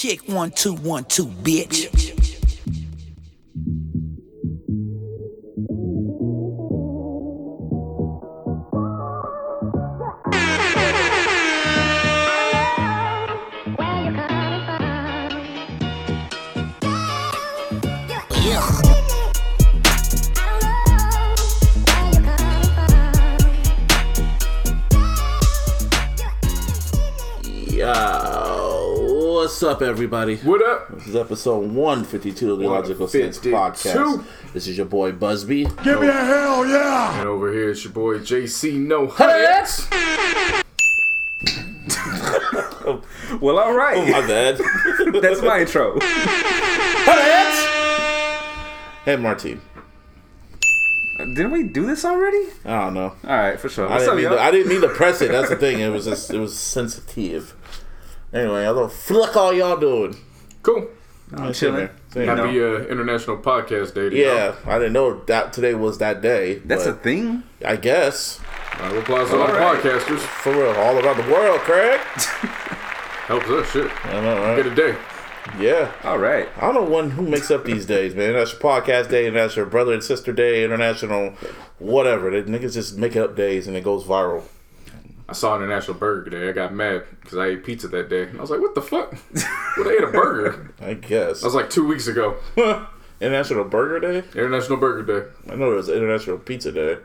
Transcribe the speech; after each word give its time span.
Check 0.00 0.20
one, 0.30 0.50
two, 0.50 0.76
one, 0.76 1.04
two, 1.04 1.26
bitch. 1.26 2.08
Yo, 2.08 2.09
up, 29.70 29.82
everybody? 29.82 30.34
What 30.38 30.66
up? 30.68 30.88
This 30.88 31.06
is 31.06 31.14
episode 31.14 31.70
152 31.70 32.52
of 32.52 32.58
the 32.58 32.68
Logical 32.68 33.06
Sense 33.06 33.38
Podcast. 33.38 34.24
This 34.52 34.66
is 34.66 34.76
your 34.76 34.86
boy 34.86 35.12
Busby. 35.12 35.64
Give 35.84 36.00
me 36.00 36.08
a 36.08 36.12
hell 36.12 36.66
yeah! 36.66 37.20
And 37.20 37.28
over 37.28 37.52
here 37.52 37.70
it's 37.70 37.84
your 37.84 37.92
boy 37.92 38.18
JC 38.18 38.74
No 38.74 39.06
Hats! 39.06 39.86
Well, 43.40 43.60
all 43.60 43.72
right. 43.72 43.96
Oh, 43.96 44.06
my 44.10 44.26
bad. 44.26 44.58
That's 45.22 45.40
my 45.40 45.60
intro. 45.60 45.96
Hats! 46.00 47.64
Hey, 49.04 49.14
Martine. 49.14 49.60
Uh, 51.20 51.26
didn't 51.26 51.52
we 51.52 51.62
do 51.62 51.86
this 51.86 52.04
already? 52.04 52.42
I 52.64 52.80
don't 52.80 52.94
know. 52.94 53.14
All 53.24 53.36
right, 53.36 53.58
for 53.58 53.68
sure. 53.68 53.86
I 53.86 53.90
What's 53.92 54.02
didn't, 54.04 54.10
up, 54.10 54.16
mean 54.16 54.24
yo? 54.24 54.30
to, 54.30 54.40
I 54.40 54.50
didn't 54.50 54.68
mean 54.68 54.80
to 54.80 54.88
press 54.88 55.22
it. 55.22 55.30
That's 55.30 55.48
the 55.48 55.54
thing. 55.56 55.78
It 55.78 55.90
was 55.90 56.06
just, 56.06 56.32
it 56.32 56.40
was 56.40 56.58
sensitive. 56.58 57.54
Anyway, 58.32 58.62
I 58.62 58.72
don't 58.72 58.92
fuck 58.92 59.36
all 59.36 59.52
y'all 59.52 59.76
doing. 59.76 60.16
Cool. 60.62 60.88
I'm 61.32 61.52
chilling. 61.52 61.88
Happy 62.14 62.62
uh, 62.62 62.78
International 62.86 63.36
Podcast 63.38 63.94
Day. 63.94 64.10
to 64.10 64.16
Yeah, 64.16 64.54
I 64.66 64.78
didn't 64.78 64.92
know 64.94 65.20
that 65.24 65.52
today 65.52 65.74
was 65.74 65.98
that 65.98 66.20
day. 66.20 66.56
That's 66.64 66.86
a 66.86 66.92
thing. 66.94 67.44
I 67.64 67.76
guess 67.76 68.40
y'all. 68.40 68.80
Round 68.80 68.96
of 68.96 69.02
applause 69.02 69.30
to 69.30 69.38
all 69.40 69.46
the 69.46 69.52
All 69.52 69.74
right. 69.74 69.82
podcasters. 69.82 70.18
for 70.18 70.52
real, 70.52 70.70
all 70.72 70.98
around 70.98 71.24
the 71.24 71.30
world, 71.32 71.60
Craig. 71.60 72.00
Helps 73.26 73.46
us. 73.48 73.70
Shit. 73.70 74.06
I 74.06 74.20
know, 74.20 74.56
Get 74.56 74.66
a 74.66 74.74
day. 74.74 74.96
Yeah. 75.58 75.92
All 76.04 76.18
right. 76.18 76.48
I 76.56 76.60
don't 76.72 76.74
know 76.74 76.82
one 76.90 77.10
who 77.10 77.22
makes 77.22 77.50
up 77.50 77.64
these 77.64 77.86
days, 77.86 78.14
man. 78.14 78.32
That's 78.34 78.52
your 78.52 78.60
podcast 78.60 79.10
day, 79.10 79.26
and 79.26 79.36
that's 79.36 79.56
your 79.56 79.66
brother 79.66 79.92
and 79.92 80.02
sister 80.02 80.32
day, 80.32 80.64
international, 80.64 81.34
whatever. 81.78 82.30
The 82.30 82.50
niggas 82.50 82.74
just 82.74 82.96
make 82.96 83.16
up 83.16 83.36
days 83.36 83.66
and 83.68 83.76
it 83.76 83.84
goes 83.84 84.04
viral. 84.04 84.44
I 85.30 85.32
saw 85.32 85.54
International 85.54 85.96
Burger 85.96 86.30
Day. 86.30 86.48
I 86.48 86.52
got 86.52 86.74
mad 86.74 87.04
because 87.20 87.38
I 87.38 87.46
ate 87.46 87.64
pizza 87.64 87.86
that 87.86 88.08
day. 88.08 88.28
I 88.36 88.40
was 88.40 88.50
like, 88.50 88.60
what 88.60 88.74
the 88.74 88.82
fuck? 88.82 89.14
What 89.76 89.86
I 89.86 89.92
ate 89.92 90.02
a 90.02 90.08
burger? 90.08 90.74
I 90.80 90.94
guess. 90.94 91.44
I 91.44 91.46
was 91.46 91.54
like 91.54 91.70
two 91.70 91.86
weeks 91.86 92.08
ago. 92.08 92.36
International 93.20 93.62
Burger 93.62 94.00
Day? 94.00 94.26
International 94.36 94.76
Burger 94.76 95.20
Day. 95.20 95.28
I 95.52 95.54
know 95.54 95.70
it 95.70 95.76
was 95.76 95.88
International 95.88 96.36
Pizza 96.36 96.72
Day. 96.72 96.96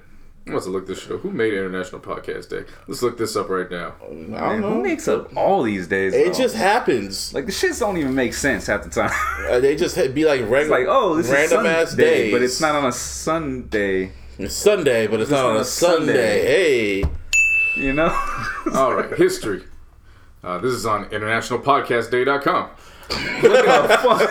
I 0.48 0.52
must 0.52 0.66
have 0.66 0.73
looked 0.73 0.88
this 0.88 1.03
shit 1.03 1.12
up. 1.12 1.20
Who 1.22 1.30
made 1.30 1.53
International 1.53 2.02
Podcast 2.02 2.50
Day? 2.50 2.64
Let's 2.88 3.03
look 3.03 3.18
this 3.18 3.36
up 3.36 3.48
right 3.50 3.70
now. 3.70 3.94
I 4.02 4.08
don't 4.08 4.30
Man, 4.31 4.62
know. 4.62 4.73
who 4.73 4.81
makes 4.81 5.08
up 5.08 5.36
all 5.38 5.62
these 5.62 5.88
days? 5.88 6.14
it 6.16 6.26
though? 6.26 6.34
just 6.34 6.56
happens. 6.56 7.31
like 7.31 7.46
the 7.46 7.52
shits 7.52 7.80
don't 7.80 7.98
even 7.98 8.16
make 8.16 8.34
sense 8.34 8.66
half 8.66 8.84
the 8.84 8.90
time. 8.90 9.12
Uh, 9.46 9.59
they 9.59 9.76
just 9.76 9.96
be 10.16 10.26
like 10.26 10.42
it's 10.42 10.50
regular, 10.50 10.80
like, 10.80 10.88
oh, 10.90 11.16
this 11.16 11.30
random 11.30 11.68
is 11.68 11.72
ass 11.72 11.90
Sunday, 11.90 12.03
days, 12.03 12.34
but 12.34 12.42
it's 12.42 12.59
not 12.59 12.73
on 12.73 12.86
a 12.86 12.92
Sunday. 12.92 14.12
It's 14.40 14.56
Sunday, 14.56 15.06
but 15.06 15.22
it's, 15.22 15.30
not 15.30 15.46
on 15.46 15.58
a 15.58 15.64
Sunday. 15.64 16.42
Hey, 17.03 17.03
You 17.76 17.94
know? 17.94 18.08
All 18.73 18.94
right, 18.94 19.12
history. 19.14 19.64
Uh, 20.44 20.59
this 20.59 20.73
is 20.73 20.86
on 20.86 21.06
internationalpodcastday.com. 21.06 22.70
Look 23.44 23.68
at 23.68 24.30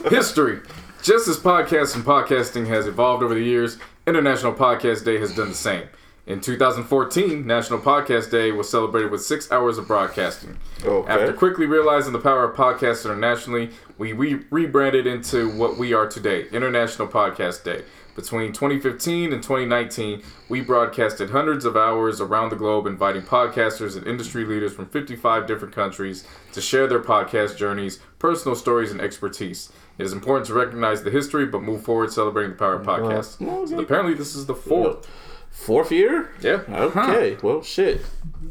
the. 0.00 0.10
History. 0.10 0.60
Just 1.02 1.28
as 1.28 1.36
podcasts 1.38 1.94
and 1.94 2.04
podcasting 2.04 2.66
has 2.68 2.86
evolved 2.86 3.22
over 3.22 3.34
the 3.34 3.42
years, 3.42 3.78
International 4.06 4.52
Podcast 4.52 5.04
Day 5.04 5.18
has 5.18 5.34
done 5.34 5.48
the 5.50 5.54
same. 5.54 5.88
In 6.26 6.40
2014, 6.40 7.46
National 7.46 7.78
Podcast 7.78 8.32
Day 8.32 8.50
was 8.50 8.68
celebrated 8.68 9.12
with 9.12 9.22
six 9.22 9.52
hours 9.52 9.78
of 9.78 9.86
broadcasting. 9.86 10.58
Okay. 10.84 11.08
After 11.12 11.32
quickly 11.32 11.66
realizing 11.66 12.12
the 12.12 12.18
power 12.18 12.42
of 12.42 12.56
podcasts 12.56 13.04
internationally, 13.04 13.70
we 13.98 14.12
re- 14.12 14.42
rebranded 14.50 15.06
into 15.06 15.48
what 15.56 15.78
we 15.78 15.92
are 15.92 16.08
today, 16.08 16.48
International 16.50 17.06
Podcast 17.06 17.62
Day. 17.62 17.84
Between 18.16 18.52
2015 18.54 19.30
and 19.34 19.42
2019, 19.42 20.22
we 20.48 20.62
broadcasted 20.62 21.30
hundreds 21.30 21.66
of 21.66 21.76
hours 21.76 22.18
around 22.18 22.48
the 22.48 22.56
globe, 22.56 22.86
inviting 22.86 23.20
podcasters 23.20 23.94
and 23.94 24.06
industry 24.06 24.46
leaders 24.46 24.72
from 24.72 24.86
55 24.86 25.46
different 25.46 25.74
countries 25.74 26.26
to 26.52 26.62
share 26.62 26.86
their 26.86 26.98
podcast 27.02 27.58
journeys, 27.58 27.98
personal 28.18 28.56
stories, 28.56 28.90
and 28.90 29.02
expertise. 29.02 29.70
It 29.98 30.04
is 30.04 30.14
important 30.14 30.46
to 30.46 30.54
recognize 30.54 31.02
the 31.02 31.10
history, 31.10 31.44
but 31.44 31.62
move 31.62 31.82
forward 31.82 32.10
celebrating 32.10 32.52
the 32.52 32.58
power 32.58 32.74
of 32.76 32.86
podcasts. 32.86 33.40
okay. 33.40 33.66
So 33.66 33.78
apparently, 33.80 34.14
this 34.14 34.34
is 34.34 34.46
the 34.46 34.54
fourth. 34.54 35.06
fourth 35.50 35.92
year? 35.92 36.30
Yeah. 36.40 36.62
Okay, 36.68 37.36
well, 37.42 37.62
shit. 37.62 38.00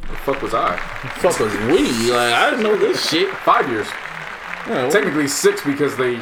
The 0.01 0.07
fuck 0.07 0.43
was 0.43 0.53
I? 0.53 0.75
The 0.75 1.09
Fuck 1.21 1.39
was 1.39 1.53
we? 1.67 2.11
Like, 2.11 2.33
I 2.33 2.49
didn't 2.51 2.63
know 2.63 2.77
this 2.77 3.09
shit. 3.09 3.33
Five 3.37 3.67
years. 3.69 3.87
Yeah, 4.67 4.89
Technically 4.89 5.27
six 5.27 5.63
because 5.63 5.97
they 5.97 6.19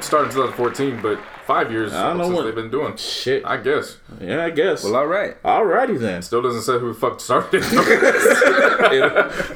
started 0.00 0.28
in 0.28 0.34
2014, 0.34 1.00
but 1.02 1.18
five 1.46 1.70
years 1.72 1.92
I 1.92 2.08
don't 2.08 2.18
know 2.18 2.24
since 2.24 2.36
what- 2.36 2.44
they've 2.44 2.54
been 2.54 2.70
doing. 2.70 2.96
shit. 2.96 3.44
I 3.46 3.56
guess. 3.58 3.98
yeah, 4.20 4.44
I 4.44 4.50
guess. 4.50 4.84
well, 4.84 4.96
all 4.96 5.06
right. 5.06 5.40
Alrighty 5.42 5.98
then. 5.98 6.22
Still 6.22 6.42
doesn't 6.42 6.62
say 6.62 6.78
who 6.78 6.88
the 6.92 6.98
fuck 6.98 7.20
started 7.20 7.62
it. 7.64 7.70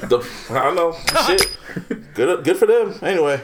the, 0.09 0.27
I 0.51 0.65
don't 0.65 0.75
know. 0.77 0.97
Shit. 1.27 1.49
Good, 2.15 2.45
good 2.45 2.57
for 2.57 2.67
them. 2.67 2.95
Anyway, 3.03 3.41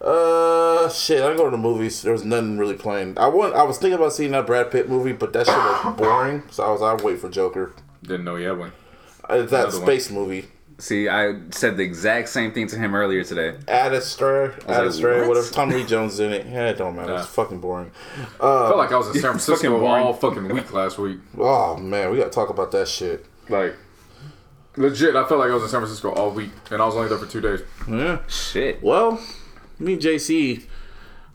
uh, 0.00 0.88
shit. 0.88 1.22
I 1.22 1.36
go 1.36 1.44
to 1.46 1.50
the 1.50 1.56
movies. 1.58 2.02
There 2.02 2.12
was 2.12 2.24
nothing 2.24 2.58
really 2.58 2.74
playing. 2.76 3.18
I 3.18 3.28
want. 3.28 3.54
I 3.54 3.62
was 3.62 3.78
thinking 3.78 3.98
about 3.98 4.12
seeing 4.12 4.32
that 4.32 4.46
Brad 4.46 4.70
Pitt 4.70 4.88
movie, 4.88 5.12
but 5.12 5.32
that 5.32 5.46
shit 5.46 5.54
was 5.56 5.96
boring. 5.98 6.42
So 6.50 6.64
I 6.64 6.70
was. 6.70 6.82
I 6.82 6.94
wait 7.02 7.18
for 7.18 7.28
Joker. 7.28 7.72
Didn't 8.02 8.24
know 8.24 8.36
you 8.36 8.48
had 8.48 8.58
one. 8.58 8.72
Uh, 9.28 9.38
that 9.38 9.48
Another 9.48 9.78
one. 9.78 9.86
space 9.86 10.10
movie. 10.10 10.46
See, 10.78 11.08
I 11.08 11.36
said 11.50 11.78
the 11.78 11.82
exact 11.82 12.28
same 12.28 12.52
thing 12.52 12.66
to 12.66 12.76
him 12.76 12.94
earlier 12.94 13.24
today. 13.24 13.56
Ad 13.66 13.94
Astra, 13.94 14.54
Ad 14.68 14.86
like, 14.94 15.02
what? 15.02 15.28
whatever. 15.28 15.48
Tommy 15.50 15.76
Lee 15.76 15.84
Jones 15.86 16.14
is 16.14 16.20
in 16.20 16.32
it. 16.32 16.46
Yeah, 16.46 16.68
it 16.68 16.76
don't 16.76 16.94
matter. 16.96 17.14
It's 17.16 17.26
fucking 17.26 17.60
boring. 17.60 17.90
Uh, 18.40 18.64
I 18.64 18.68
felt 18.68 18.76
like 18.78 18.92
I 18.92 18.96
was 18.98 19.06
in 19.08 19.14
San 19.14 19.22
Francisco 19.30 19.70
boring. 19.78 20.04
all 20.04 20.12
fucking 20.12 20.48
week 20.48 20.72
last 20.74 20.98
week. 20.98 21.18
Oh 21.38 21.76
man, 21.78 22.10
we 22.10 22.18
gotta 22.18 22.28
talk 22.30 22.50
about 22.50 22.70
that 22.72 22.88
shit. 22.88 23.24
Like, 23.48 23.74
legit, 24.76 25.16
I 25.16 25.26
felt 25.26 25.40
like 25.40 25.50
I 25.50 25.54
was 25.54 25.62
in 25.62 25.68
San 25.70 25.80
Francisco 25.80 26.12
all 26.12 26.30
week, 26.30 26.50
and 26.70 26.82
I 26.82 26.84
was 26.84 26.94
only 26.94 27.08
there 27.08 27.16
for 27.18 27.26
two 27.26 27.40
days. 27.40 27.60
Yeah. 27.88 28.18
Shit. 28.28 28.82
Well, 28.82 29.18
me 29.78 29.94
and 29.94 30.02
JC 30.02 30.64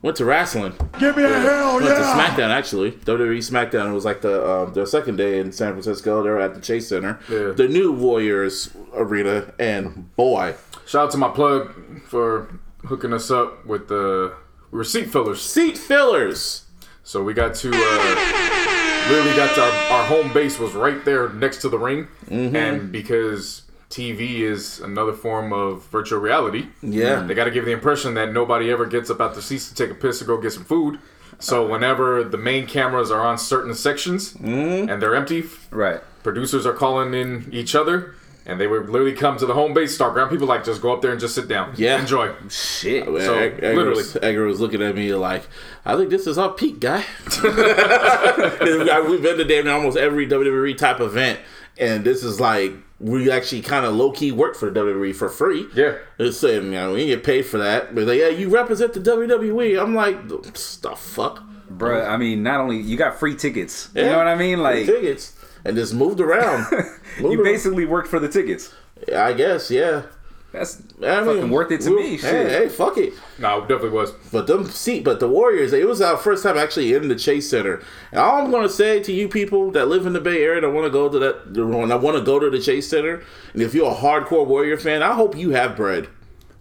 went 0.02 0.18
to 0.18 0.26
wrestling. 0.26 0.74
Give 1.00 1.16
me 1.16 1.24
a 1.24 1.40
hell 1.40 1.76
Went 1.76 1.88
to! 1.88 1.94
SmackDown 1.94 2.50
actually. 2.50 2.92
WWE 2.92 3.38
SmackDown. 3.40 3.90
It 3.90 3.94
was 3.94 4.06
like 4.06 4.22
the 4.22 4.50
um, 4.50 4.74
their 4.74 4.86
second 4.86 5.18
day 5.18 5.40
in 5.40 5.52
San 5.52 5.72
Francisco. 5.74 6.24
They 6.24 6.30
were 6.30 6.40
at 6.40 6.54
the 6.56 6.62
Chase 6.62 6.88
Center, 6.90 7.20
Yeah. 7.30 7.52
the 7.52 7.68
new 7.68 7.92
Warriors 7.92 8.70
arena, 8.94 9.54
and 9.60 10.14
boy, 10.16 10.56
Shout 10.86 11.06
out 11.06 11.12
to 11.12 11.18
my 11.18 11.30
plug 11.30 11.74
for 12.08 12.60
hooking 12.86 13.14
us 13.14 13.30
up 13.32 13.66
with 13.66 13.88
the 13.88 14.34
we 14.72 14.78
were 14.78 14.84
seat 14.84 15.10
fillers. 15.10 15.42
seat 15.42 15.78
fillers. 15.78 16.66
So 17.04 17.24
we 17.24 17.34
got 17.34 17.56
to 17.56 17.70
uh, 17.74 19.10
literally 19.10 19.36
got 19.36 19.54
to 19.56 19.62
our, 19.62 19.72
our 20.00 20.06
home 20.06 20.32
base 20.34 20.60
was 20.60 20.74
right 20.74 21.04
there 21.06 21.30
next 21.30 21.58
to 21.62 21.70
the 21.70 21.78
ring, 21.80 22.08
Mm-hmm. 22.30 22.56
and 22.56 22.92
because 22.92 23.64
TV 23.92 24.40
is 24.42 24.80
another 24.80 25.14
form 25.14 25.52
of 25.54 25.84
virtual 25.88 26.20
reality, 26.20 26.68
Yeah. 26.82 27.22
they 27.22 27.34
got 27.34 27.46
to 27.46 27.52
give 27.52 27.66
the 27.66 27.72
impression 27.72 28.14
that 28.16 28.32
nobody 28.34 28.72
ever 28.72 28.86
gets 28.86 29.10
up 29.10 29.20
out 29.22 29.36
the 29.36 29.42
seats 29.42 29.70
to 29.70 29.76
take 29.76 29.92
a 29.92 29.96
piss 30.00 30.22
or 30.22 30.26
go 30.26 30.38
get 30.38 30.54
some 30.54 30.64
food. 30.66 30.98
So 31.40 31.68
whenever 31.68 32.24
the 32.24 32.38
main 32.38 32.68
cameras 32.68 33.10
are 33.12 33.22
on 33.22 33.38
certain 33.38 33.74
sections 33.76 34.34
Mm-hmm. 34.34 34.90
and 34.90 35.02
they're 35.02 35.16
empty, 35.16 35.44
Right. 35.72 36.00
producers 36.24 36.66
are 36.66 36.74
calling 36.74 37.14
in 37.14 37.48
each 37.52 37.76
other. 37.76 38.16
And 38.44 38.60
they 38.60 38.66
would 38.66 38.90
literally 38.90 39.14
come 39.14 39.38
to 39.38 39.46
the 39.46 39.54
home 39.54 39.72
base, 39.76 39.94
start 39.94 40.14
ground 40.14 40.32
people 40.32 40.48
like 40.48 40.66
just 40.66 40.82
go 40.82 40.92
up 40.92 41.04
there 41.04 41.12
and 41.12 41.20
just 41.20 41.36
sit 41.36 41.48
down. 41.48 41.74
Yeah. 41.78 42.00
Enjoy. 42.02 42.32
Shit. 42.50 43.06
So, 43.06 43.36
Edgar, 43.38 43.76
literally. 43.76 43.98
was, 43.98 44.16
Edgar 44.20 44.46
was 44.48 44.60
looking 44.60 44.82
at 44.82 44.96
me 44.96 45.14
like, 45.14 45.44
I 45.86 45.96
think 45.96 46.10
this 46.10 46.26
is 46.26 46.40
our 46.40 46.50
peak, 46.50 46.80
guy. 46.80 47.06
We've 47.44 49.22
been 49.22 49.38
to 49.38 49.44
damn 49.44 49.68
almost 49.68 49.96
every 49.98 50.28
WWE 50.28 50.76
type 50.78 51.00
event, 51.00 51.40
and 51.78 52.04
this 52.04 52.24
is 52.24 52.40
like 52.40 52.74
we 53.02 53.32
actually 53.32 53.62
kind 53.62 53.86
of 53.86 53.96
low 53.96 54.12
key 54.12 54.32
work 54.32 54.56
for 54.56 54.70
the 54.70 54.80
WWE 54.80 55.16
for 55.16 55.28
free. 55.28 55.68
Yeah. 55.74 55.98
It's 56.20 56.38
saying, 56.38 56.66
you 56.66 56.72
know, 56.72 56.94
we 56.94 57.00
didn't 57.00 57.18
get 57.18 57.24
paid 57.24 57.42
for 57.44 57.58
that. 57.58 57.96
But 57.96 58.06
like, 58.06 58.20
yeah, 58.20 58.30
you 58.30 58.50
represent 58.50 58.94
the 58.94 59.00
WWE. 59.00 59.82
I'm 59.82 59.96
like, 59.96 60.28
the 60.28 60.96
fuck? 60.96 61.44
Bruh, 61.72 62.08
I 62.08 62.18
mean, 62.18 62.44
not 62.44 62.60
only 62.60 62.78
you 62.78 62.98
got 62.98 63.20
free 63.20 63.36
tickets. 63.36 63.90
You 63.96 64.04
know 64.04 64.18
what 64.18 64.28
I 64.28 64.36
mean? 64.36 64.60
Like 64.62 64.86
tickets. 64.86 65.36
And 65.66 65.76
just 65.76 65.94
moved 65.94 66.20
around. 66.20 66.66
Moved 66.72 67.34
you 67.34 67.42
around. 67.42 67.44
basically 67.44 67.86
worked 67.86 68.08
for 68.08 68.20
the 68.20 68.28
tickets. 68.28 68.74
I 69.16 69.34
guess, 69.34 69.70
yeah. 69.70 70.04
That's 70.52 70.82
I 71.02 71.24
fucking 71.24 71.50
worth 71.50 71.72
it 71.72 71.80
to 71.82 71.92
we- 71.92 71.96
me. 71.96 72.10
Hey, 72.12 72.18
Shit. 72.18 72.48
hey, 72.50 72.68
fuck 72.70 72.98
it. 72.98 73.14
No, 73.40 73.60
it 73.60 73.62
definitely 73.70 73.92
was. 73.92 74.12
But 74.34 74.48
them 74.48 74.66
see, 74.66 75.00
but 75.00 75.20
the 75.22 75.28
Warriors, 75.30 75.72
it 75.72 75.88
was 75.88 76.02
our 76.02 76.18
first 76.18 76.44
time 76.44 76.58
actually 76.58 76.94
in 76.94 77.08
the 77.08 77.16
Chase 77.16 77.50
Center. 77.50 77.82
And 78.12 78.20
all 78.20 78.42
I'm 78.44 78.52
gonna 78.52 78.68
say 78.68 79.02
to 79.02 79.14
you 79.14 79.30
people 79.30 79.72
that 79.72 79.88
live 79.88 80.06
in 80.06 80.12
the 80.14 80.20
Bay 80.20 80.44
Area 80.44 80.60
that 80.62 80.70
want 80.70 80.86
to 80.86 80.92
go 80.92 81.08
to 81.08 81.20
that, 81.20 81.52
when 81.66 81.92
I 81.92 81.96
want 81.96 82.18
to 82.18 82.24
go 82.24 82.38
to 82.38 82.50
the 82.50 82.60
Chase 82.60 82.90
Center, 82.90 83.24
and 83.54 83.62
if 83.62 83.74
you're 83.74 83.90
a 83.92 83.96
hardcore 83.96 84.46
Warrior 84.46 84.78
fan, 84.78 85.02
I 85.02 85.14
hope 85.14 85.38
you 85.38 85.52
have 85.52 85.78
bread. 85.78 86.10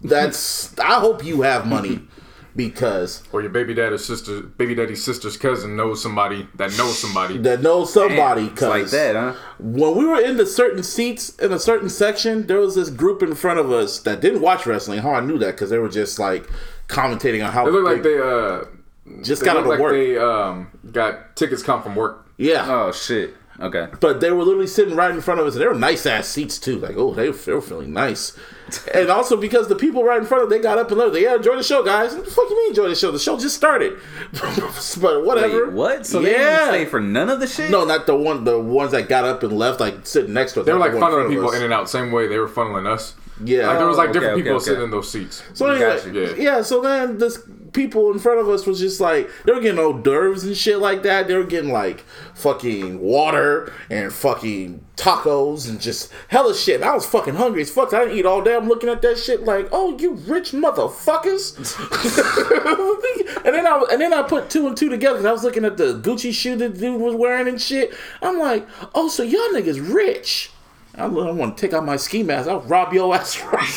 That's. 0.03 0.79
I 0.79 1.01
hope 1.01 1.25
you 1.25 1.43
have 1.43 1.67
money 1.67 2.01
because 2.57 3.23
Or 3.33 3.41
your 3.41 3.51
baby 3.51 3.75
daddy's 3.75 4.05
sister, 4.05 4.41
baby 4.41 4.75
daddy's 4.75 5.05
sister's 5.05 5.37
cousin 5.37 5.77
knows 5.77 6.03
somebody 6.03 6.49
that 6.57 6.77
knows 6.77 6.99
somebody. 6.99 7.39
that 7.39 7.63
knows 7.63 7.93
somebody. 7.93 8.47
It's 8.47 8.63
like 8.63 8.87
that, 8.89 9.15
huh? 9.15 9.35
when 9.59 9.97
we 9.97 10.05
were 10.05 10.21
in 10.21 10.37
the 10.37 10.47
certain 10.47 10.83
seats 10.83 11.31
in 11.39 11.53
a 11.53 11.59
certain 11.59 11.89
section, 11.89 12.47
there 12.47 12.59
was 12.59 12.75
this 12.75 12.91
group 12.91 13.23
in 13.23 13.35
front 13.35 13.59
of 13.61 13.71
us 13.71 13.99
that 14.01 14.21
didn't 14.21 14.41
watch 14.41 14.67
wrestling. 14.67 15.01
How 15.01 15.13
I 15.13 15.21
knew 15.21 15.39
that 15.39 15.53
because 15.53 15.71
they 15.71 15.79
were 15.79 15.89
just 15.89 16.19
like 16.19 16.47
commentating 16.89 17.45
on 17.47 17.53
how 17.53 17.65
They 17.67 17.71
look 17.71 17.85
like 17.85 18.03
they 18.03 18.19
uh 18.19 18.65
just 19.23 19.45
got 19.45 19.57
out 19.57 19.63
of 19.65 19.69
like 19.69 19.81
work. 19.81 19.93
they 19.93 20.17
um 20.19 20.69
got 20.93 21.37
tickets 21.37 21.63
come 21.63 21.83
from 21.83 21.95
work. 21.97 22.27
yeah, 22.37 22.67
Oh 22.69 22.93
shit. 22.93 23.35
Okay. 23.61 23.89
but 24.01 24.21
they 24.21 24.31
were 24.31 24.43
literally 24.43 24.67
sitting 24.67 24.97
right 24.97 25.11
in 25.11 25.21
front 25.21 25.41
of 25.41 25.47
us, 25.47 25.55
and 25.55 25.63
they 25.63 25.67
were 25.67 25.75
nice 25.75 26.07
ass 26.07 26.27
seats 26.29 26.59
too. 26.59 26.79
Like, 26.79 26.97
oh, 26.97 27.13
they, 27.13 27.31
they 27.31 27.53
were 27.53 27.61
feeling 27.61 27.93
nice. 27.93 28.37
and 28.95 29.11
also 29.11 29.37
because 29.37 29.69
the 29.69 29.77
people 29.77 30.05
right 30.05 30.21
in 30.21 30.27
front 30.27 30.45
of 30.45 30.49
them, 30.49 30.59
they 30.59 30.63
got 30.63 30.79
up 30.79 30.91
and 30.91 30.99
left. 30.99 31.13
They 31.13 31.25
yeah, 31.25 31.37
enjoy 31.37 31.57
the 31.57 31.63
show, 31.63 31.83
guys. 31.83 32.15
What 32.15 32.25
the 32.25 32.31
fuck 32.31 32.49
you 32.49 32.57
mean 32.57 32.71
enjoy 32.71 32.89
the 32.89 32.95
show? 32.95 33.11
The 33.11 33.19
show 33.19 33.39
just 33.39 33.57
started. 33.57 33.99
but 34.33 35.25
whatever. 35.25 35.67
Wait, 35.67 35.75
what? 35.75 36.07
So 36.07 36.21
they 36.21 36.31
didn't 36.31 36.43
yeah. 36.43 36.69
stay 36.69 36.85
for 36.85 37.01
none 37.01 37.29
of 37.29 37.41
the 37.41 37.47
shit? 37.47 37.71
no, 37.71 37.85
not 37.85 38.07
the 38.07 38.17
one. 38.17 38.45
The 38.45 38.59
ones 38.59 38.93
that 38.93 39.09
got 39.09 39.25
up 39.25 39.43
and 39.43 39.53
left, 39.53 39.81
like 39.81 40.07
sitting 40.07 40.33
next 40.33 40.53
to 40.53 40.61
us. 40.61 40.67
They 40.67 40.73
were 40.73 40.79
like 40.79 40.93
the 40.93 40.99
one 40.99 41.13
in 41.13 41.19
funneling 41.19 41.29
people 41.29 41.49
us. 41.51 41.57
in 41.57 41.63
and 41.63 41.73
out, 41.73 41.91
same 41.91 42.13
way 42.13 42.29
they 42.29 42.39
were 42.39 42.49
funneling 42.49 42.87
us. 42.87 43.15
Yeah. 43.43 43.69
Like 43.69 43.79
there 43.79 43.87
was 43.87 43.97
like 43.97 44.11
Oh, 44.11 44.13
different 44.13 44.35
okay, 44.35 44.43
people 44.43 44.57
okay, 44.57 44.65
sitting 44.65 44.85
in 44.85 44.91
those 44.91 45.11
seats. 45.11 45.43
So 45.55 45.67
anyway, 45.67 45.97
Gotcha. 45.97 46.37
Yeah. 46.37 46.57
yeah. 46.57 46.63
So 46.63 46.81
then 46.81 47.19
this 47.19 47.43
people 47.73 48.11
in 48.11 48.19
front 48.19 48.41
of 48.41 48.49
us 48.49 48.67
was 48.67 48.81
just 48.81 49.01
like 49.01 49.29
they 49.45 49.53
were 49.53 49.61
getting 49.61 49.79
hors 49.79 50.03
d'oeuvres 50.03 50.45
and 50.45 50.57
shit 50.57 50.79
like 50.79 51.03
that. 51.03 51.29
They 51.29 51.37
were 51.37 51.45
getting 51.45 51.73
like 51.73 52.05
fucking 52.35 53.01
water 53.01 53.73
and 53.89 54.13
fucking 54.13 54.85
tacos 54.97 55.69
and 55.69 55.81
just 55.81 56.13
hella 56.29 56.55
shit. 56.55 56.83
I 56.83 56.95
was 56.95 57.07
fucking 57.07 57.35
hungry 57.35 57.63
as 57.63 57.71
fuck. 57.71 57.95
I 57.95 58.05
didn't 58.05 58.19
eat 58.19 58.27
all 58.27 58.43
day. 58.43 58.55
I'm 58.55 58.69
looking 58.69 58.89
at 58.89 59.03
that 59.03 59.19
shit 59.19 59.45
like, 59.45 59.69
oh, 59.73 59.97
you 59.99 60.15
rich 60.15 60.53
motherfuckers. 60.53 61.57
and 63.45 63.55
then 63.55 63.67
I 63.67 63.87
and 63.91 64.01
then 64.01 64.13
I 64.13 64.23
put 64.23 64.51
two 64.51 64.67
and 64.67 64.77
two 64.77 64.89
together. 64.89 65.27
I 65.27 65.33
was 65.33 65.45
looking 65.45 65.65
at 65.65 65.77
the 65.77 65.99
Gucci 66.01 66.33
shoe 66.33 66.57
that 66.57 66.79
dude 66.79 67.01
was 67.01 67.15
wearing 67.15 67.49
and 67.49 67.61
shit. 67.61 67.95
I'm 68.23 68.39
like, 68.39 68.67
oh, 68.95 69.09
so 69.09 69.23
y'all 69.23 69.41
niggas 69.53 69.95
rich. 69.95 70.51
I, 71.01 71.07
want 71.07 71.57
to 71.57 71.61
take 71.61 71.73
out 71.73 71.85
my 71.85 71.97
ski 71.97 72.23
mask. 72.23 72.49
I'll 72.49 72.61
rob 72.61 72.93
your 72.93 73.15
ass 73.15 73.43
right. 73.53 73.69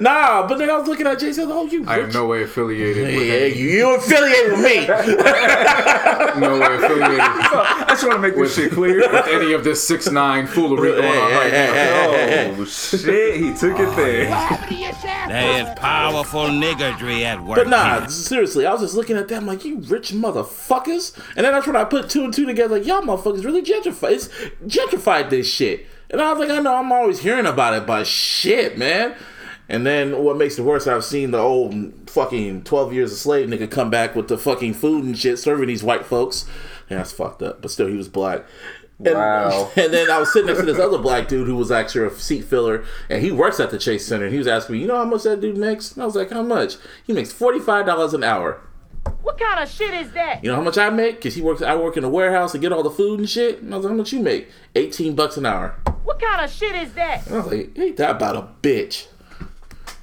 nah, 0.00 0.46
but 0.46 0.58
then 0.58 0.70
I 0.70 0.76
was 0.78 0.88
looking 0.88 1.06
at 1.06 1.18
Jay 1.18 1.32
said, 1.32 1.48
"Oh, 1.48 1.66
you 1.66 1.84
I 1.86 2.00
am 2.00 2.10
no 2.10 2.26
way 2.26 2.42
affiliated 2.42 3.16
with 3.16 3.26
yeah, 3.26 3.34
any, 3.34 3.54
you, 3.54 3.68
you 3.68 3.94
affiliated 3.94 4.52
with 4.52 4.64
me. 4.64 4.86
no 6.40 6.58
way 6.58 6.76
affiliated 6.76 7.08
with 7.08 7.18
me. 7.18 7.24
I 7.24 7.84
just 7.88 8.04
want 8.04 8.16
to 8.16 8.20
make 8.20 8.34
this 8.36 8.54
shit 8.54 8.72
clear. 8.72 8.98
with 8.98 9.26
any 9.28 9.52
of 9.52 9.64
this 9.64 9.86
six 9.86 10.10
nine 10.10 10.46
foolery 10.46 10.92
going 10.92 11.04
on 11.06 11.32
right 11.32 11.52
now. 11.52 12.54
Oh 12.58 12.64
shit, 12.64 13.36
he 13.40 13.54
took 13.54 13.78
it 13.78 13.88
oh, 13.88 13.94
there. 13.94 14.28
There's 15.28 15.78
powerful 15.78 16.44
niggardry 16.44 17.22
at 17.22 17.42
work. 17.42 17.56
But 17.56 17.68
nah, 17.68 18.00
here. 18.00 18.08
seriously, 18.08 18.66
I 18.66 18.72
was 18.72 18.80
just 18.80 18.94
looking 18.94 19.16
at 19.16 19.28
them 19.28 19.46
like, 19.46 19.64
you 19.64 19.78
rich 19.78 20.12
motherfuckers. 20.12 21.16
And 21.36 21.44
then 21.44 21.52
that's 21.52 21.66
when 21.66 21.76
I 21.76 21.84
put 21.84 22.10
two 22.10 22.24
and 22.24 22.32
two 22.32 22.46
together, 22.46 22.78
like, 22.78 22.86
y'all 22.86 23.02
motherfuckers 23.02 23.44
really 23.44 23.62
gentrified. 23.62 24.12
It's 24.12 24.28
gentrified 24.66 24.97
this 24.98 25.50
shit. 25.50 25.86
And 26.10 26.20
I 26.20 26.32
was 26.32 26.40
like, 26.40 26.56
I 26.56 26.60
know, 26.62 26.74
I'm 26.76 26.92
always 26.92 27.20
hearing 27.20 27.46
about 27.46 27.74
it, 27.74 27.86
but 27.86 28.06
shit, 28.06 28.78
man. 28.78 29.14
And 29.68 29.86
then 29.86 30.22
what 30.24 30.38
makes 30.38 30.58
it 30.58 30.62
worse, 30.62 30.86
I've 30.86 31.04
seen 31.04 31.30
the 31.30 31.38
old 31.38 31.92
fucking 32.08 32.64
12 32.64 32.92
years 32.94 33.12
a 33.12 33.16
slave 33.16 33.48
nigga 33.48 33.70
come 33.70 33.90
back 33.90 34.16
with 34.16 34.28
the 34.28 34.38
fucking 34.38 34.74
food 34.74 35.04
and 35.04 35.18
shit, 35.18 35.38
serving 35.38 35.68
these 35.68 35.82
white 35.82 36.06
folks. 36.06 36.46
Yeah, 36.88 36.98
that's 36.98 37.12
fucked 37.12 37.42
up. 37.42 37.60
But 37.60 37.70
still, 37.70 37.86
he 37.86 37.96
was 37.96 38.08
black. 38.08 38.46
And, 38.98 39.14
Wow. 39.14 39.70
And 39.76 39.92
then 39.92 40.10
I 40.10 40.18
was 40.18 40.32
sitting 40.32 40.46
next 40.46 40.60
to 40.60 40.66
this 40.66 40.78
other 40.78 40.96
black 40.98 41.28
dude 41.28 41.46
who 41.46 41.56
was 41.56 41.70
actually 41.70 42.06
a 42.06 42.10
seat 42.18 42.44
filler, 42.44 42.84
and 43.10 43.22
he 43.22 43.30
works 43.30 43.60
at 43.60 43.70
the 43.70 43.78
Chase 43.78 44.06
Center. 44.06 44.24
And 44.24 44.32
he 44.32 44.38
was 44.38 44.48
asking 44.48 44.76
me, 44.76 44.80
you 44.80 44.88
know 44.88 44.96
how 44.96 45.04
much 45.04 45.24
that 45.24 45.42
dude 45.42 45.58
makes? 45.58 45.92
And 45.92 46.02
I 46.02 46.06
was 46.06 46.16
like, 46.16 46.30
how 46.30 46.42
much? 46.42 46.76
He 47.06 47.12
makes 47.12 47.30
forty 47.30 47.60
five 47.60 47.84
dollars 47.84 48.14
an 48.14 48.24
hour. 48.24 48.60
What 49.22 49.38
kind 49.38 49.62
of 49.62 49.68
shit 49.70 49.92
is 49.94 50.12
that? 50.12 50.42
You 50.42 50.50
know 50.50 50.56
how 50.56 50.62
much 50.62 50.78
I 50.78 50.90
make? 50.90 51.20
Cause 51.20 51.34
he 51.34 51.42
works. 51.42 51.62
I 51.62 51.76
work 51.76 51.96
in 51.96 52.04
a 52.04 52.08
warehouse 52.08 52.52
to 52.52 52.58
get 52.58 52.72
all 52.72 52.82
the 52.82 52.90
food 52.90 53.20
and 53.20 53.28
shit. 53.28 53.62
And 53.62 53.72
I 53.72 53.76
was 53.76 53.84
like, 53.84 53.92
how 53.92 53.96
much 53.96 54.12
you 54.12 54.20
make? 54.20 54.48
Eighteen 54.74 55.14
bucks 55.14 55.36
an 55.36 55.46
hour. 55.46 55.74
What 56.04 56.20
kind 56.20 56.44
of 56.44 56.50
shit 56.50 56.74
is 56.76 56.92
that? 56.94 57.26
And 57.26 57.34
I 57.36 57.38
was 57.38 57.46
like, 57.52 57.78
ain't 57.78 57.96
that 57.98 58.10
about 58.16 58.36
a 58.36 58.48
bitch? 58.62 59.06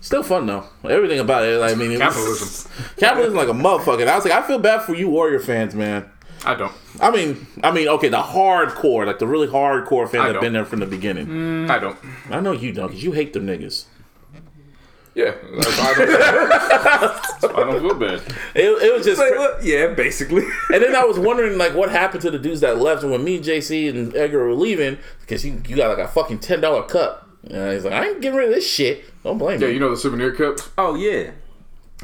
Still 0.02 0.24
fun 0.24 0.46
though. 0.46 0.66
Everything 0.88 1.20
about 1.20 1.44
it. 1.44 1.62
I 1.62 1.74
mean, 1.76 1.92
it 1.92 2.00
was- 2.00 2.14
Capitalism. 2.14 2.72
capitalism 2.98 3.36
like 3.38 3.48
a 3.50 3.52
motherfucker. 3.54 4.02
And 4.02 4.10
I 4.10 4.16
was 4.16 4.24
like, 4.26 4.34
I 4.34 4.46
feel 4.46 4.60
bad 4.60 4.84
for 4.84 4.94
you 4.94 5.10
Warrior 5.10 5.40
fans, 5.40 5.74
man. 5.74 6.10
I 6.46 6.54
don't. 6.54 6.72
I 7.02 7.10
mean, 7.10 7.48
I 7.64 7.72
mean, 7.72 7.88
okay, 7.88 8.10
the 8.10 8.22
hardcore, 8.22 9.08
like 9.08 9.18
the 9.18 9.26
really 9.26 9.48
hardcore 9.48 10.08
fans 10.08 10.26
I 10.26 10.28
that 10.28 10.34
don't. 10.34 10.42
been 10.44 10.54
there 10.54 10.66
from 10.66 10.80
the 10.80 10.86
beginning. 10.86 11.70
I 11.72 11.80
don't. 11.80 11.98
I 12.30 12.40
know 12.40 12.52
you 12.52 12.72
don't, 12.72 12.90
cause 12.90 13.02
you 13.04 13.14
hate 13.14 13.34
them 13.34 13.48
niggas. 13.48 13.86
Yeah. 15.16 15.34
That's 15.54 15.78
why 15.78 15.92
I 15.92 15.94
don't, 15.96 16.10
that's 16.10 17.44
why 17.44 17.50
I 17.62 17.64
don't 17.64 17.80
feel 17.80 17.96
bad. 18.00 18.22
It, 18.54 18.84
it 18.84 18.94
was 18.94 19.06
just, 19.06 19.20
Wait, 19.20 19.38
what? 19.38 19.64
Yeah, 19.64 19.88
basically. 19.94 20.44
and 20.74 20.84
then 20.84 20.96
I 20.96 21.04
was 21.06 21.18
wondering 21.18 21.58
like 21.58 21.74
what 21.74 21.90
happened 21.90 22.22
to 22.24 22.32
the 22.32 22.38
dudes 22.40 22.60
that 22.62 22.78
left 22.78 23.04
when 23.04 23.24
me, 23.24 23.40
JC, 23.40 23.90
and 23.90 24.16
Edgar 24.16 24.44
were 24.46 24.54
leaving 24.54 24.98
because 25.22 25.46
you, 25.46 25.62
you 25.68 25.76
got 25.78 25.98
like 25.98 26.06
a 26.06 26.10
fucking 26.12 26.40
ten 26.40 26.60
dollar 26.62 26.84
cup. 26.84 27.30
And 27.50 27.74
he's 27.74 27.86
like, 27.86 27.94
I 27.94 28.08
ain't 28.10 28.22
getting 28.22 28.38
rid 28.38 28.50
of 28.50 28.56
this 28.56 28.70
shit. 28.70 29.06
Don't 29.24 29.38
blame 29.38 29.54
Yeah, 29.62 29.68
me. 29.68 29.72
Yeah, 29.72 29.74
you 29.76 29.80
know 29.80 29.90
the 29.92 29.98
souvenir 29.98 30.32
cups? 30.34 30.70
Oh 30.78 30.96
yeah. 30.96 31.32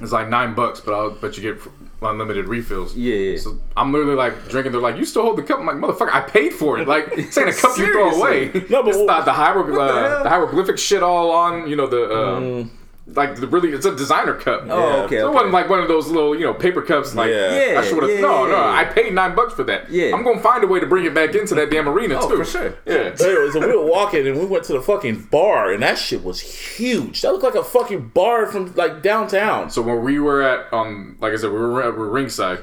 It's 0.02 0.14
like 0.14 0.30
nine 0.30 0.54
bucks, 0.56 0.80
but 0.80 0.94
I'll 0.94 1.12
bet 1.12 1.36
you 1.38 1.44
get 1.54 1.62
unlimited 2.02 2.48
refills. 2.48 2.96
Yeah, 2.96 3.14
yeah. 3.16 3.38
So 3.38 3.60
I'm 3.76 3.92
literally 3.92 4.16
like 4.16 4.48
drinking. 4.48 4.72
They're 4.72 4.80
like, 4.82 4.96
"You 4.96 5.04
still 5.04 5.24
hold 5.24 5.38
the 5.38 5.44
cup?" 5.44 5.60
I'm 5.60 5.66
like, 5.66 5.76
"Motherfucker, 5.76 6.14
I 6.14 6.22
paid 6.22 6.54
for 6.54 6.80
it. 6.80 6.88
Like, 6.88 7.10
it's 7.12 7.38
ain't 7.38 7.50
a 7.50 7.54
cup 7.54 7.78
you 7.78 7.92
throw 7.92 8.10
away." 8.12 8.52
No, 8.70 8.84
but 8.84 8.90
it's 8.90 8.98
what- 9.00 9.08
not 9.08 9.26
the, 9.26 9.34
hieroglyph, 9.34 9.76
the 9.76 9.82
uh, 10.20 10.24
the 10.24 10.30
hieroglyphic 10.30 10.78
shit 10.78 11.04
all 11.04 11.32
on. 11.32 11.70
You 11.70 11.76
know 11.76 11.88
the. 11.88 12.10
Um, 12.16 12.72
Like 13.08 13.36
the 13.36 13.48
really, 13.48 13.70
it's 13.74 13.86
a 13.86 13.96
designer 13.96 14.36
cup. 14.36 14.64
Oh, 14.70 15.04
okay. 15.04 15.18
So 15.18 15.26
it 15.26 15.28
okay. 15.30 15.34
wasn't 15.36 15.52
like 15.54 15.70
one 15.70 15.80
of 15.80 15.88
those 15.88 16.08
little, 16.08 16.34
you 16.36 16.46
know, 16.46 16.54
paper 16.54 16.82
cups. 16.82 17.14
Like, 17.16 17.30
Yeah. 17.32 17.76
I 17.80 17.84
should 17.84 18.02
have. 18.02 18.10
Yeah, 18.12 18.22
no, 18.22 18.46
yeah, 18.46 18.52
no, 18.52 18.56
yeah. 18.58 18.72
I 18.72 18.86
paid 18.86 19.14
nine 19.14 19.36
bucks 19.36 19.54
for 19.54 19.64
that. 19.66 19.90
Yeah. 19.92 20.14
I'm 20.16 20.24
gonna 20.24 20.40
find 20.40 20.64
a 20.64 20.68
way 20.68 20.80
to 20.80 20.86
bring 20.86 21.06
it 21.06 21.14
back 21.14 21.34
into 21.36 21.56
that 21.56 21.70
damn 21.72 21.90
arena 21.90 22.18
Oh, 22.22 22.30
too. 22.30 22.38
for 22.38 22.46
sure. 22.46 22.76
Yeah. 22.86 23.14
Anyway, 23.20 23.50
so 23.52 23.60
we 23.60 23.76
were 23.76 23.86
walking 23.86 24.26
and 24.28 24.40
we 24.40 24.46
went 24.46 24.64
to 24.66 24.74
the 24.74 24.82
fucking 24.82 25.24
bar 25.32 25.74
and 25.74 25.82
that 25.84 25.98
shit 25.98 26.24
was 26.24 26.40
huge. 26.42 27.22
That 27.22 27.32
looked 27.34 27.44
like 27.44 27.56
a 27.56 27.64
fucking 27.64 28.10
bar 28.10 28.46
from 28.48 28.74
like 28.76 29.02
downtown. 29.02 29.70
So 29.72 29.82
when 29.82 30.04
we 30.04 30.20
were 30.20 30.42
at, 30.44 30.72
um, 30.74 31.18
like 31.20 31.34
I 31.34 31.38
said, 31.38 31.52
we 31.52 31.58
were 31.58 31.82
at 31.84 31.94
we 31.94 32.00
were 32.00 32.10
ringside. 32.10 32.60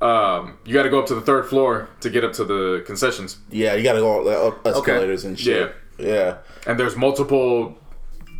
Um, 0.00 0.58
you 0.64 0.74
got 0.74 0.84
to 0.84 0.90
go 0.90 1.00
up 1.00 1.06
to 1.06 1.14
the 1.14 1.20
third 1.20 1.46
floor 1.46 1.88
to 2.00 2.10
get 2.10 2.22
up 2.22 2.32
to 2.34 2.44
the 2.44 2.84
concessions, 2.86 3.38
Yeah, 3.50 3.74
you 3.74 3.82
gotta 3.82 3.98
go 4.00 4.28
uh, 4.28 4.48
up 4.48 4.66
escalators 4.66 5.24
and 5.24 5.38
shit. 5.38 5.74
Yeah. 5.98 6.06
Yeah. 6.06 6.36
and 6.66 6.78
there's 6.78 6.94
multiple 6.94 7.77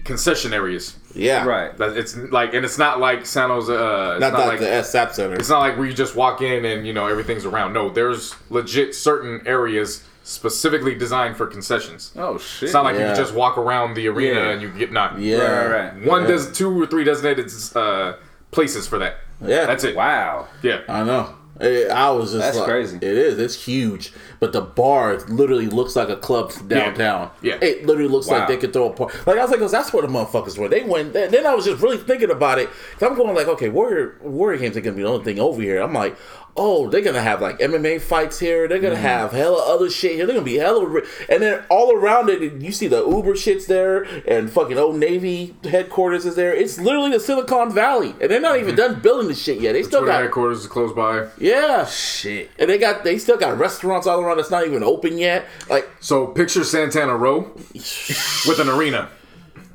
concession 0.08 0.52
areas. 0.52 0.96
Yeah. 1.14 1.44
Right. 1.44 1.76
That 1.78 1.96
it's 1.96 2.16
like, 2.16 2.54
and 2.54 2.64
it's 2.64 2.78
not 2.78 2.98
like 2.98 3.24
San 3.26 3.50
Jose. 3.50 3.72
Uh, 3.72 4.12
it's 4.14 4.20
Not, 4.20 4.32
not, 4.32 4.38
like, 4.40 4.48
like 4.48 4.60
the 4.60 4.72
S 4.72 4.90
SAP 4.90 5.12
Center. 5.12 5.36
it's 5.36 5.48
not 5.50 5.60
like 5.60 5.76
where 5.76 5.86
you 5.86 5.92
just 5.94 6.16
walk 6.16 6.42
in 6.42 6.64
and 6.64 6.84
you 6.86 6.92
know 6.92 7.06
everything's 7.06 7.44
around. 7.44 7.72
No, 7.74 7.88
there's 7.90 8.34
legit 8.50 8.94
certain 8.96 9.46
areas 9.46 10.02
specifically 10.24 10.94
designed 10.94 11.36
for 11.36 11.46
concessions. 11.46 12.12
Oh 12.16 12.38
shit. 12.38 12.64
It's 12.64 12.72
not 12.74 12.84
like 12.84 12.94
you 12.94 13.00
can 13.00 13.16
just 13.16 13.34
walk 13.34 13.56
around 13.56 13.94
the 13.94 14.08
arena 14.08 14.40
Yeah. 14.40 14.50
and 14.50 14.60
you 14.62 14.68
get 14.70 14.90
not. 14.92 15.18
Yeah. 15.18 15.36
Right, 15.38 15.66
right, 15.70 15.94
right. 15.94 16.04
One 16.06 16.22
Yeah. 16.22 16.28
does 16.28 16.52
two 16.52 16.82
or 16.82 16.86
three 16.86 17.04
designated 17.04 17.50
uh, 17.76 18.14
places 18.50 18.86
for 18.88 18.98
that. 18.98 19.16
Yeah. 19.40 19.66
That's 19.66 19.84
it. 19.84 19.94
Wow. 19.96 20.48
Yeah. 20.62 20.80
I 20.88 21.04
know. 21.04 21.34
Eh, 21.60 21.88
I 21.88 22.10
was 22.10 22.30
just 22.32 22.40
That's 22.44 22.56
like, 22.56 22.66
crazy. 22.66 22.96
It 22.98 23.02
is. 23.02 23.38
It's 23.38 23.54
huge, 23.64 24.12
but 24.40 24.52
the 24.52 24.60
bar 24.60 25.16
literally 25.28 25.66
looks 25.66 25.96
like 25.96 26.08
a 26.08 26.16
club 26.16 26.52
downtown. 26.68 27.30
Yeah. 27.42 27.58
it 27.60 27.84
literally 27.86 28.08
looks 28.08 28.28
Wow. 28.28 28.38
like 28.40 28.48
they 28.48 28.56
could 28.56 28.72
throw 28.72 28.90
a 28.90 28.92
party. 28.92 29.18
Like 29.26 29.38
I 29.38 29.42
was 29.42 29.50
like, 29.50 29.60
'cause 29.60 29.72
that's 29.72 29.92
where 29.92 30.02
the 30.02 30.08
motherfuckers 30.08 30.56
were. 30.58 30.68
They 30.68 30.82
went. 30.82 31.12
Then 31.14 31.30
then 31.32 31.46
I 31.46 31.54
was 31.54 31.64
just 31.64 31.82
really 31.82 31.96
thinking 31.96 32.30
about 32.30 32.58
it. 32.58 32.68
'Cause 32.98 33.08
I'm 33.10 33.16
going 33.16 33.34
like, 33.34 33.48
okay, 33.48 33.68
Warrior 33.68 34.16
Warrior 34.22 34.58
games 34.58 34.76
are 34.76 34.80
gonna 34.80 34.96
be 34.96 35.02
the 35.02 35.08
only 35.08 35.24
thing 35.24 35.40
over 35.40 35.60
here. 35.60 35.80
I'm 35.80 35.92
like, 35.94 36.16
oh, 36.56 36.88
they're 36.88 37.02
gonna 37.02 37.22
have 37.22 37.40
like 37.40 37.58
MMA 37.58 38.00
fights 38.00 38.38
here. 38.38 38.68
They're 38.68 38.80
gonna 38.80 38.94
mm-hmm. 38.94 39.02
have 39.02 39.32
hella 39.32 39.74
other 39.74 39.90
shit 39.90 40.12
here. 40.12 40.26
They're 40.26 40.34
gonna 40.34 40.44
be 40.44 40.56
hella, 40.56 40.86
ri- 40.86 41.06
and 41.28 41.42
then 41.42 41.64
all 41.68 41.92
around 41.94 42.28
it, 42.30 42.60
you 42.60 42.72
see 42.72 42.88
the 42.88 43.04
Uber 43.06 43.34
shits 43.34 43.66
there, 43.66 44.02
and 44.26 44.50
fucking 44.50 44.78
Old 44.78 44.96
Navy 44.96 45.54
headquarters 45.64 46.26
is 46.26 46.34
there. 46.34 46.54
It's 46.54 46.78
literally 46.78 47.10
the 47.10 47.20
Silicon 47.20 47.72
Valley, 47.72 48.14
and 48.20 48.30
they're 48.30 48.40
not 48.40 48.56
even 48.58 48.74
mm-hmm. 48.74 48.94
done 48.94 49.00
building 49.00 49.28
the 49.28 49.34
shit 49.34 49.60
yet. 49.60 49.72
They 49.72 49.82
still 49.82 50.00
Twitter 50.00 50.12
got 50.12 50.22
headquarters 50.22 50.60
is 50.60 50.66
close 50.66 50.92
by. 50.92 51.28
yeah. 51.38 51.86
Shit. 51.86 52.50
And 52.58 52.68
they 52.68 52.78
got 52.78 53.04
they 53.04 53.18
still 53.18 53.36
got 53.36 53.58
restaurants 53.58 54.06
all 54.06 54.20
around 54.20 54.36
that's 54.38 54.50
not 54.50 54.66
even 54.66 54.82
open 54.82 55.18
yet. 55.18 55.46
Like 55.68 55.88
So 56.00 56.26
picture 56.26 56.64
Santana 56.64 57.16
Row 57.16 57.40
with 57.74 58.58
an 58.58 58.68
arena. 58.68 59.08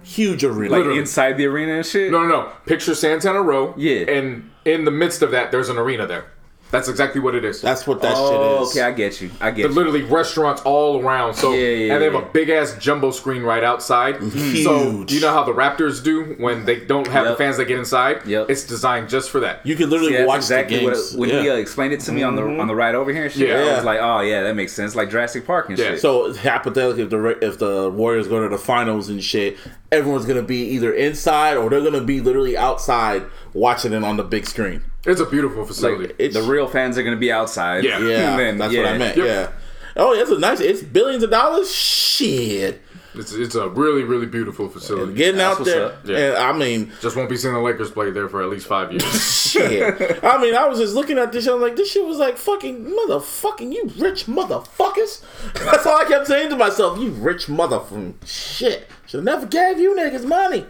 huge 0.04 0.44
arena. 0.44 0.72
Like 0.72 0.80
Literally. 0.80 1.00
inside 1.00 1.38
the 1.38 1.46
arena 1.46 1.74
and 1.74 1.86
shit. 1.86 2.12
No, 2.12 2.24
no, 2.24 2.28
no. 2.28 2.52
Picture 2.66 2.96
Santana 2.96 3.42
Row. 3.42 3.74
Yeah. 3.78 4.10
And 4.10 4.50
in 4.66 4.86
the 4.86 4.92
midst 4.92 5.22
of 5.22 5.32
that, 5.32 5.52
there's 5.52 5.70
an 5.70 5.78
arena 5.78 6.08
there. 6.08 6.26
That's 6.74 6.90
exactly 6.90 7.22
what 7.22 7.36
it 7.36 7.46
is. 7.46 7.62
That's 7.62 7.86
what 7.86 8.02
that 8.02 8.16
Oh, 8.18 8.30
shit 8.32 8.62
is. 8.64 8.70
okay, 8.72 8.82
I 8.82 8.92
get 8.92 9.22
you. 9.22 9.30
I 9.40 9.52
get 9.52 9.62
They're 9.62 9.70
you. 9.70 9.76
literally 9.76 10.02
restaurants 10.02 10.62
all 10.64 11.00
around. 11.00 11.36
So 11.36 11.54
Yeah, 11.54 11.60
yeah, 11.68 11.94
and 11.94 12.02
they 12.02 12.06
have 12.06 12.16
yeah. 12.16 12.22
a 12.28 12.32
big 12.32 12.50
ass 12.50 12.76
jumbo 12.80 13.12
screen 13.12 13.44
right 13.44 13.64
outside. 13.64 14.16
So 14.20 14.28
Huge. 14.30 15.14
you 15.14 15.22
know 15.22 15.32
how 15.32 15.44
the 15.44 15.54
Raptors 15.54 16.04
do 16.04 16.34
when 16.40 16.66
they 16.66 16.80
don't 16.80 17.06
have 17.08 17.28
the 17.28 17.36
fans 17.36 17.58
that 17.58 17.66
get 17.66 17.78
inside? 17.78 18.26
Yep. 18.26 18.50
It's 18.50 18.64
designed 18.64 19.08
just 19.08 19.30
for 19.30 19.40
that. 19.42 19.64
You 19.64 19.76
can 19.76 19.92
literally 19.92 20.18
See, 20.18 20.24
watch 20.26 20.38
exactly 20.38 20.78
the 20.80 20.84
what 20.86 20.94
games. 20.96 21.14
it, 21.14 21.20
when 21.20 21.30
yeah. 21.30 21.42
he 21.44 21.50
uh, 21.52 21.56
explained 21.58 21.94
it 21.94 22.00
to 22.02 22.12
me 22.12 22.24
on 22.24 22.36
the 22.36 22.42
on 22.42 22.68
the 22.68 22.74
ride 22.76 22.96
over 22.96 23.14
here. 23.14 23.26
And 23.26 23.32
shit, 23.32 23.50
Yeah. 23.50 23.58
I 23.72 23.76
was 23.76 23.86
like, 23.86 24.00
oh 24.02 24.22
yeah, 24.22 24.42
that 24.42 24.56
makes 24.56 24.74
sense. 24.74 24.96
Like 24.96 25.12
Jurassic 25.12 25.46
Park 25.46 25.70
and 25.70 25.78
Yeah. 25.78 25.92
shit. 25.92 26.02
So 26.02 26.34
hypothetically, 26.34 27.04
if 27.04 27.10
the 27.12 27.20
Ra- 27.20 27.34
if 27.40 27.60
the 27.60 27.92
Warriors 27.92 28.28
go 28.28 28.42
to 28.42 28.50
the 28.50 28.58
finals 28.58 29.10
and 29.10 29.24
shit, 29.24 29.58
everyone's 29.92 30.26
gonna 30.26 30.42
be 30.42 30.64
either 30.70 30.92
inside 30.92 31.56
or 31.56 31.70
they're 31.70 31.82
gonna 31.84 32.02
be 32.02 32.20
literally 32.20 32.58
outside 32.58 33.22
watching 33.54 33.94
it 33.94 34.04
on 34.04 34.18
the 34.18 34.24
big 34.24 34.46
screen. 34.46 34.82
It's 35.06 35.20
a 35.20 35.26
beautiful 35.26 35.66
facility. 35.66 36.08
like 36.08 36.16
It's 36.20 36.36
the 36.36 36.44
real 36.44 36.68
fans 36.68 36.98
are 36.98 37.04
gonna 37.04 37.18
be 37.18 37.32
outside. 37.32 37.84
Yeah. 37.84 38.00
yeah, 38.00 38.30
And 38.32 38.40
then, 38.40 38.58
that's 38.58 38.76
what 38.76 38.86
I 38.86 38.98
meant. 38.98 39.18
Yep. 39.18 39.26
Yeah. 39.26 39.52
Oh, 39.96 40.14
it's 40.14 40.32
a 40.32 40.40
nice. 40.40 40.60
It's 40.60 40.82
billions 40.82 41.24
of 41.24 41.30
dollars. 41.30 41.74
Shit, 41.74 42.82
it's 43.16 43.32
it's 43.34 43.54
a 43.54 43.70
really 43.70 44.04
really 44.04 44.26
beautiful 44.26 44.68
facility. 44.70 45.14
getting 45.14 45.38
That's 45.38 45.60
out 45.60 45.66
there. 45.66 45.98
Yeah. 46.06 46.30
And 46.30 46.38
I 46.38 46.52
mean, 46.54 46.92
Just 47.00 47.16
won't 47.16 47.30
be 47.30 47.38
seeing 47.38 47.54
the 47.54 47.60
Lakers 47.60 47.92
play 47.92 48.10
there 48.10 48.28
for 48.28 48.42
at 48.42 48.50
least 48.50 48.66
five 48.66 48.92
years. 48.92 49.04
shit. 49.52 50.24
I 50.24 50.42
mean, 50.42 50.56
I 50.56 50.66
was 50.66 50.80
just 50.80 50.96
looking 50.96 51.20
at 51.20 51.32
this. 51.32 51.44
shit, 51.44 51.54
I'm 51.54 51.62
like, 51.62 51.76
this 51.76 51.92
shit 51.92 52.06
was 52.06 52.18
like 52.18 52.38
fucking 52.38 52.86
motherfucking 52.86 53.72
you 53.72 53.92
rich 54.00 54.26
motherfuckers. 54.26 55.24
That's 55.54 55.86
all 55.86 56.00
I 56.02 56.06
kept 56.06 56.28
saying 56.28 56.50
to 56.50 56.56
myself. 56.56 56.98
You 57.00 57.12
rich 57.12 57.46
motherfucking 57.46 58.16
shit. 58.26 58.88
Should 59.06 59.18
have 59.18 59.26
never 59.26 59.46
gave 59.46 59.80
you 59.80 59.96
niggas 59.96 60.26
money. 60.26 60.66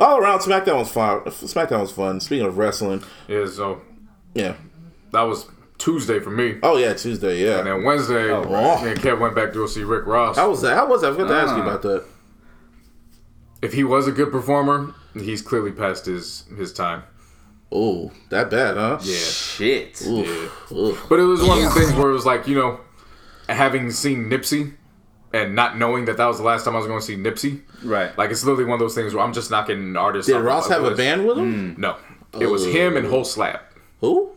All 0.00 0.18
around, 0.18 0.40
SmackDown 0.40 0.78
was 0.78 0.90
fun. 0.90 1.20
SmackDown 1.24 1.80
was 1.82 1.92
fun. 1.92 2.20
Speaking 2.20 2.46
of 2.46 2.56
wrestling, 2.58 3.04
yeah, 3.28 3.46
so 3.46 3.80
yeah. 4.34 4.54
that 5.12 5.22
was 5.22 5.46
Tuesday 5.78 6.18
for 6.20 6.30
me. 6.30 6.56
Oh 6.62 6.76
yeah, 6.76 6.94
Tuesday. 6.94 7.44
Yeah. 7.44 7.58
And 7.58 7.66
then 7.66 7.84
Wednesday, 7.84 8.30
wow. 8.32 8.82
me 8.82 8.90
and 8.92 9.00
Kev 9.00 9.18
went 9.20 9.34
back 9.34 9.48
to 9.52 9.54
go 9.60 9.66
see 9.66 9.82
Rick 9.84 10.06
Ross. 10.06 10.36
How 10.36 10.50
was 10.50 10.62
that? 10.62 10.74
How 10.76 10.86
was 10.86 11.02
that? 11.02 11.12
I 11.12 11.16
forgot 11.16 11.28
to 11.28 11.34
ask 11.34 11.56
you 11.56 11.62
Ah. 11.62 11.66
about 11.66 11.82
that. 11.82 12.04
if 13.62 13.72
he 13.74 13.84
was 13.84 14.08
a 14.08 14.12
good 14.12 14.30
performer, 14.30 14.94
he's 15.14 15.42
clearly 15.42 15.72
past 15.72 16.06
his 16.06 16.44
his 16.56 16.72
time. 16.72 17.02
Oh, 17.72 18.10
that 18.30 18.50
bad, 18.50 18.76
huh? 18.76 18.98
Yeah. 19.02 19.16
Shit. 19.16 20.02
Oof. 20.06 20.72
Oof. 20.72 21.06
But 21.08 21.20
it 21.20 21.24
was 21.24 21.42
one 21.42 21.58
of 21.58 21.64
the 21.64 21.70
things 21.80 21.92
where 21.92 22.08
it 22.10 22.12
was 22.12 22.26
like, 22.26 22.48
you 22.48 22.56
know, 22.56 22.80
having 23.48 23.90
seen 23.92 24.28
Nipsey 24.28 24.74
and 25.32 25.54
not 25.54 25.78
knowing 25.78 26.04
that 26.06 26.16
that 26.16 26.26
was 26.26 26.38
the 26.38 26.42
last 26.44 26.64
time 26.64 26.74
I 26.74 26.78
was 26.78 26.86
going 26.86 27.00
to 27.00 27.04
see 27.06 27.16
Nipsey. 27.16 27.60
Right. 27.82 28.16
Like, 28.18 28.30
it's 28.30 28.44
literally 28.44 28.64
one 28.64 28.74
of 28.74 28.80
those 28.80 28.94
things 28.94 29.14
where 29.14 29.24
I'm 29.24 29.32
just 29.32 29.50
knocking 29.50 29.96
artists 29.96 30.30
out. 30.30 30.38
Did 30.38 30.44
Ross 30.44 30.68
have 30.68 30.84
a 30.84 30.94
band 30.94 31.26
with 31.26 31.38
him? 31.38 31.74
No. 31.78 31.96
It 32.38 32.46
was 32.46 32.66
him 32.66 32.96
and 32.96 33.06
Whole 33.06 33.24
Slab. 33.24 33.60
Who? 34.00 34.30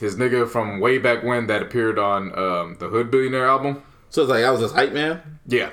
His 0.00 0.16
nigga 0.16 0.48
from 0.48 0.80
way 0.80 0.98
back 0.98 1.22
when 1.22 1.46
that 1.48 1.62
appeared 1.62 1.98
on 1.98 2.36
um, 2.38 2.76
the 2.80 2.88
Hood 2.88 3.10
Billionaire 3.10 3.46
album. 3.46 3.82
So 4.08 4.22
it's 4.22 4.30
like 4.30 4.44
I 4.44 4.50
was 4.50 4.60
his 4.60 4.72
hype 4.72 4.92
man. 4.92 5.20
Yeah. 5.46 5.70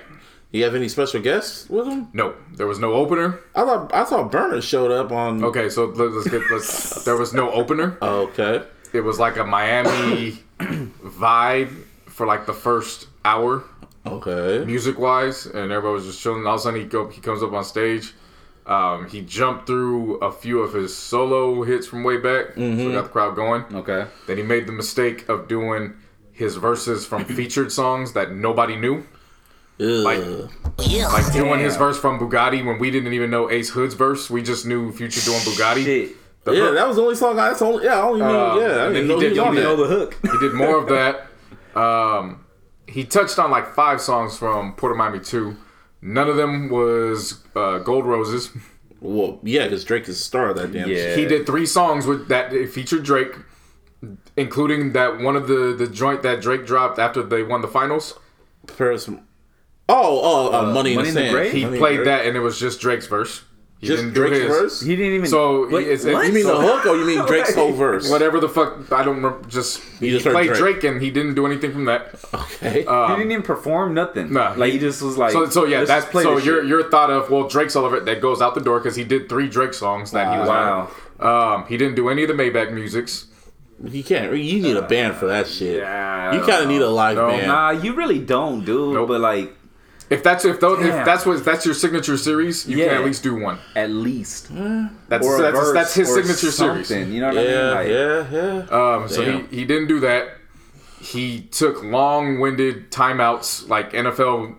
You 0.51 0.63
have 0.63 0.75
any 0.75 0.88
special 0.89 1.22
guests 1.22 1.70
with 1.70 1.88
him? 1.88 2.08
No, 2.13 2.34
there 2.53 2.67
was 2.67 2.79
no 2.79 2.94
opener. 2.94 3.39
I 3.56 3.63
thought 3.65 3.94
I 3.94 4.03
thought 4.06 4.32
Berner 4.32 4.62
showed 4.62 4.91
up 4.91 5.12
on. 5.12 5.44
Okay, 5.44 5.70
so 5.70 5.86
let's 5.86 6.29
get 6.29 6.41
let's. 6.51 7.03
There 7.06 7.17
was 7.17 7.34
no 7.34 7.51
opener. 7.51 7.98
Okay. 8.01 8.63
It 8.94 9.01
was 9.01 9.20
like 9.20 9.38
a 9.38 9.44
Miami 9.44 10.39
vibe 10.60 11.84
for 12.06 12.25
like 12.25 12.46
the 12.46 12.53
first 12.53 13.08
hour. 13.25 13.63
Okay. 14.06 14.63
music 14.66 14.98
wise, 15.00 15.46
and 15.46 15.72
everybody 15.72 15.94
was 15.94 16.06
just 16.06 16.22
chilling. 16.22 16.46
All 16.48 16.54
of 16.56 16.60
a 16.60 16.63
sudden, 16.63 16.80
he 16.80 16.86
go 16.86 17.08
he 17.10 17.20
comes 17.22 17.44
up 17.44 17.51
on 17.54 17.63
stage. 17.63 18.13
Um, 18.66 19.08
he 19.08 19.22
jumped 19.22 19.66
through 19.66 20.18
a 20.18 20.32
few 20.32 20.60
of 20.60 20.74
his 20.74 20.96
solo 20.96 21.63
hits 21.63 21.88
from 21.88 22.04
way 22.04 22.18
back, 22.18 22.54
so 22.56 22.92
got 22.92 23.04
the 23.04 23.10
crowd 23.10 23.36
going. 23.36 23.63
Okay. 23.74 24.06
Then 24.27 24.38
he 24.38 24.44
made 24.44 24.68
the 24.68 24.74
mistake 24.74 25.27
of 25.30 25.48
doing 25.48 25.94
his 26.34 26.56
verses 26.58 27.06
from 27.06 27.24
featured 27.38 27.72
songs 27.72 28.13
that 28.13 28.34
nobody 28.34 28.75
knew, 28.75 29.06
like 29.80 30.20
Ugh. 30.20 30.50
like 30.77 31.32
doing 31.34 31.60
his 31.62 31.77
verse 31.77 31.98
from 31.98 32.20
Bugatti 32.20 32.66
when 32.66 32.77
we 32.77 32.92
didn't 32.92 33.13
even 33.13 33.30
know 33.30 33.50
Ace 33.50 33.70
Hood's 33.70 33.94
verse. 33.94 34.30
We 34.30 34.42
just 34.44 34.66
knew 34.66 34.92
Future 34.92 35.22
doing 35.22 35.39
Bugatti. 35.39 35.84
Shit. 35.86 36.12
The 36.44 36.54
yeah, 36.54 36.62
hook. 36.63 36.75
that 36.75 36.88
was 36.88 36.96
the 36.98 37.01
only 37.04 37.16
song. 37.16 37.39
I, 37.39 37.50
that's 37.50 37.62
only. 37.62 37.84
Yeah, 37.86 38.00
I 38.00 38.01
only 38.04 38.20
knew. 38.22 38.25
Uh, 38.27 38.56
yeah, 38.60 38.66
I 38.66 38.86
and 38.86 38.94
didn't 38.94 38.94
then 38.96 39.08
know 39.08 39.20
he 39.20 39.27
he 39.27 39.34
did- 39.34 39.39
was 39.42 39.50
he 39.50 39.56
that. 39.56 39.63
know 39.63 39.75
the 39.75 39.88
hook. 39.88 40.18
he 40.24 40.38
did 40.39 40.54
more 40.54 40.77
of 40.77 40.88
that. 40.89 41.27
Um, 41.77 42.44
he 42.88 43.03
touched 43.03 43.38
on 43.38 43.51
like 43.51 43.74
five 43.74 44.01
songs 44.01 44.38
from 44.38 44.74
Port 44.74 44.91
of 44.91 44.98
Miami 44.98 45.20
2. 45.20 45.56
None 46.01 46.29
of 46.29 46.36
them 46.36 46.70
was 46.70 47.44
uh, 47.56 47.79
Gold 47.79 48.06
Roses. 48.06 48.51
Well, 49.00 49.39
yeah, 49.44 49.65
because 49.65 49.84
Drake 49.84 50.03
is 50.03 50.17
the 50.17 50.24
star 50.24 50.50
of 50.50 50.58
that 50.58 50.72
damn. 50.72 50.89
Yeah. 50.89 50.96
shit. 50.96 51.20
He 51.20 51.25
did 51.25 51.46
three 51.46 51.65
songs 51.65 52.08
with 52.08 52.29
that 52.29 52.51
featured 52.70 53.03
Drake, 53.03 53.36
including 54.36 54.94
that 54.94 55.20
one 55.20 55.36
of 55.36 55.48
the 55.48 55.75
the 55.77 55.88
joint 55.88 56.24
that 56.24 56.41
Drake 56.41 56.65
dropped 56.65 56.98
after 56.98 57.22
they 57.22 57.44
won 57.44 57.62
the 57.62 57.67
finals. 57.67 58.17
Paris. 58.75 59.08
Oh, 59.08 59.20
oh, 59.89 60.51
uh, 60.51 60.74
Money, 60.74 60.96
Money 60.96 61.10
in 61.10 61.13
the 61.13 61.22
in 61.22 61.27
the 61.27 61.32
Grave? 61.32 61.53
He 61.53 61.65
Money 61.65 61.77
played 61.77 62.08
that, 62.08 62.25
and 62.25 62.36
it 62.36 62.41
was 62.41 62.60
just 62.60 62.82
Drake's 62.82 63.08
verse. 63.08 63.44
He 63.79 63.86
Just 63.86 64.01
didn't 64.01 64.15
do 64.15 64.22
Drake's 64.27 64.38
his. 64.39 64.48
verse. 64.48 64.81
He 64.81 64.96
didn't 64.96 65.13
even. 65.13 65.27
So 65.27 65.69
Wait, 65.69 65.88
it's, 65.88 66.03
what? 66.03 66.25
You 66.25 66.34
mean 66.34 66.43
so- 66.46 66.60
the 66.60 66.65
hook, 66.67 66.86
or 66.88 66.96
you 66.98 67.05
mean 67.05 67.24
Drake's 67.27 67.53
whole 67.53 67.72
verse? 67.86 68.10
Whatever 68.10 68.39
the 68.39 68.50
fuck, 68.50 68.91
I 68.91 69.03
don't 69.03 69.17
remember. 69.17 69.48
Just 69.48 69.84
You 70.01 70.07
he 70.07 70.17
just 70.17 70.25
played 70.25 70.48
Drake. 70.48 70.79
Drake. 70.79 70.84
and 70.86 71.00
he 71.00 71.12
didn't 71.12 71.36
do 71.36 71.46
anything 71.46 71.72
from 71.74 71.86
that. 71.86 72.15
Okay. 72.34 72.79
he 72.81 72.86
didn't 72.86 73.31
even 73.31 73.43
perform 73.43 73.93
nothing. 73.93 74.34
Nah, 74.34 74.55
like 74.57 74.72
he- 74.72 74.79
he 74.79 74.79
just 74.79 75.03
was 75.03 75.15
like. 75.17 75.31
So, 75.31 75.48
so 75.50 75.65
yeah, 75.65 75.84
that's 75.86 76.12
so 76.12 76.38
your 76.39 76.63
your 76.63 76.89
thought 76.89 77.12
of 77.12 77.29
well 77.29 77.48
Drake's 77.48 77.75
all 77.75 77.86
of 77.86 77.93
it 77.93 78.05
that 78.05 78.19
goes 78.19 78.41
out 78.41 78.55
the 78.55 78.62
door 78.62 78.79
because 78.79 78.96
he 78.96 79.03
did 79.03 79.29
three 79.29 79.48
Drake 79.48 79.75
songs 79.75 80.10
that 80.12 80.34
he 80.34 80.39
was 80.39 80.50
Wow. 80.50 80.89
on. 81.19 81.53
Um, 81.62 81.65
he 81.67 81.77
didn't 81.77 81.96
do 81.96 82.10
any 82.10 82.24
of 82.24 82.29
the 82.29 82.34
Maybach 82.36 82.72
musics. 82.74 83.27
you 83.84 84.03
can't. 84.03 84.36
You 84.36 84.60
need 84.60 84.75
a 84.77 84.81
band 84.81 85.15
for 85.17 85.27
that 85.27 85.46
shit. 85.48 85.81
Yeah, 85.81 86.34
You 86.34 86.39
kind 86.39 86.63
of 86.63 86.67
need 86.67 86.81
a 86.81 86.89
live 86.89 87.15
No. 87.15 87.27
band. 87.27 87.46
Nah, 87.48 87.69
you 87.72 87.93
really 87.93 88.17
don't, 88.17 88.65
dude. 88.65 88.96
Nope. 88.96 89.07
But 89.07 89.22
like, 89.22 89.53
If 90.10 90.24
that's 90.24 90.46
if 90.46 90.60
those, 90.62 90.80
if 90.86 91.06
that's 91.06 91.26
what 91.26 91.44
that's 91.44 91.66
your 91.66 91.74
signature 91.76 92.18
series, 92.18 92.66
you 92.68 92.78
can 92.78 92.90
at 92.90 93.04
least 93.04 93.24
do 93.24 93.36
one. 93.36 93.60
at 93.76 93.90
least 93.90 94.48
That's 95.10 95.26
or 95.26 95.38
a 95.40 95.42
that's, 95.42 95.58
verse 95.58 95.74
that's 95.74 95.94
his 95.94 96.10
or 96.10 96.24
signature 96.24 96.52
series. 96.52 96.92
You 96.92 97.20
know 97.20 97.28
what 97.28 97.36
Yeah, 97.36 97.72
I 97.72 97.84
mean? 97.84 97.94
Like, 98.26 98.32
yeah, 98.32 98.66
yeah. 98.70 98.96
Um, 98.96 99.10
so 99.10 99.26
Damn. 99.26 99.48
he, 99.50 99.58
he 99.58 99.66
didn't 99.66 99.88
do 99.90 100.00
that. 100.02 100.30
He 101.02 101.42
took 101.42 101.84
long-winded 101.84 102.90
timeouts, 102.92 103.68
like 103.68 103.92
NFL 103.92 104.56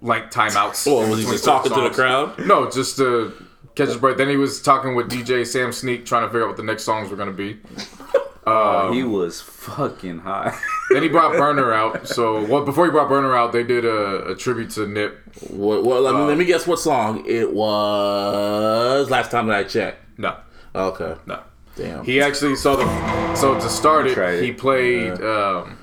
like 0.00 0.30
timeouts. 0.30 0.86
Well, 0.86 1.08
was 1.10 1.18
he 1.20 1.24
just 1.26 1.44
talking 1.44 1.72
to 1.72 1.80
the 1.80 1.90
crowd? 1.90 2.38
No, 2.46 2.70
just 2.70 2.96
to 2.98 3.32
catch 3.74 3.88
his 3.88 3.96
breath. 3.96 4.16
Then 4.16 4.28
he 4.28 4.36
was 4.36 4.62
talking 4.62 4.94
with 4.94 5.10
DJ 5.10 5.44
Sam 5.46 5.72
Sneak, 5.72 6.06
trying 6.06 6.22
to 6.22 6.28
figure 6.28 6.42
out 6.44 6.48
what 6.48 6.56
the 6.56 6.62
next 6.62 6.84
songs 6.84 7.10
were 7.10 7.16
gonna 7.16 7.32
be. 7.32 7.58
oh, 8.46 8.92
he 8.92 9.02
was 9.02 9.40
fucking 9.40 10.18
hot. 10.20 10.54
Then 10.90 11.02
he 11.02 11.08
brought 11.08 11.32
Berner 11.32 11.72
out. 11.72 12.06
So, 12.06 12.44
well, 12.44 12.62
before 12.62 12.84
he 12.84 12.90
brought 12.90 13.08
Berner 13.08 13.34
out, 13.34 13.52
they 13.52 13.64
did 13.64 13.86
a, 13.86 14.32
a 14.32 14.36
tribute 14.36 14.68
to 14.72 14.86
Nip. 14.86 15.18
What, 15.48 15.82
what, 15.82 16.02
let, 16.02 16.14
me, 16.14 16.20
let 16.20 16.36
me 16.36 16.44
guess 16.44 16.66
what 16.66 16.78
song 16.78 17.24
it 17.26 17.52
was 17.54 19.10
last 19.10 19.30
time 19.30 19.46
that 19.46 19.56
I 19.56 19.64
checked. 19.64 20.18
No, 20.18 20.36
Okay. 20.74 21.14
no. 21.26 21.40
Damn. 21.74 22.04
He 22.04 22.20
actually 22.20 22.54
saw 22.56 22.76
the. 22.76 23.34
So 23.34 23.54
to 23.54 23.68
start 23.68 24.06
it, 24.06 24.16
it. 24.16 24.42
he 24.44 24.52
played. 24.52 25.20
Um, 25.22 25.78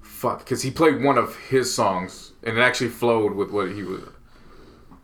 fuck, 0.00 0.38
because 0.38 0.62
he 0.62 0.70
played 0.70 1.02
one 1.02 1.18
of 1.18 1.36
his 1.36 1.74
songs, 1.74 2.32
and 2.42 2.56
it 2.56 2.60
actually 2.60 2.90
flowed 2.90 3.34
with 3.34 3.50
what 3.50 3.70
he 3.72 3.82
was. 3.82 4.02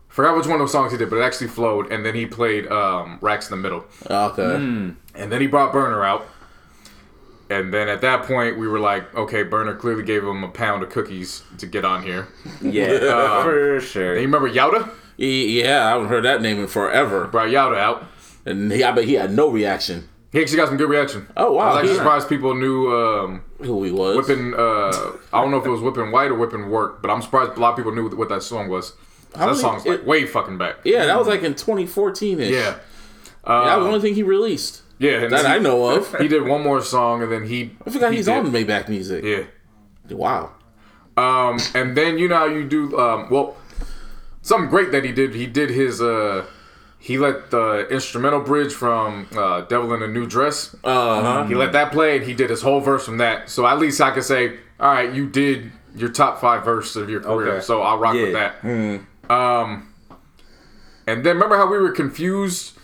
Forgot 0.07 0.37
which 0.37 0.45
one 0.47 0.55
of 0.55 0.59
those 0.59 0.71
songs 0.71 0.93
he 0.93 0.97
did, 0.97 1.09
but 1.09 1.17
it 1.17 1.21
actually 1.23 1.49
flowed. 1.49 1.91
And 1.91 2.05
then 2.05 2.15
he 2.15 2.25
played 2.25 2.65
um, 2.67 3.19
"Racks 3.21 3.51
in 3.51 3.57
the 3.57 3.61
Middle," 3.61 3.85
okay. 4.09 4.55
and 4.55 5.31
then 5.31 5.41
he 5.41 5.47
brought 5.47 5.71
Berner 5.73 6.03
out. 6.03 6.25
And 7.49 7.71
then 7.73 7.87
at 7.89 8.01
that 8.01 8.23
point, 8.23 8.57
we 8.57 8.67
were 8.67 8.79
like, 8.79 9.13
okay, 9.15 9.43
Berner 9.43 9.75
clearly 9.75 10.03
gave 10.03 10.23
him 10.23 10.43
a 10.43 10.49
pound 10.49 10.81
of 10.83 10.89
cookies 10.89 11.43
to 11.59 11.67
get 11.67 11.85
on 11.85 12.01
here. 12.03 12.27
yeah, 12.61 13.43
for 13.43 13.79
sure. 13.81 14.15
You 14.15 14.21
remember 14.21 14.49
Yowda? 14.49 14.89
He- 15.17 15.61
yeah, 15.61 15.85
I 15.85 15.89
haven't 15.91 16.07
heard 16.07 16.25
that 16.25 16.41
name 16.41 16.59
in 16.59 16.67
forever. 16.67 17.27
Brought 17.27 17.49
Yowda 17.49 17.77
out. 17.77 18.05
And 18.45 18.71
he, 18.71 18.83
I 18.83 18.91
bet 18.91 19.05
he 19.05 19.13
had 19.13 19.31
no 19.31 19.49
reaction. 19.49 20.07
He 20.31 20.41
actually 20.41 20.57
got 20.57 20.67
some 20.67 20.77
good 20.77 20.89
reaction. 20.89 21.27
Oh, 21.37 21.53
wow. 21.53 21.61
I 21.61 21.67
was 21.67 21.75
actually 21.77 21.89
Yeah. 21.91 21.97
surprised 21.97 22.29
people 22.29 22.55
knew 22.55 22.91
um, 22.91 23.43
Who 23.59 23.83
he 23.83 23.91
was. 23.91 24.17
whipping. 24.17 24.53
Uh, 24.53 25.13
I 25.31 25.41
don't 25.41 25.51
know 25.51 25.57
if 25.57 25.65
it 25.65 25.69
was 25.69 25.81
whipping 25.81 26.11
white 26.11 26.31
or 26.31 26.35
whipping 26.35 26.69
work, 26.69 27.01
but 27.01 27.09
I'm 27.11 27.21
surprised 27.21 27.51
a 27.57 27.59
lot 27.59 27.69
of 27.71 27.75
people 27.77 27.93
knew 27.93 28.09
what 28.09 28.29
that 28.29 28.41
song 28.43 28.67
was. 28.69 28.93
That 29.33 29.45
many- 29.47 29.57
song's 29.57 29.85
like 29.85 29.99
it- 29.99 30.05
way 30.05 30.25
fucking 30.25 30.57
back. 30.57 30.77
Yeah, 30.83 31.05
that 31.05 31.17
was 31.17 31.27
like 31.27 31.43
in 31.43 31.53
2014 31.55 32.39
ish. 32.39 32.51
Yeah, 32.51 32.75
that 33.45 33.77
was 33.77 33.83
the 33.83 33.87
only 33.87 34.01
thing 34.01 34.15
he 34.15 34.23
released. 34.23 34.81
Yeah. 34.99 35.21
And 35.23 35.31
That 35.31 35.43
then 35.43 35.51
I 35.51 35.57
know 35.59 35.85
of. 35.97 36.15
he 36.19 36.27
did 36.27 36.43
one 36.45 36.61
more 36.63 36.81
song, 36.81 37.21
and 37.23 37.31
then 37.31 37.45
he. 37.45 37.75
I 37.85 37.89
forgot 37.89 38.11
he 38.11 38.17
he's 38.17 38.25
did- 38.25 38.35
on 38.37 38.51
Maybach 38.51 38.87
Music. 38.89 39.23
Yeah. 39.23 39.43
Wow. 40.15 40.51
Um, 41.17 41.59
and 41.73 41.95
then 41.95 42.17
you 42.17 42.27
know 42.27 42.37
how 42.37 42.45
you 42.45 42.67
do. 42.67 42.97
Um, 42.99 43.29
well, 43.29 43.55
something 44.41 44.69
great 44.69 44.91
that 44.91 45.03
he 45.05 45.11
did. 45.11 45.33
He 45.33 45.45
did 45.47 45.69
his. 45.69 46.01
Uh, 46.01 46.45
he 46.99 47.17
let 47.17 47.51
the 47.51 47.87
instrumental 47.89 48.41
bridge 48.41 48.73
from 48.73 49.27
uh, 49.35 49.61
"Devil 49.61 49.93
in 49.93 50.01
a 50.03 50.07
New 50.07 50.25
Dress." 50.27 50.75
Uh 50.83 51.21
huh. 51.21 51.43
He 51.45 51.55
let 51.55 51.71
that 51.73 51.91
play, 51.91 52.17
and 52.17 52.25
he 52.25 52.33
did 52.33 52.49
his 52.49 52.61
whole 52.61 52.81
verse 52.81 53.05
from 53.05 53.17
that. 53.19 53.49
So 53.49 53.65
at 53.65 53.79
least 53.79 54.01
I 54.01 54.11
could 54.11 54.23
say, 54.23 54.57
all 54.79 54.91
right, 54.93 55.13
you 55.13 55.27
did 55.27 55.71
your 55.95 56.09
top 56.09 56.41
five 56.41 56.65
verse 56.65 56.95
of 56.97 57.09
your 57.09 57.21
career. 57.21 57.53
Okay. 57.53 57.61
So 57.61 57.81
I'll 57.81 57.97
rock 57.97 58.13
with 58.15 58.33
Yeah. 58.33 58.51
that. 58.61 59.31
Um, 59.33 59.93
and 61.07 61.23
then 61.25 61.35
remember 61.35 61.55
how 61.57 61.69
we 61.71 61.77
were 61.77 61.91
confused 61.91 62.74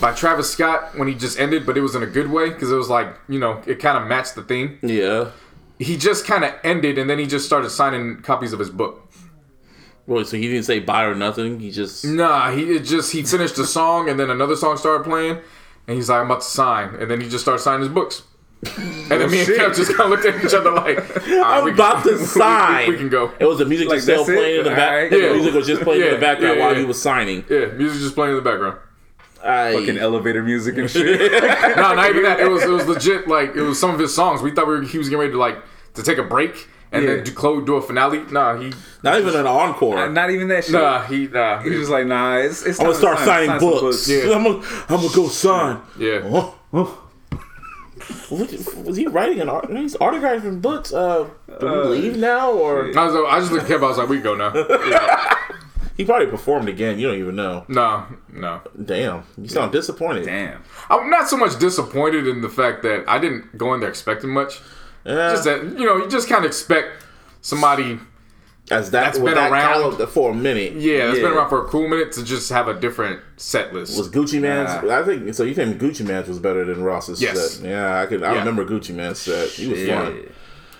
by 0.00 0.12
Travis 0.12 0.50
Scott 0.50 0.96
when 0.98 1.08
he 1.08 1.14
just 1.14 1.38
ended, 1.38 1.64
but 1.66 1.76
it 1.76 1.80
was 1.80 1.94
in 1.94 2.02
a 2.02 2.06
good 2.06 2.30
way 2.30 2.50
because 2.50 2.70
it 2.72 2.76
was 2.76 2.88
like 2.88 3.08
you 3.28 3.38
know 3.38 3.62
it 3.66 3.78
kind 3.78 3.96
of 3.98 4.06
matched 4.08 4.34
the 4.34 4.42
theme. 4.42 4.78
Yeah. 4.82 5.30
He 5.78 5.96
just 5.96 6.24
kind 6.24 6.44
of 6.44 6.54
ended, 6.62 6.98
and 6.98 7.10
then 7.10 7.18
he 7.18 7.26
just 7.26 7.46
started 7.46 7.70
signing 7.70 8.22
copies 8.22 8.52
of 8.52 8.58
his 8.60 8.70
book. 8.70 9.00
Well, 10.06 10.24
so 10.24 10.36
he 10.36 10.48
didn't 10.48 10.64
say 10.64 10.78
bye 10.80 11.04
or 11.04 11.14
nothing. 11.14 11.60
He 11.60 11.70
just 11.70 12.04
Nah, 12.04 12.52
he 12.52 12.62
it 12.76 12.80
just 12.84 13.12
he 13.12 13.22
finished 13.22 13.56
the 13.56 13.66
song, 13.66 14.08
and 14.08 14.18
then 14.20 14.30
another 14.30 14.54
song 14.56 14.76
started 14.76 15.02
playing, 15.04 15.38
and 15.88 15.96
he's 15.96 16.08
like, 16.08 16.20
"I'm 16.20 16.26
about 16.26 16.42
to 16.42 16.46
sign," 16.46 16.94
and 16.96 17.10
then 17.10 17.20
he 17.20 17.28
just 17.28 17.42
started 17.44 17.60
signing 17.62 17.80
his 17.80 17.88
books. 17.92 18.22
And 19.10 19.20
then 19.20 19.30
me 19.30 19.40
and 19.40 19.48
Kev 19.48 19.76
just 19.76 19.90
kind 19.94 20.00
of 20.04 20.10
looked 20.10 20.24
at 20.24 20.42
each 20.42 20.54
other 20.54 20.70
like, 20.70 20.98
I'm 21.28 21.68
about 21.72 22.02
to 22.04 22.16
sign. 22.18 22.86
We, 22.88 22.94
we 22.94 22.98
can 22.98 23.08
go. 23.10 23.30
It 23.38 23.44
was 23.44 23.58
the 23.58 23.66
music 23.66 23.88
Like, 23.88 23.96
just 23.96 24.06
still 24.06 24.24
that's 24.24 24.30
it? 24.30 24.36
playing 24.38 24.58
in 24.60 24.64
the 24.64 24.70
back. 24.70 24.88
Alright. 24.90 25.10
The 25.10 25.18
Yeah. 25.20 25.32
music 25.34 25.54
was 25.54 25.66
just 25.66 25.82
playing 25.82 26.00
in 26.02 26.10
the 26.14 26.18
background 26.18 26.56
yeah, 26.56 26.64
while 26.64 26.72
yeah. 26.72 26.78
he 26.80 26.84
was 26.86 27.00
signing. 27.02 27.44
Yeah, 27.50 27.66
music 27.66 28.00
just 28.00 28.14
playing 28.14 28.30
in 28.38 28.42
the 28.42 28.50
background. 28.50 28.78
I, 29.44 29.72
Fucking 29.74 29.98
elevator 29.98 30.42
music 30.42 30.78
and 30.78 30.90
shit. 30.90 31.32
No, 31.76 31.94
not 31.94 32.08
even 32.10 32.22
that. 32.22 32.40
It 32.40 32.48
was 32.48 32.62
it 32.62 32.70
was 32.70 32.86
legit. 32.86 33.28
Like 33.28 33.54
it 33.54 33.62
was 33.62 33.78
some 33.78 33.90
of 33.90 33.98
his 34.00 34.14
songs. 34.14 34.40
We 34.42 34.50
thought 34.52 34.66
we 34.66 34.74
were, 34.76 34.82
he 34.82 34.98
was 34.98 35.08
getting 35.08 35.20
ready 35.20 35.32
to 35.32 35.38
like 35.38 35.58
to 35.94 36.02
take 36.02 36.18
a 36.18 36.22
break 36.22 36.68
and 36.92 37.02
Yeah. 37.04 37.14
then 37.16 37.24
do, 37.24 37.32
close, 37.32 37.64
do 37.66 37.74
a 37.76 37.82
finale. 37.82 38.22
Nah, 38.30 38.56
he 38.56 38.72
not 39.02 39.18
even 39.20 39.34
an 39.36 39.46
encore. 39.46 40.08
Not 40.10 40.30
even 40.30 40.48
that 40.48 40.64
shit. 40.64 40.72
nah 40.72 41.02
he 41.02 41.26
nah. 41.26 41.60
He 41.60 41.70
was 41.70 41.80
just 41.80 41.90
like, 41.90 42.06
nah, 42.06 42.36
it's, 42.36 42.64
it's 42.64 42.78
I'm 42.80 42.86
gonna 42.86 42.98
start 42.98 43.18
sign- 43.18 43.26
signing 43.26 43.48
sign 43.50 43.60
some 43.60 43.70
books. 43.80 44.08
Yeah. 44.08 44.32
I'm 44.34 44.44
gonna, 44.44 44.66
I'm 44.88 44.96
gonna 45.02 45.14
go 45.14 45.28
sign. 45.28 45.80
yeah. 45.98 46.20
Oh, 46.24 46.54
oh. 46.72 47.00
Was 48.30 48.74
was 48.84 48.96
he 48.96 49.06
writing 49.06 49.40
an 49.40 49.48
art? 49.48 49.70
He's 49.70 49.94
autographing 49.96 50.60
books. 50.60 50.92
Uh, 50.92 51.28
do 51.60 51.66
we 51.90 51.96
leave 51.98 52.16
now 52.16 52.50
or 52.52 52.86
I, 52.98 53.04
was, 53.06 53.14
I 53.14 53.38
just 53.40 53.52
looked 53.52 53.70
at 53.70 53.80
Kev. 53.80 53.84
I 53.84 53.88
was 53.88 53.98
like, 53.98 54.08
we 54.08 54.20
go 54.20 54.34
now. 54.34 54.52
Yeah. 54.88 55.34
He 55.96 56.04
probably 56.04 56.26
performed 56.26 56.68
again? 56.68 56.98
You 56.98 57.08
don't 57.08 57.18
even 57.18 57.36
know. 57.36 57.64
No, 57.68 58.04
no. 58.32 58.60
Damn, 58.84 59.22
you 59.40 59.48
sound 59.48 59.70
disappointed. 59.72 60.24
Damn. 60.26 60.62
I'm 60.90 61.08
not 61.08 61.28
so 61.28 61.36
much 61.36 61.58
disappointed 61.58 62.26
in 62.26 62.40
the 62.40 62.48
fact 62.48 62.82
that 62.82 63.04
I 63.06 63.18
didn't 63.18 63.56
go 63.56 63.74
in 63.74 63.80
there 63.80 63.88
expecting 63.88 64.30
much. 64.30 64.60
Yeah, 65.04 65.30
Just 65.30 65.44
that 65.44 65.62
you 65.78 65.84
know, 65.86 65.98
you 65.98 66.08
just 66.08 66.28
kind 66.28 66.44
of 66.44 66.48
expect 66.48 67.04
somebody, 67.42 67.98
as 68.70 68.90
that 68.90 69.04
that's 69.04 69.18
with 69.18 69.34
been 69.34 69.34
that 69.34 69.52
around- 69.52 69.98
for 70.08 70.30
a 70.30 70.34
minute. 70.34 70.72
yeah, 70.72 71.06
that's 71.06 71.18
been 71.18 71.30
around 71.32 71.50
for 71.50 71.64
a 71.64 71.68
cool 71.68 71.86
minute 71.86 72.10
to 72.12 72.24
just 72.24 72.48
have 72.50 72.66
a 72.68 72.74
different 72.74 73.20
set 73.36 73.72
list. 73.74 73.96
Was 73.98 74.08
Gucci 74.08 74.40
Mane's? 74.40 74.70
I 74.70 75.02
think 75.04 75.32
so. 75.34 75.44
You 75.44 75.54
think 75.54 75.78
Gucci 75.78 76.04
Mane's 76.06 76.26
was 76.26 76.38
better 76.38 76.64
than 76.64 76.82
Ross's 76.82 77.20
Yes. 77.22 77.56
set? 77.58 77.68
Yeah, 77.68 78.00
I 78.00 78.06
could. 78.06 78.22
I 78.22 78.32
Yeah. 78.32 78.38
remember 78.40 78.64
Gucci 78.64 78.94
Mane's 78.94 79.18
set. 79.18 79.48
He 79.50 79.68
was 79.68 79.82
Yeah. 79.82 80.04
fun. 80.06 80.18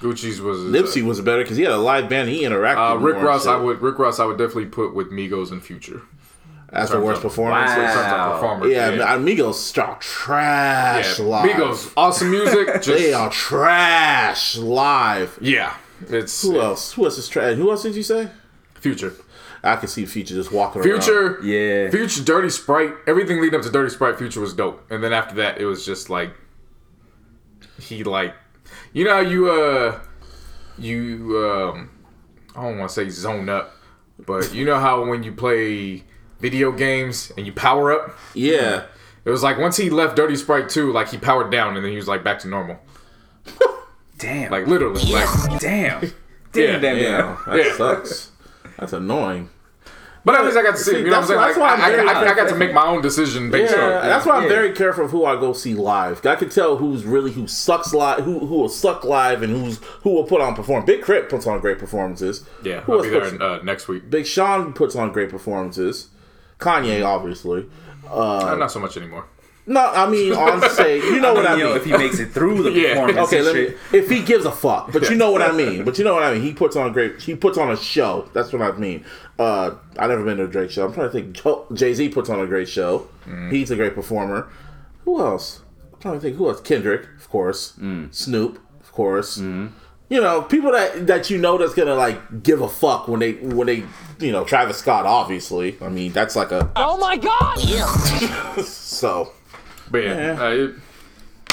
Gucci's 0.01 0.41
was 0.41 0.59
Nipsey 0.59 1.03
was 1.03 1.21
better 1.21 1.43
because 1.43 1.57
he 1.57 1.63
had 1.63 1.73
a 1.73 1.79
live 1.79 2.09
band. 2.09 2.29
He 2.29 2.43
interacted. 2.43 2.93
Uh, 2.93 2.97
Rick 2.97 3.15
more 3.15 3.15
and 3.17 3.25
Ross, 3.25 3.47
I 3.47 3.57
would 3.57 3.81
Rick 3.81 3.99
Ross, 3.99 4.19
I 4.21 4.25
would 4.25 4.39
definitely 4.39 4.67
put 4.67 4.95
with 4.95 5.11
Migos 5.11 5.51
and 5.51 5.63
Future. 5.63 6.03
As 6.71 6.89
the 6.89 6.97
terms 6.97 7.05
worst 7.07 7.23
performance. 7.23 7.71
Wow. 7.71 7.77
In 7.77 8.61
terms 8.61 8.73
Yeah, 8.73 8.91
yeah. 8.91 9.15
Amigos 9.15 9.61
start 9.63 10.01
trash 10.01 11.19
Yeah, 11.21 11.25
live. 11.25 11.51
Migos, 11.51 11.93
awesome 11.97 12.31
music. 12.33 12.67
Just, 12.83 12.87
They 12.89 13.13
are 13.13 13.31
trash 13.31 14.57
live. 14.57 15.39
yeah, 15.41 15.75
it's 16.09 16.43
Who 16.43 16.61
else? 16.61 16.93
Who 16.95 17.05
else 17.05 17.17
is 17.19 17.29
trash? 17.29 17.57
Who 17.57 17.71
else 17.71 17.85
did 17.85 17.95
you 17.95 18.03
say? 18.03 18.29
Future. 18.75 19.13
I 19.63 19.77
can 19.77 19.89
see 19.89 20.05
Future 20.05 20.35
just 20.35 20.53
walking 20.53 20.83
around. 20.83 21.01
Future, 21.03 21.41
Yeah. 21.43 21.91
Future, 21.91 22.23
Dirty 22.23 22.51
Sprite. 22.51 22.93
Everything 23.07 23.41
leading 23.41 23.59
up 23.59 23.65
to 23.65 23.71
Dirty 23.71 23.89
Sprite, 23.91 24.19
Future 24.19 24.41
was 24.41 24.53
dope, 24.53 24.85
and 24.91 25.03
then 25.03 25.13
after 25.15 25.35
that, 25.37 25.59
it 25.59 25.65
was 25.65 25.87
just 25.87 26.11
like 26.11 26.35
he 27.81 28.05
like, 28.05 28.35
you 28.95 29.05
know, 29.05 29.13
how 29.15 29.21
you 29.21 29.51
uh, 29.51 30.01
you 30.79 31.45
um, 31.47 31.91
I 32.57 32.63
don't 32.63 32.79
want 32.79 32.89
to 32.91 32.95
say 32.95 33.09
zone 33.11 33.49
up, 33.51 33.75
but 34.25 34.55
you 34.55 34.65
know 34.65 34.79
how 34.79 35.05
when 35.05 35.23
you 35.23 35.33
play 35.33 36.03
video 36.41 36.73
games 36.73 37.31
and 37.37 37.47
you 37.47 37.53
power 37.53 37.93
up, 37.93 38.17
Yeah. 38.35 38.85
it 39.25 39.31
was 39.31 39.43
like 39.43 39.59
once 39.59 39.77
he 39.77 39.91
left 39.91 40.17
Dirty 40.17 40.37
Sprite 40.37 40.69
2, 40.69 40.93
like 40.93 41.09
he 41.09 41.19
powered 41.19 41.51
down 41.51 41.75
and 41.77 41.85
then 41.85 41.91
he 41.91 41.97
was 41.97 42.09
like 42.09 42.23
back 42.25 42.39
to 42.41 42.49
normal, 42.49 42.79
Damn. 44.19 44.51
like 44.51 44.67
literally, 44.67 45.03
like. 45.13 45.61
damn. 45.61 46.03
Yeah. 46.55 46.79
Damn, 46.79 46.81
damn, 46.83 46.97
Yeah. 46.99 47.37
damn. 47.47 47.57
That 47.57 47.67
Yeah. 47.67 47.77
sucks. 47.77 48.31
That's 48.79 48.93
annoying. 48.93 49.51
But 50.25 50.37
at 50.37 50.45
least 50.45 50.57
I 50.57 50.63
got 50.63 50.73
to 50.73 50.79
see, 50.79 50.93
See, 50.93 50.97
it, 50.97 51.05
you 51.05 51.11
know 51.11 51.21
what 51.21 51.23
I'm 51.23 51.27
saying? 51.29 51.39
that's- 51.41 51.57
Like, 51.59 51.79
why 51.79 51.85
I, 51.85 52.01
I'm 52.01 52.09
I, 52.09 52.13
I, 52.29 52.33
I 52.33 52.35
got 52.35 52.49
to 52.49 52.55
make 52.57 52.73
my 52.73 52.87
own 52.87 53.03
decision 53.03 53.51
based 53.51 53.75
Yeah, 53.77 53.83
on. 53.83 53.91
that's 54.09 54.25
why 54.25 54.37
I'm 54.37 54.45
Yeah. 54.45 54.49
very 54.49 54.73
careful 54.73 55.05
of 55.05 55.11
who 55.11 55.27
I 55.27 55.39
go 55.39 55.53
see 55.53 55.75
live. 55.75 56.25
I 56.25 56.35
can 56.37 56.49
tell 56.49 56.79
who's 56.79 57.05
really 57.05 57.33
who 57.33 57.47
sucks 57.47 57.93
live, 57.93 58.25
who 58.25 58.39
who 58.39 58.55
will 58.57 58.69
suck 58.71 59.05
live, 59.05 59.43
and 59.43 59.53
who's 59.55 59.79
who 60.03 60.11
will 60.15 60.25
put 60.25 60.41
on 60.41 60.55
perform. 60.55 60.87
Big 60.87 61.05
K.R.I.T. 61.05 61.27
puts 61.29 61.47
on 61.47 61.61
great 61.61 61.79
performances. 61.79 62.45
Yeah, 62.63 62.81
who 62.81 62.93
I'll 62.93 62.99
else 63.01 63.07
be 63.09 63.13
puts- 63.19 63.31
there 63.33 63.43
uh, 63.43 63.63
next 63.63 63.87
week. 63.87 64.09
Big 64.09 64.27
Sean 64.27 64.73
puts 64.73 64.97
on 64.97 65.13
great 65.13 65.29
performances. 65.29 66.09
Kanye, 66.59 67.05
obviously. 67.05 67.67
Uh, 68.11 68.55
not 68.59 68.71
so 68.71 68.81
much 68.81 68.97
anymore. 68.97 69.27
No, 69.67 69.81
I 69.81 70.09
mean 70.11 70.33
on 70.35 70.61
stage. 70.71 71.03
You 71.05 71.21
know 71.21 71.33
what 71.35 71.47
I 71.47 71.57
You 71.57 71.65
know, 71.65 71.69
mean. 71.71 71.77
if 71.79 71.85
he 71.87 71.93
makes 71.93 72.19
it 72.19 72.33
through 72.33 72.63
the 72.65 72.71
Yeah. 72.79 72.89
performance 73.07 73.29
Okay, 73.29 73.37
and 73.39 73.47
let 73.47 73.55
shit. 73.55 73.93
me. 73.93 73.99
If 73.99 74.11
he 74.11 74.23
gives 74.23 74.45
a 74.45 74.53
fuck, 74.53 74.93
but 74.93 75.09
you 75.09 75.17
know 75.17 75.31
what 75.33 75.41
I 75.43 75.53
mean. 75.53 75.85
But 75.85 75.97
you 75.99 76.05
know 76.05 76.13
what 76.15 76.23
I 76.23 76.35
mean. 76.35 76.43
He 76.43 76.53
puts 76.53 76.77
on 76.77 76.87
a 76.89 76.91
great. 76.91 77.21
He 77.23 77.35
puts 77.35 77.57
on 77.57 77.71
a 77.71 77.77
show. 77.77 78.29
That's 78.35 78.53
what 78.53 78.61
I 78.61 78.73
mean. 78.73 79.05
Uh, 79.39 79.73
I 79.99 80.07
never 80.07 80.23
been 80.25 80.37
to 80.37 80.45
a 80.45 80.49
Drake 80.49 80.71
show. 80.71 80.85
I'm 80.87 80.93
trying 80.93 81.11
to 81.11 81.13
think. 81.33 81.77
Jay 81.77 81.95
Z 81.95 82.11
puts 82.11 82.29
on 82.29 82.41
a 82.41 82.47
great 82.47 82.69
show. 82.69 83.07
Mm. 83.27 83.51
He's 83.53 83.71
a 83.71 83.77
great 83.77 83.95
performer. 83.95 84.49
Who 85.07 85.21
else? 85.21 85.63
I'm 85.95 85.99
trying 86.01 86.15
to 86.15 86.21
think. 86.21 86.37
Who 86.37 86.49
else? 86.49 86.61
Kendrick, 86.61 87.07
of 87.19 87.29
course. 87.31 87.73
Mm. 87.81 88.15
Snoop, 88.15 88.61
of 88.81 88.93
course. 88.93 89.39
Mm. 89.39 89.71
You 90.11 90.21
know, 90.21 90.43
people 90.43 90.73
that 90.73 91.07
that 91.07 91.31
you 91.31 91.39
know 91.39 91.57
that's 91.57 91.73
gonna 91.75 91.95
like 91.95 92.43
give 92.43 92.61
a 92.61 92.69
fuck 92.69 93.09
when 93.09 93.21
they 93.21 93.33
when 93.33 93.67
they 93.67 93.85
you 94.21 94.31
know 94.31 94.45
Travis 94.45 94.77
Scott. 94.77 95.07
Obviously, 95.07 95.79
I 95.81 95.89
mean 95.89 96.13
that's 96.13 96.37
like 96.37 96.53
a 96.53 96.71
Oh 96.77 96.99
my 96.99 97.17
god! 97.17 97.59
so. 98.65 99.33
But 99.91 100.05
yeah, 100.05 100.15
Yeah. 100.35 100.43
uh, 100.43 100.51
it, 100.51 100.75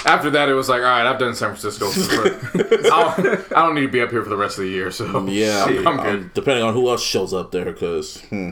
after 0.06 0.32
that, 0.32 0.50
it 0.50 0.54
was 0.54 0.68
like, 0.68 0.80
all 0.80 0.86
right, 0.86 1.06
I've 1.06 1.20
done 1.20 1.36
San 1.36 1.56
Francisco. 1.56 1.88
I, 2.56 3.14
don't, 3.16 3.58
I 3.58 3.62
don't 3.66 3.76
need 3.76 3.82
to 3.82 3.88
be 3.88 4.02
up 4.02 4.10
here 4.10 4.24
for 4.24 4.30
the 4.30 4.38
rest 4.38 4.58
of 4.58 4.64
the 4.64 4.70
year. 4.72 4.90
So 4.90 5.28
Yeah, 5.28 5.66
I'm, 5.66 5.88
I'm 5.88 6.00
um, 6.00 6.32
depending 6.34 6.64
on 6.64 6.74
who 6.74 6.90
else 6.90 7.04
shows 7.04 7.34
up 7.34 7.52
there, 7.52 7.66
because 7.66 8.20
hmm. 8.22 8.52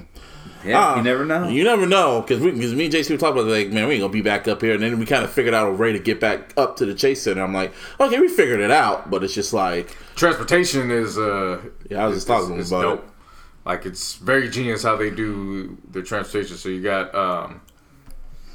Yeah, 0.65 0.77
Ah, 0.77 0.97
you 0.97 1.03
never 1.03 1.25
know. 1.25 1.47
You 1.47 1.63
never 1.63 1.85
know 1.85 2.21
because 2.21 2.41
we, 2.41 2.51
cause 2.51 2.73
me 2.73 2.85
and 2.85 2.93
JC 2.93 3.11
were 3.11 3.17
talking 3.17 3.41
about 3.41 3.49
like, 3.49 3.69
man, 3.69 3.87
we 3.87 3.93
ain't 3.93 4.01
gonna 4.01 4.11
be 4.11 4.21
back 4.21 4.45
up 4.49 4.61
here, 4.61 4.73
and 4.73 4.83
then 4.83 4.99
we 4.99 5.05
kind 5.05 5.23
of 5.23 5.31
figured 5.31 5.53
out 5.53 5.69
a 5.69 5.71
way 5.71 5.93
to 5.93 5.99
get 5.99 6.19
back 6.19 6.53
up 6.57 6.75
to 6.77 6.85
the 6.85 6.93
Chase 6.93 7.21
Center. 7.23 7.41
I'm 7.41 7.53
like, 7.53 7.73
okay, 7.97 8.19
we 8.19 8.27
figured 8.27 8.59
it 8.59 8.69
out, 8.69 9.09
but 9.09 9.23
it's 9.23 9.33
just 9.33 9.53
like, 9.53 9.95
Transportation 10.15 10.91
is 10.91 11.17
uh, 11.17 11.61
yeah, 11.89 12.03
I 12.03 12.07
was 12.07 12.17
just 12.17 12.27
talking 12.27 12.57
is 12.57 12.71
about 12.73 12.81
dope. 12.81 13.11
Like 13.65 13.85
it's 13.85 14.15
very 14.15 14.49
genius 14.49 14.83
how 14.83 14.97
they 14.97 15.09
do 15.11 15.77
the 15.91 16.01
transportation. 16.03 16.57
So 16.57 16.67
you 16.67 16.81
got 16.83 17.15
um, 17.15 17.61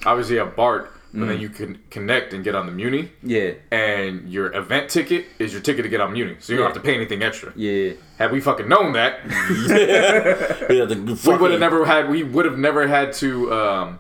obviously 0.05 0.37
a 0.37 0.45
BART, 0.45 0.93
but 1.15 1.21
Mm. 1.23 1.29
then 1.29 1.41
you 1.41 1.49
can 1.49 1.79
connect 1.91 2.33
and 2.35 2.43
get 2.43 2.55
on 2.57 2.67
the 2.67 2.73
Muni. 2.73 3.13
yeah, 3.23 3.53
And 3.71 4.29
your 4.29 4.53
event 4.53 4.91
ticket 4.91 5.27
is 5.39 5.53
your 5.53 5.63
ticket 5.63 5.85
to 5.85 5.89
get 5.89 6.01
on 6.01 6.13
Muni, 6.13 6.35
so 6.41 6.53
you 6.53 6.57
don't 6.59 6.65
Yeah. 6.69 6.75
have 6.75 6.83
to 6.83 6.87
pay 6.89 6.95
anything 6.97 7.23
extra. 7.23 7.53
yeah. 7.55 7.93
Had 8.19 8.33
we 8.33 8.41
fucking 8.41 8.69
known 8.69 8.93
that, 8.95 9.21
it. 9.25 10.69
We, 10.69 10.81
would 11.37 11.51
have 11.53 11.61
never 11.61 11.85
had 11.85 12.09
we 12.11 12.23
would 12.23 12.45
have 12.45 12.59
never 12.59 12.87
had 12.87 13.13
to 13.15 13.53
um, 13.55 13.99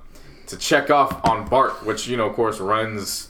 to 0.49 0.57
check 0.59 0.91
off 0.91 1.25
on 1.29 1.49
BART, 1.49 1.85
which 1.87 2.07
you 2.09 2.17
know 2.17 2.27
of 2.27 2.35
course 2.35 2.59
runs. 2.61 3.29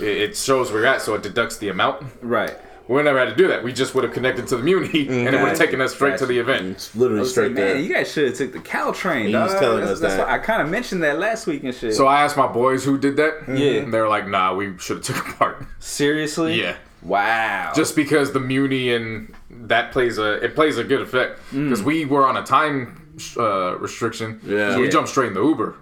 It 0.00 0.16
it 0.30 0.36
shows 0.36 0.70
where 0.72 0.80
you're 0.82 0.88
at, 0.94 1.02
so 1.02 1.14
it 1.14 1.22
deducts 1.22 1.56
the 1.58 1.68
amount. 1.68 2.04
Right. 2.22 2.56
We 2.92 3.02
never 3.02 3.18
had 3.18 3.30
to 3.30 3.34
do 3.34 3.48
that. 3.48 3.64
We 3.64 3.72
just 3.72 3.94
would 3.94 4.04
have 4.04 4.12
connected 4.12 4.46
to 4.48 4.56
the 4.58 4.62
Muni, 4.62 4.86
and 4.88 4.92
it 4.98 5.08
mm-hmm. 5.08 5.40
would 5.40 5.48
have 5.48 5.58
taken 5.58 5.80
us 5.80 5.94
straight 5.94 6.18
to 6.18 6.26
the 6.26 6.38
event. 6.38 6.72
It's 6.72 6.94
literally 6.94 7.26
straight 7.26 7.48
like, 7.48 7.56
there. 7.56 7.74
man, 7.76 7.84
you 7.84 7.92
guys 7.92 8.12
should 8.12 8.26
have 8.26 8.36
took 8.36 8.52
the 8.52 8.58
Caltrain. 8.58 9.28
He 9.28 9.34
was 9.34 9.54
telling 9.54 9.80
that's, 9.80 9.92
us 9.92 10.00
that's 10.00 10.16
that. 10.16 10.26
Why 10.26 10.34
I 10.34 10.38
kind 10.38 10.60
of 10.60 10.68
mentioned 10.68 11.02
that 11.02 11.18
last 11.18 11.46
week 11.46 11.64
and 11.64 11.74
shit. 11.74 11.94
So 11.94 12.06
I 12.06 12.22
asked 12.22 12.36
my 12.36 12.46
boys 12.46 12.84
who 12.84 12.98
did 12.98 13.16
that. 13.16 13.40
Mm-hmm. 13.40 13.56
Yeah. 13.56 13.70
and 13.80 13.94
they 13.94 13.98
were 13.98 14.08
like, 14.08 14.28
"Nah, 14.28 14.54
we 14.54 14.76
should 14.78 14.98
have 14.98 15.06
took 15.06 15.28
a 15.28 15.32
part." 15.32 15.66
seriously, 15.78 16.60
Yeah. 16.60 16.76
Wow. 17.02 17.72
just 17.74 17.96
because 17.96 18.32
the 18.32 18.40
Muni 18.40 18.92
and 18.92 19.34
that 19.50 19.90
plays 19.90 20.18
a 20.18 20.34
it 20.44 20.54
plays 20.54 20.76
a 20.76 20.84
good 20.84 21.00
effect 21.00 21.40
mm. 21.50 21.68
because 21.68 21.82
we 21.82 22.04
were 22.04 22.26
on 22.26 22.36
a 22.36 22.44
time 22.44 23.16
uh, 23.38 23.78
restriction. 23.78 24.38
Yeah. 24.44 24.72
so 24.72 24.78
we 24.78 24.84
Yeah. 24.84 24.90
jumped 24.90 25.08
straight 25.08 25.28
in 25.28 25.34
the 25.34 25.42
Uber, 25.42 25.76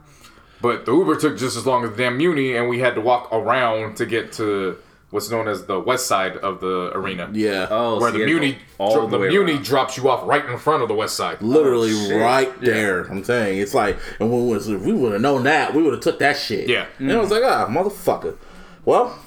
but 0.61 0.87
the 0.87 0.93
Uber 0.93 1.17
took 1.17 1.37
just 1.37 1.57
as 1.57 1.67
long 1.67 1.83
as 1.85 1.91
the 1.91 1.97
damn 1.97 2.17
Muni, 2.17 2.55
and 2.55 2.69
we 2.69 2.79
had 2.79 2.95
to 2.95 3.01
walk 3.01 3.33
around 3.33 3.97
to 3.97 4.07
get 4.07 4.33
to 4.35 4.79
what's 5.11 5.31
known 5.31 5.49
as 5.49 5.67
the 5.67 5.79
west 5.81 6.07
side 6.07 6.37
of 6.37 6.61
the 6.61 6.91
arena. 6.95 7.29
yeah, 7.33 7.67
oh, 7.71 7.99
Where 8.01 8.13
so 8.13 8.19
the 8.19 8.25
you 8.25 8.35
had 8.37 8.41
to 8.43 8.47
Muni, 8.47 8.59
all 8.79 8.95
dro- 8.95 9.07
the, 9.09 9.19
way 9.19 9.29
Muni 9.29 9.53
around. 9.55 9.65
drops 9.65 9.97
you 9.97 10.09
off 10.09 10.27
right 10.27 10.45
in 10.45 10.57
front 10.59 10.83
of 10.83 10.89
the 10.89 10.95
west 10.95 11.17
side. 11.17 11.43
literally 11.43 11.91
Oh, 11.93 12.19
right 12.19 12.61
there. 12.61 13.03
I'm 13.11 13.25
saying 13.25 13.59
it's 13.59 13.75
like, 13.75 13.99
and 14.21 14.31
when 14.31 14.49
was 14.49 14.69
if 14.69 14.81
we 14.83 14.93
would 14.93 15.13
have 15.13 15.21
known 15.21 15.43
that, 15.45 15.75
we 15.75 15.83
would 15.83 15.93
have 15.95 16.03
took 16.03 16.19
that 16.21 16.37
shit. 16.37 16.69
Yeah. 16.69 16.87
and 16.99 17.11
I 17.13 17.17
was 17.19 17.31
like, 17.31 17.43
ah, 17.45 17.67
motherfucker. 17.69 18.37
Well, 18.85 19.19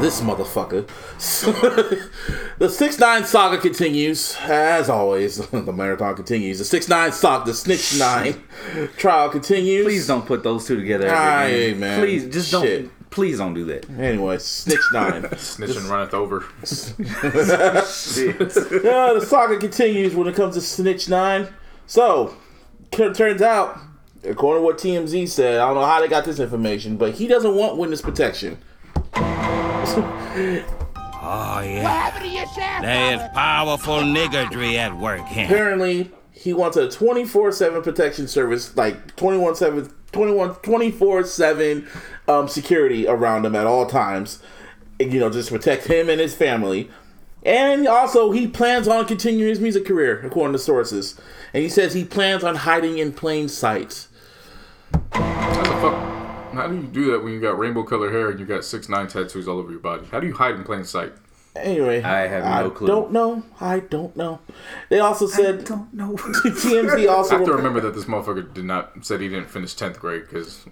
this 0.00 0.20
motherfucker. 0.20 0.86
the 2.58 2.68
six 2.68 2.98
nine 2.98 3.24
saga 3.24 3.58
continues 3.60 4.36
as 4.42 4.88
always. 4.88 5.36
the 5.50 5.72
marathon 5.72 6.14
continues. 6.14 6.58
The 6.60 6.64
six 6.64 6.88
nine 6.88 7.12
saga, 7.12 7.46
the 7.46 7.54
snitch 7.54 7.98
nine 7.98 8.42
trial 8.96 9.28
continues. 9.28 9.84
Please 9.84 10.06
don't 10.06 10.24
put 10.24 10.42
those 10.44 10.66
two 10.66 10.76
together. 10.76 11.08
ever 11.08 11.16
Aye, 11.16 11.74
man. 11.76 12.00
Please, 12.00 12.28
just 12.32 12.52
don't. 12.52 12.90
Shit. 13.08 13.10
Please 13.10 13.38
don't 13.38 13.54
do 13.54 13.64
that. 13.66 13.88
Anyway, 13.90 14.38
snitch 14.38 14.80
nine. 14.92 15.22
Snitching 15.22 15.88
runneth 15.90 16.14
over. 16.14 16.44
Yeah, 18.84 19.12
the 19.14 19.24
saga 19.26 19.58
continues 19.58 20.14
when 20.14 20.28
it 20.28 20.34
comes 20.34 20.54
to 20.54 20.60
Snitch 20.60 21.08
Nine. 21.08 21.48
So, 21.86 22.34
c- 22.94 23.12
turns 23.12 23.42
out 23.42 23.78
according 24.24 24.62
to 24.62 24.66
what 24.66 24.78
TMZ 24.78 25.28
said, 25.28 25.60
I 25.60 25.66
don't 25.66 25.76
know 25.76 25.84
how 25.86 26.00
they 26.00 26.08
got 26.08 26.24
this 26.24 26.38
information, 26.38 26.96
but 26.96 27.14
he 27.14 27.26
doesn't 27.26 27.54
want 27.54 27.76
witness 27.76 28.02
protection. 28.02 28.58
Oh, 31.20 31.60
yeah. 31.60 32.80
There's 32.80 33.20
powerful 33.34 33.96
niggardry 33.98 34.76
at 34.76 34.96
work 34.96 35.26
here. 35.26 35.44
Apparently, 35.44 36.10
he 36.32 36.54
wants 36.54 36.76
a 36.76 36.88
24 36.88 37.52
7 37.52 37.82
protection 37.82 38.28
service, 38.28 38.74
like 38.76 39.14
21 39.16 39.56
7, 39.56 39.92
21, 40.12 40.54
24 40.54 41.24
7 41.24 41.88
um, 42.28 42.48
security 42.48 43.06
around 43.06 43.44
him 43.44 43.56
at 43.56 43.66
all 43.66 43.86
times. 43.86 44.40
You 45.00 45.20
know, 45.20 45.30
just 45.30 45.50
protect 45.50 45.86
him 45.86 46.08
and 46.08 46.20
his 46.20 46.34
family. 46.34 46.90
And 47.44 47.86
also, 47.86 48.32
he 48.32 48.46
plans 48.46 48.88
on 48.88 49.06
continuing 49.06 49.48
his 49.48 49.60
music 49.60 49.86
career, 49.86 50.20
according 50.24 50.52
to 50.52 50.58
sources. 50.58 51.18
And 51.54 51.62
he 51.62 51.68
says 51.68 51.94
he 51.94 52.04
plans 52.04 52.44
on 52.44 52.56
hiding 52.56 52.98
in 52.98 53.12
plain 53.12 53.48
sight. 53.48 54.08
How 55.12 55.62
the 55.62 55.80
fuck? 55.80 56.54
How 56.54 56.66
do 56.66 56.76
you 56.76 56.82
do 56.82 57.12
that 57.12 57.22
when 57.22 57.32
you 57.32 57.40
got 57.40 57.58
rainbow 57.58 57.84
color 57.84 58.10
hair 58.10 58.30
and 58.30 58.40
you 58.40 58.46
got 58.46 58.64
six 58.64 58.88
nine 58.88 59.06
tattoos 59.06 59.46
all 59.46 59.58
over 59.58 59.70
your 59.70 59.80
body? 59.80 60.06
How 60.10 60.18
do 60.18 60.26
you 60.26 60.34
hide 60.34 60.56
in 60.56 60.64
plain 60.64 60.84
sight? 60.84 61.12
Anyway, 61.56 62.02
I 62.02 62.26
have 62.26 62.64
no 62.64 62.70
clue. 62.70 62.86
don't 62.86 63.12
know. 63.12 63.42
I 63.60 63.80
don't 63.80 64.16
know. 64.16 64.40
They 64.88 65.00
also 65.00 65.26
said 65.26 65.64
don't 65.64 65.92
know. 65.92 66.14
TMZ 66.16 67.10
also 67.10 67.34
I 67.34 67.38
have 67.38 67.46
to 67.46 67.52
remember 67.52 67.80
that 67.80 67.94
this 67.94 68.04
motherfucker 68.04 68.52
did 68.52 68.64
not 68.64 69.04
said 69.04 69.20
he 69.20 69.28
didn't 69.28 69.50
finish 69.50 69.74
tenth 69.74 69.98
grade 69.98 70.22
because 70.22 70.66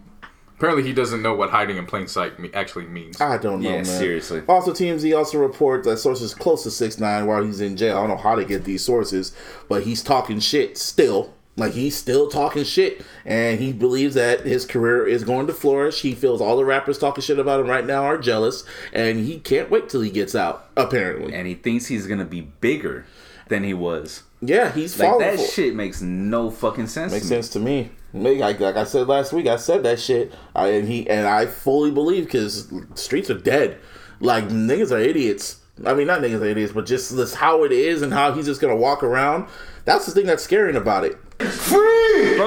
apparently 0.56 0.82
he 0.82 0.92
doesn't 0.92 1.22
know 1.22 1.34
what 1.34 1.50
hiding 1.50 1.76
in 1.76 1.86
plain 1.86 2.06
sight 2.08 2.38
me- 2.38 2.50
actually 2.54 2.86
means. 2.86 3.20
I 3.20 3.38
don't 3.38 3.60
know, 3.62 3.68
Yeah, 3.70 3.76
man. 3.76 3.84
seriously. 3.84 4.42
Also, 4.48 4.72
TMZ 4.72 5.16
also 5.16 5.38
report 5.38 5.84
that 5.84 5.98
sources 5.98 6.34
close 6.34 6.62
to 6.64 6.70
six 6.70 6.98
nine 6.98 7.26
while 7.26 7.42
he's 7.44 7.60
in 7.60 7.76
jail. 7.76 7.96
I 7.98 8.00
don't 8.00 8.10
know 8.10 8.16
how 8.22 8.34
to 8.34 8.44
get 8.44 8.64
these 8.64 8.84
sources, 8.84 9.32
but 9.68 9.82
he's 9.84 10.02
talking 10.02 10.40
shit 10.40 10.76
still. 10.78 11.32
Like 11.58 11.72
he's 11.72 11.96
still 11.96 12.28
talking 12.28 12.64
shit, 12.64 13.00
and 13.24 13.58
he 13.58 13.72
believes 13.72 14.14
that 14.14 14.40
his 14.40 14.66
career 14.66 15.06
is 15.06 15.24
going 15.24 15.46
to 15.46 15.54
flourish. 15.54 16.02
He 16.02 16.14
feels 16.14 16.42
all 16.42 16.54
the 16.58 16.66
rappers 16.66 16.98
talking 16.98 17.22
shit 17.22 17.38
about 17.38 17.60
him 17.60 17.66
right 17.66 17.86
now 17.86 18.04
are 18.04 18.18
jealous, 18.18 18.62
and 18.92 19.20
he 19.26 19.38
can't 19.38 19.70
wait 19.70 19.88
till 19.88 20.02
he 20.02 20.10
gets 20.10 20.34
out. 20.34 20.68
Apparently, 20.76 21.32
And 21.32 21.46
he 21.46 21.54
thinks 21.54 21.86
he's 21.86 22.06
gonna 22.06 22.26
be 22.26 22.42
bigger 22.42 23.06
than 23.48 23.64
he 23.64 23.72
was. 23.72 24.24
yeah, 24.42 24.70
he's 24.70 24.98
Like 25.00 25.18
that 25.18 25.38
for- 25.40 25.46
shit 25.46 25.74
makes 25.74 26.02
no 26.02 26.50
fucking 26.50 26.88
sense. 26.88 27.12
Makes 27.12 27.24
to 27.28 27.30
me. 27.30 27.36
sense 27.36 27.48
to 27.48 27.58
me. 27.60 27.90
Make 28.16 28.38
like, 28.38 28.60
like 28.60 28.76
I 28.76 28.84
said 28.84 29.08
last 29.08 29.32
week, 29.34 29.46
I 29.46 29.56
said 29.56 29.82
that 29.82 30.00
shit, 30.00 30.32
I, 30.54 30.68
and 30.68 30.88
he 30.88 31.08
and 31.08 31.26
I 31.26 31.44
fully 31.46 31.90
believe 31.90 32.24
because 32.24 32.72
streets 32.94 33.28
are 33.28 33.38
dead. 33.38 33.78
Like 34.20 34.48
niggas 34.48 34.90
are 34.90 34.98
idiots. 34.98 35.60
I 35.84 35.92
mean, 35.92 36.06
not 36.06 36.22
niggas 36.22 36.40
are 36.40 36.46
idiots, 36.46 36.72
but 36.72 36.86
just 36.86 37.14
this 37.14 37.34
how 37.34 37.64
it 37.64 37.72
is 37.72 38.00
and 38.00 38.14
how 38.14 38.32
he's 38.32 38.46
just 38.46 38.62
gonna 38.62 38.76
walk 38.76 39.02
around. 39.02 39.48
That's 39.84 40.06
the 40.06 40.12
thing 40.12 40.24
that's 40.24 40.42
scaring 40.42 40.76
about 40.76 41.04
it. 41.04 41.18
Free 41.42 42.38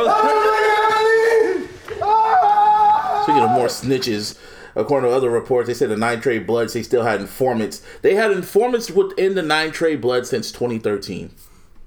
ah! 2.02 3.22
Speaking 3.24 3.44
of 3.44 3.52
more 3.52 3.68
snitches, 3.68 4.40
according 4.76 5.10
to 5.12 5.16
other 5.16 5.30
reports, 5.30 5.68
they 5.68 5.76
said 5.76 5.90
the 5.90 5.98
Nine 5.98 6.20
Trey 6.20 6.40
Bloods 6.40 6.74
they 6.74 6.82
still 6.82 7.04
had 7.04 7.22
informants. 7.22 7.84
They 8.02 8.16
had 8.16 8.32
informants 8.32 8.90
within 8.90 9.36
the 9.36 9.44
Nine 9.44 9.72
Trey 9.72 9.96
Blood 9.96 10.26
since 10.26 10.52
2013. 10.52 11.30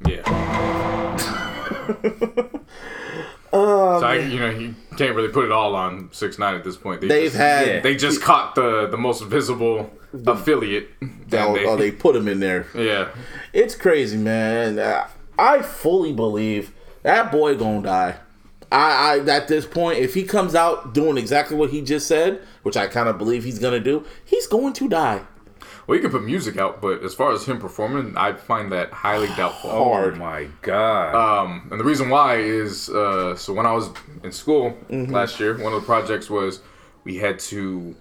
Yeah. 0.07 0.23
so 3.53 4.01
I, 4.05 4.17
you 4.19 4.41
know, 4.41 4.51
you 4.51 4.75
can't 4.97 5.15
really 5.15 5.29
put 5.29 5.45
it 5.45 5.53
all 5.53 5.75
on 5.77 6.09
six 6.13 6.39
nine 6.39 6.55
at 6.55 6.65
this 6.65 6.77
point. 6.77 7.01
They 7.03 7.09
They've 7.09 7.25
just, 7.25 7.37
had 7.37 7.67
Yeah. 7.67 7.81
they 7.81 7.97
just 7.97 8.23
caught 8.23 8.55
the 8.55 8.87
the 8.89 8.97
most 8.97 9.23
visible 9.25 9.91
affiliate. 10.27 10.89
and 11.01 11.27
oh, 11.35 11.55
they- 11.55 11.67
oh, 11.67 11.77
they 11.77 11.91
put 11.91 12.17
him 12.17 12.29
in 12.29 12.41
there. 12.41 12.67
yeah. 12.75 13.09
It's 13.53 13.75
crazy, 13.75 14.17
man. 14.17 14.79
Uh, 14.79 15.07
I 15.39 15.61
fully 15.63 16.13
believe 16.13 16.73
that 17.03 17.31
boy 17.33 17.55
gonna 17.57 17.83
die. 17.83 18.17
I, 18.71 19.19
I 19.21 19.31
at 19.31 19.49
this 19.49 19.67
point, 19.67 19.99
if 19.99 20.15
he 20.15 20.23
comes 20.25 20.55
out 20.55 20.95
doing 20.95 21.19
exactly 21.19 21.57
what 21.57 21.71
he 21.71 21.83
just 21.83 22.07
said, 22.07 22.41
which 22.63 22.77
I 22.77 22.87
kind 22.87 23.09
of 23.09 23.19
believe 23.19 23.45
he's 23.45 23.59
gonna 23.59 23.81
do, 23.81 24.05
he's 24.25 24.47
going 24.47 24.73
to 24.75 24.89
die. 24.89 25.21
Well, 25.87 25.97
you 25.97 26.03
can 26.03 26.11
put 26.11 26.25
music 26.25 26.57
out, 26.57 26.81
but 26.81 27.03
as 27.03 27.15
far 27.15 27.33
as 27.33 27.45
him 27.45 27.59
performing, 27.59 28.17
I 28.17 28.35
find 28.35 28.71
that 28.73 28.93
highly 28.93 29.29
doubtful. 29.37 29.71
Hard. 29.71 30.15
Oh 30.15 30.19
my 30.19 30.49
god. 30.63 31.15
Um, 31.15 31.69
and 31.71 31.81
the 31.81 31.85
reason 31.85 32.09
why 32.09 32.37
is 32.37 32.89
uh, 32.89 33.35
so 33.37 33.53
when 33.53 33.67
I 33.67 33.73
was 33.73 33.91
in 34.23 34.33
school 34.33 34.77
mm-hmm. 34.89 35.13
last 35.13 35.41
year, 35.41 35.59
one 35.59 35.73
of 35.73 35.81
the 35.81 35.87
projects 35.87 36.31
was 36.31 36.61
we 37.05 37.19
had 37.19 37.39
to 37.41 37.97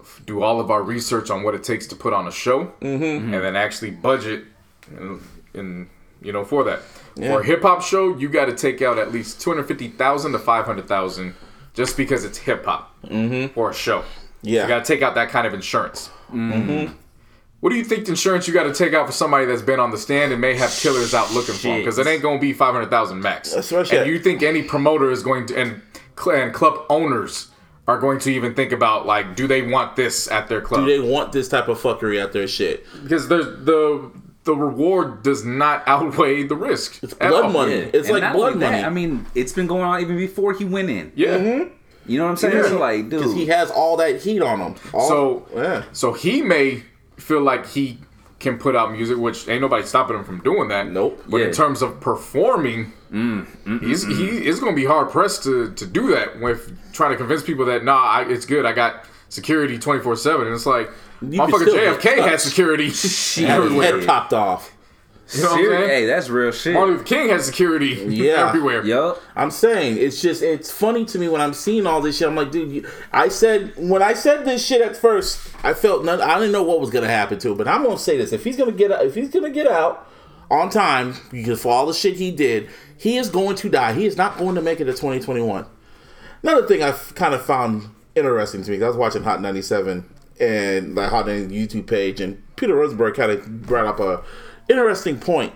f- 0.00 0.22
do 0.24 0.42
all 0.42 0.60
of 0.60 0.70
our 0.70 0.82
research 0.82 1.30
on 1.30 1.42
what 1.42 1.54
it 1.54 1.64
takes 1.64 1.86
to 1.88 1.96
put 1.96 2.12
on 2.12 2.28
a 2.28 2.32
show, 2.32 2.66
mm-hmm. 2.80 2.86
Mm-hmm. 2.86 3.34
and 3.34 3.44
then 3.44 3.56
actually 3.56 3.90
budget, 3.90 4.44
in, 4.90 5.20
in 5.54 5.90
you 6.22 6.32
know 6.32 6.44
for 6.44 6.64
that. 6.64 6.80
For 7.16 7.40
a 7.40 7.44
hip 7.44 7.62
hop 7.62 7.82
show, 7.82 8.14
you 8.14 8.28
got 8.28 8.44
to 8.44 8.54
take 8.54 8.82
out 8.82 8.98
at 8.98 9.10
least 9.10 9.40
two 9.40 9.50
hundred 9.50 9.64
fifty 9.64 9.88
thousand 9.88 10.32
to 10.32 10.38
five 10.38 10.66
hundred 10.66 10.86
thousand, 10.86 11.34
just 11.72 11.96
because 11.96 12.24
it's 12.24 12.36
hip 12.38 12.66
hop 12.66 12.94
for 13.54 13.70
a 13.70 13.74
show. 13.74 14.04
Yeah. 14.42 14.62
you 14.62 14.68
got 14.68 14.84
to 14.84 14.92
take 14.92 15.02
out 15.02 15.14
that 15.14 15.30
kind 15.30 15.46
of 15.46 15.54
insurance. 15.54 16.10
What 17.60 17.70
do 17.70 17.76
you 17.76 17.84
think 17.84 18.04
the 18.04 18.10
insurance 18.10 18.46
you 18.46 18.54
got 18.54 18.64
to 18.64 18.74
take 18.74 18.92
out 18.92 19.06
for 19.06 19.12
somebody 19.12 19.46
that's 19.46 19.62
been 19.62 19.80
on 19.80 19.90
the 19.90 19.96
stand 19.98 20.30
and 20.32 20.40
may 20.40 20.54
have 20.56 20.70
killers 20.70 21.14
out 21.14 21.32
looking 21.32 21.54
for 21.54 21.68
them? 21.68 21.78
Because 21.78 21.98
it 21.98 22.06
ain't 22.06 22.22
going 22.22 22.38
to 22.38 22.40
be 22.40 22.52
five 22.52 22.74
hundred 22.74 22.90
thousand 22.90 23.20
max. 23.22 23.52
Especially- 23.54 23.98
and 23.98 24.06
you 24.08 24.18
think 24.18 24.42
any 24.42 24.62
promoter 24.62 25.10
is 25.10 25.22
going 25.22 25.46
to 25.46 25.58
and 25.58 25.80
cl- 26.18 26.36
and 26.36 26.52
club 26.54 26.84
owners 26.90 27.48
are 27.88 27.98
going 27.98 28.18
to 28.18 28.30
even 28.32 28.52
think 28.54 28.72
about 28.72 29.06
like, 29.06 29.36
do 29.36 29.46
they 29.46 29.62
want 29.62 29.96
this 29.96 30.28
at 30.30 30.48
their 30.48 30.60
club? 30.60 30.84
Do 30.84 30.86
they 30.86 31.00
want 31.10 31.32
this 31.32 31.48
type 31.48 31.68
of 31.68 31.80
fuckery 31.80 32.22
at 32.22 32.32
their 32.32 32.46
shit? 32.48 32.84
because 33.02 33.28
there's 33.28 33.46
the 33.64 34.10
the 34.44 34.54
reward 34.54 35.22
does 35.24 35.44
not 35.44 35.82
outweigh 35.88 36.42
the 36.44 36.54
risk. 36.54 37.02
It's 37.02 37.14
blood 37.14 37.52
money. 37.52 37.72
It's 37.72 38.08
like 38.10 38.32
blood 38.32 38.56
money. 38.56 38.82
I 38.84 38.90
mean, 38.90 39.26
it's 39.34 39.52
been 39.52 39.66
going 39.66 39.82
on 39.82 40.00
even 40.02 40.16
before 40.16 40.52
he 40.52 40.64
went 40.64 40.90
in. 40.90 41.10
Yeah. 41.16 41.38
Mm-hmm. 41.38 41.72
You 42.08 42.18
know 42.18 42.24
what 42.26 42.30
I'm 42.32 42.36
saying? 42.36 42.62
So 42.64 42.78
like, 42.78 43.08
Because 43.08 43.32
dude, 43.32 43.36
he 43.38 43.46
has 43.46 43.70
all 43.72 43.96
that 43.96 44.20
heat 44.22 44.40
on 44.40 44.60
him. 44.60 44.74
All, 44.92 45.08
So 45.08 45.46
yeah. 45.54 45.82
so 45.92 46.12
he 46.12 46.42
may 46.42 46.82
feel 47.16 47.40
like 47.40 47.66
he 47.68 47.98
can 48.38 48.58
put 48.58 48.76
out 48.76 48.92
music, 48.92 49.16
which 49.16 49.48
ain't 49.48 49.62
nobody 49.62 49.84
stopping 49.86 50.16
him 50.16 50.24
from 50.24 50.40
doing 50.42 50.68
that. 50.68 50.90
Nope. 50.90 51.22
But 51.28 51.38
Yeah. 51.38 51.46
in 51.46 51.52
terms 51.52 51.80
of 51.82 52.00
performing, 52.00 52.92
he's 53.80 54.04
he 54.04 54.46
is 54.46 54.60
going 54.60 54.72
to 54.72 54.76
be 54.76 54.84
hard 54.84 55.10
pressed 55.10 55.42
to 55.44 55.72
to 55.72 55.86
do 55.86 56.08
that 56.08 56.40
with 56.40 56.76
trying 56.92 57.12
to 57.12 57.16
convince 57.16 57.42
people 57.42 57.64
that 57.66 57.84
nah, 57.84 57.96
I, 58.02 58.22
it's 58.28 58.44
good. 58.46 58.66
I 58.66 58.72
got 58.72 59.06
security 59.28 59.78
twenty 59.78 60.02
four 60.02 60.16
seven. 60.16 60.46
And 60.46 60.54
it's 60.54 60.66
like, 60.66 60.90
can 61.20 61.30
motherfucker, 61.32 61.60
still 61.62 61.76
JFK 61.76 62.16
had 62.18 62.30
touched. 62.32 62.42
security 62.42 62.90
Had 63.46 63.50
everywhere. 63.62 63.98
head 64.00 64.06
popped 64.06 64.32
off. 64.34 64.70
You 65.34 65.42
know 65.42 65.50
what 65.50 65.58
I'm 65.60 65.66
saying? 65.66 65.88
hey, 65.88 66.06
that's 66.06 66.28
real 66.28 66.52
shit. 66.52 66.74
Martin 66.74 66.94
Luther 66.94 67.04
King 67.04 67.28
had 67.30 67.42
security 67.42 67.88
Yeah. 68.08 68.48
everywhere. 68.48 68.84
Yup. 68.84 69.20
I'm 69.34 69.50
saying 69.50 69.98
it's 69.98 70.22
just 70.22 70.42
it's 70.42 70.70
funny 70.70 71.04
to 71.06 71.18
me 71.18 71.28
when 71.28 71.40
I'm 71.40 71.52
seeing 71.52 71.86
all 71.86 72.00
this 72.00 72.18
shit. 72.18 72.28
I'm 72.28 72.36
like, 72.36 72.52
dude, 72.52 72.70
you, 72.70 72.88
I 73.12 73.28
said 73.28 73.72
when 73.76 74.02
I 74.02 74.14
said 74.14 74.44
this 74.44 74.64
shit 74.64 74.80
at 74.82 74.96
first, 74.96 75.50
I 75.64 75.74
felt 75.74 76.04
none. 76.04 76.20
I 76.20 76.34
didn't 76.38 76.52
know 76.52 76.62
what 76.62 76.80
was 76.80 76.90
gonna 76.90 77.08
happen 77.08 77.38
to 77.40 77.50
him, 77.50 77.56
but 77.58 77.66
I'm 77.66 77.82
gonna 77.82 77.98
say 77.98 78.16
this: 78.16 78.32
if 78.32 78.44
he's 78.44 78.56
gonna 78.56 78.70
get 78.72 78.92
out, 78.92 79.04
if 79.04 79.14
he's 79.16 79.30
gonna 79.30 79.50
get 79.50 79.66
out 79.66 80.08
on 80.48 80.70
time 80.70 81.14
because 81.32 81.60
for 81.60 81.72
all 81.72 81.86
the 81.86 81.92
shit 81.94 82.14
he 82.16 82.30
did, 82.30 82.68
he 82.96 83.16
is 83.16 83.28
going 83.28 83.56
to 83.56 83.68
die. 83.68 83.94
He 83.94 84.06
is 84.06 84.16
not 84.16 84.38
going 84.38 84.54
to 84.54 84.62
make 84.62 84.80
it 84.80 84.84
to 84.84 84.92
2021. 84.92 85.66
Another 86.44 86.66
thing 86.68 86.84
I 86.84 86.92
kind 86.92 87.34
of 87.34 87.44
found 87.44 87.88
interesting 88.14 88.62
to 88.62 88.70
me. 88.70 88.80
I 88.80 88.86
was 88.86 88.96
watching 88.96 89.24
Hot 89.24 89.40
97 89.42 90.08
and 90.38 90.94
like 90.94 91.10
Hot 91.10 91.26
90 91.26 91.52
YouTube 91.66 91.88
page, 91.88 92.20
and 92.20 92.40
Peter 92.54 92.76
Rosenberg 92.76 93.14
kind 93.16 93.32
of 93.32 93.62
brought 93.62 93.86
up 93.86 93.98
a 93.98 94.22
interesting 94.68 95.18
point. 95.18 95.52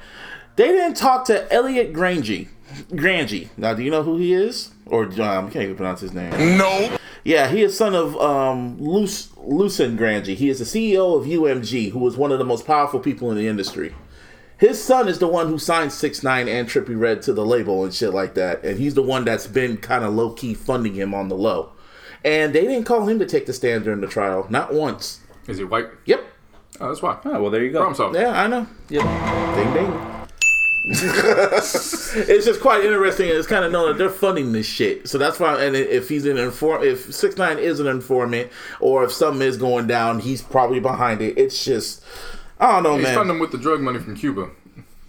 They 0.57 0.68
didn't 0.68 0.96
talk 0.96 1.25
to 1.27 1.51
Elliott 1.53 1.92
Grainge. 1.92 2.49
Grainge. 2.90 3.49
Now, 3.57 3.75
do 3.75 3.83
you 3.83 3.90
know 3.90 4.03
who 4.03 4.16
he 4.16 4.33
is? 4.33 4.70
Or 4.87 5.05
um, 5.05 5.46
I 5.46 5.51
can't 5.51 5.57
even 5.64 5.77
pronounce 5.77 6.01
his 6.01 6.12
name. 6.12 6.31
No. 6.59 6.96
Yeah, 7.25 7.49
he 7.49 7.62
is 7.62 7.77
son 7.77 7.94
of 7.94 8.16
um, 8.16 8.81
Luc- 8.81 9.37
Lucian 9.37 9.96
Grainge. 9.96 10.35
He 10.35 10.49
is 10.49 10.59
the 10.59 10.64
CEO 10.64 11.18
of 11.18 11.27
UMG, 11.27 11.92
who 11.92 12.07
is 12.09 12.16
one 12.16 12.33
of 12.33 12.38
the 12.38 12.44
most 12.44 12.66
powerful 12.66 12.99
people 13.01 13.31
in 13.31 13.37
the 13.37 13.46
industry. 13.46 13.94
His 14.59 14.83
son 14.83 15.09
is 15.09 15.18
the 15.18 15.27
one 15.27 15.49
who 15.49 15.59
signed 15.59 15.92
Six 15.92 16.23
Nine 16.23 16.46
and 16.49 16.68
Trippie 16.68 16.99
Redd 16.99 17.23
to 17.23 17.33
the 17.33 17.44
label 17.46 17.83
and 17.85 17.94
shit 17.94 18.12
like 18.12 18.35
that, 18.35 18.62
and 18.62 18.79
he's 18.79 18.94
the 18.94 19.03
one 19.03 19.25
that's 19.25 19.46
been 19.46 19.79
kind 19.79 20.05
of 20.05 20.12
low 20.12 20.33
key 20.33 20.53
funding 20.55 20.94
him 20.94 21.14
on 21.14 21.29
the 21.29 21.37
low. 21.37 21.73
And 22.25 22.55
they 22.55 22.62
didn't 22.62 22.85
call 22.85 23.09
him 23.09 23.18
to 23.20 23.27
take 23.27 23.46
the 23.46 23.55
stand 23.55 23.85
during 23.85 24.03
the 24.03 24.07
trial, 24.07 24.46
not 24.51 24.75
once. 24.75 25.20
Is 25.49 25.57
he 25.59 25.64
white? 25.64 25.87
Yep. 26.05 26.25
Oh, 26.81 26.88
that's 26.88 27.03
why. 27.03 27.19
Oh, 27.25 27.43
well, 27.43 27.51
there 27.51 27.62
you 27.62 27.71
go. 27.71 27.79
Problem 27.81 27.95
solved. 27.97 28.16
Yeah, 28.16 28.40
I 28.40 28.47
know. 28.47 28.66
Yep. 28.88 29.05
Ding 29.57 29.73
ding. 29.75 30.16
it's 30.85 32.47
just 32.47 32.61
quite 32.61 32.83
interesting. 32.83 33.29
It's 33.29 33.47
kind 33.47 33.66
of 33.66 33.71
known 33.71 33.88
that 33.88 33.99
they're 33.99 34.09
funding 34.09 34.53
this 34.53 34.64
shit, 34.66 35.07
so 35.09 35.19
that's 35.19 35.38
why. 35.38 35.62
And 35.62 35.77
if 35.77 36.09
he's 36.09 36.25
an 36.25 36.38
inform, 36.38 36.83
if 36.83 37.14
Six 37.14 37.37
Nine 37.37 37.59
is 37.59 37.81
an 37.81 37.87
informant, 37.87 38.51
or 38.81 39.05
if 39.05 39.12
something 39.12 39.47
is 39.47 39.59
going 39.59 39.87
down, 39.87 40.21
he's 40.21 40.40
probably 40.40 40.81
behind 40.81 41.21
it. 41.21 41.37
It's 41.37 41.62
just, 41.66 42.03
I 42.59 42.73
don't 42.73 42.83
know, 42.85 42.95
He's 42.97 43.05
man. 43.05 43.14
funding 43.14 43.38
with 43.38 43.53
the 43.53 43.59
drug 43.59 43.81
money 43.83 43.99
from 43.99 44.16
Cuba. 44.16 44.49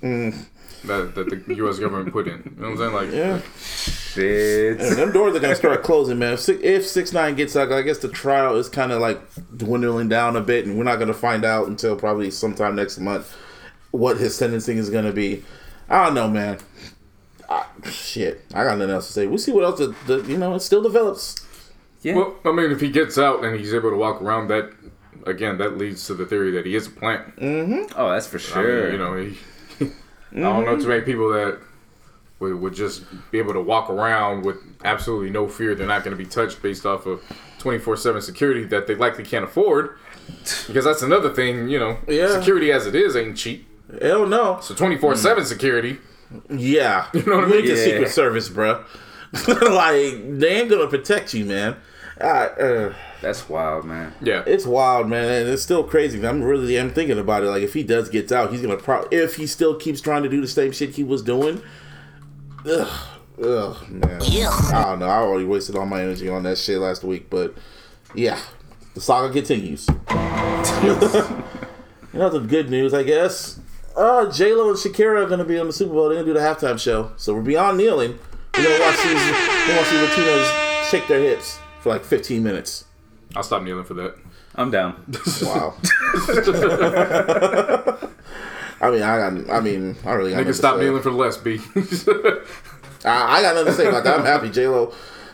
Mm. 0.03 0.45
That, 0.85 1.13
that 1.15 1.45
the 1.47 1.55
U.S. 1.55 1.77
government 1.77 2.11
put 2.11 2.27
in. 2.27 2.41
You 2.57 2.61
know 2.61 2.69
what 2.71 2.81
I'm 2.81 2.91
saying? 2.91 2.93
Like, 2.93 3.11
Yeah. 3.11 3.41
Shit. 3.59 4.81
And 4.81 4.97
them 4.97 5.11
doors 5.11 5.35
are 5.35 5.39
gonna 5.39 5.55
start 5.55 5.83
closing, 5.83 6.19
man. 6.19 6.33
If 6.33 6.39
six, 6.41 6.59
if 6.63 6.85
six 6.87 7.13
nine 7.13 7.35
gets 7.35 7.55
out, 7.55 7.71
I 7.71 7.81
guess 7.81 7.99
the 7.99 8.09
trial 8.09 8.55
is 8.57 8.67
kind 8.67 8.91
of 8.91 8.99
like 8.99 9.19
dwindling 9.55 10.09
down 10.09 10.35
a 10.35 10.41
bit, 10.41 10.65
and 10.65 10.77
we're 10.77 10.83
not 10.83 10.97
gonna 10.99 11.13
find 11.13 11.45
out 11.45 11.67
until 11.67 11.95
probably 11.95 12.29
sometime 12.31 12.75
next 12.75 12.97
month 12.99 13.33
what 13.91 14.17
his 14.17 14.35
sentencing 14.35 14.77
is 14.77 14.89
gonna 14.89 15.13
be. 15.13 15.43
I 15.89 16.05
don't 16.05 16.13
know, 16.13 16.27
man. 16.29 16.57
shit, 17.85 18.41
I 18.53 18.63
got 18.63 18.77
nothing 18.77 18.93
else 18.93 19.07
to 19.07 19.13
say. 19.13 19.27
We'll 19.27 19.37
see 19.37 19.51
what 19.51 19.63
else 19.63 19.79
the, 19.79 19.95
the 20.07 20.21
you 20.29 20.37
know 20.37 20.55
it 20.55 20.61
still 20.61 20.81
develops. 20.81 21.35
Yeah. 22.01 22.15
Well, 22.15 22.35
I 22.45 22.51
mean, 22.51 22.71
if 22.71 22.81
he 22.81 22.89
gets 22.89 23.17
out 23.17 23.43
and 23.43 23.59
he's 23.59 23.73
able 23.73 23.91
to 23.91 23.97
walk 23.97 24.21
around, 24.21 24.47
that 24.47 24.71
again, 25.27 25.57
that 25.59 25.77
leads 25.77 26.05
to 26.07 26.15
the 26.15 26.25
theory 26.25 26.51
that 26.51 26.65
he 26.65 26.75
is 26.75 26.87
a 26.87 26.89
plant. 26.89 27.35
Mhm. 27.37 27.93
Oh, 27.95 28.09
that's 28.09 28.27
for 28.27 28.37
I 28.37 28.41
sure. 28.41 28.83
mean, 28.83 28.91
you 28.93 28.97
know, 28.97 29.15
he, 29.17 29.37
I 30.33 30.39
don't 30.39 30.65
know 30.65 30.77
too 30.77 30.87
many 30.87 31.01
mm-hmm. 31.01 31.05
people 31.05 31.29
that 31.29 31.59
would, 32.39 32.59
would 32.59 32.73
just 32.73 33.03
be 33.31 33.37
able 33.37 33.53
to 33.53 33.61
walk 33.61 33.89
around 33.89 34.43
with 34.43 34.57
absolutely 34.83 35.29
no 35.29 35.47
fear. 35.47 35.75
They're 35.75 35.87
not 35.87 36.03
going 36.03 36.15
to 36.17 36.21
be 36.21 36.29
touched 36.29 36.61
based 36.61 36.85
off 36.85 37.05
of 37.05 37.21
24 37.59 37.97
7 37.97 38.21
security 38.21 38.63
that 38.65 38.87
they 38.87 38.95
likely 38.95 39.23
can't 39.23 39.45
afford. 39.45 39.97
Because 40.67 40.85
that's 40.85 41.01
another 41.01 41.33
thing, 41.33 41.67
you 41.67 41.79
know, 41.79 41.97
Yeah. 42.07 42.37
security 42.39 42.71
as 42.71 42.87
it 42.87 42.95
is 42.95 43.15
ain't 43.15 43.37
cheap. 43.37 43.67
Hell 44.01 44.25
no. 44.25 44.59
So 44.61 44.73
24 44.73 45.15
7 45.15 45.45
security, 45.45 45.99
Yeah, 46.49 47.07
you 47.13 47.23
know 47.25 47.35
what 47.37 47.43
I 47.45 47.47
You 47.47 47.53
mean? 47.53 47.57
ain't 47.59 47.67
the 47.67 47.75
Yeah. 47.77 47.85
Secret 47.85 48.09
Service, 48.09 48.49
bro. 48.49 48.83
like 49.47 50.39
they 50.39 50.61
ain't 50.61 50.69
gonna 50.69 50.87
protect 50.87 51.33
you, 51.33 51.45
man. 51.45 51.75
Uh, 52.21 52.27
uh, 52.27 52.93
That's 53.21 53.49
wild, 53.49 53.85
man. 53.85 54.13
yeah. 54.21 54.43
it's 54.45 54.65
wild, 54.65 55.09
man, 55.09 55.25
and 55.41 55.49
it's 55.49 55.63
still 55.63 55.83
crazy. 55.83 56.25
I'm 56.25 56.43
really 56.43 56.77
I'm 56.79 56.91
thinking 56.91 57.17
about 57.17 57.43
it. 57.43 57.47
Like 57.47 57.63
if 57.63 57.73
he 57.73 57.83
does 57.83 58.09
gets 58.09 58.31
out, 58.31 58.51
he's 58.51 58.61
gonna 58.61 58.77
probably 58.77 59.17
if 59.17 59.35
he 59.35 59.47
still 59.47 59.75
keeps 59.75 60.01
trying 60.01 60.23
to 60.23 60.29
do 60.29 60.39
the 60.39 60.47
same 60.47 60.71
shit 60.71 60.91
he 60.91 61.03
was 61.03 61.23
doing. 61.23 61.61
Ugh, 62.65 63.07
ugh, 63.43 63.89
man. 63.89 64.21
I 64.21 64.83
don't 64.85 64.99
know. 64.99 65.07
I 65.07 65.17
already 65.17 65.45
wasted 65.45 65.75
all 65.75 65.87
my 65.87 66.01
energy 66.01 66.29
on 66.29 66.43
that 66.43 66.57
shit 66.59 66.77
last 66.77 67.03
week, 67.03 67.29
but 67.29 67.55
yeah, 68.13 68.39
the 68.93 69.01
saga 69.01 69.33
continues. 69.33 69.87
you 70.83 72.19
know 72.19 72.29
the 72.29 72.45
good 72.47 72.69
news, 72.69 72.93
I 72.93 73.01
guess. 73.03 73.59
Uh, 73.95 74.31
J 74.31 74.53
Lo 74.53 74.69
and 74.69 74.77
Shakira 74.77 75.25
are 75.25 75.29
gonna 75.29 75.43
be 75.43 75.57
on 75.57 75.65
the 75.67 75.73
Super 75.73 75.93
Bowl. 75.93 76.09
They're 76.09 76.23
gonna 76.23 76.33
do 76.33 76.33
the 76.33 76.39
halftime 76.39 76.79
show, 76.79 77.11
so 77.17 77.33
we're 77.33 77.41
beyond 77.41 77.77
kneeling. 77.77 78.19
We're 78.55 78.63
gonna 78.63 78.79
watch 78.83 78.97
these. 79.01 79.13
We're 79.13 79.67
gonna 79.67 79.77
watch 79.77 79.89
these 79.89 80.09
Latinos 80.09 80.89
shake 80.91 81.07
their 81.07 81.21
hips 81.21 81.57
for 81.81 81.89
like 81.89 82.05
15 82.05 82.43
minutes. 82.43 82.85
I'll 83.35 83.43
stop 83.43 83.63
kneeling 83.63 83.85
for 83.85 83.93
that. 83.95 84.15
I'm 84.55 84.71
down. 84.71 85.05
Wow. 85.43 85.75
I 88.81 88.89
mean, 88.89 89.03
I 89.03 89.17
got. 89.17 89.49
I 89.51 89.59
mean, 89.59 89.95
I 90.03 90.13
really 90.13 90.31
got. 90.31 90.43
Nigga, 90.43 90.55
stop 90.55 90.79
kneeling 90.79 91.03
for 91.03 91.11
less, 91.11 91.37
B. 91.37 91.59
I, 93.05 93.05
I 93.05 93.41
got 93.41 93.53
nothing 93.53 93.65
to 93.67 93.73
say 93.73 93.87
about 93.87 94.03
that. 94.03 94.19
I'm 94.19 94.25
happy. 94.25 94.49
J 94.49 94.67
Lo, 94.67 94.91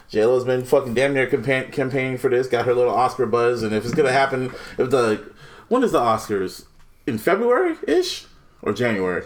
J 0.09 0.25
Lo's 0.25 0.43
been 0.43 0.65
fucking 0.65 0.93
damn 0.93 1.13
near 1.13 1.27
campaign, 1.27 1.71
campaigning 1.71 2.17
for 2.17 2.29
this. 2.29 2.47
Got 2.47 2.65
her 2.65 2.73
little 2.73 2.93
Oscar 2.93 3.25
buzz, 3.25 3.63
and 3.63 3.73
if 3.73 3.85
it's 3.85 3.93
gonna 3.93 4.11
happen, 4.11 4.51
if 4.77 4.89
the 4.89 5.31
when 5.69 5.81
is 5.83 5.93
the 5.93 5.99
Oscars 5.99 6.65
in 7.05 7.17
February 7.17 7.77
ish 7.87 8.25
or 8.61 8.73
January? 8.73 9.23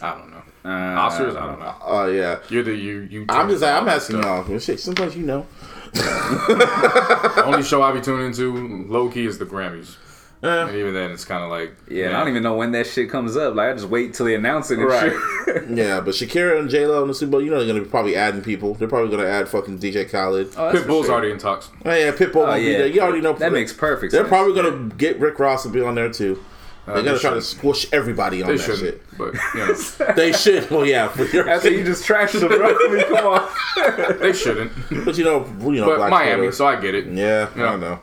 I 0.00 0.18
don't 0.18 0.30
know. 0.30 0.42
Uh, 0.64 1.10
Oscars, 1.10 1.36
I 1.36 1.46
don't 1.46 1.58
know. 1.58 1.74
Oh 1.82 2.06
yeah. 2.06 2.38
You're 2.48 2.62
the 2.62 2.76
you 2.76 3.00
you. 3.00 3.26
I'm 3.28 3.48
just. 3.48 3.64
I'm 3.64 3.88
asking 3.88 4.22
y'all. 4.22 4.58
Shit, 4.60 4.78
sometimes 4.78 5.16
you 5.16 5.26
know. 5.26 5.48
The 5.94 7.42
only 7.46 7.62
show 7.62 7.82
I 7.82 7.92
be 7.92 8.00
tuning 8.00 8.26
into, 8.26 8.86
low 8.88 9.08
key, 9.08 9.26
is 9.26 9.38
the 9.38 9.46
Grammys. 9.46 9.96
Eh. 10.42 10.46
And 10.66 10.76
even 10.76 10.92
then, 10.92 11.10
it's 11.10 11.24
kind 11.24 11.42
of 11.42 11.48
like 11.50 11.74
Yeah, 11.88 12.08
and 12.08 12.16
I 12.16 12.20
don't 12.20 12.28
even 12.28 12.42
know 12.42 12.54
when 12.54 12.72
that 12.72 12.86
shit 12.86 13.08
comes 13.08 13.34
up. 13.36 13.54
Like, 13.54 13.70
I 13.70 13.72
just 13.72 13.88
wait 13.88 14.12
till 14.12 14.26
they 14.26 14.34
announce 14.34 14.70
it 14.70 14.78
and 14.78 14.86
Right. 14.88 15.12
shit. 15.12 15.20
Yeah, 15.70 16.00
but 16.00 16.14
Shakira 16.14 16.58
and 16.58 16.68
J 16.68 16.84
Lo 16.86 17.00
in 17.02 17.08
the 17.08 17.14
Super 17.14 17.30
Bowl, 17.32 17.42
you 17.42 17.48
know 17.50 17.58
they're 17.58 17.66
gonna 17.68 17.80
be 17.84 17.88
probably 17.88 18.16
adding 18.16 18.42
people. 18.42 18.74
They're 18.74 18.88
probably 18.88 19.16
gonna 19.16 19.28
add 19.28 19.48
fucking 19.48 19.78
DJ 19.78 20.04
Khaled. 20.10 20.52
Oh, 20.56 20.68
Oh, 20.68 20.72
Pitbull's 20.72 21.06
sure. 21.06 21.14
already 21.14 21.30
in 21.30 21.38
talks. 21.38 21.70
yeah, 21.84 22.10
Pitbull. 22.10 22.36
Oh, 22.44 22.46
will 22.48 22.54
be 22.56 22.62
yeah. 22.62 22.78
there. 22.78 22.86
You 22.88 23.00
already 23.00 23.20
know. 23.20 23.32
That 23.34 23.52
makes 23.52 23.72
perfect 23.72 24.10
They're 24.12 24.22
sense. 24.22 24.28
probably 24.28 24.54
gonna 24.60 24.88
get 24.96 25.18
Rick 25.20 25.38
Ross 25.38 25.62
to 25.62 25.68
be 25.68 25.80
on 25.80 25.94
there 25.94 26.10
too. 26.10 26.42
They're 26.86 26.96
they 26.96 27.02
gonna 27.02 27.18
try 27.18 27.30
to 27.30 27.40
shouldn't. 27.40 27.44
squish 27.44 27.86
everybody 27.92 28.42
on 28.42 28.48
They 28.48 28.56
that 28.58 28.76
shit. 28.76 29.02
but 29.16 29.34
you 29.54 29.60
know, 30.06 30.14
They 30.14 30.32
should. 30.32 30.70
Well, 30.70 30.84
yeah, 30.86 31.08
for 31.08 31.24
your 31.24 31.48
After 31.48 31.70
you 31.70 31.82
just 31.84 32.04
trashed 32.06 32.38
them, 32.38 32.48
bro. 32.48 32.76
I 32.78 32.88
mean, 32.92 33.06
come 33.06 33.26
on. 33.26 34.18
they 34.20 34.32
shouldn't. 34.32 34.72
But 35.04 35.16
you 35.16 35.24
know, 35.24 35.46
you 35.60 35.80
know, 35.80 35.86
But 35.86 35.96
Black 35.96 36.10
Miami, 36.10 36.36
Twitter. 36.42 36.52
so 36.52 36.66
I 36.66 36.80
get 36.80 36.94
it. 36.94 37.06
yeah, 37.06 37.48
I 37.54 37.58
don't 37.58 37.80
know. 37.80 38.00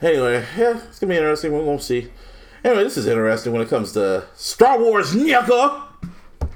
Anyway, 0.00 0.44
yeah, 0.56 0.78
it's 0.88 0.98
gonna 0.98 1.10
be 1.12 1.16
interesting. 1.16 1.52
We're 1.52 1.64
gonna 1.64 1.80
see. 1.80 2.10
Anyway, 2.64 2.84
this 2.84 2.96
is 2.96 3.06
interesting 3.06 3.52
when 3.52 3.62
it 3.62 3.68
comes 3.68 3.92
to 3.92 4.24
Star 4.34 4.78
Wars, 4.78 5.14
nigga. 5.14 5.82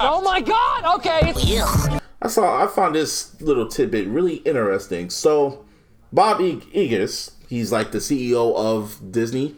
Oh 0.01 0.23
my 0.23 0.41
god! 0.41 0.97
Okay, 0.97 1.21
it's 1.25 1.89
I 2.23 2.29
saw. 2.29 2.63
I 2.65 2.67
found 2.69 2.95
this 2.95 3.41
little 3.41 3.67
tidbit 3.69 4.09
really 4.09 4.37
interesting. 4.37 5.09
So, 5.11 5.65
Bob 6.13 6.41
E- 6.41 6.63
Iger, 6.75 7.31
he's 7.49 7.71
like 7.71 7.93
the 7.93 7.99
CEO 7.99 8.55
of 8.57 9.13
Disney. 9.13 9.57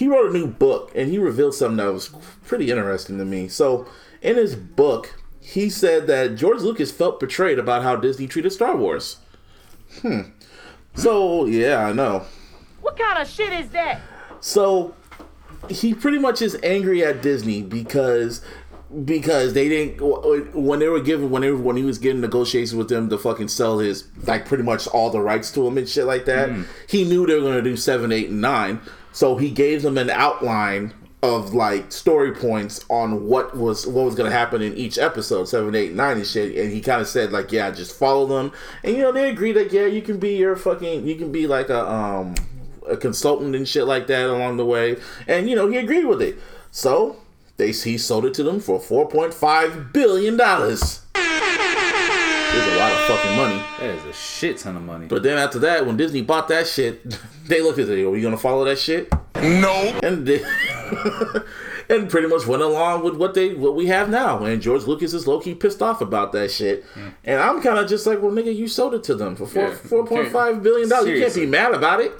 He 0.00 0.08
wrote 0.08 0.30
a 0.30 0.32
new 0.32 0.46
book, 0.46 0.92
and 0.94 1.10
he 1.10 1.18
revealed 1.18 1.54
something 1.54 1.76
that 1.76 1.92
was 1.92 2.08
pretty 2.46 2.70
interesting 2.70 3.18
to 3.18 3.24
me. 3.26 3.48
So, 3.48 3.86
in 4.22 4.36
his 4.36 4.56
book, 4.56 5.20
he 5.42 5.68
said 5.68 6.06
that 6.06 6.36
George 6.36 6.62
Lucas 6.62 6.90
felt 6.90 7.20
betrayed 7.20 7.58
about 7.58 7.82
how 7.82 7.96
Disney 7.96 8.26
treated 8.26 8.50
Star 8.50 8.74
Wars. 8.74 9.18
Hmm. 10.00 10.20
So, 10.94 11.44
yeah, 11.44 11.84
I 11.84 11.92
know. 11.92 12.24
What 12.80 12.98
kind 12.98 13.18
of 13.18 13.28
shit 13.28 13.52
is 13.52 13.68
that? 13.72 14.00
So 14.40 14.94
he 15.68 15.92
pretty 15.92 16.18
much 16.18 16.40
is 16.40 16.56
angry 16.62 17.04
at 17.04 17.20
Disney 17.20 17.60
because 17.62 18.40
because 19.04 19.52
they 19.52 19.68
didn't 19.68 20.00
when 20.54 20.78
they 20.78 20.88
were 20.88 21.00
given 21.00 21.30
when 21.30 21.42
they, 21.42 21.52
when 21.52 21.76
he 21.76 21.84
was 21.84 21.98
getting 21.98 22.22
negotiations 22.22 22.74
with 22.74 22.88
them 22.88 23.10
to 23.10 23.18
fucking 23.18 23.48
sell 23.48 23.78
his 23.78 24.08
like 24.26 24.46
pretty 24.46 24.64
much 24.64 24.86
all 24.88 25.10
the 25.10 25.20
rights 25.20 25.52
to 25.52 25.66
him 25.66 25.76
and 25.76 25.86
shit 25.86 26.06
like 26.06 26.24
that. 26.24 26.48
He 26.88 27.04
knew 27.04 27.26
they 27.26 27.34
were 27.34 27.42
gonna 27.42 27.62
do 27.62 27.76
seven, 27.76 28.10
eight, 28.10 28.30
and 28.30 28.40
nine, 28.40 28.80
so 29.12 29.36
he 29.36 29.50
gave 29.50 29.82
them 29.82 29.98
an 29.98 30.10
outline 30.10 30.94
of 31.22 31.52
like 31.52 31.92
story 31.92 32.32
points 32.32 32.84
on 32.88 33.26
what 33.26 33.54
was 33.56 33.86
what 33.86 34.04
was 34.06 34.14
gonna 34.14 34.30
happen 34.30 34.62
in 34.62 34.74
each 34.74 34.98
episode, 34.98 35.44
seven, 35.44 35.74
eight, 35.74 35.92
nine, 35.92 36.16
and 36.16 36.26
shit. 36.26 36.56
And 36.56 36.72
he 36.72 36.80
kind 36.80 37.00
of 37.00 37.08
said 37.08 37.32
like, 37.32 37.52
yeah, 37.52 37.70
just 37.70 37.96
follow 37.98 38.26
them. 38.26 38.52
And 38.82 38.96
you 38.96 39.02
know 39.02 39.12
they 39.12 39.28
agreed 39.28 39.52
that 39.52 39.72
yeah, 39.72 39.86
you 39.86 40.02
can 40.02 40.18
be 40.18 40.36
your 40.36 40.56
fucking 40.56 41.06
you 41.06 41.16
can 41.16 41.30
be 41.30 41.46
like 41.46 41.68
a 41.68 41.90
um 41.90 42.34
a 42.88 42.96
consultant 42.96 43.54
and 43.54 43.68
shit 43.68 43.84
like 43.84 44.06
that 44.06 44.26
along 44.26 44.56
the 44.56 44.66
way. 44.66 44.96
And 45.26 45.48
you 45.48 45.56
know, 45.56 45.68
he 45.68 45.76
agreed 45.76 46.06
with 46.06 46.22
it. 46.22 46.38
So 46.70 47.16
they 47.56 47.72
he 47.72 47.98
sold 47.98 48.24
it 48.24 48.34
to 48.34 48.42
them 48.42 48.60
for 48.60 48.80
four 48.80 49.08
point 49.08 49.34
five 49.34 49.92
billion 49.92 50.36
dollars. 50.36 51.02
There's 52.52 52.66
a 52.66 52.78
lot 52.78 52.92
of 52.92 52.98
fucking 53.06 53.36
money. 53.36 53.62
That 53.78 53.90
is 53.90 54.04
a 54.04 54.12
shit 54.12 54.58
ton 54.58 54.76
of 54.76 54.82
money. 54.82 55.06
But 55.06 55.22
then 55.22 55.38
after 55.38 55.60
that, 55.60 55.86
when 55.86 55.96
Disney 55.96 56.22
bought 56.22 56.48
that 56.48 56.66
shit, 56.66 57.02
they 57.46 57.62
looked 57.62 57.78
at 57.78 57.88
it. 57.88 58.04
Are 58.04 58.16
you 58.16 58.22
gonna 58.22 58.36
follow 58.36 58.64
that 58.64 58.78
shit? 58.78 59.12
No. 59.36 59.98
And 60.02 60.26
they, 60.26 60.42
and 61.88 62.10
pretty 62.10 62.26
much 62.26 62.46
went 62.46 62.62
along 62.62 63.04
with 63.04 63.16
what 63.16 63.34
they 63.34 63.54
what 63.54 63.74
we 63.74 63.86
have 63.86 64.10
now. 64.10 64.44
And 64.44 64.60
George 64.60 64.84
Lucas 64.84 65.14
is 65.14 65.26
low 65.26 65.40
key 65.40 65.54
pissed 65.54 65.80
off 65.80 66.00
about 66.00 66.32
that 66.32 66.50
shit. 66.50 66.84
Hmm. 66.94 67.08
And 67.24 67.40
I'm 67.40 67.62
kind 67.62 67.78
of 67.78 67.88
just 67.88 68.06
like, 68.06 68.20
well, 68.20 68.32
nigga, 68.32 68.54
you 68.54 68.66
sold 68.68 68.94
it 68.94 69.04
to 69.04 69.14
them 69.14 69.36
for 69.36 69.46
four 69.46 69.68
Yeah, 69.68 69.74
four 69.74 70.06
point 70.06 70.28
five 70.28 70.62
billion 70.62 70.88
dollars. 70.88 71.08
You 71.08 71.20
can't 71.20 71.34
be 71.34 71.46
mad 71.46 71.72
about 71.72 72.00
it. 72.00 72.12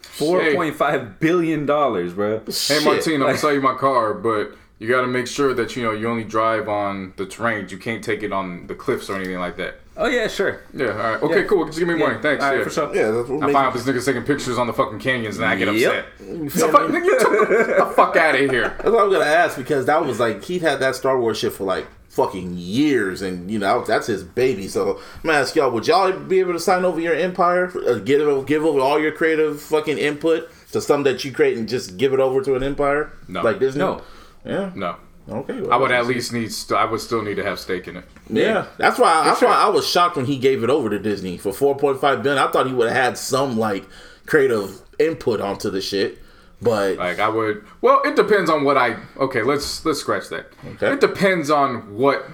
Four 0.00 0.52
point 0.54 0.74
five 0.74 1.20
billion 1.20 1.66
dollars, 1.66 2.12
bro. 2.12 2.40
Hey 2.40 2.52
Shit. 2.52 2.84
Martine, 2.84 3.14
I'm 3.14 3.28
gonna 3.28 3.38
sell 3.38 3.52
you 3.52 3.60
my 3.62 3.74
car, 3.74 4.12
but 4.12 4.54
you 4.82 4.88
gotta 4.88 5.06
make 5.06 5.26
sure 5.28 5.54
that 5.54 5.76
you 5.76 5.82
know 5.84 5.92
you 5.92 6.08
only 6.08 6.24
drive 6.24 6.68
on 6.68 7.12
the 7.16 7.24
terrain. 7.26 7.68
You 7.68 7.78
can't 7.78 8.02
take 8.02 8.22
it 8.24 8.32
on 8.32 8.66
the 8.66 8.74
cliffs 8.74 9.08
or 9.08 9.14
anything 9.16 9.38
like 9.38 9.56
that. 9.58 9.76
Oh 9.96 10.06
yeah, 10.08 10.26
sure. 10.26 10.60
Yeah, 10.74 10.86
all 10.88 10.96
right. 10.96 11.22
Okay, 11.22 11.40
Yeah. 11.42 11.46
cool. 11.46 11.66
Just 11.66 11.78
give 11.78 11.86
me 11.86 11.94
money. 11.94 12.16
Thanks. 12.20 12.42
All 12.42 12.50
right, 12.50 12.58
yeah. 12.58 12.64
for 12.64 12.70
sure. 12.70 12.94
Yeah, 12.96 13.10
that's 13.10 13.28
what 13.28 13.42
I 13.48 13.52
find 13.52 13.66
out 13.68 13.74
this 13.74 13.84
nigga's 13.84 14.06
taking 14.06 14.22
pictures 14.24 14.58
on 14.58 14.66
the 14.66 14.72
fucking 14.72 14.98
canyons 14.98 15.36
and 15.36 15.44
I 15.44 15.54
get 15.54 15.72
Yep. 15.72 16.06
upset. 16.18 16.50
So 16.58 16.72
fuck, 16.72 16.82
nigga, 16.90 17.04
you 17.04 17.18
took 17.20 17.48
the, 17.48 17.74
the 17.84 17.92
fuck 17.94 18.16
out 18.16 18.34
of 18.34 18.50
here. 18.50 18.70
That's 18.78 18.84
what 18.90 19.04
I'm 19.04 19.12
gonna 19.12 19.24
ask 19.24 19.56
because 19.56 19.86
that 19.86 20.04
was 20.04 20.18
like 20.18 20.42
he 20.44 20.58
had 20.58 20.80
that 20.80 20.96
Star 20.96 21.18
Wars 21.20 21.38
shit 21.38 21.52
for 21.52 21.64
like 21.64 21.86
fucking 22.08 22.56
years, 22.56 23.22
and 23.22 23.50
you 23.50 23.58
know 23.58 23.84
that's 23.84 24.06
his 24.08 24.24
baby. 24.24 24.66
So 24.68 24.96
I'm 25.22 25.26
gonna 25.28 25.38
ask 25.38 25.54
y'all: 25.54 25.70
Would 25.70 25.86
y'all 25.86 26.10
be 26.12 26.40
able 26.40 26.54
to 26.54 26.60
sign 26.60 26.84
over 26.84 27.00
your 27.00 27.14
empire, 27.14 27.70
uh, 27.86 27.94
give 27.98 28.20
it, 28.26 28.46
give 28.46 28.64
over 28.64 28.80
all 28.80 28.98
your 29.00 29.12
creative 29.12 29.60
fucking 29.62 29.98
input 29.98 30.50
to 30.72 30.80
something 30.80 31.12
that 31.12 31.22
you 31.24 31.32
create, 31.32 31.56
and 31.58 31.68
just 31.68 31.96
give 31.98 32.12
it 32.14 32.20
over 32.20 32.40
to 32.42 32.54
an 32.54 32.62
empire 32.62 33.12
No. 33.28 33.42
like 33.42 33.58
Disney? 33.60 33.80
No. 33.80 34.00
Yeah. 34.44 34.70
No. 34.74 34.96
Okay. 35.28 35.60
well, 35.60 35.72
I 35.72 35.76
would 35.76 35.92
at 35.92 36.06
least 36.06 36.32
need. 36.32 36.52
St- 36.52 36.78
I 36.78 36.84
would 36.84 37.00
still 37.00 37.22
need 37.22 37.36
to 37.36 37.44
have 37.44 37.60
stake 37.60 37.86
in 37.86 37.96
it. 37.98 38.04
Yeah. 38.28 38.66
That's 38.76 38.98
why. 38.98 39.22
That's 39.24 39.38
sure. 39.38 39.48
why 39.48 39.54
I 39.54 39.68
was 39.68 39.86
shocked 39.88 40.16
when 40.16 40.26
he 40.26 40.36
gave 40.36 40.64
it 40.64 40.70
over 40.70 40.90
to 40.90 40.98
Disney 40.98 41.38
for 41.38 41.52
4.5 41.52 42.22
billion. 42.22 42.42
I 42.42 42.50
thought 42.50 42.66
he 42.66 42.72
would 42.72 42.88
have 42.88 42.96
had 43.04 43.18
some 43.18 43.56
like 43.56 43.84
creative 44.26 44.82
input 44.98 45.40
onto 45.40 45.70
the 45.70 45.80
shit, 45.80 46.18
but 46.60 46.96
Like 46.98 47.20
I 47.20 47.28
would. 47.28 47.64
Well, 47.80 48.02
it 48.04 48.16
depends 48.16 48.50
on 48.50 48.64
what 48.64 48.76
I. 48.76 48.96
Okay, 49.16 49.42
let's 49.42 49.84
let's 49.84 50.00
scratch 50.00 50.28
that. 50.30 50.46
Okay. 50.66 50.92
It 50.94 51.00
depends 51.00 51.50
on 51.50 51.94
what 51.94 52.26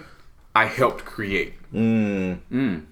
I 0.57 0.64
helped 0.64 1.05
create. 1.05 1.55
Mm. 1.75 2.87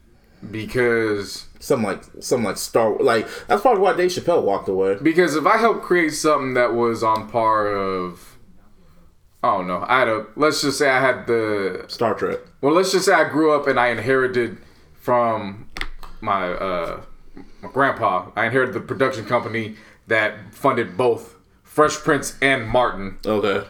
Because 0.50 1.46
some 1.58 1.82
like 1.82 2.02
some 2.20 2.44
like 2.44 2.58
Star 2.58 2.96
like 2.98 3.26
that's 3.46 3.62
probably 3.62 3.80
why 3.80 3.96
Dave 3.96 4.10
Chappelle 4.10 4.42
walked 4.42 4.68
away. 4.68 4.96
because 5.02 5.34
if 5.34 5.46
I 5.46 5.56
helped 5.56 5.82
create 5.82 6.10
something 6.10 6.52
that 6.54 6.74
was 6.74 7.02
on 7.02 7.28
par 7.28 7.68
of, 7.68 8.35
I 9.54 9.58
don't 9.58 9.66
know. 9.68 9.84
I 9.88 9.98
had 10.00 10.08
a. 10.08 10.26
Let's 10.36 10.60
just 10.62 10.78
say 10.78 10.88
I 10.90 11.00
had 11.00 11.26
the 11.26 11.84
Star 11.88 12.14
Trek. 12.14 12.38
Well, 12.60 12.72
let's 12.74 12.92
just 12.92 13.04
say 13.06 13.12
I 13.12 13.28
grew 13.28 13.52
up 13.52 13.66
and 13.66 13.78
I 13.78 13.88
inherited 13.88 14.58
from 14.94 15.68
my 16.20 16.50
uh, 16.52 17.00
my 17.62 17.68
grandpa. 17.70 18.30
I 18.36 18.46
inherited 18.46 18.74
the 18.74 18.80
production 18.80 19.24
company 19.24 19.76
that 20.08 20.52
funded 20.54 20.96
both 20.96 21.36
Fresh 21.62 21.96
Prince 21.98 22.36
and 22.42 22.66
Martin. 22.68 23.18
Okay. 23.24 23.66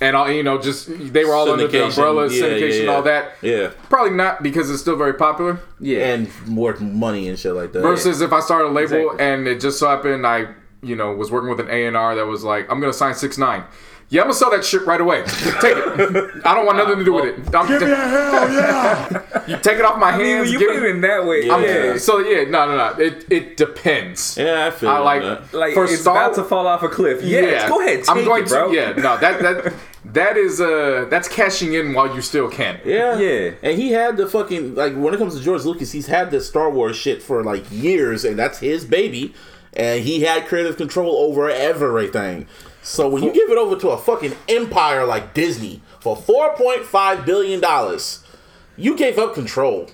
and 0.00 0.16
all 0.16 0.30
you 0.30 0.42
know, 0.42 0.58
just 0.60 0.88
they 1.12 1.24
were 1.24 1.34
all 1.34 1.50
under 1.50 1.66
the 1.68 1.84
umbrella 1.86 2.28
Yeah, 2.30 2.42
syndication, 2.42 2.74
yeah, 2.74 2.80
and 2.80 2.90
all 2.90 3.02
that. 3.02 3.32
Yeah. 3.42 3.70
Probably 3.88 4.12
not 4.16 4.42
because 4.42 4.70
it's 4.70 4.80
still 4.80 4.96
very 4.96 5.14
popular. 5.14 5.60
Yeah. 5.80 6.14
And 6.14 6.28
more 6.46 6.74
money 6.76 7.28
and 7.28 7.38
shit 7.38 7.54
like 7.54 7.72
that. 7.72 7.80
Versus 7.82 8.20
if 8.20 8.32
I 8.32 8.40
started 8.40 8.68
a 8.68 8.72
label 8.72 9.10
Exactly. 9.12 9.26
and 9.26 9.48
it 9.48 9.60
just 9.60 9.78
so 9.78 9.88
happened 9.88 10.26
I, 10.26 10.54
you 10.82 10.96
know, 10.96 11.12
was 11.14 11.30
working 11.30 11.50
with 11.50 11.60
an 11.60 11.68
A 11.70 11.86
and 11.86 11.96
R 11.96 12.14
that 12.14 12.26
was 12.26 12.44
like, 12.44 12.70
I'm 12.70 12.80
gonna 12.80 12.92
sign 12.94 13.14
six 13.14 13.36
nine. 13.36 13.64
Yeah, 14.12 14.22
I'm 14.22 14.26
gonna 14.26 14.34
sell 14.34 14.50
that 14.50 14.64
shit 14.64 14.84
right 14.86 15.00
away. 15.00 15.22
Take 15.60 15.76
it. 15.76 16.44
I 16.44 16.54
don't 16.54 16.66
want 16.66 16.78
nothing 16.78 16.98
to 16.98 17.04
do 17.04 17.12
with 17.12 17.26
it. 17.26 17.54
I'm, 17.54 17.68
Give 17.68 17.80
me 17.80 17.92
a 17.92 17.94
hell 17.96 18.52
yeah. 18.52 19.44
you 19.46 19.56
take 19.58 19.78
it 19.78 19.84
off 19.84 20.00
my 20.00 20.10
I 20.10 20.18
mean, 20.18 20.26
hands. 20.26 20.40
when 20.46 20.52
you 20.52 20.58
give 20.58 20.68
put 20.68 20.76
it- 20.78 20.82
it 20.82 20.90
in 20.96 21.00
that 21.02 21.24
way, 21.26 21.48
I'm- 21.48 21.62
yeah. 21.62 21.96
So 21.96 22.18
yeah, 22.18 22.42
no, 22.50 22.66
no, 22.66 22.76
no. 22.76 22.98
It 22.98 23.24
it 23.30 23.56
depends. 23.56 24.36
Yeah, 24.36 24.66
I 24.66 24.70
feel 24.72 24.90
I 24.90 24.98
like 24.98 25.22
that. 25.22 25.54
Like 25.54 25.74
for 25.74 25.84
it's 25.84 26.00
Star- 26.00 26.16
about 26.16 26.34
to 26.36 26.42
fall 26.44 26.66
off 26.66 26.82
a 26.82 26.88
cliff. 26.88 27.22
Yeah, 27.22 27.68
go 27.68 27.80
ahead, 27.80 28.00
take 28.00 28.10
I'm 28.10 28.24
going 28.24 28.42
it, 28.42 28.48
bro. 28.48 28.68
to. 28.70 28.74
Yeah, 28.74 28.92
no, 28.94 29.16
that 29.18 29.40
that 29.42 29.74
that 30.06 30.36
is 30.36 30.60
uh 30.60 31.06
that's 31.08 31.28
cashing 31.28 31.74
in 31.74 31.92
while 31.94 32.12
you 32.12 32.20
still 32.20 32.50
can. 32.50 32.80
Yeah. 32.84 33.16
Yeah. 33.16 33.52
And 33.62 33.78
he 33.78 33.92
had 33.92 34.16
the 34.16 34.26
fucking 34.26 34.74
like 34.74 34.94
when 34.96 35.14
it 35.14 35.18
comes 35.18 35.36
to 35.36 35.40
George 35.40 35.62
Lucas, 35.64 35.92
he's 35.92 36.08
had 36.08 36.32
this 36.32 36.48
Star 36.48 36.68
Wars 36.68 36.96
shit 36.96 37.22
for 37.22 37.44
like 37.44 37.64
years, 37.70 38.24
and 38.24 38.36
that's 38.36 38.58
his 38.58 38.84
baby. 38.84 39.34
And 39.72 40.02
he 40.02 40.22
had 40.22 40.48
creative 40.48 40.76
control 40.76 41.14
over 41.16 41.48
everything. 41.48 42.48
So 42.82 43.08
when 43.08 43.22
you 43.22 43.32
give 43.32 43.50
it 43.50 43.58
over 43.58 43.76
to 43.76 43.90
a 43.90 43.98
fucking 43.98 44.34
empire 44.48 45.04
like 45.04 45.34
Disney 45.34 45.82
for 46.00 46.16
four 46.16 46.54
point 46.54 46.84
five 46.84 47.26
billion 47.26 47.60
dollars, 47.60 48.24
you 48.76 48.96
gave 48.96 49.18
up 49.18 49.34
control. 49.34 49.90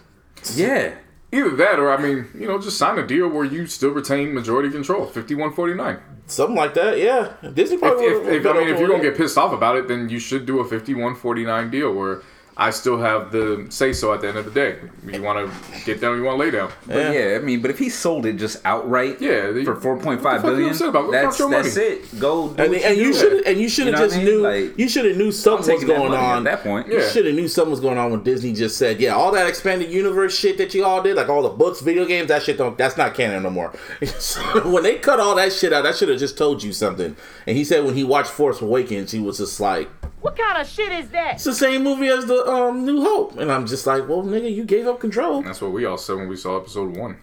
Yeah. 0.55 0.95
Either 1.33 1.57
that, 1.57 1.81
or 1.81 1.91
I 1.91 2.01
mean, 2.01 2.29
you 2.35 2.47
know, 2.47 2.59
just 2.61 2.79
sign 2.79 2.99
a 2.99 3.07
deal 3.07 3.29
where 3.29 3.45
you 3.45 3.67
still 3.67 3.91
retain 3.91 4.33
majority 4.33 4.71
control. 4.71 5.07
Fifty-one 5.07 5.53
forty-nine. 5.53 5.99
Something 6.27 6.57
like 6.57 6.75
that, 6.75 6.99
yeah. 6.99 7.33
Disney 7.53 7.75
If, 7.75 7.81
probably 7.83 8.05
if, 8.05 8.23
would've 8.23 8.47
if, 8.47 8.47
I 8.47 8.59
mean, 8.59 8.69
if 8.69 8.79
you're 8.79 8.89
gonna 8.89 9.03
get 9.03 9.17
pissed 9.17 9.37
off 9.37 9.53
about 9.53 9.77
it, 9.77 9.89
then 9.89 10.09
you 10.09 10.21
should 10.21 10.47
do 10.47 10.61
a 10.61 10.65
fifty-one 10.65 11.17
forty-nine 11.17 11.71
deal 11.71 11.93
where 11.93 12.23
I 12.59 12.71
still 12.71 12.99
have 12.99 13.33
the 13.33 13.67
say 13.69 13.93
so 13.93 14.15
at 14.15 14.23
the 14.23 14.29
end 14.29 14.39
of 14.39 14.47
the 14.47 14.51
day. 14.51 14.79
You 15.07 15.23
want 15.23 15.39
to 15.53 15.85
get 15.85 16.01
down, 16.01 16.17
you 16.17 16.25
want 16.25 16.39
to 16.39 16.45
lay 16.45 16.51
down. 16.51 16.71
But 16.87 17.13
yeah. 17.15 17.37
I 17.37 17.39
mean, 17.41 17.61
but 17.61 17.71
if 17.71 17.79
he 17.79 17.91
sold 17.91 18.25
it 18.25 18.35
just 18.39 18.65
outright, 18.65 19.21
Yeah, 19.21 19.51
they- 19.51 19.65
for 19.65 19.77
four 19.77 19.97
point 19.99 20.23
what 20.23 20.41
five 20.41 20.43
the 20.43 20.49
fuck 20.73 20.81
you 20.81 20.89
about? 20.89 21.13
That's 21.13 21.39
your 21.39 21.51
that's 21.51 21.77
money. 21.77 21.87
it. 21.89 22.19
Go. 22.19 22.49
Do 22.49 22.63
and, 22.63 22.73
what 22.73 22.83
and 22.83 22.97
you 22.97 23.13
should 23.13 23.47
and 23.47 23.61
you 23.61 23.69
should 23.69 23.87
You 23.89 23.93
have 23.93 24.01
know 24.01 24.07
just 24.07 24.17
I 24.17 24.25
mean? 24.25 24.27
knew 24.27 24.41
Like, 24.41 24.79
you 24.79 24.89
should 24.89 25.05
have 25.05 25.17
knew 25.19 25.31
something 25.33 25.75
was 25.75 25.85
going 25.85 26.13
on 26.15 26.39
at 26.39 26.45
that 26.45 26.63
point. 26.63 26.89
Yeah. 26.89 27.01
You 27.01 27.09
should 27.11 27.27
have 27.27 27.35
knew 27.35 27.47
something 27.49 27.71
was 27.73 27.81
going 27.81 27.99
on 27.99 28.11
when 28.11 28.23
Disney 28.23 28.55
just 28.55 28.79
said, 28.79 29.01
"Yeah, 29.01 29.15
all 29.15 29.33
that 29.33 29.47
expanded 29.47 29.91
universe 29.91 30.35
shit 30.37 30.57
that 30.57 30.73
you 30.73 30.83
all 30.85 31.03
did, 31.03 31.17
like 31.17 31.29
all 31.29 31.43
the 31.43 31.51
books, 31.51 31.81
video 31.83 32.07
games, 32.07 32.29
that 32.29 32.43
shit 32.43 32.57
don't. 32.57 32.79
That's 32.79 32.97
not 32.97 33.13
canon 33.15 33.43
no 33.43 33.51
more." 33.51 33.73
So 34.19 34.41
when 34.71 34.83
they 34.83 34.97
cut 34.97 35.21
all 35.21 35.35
that 35.35 35.53
shit 35.53 35.73
out, 35.75 35.83
that 35.85 35.95
should 35.97 36.09
have 36.09 36.19
just 36.19 36.39
told 36.39 36.63
you 36.63 36.73
something. 36.73 37.17
And 37.47 37.57
he 37.57 37.65
said 37.65 37.85
when 37.85 37.95
he 37.95 38.03
watched 38.03 38.31
Force 38.31 38.63
Awakens, 38.63 39.13
he 39.13 39.21
was 39.21 39.37
just 39.39 39.61
like, 39.61 39.89
What 40.21 40.37
kind 40.37 40.61
of 40.61 40.67
shit 40.67 40.91
is 40.93 41.09
that? 41.11 41.35
"It's 41.35 41.45
the 41.45 41.55
same 41.55 41.83
movie 41.85 42.09
as 42.09 42.25
the 42.27 42.46
um, 42.47 42.85
New 42.87 43.03
Hope," 43.03 43.37
and 43.39 43.51
I'm 43.53 43.67
just 43.67 43.87
like, 43.87 44.09
"Well, 44.09 44.23
nigga, 44.23 44.53
you 44.55 44.65
gave 44.65 44.87
up 44.87 45.01
control." 45.01 45.43
That's 45.43 45.61
what 45.61 45.73
we 45.73 45.85
all 45.85 45.99
said 45.99 46.17
when 46.17 46.29
we 46.29 46.37
saw 46.37 46.59
episode 46.59 46.97
one. 46.97 47.19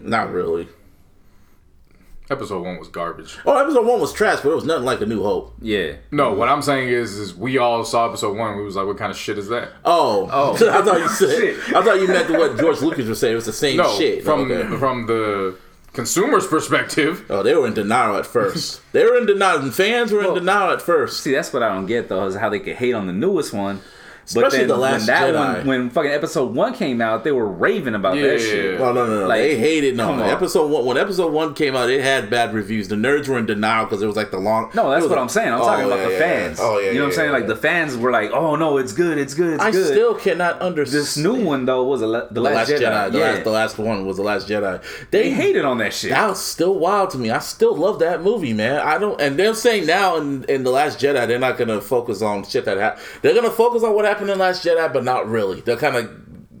Not 0.00 0.32
really. 0.32 0.68
Episode 2.30 2.62
one 2.62 2.78
was 2.78 2.88
garbage. 2.88 3.38
Oh, 3.46 3.56
episode 3.56 3.86
one 3.86 4.00
was 4.02 4.12
trash, 4.12 4.40
but 4.42 4.50
it 4.50 4.54
was 4.54 4.64
nothing 4.66 4.84
like 4.84 5.00
a 5.00 5.06
New 5.06 5.22
Hope. 5.22 5.54
Yeah. 5.62 5.94
No, 6.10 6.34
what 6.34 6.50
I'm 6.50 6.60
saying 6.60 6.90
is, 6.90 7.16
is 7.16 7.34
we 7.34 7.56
all 7.56 7.86
saw 7.86 8.06
episode 8.06 8.36
one. 8.36 8.58
We 8.58 8.64
was 8.64 8.76
like, 8.76 8.86
what 8.86 8.98
kind 8.98 9.10
of 9.10 9.16
shit 9.16 9.38
is 9.38 9.48
that? 9.48 9.70
Oh, 9.82 10.28
Oh. 10.30 10.52
I 10.70 10.82
thought 10.82 10.98
you 10.98 11.08
said. 11.08 11.74
I 11.74 11.82
thought 11.82 11.98
you 11.98 12.06
meant 12.06 12.28
what 12.28 12.58
George 12.58 12.82
Lucas 12.82 13.06
was 13.08 13.18
saying. 13.18 13.32
It 13.32 13.36
was 13.36 13.46
the 13.46 13.52
same 13.54 13.78
No, 13.78 13.88
shit. 13.96 14.24
from 14.24 14.42
Okay. 14.50 14.76
from 14.76 15.06
the 15.06 15.56
consumer's 15.94 16.46
perspective. 16.46 17.24
Oh, 17.30 17.42
they 17.42 17.54
were 17.54 17.66
in 17.66 17.72
denial 17.72 18.16
at 18.18 18.26
first. 18.26 18.82
they 18.92 19.04
were 19.06 19.16
in 19.16 19.24
denial. 19.24 19.60
And 19.60 19.72
fans 19.72 20.12
were 20.12 20.22
in 20.22 20.34
denial 20.34 20.70
at 20.70 20.82
first. 20.82 21.20
See, 21.22 21.32
that's 21.32 21.50
what 21.50 21.62
I 21.62 21.70
don't 21.70 21.86
get 21.86 22.10
though, 22.10 22.26
is 22.26 22.36
how 22.36 22.50
they 22.50 22.60
could 22.60 22.76
hate 22.76 22.92
on 22.92 23.06
the 23.06 23.14
newest 23.14 23.54
one. 23.54 23.80
But 24.34 24.44
Especially 24.44 24.58
then 24.58 24.68
The 24.68 24.76
Last 24.76 24.98
when 25.00 25.06
that 25.06 25.34
Jedi. 25.34 25.56
one, 25.58 25.66
when 25.66 25.90
fucking 25.90 26.10
episode 26.10 26.54
one 26.54 26.74
came 26.74 27.00
out, 27.00 27.24
they 27.24 27.32
were 27.32 27.46
raving 27.48 27.94
about 27.94 28.16
Yeah. 28.16 28.26
that 28.28 28.40
shit. 28.40 28.80
Oh 28.80 28.92
no 28.92 29.06
no 29.06 29.20
no! 29.20 29.26
Like, 29.26 29.40
they 29.40 29.56
hated 29.58 29.96
no. 29.96 30.06
come 30.08 30.20
on. 30.20 30.28
Episode 30.28 30.66
one 30.70 30.84
when 30.84 30.96
episode 30.98 31.32
one 31.32 31.54
came 31.54 31.74
out, 31.74 31.88
it 31.90 32.02
had 32.02 32.28
bad 32.28 32.52
reviews. 32.52 32.88
The 32.88 32.96
nerds 32.96 33.26
were 33.28 33.38
in 33.38 33.46
denial 33.46 33.86
because 33.86 34.02
it 34.02 34.06
was 34.06 34.16
like 34.16 34.30
the 34.30 34.38
long. 34.38 34.70
No, 34.74 34.90
that's 34.90 35.02
was 35.02 35.10
what 35.10 35.18
I'm 35.18 35.28
saying. 35.28 35.52
I'm 35.52 35.60
Oh, 35.60 35.64
talking 35.64 35.86
about 35.86 36.04
the 36.06 36.12
yeah, 36.12 36.18
fans. 36.18 36.58
yeah. 36.58 36.64
Oh 36.64 36.78
yeah, 36.78 36.88
you 36.90 36.94
know 36.94 37.00
what 37.00 37.04
I'm 37.06 37.10
yeah, 37.10 37.16
saying? 37.16 37.28
yeah. 37.30 37.36
Like 37.38 37.46
the 37.46 37.56
fans 37.56 37.96
were 37.96 38.10
like, 38.10 38.30
"Oh 38.32 38.54
no, 38.56 38.76
it's 38.78 38.92
good, 38.92 39.16
it's 39.18 39.34
good, 39.34 39.54
it's 39.54 39.62
I 39.64 39.70
good." 39.70 39.86
still 39.86 40.14
cannot 40.14 40.60
understand. 40.60 41.00
this 41.02 41.16
new 41.16 41.42
one 41.44 41.64
though 41.64 41.84
was 41.84 42.02
a 42.02 42.06
le- 42.06 42.28
the, 42.28 42.34
the 42.34 42.40
last, 42.42 42.70
Jedi. 42.70 43.12
The, 43.12 43.18
yeah, 43.18 43.24
last, 43.32 43.44
the 43.44 43.50
last 43.50 43.78
one 43.78 44.06
was 44.06 44.16
the 44.18 44.22
Last 44.22 44.46
Jedi. 44.48 44.82
they 45.10 45.22
They 45.22 45.30
hated 45.30 45.64
on 45.64 45.78
that 45.78 45.94
shit. 45.94 46.10
That 46.10 46.28
was 46.28 46.40
still 46.42 46.74
wild 46.78 47.10
to 47.10 47.18
me. 47.18 47.30
I 47.30 47.38
still 47.38 47.74
love 47.74 47.98
that 48.00 48.22
movie, 48.22 48.52
man. 48.52 48.80
I 48.80 48.98
don't, 48.98 49.18
and 49.20 49.38
they're 49.38 49.54
saying 49.54 49.86
now 49.86 50.16
in, 50.16 50.44
in 50.44 50.64
the 50.64 50.70
Last 50.70 50.98
Jedi, 51.00 51.26
they're 51.26 51.38
not 51.38 51.56
gonna 51.56 51.80
focus 51.80 52.20
on 52.22 52.44
shit 52.44 52.64
that 52.66 52.76
happened. 52.78 53.02
They're 53.22 53.34
gonna 53.34 53.50
focus 53.50 53.82
on 53.82 53.94
what 53.94 54.04
happened 54.04 54.17
in 54.26 54.38
Last 54.38 54.64
Jedi, 54.64 54.92
but 54.92 55.04
not 55.04 55.28
really. 55.28 55.60
They're 55.60 55.76
kind 55.76 55.96
of, 55.96 56.04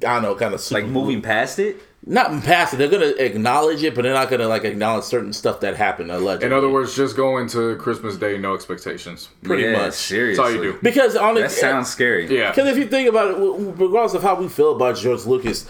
I 0.06 0.14
don't 0.14 0.22
know, 0.22 0.34
kind 0.34 0.54
of 0.54 0.70
like 0.70 0.84
moving 0.86 1.20
past 1.22 1.58
it. 1.58 1.76
not 2.06 2.42
past 2.44 2.74
it. 2.74 2.76
They're 2.76 2.88
gonna 2.88 3.12
acknowledge 3.18 3.82
it, 3.82 3.94
but 3.94 4.02
they're 4.02 4.14
not 4.14 4.30
gonna 4.30 4.46
like 4.48 4.64
acknowledge 4.64 5.04
certain 5.04 5.32
stuff 5.32 5.60
that 5.60 5.76
happened 5.76 6.10
allegedly. 6.12 6.46
In 6.46 6.52
other 6.52 6.68
words, 6.68 6.94
just 6.96 7.16
go 7.16 7.38
into 7.38 7.74
Christmas 7.76 8.16
Day, 8.16 8.38
no 8.38 8.54
expectations. 8.54 9.28
pretty 9.42 9.64
yeah, 9.64 9.72
much. 9.72 9.94
Seriously, 9.94 10.42
That's 10.42 10.56
all 10.56 10.64
you 10.64 10.72
do. 10.72 10.78
because 10.82 11.16
on 11.16 11.34
That 11.34 11.50
sounds 11.50 11.88
scary. 11.90 12.26
Yeah. 12.34 12.50
Because 12.50 12.68
if 12.68 12.76
you 12.78 12.86
think 12.86 13.08
about 13.08 13.28
it, 13.28 13.34
w- 13.34 13.52
w- 13.52 13.70
regardless 13.72 14.14
of 14.14 14.22
how 14.22 14.36
we 14.36 14.48
feel 14.48 14.74
about 14.76 14.96
George 14.96 15.24
Lucas, 15.26 15.68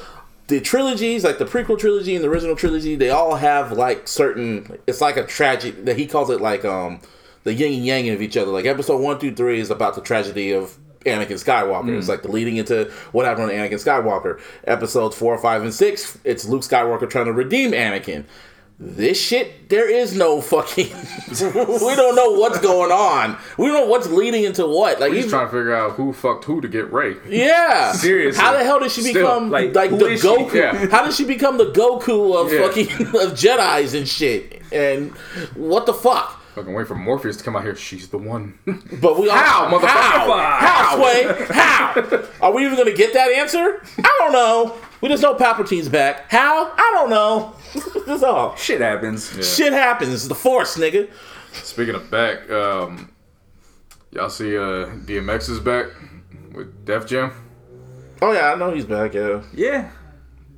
the 0.49 0.61
trilogies, 0.61 1.25
like 1.25 1.39
the 1.39 1.45
prequel 1.45 1.79
trilogy 1.79 2.15
and 2.15 2.25
the 2.25 2.29
original 2.29 2.57
trilogy, 2.57 2.95
they 2.97 3.11
all 3.11 3.37
have 3.37 3.73
like 3.73 4.07
certain. 4.09 4.79
It's 4.87 5.01
like 5.01 5.17
a 5.17 5.25
tragic 5.27 5.85
that 5.87 5.97
he 5.97 6.07
calls 6.07 6.31
it 6.31 6.41
like 6.41 6.65
um 6.65 7.01
the 7.45 7.55
yin 7.55 7.73
and 7.75 7.85
yang 7.87 8.09
of 8.11 8.21
each 8.23 8.37
other. 8.37 8.51
Like 8.51 8.67
episode 8.67 8.99
one 8.99 9.19
through 9.19 9.35
three 9.35 9.59
is 9.61 9.71
about 9.71 9.95
the 9.95 10.01
tragedy 10.03 10.53
of 10.53 10.77
Anakin 11.05 11.43
Skywalker. 11.43 11.97
It's 11.97 12.07
mm. 12.07 12.11
like 12.11 12.23
the 12.23 12.31
leading 12.31 12.57
into 12.57 12.91
what 13.13 13.27
happened 13.27 13.51
to 13.51 13.55
Anakin 13.55 13.75
Skywalker. 13.75 14.41
Episodes 14.65 15.17
four, 15.17 15.37
five, 15.39 15.63
and 15.63 15.73
six, 15.73 16.19
it's 16.25 16.45
Luke 16.47 16.63
Skywalker 16.63 17.09
trying 17.09 17.27
to 17.27 17.33
redeem 17.33 17.73
Anakin. 17.73 18.25
This 18.81 19.21
shit, 19.21 19.69
there 19.71 19.91
is 19.91 20.15
no 20.15 20.41
fucking. 20.41 20.87
we 21.31 21.97
don't 21.97 22.15
know 22.15 22.39
what's 22.39 22.61
going 22.61 22.93
on. 22.93 23.37
We 23.57 23.67
don't 23.67 23.75
know 23.75 23.87
what's 23.87 24.07
leading 24.07 24.45
into 24.45 24.69
what. 24.69 25.01
Like 25.01 25.11
He's 25.11 25.21
even- 25.21 25.31
trying 25.31 25.47
to 25.47 25.51
figure 25.51 25.75
out 25.75 25.93
who 25.93 26.13
fucked 26.13 26.45
who 26.45 26.61
to 26.61 26.69
get 26.69 26.93
Rey. 26.93 27.17
yeah. 27.29 27.91
Seriously. 27.91 28.41
How 28.41 28.53
the 28.53 28.63
hell 28.63 28.79
did 28.79 28.93
she 28.93 29.01
Still, 29.01 29.15
become 29.15 29.51
like, 29.51 29.75
like, 29.75 29.91
the? 29.91 29.97
Goku? 29.97 30.55
Yeah. 30.55 30.87
How 30.91 31.05
did 31.05 31.13
she 31.13 31.25
become 31.25 31.59
the 31.59 31.73
Goku 31.73 32.41
of 32.41 32.53
Yeah. 32.53 32.61
fucking 32.69 33.07
of 33.09 33.33
Jedi's 33.35 33.95
and 33.95 34.07
shit? 34.09 34.63
And 34.71 35.11
what 35.57 35.87
the 35.87 35.95
fuck? 35.95 36.38
Fucking 36.59 36.75
wait 36.75 36.89
for 36.89 36.97
Morpheus 36.97 37.37
to 37.37 37.45
come 37.45 37.55
out 37.55 37.63
here. 37.63 37.77
She's 37.77 38.09
the 38.09 38.19
one. 38.19 38.59
But 39.01 39.21
we 39.21 39.29
all 39.29 39.37
How, 39.37 39.71
motherfucker? 39.71 39.87
How? 39.87 40.57
How, 40.59 40.97
Sway? 40.97 41.47
How? 41.51 42.25
Are 42.43 42.53
we 42.53 42.65
even 42.65 42.77
gonna 42.77 42.97
get 42.97 43.13
that 43.15 43.31
answer? 43.31 43.81
I 43.99 44.17
don't 44.19 44.33
know. 44.33 44.77
We 45.01 45.09
just 45.09 45.23
know 45.23 45.37
Palpatine's 45.37 45.89
back. 45.89 46.29
How? 46.29 46.73
I 46.77 46.91
don't 46.95 47.11
know. 47.11 47.55
That's 48.09 48.25
all. 48.25 48.57
Shit 48.57 48.81
happens. 48.81 49.31
Shit 49.57 49.73
happens. 49.73 50.27
The 50.27 50.35
Force, 50.35 50.77
nigga. 50.77 51.09
Speaking 51.53 51.95
of 51.95 52.11
back, 52.11 52.51
um, 52.51 53.13
y'all 54.11 54.29
see 54.29 54.57
uh, 54.57 54.87
DMX 55.07 55.51
is 55.51 55.61
back 55.61 55.87
with 56.53 56.85
Def 56.85 57.07
Jam. 57.07 57.31
Oh 58.21 58.33
yeah, 58.33 58.53
I 58.53 58.57
know 58.57 58.75
he's 58.75 58.85
back. 58.85 59.15
Yeah. 59.15 59.45
Yeah, 59.55 59.93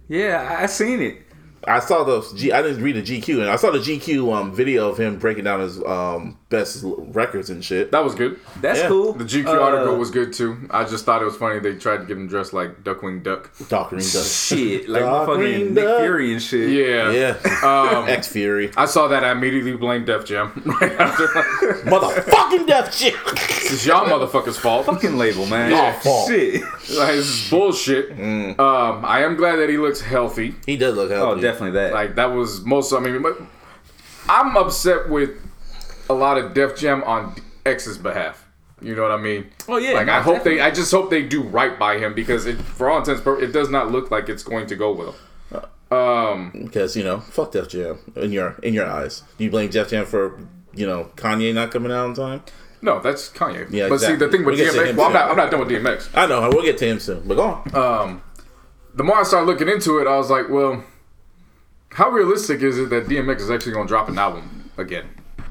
yeah, 0.08 0.56
I, 0.58 0.62
I 0.62 0.66
seen 0.66 1.02
it. 1.02 1.26
I 1.64 1.80
saw 1.80 2.04
the 2.04 2.20
G. 2.34 2.52
I 2.52 2.62
didn't 2.62 2.82
read 2.82 2.96
the 2.96 3.02
GQ, 3.02 3.40
and 3.40 3.50
I 3.50 3.56
saw 3.56 3.70
the 3.70 3.78
GQ 3.78 4.34
um 4.34 4.54
video 4.54 4.88
of 4.88 4.98
him 4.98 5.18
breaking 5.18 5.44
down 5.44 5.60
his 5.60 5.82
um 5.84 6.38
best 6.50 6.82
records 6.84 7.48
and 7.48 7.64
shit. 7.64 7.92
That 7.92 8.04
was 8.04 8.14
good. 8.14 8.38
That's 8.60 8.80
Yeah. 8.80 8.88
cool. 8.88 9.12
The 9.12 9.24
GQ 9.24 9.46
Uh, 9.48 9.60
article 9.60 9.96
was 9.96 10.10
good 10.10 10.32
too. 10.32 10.56
I 10.68 10.82
just 10.84 11.04
thought 11.04 11.22
it 11.22 11.24
was 11.24 11.36
funny 11.36 11.60
they 11.60 11.74
tried 11.76 11.98
to 11.98 12.04
get 12.04 12.16
him 12.16 12.26
dressed 12.26 12.52
like 12.52 12.82
Darkwing 12.84 13.22
Duck. 13.22 13.50
Dark 13.68 13.90
Green 13.90 14.00
Dust. 14.00 14.46
shit 14.48 14.88
like 14.88 15.02
Dark 15.02 15.26
fucking 15.28 15.40
green 15.40 15.74
Nick 15.74 15.84
duck. 15.84 16.00
Fury 16.00 16.32
and 16.32 16.42
shit. 16.42 16.70
Yeah. 16.70 17.10
Yeah. 17.12 17.36
Um, 18.02 18.08
X 18.08 18.28
Fury. 18.28 18.70
I 18.76 18.84
saw 18.86 19.06
that. 19.08 19.24
I 19.24 19.30
immediately 19.30 19.74
blamed 19.76 20.06
Def 20.06 20.24
Jam 20.24 20.50
right 20.80 20.92
after. 21.00 21.28
Motherfucking 21.86 22.66
Death 22.66 22.96
Chick. 22.98 23.14
it's 23.26 23.86
y'all 23.86 24.06
motherfuckers' 24.06 24.56
fault. 24.58 24.86
Fucking 24.86 25.16
label, 25.16 25.46
man. 25.46 25.70
Y'all 25.70 25.92
fault. 26.00 26.28
Shit. 26.28 26.62
Like, 26.62 27.14
this 27.14 27.44
is 27.44 27.50
bullshit. 27.50 28.16
Mm. 28.16 28.58
Um, 28.58 29.04
I 29.04 29.22
am 29.22 29.36
glad 29.36 29.56
that 29.56 29.68
he 29.68 29.78
looks 29.78 30.00
healthy. 30.00 30.54
He 30.66 30.76
does 30.76 30.96
look 30.96 31.10
healthy. 31.10 31.38
Oh, 31.38 31.40
definitely 31.40 31.72
that. 31.80 31.92
Like 31.92 32.16
that 32.16 32.32
was 32.32 32.64
most. 32.64 32.92
I 32.92 32.98
mean, 32.98 33.22
but 33.22 33.40
I'm 34.28 34.56
upset 34.56 35.08
with 35.08 35.30
a 36.10 36.14
lot 36.14 36.38
of 36.38 36.54
Def 36.54 36.76
Jam 36.76 37.02
on 37.04 37.34
X's 37.64 37.98
behalf. 37.98 38.46
You 38.82 38.94
know 38.96 39.02
what 39.02 39.10
I 39.10 39.18
mean? 39.18 39.46
Oh, 39.68 39.76
yeah, 39.76 39.92
Like 39.92 40.06
no, 40.06 40.12
I 40.14 40.20
hope 40.20 40.36
definitely. 40.36 40.56
they. 40.56 40.62
I 40.62 40.70
just 40.70 40.90
hope 40.90 41.10
they 41.10 41.22
do 41.22 41.42
right 41.42 41.78
by 41.78 41.98
him 41.98 42.14
because 42.14 42.46
it, 42.46 42.56
for 42.60 42.88
all 42.90 42.98
intents, 42.98 43.24
and 43.26 43.42
it 43.42 43.52
does 43.52 43.68
not 43.68 43.90
look 43.92 44.10
like 44.10 44.28
it's 44.28 44.42
going 44.42 44.66
to 44.68 44.76
go 44.76 44.92
well. 44.92 45.14
Um, 45.92 46.52
Because 46.64 46.96
you 46.96 47.02
know, 47.04 47.20
fuck 47.20 47.52
Def 47.52 47.68
Jam 47.68 47.98
in 48.16 48.32
your 48.32 48.56
in 48.62 48.72
your 48.74 48.86
eyes. 48.86 49.22
You 49.38 49.50
blame 49.50 49.70
Def 49.70 49.90
Jam 49.90 50.06
for 50.06 50.38
you 50.74 50.86
know 50.86 51.11
Kanye 51.16 51.52
not 51.52 51.70
coming 51.72 51.90
out 51.92 52.06
on 52.06 52.14
time? 52.14 52.42
no, 52.80 53.00
that's 53.00 53.28
Kanye. 53.28 53.66
Yeah, 53.70 53.88
but 53.88 53.98
see, 54.00 54.14
the 54.16 54.28
thing 54.30 54.44
with 54.44 54.54
We 54.58 54.64
get 54.64 54.72
to 54.72 54.78
DMX, 54.78 54.96
well, 54.96 55.08
I'm 55.08 55.12
not. 55.12 55.30
I'm 55.30 55.36
not 55.36 55.50
done 55.50 55.61
with 55.61 55.68
DMX. 55.68 56.08
I 56.14 56.26
know. 56.26 56.48
We'll 56.52 56.62
get 56.62 56.78
to 56.78 56.86
him 56.86 57.00
soon. 57.00 57.26
But 57.26 57.34
go 57.34 57.42
on. 57.42 57.74
Um, 57.74 58.22
the 58.94 59.02
more 59.04 59.16
I 59.18 59.22
started 59.24 59.46
looking 59.46 59.68
into 59.68 59.98
it, 59.98 60.06
I 60.06 60.16
was 60.16 60.30
like, 60.30 60.48
well, 60.48 60.82
how 61.90 62.08
realistic 62.08 62.62
is 62.62 62.78
it 62.78 62.88
that 62.90 63.06
DMX 63.06 63.40
is 63.40 63.50
actually 63.50 63.72
going 63.72 63.86
to 63.86 63.90
drop 63.90 64.08
an 64.08 64.16
album 64.18 64.70
again, 64.78 65.06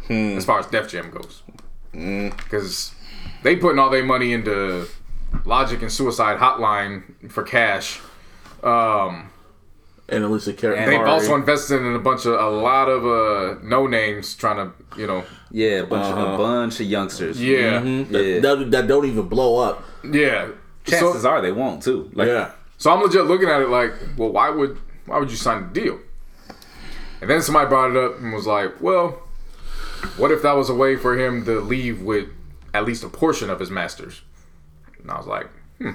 Hmm. 0.10 0.38
as 0.38 0.44
far 0.44 0.60
as 0.60 0.66
Def 0.68 0.90
Jam 0.90 1.10
goes? 1.12 1.44
Because 1.94 2.94
they 3.44 3.56
putting 3.56 3.80
all 3.80 3.90
their 3.90 4.04
money 4.04 4.34
into 4.34 4.88
Logic 5.46 5.82
and 5.82 5.92
Suicide 5.92 6.38
Hotline 6.40 7.32
for 7.32 7.44
cash. 7.44 8.00
Um, 8.64 9.30
And 10.10 10.24
Alessia 10.24 10.58
Cara. 10.58 10.76
And 10.78 10.92
they've 10.92 11.00
also 11.08 11.36
invested 11.36 11.82
in 11.84 11.94
a 11.96 12.00
bunch 12.00 12.26
of 12.26 12.34
a 12.34 12.50
lot 12.50 12.90
of 12.90 13.06
uh, 13.06 13.60
no 13.64 13.86
names 13.88 14.34
trying 14.36 14.58
to 14.58 15.00
you 15.00 15.06
know 15.08 15.24
Yeah, 15.52 15.82
a 15.82 15.86
bunch, 15.86 16.06
Uh-huh. 16.06 16.26
of, 16.26 16.34
a 16.34 16.38
bunch 16.38 16.80
of 16.80 16.88
youngsters. 16.88 17.40
yeah 17.42 17.80
that, 17.80 18.24
Yeah. 18.26 18.40
that, 18.40 18.72
that 18.72 18.88
don't 18.88 19.06
even 19.06 19.28
blow 19.30 19.60
up. 19.60 19.84
yeah. 20.04 20.48
Chances 20.86 21.22
so, 21.22 21.30
are 21.30 21.42
they 21.42 21.52
won't 21.52 21.84
too. 21.84 22.10
Like, 22.14 22.28
yeah. 22.28 22.52
so 22.80 22.92
I'm 22.92 23.02
legit 23.04 23.26
looking 23.26 23.48
at 23.50 23.62
it 23.62 23.70
like, 23.70 23.94
well, 24.18 24.30
why 24.32 24.50
would 24.50 24.76
why 25.06 25.20
would 25.20 25.30
you 25.30 25.38
sign 25.38 25.72
the 25.72 25.82
deal? 25.82 26.00
And 27.22 27.30
then 27.30 27.42
somebody 27.44 27.68
brought 27.70 27.92
it 27.92 27.98
up 27.98 28.18
and 28.20 28.34
was 28.34 28.48
like, 28.48 28.82
well, 28.82 29.22
what 30.18 30.32
if 30.32 30.42
that 30.42 30.56
was 30.56 30.70
a 30.70 30.74
way 30.74 30.96
for 30.96 31.18
him 31.18 31.46
to 31.46 31.60
leave 31.60 32.02
with 32.02 32.30
at 32.74 32.86
least 32.86 33.04
a 33.04 33.10
portion 33.10 33.50
of 33.50 33.60
his 33.60 33.70
masters? 33.70 34.22
And 35.02 35.10
I 35.12 35.18
was 35.18 35.28
like, 35.28 35.48
hmm. 35.78 35.92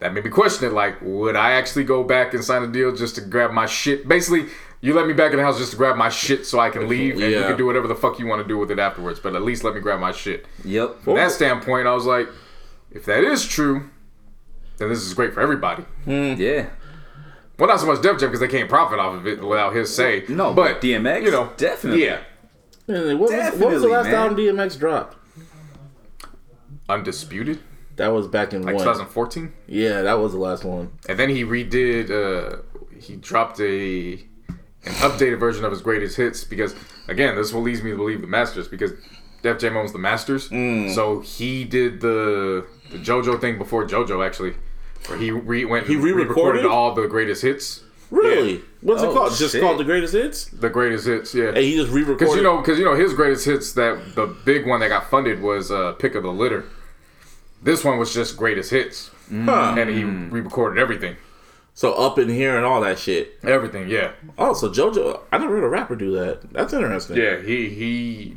That 0.00 0.12
made 0.14 0.24
me 0.24 0.30
question 0.30 0.66
it. 0.66 0.72
Like, 0.72 0.96
would 1.00 1.36
I 1.36 1.52
actually 1.52 1.84
go 1.84 2.02
back 2.02 2.34
and 2.34 2.42
sign 2.42 2.64
a 2.64 2.66
deal 2.66 2.94
just 2.94 3.14
to 3.14 3.20
grab 3.20 3.52
my 3.52 3.66
shit? 3.66 4.08
Basically, 4.08 4.46
you 4.80 4.94
let 4.94 5.06
me 5.06 5.12
back 5.12 5.30
in 5.30 5.36
the 5.38 5.44
house 5.44 5.58
just 5.58 5.70
to 5.70 5.76
grab 5.76 5.96
my 5.96 6.08
shit 6.08 6.44
so 6.44 6.58
I 6.58 6.70
can 6.70 6.88
leave, 6.88 7.14
and 7.14 7.30
you 7.30 7.42
can 7.42 7.56
do 7.56 7.64
whatever 7.64 7.86
the 7.86 7.94
fuck 7.94 8.18
you 8.18 8.26
want 8.26 8.42
to 8.42 8.48
do 8.48 8.58
with 8.58 8.72
it 8.72 8.80
afterwards. 8.80 9.20
But 9.20 9.36
at 9.36 9.42
least 9.42 9.62
let 9.62 9.74
me 9.74 9.80
grab 9.80 10.00
my 10.00 10.10
shit. 10.10 10.44
Yep. 10.64 11.02
From 11.02 11.14
that 11.14 11.30
standpoint, 11.30 11.86
I 11.86 11.94
was 11.94 12.04
like, 12.04 12.26
if 12.90 13.04
that 13.04 13.22
is 13.22 13.46
true, 13.46 13.90
then 14.78 14.88
this 14.88 15.02
is 15.02 15.14
great 15.14 15.34
for 15.34 15.40
everybody. 15.40 15.84
Yeah. 16.04 16.70
Well, 17.58 17.68
not 17.68 17.78
so 17.78 17.86
much 17.86 18.02
Def 18.02 18.18
Jam 18.18 18.28
because 18.28 18.40
they 18.40 18.48
can't 18.48 18.68
profit 18.68 18.98
off 18.98 19.14
of 19.14 19.26
it 19.28 19.40
without 19.40 19.72
his 19.72 19.94
say. 19.94 20.24
No, 20.28 20.52
but 20.52 20.80
but 20.80 20.82
DMX, 20.82 21.22
you 21.22 21.30
know, 21.30 21.52
definitely. 21.56 22.02
yeah, 22.04 22.10
Man, 22.16 22.24
what, 22.86 23.18
was, 23.18 23.30
what 23.58 23.70
was 23.72 23.82
the 23.82 23.88
last 23.88 24.06
man. 24.06 24.14
album 24.14 24.36
DMX 24.38 24.78
dropped? 24.78 25.16
undisputed, 26.88 27.60
That 27.96 28.08
was 28.08 28.26
back 28.28 28.52
in 28.52 28.62
like 28.62 28.76
2014, 28.78 29.52
Yeah, 29.66 30.02
that 30.02 30.14
was 30.14 30.32
the 30.32 30.38
last 30.38 30.64
one. 30.64 30.90
and 31.08 31.18
then 31.18 31.28
he 31.30 31.44
redid. 31.44 32.10
uh 32.10 32.58
He 32.98 33.16
dropped 33.16 33.60
a 33.60 34.14
an 34.84 34.92
updated 34.94 35.38
version 35.38 35.64
of 35.64 35.70
his 35.70 35.80
greatest 35.80 36.16
hits 36.16 36.42
because 36.44 36.74
again, 37.08 37.36
this 37.36 37.52
will 37.52 37.62
leads 37.62 37.82
me 37.82 37.90
to 37.92 37.96
believe 37.96 38.20
the 38.20 38.26
Masters 38.26 38.66
because 38.68 38.92
Def 39.42 39.58
Jam 39.58 39.76
owns 39.76 39.92
the 39.92 39.98
Masters, 39.98 40.48
Mm. 40.50 40.92
so 40.94 41.20
he 41.20 41.64
did 41.64 42.00
the 42.00 42.66
the 42.90 42.98
JoJo 42.98 43.40
thing 43.40 43.58
before 43.58 43.86
JoJo 43.86 44.24
actually, 44.26 44.54
where 45.06 45.18
he 45.18 45.30
re- 45.30 45.64
went 45.64 45.86
He 45.86 45.94
and 45.94 46.04
re-recorded? 46.04 46.66
all 46.66 46.94
the 46.94 47.06
greatest 47.06 47.42
hits. 47.42 47.82
Really? 48.12 48.60
What's 48.82 49.02
it 49.02 49.06
Oh, 49.06 49.12
called? 49.14 49.34
Just 49.34 49.58
called 49.58 49.78
the 49.80 49.84
greatest 49.84 50.12
hits? 50.12 50.44
The 50.44 50.68
greatest 50.68 51.06
hits, 51.06 51.34
yeah. 51.34 51.48
And 51.48 51.56
he 51.58 51.76
just 51.76 51.90
re-recorded. 51.90 52.18
Because 52.18 52.36
you 52.36 52.42
know, 52.42 52.58
because 52.58 52.78
you 52.78 52.84
know, 52.84 52.94
his 52.94 53.14
greatest 53.14 53.46
hits 53.46 53.72
that 53.72 54.14
the 54.14 54.26
big 54.44 54.66
one 54.66 54.80
that 54.80 54.88
got 54.88 55.08
funded 55.08 55.40
was 55.40 55.70
uh, 55.70 55.92
"Pick 55.92 56.14
of 56.14 56.22
the 56.22 56.30
Litter." 56.32 56.64
This 57.62 57.84
one 57.84 57.98
was 57.98 58.12
just 58.12 58.36
greatest 58.36 58.70
hits, 58.70 59.10
Huh. 59.30 59.76
and 59.78 59.88
he 59.88 60.04
re-recorded 60.04 60.80
everything. 60.80 61.16
So 61.74 61.94
up 61.94 62.18
in 62.18 62.28
here 62.28 62.54
and 62.56 62.66
all 62.66 62.82
that 62.82 62.98
shit. 62.98 63.38
Everything, 63.44 63.88
yeah, 63.88 64.10
Oh, 64.36 64.52
so 64.52 64.68
JoJo, 64.68 65.20
I 65.32 65.38
never 65.38 65.54
heard 65.56 65.64
a 65.64 65.68
rapper 65.70 65.96
do 65.96 66.10
that. 66.18 66.52
That's 66.52 66.74
interesting. 66.74 67.16
yeah. 67.16 67.40
He 67.40 67.70
he. 67.70 68.36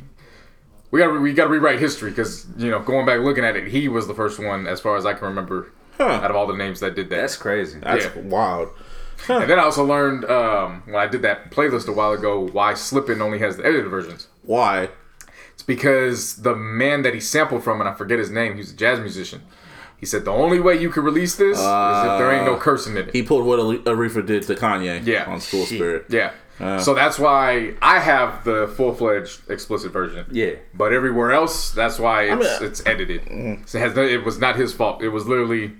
We 0.90 1.00
got 1.00 1.08
to 1.12 1.20
we 1.20 1.34
got 1.34 1.44
to 1.44 1.50
rewrite 1.50 1.80
history 1.80 2.10
because 2.10 2.46
you 2.56 2.70
know, 2.70 2.78
going 2.80 3.04
back 3.04 3.20
looking 3.20 3.44
at 3.44 3.56
it, 3.56 3.68
he 3.68 3.88
was 3.88 4.06
the 4.06 4.14
first 4.14 4.38
one, 4.38 4.66
as 4.66 4.80
far 4.80 4.96
as 4.96 5.04
I 5.04 5.12
can 5.12 5.28
remember, 5.28 5.70
Huh. 5.98 6.04
out 6.04 6.30
of 6.30 6.36
all 6.36 6.46
the 6.46 6.56
names 6.56 6.80
that 6.80 6.94
did 6.94 7.10
that. 7.10 7.16
That's 7.16 7.36
crazy. 7.36 7.78
That's 7.80 8.06
yeah. 8.06 8.22
wild. 8.22 8.70
And 9.28 9.50
then 9.50 9.58
I 9.58 9.62
also 9.64 9.84
learned 9.84 10.24
um, 10.26 10.82
when 10.86 10.96
I 10.96 11.06
did 11.06 11.22
that 11.22 11.50
playlist 11.50 11.88
a 11.88 11.92
while 11.92 12.12
ago 12.12 12.40
why 12.40 12.74
Slippin' 12.74 13.20
only 13.22 13.38
has 13.40 13.56
the 13.56 13.64
edited 13.66 13.88
versions. 13.90 14.28
Why? 14.42 14.88
It's 15.54 15.62
because 15.62 16.36
the 16.42 16.54
man 16.54 17.02
that 17.02 17.14
he 17.14 17.20
sampled 17.20 17.64
from, 17.64 17.80
and 17.80 17.88
I 17.88 17.94
forget 17.94 18.18
his 18.18 18.30
name, 18.30 18.52
he 18.54 18.58
was 18.58 18.72
a 18.72 18.76
jazz 18.76 19.00
musician. 19.00 19.42
He 19.98 20.04
said 20.04 20.24
the 20.26 20.30
only 20.32 20.60
way 20.60 20.78
you 20.78 20.90
could 20.90 21.04
release 21.04 21.36
this 21.36 21.56
is 21.58 21.64
if 21.64 22.18
there 22.18 22.30
ain't 22.30 22.44
no 22.44 22.56
uh, 22.56 22.60
cursing 22.60 22.96
in 22.96 23.08
it. 23.08 23.14
He 23.14 23.22
pulled 23.22 23.46
what 23.46 23.58
Ali- 23.58 23.78
Aretha 23.78 24.24
did 24.24 24.42
to 24.44 24.54
Kanye 24.54 25.04
Yeah. 25.06 25.24
on 25.24 25.40
School 25.40 25.64
Spirit. 25.64 26.06
yeah. 26.10 26.32
Uh. 26.58 26.78
so 26.78 26.94
that's 26.94 27.18
why 27.18 27.74
I 27.82 27.98
have 27.98 28.42
the 28.44 28.66
full 28.76 28.94
fledged 28.94 29.50
explicit 29.50 29.92
version. 29.92 30.24
Yeah. 30.30 30.52
But 30.72 30.92
everywhere 30.94 31.32
else, 31.32 31.70
that's 31.70 31.98
why 31.98 32.24
it's, 32.24 32.60
mean, 32.60 32.70
it's 32.70 32.86
edited. 32.86 33.22
Mm. 33.26 33.68
So 33.68 33.78
it, 33.78 33.82
has 33.82 33.96
it 33.98 34.24
was 34.24 34.38
not 34.38 34.56
his 34.56 34.72
fault. 34.72 35.02
It 35.02 35.10
was 35.10 35.26
literally 35.26 35.72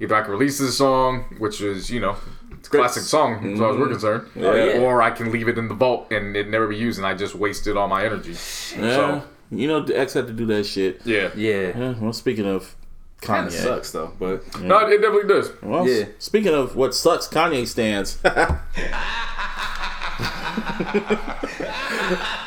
either 0.00 0.14
I 0.14 0.20
can 0.22 0.32
release 0.32 0.58
this 0.58 0.76
song, 0.76 1.34
which 1.38 1.62
is 1.62 1.90
you 1.90 2.00
know 2.00 2.16
it's 2.41 2.41
a 2.41 2.41
classic 2.78 3.02
song 3.04 3.52
as 3.52 3.58
far 3.58 3.70
as 3.72 3.76
we're 3.78 3.88
concerned, 3.88 4.28
yeah. 4.34 4.78
or 4.80 5.02
I 5.02 5.10
can 5.10 5.30
leave 5.32 5.48
it 5.48 5.58
in 5.58 5.68
the 5.68 5.74
vault 5.74 6.10
and 6.12 6.36
it 6.36 6.48
never 6.48 6.66
be 6.68 6.76
used, 6.76 6.98
and 6.98 7.06
I 7.06 7.14
just 7.14 7.34
wasted 7.34 7.76
all 7.76 7.88
my 7.88 8.04
energy. 8.04 8.32
Yeah. 8.32 8.96
So 8.96 9.22
You 9.50 9.68
know, 9.68 9.80
the 9.82 9.98
X 9.98 10.14
had 10.14 10.26
to 10.28 10.32
do 10.32 10.46
that 10.46 10.64
shit. 10.64 11.00
yeah, 11.04 11.30
Yeah. 11.36 11.72
Yeah, 11.76 11.94
well, 12.00 12.12
speaking 12.12 12.46
of 12.46 12.74
Kinda 13.20 13.50
sucks 13.52 13.92
though, 13.92 14.12
but 14.18 14.42
no, 14.60 14.78
it 14.80 15.00
definitely 15.00 15.28
does. 15.28 15.52
Well, 15.62 15.86
Yeah. 15.88 16.06
speaking 16.18 16.54
of 16.54 16.74
what 16.74 16.92
sucks, 16.94 17.28
Kanye 17.28 17.66
stands. 17.68 18.18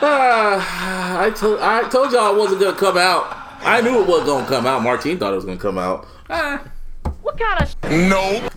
Ah, 0.01 1.19
I 1.21 1.29
told 1.31 1.59
I 1.59 1.87
told 1.89 2.11
y'all 2.11 2.35
it 2.35 2.37
wasn't 2.37 2.61
gonna 2.61 2.77
come 2.77 2.97
out. 2.97 3.25
I 3.61 3.81
knew 3.81 4.01
it 4.01 4.07
wasn't 4.07 4.27
gonna 4.27 4.47
come 4.47 4.65
out. 4.65 4.81
Martine 4.83 5.17
thought 5.17 5.33
it 5.33 5.35
was 5.35 5.45
gonna 5.45 5.57
come 5.57 5.77
out. 5.77 6.05
What 7.25 7.39
kind 7.39 7.61
of 7.63 7.75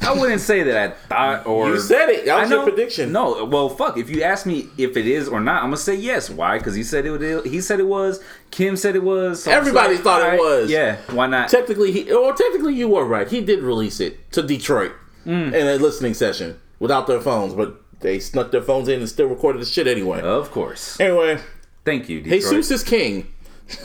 I 0.03 0.13
wouldn't 0.13 0.43
say 0.43 0.63
that 0.63 0.77
I 0.77 0.91
thought 1.39 1.47
or 1.47 1.71
You 1.71 1.81
said 1.81 2.11
it. 2.11 2.27
That 2.27 2.41
was 2.43 2.51
know. 2.51 2.57
your 2.57 2.67
prediction. 2.71 3.13
No, 3.13 3.45
well, 3.47 3.71
fuck. 3.71 3.97
If 3.97 4.11
you 4.11 4.23
ask 4.23 4.45
me 4.45 4.69
if 4.77 4.95
it 4.97 5.07
is 5.07 5.27
or 5.27 5.41
not, 5.41 5.63
I'm 5.63 5.69
gonna 5.69 5.79
say 5.79 5.95
yes. 5.95 6.29
Why? 6.29 6.59
Because 6.59 6.75
he 6.75 6.83
said 6.83 7.07
it. 7.07 7.11
would- 7.11 7.47
He 7.47 7.63
said 7.63 7.81
it 7.81 7.87
was. 7.87 8.21
Kim 8.51 8.77
said 8.77 8.95
it 8.95 9.03
was. 9.03 9.43
so 9.45 9.51
I'm 9.51 9.59
just 9.65 9.69
Everybody 9.69 9.97
thought 9.97 10.35
it 10.35 10.39
was. 10.39 10.71
Yeah. 10.71 10.97
Why 11.13 11.27
not? 11.27 11.49
Technically, 11.49 11.93
he 11.93 12.13
or 12.13 12.35
technically 12.35 12.75
you 12.75 12.89
were 12.89 13.05
right. 13.07 13.27
He 13.27 13.41
did 13.41 13.63
release 13.63 14.01
it 14.01 14.31
to 14.33 14.43
Detroit 14.43 14.93
Mm. 15.27 15.53
in 15.55 15.67
a 15.67 15.77
listening 15.77 16.13
session 16.15 16.59
without 16.79 17.07
their 17.07 17.21
phones, 17.21 17.55
but 17.55 17.81
they 18.01 18.19
snuck 18.21 18.51
their 18.51 18.63
phones 18.63 18.89
in 18.89 19.01
and 19.01 19.09
still 19.09 19.29
recorded 19.29 19.61
the 19.63 19.67
shit 19.67 19.87
anyway. 19.87 20.21
Of 20.21 20.51
course. 20.51 21.01
Anyway, 21.01 21.39
Thank 21.87 22.09
you, 22.11 22.21
Detroit. 22.21 22.43
Jesus 22.53 22.71
is 22.71 22.83
king. 22.85 23.27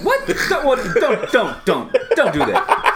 What? 0.02 0.26
don't, 0.50 0.66
what? 0.66 0.78
don't 0.96 1.32
don't 1.32 1.66
don't 1.66 1.98
don't 2.16 2.34
do 2.34 2.40
that. 2.40 2.90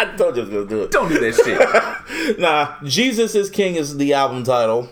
I 0.00 0.16
told 0.16 0.36
you 0.36 0.42
I 0.42 0.44
was 0.46 0.54
gonna 0.54 0.66
do 0.66 0.82
it. 0.82 0.90
Don't 0.90 1.08
do 1.08 1.18
that 1.18 1.34
shit. 1.34 2.38
Nah, 2.38 2.76
Jesus 2.84 3.34
is 3.34 3.50
King 3.50 3.74
is 3.76 3.96
the 3.96 4.14
album 4.14 4.44
title. 4.44 4.88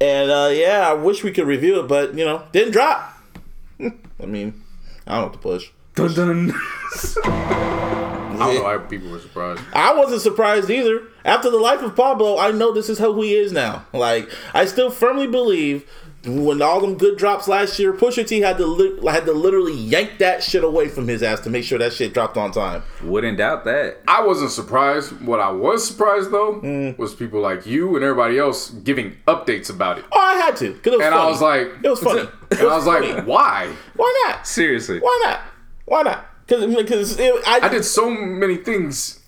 And 0.00 0.30
uh 0.30 0.50
yeah, 0.52 0.88
I 0.88 0.92
wish 0.94 1.22
we 1.24 1.32
could 1.32 1.46
review 1.46 1.80
it, 1.80 1.88
but 1.88 2.14
you 2.14 2.24
know, 2.24 2.42
didn't 2.52 2.72
drop. 2.72 3.18
I 3.80 4.26
mean, 4.26 4.62
I 5.06 5.14
don't 5.16 5.24
have 5.24 5.32
to 5.32 5.38
push. 5.38 5.70
dun 5.94 6.14
dun. 6.14 6.52
I 7.24 8.46
don't 8.46 8.54
know 8.54 8.62
why 8.62 8.78
people 8.78 9.10
were 9.10 9.18
surprised. 9.18 9.62
I 9.74 9.94
wasn't 9.94 10.22
surprised 10.22 10.70
either. 10.70 11.02
After 11.24 11.50
the 11.50 11.58
life 11.58 11.82
of 11.82 11.94
Pablo, 11.94 12.38
I 12.38 12.50
know 12.52 12.72
this 12.72 12.88
is 12.88 12.98
who 12.98 13.20
he 13.22 13.34
is 13.34 13.52
now. 13.52 13.84
Like, 13.92 14.30
I 14.54 14.64
still 14.64 14.90
firmly 14.90 15.26
believe 15.26 15.84
when 16.24 16.60
all 16.60 16.80
them 16.80 16.98
good 16.98 17.16
drops 17.16 17.48
last 17.48 17.78
year, 17.78 17.92
Pusha 17.94 18.26
T 18.26 18.40
had 18.40 18.58
to 18.58 18.66
li- 18.66 19.10
had 19.10 19.24
to 19.24 19.32
literally 19.32 19.72
yank 19.74 20.18
that 20.18 20.42
shit 20.42 20.62
away 20.62 20.88
from 20.88 21.08
his 21.08 21.22
ass 21.22 21.40
to 21.40 21.50
make 21.50 21.64
sure 21.64 21.78
that 21.78 21.94
shit 21.94 22.12
dropped 22.12 22.36
on 22.36 22.52
time. 22.52 22.82
Wouldn't 23.02 23.38
doubt 23.38 23.64
that. 23.64 23.98
I 24.06 24.22
wasn't 24.22 24.50
surprised. 24.50 25.12
What 25.22 25.40
I 25.40 25.50
was 25.50 25.86
surprised 25.86 26.30
though 26.30 26.60
mm. 26.60 26.98
was 26.98 27.14
people 27.14 27.40
like 27.40 27.64
you 27.64 27.96
and 27.96 28.04
everybody 28.04 28.38
else 28.38 28.70
giving 28.70 29.16
updates 29.26 29.70
about 29.70 29.98
it. 29.98 30.04
Oh, 30.12 30.20
I 30.20 30.34
had 30.44 30.56
to, 30.56 30.74
cause 30.74 30.92
it 30.92 30.96
was 30.98 31.06
And 31.06 31.14
funny. 31.14 31.26
I 31.26 31.30
was 31.30 31.40
like, 31.40 31.68
it 31.82 31.88
was 31.88 32.00
funny. 32.00 32.28
And 32.50 32.60
I 32.62 32.76
was 32.76 32.84
funny. 32.84 33.12
like, 33.12 33.26
why? 33.26 33.74
why 33.94 34.24
not? 34.26 34.46
Seriously. 34.46 34.98
Why 34.98 35.22
not? 35.24 35.40
Why 35.86 36.02
not? 36.02 36.26
Because 36.46 36.74
because 36.74 37.20
I, 37.20 37.60
I 37.62 37.68
did 37.68 37.84
so 37.84 38.10
many 38.10 38.56
things, 38.56 39.20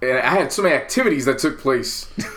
and 0.00 0.18
I 0.18 0.30
had 0.30 0.52
so 0.52 0.62
many 0.62 0.76
activities 0.76 1.24
that 1.24 1.38
took 1.38 1.58
place. 1.58 2.08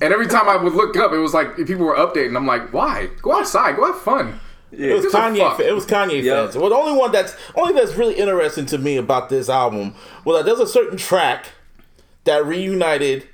and 0.00 0.12
every 0.12 0.26
time 0.26 0.48
I 0.48 0.56
would 0.56 0.72
look 0.74 0.96
up, 0.96 1.12
it 1.12 1.18
was 1.18 1.34
like 1.34 1.56
people 1.56 1.84
were 1.86 1.96
updating. 1.96 2.36
I'm 2.36 2.46
like, 2.46 2.72
why? 2.72 3.08
Go 3.22 3.38
outside. 3.38 3.76
Go 3.76 3.86
have 3.92 4.00
fun. 4.02 4.40
It 4.70 4.92
was 4.92 5.02
Gives 5.04 5.14
a 5.14 5.18
Kanye. 5.18 5.38
fuck. 5.38 5.56
fa- 5.56 5.66
It 5.68 5.74
was 5.74 5.86
Kanye 5.86 6.22
Yeah. 6.22 6.42
fans. 6.44 6.56
Well, 6.56 6.68
the 6.70 6.76
only 6.76 6.92
one 6.98 7.10
that's 7.10 7.34
only 7.54 7.72
that's 7.74 7.94
really 7.96 8.14
interesting 8.14 8.66
to 8.66 8.78
me 8.78 8.96
about 8.96 9.28
this 9.30 9.48
album 9.48 9.94
was 10.24 10.36
that 10.38 10.44
there's 10.46 10.60
a 10.60 10.66
certain 10.66 10.98
track 10.98 11.46
that 12.24 12.44
reunited 12.44 13.26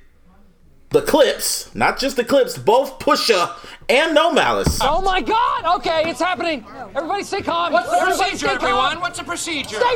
the 0.91 1.01
Clipse, 1.01 1.75
not 1.75 1.99
just 1.99 2.15
the 2.15 2.23
Clipse, 2.23 2.57
both 2.57 2.99
Pusha 2.99 3.51
and 3.89 4.15
No 4.15 4.31
Malice. 4.31 4.79
Oh 4.81 5.01
my 5.01 5.19
God! 5.19 5.65
Okay, 5.77 6.09
it's 6.09 6.21
happening. 6.21 6.65
Everybody 6.95 7.23
stay 7.23 7.41
calm. 7.41 7.73
What's 7.73 7.89
the 7.91 7.97
procedure, 8.05 8.47
everyone? 8.47 9.01
What's 9.01 9.17
the 9.19 9.25
procedure? 9.25 9.75
Stay 9.75 9.95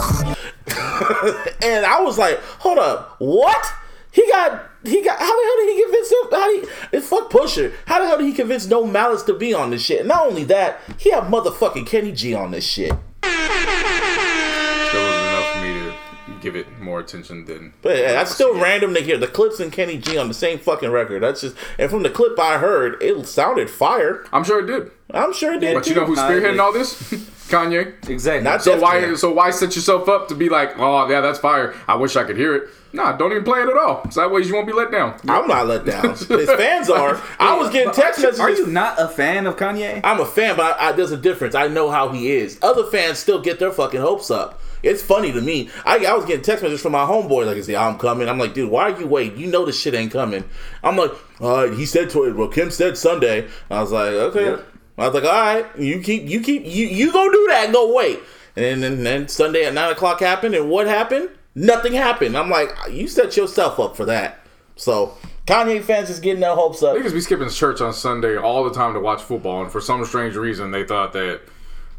And 1.63 1.85
I 1.85 1.99
was 2.01 2.17
like, 2.19 2.39
hold 2.59 2.77
up, 2.77 3.15
what? 3.19 3.65
He 4.11 4.27
got 4.29 4.65
he 4.85 5.01
got 5.03 5.19
how 5.19 5.25
the 5.25 5.43
hell 5.45 5.57
did 5.57 5.75
he 5.75 5.81
convince 5.83 6.11
him? 6.11 6.17
How 6.31 6.47
did 6.51 6.63
he 6.63 6.97
and 6.97 7.03
fuck 7.03 7.31
Pusha? 7.31 7.73
How 7.85 7.99
the 7.99 8.07
hell 8.07 8.17
did 8.17 8.25
he 8.27 8.33
convince 8.33 8.65
No 8.67 8.85
Malice 8.85 9.23
to 9.23 9.33
be 9.33 9.53
on 9.53 9.69
this 9.71 9.81
shit? 9.83 10.05
Not 10.05 10.25
only 10.27 10.43
that, 10.45 10.79
he 10.97 11.11
had 11.11 11.23
motherfucking 11.25 11.87
Kenny 11.87 12.11
G 12.11 12.33
on 12.33 12.51
this 12.51 12.65
shit. 12.65 12.91
Still 13.23 15.03
wasn't 15.03 15.27
enough 15.27 15.53
for 15.53 15.61
me 15.61 15.73
to 15.73 15.93
give 16.41 16.55
it 16.55 16.67
more 16.79 16.99
attention 16.99 17.45
than. 17.45 17.73
But 17.81 17.95
uh, 17.97 17.99
yeah, 18.01 18.11
that's 18.13 18.31
still 18.33 18.59
random 18.59 18.93
to 18.93 19.01
hear 19.01 19.17
the 19.17 19.27
Clipse 19.27 19.59
and 19.59 19.71
Kenny 19.71 19.97
G 19.97 20.17
on 20.17 20.27
the 20.27 20.33
same 20.33 20.59
fucking 20.59 20.91
record. 20.91 21.23
That's 21.23 21.41
just 21.41 21.55
and 21.79 21.89
from 21.89 22.03
the 22.03 22.09
clip 22.09 22.37
I 22.39 22.57
heard, 22.59 23.01
it 23.01 23.25
sounded 23.27 23.69
fire. 23.69 24.25
I'm 24.31 24.43
sure 24.43 24.59
it 24.63 24.67
did. 24.67 24.91
I'm 25.11 25.33
sure 25.33 25.53
it 25.53 25.59
did. 25.59 25.73
But 25.75 25.87
you 25.87 25.95
know 25.95 26.05
who's 26.05 26.19
Kanye. 26.19 26.41
spearheading 26.41 26.59
all 26.59 26.73
this? 26.73 27.29
Kanye. 27.53 28.09
Exactly. 28.09 28.43
Not 28.43 28.63
So 28.63 28.73
Def 28.73 28.81
why 28.81 29.01
Jam. 29.01 29.17
so 29.17 29.31
why 29.31 29.51
set 29.51 29.75
yourself 29.75 30.09
up 30.09 30.27
to 30.29 30.35
be 30.35 30.49
like, 30.49 30.77
oh 30.79 31.07
yeah, 31.09 31.21
that's 31.21 31.39
fire. 31.39 31.73
I 31.87 31.95
wish 31.95 32.15
I 32.15 32.23
could 32.23 32.37
hear 32.37 32.55
it. 32.55 32.69
Nah, 32.95 33.13
don't 33.17 33.31
even 33.31 33.43
play 33.43 33.59
it 33.61 33.67
at 33.67 33.75
all. 33.75 34.09
So 34.11 34.21
that 34.21 34.31
way 34.31 34.41
you 34.41 34.53
won't 34.53 34.67
be 34.67 34.73
let 34.73 34.91
down. 34.91 35.19
I'm 35.27 35.47
not 35.47 35.65
let 35.65 35.83
down. 35.83 36.09
His 36.15 36.27
fans 36.27 36.89
are. 36.91 37.19
I 37.39 37.57
was 37.57 37.71
getting 37.71 37.91
text 37.91 38.19
messages. 38.21 38.39
Are 38.39 38.51
you 38.51 38.67
not 38.67 38.99
a 38.99 39.07
fan 39.07 39.47
of 39.47 39.55
Kanye? 39.57 39.99
I'm 40.03 40.19
a 40.19 40.25
fan, 40.25 40.55
but 40.55 40.79
I, 40.79 40.89
I, 40.89 40.91
there's 40.91 41.11
a 41.11 41.17
difference. 41.17 41.55
I 41.55 41.67
know 41.69 41.89
how 41.89 42.09
he 42.09 42.29
is. 42.31 42.59
Other 42.61 42.85
fans 42.85 43.17
still 43.17 43.41
get 43.41 43.57
their 43.57 43.71
fucking 43.71 43.99
hopes 43.99 44.29
up. 44.29 44.61
It's 44.83 45.01
funny 45.01 45.31
to 45.31 45.41
me. 45.41 45.69
I, 45.85 46.05
I 46.05 46.13
was 46.13 46.25
getting 46.25 46.43
text 46.43 46.61
messages 46.61 46.81
from 46.83 46.91
my 46.91 47.05
homeboy 47.05 47.47
like, 47.47 47.57
"Is 47.57 47.65
the 47.67 47.75
album 47.75 47.99
coming?" 47.99 48.29
I'm 48.29 48.37
like, 48.37 48.53
"Dude, 48.53 48.69
why 48.69 48.91
are 48.91 48.99
you 48.99 49.07
waiting? 49.07 49.39
You 49.39 49.47
know 49.47 49.65
this 49.65 49.79
shit 49.79 49.95
ain't 49.95 50.11
coming." 50.11 50.43
I'm 50.83 50.95
like, 50.97 51.11
"Uh, 51.39 51.69
he 51.69 51.85
said 51.87 52.09
to 52.11 52.25
it. 52.25 52.35
Well, 52.35 52.49
Kim 52.49 52.69
said 52.69 52.95
Sunday." 52.97 53.47
I 53.71 53.81
was 53.81 53.91
like, 53.91 54.11
"Okay." 54.11 54.45
Yep. 54.51 54.65
I 54.97 55.07
was 55.07 55.13
like, 55.13 55.23
"All 55.23 55.31
right, 55.31 55.65
you 55.77 55.99
keep, 56.01 56.27
you 56.27 56.41
keep, 56.41 56.65
you 56.65 56.87
you 56.87 57.11
go 57.11 57.31
do 57.31 57.47
that. 57.49 57.71
Go 57.71 57.93
wait." 57.93 58.19
And 58.55 58.83
then, 58.83 59.03
then 59.03 59.27
Sunday 59.27 59.65
at 59.65 59.73
nine 59.73 59.91
o'clock 59.91 60.19
happened, 60.19 60.53
and 60.53 60.69
what 60.69 60.87
happened? 60.87 61.29
Nothing 61.55 61.93
happened. 61.93 62.37
I'm 62.37 62.49
like, 62.49 62.69
"You 62.91 63.07
set 63.07 63.35
yourself 63.35 63.79
up 63.79 63.95
for 63.95 64.05
that." 64.05 64.39
So 64.75 65.17
Kanye 65.45 65.83
fans 65.83 66.09
is 66.09 66.19
getting 66.19 66.41
their 66.41 66.55
hopes 66.55 66.81
up. 66.81 66.95
They 66.95 67.01
Niggas 67.01 67.13
be 67.13 67.21
skipping 67.21 67.49
church 67.49 67.81
on 67.81 67.93
Sunday 67.93 68.37
all 68.37 68.63
the 68.63 68.73
time 68.73 68.93
to 68.93 68.99
watch 68.99 69.21
football, 69.21 69.61
and 69.61 69.71
for 69.71 69.81
some 69.81 70.03
strange 70.05 70.35
reason, 70.35 70.71
they 70.71 70.85
thought 70.85 71.13
that, 71.13 71.41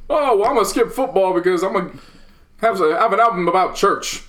oh, 0.09 0.39
well, 0.39 0.49
I'm 0.49 0.55
gonna 0.55 0.67
skip 0.67 0.91
football 0.93 1.35
because 1.35 1.63
I'm 1.63 1.73
gonna 1.73 1.93
have 2.59 2.81
an 2.81 3.21
album 3.21 3.47
about 3.49 3.77
church, 3.77 4.23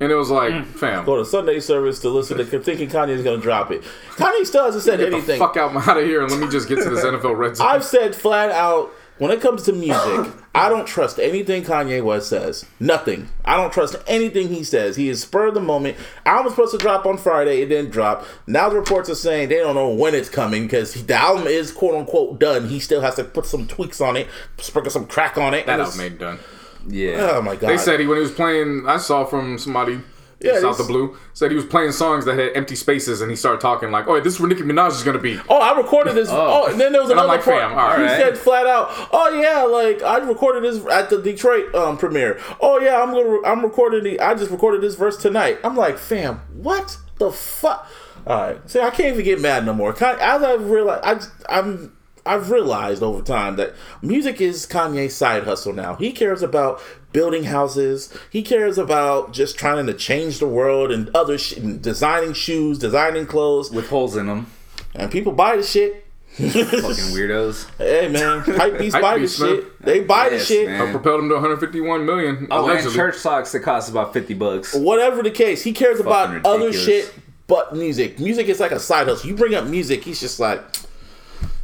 and 0.00 0.12
it 0.12 0.14
was 0.14 0.30
like, 0.30 0.52
Mm. 0.52 0.64
fam, 0.66 1.04
Go 1.04 1.16
to 1.16 1.24
Sunday 1.24 1.60
service 1.60 1.98
to 2.00 2.08
listen 2.08 2.36
to 2.38 2.44
thinking 2.44 2.88
Kanye's 2.88 3.22
gonna 3.22 3.38
drop 3.38 3.70
it. 3.70 3.82
Kanye 4.16 4.46
still 4.46 4.64
hasn't 4.64 4.84
said 4.84 4.98
get 4.98 5.10
the 5.10 5.16
anything. 5.16 5.38
fuck 5.38 5.56
out, 5.56 5.74
out 5.88 5.96
of 5.98 6.04
here, 6.04 6.22
and 6.22 6.30
let 6.30 6.40
me 6.40 6.48
just 6.48 6.68
get 6.68 6.76
to 6.82 6.90
this 6.90 7.04
NFL 7.04 7.36
red 7.36 7.56
zone. 7.56 7.66
I've 7.66 7.84
said 7.84 8.14
flat 8.14 8.50
out 8.50 8.90
when 9.18 9.32
it 9.32 9.40
comes 9.40 9.64
to 9.64 9.72
music, 9.72 10.32
I 10.54 10.68
don't 10.68 10.86
trust 10.86 11.18
anything 11.18 11.64
Kanye 11.64 12.00
West 12.04 12.28
says. 12.28 12.64
Nothing. 12.78 13.28
I 13.44 13.56
don't 13.56 13.72
trust 13.72 13.96
anything 14.06 14.46
he 14.48 14.62
says. 14.62 14.94
He 14.94 15.08
is 15.08 15.20
spur 15.22 15.48
of 15.48 15.54
the 15.54 15.60
moment. 15.60 15.96
Album 16.24 16.44
was 16.44 16.52
supposed 16.54 16.70
to 16.72 16.78
drop 16.78 17.04
on 17.04 17.16
Friday. 17.18 17.60
It 17.60 17.66
didn't 17.66 17.90
drop. 17.90 18.24
Now 18.46 18.68
the 18.68 18.76
reports 18.76 19.10
are 19.10 19.16
saying 19.16 19.48
they 19.48 19.56
don't 19.58 19.74
know 19.74 19.88
when 19.88 20.14
it's 20.14 20.28
coming 20.28 20.62
because 20.62 20.94
the 20.94 21.14
album 21.14 21.48
is 21.48 21.72
quote 21.72 21.96
unquote 21.96 22.38
done. 22.38 22.68
He 22.68 22.78
still 22.78 23.00
has 23.00 23.16
to 23.16 23.24
put 23.24 23.46
some 23.46 23.66
tweaks 23.66 24.00
on 24.00 24.16
it, 24.16 24.28
sprinkle 24.58 24.92
some 24.92 25.06
crack 25.06 25.36
on 25.36 25.52
it. 25.52 25.66
that 25.66 25.72
and 25.80 25.82
album 25.82 25.98
it's- 26.00 26.10
ain't 26.12 26.20
done. 26.20 26.38
Yeah. 26.88 27.32
Oh 27.34 27.42
my 27.42 27.56
god. 27.56 27.70
They 27.70 27.78
said 27.78 28.00
he 28.00 28.06
when 28.06 28.16
he 28.16 28.22
was 28.22 28.32
playing. 28.32 28.84
I 28.86 28.96
saw 28.96 29.24
from 29.24 29.58
somebody. 29.58 30.00
Yeah, 30.40 30.60
out 30.64 30.78
the 30.78 30.84
blue 30.84 31.16
said 31.32 31.50
he 31.50 31.56
was 31.56 31.64
playing 31.66 31.90
songs 31.90 32.24
that 32.26 32.38
had 32.38 32.56
empty 32.56 32.76
spaces, 32.76 33.20
and 33.20 33.28
he 33.28 33.36
started 33.36 33.60
talking 33.60 33.90
like, 33.90 34.06
"Oh, 34.06 34.20
this 34.20 34.34
is 34.34 34.40
where 34.40 34.48
Nicki 34.48 34.62
Minaj 34.62 34.90
is 34.92 35.02
gonna 35.02 35.18
be." 35.18 35.36
Oh, 35.48 35.58
I 35.58 35.76
recorded 35.76 36.14
this. 36.14 36.28
Oh, 36.30 36.70
and 36.70 36.80
then 36.80 36.92
there 36.92 37.02
was 37.02 37.10
another 37.10 37.26
like, 37.26 37.42
part. 37.42 37.60
fam, 37.60 37.76
all 37.76 37.96
he 37.96 38.04
right. 38.04 38.20
said 38.20 38.38
flat 38.38 38.64
out, 38.64 38.86
"Oh 39.10 39.30
yeah, 39.30 39.62
like 39.62 40.00
I 40.04 40.18
recorded 40.18 40.62
this 40.62 40.84
at 40.86 41.10
the 41.10 41.20
Detroit 41.20 41.74
um, 41.74 41.98
premiere. 41.98 42.38
Oh 42.60 42.78
yeah, 42.78 43.02
I'm 43.02 43.10
gonna, 43.10 43.42
I'm 43.44 43.64
recording 43.64 44.04
the. 44.04 44.20
I 44.20 44.34
just 44.34 44.52
recorded 44.52 44.80
this 44.80 44.94
verse 44.94 45.16
tonight. 45.16 45.58
I'm 45.64 45.76
like, 45.76 45.98
fam, 45.98 46.36
what 46.52 46.96
the 47.18 47.32
fuck? 47.32 47.90
All 48.24 48.40
right, 48.40 48.70
see, 48.70 48.78
I 48.78 48.90
can't 48.90 49.14
even 49.14 49.24
get 49.24 49.40
mad 49.40 49.66
no 49.66 49.74
more. 49.74 49.92
As 49.92 50.42
I've 50.42 50.70
realized, 50.70 51.32
I, 51.48 51.58
I'm. 51.58 51.96
I've 52.28 52.50
realized 52.50 53.02
over 53.02 53.22
time 53.22 53.56
that 53.56 53.74
music 54.02 54.40
is 54.40 54.66
Kanye's 54.66 55.14
side 55.16 55.44
hustle 55.44 55.72
now. 55.72 55.94
He 55.96 56.12
cares 56.12 56.42
about 56.42 56.80
building 57.12 57.44
houses. 57.44 58.12
He 58.30 58.42
cares 58.42 58.76
about 58.78 59.32
just 59.32 59.58
trying 59.58 59.86
to 59.86 59.94
change 59.94 60.38
the 60.38 60.46
world 60.48 60.92
and 60.92 61.08
other 61.16 61.38
sh- 61.38 61.54
designing 61.54 62.34
shoes, 62.34 62.78
designing 62.78 63.26
clothes, 63.26 63.70
With 63.70 63.88
holes 63.88 64.16
in 64.16 64.26
them. 64.26 64.46
and 64.94 65.10
people 65.10 65.32
buy 65.32 65.56
the 65.56 65.62
shit. 65.62 66.04
Fucking 66.36 66.52
weirdos. 66.52 67.66
Hey 67.78 68.08
man, 68.08 68.40
hype 68.40 68.78
beats 68.78 68.94
Hype 68.94 69.02
buy 69.02 69.14
the 69.14 69.20
beats, 69.20 69.40
man. 69.40 69.48
shit. 69.56 69.82
They 69.82 70.00
buy 70.04 70.28
the 70.28 70.38
shit. 70.38 70.68
man. 70.68 70.92
Propelled 70.92 71.20
him 71.22 71.28
to 71.30 71.34
151 71.36 72.04
million. 72.06 72.46
Oh, 72.50 72.68
and 72.68 72.92
church 72.92 73.16
socks 73.16 73.50
that 73.52 73.60
cost 73.60 73.90
about 73.90 74.12
50 74.12 74.34
bucks. 74.34 74.74
Whatever 74.74 75.22
the 75.22 75.30
case, 75.30 75.64
he 75.64 75.72
cares 75.72 75.98
about 75.98 76.28
Fucking 76.28 76.42
other 76.46 76.72
shit 76.72 77.12
but 77.48 77.74
music. 77.74 78.20
Music 78.20 78.46
is 78.48 78.60
like 78.60 78.72
a 78.72 78.78
side 78.78 79.08
hustle. 79.08 79.28
You 79.30 79.34
bring 79.34 79.54
up 79.54 79.64
music, 79.66 80.04
he's 80.04 80.20
just 80.20 80.38
like, 80.38 80.62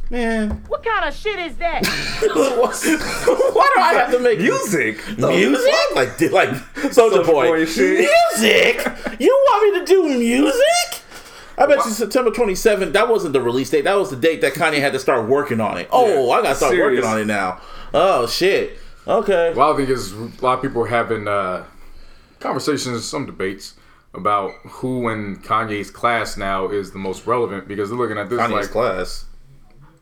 man, 0.09 0.51
What 0.67 0.83
kind 0.83 1.05
of 1.05 1.15
shit 1.15 1.39
is 1.39 1.55
that? 1.57 1.85
why 2.33 3.71
do 3.75 3.81
I 3.81 3.93
have 3.93 4.11
to 4.11 4.19
make 4.19 4.39
Music? 4.39 4.97
music? 5.17 5.73
Like, 5.95 6.19
like 6.31 6.93
Soldier 6.93 7.23
Boy, 7.23 7.47
Boy 7.47 7.65
shit. 7.65 8.09
music? 8.33 8.85
You 9.19 9.29
want 9.29 9.73
me 9.73 9.79
to 9.79 9.85
do 9.85 10.17
music? 10.19 11.01
I 11.57 11.65
bet 11.67 11.77
you 11.85 11.91
September 11.91 12.31
27th, 12.31 12.91
that 12.93 13.07
wasn't 13.07 13.33
the 13.33 13.41
release 13.41 13.69
date. 13.69 13.85
That 13.85 13.95
was 13.95 14.09
the 14.09 14.17
date 14.17 14.41
that 14.41 14.53
Kanye 14.53 14.79
had 14.79 14.91
to 14.93 14.99
start 14.99 15.27
working 15.29 15.61
on 15.61 15.77
it. 15.77 15.87
Oh, 15.91 16.29
I 16.31 16.41
gotta 16.41 16.55
start 16.55 16.71
Serious. 16.71 17.01
working 17.03 17.09
on 17.09 17.19
it 17.21 17.25
now. 17.25 17.61
Oh, 17.93 18.27
shit. 18.27 18.77
Okay. 19.07 19.53
Well, 19.55 19.73
I 19.73 19.77
think 19.77 19.89
is 19.89 20.11
a 20.11 20.29
lot 20.41 20.55
of 20.57 20.61
people 20.61 20.81
are 20.83 20.87
having 20.87 21.27
uh, 21.27 21.63
conversations, 22.41 23.05
some 23.05 23.25
debates 23.25 23.75
about 24.13 24.51
who 24.63 25.07
in 25.09 25.37
Kanye's 25.37 25.91
class 25.91 26.35
now 26.37 26.67
is 26.69 26.91
the 26.91 26.99
most 26.99 27.25
relevant 27.27 27.67
because 27.67 27.89
they're 27.89 27.97
looking 27.97 28.17
at 28.17 28.29
this 28.29 28.39
Kanye's 28.39 28.51
like, 28.51 28.69
class. 28.71 29.25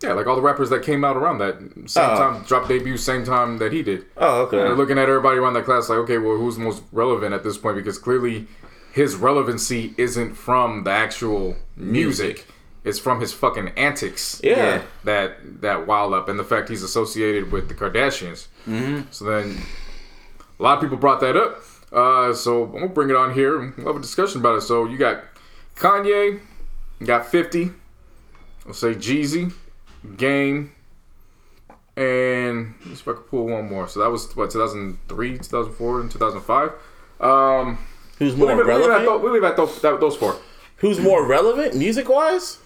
Yeah, 0.04 0.14
like 0.14 0.28
all 0.28 0.36
the 0.36 0.42
rappers 0.42 0.70
that 0.70 0.84
came 0.84 1.04
out 1.04 1.16
around 1.18 1.38
that 1.40 1.56
same 1.90 2.10
Oh. 2.12 2.18
time, 2.18 2.44
dropped 2.44 2.68
debut 2.68 2.98
same 2.98 3.24
time 3.24 3.58
that 3.60 3.72
he 3.72 3.82
did. 3.82 4.06
Oh, 4.18 4.42
okay. 4.44 4.58
They're 4.58 4.76
looking 4.76 4.98
at 4.98 5.08
everybody 5.10 5.38
around 5.38 5.54
that 5.54 5.66
class 5.66 5.90
like, 5.90 6.00
okay, 6.00 6.18
well, 6.18 6.38
who's 6.38 6.58
most 6.58 6.84
relevant 6.92 7.34
at 7.34 7.44
this 7.44 7.58
point? 7.58 7.78
Because 7.78 7.98
clearly 7.98 8.48
his 8.92 9.16
relevancy 9.16 9.94
isn't 9.98 10.36
from 10.36 10.84
the 10.84 10.92
actual 10.92 11.56
music. 11.76 12.46
It's 12.84 13.00
from 13.00 13.22
his 13.22 13.32
fucking 13.32 13.70
antics. 13.78 14.42
Yeah. 14.44 14.82
That 15.06 15.62
that 15.62 15.88
wild 15.88 16.14
up 16.14 16.28
and 16.28 16.38
the 16.38 16.44
fact 16.44 16.68
he's 16.70 16.84
associated 16.84 17.52
with 17.52 17.70
the 17.70 17.74
Kardashians. 17.74 18.48
Mm-hmm. 18.68 19.04
So 19.10 19.24
then 19.26 19.58
a 20.60 20.64
lot 20.64 20.78
of 20.78 20.82
people 20.84 20.98
brought 20.98 21.22
that 21.22 21.38
up. 21.38 21.64
Uh, 21.94 22.34
so 22.34 22.66
I'm 22.66 22.72
gonna 22.74 22.88
bring 22.90 23.10
it 23.10 23.16
on 23.16 23.34
here 23.34 23.62
and 23.62 23.76
we'll 23.78 23.88
have 23.88 23.96
a 23.96 24.00
discussion 24.02 24.42
about 24.42 24.58
it. 24.58 24.62
So 24.62 24.86
you 24.86 24.98
got 24.98 25.24
Kanye, 25.78 26.40
you 27.00 27.06
got 27.08 27.26
50, 27.26 27.72
I'll 28.68 28.74
say 28.74 28.94
Jeezy, 28.96 29.54
Game, 30.18 30.72
and 31.96 32.74
let's 32.86 33.00
see 33.00 33.04
if 33.04 33.08
I 33.08 33.14
can 33.14 33.24
pull 33.24 33.46
one 33.48 33.70
more. 33.70 33.88
So 33.88 34.00
that 34.02 34.10
was 34.10 34.36
what 34.36 34.52
2003, 34.52 35.38
2004, 35.38 36.02
and 36.02 36.12
2005. 36.12 36.72
Um, 37.22 37.78
Who's 38.20 38.36
more 38.36 38.48
we'll 38.48 38.58
leave 38.58 38.66
relevant? 38.68 39.06
those, 39.06 39.22
we'll 39.22 39.32
leave 39.34 39.44
it 39.44 39.48
at 39.48 40.00
those, 40.00 40.16
four. 40.18 40.36
Who's 40.78 41.00
more 41.00 41.26
relevant, 41.26 41.76
music 41.76 42.10
wise? 42.10 42.58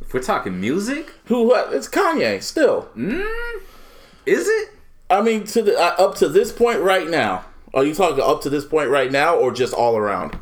If 0.00 0.12
we're 0.12 0.20
talking 0.22 0.60
music, 0.60 1.12
Who? 1.26 1.52
uh, 1.54 1.70
It's 1.72 1.88
Kanye 1.88 2.42
still. 2.42 2.88
is 2.96 4.48
it? 4.48 4.70
I 5.08 5.20
mean, 5.22 5.44
to 5.44 5.62
the 5.62 5.78
uh, 5.78 5.94
up 5.98 6.14
to 6.16 6.28
this 6.28 6.50
point 6.52 6.80
right 6.80 7.08
now. 7.08 7.44
Are 7.74 7.84
you 7.84 7.94
talking 7.94 8.22
up 8.22 8.42
to 8.42 8.50
this 8.50 8.64
point 8.66 8.90
right 8.90 9.10
now, 9.10 9.34
or 9.36 9.52
just 9.52 9.72
all 9.72 9.96
around? 9.96 10.34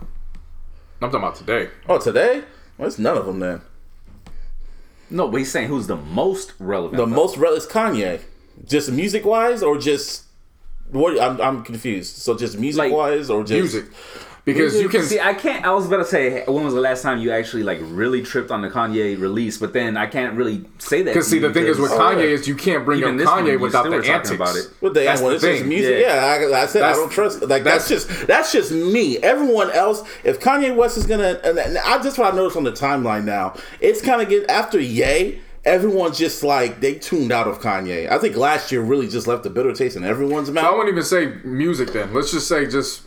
I'm 1.03 1.11
talking 1.11 1.17
about 1.21 1.35
today. 1.37 1.69
Oh, 1.89 1.99
today? 1.99 2.43
Well, 2.77 2.89
it's 2.89 2.99
none 2.99 3.17
of 3.17 3.27
them 3.27 3.39
then. 3.41 3.61
No, 5.11 5.29
but 5.29 5.39
he's 5.39 5.51
saying 5.51 5.69
who's 5.69 5.87
the 5.87 5.97
most 5.97 6.53
relevant. 6.59 6.97
The 6.97 7.05
though. 7.07 7.15
most 7.15 7.37
relevant 7.37 7.65
is 7.65 7.71
Kanye. 7.71 8.21
Just 8.67 8.91
music 8.91 9.25
wise, 9.25 9.63
or 9.63 9.79
just 9.79 10.25
what? 10.91 11.21
I'm 11.21 11.41
I'm 11.41 11.63
confused. 11.65 12.17
So 12.17 12.37
just 12.37 12.59
music 12.59 12.79
Like, 12.79 12.93
wise, 12.93 13.31
or 13.31 13.43
just 13.43 13.75
Music. 13.75 13.85
Because 14.45 14.81
you 14.81 14.89
can 14.89 15.03
See, 15.03 15.21
I 15.21 15.35
can't. 15.35 15.65
I 15.65 15.73
was 15.73 15.87
about 15.87 15.99
to 15.99 16.05
say, 16.05 16.45
when 16.47 16.65
was 16.65 16.75
the 16.75 16.81
last 16.81 17.03
time 17.03 17.19
you 17.19 17.31
actually 17.31 17.63
like 17.63 17.79
really 17.83 18.23
tripped 18.23 18.51
on 18.51 18.63
the 18.63 18.71
Kanye 18.71 19.19
release? 19.21 19.59
But 19.59 19.73
then 19.73 19.97
I 19.97 20.07
can't 20.07 20.35
really 20.37 20.65
say 20.79 21.03
that. 21.03 21.11
Because 21.13 21.29
see, 21.29 21.39
the 21.39 21.53
thing 21.53 21.67
is 21.67 21.79
with 21.79 21.91
Kanye 21.91 22.19
yeah. 22.19 22.23
is 22.25 22.49
you 22.49 22.55
can't 22.57 22.85
bring 22.85 23.01
Even 23.01 23.13
up 23.15 23.19
this 23.19 23.27
one, 23.27 23.45
Kanye 23.45 23.61
without 23.61 23.85
the 23.85 23.91
talking 23.91 24.11
antics. 24.11 24.31
about 24.31 24.57
it. 24.57 24.69
But 24.81 24.95
they, 24.95 25.05
That's 25.05 25.21
when 25.21 25.31
the 25.31 25.35
it's 25.37 25.45
just 25.45 25.59
thing. 25.61 25.69
music, 25.69 25.99
Yeah. 26.01 26.39
yeah, 26.41 26.57
I, 26.57 26.63
I 26.63 26.67
said 26.67 26.83
I 26.83 26.93
don't 26.93 27.11
trust. 27.13 27.43
Like 27.43 27.65
that's, 27.65 27.89
that's- 27.89 28.07
just 28.07 28.27
that's 28.27 28.53
just 28.53 28.73
me. 28.73 29.19
Everyone 29.19 29.71
else, 29.73 30.03
if 30.25 30.41
Kanye 30.41 30.75
West 30.75 30.97
is 30.97 31.07
gonna, 31.07 31.41
and 31.45 31.59
and 31.59 31.79
I 31.79 32.03
just 32.03 32.19
what 32.19 32.33
I 32.33 32.37
noticed 32.37 32.57
on 32.57 32.65
the 32.65 32.73
timeline 32.73 33.25
now, 33.25 33.55
it's 33.81 34.01
kind 34.01 34.23
of 34.23 34.29
get 34.29 34.49
after 34.51 34.81
Yay 34.81 35.41
Everyone's 35.63 36.17
just 36.17 36.43
like 36.43 36.81
they 36.81 36.95
tuned 36.95 37.31
out 37.31 37.47
of 37.47 37.61
Kanye. 37.61 38.11
I 38.11 38.17
think 38.17 38.35
last 38.35 38.73
year 38.73 38.81
really 38.81 39.07
just 39.07 39.27
left 39.27 39.45
a 39.45 39.51
bitter 39.51 39.75
taste 39.75 39.95
in 39.95 40.05
everyone's 40.05 40.51
mouth. 40.51 40.65
I 40.65 40.69
mouth. 40.69 40.77
won't 40.79 40.89
even 40.89 41.03
say 41.03 41.35
music 41.45 41.93
then. 41.93 42.15
Let's 42.15 42.31
just 42.33 42.49
say 42.49 42.65
just 42.67 43.03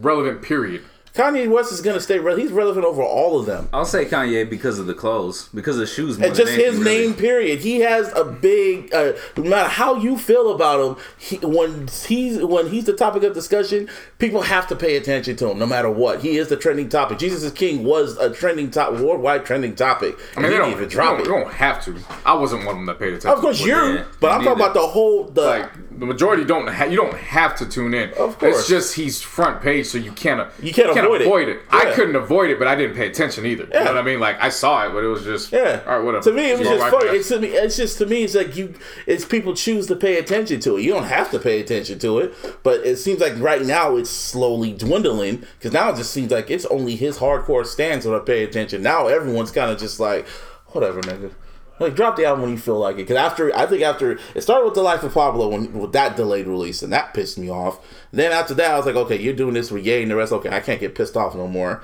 relevant. 0.00 0.42
Period. 0.42 0.82
Kanye 1.14 1.50
West 1.50 1.72
is 1.72 1.80
gonna 1.80 1.98
stay. 1.98 2.20
Re- 2.20 2.40
he's 2.40 2.52
relevant 2.52 2.84
over 2.86 3.02
all 3.02 3.40
of 3.40 3.46
them. 3.46 3.68
I'll 3.72 3.84
say 3.84 4.04
Kanye 4.04 4.48
because 4.48 4.78
of 4.78 4.86
the 4.86 4.94
clothes, 4.94 5.48
because 5.52 5.74
of 5.74 5.80
the 5.80 5.86
shoes. 5.88 6.16
More 6.16 6.28
And 6.28 6.36
than 6.36 6.46
just 6.46 6.56
his 6.56 6.76
anything, 6.76 6.84
really. 6.84 7.06
name, 7.08 7.14
period. 7.14 7.58
He 7.60 7.80
has 7.80 8.12
a 8.14 8.22
big. 8.24 8.94
Uh, 8.94 9.14
no 9.36 9.42
matter 9.44 9.68
how 9.68 9.96
you 9.96 10.16
feel 10.16 10.52
about 10.54 10.78
him, 10.96 11.04
he, 11.18 11.36
when 11.38 11.88
he's 12.06 12.40
when 12.44 12.68
he's 12.68 12.84
the 12.84 12.92
topic 12.92 13.24
of 13.24 13.34
discussion, 13.34 13.88
people 14.18 14.42
have 14.42 14.68
to 14.68 14.76
pay 14.76 14.96
attention 14.96 15.34
to 15.36 15.50
him, 15.50 15.58
no 15.58 15.66
matter 15.66 15.90
what. 15.90 16.20
He 16.20 16.36
is 16.36 16.48
the 16.50 16.56
trending 16.56 16.88
topic. 16.88 17.18
Jesus 17.18 17.42
is 17.42 17.50
King 17.50 17.82
was 17.82 18.16
a 18.18 18.30
trending 18.32 18.70
top, 18.70 18.92
worldwide 18.92 19.44
trending 19.44 19.74
topic. 19.74 20.16
I 20.36 20.40
mean, 20.40 20.52
they 20.52 20.58
don't, 20.58 20.70
even 20.70 20.84
you 20.84 20.90
drop 20.90 21.12
don't, 21.16 21.20
it. 21.20 21.24
you 21.24 21.30
don't 21.36 21.52
have 21.52 21.84
to. 21.86 21.98
I 22.24 22.34
wasn't 22.34 22.60
one 22.64 22.74
of 22.74 22.76
them 22.76 22.86
that 22.86 23.00
paid 23.00 23.14
attention. 23.14 23.30
Of 23.30 23.40
course, 23.40 23.60
you're, 23.64 24.06
but 24.20 24.30
I'm 24.30 24.44
talking 24.44 24.60
about 24.62 24.74
the 24.74 24.86
whole 24.86 25.24
the 25.24 25.42
like 25.42 25.87
the 25.98 26.06
majority 26.06 26.44
don't. 26.44 26.68
Ha- 26.68 26.84
you 26.84 26.96
don't 26.96 27.14
have 27.14 27.56
to 27.56 27.66
tune 27.66 27.92
in. 27.94 28.10
Of 28.14 28.38
course. 28.38 28.60
it's 28.60 28.68
just 28.68 28.94
he's 28.94 29.20
front 29.20 29.60
page, 29.60 29.86
so 29.86 29.98
you 29.98 30.12
can't. 30.12 30.48
You 30.62 30.72
can't 30.72 30.96
avoid 30.96 31.48
it. 31.48 31.56
it. 31.56 31.62
I 31.70 31.92
couldn't 31.92 32.16
avoid 32.16 32.50
it, 32.50 32.58
but 32.58 32.68
I 32.68 32.74
didn't 32.76 32.96
pay 32.96 33.08
attention 33.08 33.44
either. 33.46 33.64
You 33.64 33.70
Yeah. 33.74 33.84
know 33.84 33.94
what 33.94 33.98
I 33.98 34.02
mean? 34.02 34.20
Like 34.20 34.40
I 34.40 34.48
saw 34.48 34.86
it, 34.86 34.92
but 34.92 35.02
it 35.04 35.08
was 35.08 35.24
just 35.24 35.52
Yeah. 35.52 35.80
All 35.86 35.96
right, 35.96 36.04
whatever. 36.04 36.24
To 36.24 36.32
me, 36.32 36.50
it 36.50 36.58
was 36.58 36.68
just 36.68 36.86
funny. 36.90 37.10
It's 37.18 37.28
to 37.28 37.40
me. 37.40 37.48
It's 37.48 37.76
just 37.76 37.98
to 37.98 38.06
me. 38.06 38.22
It's 38.24 38.34
like 38.34 38.56
you. 38.56 38.74
It's 39.06 39.24
people 39.24 39.54
choose 39.54 39.86
to 39.88 39.96
pay 39.96 40.18
attention 40.18 40.60
to 40.60 40.76
it. 40.76 40.82
You 40.82 40.92
don't 40.92 41.04
have 41.04 41.30
to 41.32 41.38
pay 41.38 41.60
attention 41.60 41.98
to 42.00 42.18
it, 42.20 42.34
but 42.62 42.86
it 42.86 42.96
seems 42.96 43.20
like 43.20 43.34
right 43.38 43.62
now 43.62 43.96
it's 43.96 44.10
slowly 44.10 44.72
dwindling 44.72 45.44
because 45.58 45.72
now 45.72 45.90
it 45.90 45.96
just 45.96 46.12
seems 46.12 46.30
like 46.30 46.50
it's 46.50 46.64
only 46.66 46.96
his 46.96 47.18
hardcore 47.18 47.66
stands 47.66 48.04
that 48.04 48.14
I 48.14 48.20
pay 48.20 48.44
attention. 48.44 48.82
Now 48.82 49.08
everyone's 49.08 49.50
kind 49.50 49.70
of 49.70 49.78
just 49.78 49.98
like, 50.00 50.26
whatever, 50.68 51.00
nigga. 51.02 51.32
Like 51.80 51.94
drop 51.94 52.16
the 52.16 52.24
album 52.24 52.42
when 52.42 52.50
you 52.50 52.58
feel 52.58 52.78
like 52.78 52.96
it. 52.96 53.06
Because 53.06 53.16
after 53.16 53.54
I 53.56 53.66
think 53.66 53.82
after 53.82 54.18
it 54.34 54.42
started 54.42 54.64
with 54.64 54.74
the 54.74 54.82
Life 54.82 55.02
of 55.02 55.14
Pablo 55.14 55.48
when 55.48 55.72
with 55.72 55.92
that 55.92 56.16
delayed 56.16 56.46
release 56.46 56.82
and 56.82 56.92
that 56.92 57.14
pissed 57.14 57.38
me 57.38 57.50
off. 57.50 57.78
Then 58.12 58.32
after 58.32 58.54
that 58.54 58.72
I 58.72 58.76
was 58.76 58.86
like, 58.86 58.96
okay, 58.96 59.20
you're 59.20 59.34
doing 59.34 59.54
this 59.54 59.68
for 59.68 59.78
Ye 59.78 60.02
and 60.02 60.10
the 60.10 60.16
rest. 60.16 60.32
Okay, 60.32 60.50
I 60.50 60.60
can't 60.60 60.80
get 60.80 60.94
pissed 60.94 61.16
off 61.16 61.34
no 61.34 61.46
more. 61.46 61.82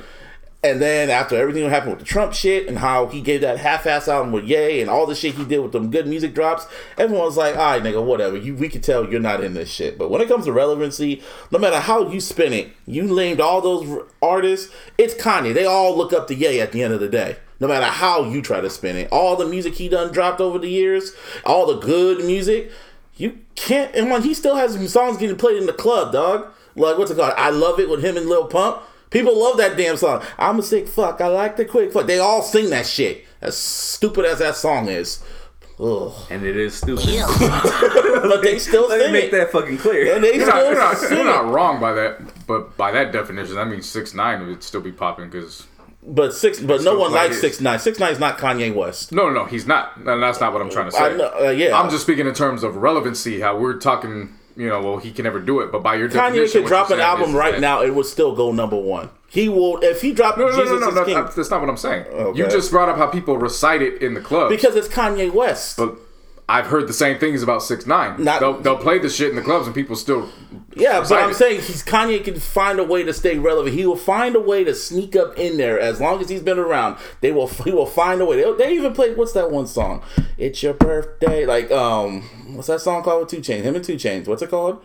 And 0.64 0.80
then 0.80 1.10
after 1.10 1.36
everything 1.36 1.62
that 1.64 1.68
happened 1.68 1.90
with 1.90 1.98
the 1.98 2.06
Trump 2.06 2.32
shit 2.32 2.66
and 2.66 2.78
how 2.78 3.08
he 3.08 3.20
gave 3.20 3.42
that 3.42 3.58
half-ass 3.58 4.08
album 4.08 4.32
with 4.32 4.44
Ye 4.44 4.80
and 4.80 4.88
all 4.88 5.04
the 5.04 5.14
shit 5.14 5.34
he 5.34 5.44
did 5.44 5.58
with 5.58 5.72
them 5.72 5.90
good 5.90 6.06
music 6.06 6.34
drops, 6.34 6.66
everyone 6.96 7.26
was 7.26 7.36
like, 7.36 7.54
"All 7.54 7.72
right, 7.72 7.82
nigga, 7.82 8.02
whatever. 8.02 8.38
You, 8.38 8.54
we 8.54 8.70
can 8.70 8.80
tell 8.80 9.06
you're 9.06 9.20
not 9.20 9.44
in 9.44 9.52
this 9.52 9.70
shit." 9.70 9.98
But 9.98 10.10
when 10.10 10.22
it 10.22 10.28
comes 10.28 10.46
to 10.46 10.52
relevancy, 10.52 11.22
no 11.50 11.58
matter 11.58 11.80
how 11.80 12.08
you 12.08 12.18
spin 12.18 12.54
it, 12.54 12.70
you 12.86 13.02
named 13.02 13.42
all 13.42 13.60
those 13.60 14.04
artists. 14.22 14.72
It's 14.96 15.12
Kanye. 15.12 15.52
They 15.52 15.66
all 15.66 15.94
look 15.94 16.14
up 16.14 16.28
to 16.28 16.34
Ye 16.34 16.62
at 16.62 16.72
the 16.72 16.82
end 16.82 16.94
of 16.94 17.00
the 17.00 17.10
day. 17.10 17.36
No 17.60 17.68
matter 17.68 17.86
how 17.86 18.24
you 18.24 18.42
try 18.42 18.60
to 18.60 18.68
spin 18.68 18.96
it, 18.96 19.08
all 19.12 19.36
the 19.36 19.46
music 19.46 19.74
he 19.74 19.88
done 19.88 20.12
dropped 20.12 20.40
over 20.40 20.58
the 20.58 20.68
years, 20.68 21.12
all 21.44 21.66
the 21.66 21.78
good 21.78 22.24
music, 22.24 22.70
you 23.16 23.38
can't. 23.54 23.94
And 23.94 24.10
when 24.10 24.22
he 24.22 24.34
still 24.34 24.56
has 24.56 24.72
some 24.74 24.88
songs 24.88 25.18
getting 25.18 25.36
played 25.36 25.56
in 25.58 25.66
the 25.66 25.72
club, 25.72 26.12
dog. 26.12 26.46
Like 26.76 26.98
what's 26.98 27.10
it 27.12 27.16
called? 27.16 27.34
I 27.36 27.50
love 27.50 27.78
it 27.78 27.88
with 27.88 28.04
him 28.04 28.16
and 28.16 28.26
Lil 28.26 28.48
Pump. 28.48 28.82
People 29.10 29.38
love 29.40 29.56
that 29.58 29.76
damn 29.76 29.96
song. 29.96 30.22
I'm 30.38 30.58
a 30.58 30.62
sick 30.62 30.88
fuck. 30.88 31.20
I 31.20 31.28
like 31.28 31.56
the 31.56 31.64
quick 31.64 31.92
fuck. 31.92 32.06
They 32.08 32.18
all 32.18 32.42
sing 32.42 32.70
that 32.70 32.84
shit. 32.86 33.24
As 33.40 33.56
stupid 33.56 34.24
as 34.24 34.40
that 34.40 34.56
song 34.56 34.88
is. 34.88 35.22
Ugh. 35.78 36.12
And 36.30 36.44
it 36.44 36.56
is 36.56 36.74
stupid. 36.74 37.04
But 38.24 38.42
they 38.42 38.58
still 38.58 38.88
Let 38.88 39.06
me 39.06 39.12
make 39.12 39.24
it. 39.24 39.32
that 39.32 39.52
fucking 39.52 39.78
clear. 39.78 40.14
And 40.14 40.24
they 40.24 40.36
You're 40.36 40.46
not, 40.46 40.56
still 40.56 40.70
you're, 40.70 41.24
not, 41.24 41.42
you're 41.42 41.44
not 41.46 41.52
wrong 41.52 41.78
by 41.80 41.92
that, 41.92 42.46
but 42.46 42.76
by 42.76 42.90
that 42.92 43.12
definition, 43.12 43.54
that 43.56 43.68
means 43.68 43.86
six 43.86 44.14
nine 44.14 44.46
would 44.46 44.62
still 44.62 44.80
be 44.80 44.92
popping 44.92 45.26
because 45.30 45.66
But 46.06 46.34
six. 46.34 46.60
But 46.60 46.82
no 46.82 46.98
one 46.98 47.12
likes 47.12 47.40
six 47.40 47.60
nine. 47.60 47.78
Six 47.78 47.98
nine 47.98 48.12
is 48.12 48.18
not 48.18 48.38
Kanye 48.38 48.74
West. 48.74 49.10
no, 49.12 49.28
no, 49.28 49.32
no, 49.32 49.44
he's 49.46 49.66
not. 49.66 49.96
And 49.96 50.22
that's 50.22 50.40
not 50.40 50.52
what 50.52 50.60
I'm 50.60 50.70
trying 50.70 50.86
to 50.90 50.92
say. 50.92 51.16
Know. 51.16 51.32
Uh, 51.46 51.50
yeah. 51.50 51.78
I'm 51.78 51.88
just 51.90 52.02
speaking 52.04 52.26
in 52.26 52.34
terms 52.34 52.62
of 52.62 52.76
relevancy. 52.76 53.40
How 53.40 53.56
we're 53.56 53.78
talking, 53.78 54.34
you 54.56 54.68
know, 54.68 54.82
well, 54.82 54.98
he 54.98 55.10
can 55.12 55.24
never 55.24 55.40
do 55.40 55.60
it, 55.60 55.72
but 55.72 55.82
by 55.82 55.94
your 55.94 56.10
Kanye 56.10 56.50
could 56.52 56.66
drop 56.66 56.90
an 56.90 57.00
album 57.00 57.34
right 57.34 57.52
that- 57.54 57.60
now. 57.60 57.80
It 57.82 57.94
would 57.94 58.06
still 58.06 58.34
go 58.36 58.52
number 58.52 58.76
one. 58.76 59.08
He 59.28 59.48
will 59.48 59.78
if 59.82 60.02
he 60.02 60.12
dropped 60.12 60.38
No, 60.38 60.46
no, 60.48 60.50
Jesus 60.56 60.70
no, 60.70 60.78
no, 60.78 60.88
is 61.02 61.08
no, 61.08 61.22
that's, 61.24 61.34
that's 61.34 61.50
not 61.50 61.60
what 61.60 61.68
I'm 61.70 61.76
saying. 61.76 62.06
Okay. 62.06 62.38
You 62.38 62.48
just 62.48 62.70
brought 62.70 62.88
up 62.88 62.96
how 62.98 63.06
people 63.08 63.36
recite 63.36 63.82
it 63.82 64.00
in 64.02 64.14
the 64.14 64.20
club. 64.20 64.48
because 64.50 64.76
it's 64.76 64.86
Kanye 64.88 65.32
West. 65.32 65.76
but 65.76 65.96
I've 66.48 66.66
heard 66.66 66.88
the 66.88 66.92
same 66.92 67.18
things 67.18 67.42
about 67.42 67.62
six 67.62 67.86
nine. 67.86 68.22
Not- 68.22 68.40
they'll, 68.40 68.60
they'll 68.60 68.76
play 68.76 68.98
the 68.98 69.08
shit 69.08 69.30
in 69.30 69.36
the 69.36 69.42
clubs 69.42 69.66
and 69.66 69.74
people 69.74 69.96
still. 69.96 70.28
Yeah, 70.76 71.00
but 71.00 71.12
I'm 71.12 71.32
saying 71.32 71.62
he's 71.62 71.82
Kanye 71.82 72.22
can 72.22 72.38
find 72.38 72.78
a 72.78 72.84
way 72.84 73.02
to 73.04 73.14
stay 73.14 73.38
relevant. 73.38 73.74
He 73.74 73.86
will 73.86 73.96
find 73.96 74.36
a 74.36 74.40
way 74.40 74.64
to 74.64 74.74
sneak 74.74 75.16
up 75.16 75.38
in 75.38 75.56
there 75.56 75.78
as 75.78 76.00
long 76.00 76.20
as 76.20 76.28
he's 76.28 76.42
been 76.42 76.58
around. 76.58 76.98
They 77.20 77.32
will 77.32 77.46
he 77.48 77.72
will 77.72 77.86
find 77.86 78.20
a 78.20 78.24
way. 78.24 78.42
They, 78.42 78.52
they 78.52 78.74
even 78.74 78.92
play 78.92 79.14
what's 79.14 79.32
that 79.32 79.50
one 79.50 79.66
song? 79.66 80.02
It's 80.36 80.62
your 80.62 80.74
birthday. 80.74 81.46
Like 81.46 81.70
um, 81.70 82.22
what's 82.54 82.68
that 82.68 82.80
song 82.80 83.02
called 83.02 83.22
with 83.32 83.44
2 83.44 83.52
Chainz? 83.52 83.62
Him 83.62 83.76
and 83.76 83.84
2 83.84 83.94
Chainz. 83.94 84.26
What's 84.26 84.42
it 84.42 84.50
called? 84.50 84.82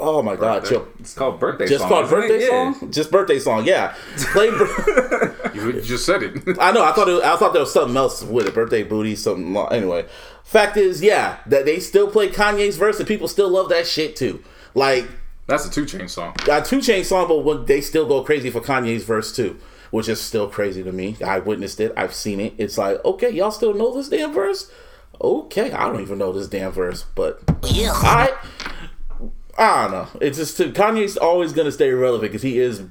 Oh 0.00 0.22
my 0.22 0.36
God! 0.36 0.64
Chill. 0.64 0.86
It's 1.00 1.14
called 1.14 1.38
birthday 1.40 1.66
Just 1.66 1.80
song. 1.80 1.88
called 1.88 2.04
isn't 2.06 2.18
it? 2.18 2.20
birthday 2.28 2.46
Yeah. 2.46 2.72
song. 2.72 2.90
Just 2.92 3.10
birthday 3.10 3.38
song. 3.38 3.64
Yeah. 3.66 3.94
Play. 4.32 4.50
bir- 4.50 5.34
You, 5.54 5.72
you 5.72 5.80
just 5.80 6.04
said 6.06 6.22
it. 6.22 6.58
I 6.60 6.70
know. 6.72 6.84
I 6.84 6.92
thought 6.92 7.08
it, 7.08 7.22
I 7.24 7.36
thought 7.36 7.52
there 7.52 7.60
was 7.62 7.72
something 7.72 7.96
else 7.96 8.22
with 8.22 8.46
it. 8.46 8.54
Birthday 8.54 8.82
booty. 8.84 9.16
Something. 9.16 9.52
lo- 9.54 9.66
Anyway, 9.66 10.06
fact 10.44 10.76
is, 10.76 11.02
yeah, 11.02 11.38
that 11.46 11.64
they 11.64 11.80
still 11.80 12.08
play 12.10 12.28
Kanye's 12.28 12.76
verse 12.76 12.98
and 12.98 13.08
people 13.08 13.26
still 13.28 13.48
love 13.48 13.68
that 13.70 13.86
shit 13.86 14.14
too. 14.14 14.42
Like 14.74 15.08
That's 15.46 15.66
a 15.66 15.70
two 15.70 15.84
chain 15.86 16.06
song. 16.06 16.34
got 16.44 16.64
two 16.66 16.80
chain 16.80 17.02
song, 17.02 17.26
but 17.28 17.38
when 17.38 17.64
they 17.64 17.80
still 17.80 18.06
go 18.06 18.22
crazy 18.22 18.50
for 18.50 18.60
Kanye's 18.60 19.02
verse 19.04 19.34
too, 19.34 19.58
which 19.90 20.08
is 20.08 20.20
still 20.20 20.48
crazy 20.48 20.82
to 20.84 20.92
me. 20.92 21.16
I 21.24 21.38
witnessed 21.40 21.80
it. 21.80 21.92
I've 21.96 22.14
seen 22.14 22.38
it. 22.40 22.54
It's 22.58 22.78
like, 22.78 23.02
okay, 23.04 23.30
y'all 23.30 23.50
still 23.50 23.74
know 23.74 23.92
this 23.94 24.10
damn 24.10 24.32
verse? 24.32 24.70
Okay, 25.20 25.72
I 25.72 25.86
don't 25.88 26.00
even 26.02 26.18
know 26.18 26.30
this 26.32 26.46
damn 26.46 26.70
verse, 26.70 27.04
but 27.16 27.40
I, 27.64 28.32
I 29.58 29.82
don't 29.82 29.90
know. 29.90 30.08
It's 30.20 30.38
just 30.38 30.58
Kanye's 30.58 31.16
always 31.16 31.52
gonna 31.52 31.72
stay 31.72 31.90
relevant 31.90 32.30
because 32.30 32.42
he 32.42 32.58
is 32.58 32.82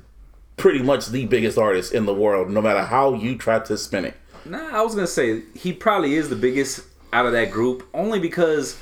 pretty 0.58 0.82
much 0.84 1.08
the 1.08 1.26
biggest 1.26 1.58
artist 1.58 1.94
in 1.94 2.06
the 2.06 2.14
world, 2.14 2.50
no 2.50 2.62
matter 2.62 2.82
how 2.84 3.14
you 3.14 3.38
try 3.38 3.60
to 3.60 3.78
spin 3.78 4.06
it. 4.06 4.16
Nah, 4.46 4.78
I 4.78 4.82
was 4.82 4.94
gonna 4.96 5.08
say 5.08 5.44
he 5.56 5.72
probably 5.74 6.16
is 6.16 6.30
the 6.30 6.36
biggest 6.36 6.82
out 7.14 7.26
of 7.26 7.32
that 7.32 7.52
group, 7.52 7.88
only 7.94 8.20
because 8.20 8.78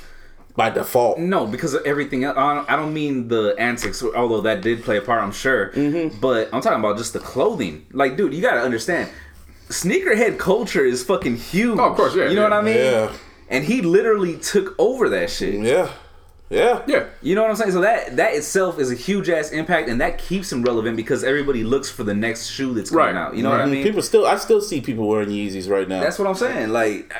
By 0.56 0.70
default, 0.70 1.18
no, 1.18 1.46
because 1.46 1.74
of 1.74 1.84
everything. 1.86 2.24
else. 2.24 2.36
I 2.36 2.54
don't, 2.54 2.70
I 2.70 2.76
don't 2.76 2.92
mean 2.94 3.28
the 3.28 3.54
antics, 3.58 4.02
although 4.02 4.40
that 4.40 4.62
did 4.62 4.82
play 4.82 4.96
a 4.96 5.02
part, 5.02 5.22
I'm 5.22 5.32
sure. 5.32 5.70
Mm-hmm. 5.72 6.18
But 6.20 6.48
I'm 6.52 6.60
talking 6.62 6.80
about 6.80 6.96
just 6.98 7.12
the 7.12 7.20
clothing. 7.20 7.86
Like, 7.92 8.16
dude, 8.16 8.32
you 8.34 8.40
gotta 8.42 8.62
understand, 8.62 9.08
sneakerhead 9.68 10.38
culture 10.38 10.84
is 10.84 11.04
fucking 11.04 11.36
huge. 11.36 11.78
Oh, 11.78 11.90
of 11.90 11.96
course, 11.96 12.14
yeah, 12.14 12.28
You 12.28 12.36
know 12.36 12.42
yeah. 12.42 12.48
what 12.48 12.52
I 12.52 12.62
mean? 12.62 12.76
Yeah. 12.76 13.12
And 13.48 13.64
he 13.64 13.80
literally 13.82 14.36
took 14.38 14.74
over 14.78 15.08
that 15.10 15.30
shit. 15.30 15.54
yeah, 15.62 15.90
yeah, 16.50 16.82
Yeah. 16.86 17.06
You 17.22 17.34
know 17.34 17.42
what 17.42 17.50
I'm 17.50 17.56
saying? 17.56 17.72
So 17.72 17.80
that 17.80 18.16
that 18.16 18.34
itself 18.34 18.78
is 18.78 18.90
a 18.90 18.94
huge 18.94 19.28
ass 19.28 19.50
impact, 19.50 19.88
and 19.88 20.00
that 20.00 20.18
keeps 20.18 20.52
him 20.52 20.62
relevant 20.62 20.96
because 20.96 21.24
everybody 21.24 21.64
looks 21.64 21.90
for 21.90 22.04
the 22.04 22.14
next 22.14 22.48
shoe 22.48 22.72
that's 22.74 22.90
coming 22.90 23.06
Right, 23.06 23.14
out. 23.16 23.36
You 23.36 23.42
know 23.42 23.50
what 23.50 23.60
I 23.60 23.66
mean? 23.66 23.82
People 23.82 24.02
still, 24.02 24.26
I 24.26 24.36
still 24.36 24.60
see 24.60 24.80
people 24.80 25.08
wearing 25.08 25.28
Yeezys 25.30 25.68
right 25.68 25.88
now. 25.88 26.00
That's 26.00 26.18
what 26.18 26.28
I'm 26.28 26.34
saying. 26.34 26.70
Like, 26.70 27.12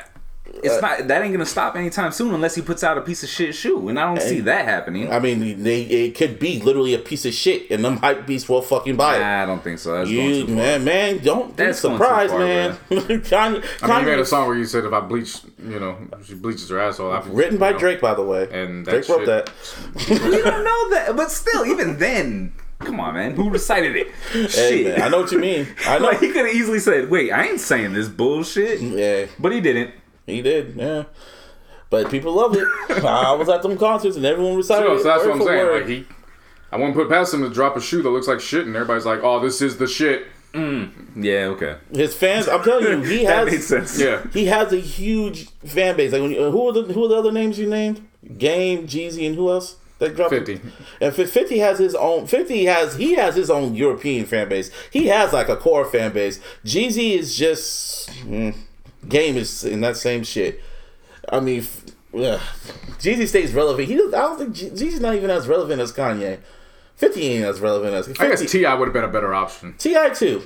it's 0.63 0.75
uh, 0.75 0.81
not 0.81 1.07
that 1.07 1.21
ain't 1.21 1.33
gonna 1.33 1.45
stop 1.45 1.75
anytime 1.75 2.11
soon 2.11 2.33
unless 2.33 2.55
he 2.55 2.61
puts 2.61 2.83
out 2.83 2.97
a 2.97 3.01
piece 3.01 3.23
of 3.23 3.29
shit 3.29 3.53
shoe, 3.55 3.89
and 3.89 3.99
I 3.99 4.05
don't 4.13 4.21
see 4.21 4.39
that 4.41 4.65
happening. 4.65 5.11
I 5.11 5.19
mean, 5.19 5.63
they 5.63 5.81
it 5.83 6.15
could 6.15 6.39
be 6.39 6.59
literally 6.59 6.93
a 6.93 6.99
piece 6.99 7.25
of 7.25 7.33
shit, 7.33 7.69
and 7.71 7.83
them 7.83 7.97
hype 7.97 8.25
beasts 8.25 8.47
will 8.49 8.61
fucking 8.61 8.95
buy 8.95 9.17
it. 9.17 9.19
Nah, 9.19 9.43
I 9.43 9.45
don't 9.45 9.63
think 9.63 9.79
so. 9.79 9.93
That's 9.93 10.09
going 10.09 10.29
You 10.29 10.41
too 10.41 10.47
far. 10.47 10.55
man, 10.55 10.83
man, 10.83 11.17
don't 11.19 11.55
be 11.55 11.63
That's 11.63 11.81
going 11.81 11.97
too 11.97 12.03
surprised, 12.03 12.31
far, 12.31 12.39
man. 12.39 12.77
Kanye, 12.89 12.91
I 12.91 13.49
mean, 13.49 13.55
you 13.61 13.67
Kanye- 13.79 14.05
made 14.05 14.19
a 14.19 14.25
song 14.25 14.47
where 14.47 14.57
you 14.57 14.65
said 14.65 14.85
if 14.85 14.93
I 14.93 14.99
bleach, 15.01 15.37
you 15.63 15.79
know, 15.79 15.97
she 16.25 16.35
bleaches 16.35 16.69
her 16.69 16.79
asshole. 16.79 17.11
I 17.11 17.21
written 17.27 17.57
by 17.57 17.67
you 17.69 17.73
know, 17.73 17.79
Drake, 17.79 18.01
by 18.01 18.13
the 18.13 18.23
way. 18.23 18.47
And 18.51 18.85
that 18.85 18.91
Drake 19.05 19.09
wrote 19.09 19.25
shit- 19.25 19.27
that. 19.27 19.51
We 20.27 20.41
don't 20.41 20.63
know 20.63 20.89
that, 20.91 21.13
but 21.15 21.31
still, 21.31 21.65
even 21.65 21.97
then, 21.99 22.53
come 22.79 22.99
on, 22.99 23.13
man, 23.15 23.35
who 23.35 23.49
recited 23.49 23.95
it? 23.95 24.07
Hey, 24.31 24.47
Shit. 24.47 24.97
man, 24.97 25.01
I 25.01 25.09
know 25.09 25.21
what 25.21 25.31
you 25.31 25.39
mean. 25.39 25.67
I 25.85 25.97
know. 25.99 26.05
like 26.05 26.19
he 26.19 26.27
could 26.31 26.45
have 26.45 26.55
easily 26.55 26.79
said, 26.79 27.09
"Wait, 27.09 27.31
I 27.31 27.45
ain't 27.47 27.59
saying 27.59 27.93
this 27.93 28.07
bullshit," 28.07 28.81
yeah, 28.81 29.25
but 29.39 29.51
he 29.51 29.61
didn't. 29.61 29.91
He 30.27 30.41
did. 30.43 30.75
Yeah, 30.75 31.05
but 31.89 32.11
people 32.11 32.33
loved 32.33 32.57
it. 32.57 32.67
I 33.03 33.31
was 33.33 33.49
at 33.49 33.63
them 33.63 33.77
concerts, 33.77 34.15
and 34.17 34.25
everyone 34.25 34.55
recited 34.55 34.85
So, 34.85 34.93
it. 34.93 34.97
so 34.99 35.03
that's 35.05 35.23
word 35.23 35.29
what 35.31 35.41
I'm 35.41 35.47
saying. 35.47 35.65
word. 35.65 35.79
Like 35.81 35.89
he, 35.89 36.05
I 36.71 36.75
wouldn't 36.75 36.95
put 36.95 37.09
past 37.09 37.33
him 37.33 37.41
to 37.41 37.49
drop 37.49 37.75
a 37.75 37.81
shoe 37.81 38.01
that 38.03 38.09
looks 38.09 38.27
like 38.27 38.39
shit, 38.39 38.67
and 38.67 38.75
everybody's 38.75 39.05
like, 39.05 39.21
"Oh, 39.23 39.39
this 39.39 39.61
is 39.61 39.77
the 39.77 39.87
shit." 39.87 40.27
Yeah, 41.15 41.49
okay, 41.53 41.77
His 41.91 42.15
fans, 42.15 42.47
I'm 42.47 42.63
telling 42.63 42.83
you, 42.83 43.01
he 43.03 43.25
that 43.27 43.47
has. 43.47 43.67
sense. 43.67 43.99
Yeah. 43.99 44.25
He 44.33 44.45
has 44.45 44.73
a 44.73 44.77
huge 44.79 45.49
fan 45.59 45.95
base. 45.95 46.11
Like 46.11 46.21
when 46.23 46.31
you, 46.31 46.49
who 46.49 46.67
are 46.69 46.73
the 46.73 46.81
who 46.93 47.05
are 47.05 47.09
the 47.09 47.15
other 47.15 47.31
names 47.31 47.59
you 47.59 47.69
named? 47.69 48.07
Game, 48.39 48.87
Jeezy, 48.87 49.27
and 49.27 49.35
who 49.35 49.51
else? 49.51 49.75
That 49.99 50.15
dropped 50.15 50.31
50. 50.31 50.59
And 51.01 51.13
Fifty 51.13 51.59
has 51.59 51.77
his 51.77 51.93
own. 51.93 52.25
Fifty 52.27 52.65
has 52.65 52.95
he 52.95 53.13
has 53.13 53.35
his 53.35 53.51
own 53.51 53.75
European 53.75 54.25
fan 54.25 54.49
base. 54.49 54.71
He 54.91 55.07
has 55.07 55.31
like 55.31 55.47
a 55.49 55.55
core 55.57 55.85
fan 55.85 56.11
base. 56.13 56.39
Jeezy 56.65 57.15
is 57.17 57.35
just 57.37 58.09
mm, 58.09 58.55
Game 59.07 59.37
is 59.37 59.63
in 59.63 59.81
that 59.81 59.97
same 59.97 60.23
shit. 60.23 60.61
I 61.29 61.39
mean, 61.39 61.59
f- 61.61 61.85
yeah. 62.13 62.39
Jeezy 62.99 63.27
stays 63.27 63.53
relevant. 63.53 63.87
He 63.87 63.95
I 63.95 63.97
don't 64.09 64.37
think 64.37 64.53
Je- 64.53 64.69
Jeezy's 64.69 64.99
not 65.01 65.15
even 65.15 65.29
as 65.29 65.47
relevant 65.47 65.81
as 65.81 65.91
Kanye. 65.93 66.39
Fifty 66.95 67.21
ain't 67.27 67.45
as 67.45 67.59
relevant 67.59 67.93
as 67.93 68.07
50. 68.07 68.23
I 68.23 68.29
guess 68.29 68.51
T.I. 68.51 68.73
would 68.73 68.85
have 68.87 68.93
been 68.93 69.03
a 69.03 69.07
better 69.07 69.33
option, 69.33 69.75
T.I. 69.77 70.09
too. 70.09 70.41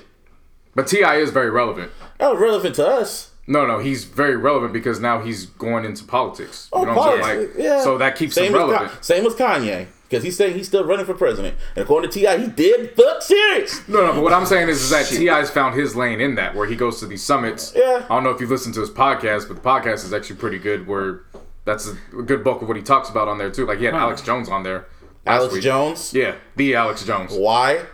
but 0.75 0.85
T.I. 0.87 1.15
is 1.17 1.29
very 1.31 1.49
relevant. 1.49 1.91
Oh, 2.19 2.35
relevant 2.37 2.75
to 2.75 2.85
us. 2.87 3.31
No, 3.47 3.65
no, 3.65 3.79
he's 3.79 4.03
very 4.03 4.35
relevant 4.35 4.73
because 4.73 4.99
now 4.99 5.21
he's 5.21 5.45
going 5.45 5.85
into 5.85 6.03
politics. 6.03 6.67
Oh, 6.73 6.83
you 6.83 6.89
Oh, 6.89 6.93
know 6.93 6.99
what 6.99 7.07
I'm 7.19 7.23
saying? 7.23 7.35
politics, 7.37 7.55
Like, 7.57 7.65
yeah. 7.65 7.83
So 7.83 7.97
that 7.97 8.15
keeps 8.17 8.35
same 8.35 8.47
him 8.53 8.57
relevant. 8.59 9.03
same 9.03 9.23
with 9.23 9.37
Kanye, 9.37 9.87
because 10.11 10.25
he's 10.25 10.35
saying 10.35 10.55
he's 10.57 10.67
still 10.67 10.83
running 10.83 11.05
for 11.05 11.13
president. 11.13 11.55
And 11.75 11.83
according 11.83 12.11
to 12.11 12.19
T.I., 12.19 12.37
he 12.37 12.47
did 12.47 12.91
fuck 12.97 13.21
serious. 13.21 13.87
No, 13.87 14.05
no, 14.07 14.13
but 14.13 14.23
what 14.23 14.33
I'm 14.33 14.45
saying 14.45 14.67
is, 14.67 14.81
is 14.81 14.89
that 14.89 15.05
T.I.'s 15.07 15.49
found 15.49 15.73
his 15.79 15.95
lane 15.95 16.19
in 16.19 16.35
that, 16.35 16.53
where 16.53 16.67
he 16.67 16.75
goes 16.75 16.99
to 16.99 17.05
these 17.07 17.23
summits. 17.23 17.71
Yeah. 17.73 18.05
I 18.09 18.15
don't 18.15 18.25
know 18.25 18.29
if 18.31 18.41
you've 18.41 18.51
listened 18.51 18.73
to 18.75 18.81
his 18.81 18.89
podcast, 18.89 19.47
but 19.47 19.55
the 19.55 19.61
podcast 19.61 20.03
is 20.03 20.11
actually 20.11 20.35
pretty 20.35 20.59
good. 20.59 20.85
Where 20.85 21.21
that's 21.63 21.87
a, 21.87 22.19
a 22.19 22.23
good 22.23 22.43
bulk 22.43 22.61
of 22.61 22.67
what 22.67 22.75
he 22.75 22.83
talks 22.83 23.09
about 23.09 23.29
on 23.29 23.37
there 23.37 23.49
too. 23.49 23.65
Like 23.65 23.79
he 23.79 23.85
had 23.85 23.93
Alex 23.93 24.21
Jones 24.21 24.49
on 24.49 24.63
there. 24.63 24.87
Alex 25.25 25.53
week. 25.53 25.63
Jones. 25.63 26.13
Yeah, 26.13 26.35
the 26.57 26.75
Alex 26.75 27.05
Jones, 27.05 27.31
Why? 27.33 27.85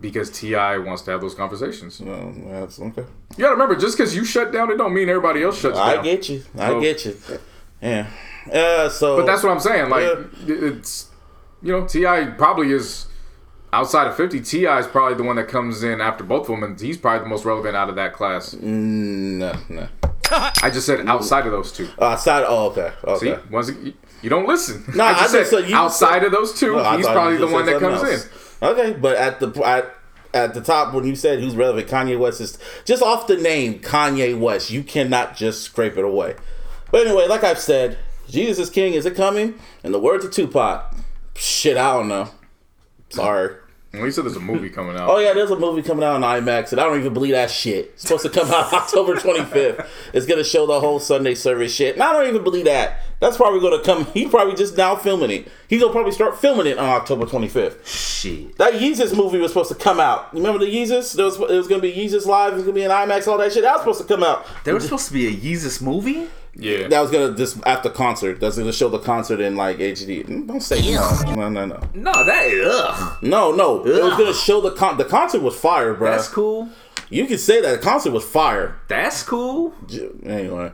because 0.00 0.30
T.I. 0.30 0.78
wants 0.78 1.02
to 1.02 1.10
have 1.12 1.20
those 1.20 1.34
conversations. 1.34 2.00
Oh, 2.04 2.34
that's 2.46 2.80
okay. 2.80 3.02
You 3.36 3.38
gotta 3.38 3.52
remember, 3.52 3.76
just 3.76 3.96
because 3.96 4.14
you 4.16 4.24
shut 4.24 4.50
down, 4.52 4.70
it 4.70 4.76
don't 4.76 4.92
mean 4.94 5.08
everybody 5.08 5.42
else 5.42 5.60
shuts 5.60 5.78
I 5.78 5.94
down. 5.94 6.00
I 6.00 6.02
get 6.04 6.28
you. 6.28 6.42
I 6.58 6.68
So- 6.68 6.80
get 6.80 7.04
you. 7.04 7.16
Yeah. 7.82 8.06
Uh, 8.52 8.88
so. 8.88 9.16
But 9.18 9.26
that's 9.26 9.42
what 9.42 9.52
I'm 9.52 9.60
saying. 9.60 9.88
Like 9.90 10.02
Yeah. 10.02 10.24
it's 10.46 11.08
you 11.62 11.72
know 11.72 11.86
T.I. 11.86 12.26
probably 12.38 12.72
is 12.72 13.06
outside 13.72 14.06
of 14.06 14.16
50. 14.16 14.40
T.I. 14.40 14.78
is 14.80 14.86
probably 14.86 15.16
the 15.16 15.22
one 15.22 15.36
that 15.36 15.48
comes 15.48 15.82
in 15.82 16.00
after 16.00 16.24
both 16.24 16.42
of 16.48 16.48
them, 16.48 16.62
and 16.64 16.80
he's 16.80 16.96
probably 16.98 17.20
the 17.20 17.28
most 17.28 17.44
relevant 17.44 17.76
out 17.76 17.88
of 17.88 17.96
that 17.96 18.12
class. 18.12 18.54
No, 18.54 19.52
no. 19.68 19.88
I 20.32 20.70
just 20.72 20.86
said 20.86 21.06
outside 21.08 21.46
of 21.46 21.52
those 21.52 21.72
two. 21.72 21.88
Outside. 22.00 22.44
Oh, 22.46 22.66
okay. 22.70 22.92
Okay. 23.04 23.34
See, 23.34 23.42
once 23.50 23.68
you, 23.68 23.94
you 24.22 24.30
don't 24.30 24.46
listen. 24.46 24.84
No, 24.94 25.04
I 25.06 25.12
just 25.14 25.22
I 25.22 25.26
said 25.26 25.38
just 25.40 25.50
said 25.50 25.72
outside 25.72 26.12
said- 26.20 26.24
of 26.24 26.32
those 26.32 26.58
two, 26.58 26.76
No, 26.76 26.96
he's 26.96 27.06
probably 27.06 27.36
the 27.38 27.48
one 27.48 27.66
that 27.66 27.80
comes 27.80 28.00
something 28.00 28.18
in. 28.62 28.68
Okay, 28.68 28.98
but 28.98 29.16
at 29.16 29.40
the 29.40 29.48
at, 29.66 29.92
at 30.32 30.54
the 30.54 30.60
top 30.60 30.94
when 30.94 31.04
you 31.04 31.16
said 31.16 31.40
who's 31.40 31.56
relevant, 31.56 31.88
Kanye 31.88 32.18
West 32.18 32.40
is 32.40 32.58
just 32.84 33.02
off 33.02 33.26
the 33.26 33.36
name 33.38 33.80
Kanye 33.80 34.38
West. 34.38 34.70
You 34.70 34.82
cannot 34.84 35.36
just 35.36 35.62
scrape 35.62 35.96
it 35.96 36.04
away. 36.04 36.36
But 36.90 37.06
anyway, 37.06 37.26
like 37.28 37.44
I've 37.44 37.58
said, 37.58 37.98
Jesus 38.28 38.58
is 38.58 38.70
King. 38.70 38.94
Is 38.94 39.06
it 39.06 39.14
coming? 39.16 39.54
And 39.84 39.92
the 39.92 39.98
words 39.98 40.24
of 40.24 40.30
Tupac, 40.30 40.94
shit, 41.34 41.76
I 41.76 41.92
don't 41.94 42.08
know. 42.08 42.30
Sorry. 43.10 43.56
Well, 43.92 44.04
he 44.04 44.12
said 44.12 44.24
there's 44.24 44.36
a 44.36 44.40
movie 44.40 44.70
coming 44.70 44.96
out. 44.96 45.10
Oh 45.10 45.18
yeah, 45.18 45.32
there's 45.32 45.50
a 45.50 45.58
movie 45.58 45.82
coming 45.82 46.04
out 46.04 46.14
on 46.14 46.22
IMAX, 46.22 46.70
and 46.70 46.80
I 46.80 46.84
don't 46.84 47.00
even 47.00 47.12
believe 47.12 47.32
that 47.32 47.50
shit. 47.50 47.86
It's 47.94 48.02
supposed 48.02 48.22
to 48.22 48.30
come 48.30 48.48
out 48.48 48.72
October 48.72 49.16
25th. 49.16 49.84
It's 50.12 50.26
gonna 50.26 50.44
show 50.44 50.64
the 50.64 50.78
whole 50.78 51.00
Sunday 51.00 51.34
service 51.34 51.74
shit, 51.74 51.94
and 51.94 52.02
I 52.02 52.12
don't 52.12 52.28
even 52.28 52.44
believe 52.44 52.66
that. 52.66 53.00
That's 53.18 53.36
probably 53.36 53.58
gonna 53.58 53.82
come. 53.82 54.04
He 54.14 54.28
probably 54.28 54.54
just 54.54 54.76
now 54.76 54.94
filming 54.94 55.32
it. 55.32 55.48
He's 55.66 55.80
gonna 55.80 55.92
probably 55.92 56.12
start 56.12 56.38
filming 56.40 56.68
it 56.68 56.78
on 56.78 56.88
October 56.88 57.26
25th. 57.26 57.84
Shit. 57.84 58.56
That 58.58 58.74
Yeezus 58.74 59.16
movie 59.16 59.38
was 59.38 59.50
supposed 59.50 59.70
to 59.70 59.74
come 59.74 59.98
out. 59.98 60.28
You 60.32 60.38
remember 60.38 60.64
the 60.64 60.72
Yeezus? 60.72 61.16
There 61.16 61.24
was, 61.24 61.36
it 61.40 61.56
was 61.56 61.66
gonna 61.66 61.82
be 61.82 61.92
Yeezus 61.92 62.26
live. 62.26 62.52
It 62.52 62.56
was 62.56 62.64
gonna 62.64 62.74
be 62.74 62.84
in 62.84 62.92
IMAX. 62.92 63.26
All 63.26 63.38
that 63.38 63.52
shit. 63.52 63.62
That 63.64 63.72
was 63.72 63.80
supposed 63.80 64.02
to 64.02 64.06
come 64.06 64.22
out. 64.22 64.46
There 64.62 64.74
was 64.74 64.84
supposed 64.84 65.08
to 65.08 65.12
be 65.12 65.26
a 65.26 65.32
Yeezus 65.32 65.82
movie? 65.82 66.28
Yeah. 66.54 66.88
That 66.88 67.00
was 67.00 67.10
gonna 67.10 67.36
just 67.36 67.58
after 67.66 67.90
concert. 67.90 68.40
That's 68.40 68.58
gonna 68.58 68.72
show 68.72 68.88
the 68.88 68.98
concert 68.98 69.40
in 69.40 69.56
like 69.56 69.78
HD. 69.78 70.26
Mm, 70.26 70.46
don't 70.48 70.60
say 70.60 70.80
no. 70.94 71.18
No, 71.34 71.48
no, 71.48 71.66
no. 71.66 71.80
No, 71.94 72.24
that 72.24 72.64
ugh. 72.64 73.18
No, 73.22 73.52
no. 73.52 73.84
It 73.84 74.02
was 74.02 74.12
gonna 74.14 74.34
show 74.34 74.60
the 74.60 74.72
con. 74.72 74.98
The 74.98 75.04
concert 75.04 75.42
was 75.42 75.56
fire, 75.56 75.94
bro. 75.94 76.10
That's 76.10 76.28
cool. 76.28 76.68
You 77.10 77.26
can 77.26 77.38
say 77.38 77.60
that 77.60 77.72
the 77.72 77.78
concert 77.78 78.12
was 78.12 78.24
fire. 78.24 78.76
That's 78.86 79.24
cool. 79.24 79.74
Anyway, 80.24 80.72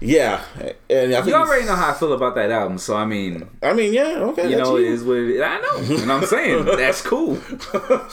yeah, 0.00 0.42
and 0.88 1.14
I 1.14 1.22
You 1.24 1.34
already 1.34 1.66
know 1.66 1.76
how 1.76 1.90
I 1.90 1.94
feel 1.94 2.14
about 2.14 2.34
that 2.36 2.50
album, 2.50 2.78
so 2.78 2.96
I 2.96 3.04
mean, 3.04 3.46
I 3.62 3.74
mean, 3.74 3.92
yeah, 3.92 4.16
okay. 4.30 4.48
you 4.50 4.56
that's 4.56 4.68
know, 4.68 4.76
it 4.76 4.84
is 4.86 5.04
what 5.04 5.18
it 5.18 5.30
is. 5.36 5.42
I 5.42 5.60
know. 5.60 6.02
And 6.02 6.10
I'm 6.10 6.24
saying 6.26 6.64
that's 6.64 7.02
cool. 7.02 7.38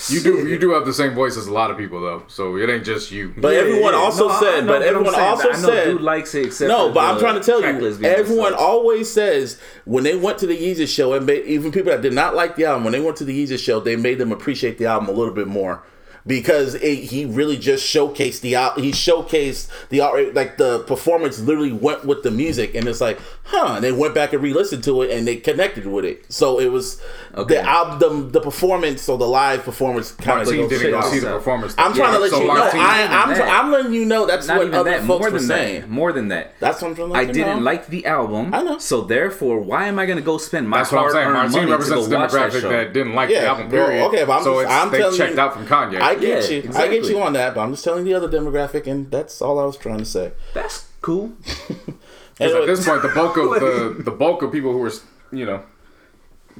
You 0.09 0.19
do 0.21 0.47
you 0.47 0.59
do 0.59 0.71
have 0.71 0.85
the 0.85 0.93
same 0.93 1.13
voice 1.13 1.37
as 1.37 1.47
a 1.47 1.53
lot 1.53 1.71
of 1.71 1.77
people 1.77 2.01
though, 2.01 2.23
so 2.27 2.57
it 2.57 2.69
ain't 2.69 2.83
just 2.83 3.09
you. 3.11 3.33
But 3.37 3.53
everyone 3.53 3.95
also 3.95 4.27
No, 4.27 4.33
I- 4.33 4.37
I 4.37 4.39
said, 4.41 4.67
but 4.67 4.81
everyone 4.81 5.13
saying, 5.13 5.25
also 5.27 5.49
I 5.49 5.51
know 5.53 5.57
said, 5.67 5.85
dude 5.85 6.01
likes 6.01 6.35
it. 6.35 6.47
Except 6.47 6.67
no, 6.69 6.91
but 6.91 7.03
I'm 7.05 7.19
trying 7.19 7.35
to 7.35 7.43
tell 7.43 7.61
you, 7.61 8.05
everyone 8.05 8.53
always 8.53 9.09
says 9.11 9.59
when 9.85 10.03
they 10.03 10.15
went 10.17 10.37
to 10.39 10.45
the 10.47 10.57
Yeezus 10.57 10.93
show, 10.93 11.13
and 11.13 11.25
made, 11.25 11.45
even 11.45 11.71
people 11.71 11.91
that 11.91 12.01
did 12.01 12.13
not 12.13 12.35
like 12.35 12.55
the 12.57 12.65
album, 12.65 12.83
when 12.83 12.91
they 12.93 12.99
went 13.01 13.15
to 13.17 13.23
the 13.25 13.45
Yeezus 13.45 13.59
show, 13.59 13.79
they 13.79 13.95
made 13.95 14.17
them 14.17 14.31
appreciate 14.33 14.77
the 14.77 14.85
album 14.87 15.07
a 15.07 15.13
little 15.13 15.33
bit 15.33 15.47
more. 15.47 15.83
Because 16.27 16.75
it, 16.75 16.95
he 17.05 17.25
really 17.25 17.57
just 17.57 17.83
showcased 17.85 18.41
the 18.41 18.55
out, 18.55 18.79
he 18.79 18.91
showcased 18.91 19.67
the 19.89 20.01
out, 20.01 20.33
like 20.35 20.57
the 20.57 20.79
performance 20.83 21.39
literally 21.39 21.71
went 21.71 22.05
with 22.05 22.21
the 22.23 22.29
music, 22.31 22.75
and 22.75 22.87
it's 22.87 23.01
like, 23.01 23.19
huh? 23.45 23.73
And 23.75 23.83
they 23.83 23.91
went 23.91 24.13
back 24.13 24.31
and 24.33 24.41
re-listened 24.43 24.83
to 24.83 25.01
it, 25.01 25.09
and 25.11 25.27
they 25.27 25.37
connected 25.37 25.87
with 25.87 26.05
it. 26.05 26.31
So 26.31 26.59
it 26.59 26.71
was 26.71 27.01
Okay. 27.35 27.55
the 27.55 27.61
album, 27.61 28.31
the 28.31 28.41
performance, 28.41 29.07
or 29.09 29.17
the 29.17 29.25
live 29.27 29.63
performance 29.63 30.11
kind 30.11 30.37
Martine 30.45 30.63
of. 30.65 30.69
didn't 30.69 30.91
go 30.91 31.01
see 31.09 31.19
the 31.19 31.29
out. 31.29 31.37
performance. 31.37 31.73
I'm 31.77 31.93
trying 31.93 32.13
to 32.13 32.19
let 32.19 32.29
So 32.31 32.41
you 32.41 32.47
know. 32.47 32.53
Martine- 32.55 32.81
I, 32.81 33.03
I'm, 33.23 33.29
that. 33.29 33.47
I'm 33.63 33.71
letting 33.71 33.93
you 33.93 34.05
know 34.05 34.25
that's 34.27 34.47
Not 34.47 34.57
what 34.57 34.67
even 34.67 34.75
other 34.79 34.91
that. 34.91 34.99
folks 35.05 35.07
More 35.07 35.31
were 35.31 35.37
than 35.39 35.47
saying. 35.47 35.81
that. 35.81 35.89
More 35.89 36.11
than 36.13 36.27
that. 36.27 36.53
That's 36.59 36.81
what 36.81 36.89
I'm 36.89 36.95
trying 36.95 37.07
to 37.07 37.13
let 37.13 37.19
I 37.19 37.21
you 37.23 37.33
didn't 37.33 37.57
know. 37.59 37.63
like 37.63 37.87
the 37.87 38.05
album. 38.05 38.53
I 38.53 38.61
know. 38.61 38.77
So 38.77 39.01
therefore, 39.01 39.59
why 39.59 39.87
am 39.87 39.97
I 39.97 40.05
going 40.05 40.17
to 40.17 40.23
go 40.23 40.37
spend 40.37 40.69
my 40.69 40.79
That's 40.79 40.91
what 40.91 41.05
I'm 41.05 41.11
saying. 41.11 41.25
hard-earned 41.25 41.51
money 41.53 41.83
to 41.83 41.89
go 41.89 42.19
watch 42.19 42.31
that 42.33 42.51
show? 42.53 42.69
that, 42.69 42.93
didn't 42.93 43.15
like 43.15 43.29
the 43.29 43.35
Yeah, 43.35 43.43
album. 43.45 43.69
well, 43.71 43.87
Period. 43.87 44.05
okay, 44.07 44.23
but 44.25 44.37
I'm 44.37 44.43
so 44.43 44.61
just- 44.61 44.71
I'm 44.73 44.91
they 44.91 44.97
telling 44.99 45.17
checked 45.17 45.33
you- 45.35 45.39
out 45.39 45.53
from 45.53 45.65
Kanye. 45.65 46.01
I 46.01 46.10
get 46.15 46.49
Yeah, 46.49 46.57
you. 46.57 46.71
I 46.75 46.87
get 46.87 47.05
you 47.05 47.21
on 47.21 47.33
that, 47.33 47.55
but 47.55 47.61
I'm 47.61 47.71
just 47.71 47.83
telling 47.83 48.03
the 48.05 48.13
other 48.13 48.29
demographic, 48.29 48.87
and 48.87 49.09
that's 49.11 49.41
all 49.41 49.59
I 49.59 49.65
was 49.65 49.77
trying 49.77 49.99
to 49.99 50.05
say. 50.05 50.31
That's 50.53 50.87
cool. 51.01 51.31
'Cause 51.45 52.49
Anyway, 52.51 52.61
at 52.61 52.67
this 52.67 52.85
point, 52.87 53.01
the 53.03 53.09
bulk 53.09 53.37
of 53.37 53.49
the 53.59 54.01
the 54.03 54.11
bulk 54.11 54.41
of 54.41 54.51
people 54.51 54.71
who 54.71 54.83
are 54.83 54.91
you 55.31 55.45
know 55.45 55.61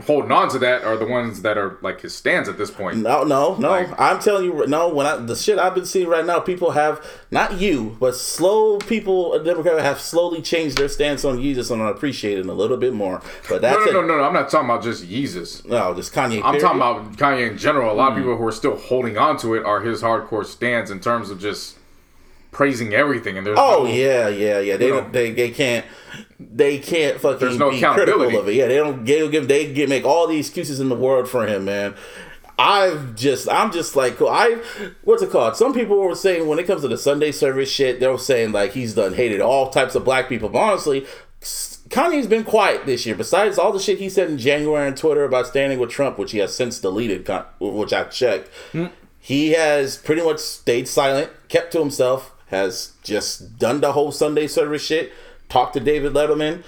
holding 0.06 0.32
on 0.32 0.50
to 0.50 0.60
that 0.60 0.84
are 0.84 0.98
the 0.98 1.06
ones 1.06 1.42
that 1.42 1.58
are 1.58 1.78
like 1.82 2.02
his 2.02 2.16
stands 2.16 2.48
at 2.50 2.58
this 2.58 2.72
point. 2.72 2.98
no, 2.98 3.24
no, 3.24 3.56
no. 3.56 3.70
Like- 3.70 4.00
I'm 4.00 4.20
telling 4.20 4.46
you, 4.46 4.66
no. 4.68 4.90
When 4.94 5.06
I 5.06 5.16
the 5.18 5.36
shit 5.36 5.60
I've 5.60 5.76
been 5.76 5.86
seeing 5.86 6.08
right 6.08 6.26
now, 6.26 6.40
people 6.40 6.72
have 6.72 7.06
not 7.32 7.60
you, 7.60 7.98
but 8.00 8.16
slow 8.16 8.78
people, 8.78 9.34
a 9.34 9.40
demographic 9.40 9.82
have 9.82 10.00
slowly 10.00 10.42
changed 10.42 10.78
their 10.78 10.88
stance 10.88 11.24
on 11.26 11.38
Yeezus, 11.38 11.72
and 11.72 11.82
I'm 11.82 11.88
appreciating 11.90 12.50
a 12.50 12.54
little 12.54 12.78
bit 12.78 12.94
more. 12.94 13.22
But 13.50 13.62
No, 13.62 13.70
that's 13.70 13.86
no, 13.86 13.92
no, 13.92 14.00
it. 14.02 14.08
no, 14.08 14.18
no. 14.18 14.24
I'm 14.24 14.34
not 14.34 14.50
talking 14.50 14.70
about 14.70 14.84
just 14.84 15.04
Yeezus. 15.08 15.66
No, 15.66 15.94
just 15.94 16.14
Kanye. 16.14 16.38
I'm 16.38 16.56
period. 16.56 16.62
talking 16.62 16.78
about 16.78 17.14
Kanye 17.18 17.52
in 17.52 17.58
general. 17.58 17.92
A 17.92 17.96
lot 17.96 18.12
of 18.12 18.18
mm. 18.18 18.22
people 18.22 18.38
who 18.38 18.46
are 18.48 18.52
still 18.52 18.78
holding 18.78 19.18
on 19.18 19.38
to 19.38 19.56
it 19.56 19.64
are 19.66 19.82
his 19.82 20.02
hardcore 20.02 20.46
stands 20.46 20.92
in 20.92 21.00
terms 21.00 21.30
of 21.30 21.40
just 21.40 21.78
praising 22.52 22.94
everything. 22.94 23.38
And 23.38 23.48
there's 23.48 23.58
Oh 23.60 23.84
no- 23.84 23.90
yeah, 23.90 24.28
yeah, 24.28 24.60
yeah. 24.60 24.78
They 24.78 24.90
don't. 24.90 25.08
know. 25.08 25.12
They, 25.12 25.32
they 25.32 25.50
can't. 25.50 25.86
They 26.40 26.80
can't 26.80 27.20
fucking 27.20 27.40
There's 27.40 27.58
no 27.58 27.72
be 27.72 27.80
critical 27.82 28.38
of 28.38 28.48
it. 28.48 28.56
Yeah, 28.56 28.68
they 28.68 28.78
don't. 28.78 29.06
They 29.06 29.28
give. 29.30 29.48
They 29.48 29.72
get 29.74 29.90
make 29.90 30.06
all 30.06 30.28
the 30.28 30.38
excuses 30.38 30.80
in 30.80 30.90
the 30.90 30.96
world 30.96 31.30
for 31.30 31.48
him, 31.48 31.66
man. 31.66 31.96
I've 32.60 33.16
just. 33.16 33.50
I'm 33.50 33.72
just 33.72 33.96
like. 33.96 34.18
I. 34.22 34.62
What's 35.04 35.24
it 35.24 35.32
called? 35.32 35.56
Some 35.56 35.74
people 35.74 35.98
were 35.98 36.16
saying 36.16 36.48
when 36.48 36.60
it 36.60 36.68
comes 36.68 36.82
to 36.82 36.88
the 36.88 36.98
Sunday 36.98 37.32
service 37.32 37.72
shit, 37.72 38.00
they 38.00 38.08
were 38.08 38.18
saying 38.18 38.52
like 38.52 38.74
he's 38.74 38.94
done 38.96 39.14
hated 39.14 39.42
all 39.42 39.70
types 39.70 39.96
of 39.96 40.04
black 40.06 40.30
people. 40.30 40.50
But 40.50 40.60
honestly. 40.60 41.06
Kanye's 41.90 42.28
been 42.28 42.44
quiet 42.46 42.86
this 42.86 43.06
year. 43.06 43.16
Besides 43.16 43.58
all 43.58 43.74
the 43.74 43.80
shit 43.80 43.98
he 43.98 44.10
said 44.10 44.30
in 44.30 44.38
January 44.38 44.88
on 44.88 44.96
Twitter 44.96 45.26
about 45.26 45.48
standing 45.48 45.78
with 45.80 45.90
Trump, 45.90 46.18
which 46.18 46.32
he 46.32 46.38
has 46.38 46.56
since 46.56 46.80
deleted, 46.80 47.28
which 47.60 47.92
I 47.92 48.04
checked, 48.06 48.48
hmm. 48.72 48.86
he 49.20 49.50
has 49.50 49.98
pretty 49.98 50.22
much 50.22 50.40
stayed 50.40 50.88
silent, 50.88 51.32
kept 51.50 51.74
to 51.74 51.80
himself, 51.80 52.32
has 52.52 52.92
just 53.02 53.58
done 53.58 53.82
the 53.82 53.94
whole 53.94 54.12
Sunday 54.12 54.46
service 54.46 54.84
shit, 54.84 55.12
talked 55.50 55.74
to 55.74 55.80
David 55.80 56.14
Letterman, 56.14 56.64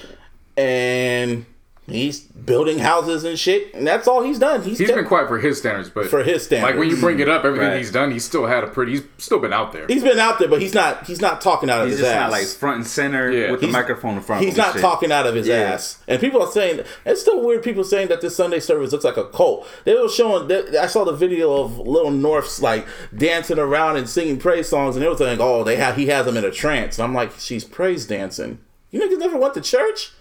and 0.58 1.46
he's 1.88 2.22
building 2.22 2.80
houses 2.80 3.24
and 3.24 3.38
shit, 3.38 3.74
and 3.74 3.86
that's 3.86 4.08
all 4.08 4.24
he's 4.24 4.40
done. 4.40 4.64
He's, 4.64 4.78
He's 4.80 4.88
kept- 4.88 4.98
been 4.98 5.06
quiet 5.08 5.28
for 5.28 5.40
his 5.40 5.58
standards, 5.58 5.90
but 5.90 6.08
For 6.08 6.24
his 6.24 6.44
standards, 6.46 6.72
like 6.72 6.80
when 6.80 6.90
you 6.90 6.98
bring 6.98 7.20
it 7.20 7.28
up, 7.30 7.44
everything 7.46 7.68
Right. 7.70 7.78
he's 7.78 7.92
done, 7.92 8.12
he's 8.12 8.24
still 8.26 8.46
had 8.46 8.64
a 8.64 8.68
pretty. 8.68 8.94
He's 8.94 9.04
still 9.18 9.40
been 9.40 9.54
out 9.54 9.72
there. 9.74 9.86
he's 9.88 10.04
been 10.04 10.20
out 10.20 10.40
there, 10.40 10.48
but 10.48 10.62
he's 10.62 10.74
not. 10.74 11.06
He's 11.08 11.20
not 11.22 11.42
talking 11.42 11.70
out 11.70 11.82
of 11.82 11.88
He's 11.88 11.98
his 12.00 12.06
just 12.08 12.16
ass. 12.16 12.22
not 12.22 12.32
like 12.32 12.48
front 12.48 12.78
and 12.78 12.88
center 12.88 13.32
Yeah. 13.32 13.52
with 13.52 13.60
the 13.62 13.68
He's- 13.68 13.74
microphone 13.74 14.16
in 14.16 14.22
front. 14.22 14.44
He's 14.44 14.54
of 14.54 14.58
not 14.58 14.74
shit. 14.74 14.82
talking 14.82 15.12
out 15.12 15.26
of 15.28 15.36
his 15.36 15.48
Yeah. 15.48 15.56
ass, 15.56 15.98
and 16.08 16.20
people 16.22 16.42
are 16.42 16.52
saying 16.52 16.82
it's 17.06 17.22
still 17.22 17.42
weird. 17.46 17.64
People 17.64 17.84
saying 17.84 18.08
that 18.08 18.22
this 18.22 18.36
Sunday 18.36 18.60
service 18.60 18.92
looks 18.92 19.04
like 19.06 19.18
a 19.18 19.26
cult. 19.26 19.68
They 19.84 19.94
were 19.96 20.10
showing. 20.10 20.48
They, 20.48 20.78
I 20.78 20.88
saw 20.88 21.04
the 21.04 21.14
video 21.14 21.54
of 21.64 21.80
Little 21.80 22.12
North's 22.12 22.62
like 22.62 22.86
dancing 23.16 23.60
around 23.60 23.98
and 23.98 24.08
singing 24.10 24.38
praise 24.38 24.68
songs, 24.70 24.96
and 24.96 25.04
they 25.04 25.10
were 25.10 25.18
saying, 25.18 25.40
"Oh, 25.42 25.64
they 25.64 25.76
have 25.78 25.96
he 25.98 26.08
has 26.08 26.26
them 26.26 26.38
in 26.38 26.46
a 26.46 26.52
trance." 26.52 26.98
And 26.98 27.04
I'm 27.06 27.14
like, 27.14 27.32
"She's 27.40 27.64
praise 27.64 28.06
dancing. 28.06 28.60
You 28.92 29.00
niggas 29.02 29.20
never 29.20 29.38
went 29.38 29.54
to 29.56 29.62
church?" 29.62 30.12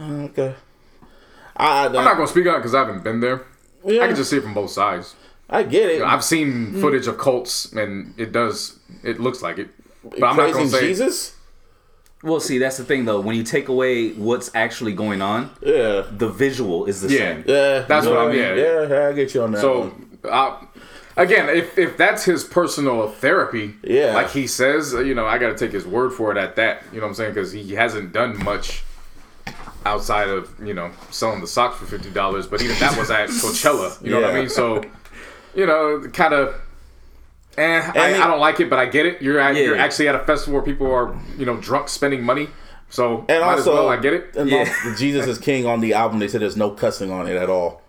Uh, 0.00 0.26
okay, 0.30 0.54
I, 1.58 1.82
I, 1.82 1.86
I'm 1.86 1.92
not 1.92 2.14
gonna 2.16 2.26
speak 2.28 2.46
on 2.46 2.54
it 2.54 2.58
because 2.58 2.74
I 2.74 2.80
haven't 2.80 3.02
been 3.04 3.20
there. 3.20 3.44
yeah, 3.84 4.02
I 4.02 4.06
can 4.06 4.16
just 4.16 4.30
see 4.30 4.36
it 4.38 4.42
from 4.42 4.54
both 4.54 4.70
sides. 4.70 5.14
I 5.50 5.62
get 5.62 5.90
it. 5.90 6.02
I've 6.02 6.22
seen 6.24 6.74
footage 6.80 7.06
of 7.06 7.18
cults, 7.18 7.72
and 7.72 8.14
it 8.18 8.32
does. 8.32 8.78
It 9.02 9.18
looks 9.20 9.42
like 9.42 9.58
it, 9.58 9.68
but 10.04 10.22
I'm 10.22 10.36
not 10.36 10.52
Praising 10.52 10.54
gonna 10.58 10.68
say. 10.70 10.80
Jesus. 10.88 11.34
Well, 12.22 12.40
see, 12.40 12.58
that's 12.58 12.76
the 12.76 12.84
thing 12.84 13.04
though. 13.04 13.20
When 13.20 13.36
you 13.36 13.44
take 13.44 13.68
away 13.68 14.10
what's 14.12 14.50
actually 14.54 14.92
going 14.92 15.22
on, 15.22 15.50
Yeah, 15.62 16.02
the 16.10 16.28
visual 16.28 16.84
is 16.86 17.00
the 17.00 17.08
Yeah. 17.08 17.18
same. 17.18 17.44
yeah. 17.46 17.78
That's 17.88 18.06
you 18.06 18.12
know 18.12 18.16
what 18.24 18.34
I'm- 18.34 18.42
I 18.42 18.50
mean? 18.54 18.58
yeah. 18.58 18.86
yeah, 18.88 19.08
I 19.08 19.12
get 19.12 19.34
you 19.34 19.42
on 19.42 19.52
that. 19.52 19.60
So, 19.60 19.80
one. 19.80 20.18
uh, 20.24 20.56
again, 21.16 21.48
if 21.48 21.78
if 21.78 21.96
that's 21.96 22.24
his 22.24 22.42
personal 22.44 23.08
therapy, 23.08 23.74
Yeah. 23.84 24.14
like 24.14 24.30
he 24.30 24.46
says, 24.48 24.92
you 24.94 25.14
know, 25.14 25.26
I 25.26 25.38
got 25.38 25.50
to 25.50 25.54
take 25.56 25.72
his 25.72 25.86
word 25.86 26.12
for 26.12 26.32
it 26.32 26.36
at 26.38 26.56
that. 26.56 26.82
You 26.92 26.98
know 27.00 27.06
what 27.06 27.10
I'm 27.10 27.14
saying? 27.14 27.34
Because 27.34 27.52
he 27.52 27.74
hasn't 27.74 28.12
done 28.12 28.42
much 28.42 28.82
outside 29.88 30.28
of 30.28 30.50
you 30.64 30.74
know 30.74 30.90
selling 31.10 31.40
the 31.40 31.46
socks 31.46 31.78
for 31.78 31.86
fifty 31.86 32.10
dollars, 32.10 32.46
but 32.46 32.62
even 32.62 32.76
that 32.78 32.96
was 32.98 33.10
at 33.10 33.28
Coachella. 33.42 34.00
You 34.04 34.10
know 34.12 34.20
what 34.20 34.30
I 34.30 34.34
mean? 34.40 34.48
So, 34.48 34.82
you 35.54 35.66
know, 35.66 36.08
kind 36.12 36.34
of. 36.34 36.54
Eh, 37.56 37.62
I, 37.94 38.12
he- 38.14 38.20
I 38.20 38.26
don't 38.28 38.38
like 38.38 38.60
it, 38.60 38.70
but 38.70 38.78
I 38.78 38.86
get 38.86 39.04
it. 39.06 39.20
You're 39.20 39.40
at, 39.40 39.56
you're 39.56 39.74
Yeah. 39.76 39.82
actually 39.84 40.06
at 40.08 40.14
a 40.14 40.20
festival 40.20 40.54
where 40.54 40.62
people 40.62 40.92
are, 40.92 41.16
you 41.36 41.44
know, 41.44 41.56
drunk 41.56 41.88
spending 41.88 42.22
money. 42.22 42.48
So 42.90 43.24
And 43.28 43.40
might 43.40 43.58
also, 43.58 43.58
as 43.60 43.66
well. 43.66 43.88
I 43.88 43.96
get 43.96 44.12
it. 44.14 44.36
And 44.36 44.48
Yeah. 44.48 44.58
also, 44.58 44.94
Jesus 44.96 45.26
is 45.26 45.38
King 45.38 45.66
on 45.66 45.80
the 45.80 45.92
album, 45.94 46.20
they 46.20 46.28
said 46.28 46.40
there's 46.40 46.56
no 46.56 46.70
cussing 46.70 47.10
on 47.10 47.26
it 47.26 47.34
at 47.36 47.50
all. 47.50 47.82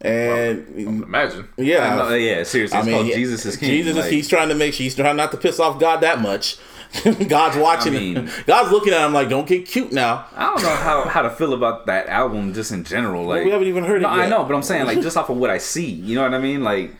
And 0.00 0.68
Imagine. 0.78 1.48
yeah, 1.56 1.96
No, 1.96 2.14
yeah, 2.14 2.44
seriously, 2.44 2.78
I 2.78 2.82
mean, 2.84 3.06
Jesus 3.12 3.44
is 3.44 3.56
King. 3.56 3.70
Jesus 3.70 3.96
like- 3.96 4.10
he's 4.12 4.28
trying 4.28 4.48
to 4.50 4.54
make 4.54 4.72
sure 4.74 4.84
he's 4.84 4.94
trying 4.94 5.16
not 5.16 5.32
to 5.32 5.36
piss 5.36 5.58
off 5.58 5.80
God 5.80 6.00
that 6.02 6.20
much. 6.20 6.56
God's 7.28 7.56
watching 7.56 7.94
I 7.94 7.98
mean- 7.98 8.30
God's 8.46 8.70
looking 8.70 8.92
at 8.92 9.04
him 9.04 9.12
like, 9.12 9.28
don't 9.28 9.46
get 9.46 9.66
cute 9.66 9.92
now. 9.92 10.26
I 10.34 10.46
don't 10.46 10.62
know 10.62 10.74
how, 10.74 11.02
how 11.08 11.22
to 11.22 11.30
feel 11.30 11.52
about 11.52 11.86
that 11.86 12.06
album 12.08 12.54
just 12.54 12.72
in 12.72 12.84
general. 12.84 13.24
Like 13.24 13.44
we 13.44 13.50
haven't 13.50 13.68
even 13.68 13.84
heard 13.84 13.98
it 13.98 14.02
No, 14.02 14.08
I 14.08 14.28
know, 14.28 14.44
but 14.44 14.54
I'm 14.54 14.62
saying 14.62 14.86
like 14.86 15.00
just 15.00 15.16
off 15.18 15.28
of 15.28 15.36
what 15.36 15.50
I 15.50 15.58
see. 15.58 15.90
You 15.90 16.14
know 16.16 16.22
what 16.22 16.34
I 16.34 16.38
mean? 16.38 16.62
Like 16.64 16.92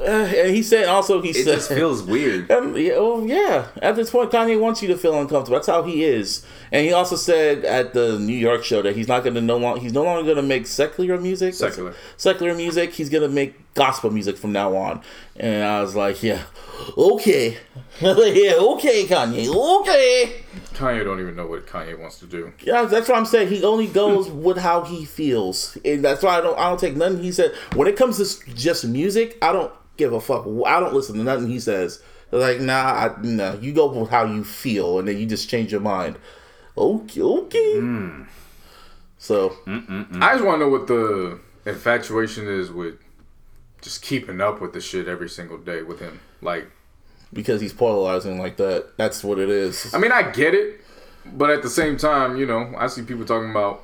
Uh, 0.00 0.04
and 0.04 0.54
he 0.54 0.62
said 0.62 0.86
also 0.88 1.20
he 1.20 1.30
It 1.30 1.44
said 1.44 1.56
just 1.56 1.68
feels 1.70 2.02
weird. 2.02 2.50
Um, 2.58 2.76
yeah, 2.76 2.92
oh 2.94 3.24
yeah. 3.24 3.68
At 3.82 3.96
this 3.96 4.10
point, 4.10 4.30
Kanye 4.30 4.58
wants 4.58 4.80
you 4.80 4.88
to 4.88 4.96
feel 4.96 5.18
uncomfortable. 5.20 5.56
That's 5.58 5.66
how 5.66 5.82
he 5.82 6.04
is. 6.04 6.44
And 6.72 6.84
he 6.86 6.92
also 6.92 7.16
said 7.16 7.64
at 7.64 7.94
the 7.94 8.18
New 8.18 8.36
York 8.36 8.64
show 8.64 8.80
that 8.82 8.96
he's 8.96 9.08
not 9.08 9.22
going 9.22 9.34
to 9.34 9.40
no 9.40 9.56
long. 9.56 9.80
He's 9.80 9.92
no 9.92 10.04
longer 10.04 10.22
going 10.22 10.36
to 10.36 10.42
make 10.42 10.66
secular 10.66 11.18
music. 11.18 11.54
Secular. 11.54 11.94
Secular 12.16 12.54
music. 12.54 12.92
He's 12.92 13.08
going 13.10 13.22
to 13.22 13.28
make 13.28 13.74
gospel 13.74 14.10
music 14.10 14.36
from 14.36 14.52
now 14.52 14.74
on. 14.76 15.02
And 15.36 15.64
I 15.64 15.80
was 15.80 15.94
like, 15.94 16.22
yeah, 16.22 16.42
okay, 16.96 17.58
yeah, 18.00 18.54
okay, 18.54 19.06
Kanye, 19.06 19.48
okay. 19.80 20.42
Kanye 20.78 21.02
don't 21.02 21.18
even 21.20 21.34
know 21.34 21.46
what 21.46 21.66
Kanye 21.66 21.98
wants 21.98 22.20
to 22.20 22.26
do. 22.26 22.52
Yeah, 22.60 22.84
that's 22.84 23.08
what 23.08 23.18
I'm 23.18 23.26
saying. 23.26 23.48
He 23.48 23.64
only 23.64 23.88
goes 23.88 24.30
with 24.46 24.58
how 24.58 24.84
he 24.84 25.04
feels, 25.04 25.76
and 25.84 26.04
that's 26.04 26.22
why 26.22 26.38
I 26.38 26.40
don't. 26.40 26.56
I 26.56 26.68
don't 26.68 26.78
take 26.78 26.96
nothing 26.96 27.22
he 27.22 27.32
said. 27.32 27.52
When 27.74 27.88
it 27.88 27.96
comes 27.96 28.16
to 28.18 28.54
just 28.54 28.86
music, 28.86 29.36
I 29.42 29.52
don't 29.52 29.72
give 29.96 30.12
a 30.12 30.20
fuck. 30.20 30.46
I 30.66 30.78
don't 30.78 30.94
listen 30.94 31.16
to 31.16 31.24
nothing 31.24 31.48
he 31.48 31.58
says. 31.58 32.00
Like, 32.30 32.60
nah, 32.60 32.74
I, 32.74 33.22
nah. 33.22 33.54
You 33.54 33.72
go 33.72 33.88
with 33.88 34.10
how 34.10 34.24
you 34.24 34.44
feel, 34.44 35.00
and 35.00 35.08
then 35.08 35.18
you 35.18 35.26
just 35.26 35.48
change 35.48 35.72
your 35.72 35.80
mind. 35.80 36.16
Okay, 36.76 37.22
okay. 37.22 37.80
Hmm. 37.80 38.22
So 39.18 39.56
I 39.66 40.34
just 40.34 40.44
want 40.44 40.60
to 40.60 40.66
know 40.66 40.68
what 40.68 40.86
the 40.86 41.40
infatuation 41.66 42.46
is 42.46 42.70
with 42.70 42.94
just 43.82 44.02
keeping 44.02 44.40
up 44.40 44.60
with 44.60 44.72
the 44.74 44.80
shit 44.80 45.08
every 45.08 45.28
single 45.28 45.58
day 45.58 45.82
with 45.82 45.98
him. 45.98 46.20
Like, 46.40 46.70
because 47.32 47.60
he's 47.60 47.72
polarizing 47.72 48.38
like 48.38 48.56
that, 48.56 48.96
that's 48.96 49.22
what 49.24 49.38
it 49.38 49.48
is. 49.50 49.92
I 49.94 49.98
mean, 49.98 50.12
I 50.12 50.22
get 50.30 50.54
it, 50.54 50.80
but 51.26 51.50
at 51.50 51.62
the 51.62 51.70
same 51.70 51.96
time, 51.96 52.36
you 52.36 52.46
know, 52.46 52.72
I 52.78 52.86
see 52.86 53.02
people 53.02 53.24
talking 53.24 53.50
about, 53.50 53.82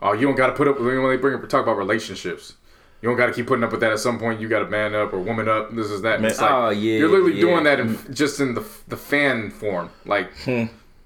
oh, 0.00 0.12
you 0.12 0.26
don't 0.26 0.36
got 0.36 0.48
to 0.48 0.52
put 0.54 0.68
up 0.68 0.78
with 0.78 0.86
when 0.86 1.08
they 1.08 1.16
bring 1.16 1.34
up 1.34 1.48
talk 1.48 1.62
about 1.62 1.76
relationships. 1.78 2.54
You 3.02 3.08
don't 3.10 3.18
got 3.18 3.26
to 3.26 3.32
keep 3.32 3.46
putting 3.46 3.62
up 3.64 3.70
with 3.70 3.80
that. 3.80 3.92
At 3.92 3.98
some 4.00 4.18
point, 4.18 4.40
you 4.40 4.48
got 4.48 4.60
to 4.60 4.66
man 4.66 4.94
up 4.94 5.12
or 5.12 5.18
woman 5.18 5.46
up. 5.48 5.74
This 5.74 5.90
is 5.90 6.00
that. 6.02 6.14
And 6.14 6.22
Man- 6.22 6.30
it's 6.30 6.40
like 6.40 6.50
Oh, 6.50 6.70
yeah, 6.70 6.98
you're 6.98 7.08
literally 7.10 7.34
yeah. 7.34 7.40
doing 7.42 7.64
that 7.64 7.78
in, 7.80 7.98
just 8.14 8.40
in 8.40 8.54
the 8.54 8.64
the 8.88 8.96
fan 8.96 9.50
form, 9.50 9.90
like 10.06 10.34
Hmm. 10.44 10.64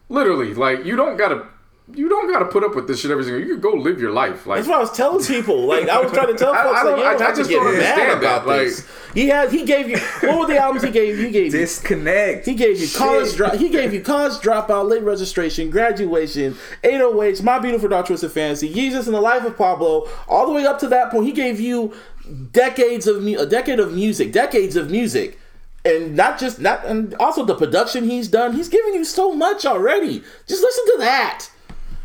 literally, 0.09 0.55
like 0.55 0.85
you 0.85 0.95
don't 0.97 1.17
gotta 1.17 1.47
you 1.95 2.09
don't 2.09 2.31
gotta 2.31 2.45
put 2.45 2.63
up 2.65 2.75
with 2.77 2.87
this 2.87 3.01
shit 3.01 3.11
every 3.11 3.25
single. 3.25 3.41
You 3.41 3.47
could 3.55 3.63
go 3.63 3.73
live 3.73 4.01
your 4.01 4.11
life, 4.13 4.47
like 4.47 4.59
That's 4.59 4.69
what 4.69 4.77
I 4.77 4.81
was 4.81 4.93
telling 4.93 5.25
people. 5.25 5.67
Like 5.67 5.89
I 5.89 6.01
was 6.01 6.13
trying 6.13 6.29
to 6.29 6.35
tell 6.35 6.53
I- 6.55 6.63
folks, 6.65 6.79
I 6.79 6.83
like, 6.83 6.85
don't- 6.85 6.99
you 6.99 7.05
don't 7.05 7.23
I- 7.23 7.25
I 7.27 7.35
just 7.35 7.51
to 7.51 7.57
get 7.57 7.63
don't 7.63 7.73
mad 7.73 7.83
understand 7.93 8.19
about 8.19 8.47
that, 8.47 8.55
this. 8.65 8.87
He 9.15 9.29
had, 9.29 9.51
he 9.51 9.65
gave 9.65 9.89
you. 9.89 9.97
What 10.29 10.39
were 10.41 10.47
the 10.47 10.59
albums 10.59 10.85
he 10.85 10.91
gave 10.91 11.19
you? 11.19 11.25
He 11.27 11.31
gave 11.33 11.47
you 11.47 11.51
Disconnect. 11.61 12.45
He 12.47 12.55
gave 12.55 12.79
you 12.79 12.87
college 12.95 13.35
drop. 13.35 13.55
He 13.55 13.69
gave 13.71 13.93
you 13.95 14.01
college 14.03 14.35
dropout, 14.35 14.89
late 14.89 15.03
registration, 15.03 15.71
graduation, 15.71 16.55
808s, 16.85 17.43
My 17.43 17.59
Beautiful 17.59 17.89
Dark 17.89 18.07
Twisted 18.07 18.31
Fantasy, 18.33 18.73
Yeezus 18.73 19.07
and 19.07 19.15
the 19.15 19.21
Life 19.21 19.45
of 19.45 19.57
Pablo. 19.57 20.07
All 20.29 20.47
the 20.47 20.53
way 20.53 20.67
up 20.67 20.79
to 20.81 20.89
that 20.89 21.11
point, 21.11 21.25
he 21.27 21.33
gave 21.33 21.59
you 21.59 21.95
decades 22.53 23.07
of 23.07 23.23
mu- 23.23 23.39
a 23.39 23.47
decade 23.47 23.81
of 23.81 23.95
music, 23.95 24.31
decades 24.33 24.77
of 24.77 24.91
music, 24.91 25.39
and 25.85 26.15
not 26.15 26.39
just 26.39 26.61
not 26.61 26.85
and 26.85 27.15
also 27.15 27.45
the 27.45 27.55
production 27.55 28.05
he's 28.05 28.29
done. 28.29 28.53
He's 28.55 28.69
giving 28.69 28.93
you 28.95 29.05
so 29.05 29.33
much 29.35 29.65
already. 29.65 30.23
Just 30.47 30.63
listen 30.63 30.85
to 30.87 30.97
that. 30.99 31.49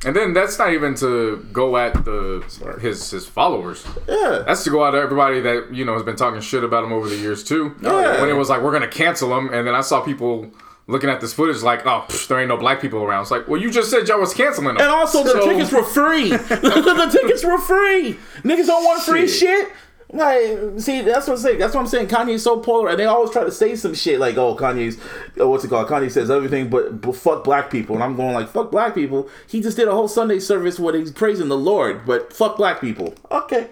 And 0.06 0.16
then 0.16 0.34
that's 0.34 0.58
not 0.60 0.74
even 0.74 0.96
to 0.96 1.46
go 1.54 1.78
at 1.78 1.94
the 2.06 2.44
his 2.82 3.10
his 3.12 3.26
followers. 3.26 3.86
Yeah. 4.08 4.44
That's 4.46 4.64
to 4.66 4.70
go 4.70 4.84
out 4.84 4.96
at 4.96 5.02
everybody 5.02 5.40
that 5.42 5.74
you 5.74 5.86
know 5.86 5.94
has 5.94 6.04
been 6.04 6.16
talking 6.18 6.42
shit 6.42 6.64
about 6.64 6.84
him 6.84 6.92
over 6.92 7.08
the 7.08 7.16
years 7.16 7.44
too. 7.44 7.76
Oh, 7.84 8.00
yeah. 8.02 8.20
When 8.22 8.30
it 8.30 8.34
was 8.34 8.50
like 8.50 8.62
we're 8.62 8.74
gonna 8.74 8.88
cancel 8.88 9.38
him, 9.38 9.54
and 9.54 9.66
then 9.68 9.76
I 9.76 9.82
saw 9.82 10.02
people 10.02 10.52
looking 10.88 11.10
at 11.10 11.22
this 11.22 11.34
footage 11.34 11.62
like, 11.62 11.86
oh, 11.86 12.04
psh, 12.10 12.28
there 12.28 12.40
ain't 12.40 12.50
no 12.50 12.58
black 12.58 12.82
people 12.82 13.02
around. 13.02 13.22
It's 13.22 13.32
like, 13.32 13.48
well, 13.48 13.62
you 13.62 13.72
just 13.72 13.90
said 13.90 14.06
y'all 14.10 14.20
was 14.20 14.34
canceling 14.34 14.72
him. 14.72 14.78
And 14.78 14.88
also, 14.88 15.24
the 15.24 15.30
So- 15.32 15.48
tickets 15.48 15.72
were 15.72 15.84
free. 15.84 16.30
the 16.32 17.10
tickets 17.10 17.44
were 17.46 17.58
free. 17.58 18.20
Niggas 18.44 18.68
don't 18.68 18.84
want 18.84 19.02
free 19.04 19.28
shit. 19.28 19.70
Like, 20.14 20.80
see, 20.80 21.02
that's 21.02 21.28
what 21.28 21.34
I'm 21.34 21.40
saying. 21.40 21.58
That's 21.58 21.74
what 21.74 21.82
I'm 21.82 21.88
saying. 21.88 22.08
Kanye's 22.08 22.44
so 22.44 22.60
polar, 22.60 22.90
and 22.90 23.00
they 23.00 23.06
always 23.06 23.32
try 23.32 23.44
to 23.44 23.52
say 23.52 23.76
some 23.76 23.96
shit 23.96 24.20
like, 24.20 24.38
"Oh, 24.38 24.56
Kanye's, 24.56 25.00
oh, 25.40 25.50
what's 25.50 25.64
it 25.64 25.70
called? 25.70 25.88
Kanye 25.88 26.12
says 26.12 26.30
everything, 26.30 26.70
but, 26.70 27.02
but 27.02 27.16
fuck 27.16 27.44
black 27.44 27.72
people." 27.72 27.96
And 27.96 28.04
I'm 28.04 28.16
going 28.16 28.36
like, 28.36 28.48
"Fuck 28.48 28.70
black 28.70 28.94
people." 28.94 29.28
He 29.48 29.60
just 29.60 29.76
did 29.76 29.88
a 29.88 29.92
whole 29.92 30.08
Sunday 30.08 30.38
service 30.38 30.78
where 30.78 30.96
he's 30.96 31.12
praising 31.12 31.48
the 31.48 31.58
Lord, 31.58 32.06
but 32.06 32.32
fuck 32.32 32.58
black 32.58 32.80
people. 32.80 33.16
Okay. 33.32 33.70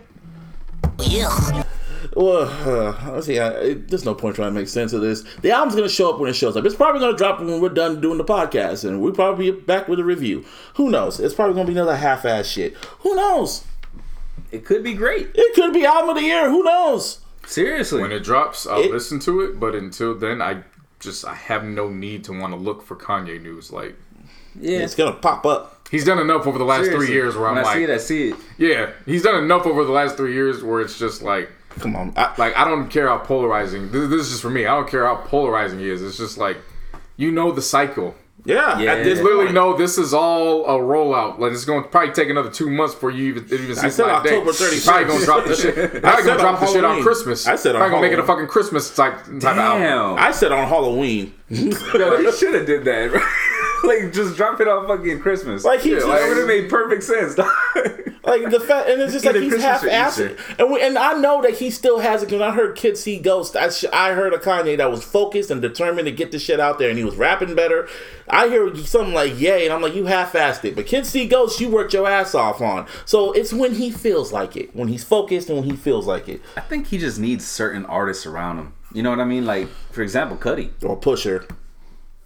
Yeah. 0.99 1.63
Well, 2.15 2.49
uh, 2.67 3.11
let's 3.11 3.27
see. 3.27 3.37
I, 3.39 3.49
it, 3.49 3.87
there's 3.89 4.03
no 4.03 4.15
point 4.15 4.35
trying 4.35 4.51
to 4.51 4.59
make 4.59 4.67
sense 4.67 4.93
of 4.93 5.01
this. 5.01 5.23
The 5.41 5.51
album's 5.51 5.75
gonna 5.75 5.89
show 5.89 6.11
up 6.11 6.19
when 6.19 6.29
it 6.29 6.33
shows 6.33 6.57
up. 6.57 6.65
It's 6.65 6.75
probably 6.75 7.01
gonna 7.01 7.15
drop 7.15 7.39
when 7.39 7.61
we're 7.61 7.69
done 7.69 8.01
doing 8.01 8.17
the 8.17 8.25
podcast, 8.25 8.83
and 8.83 8.99
we'll 8.99 9.13
probably 9.13 9.51
be 9.51 9.59
back 9.59 9.87
with 9.87 9.99
a 9.99 10.03
review. 10.03 10.43
Who 10.73 10.89
knows? 10.89 11.19
It's 11.19 11.35
probably 11.35 11.53
gonna 11.53 11.67
be 11.67 11.73
another 11.73 11.95
half-ass 11.95 12.47
shit. 12.47 12.75
Who 13.01 13.15
knows? 13.15 13.63
It 14.51 14.65
could 14.65 14.83
be 14.83 14.93
great. 14.93 15.29
It 15.33 15.55
could 15.55 15.73
be 15.73 15.85
album 15.85 16.09
of 16.09 16.15
the 16.15 16.23
year. 16.23 16.49
Who 16.49 16.63
knows? 16.63 17.19
Seriously. 17.45 18.01
when 18.01 18.11
it 18.11 18.23
drops, 18.23 18.67
I'll 18.67 18.81
It- 18.81 18.91
listen 18.91 19.19
to 19.21 19.41
it. 19.41 19.59
But 19.59 19.75
until 19.75 20.13
then, 20.15 20.41
I 20.41 20.63
just 20.99 21.25
I 21.25 21.33
have 21.33 21.63
no 21.63 21.89
need 21.89 22.23
to 22.25 22.31
want 22.39 22.53
to 22.53 22.57
look 22.59 22.83
for 22.85 22.95
Kanye 22.95 23.41
news. 23.41 23.71
Like 23.71 23.95
yeah. 24.59 24.79
It's 24.79 24.95
gonna 24.95 25.13
pop 25.13 25.45
up. 25.45 25.87
he's 25.89 26.05
done 26.05 26.19
enough 26.19 26.45
over 26.45 26.57
the 26.59 26.65
last 26.65 26.83
Seriously. 26.85 27.07
three 27.07 27.15
years 27.15 27.35
where 27.35 27.47
I'm 27.47 27.55
when 27.55 27.63
I 27.63 27.67
like, 27.67 27.75
see 27.77 27.83
it, 27.83 27.89
I 27.89 27.97
see 27.97 28.29
it. 28.29 28.35
yeah, 28.57 28.89
he's 29.05 29.23
done 29.23 29.41
enough 29.43 29.65
over 29.65 29.83
the 29.83 29.91
last 29.91 30.17
three 30.17 30.33
years 30.33 30.63
where 30.63 30.81
it's 30.81 30.97
just 30.99 31.21
like. 31.21 31.49
Come 31.79 31.95
on. 31.95 32.11
I, 32.17 32.33
like 32.37 32.55
I 32.57 32.65
don't 32.65 32.89
care 32.89 33.07
how 33.07 33.17
polarizing. 33.19 33.91
This, 33.91 34.09
this 34.09 34.21
is 34.23 34.29
just 34.31 34.41
for 34.41 34.49
me. 34.49 34.65
I 34.65 34.75
don't 34.75 34.89
care 34.89 35.05
how 35.05 35.15
polarizing 35.15 35.79
he 35.79 35.89
is. 35.89 36.01
It's 36.03 36.17
just 36.17 36.37
like 36.37 36.57
you 37.15 37.31
know 37.31 37.51
the 37.53 37.61
cycle. 37.61 38.13
Yeah. 38.45 38.79
Yeah. 38.79 38.93
At 38.93 39.03
this 39.03 39.19
literally 39.19 39.51
no. 39.51 39.77
this 39.77 39.97
is 39.97 40.13
all 40.13 40.65
a 40.65 40.79
rollout. 40.79 41.39
Like 41.39 41.51
it's 41.51 41.65
going 41.65 41.83
to 41.83 41.89
probably 41.89 42.13
take 42.13 42.29
another 42.29 42.49
two 42.49 42.69
months 42.69 42.93
for 42.93 43.11
you 43.11 43.29
even 43.29 43.45
even 43.45 43.75
see 43.75 43.89
said 43.89 44.07
light 44.07 44.23
day. 44.23 44.37
October 44.37 44.51
31st. 44.51 44.85
Probably 44.85 45.05
gonna 45.05 45.25
drop 45.25 45.45
the 45.45 45.55
shit. 45.55 45.75
Probably 46.01 46.23
said 46.23 46.25
gonna 46.25 46.31
on 46.31 46.39
drop 46.39 46.59
the 46.59 46.67
shit 46.67 46.83
on 46.83 47.01
Christmas. 47.03 47.47
I 47.47 47.55
said 47.55 47.75
on 47.75 47.79
probably 47.81 47.91
gonna 47.91 48.01
make 48.01 48.11
it 48.13 48.19
a 48.19 48.21
Halloween. 48.21 48.47
fucking 48.47 48.47
Christmas 48.47 48.95
type 48.95 49.17
type 49.25 49.25
of 49.25 49.43
album. 49.43 49.81
Damn. 49.81 50.17
I 50.17 50.31
said 50.31 50.51
on 50.51 50.67
Halloween. 50.67 51.33
Yo, 51.49 52.17
he 52.23 52.31
should 52.31 52.53
have 52.55 52.65
did 52.65 52.83
that. 52.85 53.11
like 53.83 54.13
just 54.13 54.37
drop 54.37 54.59
it 54.59 54.67
on 54.67 54.87
fucking 54.87 55.19
Christmas. 55.19 55.63
Like 55.63 55.81
he 55.81 55.91
Yeah, 55.91 55.97
just, 55.97 56.07
that 56.07 56.27
would 56.27 56.37
have 56.37 56.47
made 56.47 56.69
perfect 56.69 57.03
sense. 57.03 57.37
Like 58.23 58.49
the 58.51 58.59
fact, 58.59 58.87
and 58.87 59.01
it's 59.01 59.13
just 59.13 59.25
like 59.25 59.35
he's 59.35 59.49
Christmas 59.51 59.63
half 59.63 59.83
or 59.83 59.87
assed, 59.87 60.59
and 60.59 60.71
we, 60.71 60.81
and 60.81 60.97
I 60.97 61.13
know 61.13 61.41
that 61.41 61.55
he 61.55 61.71
still 61.71 61.99
has 61.99 62.21
it 62.21 62.27
because 62.27 62.41
I 62.41 62.51
heard 62.51 62.75
Kids 62.75 62.99
See 63.01 63.19
Ghost. 63.19 63.55
I, 63.55 63.69
sh- 63.69 63.85
I 63.91 64.13
heard 64.13 64.33
a 64.33 64.37
Kanye 64.37 64.77
that 64.77 64.91
was 64.91 65.03
focused 65.03 65.49
and 65.49 65.61
determined 65.61 66.05
to 66.05 66.11
get 66.11 66.31
the 66.31 66.37
shit 66.37 66.59
out 66.59 66.77
there, 66.77 66.89
and 66.89 66.97
he 66.99 67.03
was 67.03 67.15
rapping 67.15 67.55
better. 67.55 67.87
I 68.29 68.47
hear 68.47 68.75
something 68.75 69.13
like 69.13 69.39
"Yay," 69.39 69.65
and 69.65 69.73
I'm 69.73 69.81
like, 69.81 69.95
"You 69.95 70.05
half-assed 70.05 70.63
it," 70.65 70.75
but 70.75 70.85
Kids 70.85 71.09
See 71.09 71.27
Ghost, 71.27 71.59
you 71.59 71.69
worked 71.69 71.93
your 71.93 72.07
ass 72.07 72.35
off 72.35 72.61
on. 72.61 72.85
So 73.05 73.31
it's 73.31 73.51
when 73.53 73.73
he 73.75 73.89
feels 73.89 74.31
like 74.31 74.55
it, 74.55 74.75
when 74.75 74.87
he's 74.87 75.03
focused, 75.03 75.49
and 75.49 75.57
when 75.59 75.69
he 75.69 75.75
feels 75.75 76.05
like 76.05 76.29
it, 76.29 76.41
I 76.55 76.61
think 76.61 76.87
he 76.87 76.99
just 76.99 77.19
needs 77.19 77.47
certain 77.47 77.85
artists 77.87 78.25
around 78.27 78.57
him. 78.59 78.73
You 78.93 79.01
know 79.03 79.09
what 79.09 79.19
I 79.19 79.25
mean? 79.25 79.45
Like, 79.45 79.67
for 79.91 80.01
example, 80.03 80.37
Cudi. 80.37 80.69
or 80.83 80.99
Pusha. 80.99 81.49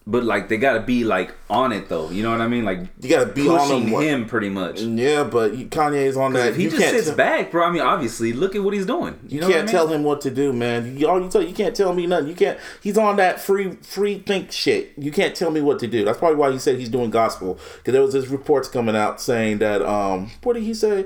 But 0.07 0.23
like 0.23 0.49
they 0.49 0.57
gotta 0.57 0.81
be 0.81 1.03
like 1.03 1.33
on 1.49 1.71
it 1.71 1.89
though. 1.89 2.11
You 2.11 2.21
know 2.21 2.29
what 2.29 2.39
I 2.39 2.47
mean? 2.47 2.63
Like 2.63 2.81
You 3.01 3.09
gotta 3.09 3.25
be 3.31 3.49
on 3.49 3.81
him. 3.81 3.87
him 4.01 4.25
pretty 4.27 4.49
much. 4.49 4.79
Yeah, 4.81 5.23
but 5.23 5.55
you- 5.55 5.65
Kanye 5.65 6.05
is 6.05 6.15
on 6.15 6.33
that. 6.33 6.49
If 6.49 6.57
he 6.57 6.65
you 6.65 6.69
just 6.69 6.81
sits 6.91 7.07
tell- 7.07 7.15
back, 7.15 7.49
bro. 7.49 7.65
I 7.65 7.71
mean, 7.71 7.81
obviously, 7.81 8.31
look 8.31 8.55
at 8.55 8.61
what 8.63 8.75
he's 8.75 8.85
doing. 8.85 9.15
You, 9.27 9.35
You 9.37 9.41
know 9.41 9.47
can't 9.47 9.55
what 9.55 9.61
I 9.61 9.65
mean? 9.65 9.71
tell 9.73 9.87
him 9.87 10.03
what 10.03 10.21
to 10.21 10.29
do, 10.29 10.53
man. 10.53 10.95
You, 10.95 11.07
all 11.09 11.19
you, 11.19 11.27
tell, 11.27 11.41
you 11.41 11.55
can't 11.55 11.75
tell 11.75 11.91
me 11.93 12.05
nothing. 12.05 12.27
You 12.27 12.35
can't. 12.35 12.59
He's 12.83 12.99
on 12.99 13.15
that 13.15 13.39
free 13.41 13.71
free 13.81 14.19
think 14.19 14.51
shit. 14.51 14.93
You 14.95 15.11
can't 15.11 15.35
tell 15.35 15.49
me 15.49 15.61
what 15.61 15.79
to 15.79 15.87
do. 15.87 16.05
That's 16.05 16.19
probably 16.19 16.37
why 16.37 16.51
he 16.51 16.59
said 16.59 16.77
he's 16.77 16.89
doing 16.89 17.09
gospel 17.09 17.57
because 17.77 17.93
there 17.93 18.03
was 18.03 18.13
this 18.13 18.27
reports 18.27 18.67
coming 18.67 18.95
out 18.95 19.19
saying 19.19 19.57
that 19.57 19.81
um 19.81 20.29
what 20.43 20.53
did 20.53 20.61
he 20.63 20.75
say 20.75 21.05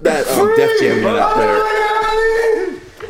that 0.00 0.26
um 0.26 0.52
Def 0.56 0.80
Jam 0.80 1.04
went 1.04 1.16
out 1.16 1.36
there. 1.36 1.58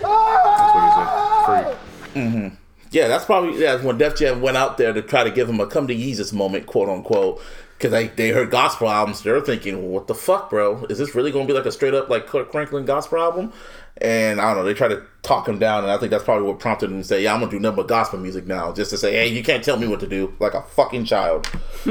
That's 0.02 0.74
what 0.74 1.64
he 1.64 1.64
said. 1.64 2.48
Free. 2.50 2.58
Yeah, 2.92 3.08
that's 3.08 3.24
probably 3.24 3.60
yeah 3.60 3.82
when 3.82 3.98
Def 3.98 4.16
Jam 4.16 4.40
went 4.42 4.56
out 4.56 4.76
there 4.78 4.92
to 4.92 5.02
try 5.02 5.24
to 5.24 5.30
give 5.30 5.48
him 5.48 5.58
a 5.60 5.66
come 5.66 5.88
to 5.88 5.94
Jesus 5.94 6.32
moment, 6.32 6.66
quote 6.66 6.88
unquote. 6.88 7.42
Because 7.78 7.90
they, 7.90 8.06
they 8.08 8.28
heard 8.28 8.52
gospel 8.52 8.88
albums, 8.88 9.22
they're 9.22 9.40
thinking, 9.40 9.76
well, 9.78 9.88
"What 9.90 10.06
the 10.06 10.14
fuck, 10.14 10.50
bro? 10.50 10.84
Is 10.84 10.98
this 10.98 11.16
really 11.16 11.32
going 11.32 11.48
to 11.48 11.52
be 11.52 11.58
like 11.58 11.66
a 11.66 11.72
straight 11.72 11.94
up 11.94 12.08
like 12.08 12.28
Kirk 12.28 12.52
Franklin 12.52 12.84
gospel 12.84 13.18
album?" 13.18 13.52
And 13.96 14.40
I 14.40 14.54
don't 14.54 14.58
know. 14.58 14.64
They 14.64 14.74
try 14.74 14.86
to 14.86 15.02
talk 15.22 15.48
him 15.48 15.58
down, 15.58 15.82
and 15.82 15.90
I 15.92 15.98
think 15.98 16.10
that's 16.12 16.22
probably 16.22 16.46
what 16.46 16.60
prompted 16.60 16.92
him 16.92 16.98
to 16.98 17.04
say, 17.04 17.24
"Yeah, 17.24 17.34
I'm 17.34 17.40
gonna 17.40 17.50
do 17.50 17.58
nothing 17.58 17.76
but 17.76 17.88
gospel 17.88 18.20
music 18.20 18.46
now," 18.46 18.72
just 18.72 18.90
to 18.90 18.96
say, 18.98 19.12
"Hey, 19.14 19.28
you 19.28 19.42
can't 19.42 19.64
tell 19.64 19.76
me 19.78 19.88
what 19.88 19.98
to 19.98 20.06
do," 20.06 20.32
like 20.38 20.54
a 20.54 20.62
fucking 20.62 21.06
child. 21.06 21.48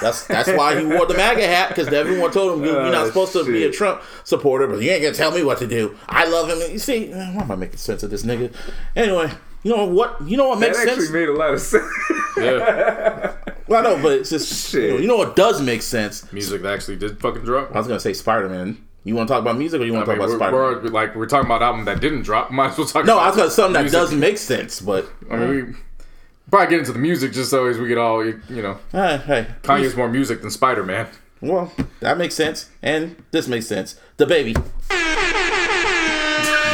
that's 0.00 0.26
that's 0.26 0.50
why 0.52 0.78
he 0.78 0.86
wore 0.86 1.06
the 1.06 1.14
MAGA 1.14 1.46
hat 1.46 1.68
because 1.68 1.88
everyone 1.88 2.30
told 2.30 2.58
him 2.58 2.64
you, 2.64 2.72
you're 2.72 2.90
not 2.90 3.04
Oh, 3.04 3.08
supposed 3.08 3.32
to 3.34 3.44
be 3.44 3.64
a. 3.64 3.70
Trump 3.72 4.00
supporter, 4.24 4.66
but 4.66 4.80
you 4.80 4.90
ain't 4.90 5.02
gonna 5.02 5.14
tell 5.14 5.32
me 5.32 5.42
what 5.42 5.58
to 5.58 5.66
do. 5.66 5.96
I 6.08 6.26
love 6.26 6.48
him. 6.48 6.58
You 6.70 6.78
see, 6.78 7.08
why 7.10 7.42
am 7.42 7.50
I 7.50 7.56
making 7.56 7.76
sense 7.78 8.02
of 8.02 8.10
this 8.10 8.24
nigga? 8.24 8.52
Anyway, 8.96 9.30
you 9.62 9.74
know 9.76 9.84
what? 9.86 10.16
You 10.26 10.36
know 10.36 10.48
what 10.50 10.60
That 10.60 10.68
makes 10.68 10.78
actually 10.80 11.00
sense? 11.02 11.10
made 11.10 11.28
a 11.28 11.32
lot 11.32 11.54
of 11.54 11.60
sense. 11.60 11.84
Yeah, 12.36 13.34
well, 13.66 13.80
I 13.80 13.82
know, 13.96 14.00
but 14.02 14.12
it's 14.12 14.30
just 14.30 14.72
you 14.72 14.80
know, 14.80 14.88
Shit. 14.90 15.00
you 15.02 15.08
know 15.08 15.16
what 15.16 15.34
does 15.34 15.60
make 15.60 15.82
sense. 15.82 16.30
music 16.32 16.62
that 16.62 16.72
actually 16.74 16.96
did 16.96 17.20
fucking 17.20 17.42
drop. 17.42 17.74
I 17.74 17.78
was 17.78 17.86
gonna 17.88 17.98
say 18.00 18.12
Spider 18.12 18.48
Man. 18.48 18.84
You 19.04 19.14
want 19.14 19.28
to 19.28 19.34
talk 19.34 19.40
about 19.42 19.56
music 19.56 19.80
or 19.80 19.84
you 19.84 19.92
want 19.92 20.04
to 20.06 20.12
talk 20.12 20.20
we're, 20.20 20.36
about 20.36 20.50
Spider 20.52 20.82
Man? 20.82 20.92
like 20.92 21.16
we're 21.16 21.26
talking 21.26 21.46
about 21.46 21.62
album 21.62 21.84
that 21.86 22.00
didn't 22.00 22.22
drop. 22.22 22.50
Might 22.52 22.70
as 22.72 22.78
well 22.78 22.86
talk. 22.86 23.04
No, 23.06 23.14
about 23.14 23.24
I 23.24 23.28
was 23.28 23.36
gonna 23.36 23.50
something 23.50 23.72
that 23.74 23.80
music. 23.82 23.98
does 23.98 24.14
make 24.14 24.38
sense, 24.38 24.80
but 24.80 25.10
I 25.30 25.36
mean, 25.36 25.50
we 25.50 25.74
probably 26.50 26.68
get 26.70 26.78
into 26.80 26.92
the 26.92 26.98
music 27.00 27.32
just 27.32 27.50
so 27.50 27.66
as 27.66 27.78
we 27.78 27.88
get 27.88 27.98
all 27.98 28.24
you 28.24 28.40
know. 28.48 28.78
hey, 28.92 29.16
hey, 29.26 29.46
Kanye's 29.62 29.96
more 29.96 30.08
music 30.08 30.40
than 30.42 30.50
Spider 30.50 30.84
Man. 30.84 31.08
well, 31.40 31.72
that 32.00 32.18
makes 32.18 32.34
sense, 32.36 32.68
and 32.82 33.16
this 33.32 33.48
makes 33.48 33.66
sense. 33.66 33.98
Da 34.16 34.26
Baby. 34.26 34.54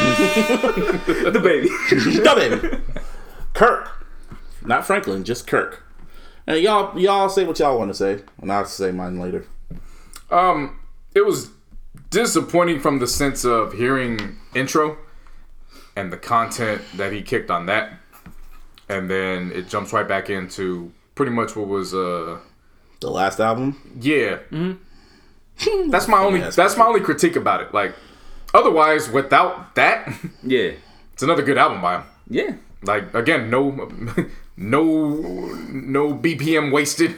Da 1.32 1.40
Baby. 1.40 1.68
Da 2.22 2.34
Baby. 2.34 2.78
Kirk, 3.54 4.06
not 4.64 4.86
Franklin, 4.86 5.24
just 5.24 5.46
Kirk. 5.46 5.82
And 6.46 6.60
y'all, 6.60 6.98
y'all 6.98 7.28
say 7.28 7.44
what 7.44 7.58
y'all 7.58 7.78
want 7.78 7.90
to 7.90 7.94
say, 7.94 8.22
and 8.40 8.52
I'll 8.52 8.66
say 8.66 8.90
mine 8.92 9.18
later. 9.18 9.46
Um, 10.30 10.78
it 11.14 11.24
was 11.24 11.50
disappointing 12.10 12.80
from 12.80 12.98
the 12.98 13.06
sense 13.06 13.44
of 13.44 13.72
hearing 13.72 14.36
intro 14.54 14.98
and 15.96 16.12
the 16.12 16.16
content 16.16 16.82
that 16.96 17.12
he 17.12 17.22
kicked 17.22 17.50
on 17.50 17.66
that, 17.66 17.92
and 18.88 19.10
then 19.10 19.52
it 19.52 19.68
jumps 19.68 19.92
right 19.92 20.06
back 20.06 20.28
into 20.28 20.92
pretty 21.14 21.32
much 21.32 21.56
what 21.56 21.68
was 21.68 21.94
uh 21.94 22.38
The 23.00 23.10
last 23.10 23.40
album, 23.40 23.80
yeah. 24.00 24.38
That's 25.88 26.08
my 26.08 26.18
only 26.18 26.42
ass 26.42 26.56
that's 26.56 26.76
my 26.76 26.84
only 26.84 27.00
critique 27.00 27.36
about 27.36 27.62
it. 27.62 27.72
Like, 27.72 27.94
otherwise, 28.54 29.10
without 29.10 29.74
that, 29.74 30.08
Yeah. 30.42 30.70
it's 31.12 31.22
another 31.22 31.42
good 31.42 31.58
album 31.58 31.82
by 31.82 31.96
him. 31.96 32.02
Yeah. 32.30 32.52
Like 32.82 33.12
again, 33.14 33.50
no, 33.50 33.90
no, 34.56 34.84
no 35.70 36.14
BPM 36.14 36.70
wasted. 36.72 37.16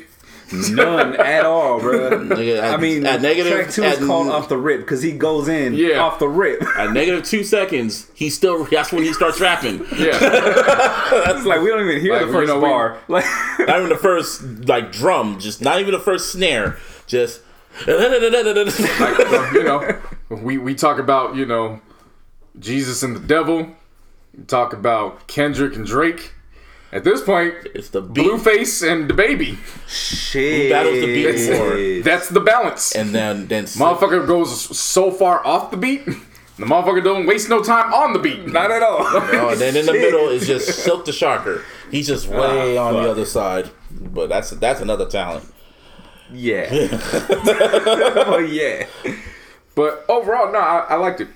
None 0.53 1.17
at 1.17 1.45
all, 1.45 1.81
bro. 1.81 2.11
Nigga, 2.21 2.59
at- 2.63 2.75
I 2.75 2.77
mean, 2.77 3.05
at 3.05 3.21
negative- 3.21 3.53
track 3.53 3.71
two 3.71 3.83
at- 3.83 3.99
is 4.01 4.07
called 4.07 4.29
off 4.29 4.49
the 4.49 4.57
rip 4.57 4.79
because 4.83 5.03
he 5.03 5.11
goes 5.11 5.49
in 5.49 5.75
Yeah. 5.75 5.99
off 5.99 6.21
the 6.21 6.29
rip. 6.29 6.63
at 6.79 6.93
negative 6.93 7.25
two 7.25 7.43
seconds, 7.43 8.07
he 8.15 8.31
still 8.31 8.63
that's 8.63 8.93
when 8.93 9.03
he 9.03 9.13
starts 9.13 9.41
rapping. 9.41 9.85
Yeah, 9.99 10.17
that's 11.25 11.45
like 11.45 11.61
we 11.63 11.69
don't 11.69 11.83
even 11.89 12.01
hear 12.01 12.13
Like, 12.13 12.21
the 12.23 12.27
you 12.29 12.33
first 12.33 12.49
know, 12.49 12.57
we- 12.61 12.69
bar. 12.69 12.97
Like, 13.09 13.25
Not 13.59 13.79
even 13.79 13.89
the 13.89 13.97
first 13.97 14.43
like 14.69 14.93
drum, 14.93 15.41
just 15.41 15.61
not 15.63 15.81
even 15.81 15.93
the 15.93 15.99
first 16.01 16.31
snare, 16.31 16.77
just. 17.09 17.41
like, 17.89 17.99
you 19.53 19.65
know, 19.65 19.97
we 20.29 20.59
we 20.59 20.75
talk 20.75 20.99
about 20.99 21.35
you 21.37 21.47
know 21.47 21.81
Jesus 22.59 23.03
and 23.03 23.15
the 23.17 23.21
devil. 23.21 23.69
We 24.37 24.45
talk 24.45 24.73
about 24.73 25.27
Kendrick 25.27 25.77
and 25.77 25.87
Drake. 25.87 26.33
At 26.93 27.03
this 27.05 27.21
point, 27.21 27.55
It's 27.75 27.89
the 27.91 28.01
beat, 28.01 28.25
Blueface 28.25 28.89
and 28.89 29.09
Da 29.09 29.15
Baby. 29.15 29.59
shit. 29.89 30.71
battles 30.71 31.01
the 31.01 31.07
beat 31.07 31.51
more? 31.59 32.03
That's 32.03 32.29
the 32.29 32.41
balance. 32.41 32.95
and 32.95 33.15
then 33.15 33.49
then 33.49 33.65
motherfucker 33.65 34.27
goes 34.27 34.79
so 34.79 35.11
far 35.11 35.45
off 35.47 35.71
the 35.71 35.77
beat. 35.77 36.05
The 36.59 36.65
motherfucker 36.65 37.05
don't 37.05 37.27
waste 37.27 37.51
no 37.51 37.63
time 37.63 37.93
on 37.93 38.13
the 38.15 38.19
beat. 38.19 38.47
Not 38.47 38.71
at 38.71 38.83
all. 38.83 38.99
Oh, 39.01 39.49
and 39.51 39.61
then 39.61 39.77
in 39.77 39.85
the 39.85 39.93
middle 39.93 40.29
is 40.29 40.47
just 40.47 40.69
Silk 40.85 41.05
the 41.05 41.13
Shocker. 41.13 41.63
He's 41.91 42.07
just 42.07 42.31
ah, 42.31 42.41
way 42.41 42.79
on 42.79 42.95
the 42.95 43.11
other 43.11 43.27
side, 43.27 43.71
but 43.91 44.29
that's 44.31 44.51
that's 44.51 44.81
another 44.81 45.07
talent. 45.07 45.45
yeah. 46.33 46.69
oh 48.27 48.39
yeah. 48.39 48.87
But 49.77 50.05
overall, 50.09 50.51
no, 50.51 50.59
I, 50.59 50.87
I 50.89 50.95
liked 50.97 51.21
it. 51.21 51.29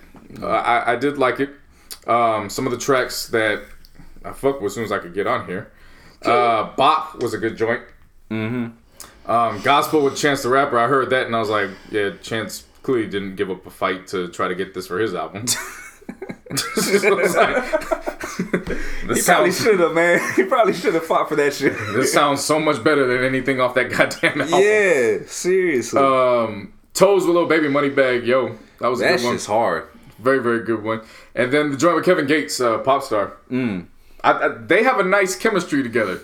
Uh, 0.42 0.48
I, 0.48 0.94
I 0.94 0.96
did 0.96 1.18
like 1.18 1.38
it. 1.38 1.50
Um, 2.08 2.50
some 2.50 2.66
of 2.66 2.72
the 2.72 2.78
tracks 2.78 3.28
that 3.28 3.62
I 4.24 4.32
fuck 4.32 4.60
with 4.60 4.70
as 4.70 4.74
soon 4.74 4.84
as 4.84 4.90
I 4.90 4.98
could 4.98 5.14
get 5.14 5.28
on 5.28 5.46
here. 5.46 5.70
Uh, 6.22 6.74
Bop 6.74 7.22
was 7.22 7.34
a 7.34 7.38
good 7.38 7.56
joint. 7.56 7.82
Mm-hmm. 8.30 9.30
Um, 9.30 9.60
Gospel 9.62 10.02
with 10.02 10.16
Chance 10.16 10.42
the 10.42 10.48
Rapper. 10.48 10.78
I 10.78 10.88
heard 10.88 11.10
that 11.10 11.26
and 11.26 11.36
I 11.36 11.38
was 11.38 11.50
like, 11.50 11.70
yeah, 11.90 12.10
Chance 12.22 12.64
clearly 12.82 13.08
didn't 13.08 13.36
give 13.36 13.50
up 13.50 13.64
a 13.66 13.70
fight 13.70 14.06
to 14.08 14.28
try 14.28 14.48
to 14.48 14.54
get 14.54 14.74
this 14.74 14.86
for 14.86 14.98
his 14.98 15.14
album. 15.14 15.44
He 19.10 19.22
probably 19.22 19.52
should 19.52 19.80
have, 19.80 19.92
man. 19.92 20.20
He 20.36 20.44
probably 20.44 20.72
should 20.72 20.94
have 20.94 21.04
fought 21.04 21.28
for 21.28 21.36
that 21.36 21.52
shit. 21.54 21.76
this 21.92 22.12
sounds 22.12 22.42
so 22.42 22.58
much 22.58 22.82
better 22.82 23.06
than 23.06 23.24
anything 23.24 23.60
off 23.60 23.74
that 23.74 23.90
goddamn 23.90 24.40
album. 24.40 24.60
Yeah, 24.60 25.18
seriously. 25.26 26.00
Um, 26.00 26.72
Toes 26.94 27.26
with 27.26 27.34
a 27.36 27.38
Lil 27.38 27.46
Baby 27.48 27.68
Moneybagg, 27.68 28.26
yo, 28.26 28.56
that 28.80 28.88
was 28.88 29.00
a 29.00 29.04
that 29.04 29.16
good 29.18 29.24
one. 29.24 29.34
shit's 29.34 29.46
hard. 29.46 29.84
Very, 30.18 30.38
very 30.42 30.60
good 30.64 30.82
one. 30.82 31.00
And 31.34 31.52
then 31.52 31.70
the 31.70 31.76
joint 31.76 31.96
with 31.96 32.04
Kevin 32.04 32.26
Gates, 32.26 32.60
uh, 32.60 32.78
pop 32.78 33.02
star. 33.02 33.36
Mm. 33.50 33.86
I, 34.22 34.32
I, 34.32 34.48
they 34.48 34.82
have 34.82 34.98
a 34.98 35.04
nice 35.04 35.34
chemistry 35.36 35.82
together. 35.82 36.20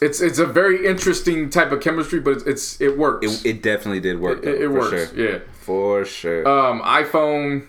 It's 0.00 0.22
it's 0.22 0.38
a 0.38 0.46
very 0.46 0.86
interesting 0.86 1.50
type 1.50 1.72
of 1.72 1.82
chemistry, 1.82 2.20
but 2.20 2.30
it's, 2.38 2.44
it's 2.46 2.80
it 2.80 2.96
works. 2.96 3.44
It, 3.44 3.46
it 3.56 3.62
definitely 3.62 4.00
did 4.00 4.18
work. 4.18 4.38
It- 4.38 4.44
though, 4.44 4.50
it 4.52 4.60
for 4.68 4.70
works. 4.72 5.12
Sure. 5.12 5.30
Yeah. 5.32 5.38
For 5.60 6.04
sure. 6.06 6.48
Um, 6.48 6.80
iPhone. 6.80 7.66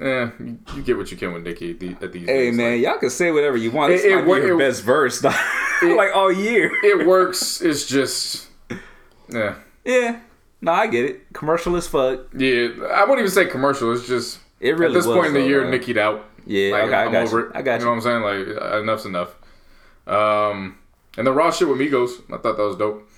Eh, 0.00 0.28
you, 0.40 0.58
you 0.76 0.82
get 0.82 0.96
what 0.96 1.10
you 1.12 1.16
can 1.18 1.32
with 1.34 1.44
Nicki 1.44 1.70
at, 1.72 1.78
the, 1.80 1.96
at 2.02 2.12
these 2.12 2.26
hey 2.26 2.46
days. 2.46 2.54
man, 2.56 2.80
y'all 2.80 2.98
can 2.98 3.10
say 3.10 3.30
whatever 3.30 3.56
you 3.58 3.70
want. 3.70 3.92
This 3.92 4.02
It- 4.02 4.12
it 4.12 4.16
might 4.16 4.26
wor- 4.26 4.40
be 4.40 4.46
your 4.46 4.56
it- 4.60 4.66
best 4.70 4.82
verse, 4.82 5.22
like 5.82 6.10
all 6.16 6.32
year. 6.32 6.70
It 6.82 7.06
works. 7.06 7.60
It's 7.60 7.86
just. 7.86 8.48
Yeah. 9.28 9.56
Yeah. 9.84 10.20
No, 10.64 10.72
I 10.72 10.86
get 10.86 11.04
it. 11.04 11.32
Commercial 11.34 11.76
as 11.76 11.86
fuck. 11.86 12.20
Yeah. 12.36 12.68
I 12.92 13.00
wouldn't 13.02 13.18
even 13.20 13.30
say 13.30 13.46
commercial. 13.46 13.92
It's 13.92 14.06
just. 14.08 14.38
It 14.60 14.76
really 14.78 14.86
At 14.86 14.98
this 14.98 15.06
was, 15.06 15.14
point 15.16 15.28
in 15.28 15.34
the 15.34 15.40
though, 15.40 15.46
year, 15.46 15.62
man. 15.62 15.72
Nicki'd 15.72 15.98
out. 15.98 16.24
Yeah, 16.46 16.72
Like, 16.72 16.84
okay, 16.84 16.94
I 16.94 17.04
I'm 17.04 17.12
got 17.12 17.26
over 17.26 17.40
you. 17.40 17.46
it. 17.46 17.52
I 17.54 17.62
got 17.62 17.80
You 17.80 17.84
know 17.86 17.90
what 17.92 17.96
I'm 17.96 18.00
saying? 18.02 18.22
Like, 18.22 18.62
uh, 18.62 18.80
enough's 18.80 19.04
enough. 19.06 19.34
Um, 20.06 20.78
and 21.16 21.26
the 21.26 21.32
raw 21.32 21.50
shit 21.50 21.68
with 21.68 21.78
Migos, 21.78 22.22
I 22.32 22.38
thought 22.38 22.56
that 22.56 22.62
was 22.62 22.76
dope. 22.76 23.08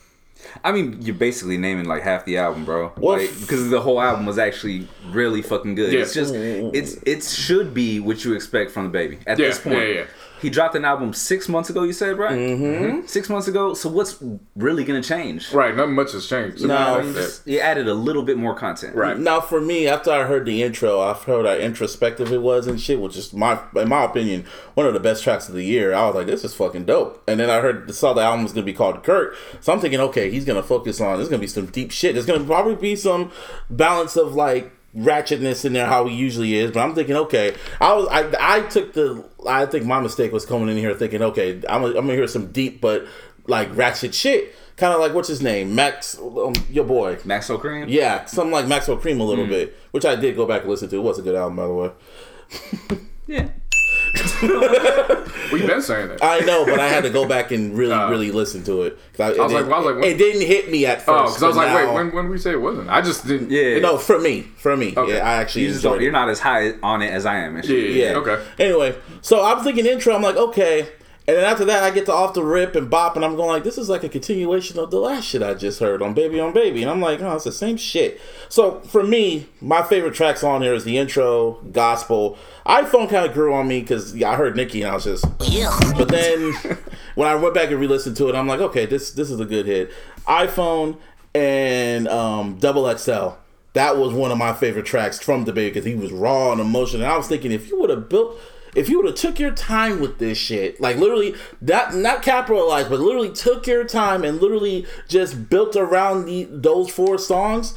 I 0.62 0.70
mean, 0.70 0.98
you're 1.00 1.14
basically 1.14 1.56
naming 1.56 1.86
like 1.86 2.02
half 2.02 2.24
the 2.24 2.36
album, 2.38 2.64
bro. 2.64 2.92
Well, 2.98 3.18
like, 3.18 3.30
because 3.40 3.70
the 3.70 3.80
whole 3.80 4.00
album 4.00 4.26
was 4.26 4.38
actually 4.38 4.86
really 5.10 5.40
fucking 5.40 5.74
good. 5.76 5.92
Yeah. 5.92 6.00
It's 6.00 6.12
just 6.12 6.34
it's 6.34 6.96
it 7.06 7.24
should 7.24 7.72
be 7.72 8.00
what 8.00 8.22
you 8.24 8.34
expect 8.34 8.70
from 8.70 8.84
Da 8.86 8.90
Baby 8.92 9.18
at 9.26 9.38
Yeah, 9.38 9.46
this 9.48 9.58
point. 9.60 9.76
yeah, 9.78 9.84
yeah. 9.84 10.04
He 10.40 10.50
dropped 10.50 10.74
an 10.74 10.84
album 10.84 11.12
six 11.12 11.48
months 11.48 11.70
ago. 11.70 11.82
You 11.82 11.92
said 11.92 12.18
right? 12.18 12.36
Mm-hmm. 12.36 13.06
Six 13.06 13.28
months 13.28 13.48
ago. 13.48 13.74
So 13.74 13.88
what's 13.88 14.22
really 14.54 14.84
gonna 14.84 15.02
change? 15.02 15.52
Right, 15.52 15.74
nothing 15.74 15.94
much 15.94 16.12
has 16.12 16.28
changed. 16.28 16.62
No. 16.62 17.00
Like 17.02 17.14
that. 17.14 17.40
You 17.44 17.60
added 17.60 17.88
a 17.88 17.94
little 17.94 18.22
bit 18.22 18.36
more 18.36 18.54
content. 18.54 18.94
Right. 18.94 19.18
Now, 19.18 19.40
for 19.40 19.60
me, 19.60 19.86
after 19.86 20.10
I 20.10 20.24
heard 20.24 20.46
the 20.46 20.62
intro, 20.62 21.00
I 21.00 21.14
heard 21.14 21.46
how 21.46 21.54
introspective 21.54 22.32
it 22.32 22.42
was 22.42 22.66
and 22.66 22.80
shit, 22.80 23.00
which 23.00 23.16
is 23.16 23.32
my, 23.32 23.60
in 23.74 23.88
my 23.88 24.04
opinion, 24.04 24.44
one 24.74 24.86
of 24.86 24.94
the 24.94 25.00
best 25.00 25.24
tracks 25.24 25.48
of 25.48 25.54
the 25.54 25.64
year. 25.64 25.94
I 25.94 26.06
was 26.06 26.14
like, 26.14 26.26
this 26.26 26.44
is 26.44 26.54
fucking 26.54 26.84
dope. 26.84 27.22
And 27.26 27.40
then 27.40 27.50
I 27.50 27.60
heard 27.60 27.92
saw 27.94 28.12
the 28.12 28.22
album 28.22 28.42
was 28.42 28.52
gonna 28.52 28.66
be 28.66 28.72
called 28.72 29.02
Kirk, 29.02 29.34
so 29.60 29.72
I'm 29.72 29.80
thinking, 29.80 30.00
okay, 30.00 30.30
he's 30.30 30.44
gonna 30.44 30.62
focus 30.62 31.00
on. 31.00 31.16
There's 31.16 31.28
gonna 31.28 31.40
be 31.40 31.46
some 31.46 31.66
deep 31.66 31.90
shit. 31.90 32.14
There's 32.14 32.26
gonna 32.26 32.44
probably 32.44 32.76
be 32.76 32.96
some 32.96 33.32
balance 33.70 34.16
of 34.16 34.34
like 34.34 34.72
ratchetness 34.96 35.64
in 35.64 35.72
there 35.72 35.86
how 35.86 36.06
he 36.06 36.14
usually 36.14 36.54
is. 36.54 36.70
But 36.70 36.80
I'm 36.80 36.94
thinking, 36.94 37.16
okay, 37.16 37.54
I 37.80 37.92
was 37.94 38.08
I 38.10 38.56
I 38.56 38.60
took 38.62 38.92
the 38.92 39.24
I 39.46 39.66
think 39.66 39.84
my 39.84 40.00
mistake 40.00 40.32
was 40.32 40.46
coming 40.46 40.68
in 40.68 40.76
here 40.76 40.94
thinking, 40.94 41.22
okay, 41.22 41.56
I'm 41.68 41.82
gonna, 41.82 41.88
I'm 41.88 42.06
gonna 42.06 42.14
hear 42.14 42.26
some 42.26 42.52
deep 42.52 42.80
but 42.80 43.06
like 43.46 43.74
ratchet 43.76 44.14
shit. 44.14 44.54
Kind 44.76 44.92
of 44.92 45.00
like 45.00 45.14
what's 45.14 45.28
his 45.28 45.40
name, 45.40 45.74
Max, 45.74 46.18
um, 46.18 46.52
your 46.68 46.84
boy. 46.84 47.16
Maxo 47.16 47.58
Kream. 47.58 47.86
Yeah, 47.88 48.26
something 48.26 48.52
like 48.52 48.66
Maxo 48.66 49.00
Kream 49.00 49.20
a 49.20 49.22
little 49.22 49.46
bit, 49.46 49.74
which 49.92 50.04
I 50.04 50.16
did 50.16 50.36
go 50.36 50.44
back 50.44 50.62
and 50.62 50.70
listen 50.70 50.90
to. 50.90 50.96
It 50.96 51.02
was 51.02 51.18
a 51.18 51.22
good 51.22 51.34
album, 51.34 51.56
by 51.56 51.66
the 51.66 51.74
way. 51.74 52.98
Yeah. 53.26 53.48
We've 55.52 55.66
been 55.66 55.80
saying 55.82 56.08
that. 56.08 56.18
I 56.22 56.40
know, 56.40 56.64
but 56.64 56.80
I 56.80 56.88
had 56.88 57.04
to 57.04 57.10
go 57.10 57.26
back 57.26 57.50
and 57.52 57.76
really, 57.76 57.92
Uh, 57.92 58.10
really 58.10 58.30
listen 58.32 58.62
to 58.64 58.82
it. 58.82 58.98
'Cause 59.16 59.20
I, 59.38 59.42
was 59.42 59.52
it, 59.52 59.54
like- 59.54 59.64
I 59.72 59.76
was 59.78 59.86
like, 59.86 59.96
what? 59.96 60.04
it 60.04 60.18
didn't 60.18 60.42
hit 60.46 60.70
me 60.70 60.86
at 60.86 61.02
first. 61.02 61.08
Oh, 61.08 61.22
because 61.26 61.42
I 61.42 61.46
was 61.48 61.56
but 61.56 61.66
like, 61.66 61.76
wait, 61.76 61.84
now- 61.86 61.94
when 61.94 62.12
when 62.12 62.28
we 62.28 62.38
say 62.38 62.52
it 62.52 62.60
wasn't? 62.60 62.88
I 62.90 63.00
just 63.00 63.26
didn't. 63.26 63.50
Yeah. 63.50 63.78
No, 63.78 63.96
for 63.98 64.18
me, 64.18 64.42
for 64.56 64.76
me, 64.76 64.94
Okay. 64.96 65.16
yeah, 65.16 65.26
I 65.28 65.34
actually 65.34 65.62
you 65.62 65.68
just 65.70 65.82
don't, 65.82 65.96
it. 65.98 66.02
you're 66.02 66.12
not 66.12 66.28
as 66.28 66.40
high 66.40 66.74
on 66.82 67.02
it 67.02 67.12
as 67.12 67.26
I 67.26 67.36
am. 67.36 67.56
And 67.56 67.64
Yeah. 67.64 68.10
Yeah. 68.10 68.16
Okay. 68.18 68.42
Anyway, 68.58 68.94
so 69.22 69.44
I'm 69.44 69.62
thinking 69.62 69.86
intro. 69.86 70.14
I'm 70.14 70.22
like, 70.22 70.36
okay. 70.36 70.88
And 71.28 71.36
then 71.36 71.44
after 71.44 71.64
that, 71.64 71.82
I 71.82 71.90
get 71.90 72.06
to 72.06 72.12
off 72.12 72.34
the 72.34 72.44
rip 72.44 72.76
and 72.76 72.88
bop, 72.88 73.16
and 73.16 73.24
I'm 73.24 73.34
going 73.34 73.48
like, 73.48 73.64
this 73.64 73.78
is 73.78 73.88
like 73.88 74.04
a 74.04 74.08
continuation 74.08 74.78
of 74.78 74.92
the 74.92 75.00
last 75.00 75.24
shit 75.24 75.42
I 75.42 75.54
just 75.54 75.80
heard 75.80 76.00
on 76.00 76.14
Baby 76.14 76.38
on 76.38 76.52
Baby, 76.52 76.82
and 76.82 76.90
I'm 76.90 77.00
like, 77.00 77.20
oh, 77.20 77.34
it's 77.34 77.44
the 77.44 77.50
same 77.50 77.76
shit. 77.76 78.20
So 78.48 78.78
for 78.80 79.02
me, 79.02 79.48
my 79.60 79.82
favorite 79.82 80.14
tracks 80.14 80.44
on 80.44 80.62
here 80.62 80.72
is 80.72 80.84
the 80.84 80.98
intro, 80.98 81.54
gospel. 81.72 82.38
iPhone 82.64 83.10
kind 83.10 83.26
of 83.26 83.32
grew 83.32 83.52
on 83.54 83.66
me 83.66 83.80
because 83.80 84.14
yeah, 84.14 84.30
I 84.30 84.36
heard 84.36 84.54
Nicki 84.54 84.82
and 84.82 84.90
I 84.92 84.94
was 84.94 85.04
just, 85.04 85.24
but 85.96 86.08
then 86.08 86.52
when 87.16 87.26
I 87.28 87.34
went 87.34 87.54
back 87.54 87.70
and 87.70 87.80
re-listened 87.80 88.16
to 88.18 88.28
it, 88.28 88.36
I'm 88.36 88.46
like, 88.46 88.60
okay, 88.60 88.86
this 88.86 89.10
this 89.10 89.28
is 89.28 89.40
a 89.40 89.44
good 89.44 89.66
hit. 89.66 89.90
iPhone 90.28 90.96
and 91.34 92.06
um, 92.06 92.58
Double 92.58 92.96
XL. 92.96 93.30
That 93.72 93.98
was 93.98 94.14
one 94.14 94.30
of 94.30 94.38
my 94.38 94.54
favorite 94.54 94.86
tracks 94.86 95.18
from 95.18 95.44
Da 95.44 95.52
Baby 95.52 95.70
because 95.70 95.84
he 95.84 95.96
was 95.96 96.12
raw 96.12 96.52
and 96.52 96.60
emotional. 96.60 97.02
And 97.02 97.12
I 97.12 97.16
was 97.16 97.26
thinking, 97.26 97.52
if 97.52 97.68
you 97.68 97.78
would 97.80 97.90
have 97.90 98.08
built, 98.08 98.38
if 98.76 98.90
you 98.90 98.98
would 98.98 99.06
have 99.06 99.14
took 99.14 99.40
your 99.40 99.52
time 99.52 100.00
with 100.00 100.18
this 100.18 100.36
shit, 100.36 100.80
like 100.80 100.96
literally, 100.96 101.34
that 101.62 101.94
not 101.94 102.22
capitalized, 102.22 102.90
but 102.90 103.00
literally 103.00 103.32
took 103.32 103.66
your 103.66 103.84
time 103.84 104.22
and 104.22 104.40
literally 104.40 104.86
just 105.08 105.48
built 105.48 105.74
around 105.74 106.26
the 106.26 106.44
those 106.44 106.90
four 106.90 107.16
songs, 107.16 107.74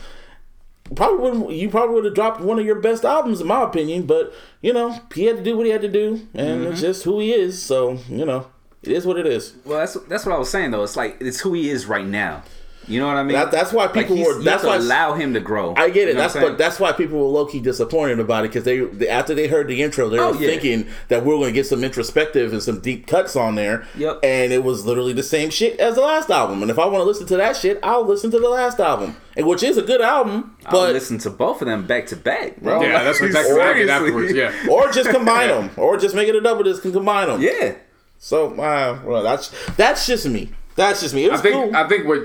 probably 0.95 1.19
wouldn't. 1.19 1.51
You 1.51 1.69
probably 1.69 1.95
would 1.95 2.05
have 2.05 2.15
dropped 2.15 2.41
one 2.41 2.59
of 2.59 2.65
your 2.65 2.75
best 2.75 3.05
albums, 3.05 3.39
in 3.39 3.47
my 3.47 3.63
opinion. 3.63 4.05
But 4.05 4.33
you 4.61 4.73
know, 4.73 4.99
he 5.15 5.23
had 5.23 5.37
to 5.37 5.43
do 5.43 5.55
what 5.55 5.65
he 5.65 5.71
had 5.71 5.81
to 5.81 5.89
do, 5.89 6.27
and 6.33 6.61
mm-hmm. 6.61 6.71
it's 6.73 6.81
just 6.81 7.03
who 7.03 7.21
he 7.21 7.31
is. 7.31 7.63
So 7.63 7.99
you 8.09 8.25
know, 8.25 8.47
it 8.83 8.91
is 8.91 9.05
what 9.05 9.17
it 9.17 9.25
is. 9.25 9.55
Well, 9.63 9.79
that's 9.79 9.93
that's 10.07 10.25
what 10.25 10.35
I 10.35 10.37
was 10.37 10.49
saying 10.49 10.71
though. 10.71 10.83
It's 10.83 10.97
like 10.97 11.17
it's 11.21 11.39
who 11.39 11.53
he 11.53 11.69
is 11.69 11.85
right 11.85 12.05
now. 12.05 12.43
You 12.89 12.99
know 12.99 13.07
what 13.07 13.17
I 13.17 13.23
mean? 13.23 13.33
That- 13.37 13.51
that's 13.51 13.71
why 13.71 13.87
people 13.87 14.15
he's- 14.15 14.27
were- 14.27 14.41
that's 14.41 14.47
have 14.51 14.61
to 14.63 14.67
why- 14.67 14.75
allow 14.77 15.13
him 15.13 15.33
to 15.35 15.39
grow. 15.39 15.73
I 15.77 15.89
get 15.89 16.07
it. 16.07 16.09
You 16.09 16.13
know 16.15 16.21
that's 16.21 16.33
but 16.33 16.57
that's 16.57 16.79
why 16.79 16.91
people 16.91 17.19
were 17.19 17.25
low 17.25 17.45
key 17.45 17.59
disappointed 17.59 18.19
about 18.19 18.43
it 18.45 18.49
because 18.49 18.63
they, 18.63 18.79
they 18.79 19.07
after 19.07 19.35
they 19.35 19.47
heard 19.47 19.67
the 19.67 19.81
intro, 19.83 20.09
they 20.09 20.17
Oh, 20.19 20.31
were 20.31 20.37
yeah. 20.39 20.47
thinking 20.49 20.87
that 21.07 21.23
we 21.23 21.33
are 21.33 21.37
going 21.37 21.49
to 21.49 21.53
get 21.53 21.67
some 21.67 21.83
introspective 21.83 22.51
and 22.51 22.61
some 22.63 22.79
deep 22.79 23.05
cuts 23.07 23.35
on 23.35 23.55
there. 23.55 23.85
Yep. 23.95 24.19
And 24.23 24.51
it 24.51 24.63
was 24.63 24.85
literally 24.85 25.13
the 25.13 25.23
same 25.23 25.49
shit 25.51 25.79
as 25.79 25.95
the 25.95 26.01
last 26.01 26.29
album. 26.31 26.61
And 26.63 26.71
if 26.71 26.79
I 26.79 26.85
want 26.85 26.97
to 27.01 27.03
listen 27.05 27.27
to 27.27 27.37
that 27.37 27.55
shit, 27.55 27.79
I'll 27.83 28.05
listen 28.05 28.31
to 28.31 28.39
the 28.39 28.49
last 28.49 28.79
album, 28.79 29.15
and 29.37 29.45
which 29.45 29.61
is 29.63 29.77
a 29.77 29.83
good 29.83 30.01
album. 30.01 30.55
I'll 30.65 30.71
But 30.71 30.93
listen 30.93 31.19
to 31.19 31.29
both 31.29 31.61
of 31.61 31.67
them 31.67 31.85
back 31.85 32.07
to 32.07 32.15
back, 32.15 32.57
bro. 32.61 32.81
Yeah, 32.81 33.03
that's 33.03 33.21
exactly 33.21 33.53
what 33.53 33.61
I 33.67 33.73
did 33.73 33.87
Seriously. 33.87 34.07
afterwards. 34.07 34.33
Yeah. 34.33 34.51
or 34.71 34.91
just 34.91 35.09
combine 35.11 35.49
them, 35.49 35.69
or 35.77 35.95
just 35.97 36.15
make 36.15 36.27
it 36.27 36.35
a 36.35 36.41
double 36.41 36.63
disc 36.63 36.83
and 36.85 36.93
combine 36.93 37.27
them. 37.27 37.39
Yeah. 37.41 37.73
So, 38.17 38.53
uh, 38.59 38.99
well, 39.05 39.21
that's 39.23 39.51
that's 39.77 40.07
just 40.07 40.25
me. 40.27 40.49
That's 40.75 41.01
just 41.01 41.13
me. 41.13 41.25
It 41.25 41.31
I 41.33 41.37
think 41.37 41.53
cool. 41.55 41.75
I 41.75 41.87
think 41.87 42.05
what 42.07 42.21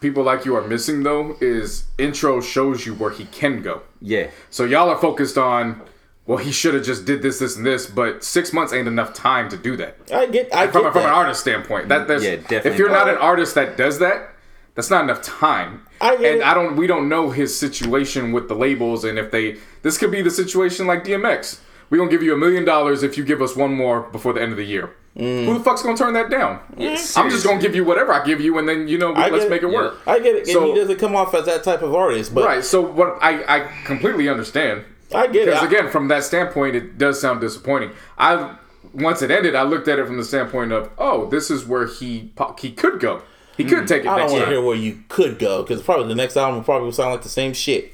people 0.00 0.22
like 0.22 0.44
you 0.44 0.54
are 0.56 0.66
missing 0.66 1.02
though 1.02 1.36
is 1.40 1.84
intro 1.98 2.40
shows 2.40 2.86
you 2.86 2.94
where 2.94 3.10
he 3.10 3.24
can 3.26 3.62
go. 3.62 3.82
Yeah. 4.00 4.30
So 4.50 4.64
y'all 4.64 4.88
are 4.88 4.98
focused 4.98 5.36
on 5.38 5.80
well 6.26 6.38
he 6.38 6.52
should 6.52 6.74
have 6.74 6.84
just 6.84 7.04
did 7.04 7.22
this 7.22 7.38
this 7.38 7.56
and 7.56 7.64
this, 7.66 7.86
but 7.86 8.22
six 8.24 8.52
months 8.52 8.72
ain't 8.72 8.88
enough 8.88 9.14
time 9.14 9.48
to 9.50 9.56
do 9.56 9.76
that. 9.76 9.96
I 10.12 10.26
get. 10.26 10.54
I 10.54 10.66
From, 10.68 10.82
get 10.84 10.92
from 10.92 11.02
an 11.02 11.08
artist 11.10 11.40
standpoint, 11.40 11.88
that 11.88 12.06
that's 12.08 12.22
Yeah, 12.24 12.36
definitely. 12.36 12.70
if 12.72 12.78
you're 12.78 12.90
not 12.90 13.08
an 13.08 13.16
artist 13.16 13.54
that 13.54 13.76
does 13.76 13.98
that, 14.00 14.30
that's 14.74 14.90
not 14.90 15.02
enough 15.04 15.22
time. 15.22 15.86
I 16.00 16.16
get 16.16 16.32
and 16.32 16.40
it. 16.40 16.46
I 16.46 16.54
don't 16.54 16.76
we 16.76 16.86
don't 16.86 17.08
know 17.08 17.30
his 17.30 17.58
situation 17.58 18.32
with 18.32 18.48
the 18.48 18.54
labels 18.54 19.04
and 19.04 19.18
if 19.18 19.30
they 19.30 19.56
this 19.82 19.98
could 19.98 20.10
be 20.12 20.22
the 20.22 20.30
situation 20.30 20.86
like 20.86 21.04
DMX. 21.04 21.60
We 21.90 21.96
gonna 21.98 22.10
give 22.10 22.22
you 22.22 22.34
a 22.34 22.36
million 22.38 22.64
dollars 22.64 23.02
if 23.02 23.16
you 23.16 23.24
give 23.24 23.40
us 23.40 23.56
one 23.56 23.72
more 23.74 24.02
before 24.02 24.34
the 24.34 24.42
end 24.42 24.52
of 24.52 24.58
the 24.58 24.64
year. 24.64 24.90
Mm. 25.18 25.46
Who 25.46 25.58
the 25.58 25.64
fuck's 25.64 25.82
gonna 25.82 25.96
turn 25.96 26.12
that 26.14 26.30
down? 26.30 26.60
I'm 26.78 27.28
just 27.28 27.44
gonna 27.44 27.60
give 27.60 27.74
you 27.74 27.84
whatever 27.84 28.12
I 28.12 28.24
give 28.24 28.40
you, 28.40 28.56
and 28.58 28.68
then 28.68 28.86
you 28.86 28.98
know 28.98 29.12
I 29.14 29.28
let's 29.30 29.50
make 29.50 29.62
it 29.62 29.66
it. 29.68 29.74
work. 29.74 29.96
I 30.06 30.20
get 30.20 30.36
it. 30.36 30.46
So- 30.46 30.60
and 30.62 30.72
he 30.72 30.78
doesn't 30.78 30.98
come 30.98 31.16
off 31.16 31.34
as 31.34 31.44
that 31.46 31.64
type 31.64 31.82
of 31.82 31.92
artist, 31.94 32.32
but 32.34 32.44
Right. 32.44 32.64
So 32.64 32.80
what 32.80 33.18
I 33.20 33.42
I 33.56 33.68
completely 33.84 34.28
understand. 34.28 34.84
I 35.12 35.26
get 35.26 35.42
it. 35.42 35.46
Because 35.46 35.62
I- 35.62 35.66
again, 35.66 35.88
from 35.90 36.06
that 36.08 36.22
standpoint, 36.22 36.76
it 36.76 36.98
does 36.98 37.20
sound 37.20 37.40
disappointing. 37.40 37.90
I 38.16 38.54
once 38.94 39.20
it 39.22 39.30
ended, 39.30 39.54
I 39.56 39.62
looked 39.64 39.88
at 39.88 39.98
it 39.98 40.06
from 40.06 40.18
the 40.18 40.24
standpoint 40.24 40.72
of, 40.72 40.88
oh, 40.98 41.26
this 41.26 41.50
is 41.50 41.66
where 41.66 41.86
he 41.86 42.30
he 42.60 42.70
could 42.70 43.00
go. 43.00 43.22
He 43.56 43.64
could 43.64 43.88
take 43.88 44.02
it 44.04 44.06
Mm. 44.06 44.12
I 44.12 44.18
don't 44.18 44.30
want 44.30 44.44
to 44.44 44.50
hear 44.50 44.62
where 44.62 44.76
you 44.76 45.00
could 45.08 45.40
go 45.40 45.62
because 45.62 45.82
probably 45.82 46.06
the 46.06 46.14
next 46.14 46.36
album 46.36 46.62
probably 46.62 46.86
will 46.86 46.92
probably 46.92 46.92
sound 46.92 47.10
like 47.10 47.22
the 47.22 47.28
same 47.28 47.52
shit. 47.54 47.92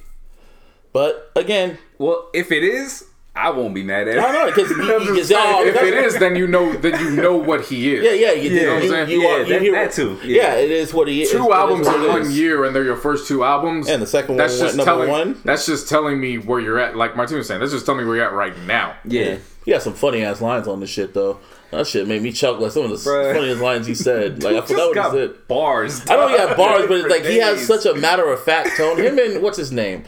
But 0.92 1.30
again, 1.34 1.78
Well, 1.96 2.28
if 2.34 2.52
it 2.52 2.62
is, 2.62 3.04
I 3.36 3.50
won't 3.50 3.74
be 3.74 3.82
mad 3.82 4.06
at 4.06 4.16
it. 4.16 4.20
I 4.20 4.30
know 4.32 4.46
because 4.46 4.70
I'm 4.70 5.16
just 5.16 5.28
saying, 5.28 5.66
if 5.68 5.74
it 5.74 5.94
is, 5.94 6.18
then 6.20 6.36
you 6.36 6.46
know 6.46 6.72
then 6.74 7.00
you 7.04 7.20
know 7.20 7.36
what 7.36 7.64
he 7.64 7.94
is. 7.96 8.04
yeah, 8.04 8.12
yeah, 8.12 8.32
you, 8.32 8.48
Yeah, 8.50 8.60
you, 8.60 8.66
know 8.66 8.68
what 8.68 8.76
I'm 8.76 8.82
you, 8.84 8.90
saying? 8.90 9.10
you 9.10 9.22
Yeah, 9.22 9.28
are, 9.28 9.38
you 9.40 9.44
that- 9.54 9.62
hear, 9.62 9.72
that 9.72 9.92
too, 9.92 10.18
Yeah. 10.22 10.42
yeah. 10.42 10.54
it 10.54 10.70
is 10.70 10.94
what 10.94 11.08
he 11.08 11.22
is. 11.22 11.30
Two 11.32 11.38
It 11.38 11.48
is 11.48 11.52
albums 11.54 11.86
in 11.88 11.94
it 12.02 12.08
one 12.08 12.30
year, 12.30 12.64
and 12.64 12.76
they're 12.76 12.84
your 12.84 12.96
first 12.96 13.26
two 13.26 13.42
albums. 13.42 13.88
And 13.88 14.00
the 14.00 14.06
second 14.06 14.36
one 14.36 14.38
that's 14.38 14.52
went 14.52 14.62
just 14.66 14.76
number 14.76 15.06
telling. 15.06 15.10
one. 15.10 15.40
That's 15.44 15.66
just 15.66 15.88
telling 15.88 16.20
me 16.20 16.38
where 16.38 16.60
you're 16.60 16.78
at. 16.78 16.96
Like 16.96 17.16
Martin 17.16 17.36
was 17.36 17.48
saying, 17.48 17.58
that's 17.58 17.72
just 17.72 17.84
telling 17.86 18.02
me 18.02 18.06
where 18.06 18.16
you're 18.16 18.26
at 18.26 18.32
right 18.34 18.56
now. 18.66 18.94
Yeah. 19.04 19.38
He 19.64 19.72
got 19.72 19.82
some 19.82 19.94
funny 19.94 20.22
ass 20.22 20.40
lines 20.40 20.68
on 20.68 20.78
this 20.78 20.90
shit 20.90 21.12
though. 21.14 21.40
That 21.72 21.88
shit 21.88 22.06
made 22.06 22.22
me 22.22 22.30
chuckle. 22.30 22.62
Like 22.62 22.70
some 22.72 22.84
of 22.84 22.90
the 22.90 22.96
Bruh. 22.96 23.34
funniest 23.34 23.60
lines 23.60 23.86
he 23.88 23.94
said. 23.96 24.42
Like 24.44 24.52
I 24.54 24.58
Just 24.58 24.68
forgot 24.68 24.86
what 24.88 24.94
got 24.94 25.12
he 25.14 25.18
said. 25.26 25.48
bars. 25.48 26.02
I 26.02 26.14
don't 26.16 26.20
know 26.20 26.28
he 26.28 26.36
got 26.36 26.56
bars, 26.56 26.82
but 26.88 26.92
it's 26.98 27.02
for 27.04 27.10
like 27.10 27.24
he 27.24 27.38
has 27.38 27.66
such 27.66 27.84
a 27.84 27.94
matter 27.94 28.30
of 28.30 28.40
fact 28.44 28.76
tone. 28.76 28.98
Him 28.98 29.18
and 29.18 29.42
what's 29.42 29.56
his 29.58 29.72
name? 29.72 30.04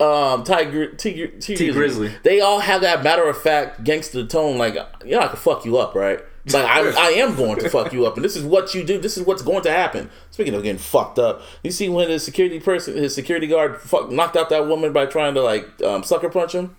Um, 0.00 0.44
Tiger, 0.44 0.92
T, 0.92 1.26
T, 1.26 1.56
Tee 1.56 1.68
Grizzley. 1.70 2.12
They 2.22 2.40
all 2.40 2.60
have 2.60 2.82
that 2.82 3.02
matter 3.02 3.28
of 3.28 3.40
fact 3.40 3.82
gangster 3.82 4.24
tone. 4.24 4.56
Like, 4.56 4.74
you 5.04 5.12
know, 5.12 5.20
I 5.20 5.26
can 5.28 5.36
fuck 5.36 5.64
you 5.64 5.76
up, 5.76 5.94
right? 5.94 6.20
Like, 6.52 6.64
I, 6.64 7.08
I 7.08 7.10
am 7.10 7.34
going 7.36 7.58
to 7.58 7.68
fuck 7.68 7.92
you 7.92 8.06
up, 8.06 8.14
and 8.14 8.24
this 8.24 8.36
is 8.36 8.44
what 8.44 8.74
you 8.74 8.84
do. 8.84 8.98
This 8.98 9.18
is 9.18 9.26
what's 9.26 9.42
going 9.42 9.62
to 9.64 9.70
happen. 9.70 10.08
Speaking 10.30 10.54
of 10.54 10.62
getting 10.62 10.78
fucked 10.78 11.18
up, 11.18 11.42
you 11.62 11.70
see 11.70 11.88
when 11.88 12.08
his 12.08 12.24
security 12.24 12.58
person, 12.60 12.96
his 12.96 13.14
security 13.14 13.46
guard, 13.46 13.80
fuck, 13.80 14.10
knocked 14.10 14.36
out 14.36 14.48
that 14.50 14.66
woman 14.66 14.92
by 14.92 15.04
trying 15.04 15.34
to 15.34 15.42
like 15.42 15.66
um, 15.82 16.02
sucker 16.02 16.30
punch 16.30 16.52
him. 16.52 16.76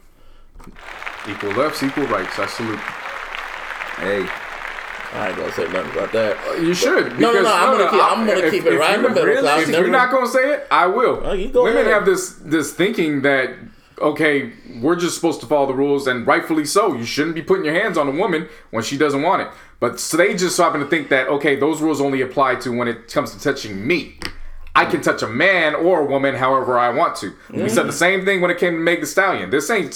Equal 1.27 1.51
lefts, 1.51 1.83
equal 1.83 2.05
rights. 2.05 2.39
I 2.39 2.47
salute. 2.47 2.79
Hey. 3.97 4.48
I 5.13 5.29
ain't 5.29 5.37
gonna 5.37 5.51
say 5.53 5.67
nothing 5.69 5.91
about 5.91 6.11
that. 6.11 6.37
Uh, 6.47 6.53
you 6.53 6.73
should. 6.73 7.19
No, 7.19 7.33
no, 7.33 7.41
no, 7.41 7.53
I'm 7.53 7.77
gonna 7.77 7.89
keep- 7.89 8.11
I'm 8.11 8.27
gonna 8.27 8.39
if- 8.41 8.51
keep 8.51 8.65
it 8.65 8.77
right 8.77 8.95
in 8.95 9.03
the 9.03 9.09
middle, 9.09 9.47
I've 9.47 9.63
If 9.63 9.69
never- 9.69 9.83
you're 9.83 9.91
not 9.91 10.11
gonna 10.11 10.27
say 10.27 10.53
it, 10.53 10.67
I 10.69 10.85
will. 10.85 11.21
Oh, 11.23 11.63
Women 11.63 11.77
ahead. 11.77 11.87
have 11.87 12.05
this 12.05 12.35
this 12.43 12.71
thinking 12.71 13.23
that 13.23 13.49
okay, 14.01 14.53
we're 14.81 14.95
just 14.95 15.15
supposed 15.15 15.41
to 15.41 15.45
follow 15.45 15.67
the 15.67 15.73
rules, 15.73 16.07
and 16.07 16.25
rightfully 16.25 16.65
so. 16.65 16.93
You 16.93 17.05
shouldn't 17.05 17.35
be 17.35 17.41
putting 17.41 17.65
your 17.65 17.73
hands 17.73 17.97
on 17.97 18.07
a 18.07 18.11
woman 18.11 18.47
when 18.71 18.83
she 18.83 18.97
doesn't 18.97 19.21
want 19.21 19.41
it. 19.41 19.49
But 19.79 19.99
so 19.99 20.15
they 20.17 20.35
just 20.35 20.57
happen 20.57 20.79
to 20.79 20.85
think 20.85 21.09
that 21.09 21.27
okay, 21.27 21.55
those 21.55 21.81
rules 21.81 21.99
only 21.99 22.21
apply 22.21 22.55
to 22.55 22.71
when 22.71 22.87
it 22.87 23.11
comes 23.11 23.31
to 23.31 23.39
touching 23.39 23.85
me. 23.85 24.19
I 24.75 24.85
can 24.85 25.01
touch 25.01 25.21
a 25.23 25.27
man 25.27 25.75
or 25.75 26.01
a 26.01 26.05
woman 26.05 26.35
however 26.35 26.77
I 26.77 26.89
want 26.89 27.15
to. 27.17 27.33
We 27.49 27.63
mm. 27.63 27.69
said 27.69 27.87
the 27.87 27.91
same 27.93 28.23
thing 28.23 28.39
when 28.39 28.51
it 28.51 28.59
came 28.59 28.73
to 28.73 28.79
Meg 28.79 29.01
the 29.01 29.07
Stallion. 29.07 29.49
This 29.49 29.69
ain't 29.69 29.91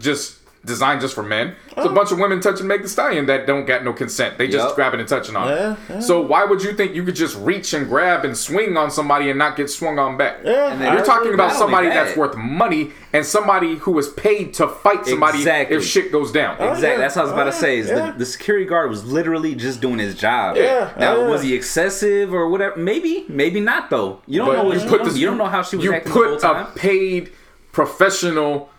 just 0.00 0.35
designed 0.66 1.00
just 1.00 1.14
for 1.14 1.22
men. 1.22 1.54
It's 1.68 1.76
a 1.78 1.88
oh. 1.90 1.94
bunch 1.94 2.12
of 2.12 2.18
women 2.18 2.40
touching 2.40 2.66
Meg 2.66 2.82
the 2.82 2.88
Stallion 2.88 3.26
that 3.26 3.46
don't 3.46 3.64
got 3.64 3.84
no 3.84 3.92
consent. 3.92 4.36
They 4.36 4.48
just 4.48 4.66
Yup. 4.66 4.74
grabbing 4.74 5.00
and 5.00 5.08
touching 5.08 5.36
on 5.36 5.48
Yeah, 5.48 5.72
it. 5.72 5.78
yeah. 5.88 6.00
So 6.00 6.20
why 6.20 6.44
would 6.44 6.62
you 6.62 6.72
think 6.74 6.94
you 6.94 7.04
could 7.04 7.14
just 7.14 7.36
reach 7.38 7.72
and 7.72 7.88
grab 7.88 8.24
and 8.24 8.36
swing 8.36 8.76
on 8.76 8.90
somebody 8.90 9.30
and 9.30 9.38
not 9.38 9.56
get 9.56 9.70
swung 9.70 9.98
on 9.98 10.16
back? 10.16 10.38
Yeah, 10.44 10.72
And 10.72 10.74
I 10.74 10.76
then 10.86 10.92
You're 10.94 11.04
talking 11.04 11.32
about 11.32 11.52
somebody 11.52 11.88
that- 11.88 11.94
that's 12.06 12.16
worth 12.16 12.36
money 12.36 12.92
and 13.12 13.24
somebody 13.24 13.76
who 13.76 13.98
is 13.98 14.08
paid 14.08 14.52
to 14.54 14.68
fight 14.68 15.06
somebody 15.06 15.38
Exactly. 15.38 15.76
if 15.76 15.84
shit 15.84 16.12
goes 16.12 16.32
down. 16.32 16.56
Oh, 16.58 16.70
exactly. 16.72 16.88
yeah. 16.90 16.96
That's 16.98 17.16
what 17.16 17.22
I 17.22 17.24
was 17.24 17.32
about 17.32 17.44
to 17.44 17.56
oh, 17.56 17.60
say. 17.60 17.78
Is 17.78 17.88
Yeah. 17.88 18.10
the, 18.10 18.18
the 18.18 18.26
security 18.26 18.66
guard 18.66 18.90
was 18.90 19.04
literally 19.04 19.54
just 19.54 19.80
doing 19.80 19.98
his 19.98 20.14
job. 20.14 20.56
Yeah. 20.56 20.90
Now 20.98 21.16
Yeah. 21.18 21.28
was 21.28 21.42
he 21.42 21.54
excessive 21.54 22.34
or 22.34 22.48
whatever? 22.48 22.76
Maybe. 22.76 23.24
Maybe 23.28 23.60
not 23.60 23.88
though. 23.88 24.20
You 24.26 24.40
don't 24.40 24.52
know. 24.52 24.72
You, 24.72 24.80
don't, 24.80 25.16
you 25.16 25.26
don't 25.26 25.38
know 25.38 25.46
how 25.46 25.62
she 25.62 25.76
was 25.76 25.84
you 25.84 25.94
acting 25.94 26.12
the 26.12 26.18
whole 26.18 26.32
put 26.32 26.40
time. 26.40 26.66
a 26.66 26.70
paid 26.78 27.32
professional 27.72 28.70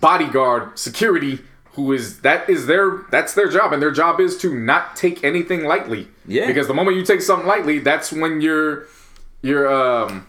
bodyguard 0.00 0.78
security 0.78 1.40
who 1.72 1.92
is 1.92 2.20
that 2.20 2.48
is 2.48 2.66
their 2.66 3.02
that's 3.10 3.34
their 3.34 3.48
job 3.48 3.72
and 3.72 3.82
their 3.82 3.90
job 3.90 4.20
is 4.20 4.36
to 4.38 4.54
not 4.54 4.96
take 4.96 5.22
anything 5.24 5.64
lightly. 5.64 6.08
Yeah. 6.26 6.46
because 6.46 6.66
the 6.68 6.74
moment 6.74 6.96
you 6.96 7.04
take 7.04 7.20
something 7.20 7.46
lightly 7.46 7.78
that's 7.78 8.12
when 8.12 8.40
you're 8.40 8.86
you're 9.42 9.72
um 9.72 10.26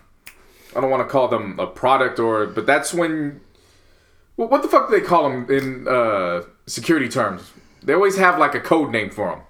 i 0.75 0.81
don't 0.81 0.89
want 0.89 1.07
to 1.07 1.11
call 1.11 1.27
them 1.27 1.59
a 1.59 1.67
product 1.67 2.19
or 2.19 2.47
but 2.47 2.65
that's 2.65 2.93
when 2.93 3.41
well, 4.35 4.47
what 4.47 4.63
the 4.63 4.67
fuck 4.67 4.89
do 4.89 4.99
they 4.99 5.05
call 5.05 5.29
them 5.29 5.45
in 5.49 5.87
uh 5.87 6.41
security 6.65 7.07
terms? 7.07 7.51
They 7.83 7.93
always 7.93 8.17
have 8.17 8.39
like 8.39 8.55
a 8.55 8.59
code 8.59 8.91
name 8.91 9.11
for 9.11 9.29
them 9.29 9.41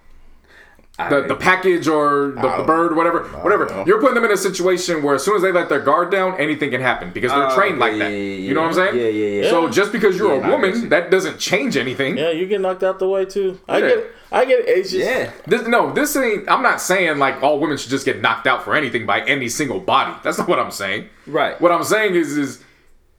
the, 0.97 1.25
the 1.27 1.35
package 1.35 1.87
or 1.87 2.33
the, 2.35 2.57
the 2.57 2.63
bird, 2.63 2.95
whatever, 2.95 3.23
whatever. 3.41 3.65
know. 3.65 3.83
You're 3.87 3.99
putting 3.99 4.13
them 4.13 4.25
in 4.25 4.31
a 4.31 4.37
situation 4.37 5.01
where 5.01 5.15
as 5.15 5.23
soon 5.23 5.35
as 5.35 5.41
they 5.41 5.51
let 5.51 5.67
their 5.67 5.79
guard 5.79 6.11
down, 6.11 6.39
anything 6.39 6.69
can 6.69 6.81
happen 6.81 7.09
because 7.11 7.31
they're 7.31 7.49
Oh, 7.49 7.55
trained 7.55 7.79
like 7.79 7.93
that. 7.93 8.11
yeah, 8.11 8.17
yeah, 8.17 8.35
You 8.47 8.53
know 8.53 8.61
what 8.61 8.67
I'm 8.67 8.73
saying? 8.75 8.95
yeah, 8.97 9.07
yeah, 9.07 9.41
yeah. 9.43 9.49
So 9.49 9.69
just 9.69 9.91
because 9.91 10.15
you're 10.17 10.35
Yeah, 10.35 10.41
a 10.41 10.47
I 10.47 10.49
woman, 10.51 10.89
that 10.89 11.09
doesn't 11.09 11.39
change 11.39 11.77
anything. 11.77 12.15
Yeah, 12.15 12.29
you 12.29 12.45
get 12.45 12.61
knocked 12.61 12.83
out 12.83 12.99
the 12.99 13.09
way 13.09 13.25
too. 13.25 13.59
I 13.67 13.79
get 13.81 13.89
it. 13.89 14.11
I 14.31 14.45
get 14.45 14.59
it. 14.59 14.65
It's 14.67 14.91
just, 14.91 15.03
yeah. 15.03 15.31
This, 15.47 15.67
no, 15.67 15.91
this 15.91 16.15
ain't. 16.15 16.47
I'm 16.49 16.61
not 16.61 16.79
saying 16.79 17.17
like 17.17 17.41
all 17.41 17.59
women 17.59 17.77
should 17.77 17.89
just 17.89 18.05
get 18.05 18.21
knocked 18.21 18.45
out 18.45 18.63
for 18.63 18.75
anything 18.75 19.07
by 19.07 19.21
any 19.21 19.49
single 19.49 19.79
body. 19.79 20.15
That's 20.23 20.37
not 20.37 20.47
what 20.47 20.59
I'm 20.59 20.71
saying. 20.71 21.09
Right. 21.25 21.59
What 21.59 21.71
I'm 21.71 21.83
saying 21.83 22.13
is, 22.13 22.37
is 22.37 22.63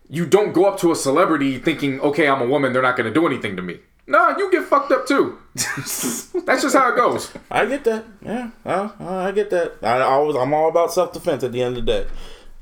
you 0.09 0.27
don't 0.27 0.53
go 0.53 0.67
up 0.67 0.79
to 0.81 0.93
a 0.93 0.97
celebrity 0.97 1.59
thinking, 1.59 2.01
okay, 2.01 2.29
I'm 2.29 2.41
a 2.41 2.47
woman, 2.47 2.73
they're 2.73 2.83
not 2.83 2.97
going 2.97 3.13
to 3.13 3.15
do 3.15 3.27
anything 3.27 3.57
to 3.57 3.63
me. 3.63 3.81
No, 4.07 4.37
you 4.37 4.51
get 4.51 4.65
fucked 4.65 4.93
up 4.93 5.07
too. 5.07 5.39
That's 5.55 6.63
just 6.63 6.75
how 6.77 6.93
it 6.93 6.97
goes. 6.97 7.33
I 7.51 7.65
get 7.65 7.85
that. 7.85 8.05
Yeah, 8.23 8.51
uh, 8.67 8.91
uh, 9.01 9.17
I 9.17 9.33
get 9.33 9.51
that. 9.51 9.77
I 9.83 10.01
always, 10.03 10.37
I'm 10.37 10.53
all 10.53 10.69
about 10.69 10.93
self 10.93 11.13
defense. 11.13 11.43
At 11.43 11.53
the 11.53 11.63
end 11.63 11.79
of 11.79 11.87
the 11.87 11.93
day, 11.93 12.07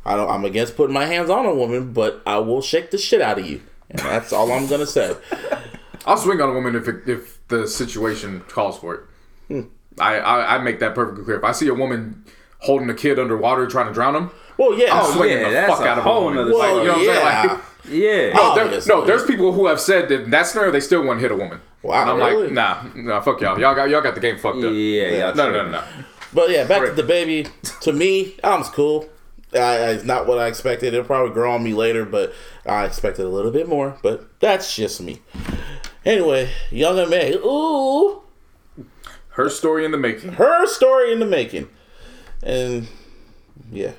I 0.05 0.17
don't. 0.17 0.31
I'm 0.31 0.45
against 0.45 0.77
putting 0.77 0.95
my 0.95 1.07
hands 1.07 1.31
on 1.31 1.45
a 1.47 1.55
woman, 1.55 1.93
but 1.93 2.23
I 2.27 2.39
will 2.39 2.63
shake 2.63 2.91
the 2.93 2.99
shit 2.99 3.21
out 3.21 3.39
of 3.39 3.47
you, 3.47 3.61
and 3.91 3.99
that's 4.01 4.33
all 4.33 4.53
I'm 4.53 4.69
gonna 4.69 4.87
say. 4.87 5.17
I'll 6.07 6.17
swing 6.17 6.41
on 6.41 6.51
a 6.51 6.53
woman 6.53 6.75
if 6.77 6.87
it, 6.89 7.09
if 7.09 7.47
the 7.49 7.67
situation 7.67 8.41
calls 8.49 8.79
for 8.79 8.95
it. 8.95 9.01
Hmm. 9.49 9.61
I, 10.01 10.19
I 10.19 10.55
I 10.57 10.59
make 10.59 10.79
that 10.81 10.95
perfectly 10.95 11.25
clear. 11.25 11.39
If 11.39 11.45
I 11.45 11.53
see 11.53 11.69
a 11.69 11.75
woman 11.75 12.25
holding 12.61 12.89
a 12.91 12.95
kid 12.95 13.19
underwater 13.19 13.67
trying 13.67 13.89
to 13.89 13.93
drown 13.93 14.15
him, 14.15 14.31
Well, 14.57 14.79
yeah. 14.79 14.97
I'm 14.97 15.13
swinging 15.13 15.41
yeah, 15.41 15.63
the 15.63 15.73
fuck 15.73 15.81
out 15.87 15.99
of 15.99 16.07
a 16.07 16.09
whole 16.09 16.25
woman. 16.25 16.37
nother 16.37 16.55
Like, 16.55 16.75
you 16.75 16.85
know 16.85 16.93
what 16.93 16.99
I'm 16.99 17.05
saying? 17.05 17.49
Like, 17.49 17.61
Yeah. 17.89 18.33
no, 18.33 18.55
there- 18.55 18.81
no, 18.87 19.05
there's 19.05 19.25
people 19.25 19.53
who 19.53 19.67
have 19.67 19.81
said 19.81 20.09
that 20.09 20.23
in 20.23 20.31
that 20.31 20.47
scenario 20.47 20.71
they 20.73 20.81
still 20.81 21.01
wouldn't 21.03 21.21
hit 21.21 21.31
a 21.33 21.37
woman. 21.37 21.61
Wow, 21.83 22.03
and 22.03 22.11
I'm 22.11 22.17
really? 22.19 22.45
like, 22.45 22.53
nah, 22.53 22.83
nah, 22.95 23.21
fuck 23.21 23.41
y'all. 23.41 23.59
Y'all 23.59 23.75
got 23.75 23.91
y'all 23.91 24.01
got 24.03 24.15
the 24.15 24.21
game 24.21 24.39
fucked 24.39 24.59
up. 24.59 24.73
Yeah. 24.73 25.33
No, 25.35 25.51
no, 25.51 25.65
no, 25.65 25.71
no. 25.71 25.85
But 26.33 26.51
yeah, 26.51 26.65
back 26.65 26.83
to 26.83 26.95
Da 26.95 27.03
Baby. 27.07 27.49
To 27.83 27.93
me, 27.93 28.37
album's 28.45 28.69
cool. 28.71 29.09
I, 29.53 29.59
I, 29.59 29.91
it's 29.91 30.05
not 30.05 30.27
what 30.27 30.39
I 30.39 30.47
expected. 30.47 30.95
It'll 30.95 31.05
probably 31.05 31.35
grow 31.35 31.53
on 31.55 31.63
me 31.63 31.75
later, 31.75 32.05
but 32.07 32.33
I 32.65 32.85
expected 32.85 33.27
a 33.27 33.29
little 33.29 33.51
bit 33.51 33.69
more. 33.69 33.99
But 34.03 34.39
that's 34.41 34.75
just 34.75 35.01
me. 35.01 35.21
Anyway, 36.07 36.51
Young 36.71 36.99
M.A. 36.99 37.35
Ooh, 37.37 38.23
Herstory 39.35 39.85
in 39.85 39.91
the 39.91 39.99
Making 39.99 40.33
her 40.35 40.67
story 40.67 41.13
in 41.13 41.19
the 41.19 41.27
making, 41.27 41.69
and 42.43 42.89
yeah, 43.71 43.93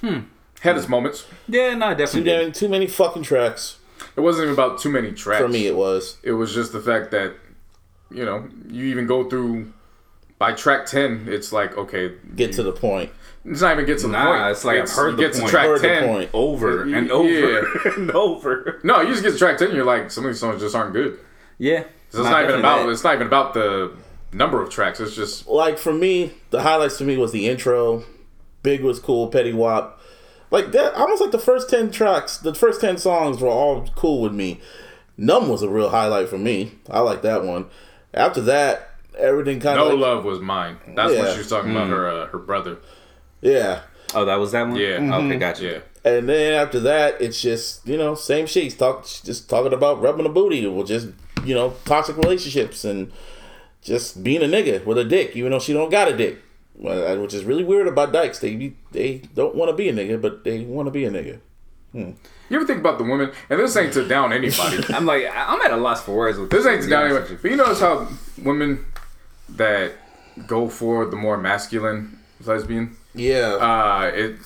hmm. 0.00 0.20
Had 0.60 0.76
its 0.76 0.88
moments. 0.88 1.26
Yeah. 1.48 1.74
No, 1.74 1.90
too 1.90 1.98
definitely. 1.98 2.30
many, 2.32 2.52
too 2.52 2.68
many 2.68 2.86
fucking 2.86 3.22
tracks 3.22 3.78
It 4.16 4.20
wasn't 4.20 4.44
even 4.44 4.54
about 4.54 4.78
too 4.78 4.90
many 4.90 5.12
tracks 5.12 5.42
for 5.42 5.48
me. 5.48 5.66
It 5.66 5.76
was. 5.76 6.18
It 6.22 6.32
was 6.32 6.54
just 6.54 6.72
the 6.72 6.80
fact 6.80 7.10
that, 7.12 7.34
you 8.10 8.24
know, 8.24 8.48
you 8.68 8.84
even 8.86 9.06
go 9.06 9.28
through 9.28 9.72
by 10.38 10.52
track 10.52 10.86
ten, 10.86 11.26
it's 11.28 11.52
like 11.52 11.76
okay, 11.76 12.14
Get 12.34 12.52
to 12.54 12.62
the 12.62 12.72
point. 12.72 13.10
it's 13.44 13.60
not 13.60 13.72
even 13.74 13.84
get 13.84 13.98
to 13.98 14.06
the 14.06 14.12
Nah, 14.12 14.24
point. 14.38 14.50
it's 14.52 14.64
like 14.64 14.80
I've 14.80 14.90
heard 14.90 15.10
you 15.10 15.16
the 15.16 15.22
get 15.24 15.32
to 15.34 15.46
track 15.48 15.66
Heard 15.66 15.80
the 15.82 15.88
ten. 15.88 16.08
point. 16.08 16.30
over 16.32 16.82
and 16.82 17.10
over 17.10 17.28
yeah. 17.28 17.62
and 17.96 18.10
over. 18.12 18.80
No, 18.82 19.02
you 19.02 19.08
just 19.08 19.22
get 19.22 19.32
to 19.32 19.38
track 19.38 19.58
ten. 19.58 19.68
and 19.68 19.76
You're 19.76 19.84
like 19.84 20.10
some 20.10 20.24
of 20.24 20.30
these 20.30 20.40
songs 20.40 20.60
just 20.62 20.74
aren't 20.74 20.94
good. 20.94 21.18
Yeah. 21.58 21.84
So 22.08 22.20
it's 22.22 22.30
not, 22.30 22.42
even 22.44 22.58
about. 22.58 22.88
It's 22.88 23.04
not 23.04 23.14
even 23.16 23.26
about 23.26 23.52
the 23.54 23.92
number 24.32 24.62
of 24.62 24.70
tracks. 24.70 24.98
It's 24.98 25.14
just 25.14 25.46
Like 25.46 25.76
for 25.78 25.92
me, 25.92 26.32
the 26.48 26.62
highlights 26.62 26.96
to 26.98 27.04
me 27.04 27.16
was 27.18 27.32
the 27.32 27.46
intro. 27.48 28.02
Big 28.62 28.82
was 28.82 28.98
cool. 28.98 29.28
Petty 29.28 29.52
Wop. 29.52 29.99
Like 30.50 30.72
that, 30.72 30.94
almost 30.94 31.20
like 31.22 31.30
the 31.30 31.38
first 31.38 31.70
ten 31.70 31.90
tracks, 31.90 32.36
the 32.38 32.54
first 32.54 32.80
ten 32.80 32.98
songs 32.98 33.40
were 33.40 33.48
all 33.48 33.86
cool 33.94 34.20
with 34.20 34.32
me. 34.32 34.60
Numb 35.16 35.48
was 35.48 35.62
a 35.62 35.68
real 35.68 35.90
highlight 35.90 36.28
for 36.28 36.38
me. 36.38 36.72
I 36.88 37.00
like 37.00 37.22
that 37.22 37.44
one. 37.44 37.66
After 38.14 38.40
that, 38.42 38.90
everything 39.18 39.60
kind 39.60 39.78
of 39.78 39.88
no 39.88 39.94
like, 39.94 40.00
love 40.00 40.24
was 40.24 40.40
mine. 40.40 40.78
That's 40.96 41.12
when 41.12 41.24
Yeah. 41.24 41.32
she 41.32 41.38
was 41.38 41.48
talking 41.48 41.70
about 41.70 41.88
her 41.88 42.08
uh, 42.08 42.26
her 42.28 42.38
brother. 42.38 42.78
Yeah, 43.40 43.80
Oh, 44.14 44.24
that 44.24 44.36
was 44.36 44.50
that 44.52 44.66
one. 44.66 44.76
Yeah. 44.76 44.98
Okay, 45.18 45.36
gotcha. 45.38 45.64
Yeah. 45.64 45.78
and 46.12 46.28
then 46.28 46.54
after 46.54 46.80
that, 46.80 47.20
it's 47.20 47.40
just 47.40 47.86
you 47.86 47.96
know 47.96 48.14
same 48.16 48.46
shit. 48.46 48.64
He's 48.64 48.76
talk 48.76 49.04
just 49.06 49.48
talking 49.48 49.72
about 49.72 50.00
rubbing 50.02 50.26
a 50.26 50.30
booty, 50.30 50.66
or 50.66 50.82
just 50.84 51.08
you 51.44 51.54
know 51.54 51.74
toxic 51.84 52.16
relationships 52.16 52.84
and 52.84 53.12
just 53.82 54.24
being 54.24 54.42
a 54.42 54.46
nigga 54.46 54.84
with 54.84 54.98
a 54.98 55.04
dick, 55.04 55.36
even 55.36 55.52
though 55.52 55.60
she 55.60 55.72
don't 55.72 55.90
got 55.90 56.08
a 56.08 56.16
dick. 56.16 56.38
Well, 56.80 57.20
Which 57.20 57.34
is 57.34 57.44
really 57.44 57.62
weird 57.64 57.86
about 57.86 58.10
dykes. 58.12 58.38
They 58.38 58.72
they 58.90 59.18
don't 59.34 59.54
want 59.54 59.70
to 59.70 59.76
be 59.76 59.88
a 59.88 59.92
nigga, 59.92 60.20
but 60.20 60.44
they 60.44 60.60
want 60.64 60.86
to 60.86 60.90
be 60.90 61.04
a 61.04 61.10
nigga. 61.10 61.38
You 61.92 62.14
ever 62.52 62.64
think 62.64 62.78
about 62.80 62.98
the 62.98 63.04
women? 63.04 63.32
And 63.50 63.60
this 63.60 63.76
ain't 63.76 63.92
to 63.94 64.06
down 64.08 64.32
anybody. 64.32 64.82
I'm 64.94 65.04
like, 65.06 65.24
I- 65.24 65.52
I'm 65.52 65.60
at 65.60 65.72
a 65.72 65.76
loss 65.76 66.02
for 66.02 66.16
words 66.16 66.38
with 66.38 66.50
this 66.50 66.64
ain't 66.66 66.80
to 66.82 66.86
to 66.86 66.90
down 66.90 67.04
anybody. 67.10 67.36
But 67.36 67.50
you 67.50 67.56
notice 67.56 67.80
how 67.80 68.08
women 68.42 68.84
that 69.50 69.92
go 70.46 70.68
for 70.68 71.04
the 71.06 71.16
more 71.16 71.36
masculine 71.36 72.18
lesbian, 72.44 72.96
Yeah, 73.14 73.56
uh, 73.60 74.10
it 74.14 74.36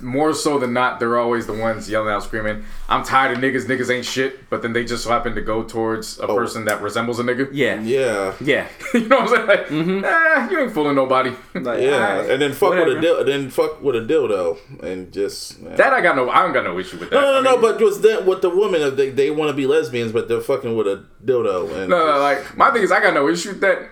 more 0.00 0.34
so 0.34 0.58
than 0.58 0.72
not, 0.72 0.98
they're 1.00 1.18
always 1.18 1.46
the 1.46 1.52
ones 1.52 1.88
yelling 1.88 2.12
out, 2.12 2.22
screaming, 2.22 2.64
"I'm 2.88 3.04
tired 3.04 3.36
of 3.36 3.42
niggas. 3.42 3.66
Niggas 3.66 3.90
ain't 3.90 4.04
shit." 4.04 4.50
But 4.50 4.62
then 4.62 4.72
they 4.72 4.84
just 4.84 5.06
happen 5.06 5.34
to 5.34 5.40
go 5.40 5.62
towards 5.62 6.18
a 6.18 6.26
person 6.26 6.64
that 6.66 6.82
resembles 6.82 7.18
a 7.18 7.22
nigga. 7.22 7.48
Yeah. 7.52 7.80
yeah, 7.80 8.34
Yeah. 8.40 8.68
you 8.94 9.08
know 9.08 9.20
what 9.20 9.40
I'm 9.40 9.46
saying? 9.46 10.02
Like, 10.02 10.12
eh, 10.12 10.48
you 10.50 10.60
ain't 10.60 10.72
fooling 10.72 10.96
nobody. 10.96 11.30
Like, 11.54 11.80
yeah. 11.80 11.94
alright, 11.94 12.30
and 12.30 12.42
then 12.42 12.52
fuck 12.52 12.70
whatever. 12.70 12.94
with 12.94 13.04
a 13.04 13.06
dildo. 13.06 13.26
Then 13.26 13.50
fuck 13.50 13.82
with 13.82 13.96
a 13.96 14.00
dildo, 14.00 14.58
and 14.82 15.12
just 15.12 15.62
that 15.76 15.92
I 15.92 16.00
got 16.00 16.16
no. 16.16 16.28
I 16.30 16.42
don't 16.42 16.52
got 16.52 16.64
no 16.64 16.78
issue 16.78 16.98
with 16.98 17.10
that. 17.10 17.16
No, 17.16 17.40
no, 17.40 17.50
I 17.50 17.54
no, 17.54 17.60
but 17.60 17.80
was 17.80 18.00
that 18.02 18.26
with 18.26 18.42
the 18.42 18.50
women, 18.50 18.96
they 18.96 19.10
they 19.10 19.30
want 19.30 19.50
to 19.50 19.56
be 19.56 19.66
lesbians, 19.66 20.12
but 20.12 20.28
they're 20.28 20.40
fucking 20.40 20.76
with 20.76 20.86
a 20.86 21.04
dildo. 21.24 21.74
And 21.76 21.88
No, 21.88 22.06
no, 22.06 22.18
like 22.18 22.56
my 22.56 22.70
thing 22.70 22.82
is, 22.82 22.92
I 22.92 23.00
got 23.00 23.14
no 23.14 23.28
issue 23.28 23.50
with 23.50 23.60
that. 23.60 23.90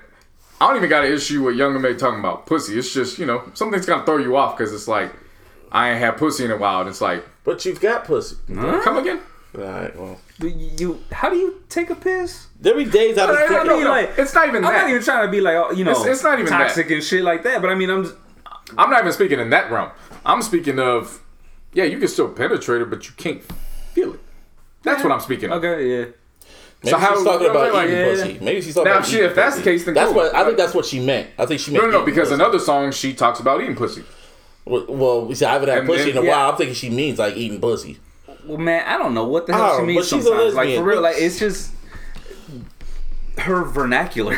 I 0.61 0.67
don't 0.67 0.77
even 0.77 0.91
got 0.91 1.07
an 1.07 1.13
issue 1.13 1.45
with 1.45 1.57
Young 1.57 1.75
M.A 1.75 1.95
talking 1.95 2.21
about 2.21 2.45
pussy. 2.45 2.79
It's 2.79 2.93
just 2.93 3.19
you 3.19 3.27
know 3.27 3.43
something's 3.55 3.87
gonna 3.87 4.05
throw 4.05 4.19
you 4.19 4.37
off 4.37 4.59
because 4.59 4.75
it's 4.75 4.89
like 4.89 5.11
I 5.73 5.91
ain't 5.91 5.99
had 5.99 6.17
pussy 6.17 6.45
in 6.45 6.51
a 6.51 6.57
while. 6.57 6.81
And 6.81 6.89
it's 6.91 7.01
like 7.01 7.25
but 7.45 7.65
you've 7.65 7.81
got 7.81 8.05
pussy. 8.05 8.37
come 8.49 8.99
again. 8.99 9.21
All 9.57 9.63
right, 9.65 9.97
well, 9.99 10.21
Do 10.39 10.47
you, 10.47 10.71
you- 10.79 11.01
how 11.11 11.29
do 11.29 11.37
you 11.37 11.63
take 11.69 11.91
a 11.91 11.97
piss? 11.97 12.47
there 12.61 12.77
be 12.77 12.85
days 12.85 13.19
I 13.19 13.27
No, 13.27 13.33
was 13.33 13.37
no, 13.39 13.41
no, 13.41 13.49
thinking, 13.49 13.67
no, 13.67 13.75
mean, 13.75 13.85
no. 13.85 13.91
like, 13.91 14.11
it's 14.17 14.33
not 14.33 14.47
even 14.47 14.65
I'm 14.65 14.73
that. 14.73 14.83
not 14.83 14.91
even 14.91 15.03
trying 15.03 15.27
to 15.27 15.31
be 15.33 15.41
like, 15.41 15.57
oh, 15.57 15.73
you 15.73 15.83
know, 15.85 15.91
It's- 15.91 16.07
it's 16.07 16.23
not 16.23 16.39
even 16.39 16.51
that. 16.53 16.59
toxic 16.67 16.89
and 16.93 17.03
shit 17.03 17.25
like 17.25 17.43
that. 17.43 17.61
But 17.61 17.71
I 17.71 17.75
mean, 17.75 17.91
I'm 17.91 18.05
just, 18.05 18.15
I'm 18.79 18.91
not 18.91 19.01
even 19.01 19.13
speaking 19.13 19.41
in 19.41 19.51
that 19.51 19.69
realm. 19.73 19.91
I'm 20.25 20.41
speaking 20.43 20.79
of 20.79 21.21
yeah, 21.73 21.83
you 21.85 21.99
can 21.99 22.07
still 22.07 22.29
penetrate 22.29 22.83
it, 22.83 22.91
but 22.91 23.07
you 23.09 23.13
can't 23.17 23.43
feel 23.93 24.15
it. 24.15 24.21
That's 24.85 25.03
what 25.03 25.13
I'm 25.13 25.21
speaking 25.21 25.51
of. 25.51 25.63
okay, 25.65 25.85
yeah. 25.99 26.05
maybe 26.85 26.91
So 26.91 26.99
how- 26.99 27.15
she's 27.17 27.25
talking 27.25 27.51
about 27.51 27.75
like, 27.75 27.89
eating 27.89 27.99
yeah. 27.99 28.11
pussy. 28.11 28.39
Maybe 28.41 28.61
she's 28.61 28.75
talking 28.75 28.91
Now, 28.93 28.99
about 28.99 29.09
she- 29.09 29.17
eating 29.17 29.31
if 29.31 29.35
that's 29.35 29.57
pussy. 29.57 29.65
the 29.65 29.71
case, 29.73 29.85
then 29.85 29.95
that's 29.95 30.07
cool. 30.13 30.17
what 30.23 30.35
I 30.35 30.45
think. 30.45 30.59
That's 30.59 30.75
what 30.75 30.85
she 30.87 31.01
meant. 31.01 31.29
I 31.39 31.47
think 31.47 31.61
she 31.61 31.73
meant 31.73 31.85
No, 31.87 31.91
no, 31.91 31.99
no. 32.01 32.05
Because 32.05 32.29
pussy. 32.29 32.35
another 32.41 32.61
song 32.61 32.93
she 32.93 33.15
talks 33.15 33.41
about 33.41 33.61
eating 33.63 33.75
pussy. 33.75 34.05
Well, 34.65 34.85
well, 34.89 35.27
we 35.27 35.35
said 35.35 35.49
I 35.49 35.53
haven't 35.55 35.69
had 35.69 35.79
And 35.79 35.87
pussy 35.89 36.05
then- 36.05 36.11
in 36.11 36.17
a 36.19 36.23
yeah. 36.25 36.31
while. 36.37 36.51
I'm 36.51 36.57
thinking 36.57 36.75
she 36.75 36.91
means 36.91 37.19
like 37.19 37.37
eating 37.37 37.61
pussy. 37.61 37.99
Well, 38.47 38.59
man, 38.59 38.85
I 38.87 38.97
don't 38.99 39.15
know 39.15 39.25
what 39.25 39.47
the 39.47 39.53
hell 39.53 39.73
Oh, 39.75 39.81
she 39.81 39.87
means 39.87 39.99
but 40.11 40.17
she's 40.17 40.25
a 40.25 40.29
sometimes. 40.29 40.55
Like 40.55 40.67
lesbian. 40.67 40.83
for 40.83 40.89
real, 40.89 41.01
like 41.03 41.17
it's 41.19 41.39
just 41.39 41.73
her 43.39 43.65
vernacular. 43.65 44.37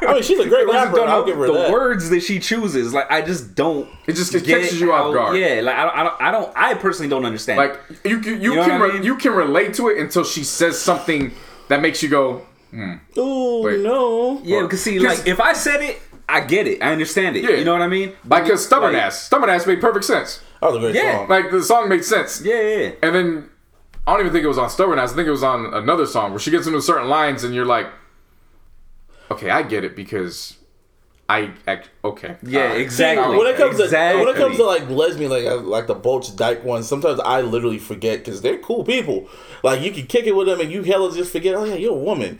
I 0.00 0.14
mean, 0.14 0.22
she's 0.22 0.38
a 0.38 0.48
great 0.48 0.68
I 0.70 0.84
rapper. 0.84 0.96
don't 0.96 1.08
I'll 1.08 1.24
give 1.24 1.36
her 1.36 1.46
the 1.46 1.52
that. 1.54 1.72
words 1.72 2.08
that 2.10 2.20
she 2.20 2.38
chooses. 2.38 2.92
Like 2.94 3.10
I 3.10 3.20
just 3.22 3.54
don't. 3.54 3.88
It 4.06 4.14
just 4.14 4.34
it 4.34 4.44
get 4.44 4.62
catches 4.62 4.80
you 4.80 4.92
off 4.92 5.12
guard. 5.12 5.36
Yeah, 5.36 5.60
like 5.62 5.74
I 5.76 5.82
don't, 5.84 5.94
I 5.96 6.02
don't, 6.04 6.22
I 6.22 6.30
don't, 6.30 6.52
I 6.56 6.74
personally 6.74 7.08
don't 7.08 7.24
understand. 7.24 7.58
Like 7.58 7.80
you, 8.04 8.20
you, 8.20 8.34
you, 8.36 8.54
know 8.54 8.64
can 8.64 8.80
what 8.80 8.90
I 8.90 8.94
mean? 8.94 9.02
you 9.02 9.16
can 9.16 9.32
relate 9.32 9.74
to 9.74 9.88
it 9.88 9.98
until 9.98 10.24
she 10.24 10.44
says 10.44 10.78
something 10.78 11.32
that 11.68 11.80
makes 11.80 12.02
you 12.02 12.08
go, 12.08 12.42
hmm. 12.70 12.94
Ooh, 13.18 13.62
Wait. 13.62 13.80
no. 13.80 14.40
yeah, 14.44 14.62
because 14.62 14.82
see, 14.82 14.98
'cause- 14.98 15.18
like 15.20 15.26
if 15.28 15.40
I 15.40 15.52
said 15.52 15.80
it, 15.82 16.00
I 16.28 16.40
get 16.40 16.66
it, 16.66 16.82
I 16.82 16.92
understand 16.92 17.36
it. 17.36 17.44
Yeah. 17.44 17.56
You 17.56 17.64
know 17.64 17.72
what 17.72 17.82
I 17.82 17.88
mean? 17.88 18.12
like, 18.28 18.46
cause 18.46 18.64
stubborn 18.66 18.92
Like- 18.92 19.02
ass, 19.04 19.22
stubborn 19.22 19.48
ass 19.50 19.66
made 19.66 19.80
perfect 19.80 20.04
sense. 20.04 20.40
That 20.60 20.66
was 20.68 20.76
a 20.76 20.80
great 20.80 20.94
Yeah. 20.94 21.18
song. 21.18 21.28
Like 21.28 21.50
the 21.50 21.62
song 21.62 21.88
made 21.88 22.04
sense. 22.04 22.42
Yeah, 22.42 22.60
yeah. 22.60 22.90
And 23.02 23.14
then 23.14 23.50
I 24.06 24.12
don't 24.12 24.20
even 24.20 24.32
think 24.32 24.44
it 24.44 24.48
was 24.48 24.58
on 24.58 24.70
Stubborn 24.70 24.98
Ass. 24.98 25.12
I 25.12 25.16
think 25.16 25.28
it 25.28 25.30
was 25.30 25.42
on 25.42 25.66
another 25.74 26.06
song 26.06 26.30
where 26.30 26.38
she 26.40 26.50
gets 26.50 26.66
into 26.66 26.80
certain 26.80 27.08
lines 27.08 27.44
and 27.44 27.54
you're 27.54 27.66
like, 27.66 27.86
okay, 29.30 29.50
I 29.50 29.62
get 29.62 29.84
it 29.84 29.94
because 29.94 30.56
I 31.28 31.50
act 31.66 31.90
okay. 32.02 32.36
Yeah, 32.42 32.62
Alright. 32.62 32.80
exactly. 32.80 33.36
when 33.36 33.46
it 33.46 33.56
comes 33.56 33.78
exactly. 33.78 34.22
to 34.22 34.26
when 34.26 34.34
it 34.34 34.38
comes 34.38 34.56
to 34.56 34.64
like 34.64 34.88
lesbian, 34.88 35.30
like 35.30 35.44
uh, 35.44 35.58
like 35.58 35.86
the 35.86 35.94
Bulch 35.94 36.34
Dyke 36.34 36.64
ones, 36.64 36.88
sometimes 36.88 37.20
I 37.20 37.42
literally 37.42 37.78
forget 37.78 38.20
because 38.20 38.40
they're 38.40 38.56
cool 38.58 38.82
people. 38.82 39.28
Like 39.62 39.82
you 39.82 39.92
can 39.92 40.06
kick 40.06 40.26
it 40.26 40.34
with 40.34 40.46
them 40.46 40.60
and 40.60 40.72
you 40.72 40.82
hella 40.84 41.14
just 41.14 41.30
forget. 41.30 41.54
Oh 41.54 41.64
yeah, 41.64 41.74
you're 41.74 41.92
a 41.92 41.98
woman. 41.98 42.38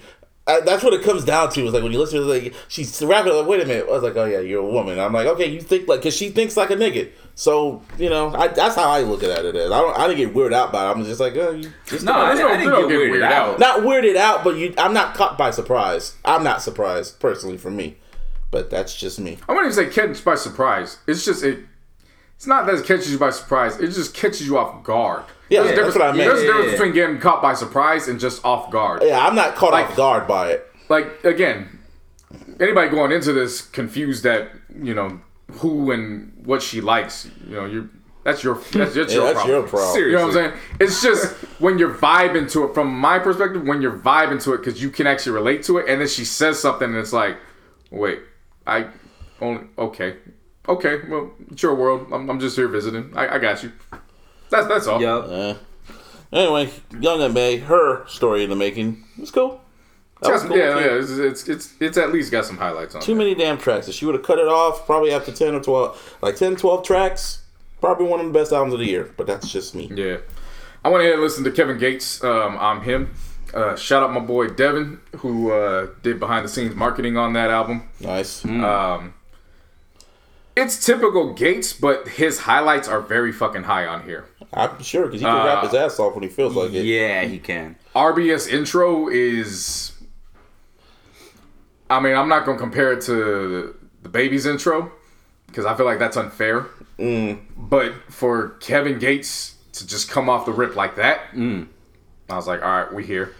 I, 0.49 0.61
that's 0.61 0.83
what 0.83 0.95
it 0.95 1.03
comes 1.03 1.25
down 1.25 1.51
to. 1.51 1.67
Is 1.67 1.73
like 1.75 1.83
when 1.83 1.93
you 1.93 1.99
listen 1.99 2.21
to 2.21 2.25
like 2.27 2.55
she's 2.69 3.03
rapping 3.03 3.33
like, 3.35 3.47
wait 3.47 3.61
a 3.63 3.67
minute. 3.67 3.87
I 3.89 3.93
was 3.93 4.03
like, 4.03 4.17
oh 4.17 4.25
yeah, 4.25 4.41
you're 4.41 4.63
a 4.63 4.67
woman. 4.67 4.99
I'm 4.99 5.13
like, 5.13 5.27
okay, 5.27 5.47
you 5.47 5.61
think 5.61 5.87
like 5.89 6.01
because 6.01 6.17
she 6.17 6.31
thinks 6.31 6.57
like 6.57 6.71
a 6.71 6.77
nigga. 6.77 7.11
So 7.35 7.83
you 7.99 8.09
know, 8.09 8.35
I, 8.35 8.49
that's 8.49 8.75
how 8.75 8.91
I 8.91 9.03
look 9.03 9.23
at 9.23 9.45
it. 9.45 9.55
As. 9.55 9.71
I 9.71 9.81
don't. 9.81 9.97
I 9.97 10.09
didn't 10.09 10.19
get 10.19 10.35
weirded 10.35 10.55
out 10.55 10.73
by 10.73 10.87
it. 10.89 10.91
I'm 10.91 11.05
just 11.05 11.21
like, 11.21 11.37
oh, 11.37 11.51
you 11.51 11.71
just 11.87 12.05
no, 12.05 12.13
I, 12.13 12.29
There's 12.35 12.41
no- 12.41 12.49
I 12.49 12.57
didn't 12.57 12.59
they 12.59 12.65
get 12.65 12.71
don't 12.71 12.89
get 12.89 12.99
weirded, 12.99 13.11
weirded 13.13 13.23
out. 13.33 13.49
out. 13.51 13.59
not 13.61 13.81
weirded 13.81 14.17
out, 14.17 14.43
but 14.43 14.57
you. 14.57 14.75
I'm 14.79 14.95
not 14.95 15.15
caught 15.15 15.37
by 15.37 15.51
surprise. 15.51 16.17
I'm 16.25 16.43
not 16.43 16.63
surprised 16.63 17.21
personally 17.21 17.59
for 17.59 17.71
me, 17.71 17.99
but 18.51 18.71
that's 18.71 18.97
just 18.97 19.21
me. 19.21 19.39
I 19.49 19.53
wouldn't 19.53 19.73
even 19.73 19.93
say 19.93 19.95
catch 19.95 20.25
by 20.25 20.35
surprise. 20.35 20.99
It's 21.07 21.25
just 21.25 21.45
it. 21.45 21.61
It's 22.39 22.47
not 22.47 22.67
that 22.67 22.77
it 22.77 22.87
catches 22.87 23.11
you 23.11 23.19
by 23.19 23.31
surprise. 23.31 23.81
It 23.81 23.89
just 23.89 24.15
catches 24.15 24.47
you 24.47 24.59
off 24.59 24.85
guard. 24.85 25.25
Yeah, 25.51 25.63
There's 25.65 25.73
a 25.73 25.75
that's 25.83 25.87
difference- 25.89 25.95
what 25.97 26.03
I 26.05 26.13
meant. 26.13 26.19
There's 26.31 26.39
a 26.41 26.47
difference 26.47 26.67
yeah, 26.67 26.73
between 26.73 26.93
getting 26.93 27.19
caught 27.19 27.43
by 27.43 27.55
surprise 27.55 28.07
and 28.07 28.21
just 28.21 28.45
off 28.45 28.71
guard. 28.71 29.03
Yeah, 29.05 29.27
I'm 29.27 29.35
not 29.35 29.57
caught 29.57 29.73
Like- 29.73 29.87
off 29.91 29.97
guard 29.97 30.29
by 30.29 30.51
it. 30.51 30.65
like 30.89 31.25
again, 31.25 31.81
anybody 32.61 32.91
going 32.91 33.11
into 33.11 33.33
this 33.33 33.61
confused 33.63 34.23
that 34.23 34.51
you 34.81 34.95
know 34.95 35.21
who 35.55 35.91
and 35.91 36.33
what 36.45 36.63
she 36.63 36.81
likes, 36.81 37.29
you 37.49 37.57
know, 37.57 37.65
you 37.65 37.89
that's 38.23 38.45
your 38.45 38.55
that's, 38.55 38.95
that's, 38.95 38.97
Yeah, 39.13 39.19
your, 39.19 39.25
that's 39.25 39.35
problem. 39.41 39.49
your 39.61 39.63
problem. 39.69 39.99
You 40.05 40.13
know 40.13 40.19
what 40.29 40.29
I'm 40.29 40.33
saying? 40.35 40.53
It's 40.79 41.03
just 41.03 41.35
when 41.61 41.77
you're 41.79 41.93
vibing 41.95 42.49
to 42.53 42.65
it. 42.69 42.75
From 42.75 42.97
my 42.97 43.19
perspective, 43.19 43.67
when 43.67 43.83
you're 43.83 43.99
vibing 43.99 44.41
to 44.45 44.53
it, 44.55 44.59
because 44.59 44.81
you 44.81 44.91
can 44.91 45.09
actually 45.09 45.33
relate 45.33 45.65
to 45.65 45.79
it, 45.79 45.89
and 45.89 46.01
then 46.01 46.07
she 46.09 46.25
says 46.25 46.61
something, 46.61 46.89
and 46.89 46.97
it's 46.99 47.13
like, 47.13 47.37
wait, 47.91 48.21
I 48.65 48.87
only 49.41 49.65
okay, 49.77 50.17
okay, 50.69 51.01
well, 51.09 51.31
it's 51.51 51.63
your 51.63 51.75
world. 51.75 52.09
I'm, 52.13 52.29
I'm 52.31 52.39
just 52.41 52.57
here 52.57 52.69
visiting. 52.69 53.13
I, 53.17 53.37
I 53.37 53.39
got 53.39 53.63
you. 53.63 53.73
That's 54.51 54.67
that's 54.69 54.87
all. 54.87 55.01
Yup. 55.01 55.59
Anyway, 56.33 56.71
Young 57.01 57.23
M.A, 57.23 57.57
her 57.59 58.07
story 58.07 58.45
in 58.45 58.51
the 58.51 58.57
making. 58.57 59.05
It 59.17 59.21
was 59.23 59.31
cool. 59.31 59.61
That 60.21 60.33
was 60.33 60.45
It's- 60.45 60.49
cool. 60.49 60.59
yeah, 60.59 60.79
yeah. 60.79 60.99
It's, 61.01 61.11
it's 61.11 61.49
it's 61.49 61.75
it's 61.81 61.97
at 61.97 62.13
least 62.13 62.31
got 62.33 62.45
some 62.45 62.59
highlights 62.59 62.95
on. 62.95 63.01
Too 63.01 63.13
it. 63.13 63.17
many 63.17 63.35
damn 63.35 63.57
tracks. 63.59 63.89
If 63.89 63.95
she 63.95 64.05
would 64.05 64.15
have 64.15 64.25
cut 64.25 64.39
it 64.39 64.49
off, 64.49 64.85
probably 64.85 65.13
after 65.13 65.33
10 65.33 65.55
or 65.55 65.61
12, 65.61 66.19
like 66.23 66.37
10, 66.37 66.57
12 66.57 66.85
tracks, 66.85 67.43
probably 67.81 68.07
one 68.07 68.21
of 68.21 68.27
the 68.27 68.33
best 68.33 68.53
albums 68.53 68.75
of 68.75 68.81
the 68.81 68.87
year. 68.87 69.11
But 69.17 69.27
that's 69.27 69.51
just 69.51 69.75
me. 69.75 69.91
Yeah. 69.95 70.19
I 70.85 70.89
went 70.91 71.03
ahead 71.03 71.15
and 71.15 71.23
listened 71.23 71.45
to 71.47 71.51
Kevin 71.53 71.79
Gates. 71.79 72.23
Um, 72.23 72.57
I'm 72.59 72.83
him. 72.83 73.15
Uh, 73.55 73.75
shout 73.77 74.03
out 74.03 74.13
my 74.13 74.21
boy 74.21 74.49
Devin, 74.49 75.01
who 75.19 75.51
uh, 75.53 75.89
did 76.03 76.21
behind 76.21 76.45
the 76.45 76.49
scenes 76.49 76.75
marketing 76.75 77.17
on 77.17 77.33
that 77.33 77.51
album. 77.51 77.89
Nice. 78.01 78.45
Um, 78.45 79.15
it's 80.59 80.85
typical 80.85 81.33
Gates, 81.33 81.73
but 81.73 82.09
his 82.09 82.41
highlights 82.41 82.89
are 82.89 83.01
very 83.01 83.33
fucking 83.33 83.65
high 83.65 83.87
on 83.87 84.05
here. 84.05 84.27
I'm 84.53 84.83
sure 84.83 85.07
because 85.07 85.21
he 85.21 85.27
can 85.27 85.45
rap 85.45 85.65
his 85.65 85.75
uh, 85.75 85.85
ass 85.85 85.99
off 85.99 86.15
when 86.15 86.23
he 86.23 86.29
feels 86.29 86.55
like 86.55 86.73
it. 86.73 86.85
Yeah, 86.85 87.25
he 87.25 87.39
can. 87.39 87.77
RBS 87.95 88.51
intro 88.51 89.09
is. 89.09 89.93
I 91.91 92.01
mean, 92.01 92.17
I'm 92.17 92.29
not 92.29 92.45
gonna 92.45 92.59
compare 92.59 92.93
it 92.93 93.03
to 93.03 93.75
Da 94.03 94.11
Baby's 94.11 94.47
intro 94.47 94.93
because 95.47 95.65
I 95.65 95.77
feel 95.77 95.87
like 95.87 95.99
that's 95.99 96.17
unfair. 96.17 96.67
Mm. 96.99 97.41
But 97.57 97.95
for 98.09 98.51
Kevin 98.61 98.99
Gates 98.99 99.57
to 99.75 99.87
just 99.87 100.11
come 100.11 100.29
off 100.29 100.45
the 100.45 100.53
rip 100.53 100.77
like 100.77 100.97
that, 100.97 101.31
mm. 101.33 101.67
I 102.29 102.37
was 102.37 102.47
like, 102.47 102.63
all 102.63 102.69
right, 102.69 102.93
we 102.93 103.05
here. 103.05 103.35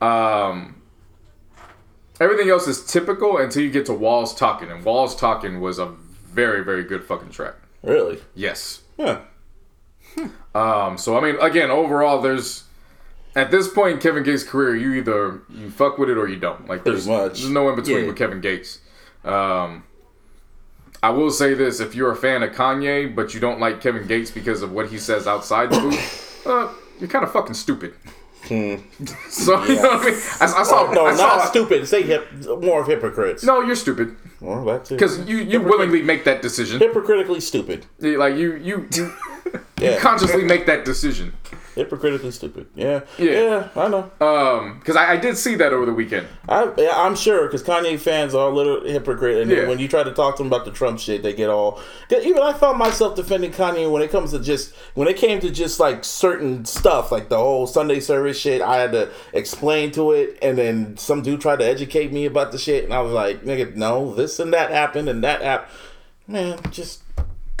Um, 0.00 0.80
everything 2.20 2.48
else 2.48 2.68
is 2.68 2.84
typical 2.84 3.38
until 3.38 3.62
you 3.62 3.70
get 3.70 3.86
to 3.86 3.94
Walls 3.94 4.34
Talking, 4.34 4.70
and 4.70 4.84
Walls 4.84 5.16
Talking 5.16 5.60
was 5.60 5.78
a 5.78 5.94
very, 6.32 6.64
very 6.64 6.84
good 6.84 7.04
fucking 7.04 7.30
track. 7.30 7.54
Really? 7.82 8.20
Yes. 8.34 8.82
Yeah. 8.98 9.20
Um, 10.54 10.98
so 10.98 11.16
I 11.16 11.20
mean, 11.20 11.40
again, 11.40 11.70
overall, 11.70 12.20
there's 12.20 12.64
at 13.36 13.50
this 13.50 13.68
point 13.68 13.94
in 13.94 14.00
Kevin 14.00 14.22
Gates' 14.24 14.42
career, 14.42 14.74
you 14.76 14.92
either 14.94 15.42
you 15.48 15.70
fuck 15.70 15.98
with 15.98 16.10
it 16.10 16.18
or 16.18 16.28
you 16.28 16.36
don't. 16.36 16.68
Like 16.68 16.84
there's, 16.84 17.06
much. 17.06 17.38
there's 17.38 17.50
no 17.50 17.68
in 17.70 17.76
between 17.76 18.00
Yeah. 18.00 18.06
with 18.08 18.16
Kevin 18.16 18.40
Gates. 18.40 18.80
Um, 19.24 19.84
I 21.02 21.10
will 21.10 21.30
say 21.30 21.54
this: 21.54 21.80
if 21.80 21.94
you're 21.94 22.10
a 22.10 22.16
fan 22.16 22.42
of 22.42 22.50
Kanye, 22.50 23.14
but 23.14 23.32
you 23.34 23.40
don't 23.40 23.60
like 23.60 23.80
Kevin 23.80 24.06
Gates 24.06 24.30
because 24.30 24.62
of 24.62 24.72
what 24.72 24.90
he 24.90 24.98
says 24.98 25.26
outside 25.26 25.70
the 25.70 25.78
booth, 25.80 26.42
uh, 26.46 26.68
you're 26.98 27.08
kind 27.08 27.24
of 27.24 27.32
fucking 27.32 27.54
stupid. 27.54 27.94
So 28.48 29.62
you 29.64 29.76
know 29.76 29.82
what 29.90 30.00
I 30.00 30.04
mean? 30.10 30.14
I, 30.40 30.44
I 30.44 30.62
saw. 30.64 30.86
Hmm. 30.88 30.94
no, 30.94 31.06
I 31.06 31.14
saw, 31.14 31.36
not 31.36 31.48
stupid. 31.48 31.86
Say 31.86 32.02
hip, 32.02 32.26
more 32.62 32.80
of 32.80 32.88
hypocrites. 32.88 33.44
No, 33.44 33.60
you're 33.60 33.76
stupid 33.76 34.16
Well, 34.40 34.78
to 34.80 34.94
because 34.94 35.28
you 35.28 35.38
you 35.38 35.60
willingly 35.60 36.02
make 36.02 36.24
that 36.24 36.42
decision. 36.42 36.80
hypocritically 36.80 37.40
stupid. 37.40 37.86
Like 38.00 38.36
you 38.36 38.56
you 38.56 38.88
you 38.92 39.12
Yeah, 39.80 39.98
consciously 39.98 40.44
make 40.44 40.66
that 40.66 40.84
decision. 40.84 41.32
Hypocritically 41.74 42.30
stupid. 42.30 42.66
Yeah, 42.74 43.00
Yeah. 43.18 43.30
yeah, 43.30 43.68
I 43.76 43.88
know. 43.88 44.10
Um, 44.20 44.78
because 44.78 44.96
I, 44.96 45.12
I 45.12 45.16
did 45.16 45.36
see 45.36 45.54
that 45.56 45.72
over 45.72 45.86
the 45.86 45.92
weekend. 45.92 46.26
I, 46.48 46.72
I'm 46.94 47.14
sure 47.16 47.46
because 47.46 47.62
Kanye 47.62 47.98
fans 47.98 48.34
are 48.34 48.48
a 48.48 48.54
little 48.54 48.84
hypocrite, 48.84 49.38
and 49.42 49.50
Yeah. 49.50 49.66
when 49.68 49.78
you 49.78 49.88
try 49.88 50.02
to 50.02 50.12
talk 50.12 50.36
to 50.36 50.42
them 50.42 50.48
about 50.52 50.64
the 50.64 50.70
Trump 50.72 50.98
shit, 50.98 51.22
they 51.22 51.32
get 51.32 51.48
all. 51.50 51.80
Even 52.10 52.42
I 52.42 52.52
found 52.52 52.78
myself 52.78 53.14
defending 53.16 53.52
Kanye 53.52 53.90
when 53.90 54.02
it 54.02 54.10
comes 54.10 54.32
to 54.32 54.40
just 54.40 54.74
when 54.94 55.08
it 55.08 55.16
came 55.16 55.40
to 55.40 55.50
just 55.50 55.78
like 55.80 56.04
certain 56.04 56.64
stuff, 56.64 57.10
like 57.12 57.28
the 57.28 57.38
whole 57.38 57.66
Sunday 57.66 58.00
service 58.00 58.38
shit. 58.38 58.60
I 58.62 58.76
had 58.78 58.92
to 58.92 59.08
explain 59.32 59.90
to 59.92 60.12
it, 60.12 60.38
and 60.42 60.58
then 60.58 60.96
some 60.96 61.22
dude 61.22 61.40
tried 61.40 61.60
to 61.60 61.64
educate 61.66 62.12
me 62.12 62.26
about 62.26 62.52
the 62.52 62.58
shit, 62.58 62.84
and 62.84 62.92
I 62.92 63.00
was 63.00 63.12
like, 63.12 63.42
"Nigga, 63.44 63.74
no, 63.76 64.14
this 64.14 64.38
and 64.40 64.52
that 64.52 64.70
happened, 64.70 65.08
and 65.08 65.22
that 65.24 65.42
happened." 65.42 65.70
Man, 66.26 66.58
just 66.70 67.02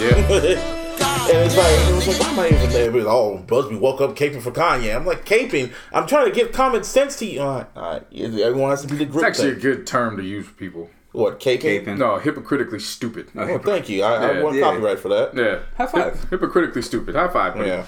Yeah. 0.00 0.76
and 1.00 1.38
it's 1.46 1.56
like, 1.56 1.88
it 1.88 1.94
was 1.94 2.08
like, 2.08 2.20
why 2.20 2.28
am 2.30 2.38
I 2.40 2.46
even 2.56 2.70
there? 2.70 2.86
It 2.86 2.92
was, 2.92 3.06
oh, 3.06 3.38
Busby 3.46 3.76
woke 3.76 4.00
up 4.00 4.16
caping 4.16 4.42
for 4.42 4.50
Kanye. 4.50 4.94
I'm 4.94 5.06
like, 5.06 5.24
caping? 5.24 5.72
I'm 5.92 6.06
trying 6.06 6.26
to 6.26 6.32
give 6.32 6.52
common 6.52 6.84
sense 6.84 7.16
to 7.20 7.26
you. 7.26 7.40
All 7.40 7.56
right, 7.58 7.66
all 7.76 7.92
right. 7.94 8.06
Everyone 8.12 8.70
has 8.70 8.82
to 8.82 8.88
be 8.88 8.96
the 8.96 9.04
grip. 9.06 9.26
It's 9.28 9.38
group 9.40 9.52
actually 9.54 9.70
a 9.70 9.74
good 9.74 9.86
term 9.86 10.16
to 10.16 10.22
use 10.22 10.46
for 10.46 10.54
people. 10.54 10.90
What, 11.12 11.40
caping? 11.40 11.84
Caping. 11.84 11.98
No, 11.98 12.18
hypocritically 12.18 12.78
stupid. 12.78 13.30
Well, 13.34 13.58
thank 13.58 13.88
you. 13.88 14.02
I, 14.04 14.38
I 14.38 14.42
want 14.42 14.56
Yeah. 14.56 14.62
copyright 14.62 14.98
for 15.00 15.08
that. 15.08 15.36
Yeah. 15.36 15.60
High 15.76 15.86
five. 15.90 16.30
Hypocritically 16.30 16.82
stupid. 16.82 17.14
High 17.16 17.28
five. 17.28 17.54
buddy. 17.54 17.68
Yeah. 17.68 17.86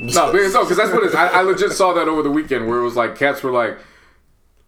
No, 0.00 0.32
because 0.32 0.54
no, 0.54 0.64
'cause 0.66 0.76
that's 0.76 0.92
what 0.92 1.02
it 1.04 1.06
is. 1.06 1.14
I, 1.14 1.28
I 1.28 1.40
legit 1.42 1.72
saw 1.72 1.92
that 1.94 2.08
over 2.08 2.22
the 2.22 2.30
weekend 2.30 2.68
where 2.68 2.78
it 2.78 2.84
was 2.84 2.96
like 2.96 3.16
cats 3.16 3.42
were 3.42 3.52
like, 3.52 3.78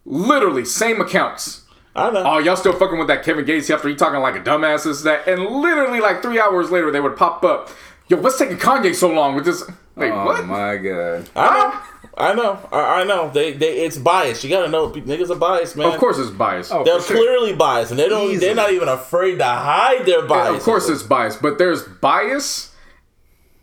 literally 0.05 0.65
same 0.65 1.01
accounts. 1.01 1.63
I 1.97 2.11
know. 2.11 2.23
Oh, 2.25 2.39
y'all 2.39 2.57
still 2.57 2.73
fucking 2.75 2.99
with 2.99 3.09
that 3.09 3.25
Kevin 3.25 3.45
Gates 3.45 3.71
after 3.71 3.89
he 3.89 3.95
talking 3.95 4.21
like 4.21 4.37
a 4.37 4.41
dumbass 4.41 4.85
this 4.85 5.03
that, 5.03 5.27
and 5.27 5.45
literally 5.47 6.01
like 6.01 6.23
three 6.23 6.39
hours 6.39 6.71
later 6.71 6.91
they 6.91 7.01
would 7.01 7.17
pop 7.17 7.43
up. 7.45 7.71
Yo, 8.09 8.19
what's 8.19 8.39
taking 8.39 8.57
Kanye 8.57 8.95
so 8.95 9.09
long 9.11 9.35
with 9.35 9.45
this? 9.45 9.65
Wait, 9.97 10.13
Oh 10.13 10.27
what? 10.27 10.45
my 10.47 10.77
god. 10.77 11.29
I 11.35 11.61
know. 11.61 11.81
I 12.19 12.35
know. 12.35 12.69
I, 12.73 13.01
I 13.01 13.05
know. 13.05 13.31
They, 13.31 13.53
they, 13.53 13.85
it's 13.85 13.99
biased. 13.99 14.45
You 14.45 14.51
gotta 14.51 14.69
know, 14.69 14.91
niggas 14.91 15.31
are 15.31 15.35
biased, 15.37 15.77
man. 15.77 15.93
Of 15.93 15.99
course 15.99 16.19
it's 16.19 16.31
biased. 16.31 16.73
Oh, 16.73 16.85
they're 16.85 17.01
for 17.01 17.09
sure. 17.09 17.17
clearly 17.17 17.55
biased, 17.55 17.91
and 17.91 17.99
they 18.01 18.09
don't. 18.09 18.25
Easily. 18.31 18.37
They're 18.39 18.55
not 18.55 18.73
even 18.73 18.89
afraid 18.89 19.37
to 19.39 19.45
hide 19.45 20.07
their 20.07 20.27
bias. 20.27 20.57
of 20.57 20.63
course 20.63 20.89
it's 20.89 21.03
biased, 21.03 21.43
but 21.43 21.59
there's 21.59 21.83
bias 21.83 22.73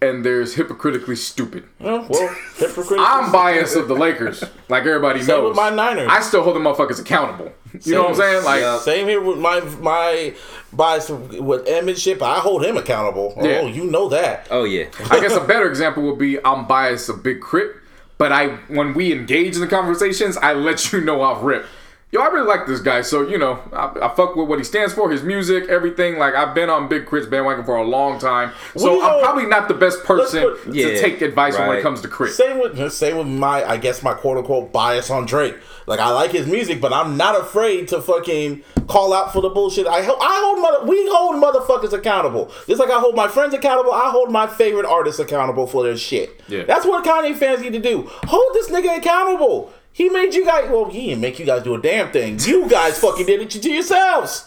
and 0.09 0.25
there's 0.25 0.55
hypocritically 0.55 1.15
stupid. 1.15 1.63
Yeah, 1.79 2.05
well, 2.09 2.35
hypocritical. 2.57 2.99
I'm 2.99 3.31
biased 3.31 3.75
of 3.75 3.87
the 3.87 3.95
Lakers, 3.95 4.43
like 4.69 4.85
everybody 4.85 5.19
Same 5.21 5.27
knows. 5.27 5.49
with 5.49 5.57
my 5.57 5.69
Niners. 5.69 6.07
I 6.09 6.21
still 6.21 6.43
hold 6.43 6.55
the 6.55 6.59
motherfuckers 6.59 6.99
accountable. 6.99 7.51
You 7.81 7.95
know 7.95 8.01
what 8.03 8.09
I'm 8.11 8.15
saying? 8.15 8.45
Like, 8.45 8.81
Same 8.81 9.07
here 9.07 9.21
with 9.21 9.39
my 9.39 9.59
my 9.79 10.35
bias 10.71 11.09
with 11.09 11.67
Emmett 11.67 11.97
Ship. 11.97 12.21
I 12.21 12.35
hold 12.39 12.63
him 12.63 12.77
accountable. 12.77 13.33
Oh, 13.35 13.47
yeah. 13.47 13.59
Oh, 13.63 13.67
you 13.67 13.85
know 13.85 14.09
that. 14.09 14.47
Oh 14.51 14.63
yeah. 14.63 14.85
I 15.09 15.19
guess 15.19 15.35
a 15.35 15.41
better 15.41 15.67
example 15.67 16.03
would 16.03 16.19
be 16.19 16.43
I'm 16.45 16.67
biased 16.67 17.09
of 17.09 17.23
Big 17.23 17.41
K.R.I.T, 17.41 17.79
but 18.17 18.31
I 18.31 18.49
when 18.67 18.93
we 18.93 19.11
engage 19.11 19.55
in 19.55 19.61
the 19.61 19.67
conversations, 19.67 20.37
I 20.37 20.53
let 20.53 20.91
you 20.91 21.01
know 21.01 21.21
off 21.21 21.43
rip. 21.43 21.65
Yo, 22.13 22.21
I 22.21 22.27
really 22.27 22.45
like 22.45 22.67
this 22.67 22.79
guy, 22.79 23.01
so 23.01 23.27
you 23.27 23.39
know, 23.39 23.59
I, 23.73 23.85
I 24.03 24.13
fuck 24.15 24.35
with 24.35 24.47
what 24.47 24.59
he 24.59 24.63
stands 24.63 24.93
for, 24.93 25.09
his 25.09 25.23
music, 25.23 25.67
everything. 25.67 26.19
Like 26.19 26.35
I've 26.35 26.53
been 26.53 26.69
on 26.69 26.87
Big 26.87 27.05
K.R.I.T's 27.07 27.27
bandwagon 27.27 27.65
for 27.65 27.75
a 27.75 27.83
long 27.83 28.19
time, 28.19 28.51
so 28.77 28.85
Well, 28.85 28.93
you 28.97 29.01
know- 29.01 29.17
I'm 29.17 29.23
probably 29.23 29.45
not 29.47 29.67
the 29.67 29.73
best 29.73 30.03
person 30.03 30.43
Let's 30.43 30.63
put- 30.63 30.73
to 30.73 30.77
Yeah, 30.93 31.01
take 31.01 31.21
advice 31.23 31.57
when 31.57 31.75
it 31.77 31.81
comes 31.81 32.01
to 32.01 32.07
Crit. 32.07 32.33
Same 32.33 32.59
with 32.59 32.91
same 32.93 33.17
with 33.17 33.25
my 33.25 33.65
I 33.67 33.77
guess 33.77 34.03
my 34.03 34.13
quote 34.13 34.37
unquote 34.37 34.71
bias 34.71 35.09
on 35.09 35.25
Drake. 35.25 35.55
Like 35.87 35.99
I 35.99 36.11
like 36.11 36.29
his 36.29 36.45
music, 36.45 36.79
but 36.79 36.93
I'm 36.93 37.17
not 37.17 37.35
afraid 37.41 37.87
to 37.87 37.99
fucking 37.99 38.63
call 38.87 39.11
out 39.11 39.33
for 39.33 39.41
the 39.41 39.49
bullshit. 39.49 39.87
I 39.87 40.03
ho- 40.03 40.19
I 40.21 40.39
hold 40.45 40.61
mother 40.61 40.85
we 40.85 41.09
hold 41.11 41.41
motherfuckers 41.41 41.93
accountable. 41.93 42.51
Just 42.67 42.79
like 42.79 42.91
I 42.91 42.99
hold 42.99 43.15
my 43.15 43.27
friends 43.27 43.55
accountable, 43.55 43.91
I 43.91 44.11
hold 44.11 44.31
my 44.31 44.45
favorite 44.45 44.85
artists 44.85 45.19
accountable 45.19 45.65
for 45.65 45.81
their 45.83 45.97
shit. 45.97 46.39
Yeah. 46.47 46.63
That's 46.65 46.85
what 46.85 47.03
Kanye 47.03 47.35
fans 47.35 47.61
need 47.61 47.73
to 47.73 47.79
do. 47.79 48.03
Hold 48.27 48.53
this 48.53 48.69
nigga 48.69 48.97
accountable. 48.99 49.73
He 49.93 50.09
made 50.09 50.33
you 50.33 50.43
guys 50.45 50.69
well, 50.69 50.89
he 50.89 51.07
didn't 51.07 51.21
make 51.21 51.37
you 51.39 51.45
guys 51.45 51.63
do 51.63 51.75
a 51.75 51.81
damn 51.81 52.11
thing. 52.11 52.39
You 52.39 52.67
guys 52.67 52.99
fucking 52.99 53.25
did 53.27 53.41
it 53.41 53.49
to 53.51 53.69
yourselves. 53.71 54.45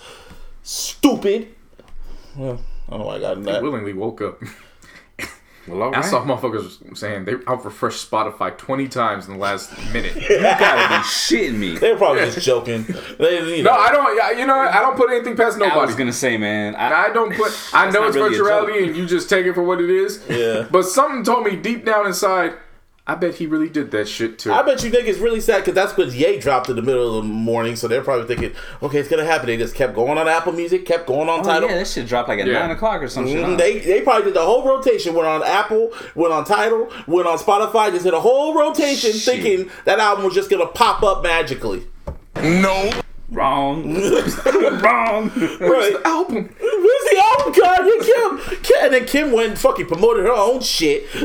Stupid. 0.62 1.54
Well, 2.36 2.60
I 2.88 2.90
don't 2.90 3.00
know 3.00 3.06
why 3.06 3.14
I 3.16 3.20
got 3.20 3.36
in 3.38 3.44
that. 3.44 3.62
willingly 3.62 3.92
woke 3.92 4.20
up. 4.20 4.42
Well, 5.68 5.82
all 5.82 5.88
I 5.92 5.98
right. 5.98 6.04
saw 6.04 6.24
motherfuckers 6.24 6.96
saying 6.96 7.24
they 7.24 7.32
I've 7.48 7.64
refreshed 7.64 8.08
Spotify 8.08 8.56
20 8.56 8.86
times 8.86 9.26
in 9.26 9.32
the 9.32 9.38
last 9.40 9.72
minute. 9.92 10.14
You 10.14 10.38
gotta 10.38 10.86
be 10.86 11.02
shitting 11.02 11.56
me. 11.56 11.76
They're 11.76 11.96
probably 11.96 12.22
just 12.26 12.46
joking. 12.46 12.86
They, 13.18 13.56
you 13.56 13.64
know, 13.64 13.72
No, 13.72 13.76
I 13.76 13.90
don't. 13.90 14.16
yeah, 14.16 14.30
You 14.38 14.46
know. 14.46 14.54
I 14.54 14.78
don't 14.78 14.96
put 14.96 15.10
anything 15.10 15.34
past 15.36 15.60
I 15.60 15.76
was 15.84 15.96
gonna 15.96 16.12
say, 16.12 16.36
man. 16.36 16.76
I, 16.76 17.06
I 17.06 17.12
don't 17.12 17.34
put. 17.34 17.50
I 17.72 17.90
know 17.90 18.06
it's 18.06 18.14
really 18.14 18.36
virtuality, 18.38 18.86
and 18.86 18.96
you 18.96 19.06
just 19.06 19.28
take 19.28 19.44
it 19.44 19.54
for 19.54 19.64
what 19.64 19.80
it 19.80 19.90
is. 19.90 20.22
Yeah. 20.30 20.68
But 20.70 20.84
something 20.84 21.24
told 21.24 21.44
me 21.44 21.56
deep 21.56 21.84
down 21.84 22.06
inside, 22.06 22.54
I 23.08 23.14
bet 23.14 23.36
he 23.36 23.46
really 23.46 23.68
did 23.68 23.92
that 23.92 24.08
shit 24.08 24.36
too. 24.40 24.52
I 24.52 24.62
bet 24.62 24.82
you 24.82 24.90
think 24.90 25.06
it's 25.06 25.20
really 25.20 25.40
sad 25.40 25.58
because 25.58 25.74
that's 25.74 25.96
when 25.96 26.10
Ye 26.10 26.40
dropped 26.40 26.68
in 26.68 26.74
the 26.74 26.82
middle 26.82 27.16
of 27.16 27.22
the 27.24 27.28
morning. 27.32 27.76
So 27.76 27.86
they're 27.86 28.02
probably 28.02 28.26
thinking, 28.26 28.58
okay, 28.82 28.98
it's 28.98 29.08
gonna 29.08 29.24
happen. 29.24 29.46
They 29.46 29.56
just 29.56 29.76
kept 29.76 29.94
going 29.94 30.18
on 30.18 30.26
Apple 30.26 30.52
Music, 30.52 30.84
kept 30.84 31.06
going 31.06 31.28
on 31.28 31.40
oh, 31.40 31.42
Tidal. 31.44 31.68
yeah, 31.68 31.76
that 31.76 31.86
shit 31.86 32.08
dropped 32.08 32.28
like 32.28 32.40
at 32.40 32.48
Yeah. 32.48 32.58
nine 32.58 32.72
o'clock 32.72 33.00
or 33.00 33.06
something. 33.08 33.32
shit. 33.32 33.46
Mhm. 33.46 33.58
They 33.58 33.78
they 33.78 34.00
probably 34.00 34.24
did 34.24 34.34
the 34.34 34.44
whole 34.44 34.66
rotation. 34.66 35.14
Went 35.14 35.28
on 35.28 35.44
Apple, 35.44 35.92
went 36.16 36.32
on 36.32 36.44
Tidal, 36.44 36.90
went 37.06 37.28
on 37.28 37.38
Spotify. 37.38 37.92
Just 37.92 38.04
did 38.04 38.12
a 38.14 38.20
whole 38.20 38.54
rotation, 38.58 39.12
Shit. 39.12 39.22
thinking 39.42 39.70
that 39.84 40.00
album 40.00 40.24
was 40.24 40.34
just 40.34 40.50
gonna 40.50 40.66
pop 40.66 41.04
up 41.04 41.22
magically. 41.22 41.86
No. 42.42 42.90
Wrong. 43.30 43.94
Wrong. 44.82 45.30
Right. 45.34 45.34
album. 45.34 45.58
Where's 45.60 45.92
the 45.94 46.02
album, 46.04 46.54
Kanye? 47.56 48.04
Kim, 48.04 48.38
Kim, 48.62 48.76
and 48.82 48.92
then 48.94 49.04
Kim 49.06 49.32
went 49.32 49.48
and 49.50 49.58
fucking 49.58 49.86
promoted 49.86 50.24
her 50.26 50.32
own 50.32 50.60
shit. 50.60 51.12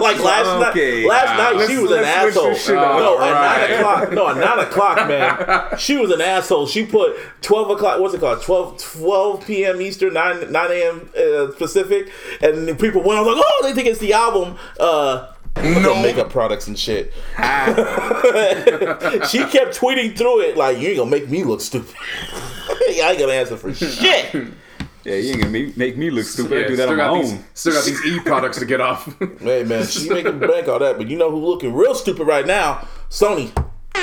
like 0.00 0.18
last 0.18 0.68
Okay. 0.70 1.02
night, 1.02 1.08
last 1.08 1.28
Ah, 1.28 1.36
night 1.52 1.66
she 1.68 1.76
let's- 1.76 1.82
was 1.82 1.90
an 1.92 2.04
asshole. 2.04 2.48
this 2.50 2.66
shit 2.66 2.76
up. 2.76 2.98
no, 2.98 3.18
at 3.20 3.32
Alright. 3.32 3.70
nine 3.70 3.78
o'clock. 3.78 4.12
No, 4.12 4.28
at 4.28 4.36
nine 4.36 4.58
o'clock, 4.66 5.08
man. 5.08 5.68
She 5.78 5.96
was 5.96 6.10
an 6.10 6.20
asshole. 6.20 6.66
She 6.66 6.84
put 6.86 7.16
twelve 7.42 7.70
o'clock. 7.70 8.00
What's 8.00 8.14
it 8.14 8.20
called? 8.20 8.42
12, 8.42 8.78
12 8.78 9.46
p.m. 9.46 9.80
Eastern, 9.80 10.14
nine 10.14 10.50
nine 10.50 10.70
a.m. 10.72 11.10
Uh, 11.16 11.52
Pacific, 11.56 12.10
and 12.40 12.76
people 12.78 13.02
went. 13.02 13.18
I 13.18 13.22
was 13.22 13.36
like, 13.36 13.44
oh, 13.46 13.60
they 13.64 13.74
think 13.74 13.86
it's 13.88 14.00
the 14.00 14.14
album. 14.14 14.56
Uh, 14.80 15.32
no 15.56 16.00
makeup 16.00 16.30
products 16.30 16.66
and 16.68 16.78
shit. 16.78 17.12
she 17.36 17.42
kept 19.44 19.76
tweeting 19.78 20.16
through 20.16 20.40
it 20.42 20.56
like, 20.56 20.78
"You 20.78 20.88
ain't 20.88 20.98
gonna 20.98 21.10
make 21.10 21.28
me 21.28 21.42
look 21.44 21.60
stupid." 21.60 21.94
I 22.00 23.08
ain't 23.10 23.18
gonna 23.18 23.32
answer 23.32 23.56
for 23.56 23.72
shit. 23.74 24.48
Yeah, 25.08 25.14
you 25.16 25.30
ain't 25.30 25.40
gonna 25.40 25.52
make, 25.52 25.76
make 25.76 25.96
me 25.96 26.10
look 26.10 26.26
stupid. 26.26 26.66
I 26.66 26.68
do 26.68 26.76
that 26.76 26.82
still 26.88 26.90
on 26.90 26.96
my 26.98 27.08
own. 27.08 27.22
these. 27.22 27.44
Still 27.54 27.72
got 27.72 27.84
these 27.86 28.04
e 28.04 28.20
products 28.20 28.58
to 28.58 28.66
get 28.66 28.80
off. 28.82 29.08
Hey 29.40 29.64
man, 29.64 29.86
she 29.86 30.08
making 30.10 30.38
bank 30.40 30.68
all 30.68 30.78
that, 30.80 30.98
but 30.98 31.08
you 31.08 31.16
know 31.16 31.30
who 31.30 31.38
looking 31.38 31.72
real 31.72 31.94
stupid 31.94 32.26
right 32.26 32.46
now? 32.46 32.86
Sony. 33.08 33.46
Yeah, 33.46 34.02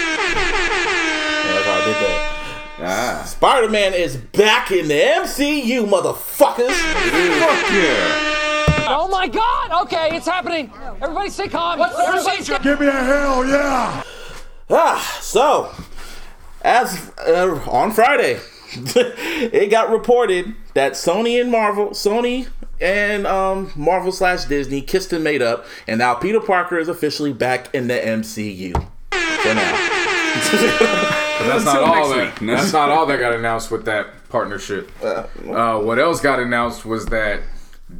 that's 1.54 1.66
how 1.66 1.74
I 1.74 1.86
did 1.86 1.96
that. 1.96 2.32
Ah. 2.80 3.24
Spider 3.28 3.70
Man 3.70 3.94
is 3.94 4.18
back 4.18 4.72
in 4.72 4.88
the 4.88 4.96
MCU, 4.96 5.86
motherfuckers. 5.88 6.74
Fuck 6.74 7.72
yeah. 7.72 8.88
Oh 8.88 9.08
my 9.12 9.28
God! 9.28 9.84
Okay, 9.84 10.16
it's 10.16 10.28
happening. 10.28 10.72
Everybody 11.02 11.30
stay 11.30 11.48
calm. 11.48 11.80
What's 11.80 11.96
the 11.98 12.04
procedure? 12.12 12.60
Give 12.64 12.80
me 12.80 12.88
a 12.88 12.92
hell 12.92 13.46
yeah. 13.46 14.04
Ah, 14.70 15.18
so 15.22 15.72
as 16.62 17.12
uh, 17.28 17.60
on 17.70 17.92
Friday, 17.92 18.40
it 18.96 19.70
got 19.72 19.90
reported 19.90 20.54
that 20.74 20.94
Sony 20.94 21.40
and 21.42 21.52
Marvel, 21.52 21.90
Sony 21.90 22.48
and 22.82 23.26
um, 23.26 23.72
Marvel 23.76 24.12
slash 24.12 24.46
Disney 24.46 24.82
kissed 24.82 25.14
and 25.14 25.24
made 25.24 25.42
up, 25.42 25.66
and 25.88 26.00
now 26.00 26.14
Peter 26.14 26.40
Parker 26.40 26.78
is 26.78 26.88
officially 26.90 27.34
back 27.34 27.74
in 27.74 27.88
the 27.88 27.94
MCU. 27.96 28.74
For 29.12 29.54
now. 29.54 31.12
But 31.38 31.48
that's 31.48 31.66
not 31.66 31.84
all 31.84 32.10
that. 32.10 32.40
week. 32.40 32.50
That's 32.50 32.72
not 32.72 32.90
all 32.90 33.06
that 33.08 33.20
got 33.20 33.34
announced 33.34 33.70
with 33.70 33.84
that 33.86 34.08
partnership. 34.30 34.90
Uh, 35.04 35.80
what 35.80 36.00
else 36.00 36.22
got 36.22 36.40
announced 36.40 36.86
was 36.86 37.08
that 37.08 37.42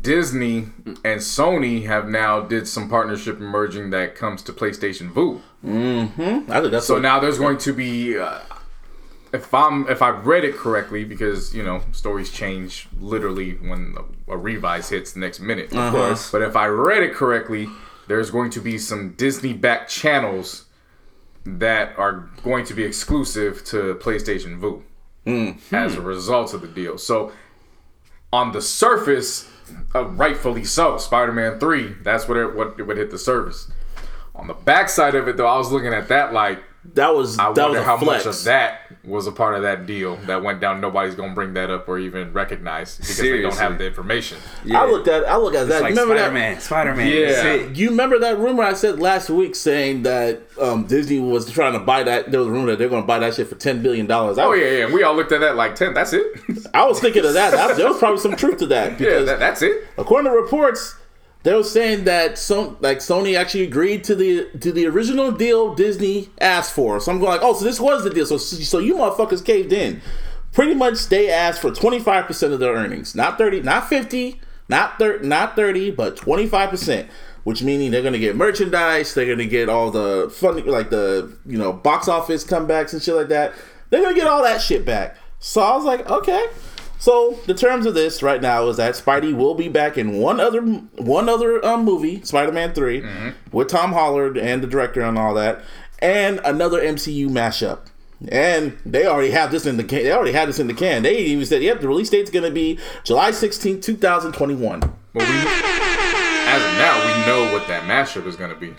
Disney 0.02 0.70
and 1.04 1.20
Sony 1.20 1.86
have 1.86 2.08
now 2.08 2.40
did 2.40 2.66
some 2.66 2.90
partnership 2.90 3.40
emerging 3.40 3.90
that 3.90 4.16
comes 4.16 4.42
to 4.44 4.54
PlayStation 4.54 5.14
Vue. 5.14 5.42
I 5.66 6.62
think 6.62 6.72
that's 6.72 6.88
So 6.88 6.94
what- 6.96 7.04
now 7.04 7.20
there's 7.20 7.38
going 7.38 7.58
to 7.60 7.74
be, 7.74 8.18
uh, 8.18 8.40
if 9.36 9.54
I'm 9.54 9.88
if 9.90 10.02
I 10.02 10.10
read 10.10 10.44
it 10.44 10.56
correctly, 10.56 11.04
because 11.04 11.54
you 11.54 11.64
know 11.64 11.82
stories 11.92 12.32
change 12.32 12.88
literally 13.00 13.54
when 13.56 13.96
a, 14.28 14.34
a 14.34 14.38
revise 14.38 14.90
hits 14.90 15.14
the 15.14 15.20
next 15.20 15.40
minute. 15.40 15.72
Of 15.72 15.78
uh-huh. 15.78 15.92
course. 15.92 16.32
But 16.32 16.42
if 16.42 16.56
I 16.56 16.68
read 16.68 17.04
it 17.04 17.14
correctly, 17.14 17.68
there's 18.08 18.32
going 18.32 18.50
to 18.52 18.62
be 18.62 18.78
some 18.78 19.14
Disney 19.14 19.54
back 19.54 19.88
channels 19.88 20.66
that 21.46 21.98
are 21.98 22.30
going 22.44 22.66
to 22.66 22.74
be 22.74 22.84
exclusive 22.84 23.64
to 23.66 23.96
PlayStation 23.96 24.60
Vue. 24.60 24.84
Hmm. 25.26 25.54
as 25.72 25.96
a 25.96 26.02
hmm. 26.02 26.06
result 26.06 26.54
of 26.54 26.62
the 26.62 26.68
deal. 26.68 27.00
So, 27.00 27.32
on 28.32 28.52
the 28.52 28.62
surface, 28.62 29.50
uh, 29.96 30.06
rightfully 30.06 30.64
so, 30.64 30.98
Spider-Man 31.00 31.60
Three. 31.60 31.96
That's 32.04 32.28
what 32.28 32.38
it 32.38 32.56
what 32.56 32.80
it 32.80 32.84
would 32.84 32.98
hit 32.98 33.10
the 33.10 33.18
surface. 33.18 33.72
On 34.36 34.48
the 34.48 34.54
backside 34.54 35.16
of 35.16 35.28
it, 35.28 35.38
though, 35.38 35.48
I 35.48 35.58
was 35.58 35.72
looking 35.72 35.94
at 35.94 36.10
that 36.10 36.34
like 36.34 36.64
That 36.94 37.16
was 37.16 37.40
I 37.40 37.46
that 37.46 37.50
was 37.50 37.58
wonder 37.58 37.80
a 37.80 37.84
how 37.84 37.98
flex. 37.98 38.26
much 38.26 38.36
of 38.36 38.44
that 38.44 38.85
was 39.08 39.28
a 39.28 39.32
part 39.32 39.56
of 39.56 39.62
that 39.64 39.86
deal 39.86 40.16
that 40.28 40.44
went 40.44 40.60
down. 40.62 40.82
Nobody's 40.82 41.16
gonna 41.16 41.34
bring 41.34 41.54
that 41.54 41.70
up 41.70 41.88
or 41.88 42.00
even 42.00 42.34
recognize 42.34 42.98
because 42.98 43.18
they 43.18 43.42
don't 43.42 43.58
have 43.58 43.78
the 43.78 43.86
information. 43.86 44.38
I 44.74 44.86
looked 44.86 45.08
at 45.08 45.26
I 45.26 45.38
look 45.38 45.54
at 45.56 45.68
that. 45.68 45.76
It's 45.76 45.82
like 45.82 45.90
remember 45.92 46.16
Spider 46.16 46.28
that? 46.28 46.34
Man, 46.34 46.60
Spider 46.60 46.96
Man. 46.96 47.08
Yeah. 47.08 47.32
That's 47.32 47.46
it. 47.46 47.76
You 47.76 47.90
remember 47.90 48.20
that 48.20 48.38
rumor 48.38 48.64
I 48.64 48.74
said 48.74 49.00
last 49.00 49.30
week 49.30 49.56
saying 49.56 50.04
that 50.04 50.42
um, 50.60 50.86
Disney 50.88 51.20
was 51.20 51.50
trying 51.52 51.74
to 51.74 51.80
buy 51.80 52.04
that? 52.04 52.32
There 52.32 52.40
was 52.40 52.48
a 52.48 52.52
rumor 52.52 52.68
that 52.72 52.80
they're 52.80 52.90
going 52.90 53.04
to 53.04 53.08
buy 53.08 53.20
that 53.20 53.34
shit 53.34 53.48
for 53.48 53.56
ten 53.56 53.82
billion 53.82 54.06
dollars. 54.08 54.38
Oh 54.38 54.54
yeah, 54.54 54.72
yeah. 54.72 54.94
We 54.94 55.04
all 55.04 55.16
looked 55.16 55.32
at 55.32 55.42
that 55.42 55.56
like 55.56 55.76
ten. 55.76 55.94
That's 55.94 56.14
it. 56.14 56.26
I 56.74 56.86
was 56.86 57.00
thinking 57.00 57.26
of 57.26 57.34
that. 57.34 57.52
that. 57.52 57.78
There 57.78 57.88
was 57.88 57.98
probably 57.98 58.20
some 58.20 58.36
truth 58.36 58.58
to 58.60 58.66
that 58.68 59.00
yeah, 59.00 59.20
that, 59.20 59.40
that's 59.40 59.62
it. 59.62 59.88
according 59.98 60.32
to 60.32 60.38
reports, 60.38 60.96
they 61.46 61.54
were 61.54 61.64
saying 61.64 62.06
that 62.06 62.40
so, 62.40 62.76
like 62.80 62.98
Sony 62.98 63.38
actually 63.38 63.66
agreed 63.66 64.04
to 64.06 64.16
the 64.16 64.50
to 64.62 64.72
the 64.72 64.88
original 64.88 65.32
deal 65.32 65.76
Disney 65.76 66.32
asked 66.42 66.74
for. 66.74 67.00
So 67.00 67.12
I'm 67.12 67.20
going 67.20 67.34
like, 67.34 67.42
oh, 67.44 67.54
so 67.54 67.64
this 67.64 67.80
was 67.80 68.04
the 68.04 68.10
deal. 68.10 68.26
So 68.26 68.38
so 68.38 68.80
you 68.80 68.96
motherfuckers 68.96 69.46
caved 69.46 69.72
in. 69.72 70.02
Pretty 70.54 70.74
much, 70.74 71.08
they 71.08 71.30
asked 71.30 71.62
for 71.62 71.70
25 71.70 72.26
percent 72.26 72.52
of 72.52 72.60
their 72.60 72.74
earnings, 72.74 73.14
not 73.14 73.38
30, 73.38 73.62
not 73.62 73.88
50, 73.88 74.42
not 74.70 74.98
30, 74.98 75.28
not 75.28 75.56
30, 75.56 75.92
but 75.92 76.18
25 76.18 76.70
percent. 76.72 77.10
Which 77.44 77.62
meaning 77.62 77.92
they're 77.92 78.02
gonna 78.02 78.18
get 78.18 78.36
merchandise, 78.36 79.14
they're 79.14 79.28
gonna 79.28 79.46
get 79.46 79.70
all 79.70 79.92
the 79.92 80.34
fun, 80.36 80.66
like 80.66 80.90
the 80.90 81.38
you 81.46 81.60
know 81.60 81.72
box 81.72 82.08
office 82.08 82.44
comebacks 82.44 82.94
and 82.94 83.04
shit 83.04 83.14
like 83.14 83.28
that. 83.28 83.54
They're 83.92 84.02
gonna 84.02 84.16
get 84.16 84.26
all 84.26 84.42
that 84.42 84.64
shit 84.64 84.84
back. 84.84 85.16
So 85.38 85.62
I 85.62 85.76
was 85.76 85.86
like, 85.86 86.10
okay. 86.10 86.48
So 87.06 87.38
the 87.46 87.54
terms 87.54 87.86
of 87.86 87.94
this 87.94 88.24
right 88.24 88.42
now 88.42 88.68
is 88.68 88.78
that 88.78 88.96
Spidey 88.96 89.32
will 89.32 89.54
be 89.54 89.70
back 89.70 89.96
in 89.96 90.18
one 90.18 90.40
other 90.40 90.60
one 90.64 91.30
other 91.30 91.64
um, 91.64 91.86
movie, 91.86 92.24
Spider-Man 92.24 92.74
3 92.74 93.34
with 93.52 93.68
Tom 93.68 93.94
Holland 93.94 94.38
and 94.38 94.64
the 94.64 94.66
director 94.66 95.02
and 95.02 95.16
all 95.16 95.36
that, 95.36 95.62
and 96.00 96.42
another 96.44 96.82
MCU 96.82 97.30
mashup. 97.30 97.82
And 98.30 98.76
they 98.84 99.06
already 99.06 99.30
have 99.30 99.52
this 99.52 99.68
in 99.68 99.78
the 99.78 99.84
can. 99.84 100.02
They 100.02 100.12
already 100.12 100.32
had 100.32 100.50
this 100.50 100.58
in 100.58 100.66
the 100.66 100.74
can. 100.74 101.04
They 101.04 101.20
even 101.20 101.46
said, 101.46 101.62
"Yep, 101.62 101.82
the 101.82 101.88
release 101.88 102.10
date's 102.10 102.32
going 102.32 102.44
to 102.46 102.50
be 102.50 102.80
July 103.04 103.30
16, 103.30 103.82
2021." 103.82 104.80
Well, 104.80 104.92
we 105.14 105.22
as 105.22 106.66
of 106.66 106.78
now 106.80 106.98
we 107.06 107.28
know 107.28 107.54
what 107.54 107.68
that 107.68 107.84
mashup 107.84 108.26
is 108.26 108.36
gonna 108.36 108.56
be. 108.56 108.74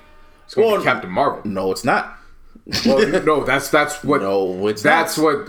It's 0.46 0.54
gonna 0.54 0.66
Well, 0.66 0.78
be 0.78 0.82
Captain 0.82 1.10
Marvel. 1.10 1.42
No, 1.44 1.70
it's 1.70 1.84
not. 1.84 2.18
Well, 2.84 3.06
no, 3.24 3.44
that's 3.44 3.70
that's 3.70 4.02
what. 4.02 4.22
No, 4.22 4.66
it's 4.66 4.82
that's 4.82 5.16
not. 5.16 5.24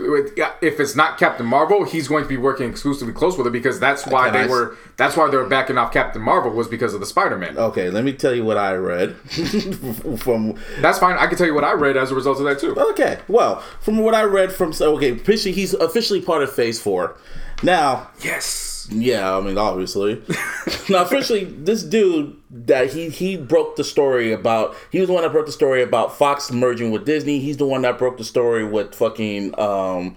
If 0.62 0.78
it's 0.78 0.94
not 0.94 1.18
Captain 1.18 1.44
Marvel, 1.46 1.82
he's 1.84 2.06
going 2.06 2.22
to 2.22 2.28
be 2.28 2.36
working 2.36 2.70
exclusively 2.70 3.12
close 3.12 3.36
with 3.36 3.44
her 3.46 3.50
because 3.50 3.80
that's 3.80 4.06
why 4.06 4.26
Can 4.26 4.32
they 4.34 4.38
I 4.40 4.44
s- 4.44 4.50
were. 4.50 4.76
That's 4.96 5.16
why 5.16 5.28
they 5.28 5.36
were 5.36 5.48
backing 5.48 5.78
off 5.78 5.92
Captain 5.92 6.22
Marvel 6.22 6.52
was 6.52 6.68
because 6.68 6.94
of 6.94 7.00
the 7.00 7.06
Spider-Man. 7.06 7.58
Okay, 7.58 7.90
let 7.90 8.04
me 8.04 8.12
tell 8.12 8.32
you 8.34 8.44
what 8.44 8.56
I 8.56 8.74
read 8.74 9.16
from 10.18 10.54
That's 10.80 10.98
fine. 11.00 11.16
I 11.18 11.26
can 11.26 11.36
tell 11.36 11.46
you 11.48 11.54
what 11.54 11.64
I 11.64 11.72
read 11.72 11.96
as 11.96 12.10
a 12.12 12.14
result 12.14 12.38
of 12.38 12.44
that 12.44 12.60
too. 12.60 12.76
Okay, 12.90 13.18
well, 13.26 13.60
from 13.80 13.98
what 13.98 14.14
I 14.14 14.22
read 14.22 14.52
from 14.52 14.72
okay, 14.80 15.10
officially 15.10 15.52
he's 15.52 15.74
officially 15.74 16.20
part 16.20 16.42
of 16.44 16.52
Phase 16.52 16.80
Four. 16.80 17.16
Now, 17.64 18.10
Yes. 18.20 18.77
Yeah, 18.90 19.36
I 19.36 19.40
mean, 19.40 19.58
obviously, 19.58 20.14
now 20.88 21.02
officially, 21.02 21.44
this 21.44 21.82
dude 21.82 22.36
that 22.50 22.92
he 22.92 23.10
he 23.10 23.36
broke 23.36 23.76
the 23.76 23.84
story 23.84 24.32
about. 24.32 24.74
He 24.90 25.00
was 25.00 25.08
the 25.08 25.12
one 25.12 25.22
that 25.22 25.32
broke 25.32 25.46
the 25.46 25.52
story 25.52 25.82
about 25.82 26.16
Fox 26.16 26.50
merging 26.50 26.90
with 26.90 27.04
Disney. 27.04 27.40
He's 27.40 27.58
the 27.58 27.66
one 27.66 27.82
that 27.82 27.98
broke 27.98 28.16
the 28.16 28.24
story 28.24 28.64
with 28.64 28.94
fucking 28.94 29.58
um, 29.60 30.16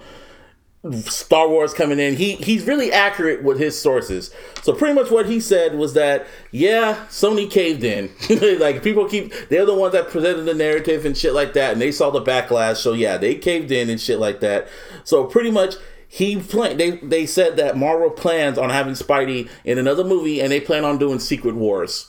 Star 0.91 1.47
Wars 1.47 1.73
coming 1.73 1.99
in. 1.99 2.15
He 2.15 2.35
he's 2.35 2.65
really 2.65 2.91
accurate 2.91 3.43
with 3.43 3.59
his 3.59 3.79
sources. 3.79 4.33
So 4.63 4.73
pretty 4.73 4.95
much 4.95 5.11
what 5.11 5.27
he 5.27 5.39
said 5.39 5.75
was 5.75 5.93
that 5.93 6.25
yeah, 6.51 7.05
Sony 7.09 7.49
caved 7.51 7.83
in. 7.83 8.09
like 8.59 8.81
people 8.83 9.07
keep 9.07 9.33
they're 9.49 9.65
the 9.65 9.75
ones 9.75 9.93
that 9.93 10.09
presented 10.09 10.43
the 10.43 10.53
narrative 10.53 11.05
and 11.05 11.17
shit 11.17 11.33
like 11.33 11.53
that, 11.53 11.73
and 11.73 11.81
they 11.81 11.91
saw 11.91 12.09
the 12.09 12.21
backlash. 12.21 12.77
So 12.77 12.93
yeah, 12.93 13.17
they 13.17 13.35
caved 13.35 13.71
in 13.71 13.89
and 13.89 13.99
shit 13.99 14.17
like 14.17 14.39
that. 14.39 14.67
So 15.03 15.25
pretty 15.25 15.51
much 15.51 15.75
he 16.13 16.35
plan 16.41 16.77
they 16.77 16.91
they 16.97 17.25
said 17.25 17.55
that 17.57 17.77
Marvel 17.77 18.09
plans 18.09 18.57
on 18.57 18.69
having 18.69 18.93
Spidey 18.95 19.49
in 19.63 19.77
another 19.77 20.03
movie, 20.03 20.41
and 20.41 20.51
they 20.51 20.59
plan 20.59 20.83
on 20.85 20.97
doing 20.97 21.19
Secret 21.19 21.55
Wars. 21.55 22.07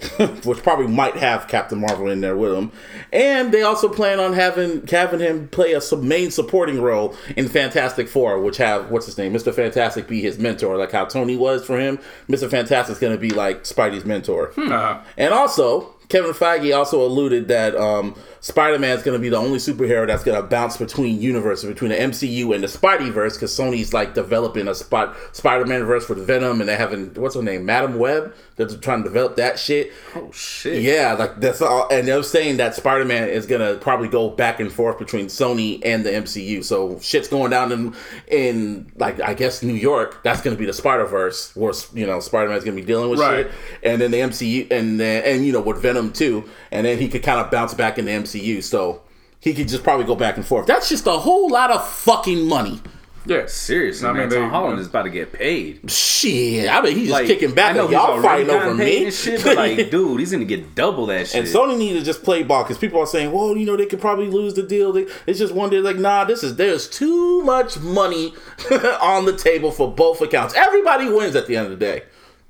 which 0.44 0.62
probably 0.62 0.86
might 0.86 1.16
have 1.16 1.48
Captain 1.48 1.80
Marvel 1.80 2.06
in 2.08 2.20
there 2.20 2.36
with 2.36 2.54
him, 2.54 2.70
and 3.12 3.50
they 3.52 3.62
also 3.62 3.88
plan 3.88 4.20
on 4.20 4.32
having 4.32 4.86
having 4.86 5.18
him 5.18 5.48
play 5.48 5.72
a 5.72 5.80
sub- 5.80 6.04
main 6.04 6.30
supporting 6.30 6.80
role 6.80 7.16
in 7.36 7.48
Fantastic 7.48 8.06
Four, 8.08 8.40
which 8.40 8.58
have 8.58 8.92
what's 8.92 9.06
his 9.06 9.18
name, 9.18 9.32
Mister 9.32 9.50
Fantastic, 9.50 10.06
be 10.06 10.20
his 10.20 10.38
mentor, 10.38 10.76
like 10.76 10.92
how 10.92 11.04
Tony 11.04 11.34
was 11.36 11.64
for 11.64 11.80
him. 11.80 11.98
Mister 12.28 12.48
Fantastic's 12.48 13.00
going 13.00 13.12
to 13.12 13.18
be 13.20 13.30
like 13.30 13.64
Spidey's 13.64 14.04
mentor, 14.04 14.52
Uh-huh. 14.56 15.00
and 15.16 15.34
also 15.34 15.96
Kevin 16.08 16.30
Feige 16.30 16.76
also 16.78 17.04
alluded 17.04 17.48
that 17.48 17.74
um, 17.74 18.14
Spider 18.40 18.78
Man 18.78 18.96
is 18.96 19.02
going 19.02 19.16
to 19.16 19.22
be 19.22 19.28
the 19.28 19.36
only 19.36 19.58
superhero 19.58 20.06
that's 20.06 20.22
going 20.24 20.40
to 20.40 20.46
bounce 20.46 20.76
between 20.76 21.20
universes, 21.20 21.68
between 21.68 21.90
the 21.90 21.96
MCU 21.96 22.54
and 22.54 22.62
the 22.62 22.68
Spideyverse, 22.68 23.34
because 23.34 23.56
Sony's 23.56 23.92
like 23.92 24.14
developing 24.14 24.68
a 24.68 24.74
spot 24.74 25.16
Spider 25.32 25.66
Man 25.66 25.84
verse 25.84 26.08
with 26.08 26.18
Venom, 26.26 26.60
and 26.60 26.68
they're 26.68 26.76
having 26.76 27.12
what's 27.14 27.34
her 27.34 27.42
name, 27.42 27.64
Madame 27.66 27.98
Web. 27.98 28.34
They're 28.56 28.66
trying 28.66 29.02
to 29.04 29.08
develop 29.08 29.36
that 29.36 29.58
shit. 29.58 29.92
Oh 30.16 30.30
shit. 30.32 30.82
Yeah, 30.82 31.14
like 31.18 31.40
that's 31.40 31.62
all. 31.62 31.88
And 31.92 32.06
they're 32.08 32.22
saying 32.22 32.56
that 32.58 32.74
Spider 32.74 33.04
Man 33.04 33.28
is 33.28 33.46
gonna 33.46 33.76
probably 33.76 34.08
go 34.08 34.30
back 34.30 34.60
and 34.60 34.72
forth 34.72 34.98
between 34.98 35.26
Sony 35.26 35.80
and 35.84 36.04
the 36.04 36.10
MCU. 36.10 36.64
So 36.64 36.98
shit's 37.00 37.28
going 37.28 37.50
down 37.50 37.72
in 37.72 37.94
in 38.26 38.92
like 38.96 39.20
I 39.20 39.34
guess 39.34 39.62
New 39.62 39.74
York. 39.74 40.22
That's 40.24 40.40
gonna 40.40 40.56
be 40.56 40.66
the 40.66 40.72
Spider 40.72 41.04
Verse, 41.06 41.54
where 41.56 41.72
you 41.94 42.06
know 42.06 42.20
Spider 42.20 42.50
Man's 42.50 42.64
gonna 42.64 42.76
be 42.76 42.82
dealing 42.82 43.10
with 43.10 43.20
Right. 43.20 43.46
shit, 43.46 43.52
and 43.82 44.00
then 44.00 44.10
the 44.10 44.18
MCU, 44.18 44.70
and 44.70 44.98
then 44.98 45.22
and 45.24 45.46
you 45.46 45.52
know 45.52 45.60
with 45.60 45.80
Venom 45.80 46.12
too, 46.12 46.44
and 46.72 46.84
then 46.86 46.98
he 46.98 47.08
could 47.08 47.22
kind 47.22 47.40
of 47.40 47.50
bounce 47.50 47.74
back 47.74 47.98
in 47.98 48.04
the 48.06 48.10
MCU. 48.12 48.27
So 48.62 49.02
he 49.40 49.54
could 49.54 49.68
just 49.68 49.82
probably 49.84 50.04
go 50.06 50.14
back 50.14 50.36
and 50.36 50.44
forth. 50.46 50.66
That's 50.66 50.88
just 50.88 51.06
a 51.06 51.12
whole 51.12 51.48
lot 51.50 51.70
of 51.70 51.86
fucking 51.88 52.46
money. 52.46 52.80
Yeah, 53.26 53.44
Seriously, 53.46 54.08
I 54.08 54.12
man. 54.12 54.20
mean, 54.22 54.28
they- 54.30 54.36
Tom 54.36 54.48
Holland 54.48 54.80
is 54.80 54.86
about 54.86 55.02
to 55.02 55.10
get 55.10 55.32
paid. 55.34 55.90
Shit, 55.90 56.66
I 56.70 56.80
mean 56.80 56.96
he's 56.96 57.08
just 57.08 57.12
Like, 57.20 57.26
kicking 57.26 57.52
back. 57.54 57.72
I 57.72 57.76
know 57.76 57.90
y'all 57.90 58.12
already 58.12 58.46
fighting 58.46 58.50
over 58.50 58.74
me. 58.74 59.04
and 59.04 59.12
shit, 59.12 59.44
but 59.44 59.56
like, 59.56 59.90
dude, 59.90 60.18
he's 60.20 60.32
gonna 60.32 60.46
get 60.46 60.74
double 60.74 61.04
that 61.06 61.28
shit. 61.28 61.44
And 61.44 61.46
Sony 61.54 61.76
needs 61.76 61.98
to 61.98 62.04
just 62.04 62.22
play 62.22 62.42
ball 62.42 62.62
because 62.62 62.78
people 62.78 63.00
are 63.00 63.06
saying, 63.06 63.30
well, 63.32 63.54
you 63.54 63.66
know, 63.66 63.76
they 63.76 63.84
could 63.84 64.00
probably 64.00 64.28
lose 64.28 64.54
the 64.54 64.62
deal. 64.62 64.92
They, 64.92 65.06
it's 65.26 65.38
just 65.38 65.52
one 65.52 65.68
day, 65.68 65.80
like, 65.80 65.96
nah, 65.96 66.24
this 66.24 66.42
is 66.42 66.56
there's 66.56 66.88
too 66.88 67.42
much 67.42 67.78
money 67.80 68.32
on 69.02 69.26
the 69.26 69.36
table 69.36 69.72
for 69.72 69.92
both 69.92 70.22
accounts. 70.22 70.54
Everybody 70.54 71.10
wins 71.10 71.36
at 71.36 71.46
the 71.46 71.56
end 71.56 71.66
of 71.70 71.78
the 71.78 71.84
day. 71.84 72.04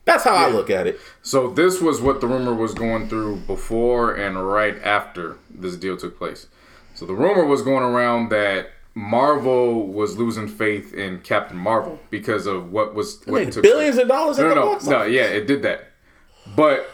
That's 0.08 0.24
how 0.24 0.34
I 0.34 0.48
look 0.48 0.70
at 0.70 0.86
it. 0.86 0.98
So 1.20 1.50
this 1.50 1.82
was 1.82 2.00
what 2.00 2.22
the 2.22 2.26
rumor 2.26 2.54
was 2.54 2.72
going 2.72 3.10
through 3.10 3.36
before 3.40 4.14
and 4.14 4.42
right 4.50 4.82
after 4.82 5.36
this 5.50 5.76
deal 5.76 5.98
took 5.98 6.16
place. 6.16 6.46
So 6.94 7.04
the 7.04 7.14
rumor 7.14 7.44
was 7.44 7.60
going 7.60 7.84
around 7.84 8.30
that 8.30 8.70
Marvel 8.94 9.86
was 9.86 10.16
losing 10.16 10.48
faith 10.48 10.94
in 10.94 11.20
Captain 11.20 11.58
Marvel 11.58 12.00
because 12.08 12.46
of 12.46 12.72
what 12.72 12.94
was 12.94 13.20
what 13.26 13.44
made 13.44 13.52
took 13.52 13.62
billions 13.62 13.96
place. 13.96 14.02
of 14.04 14.08
dollars 14.08 14.38
at 14.38 14.48
No, 14.48 14.54
no, 14.54 14.78
no, 14.78 15.02
yeah, 15.04 15.24
it 15.24 15.46
did 15.46 15.60
that, 15.62 15.88
but 16.56 16.90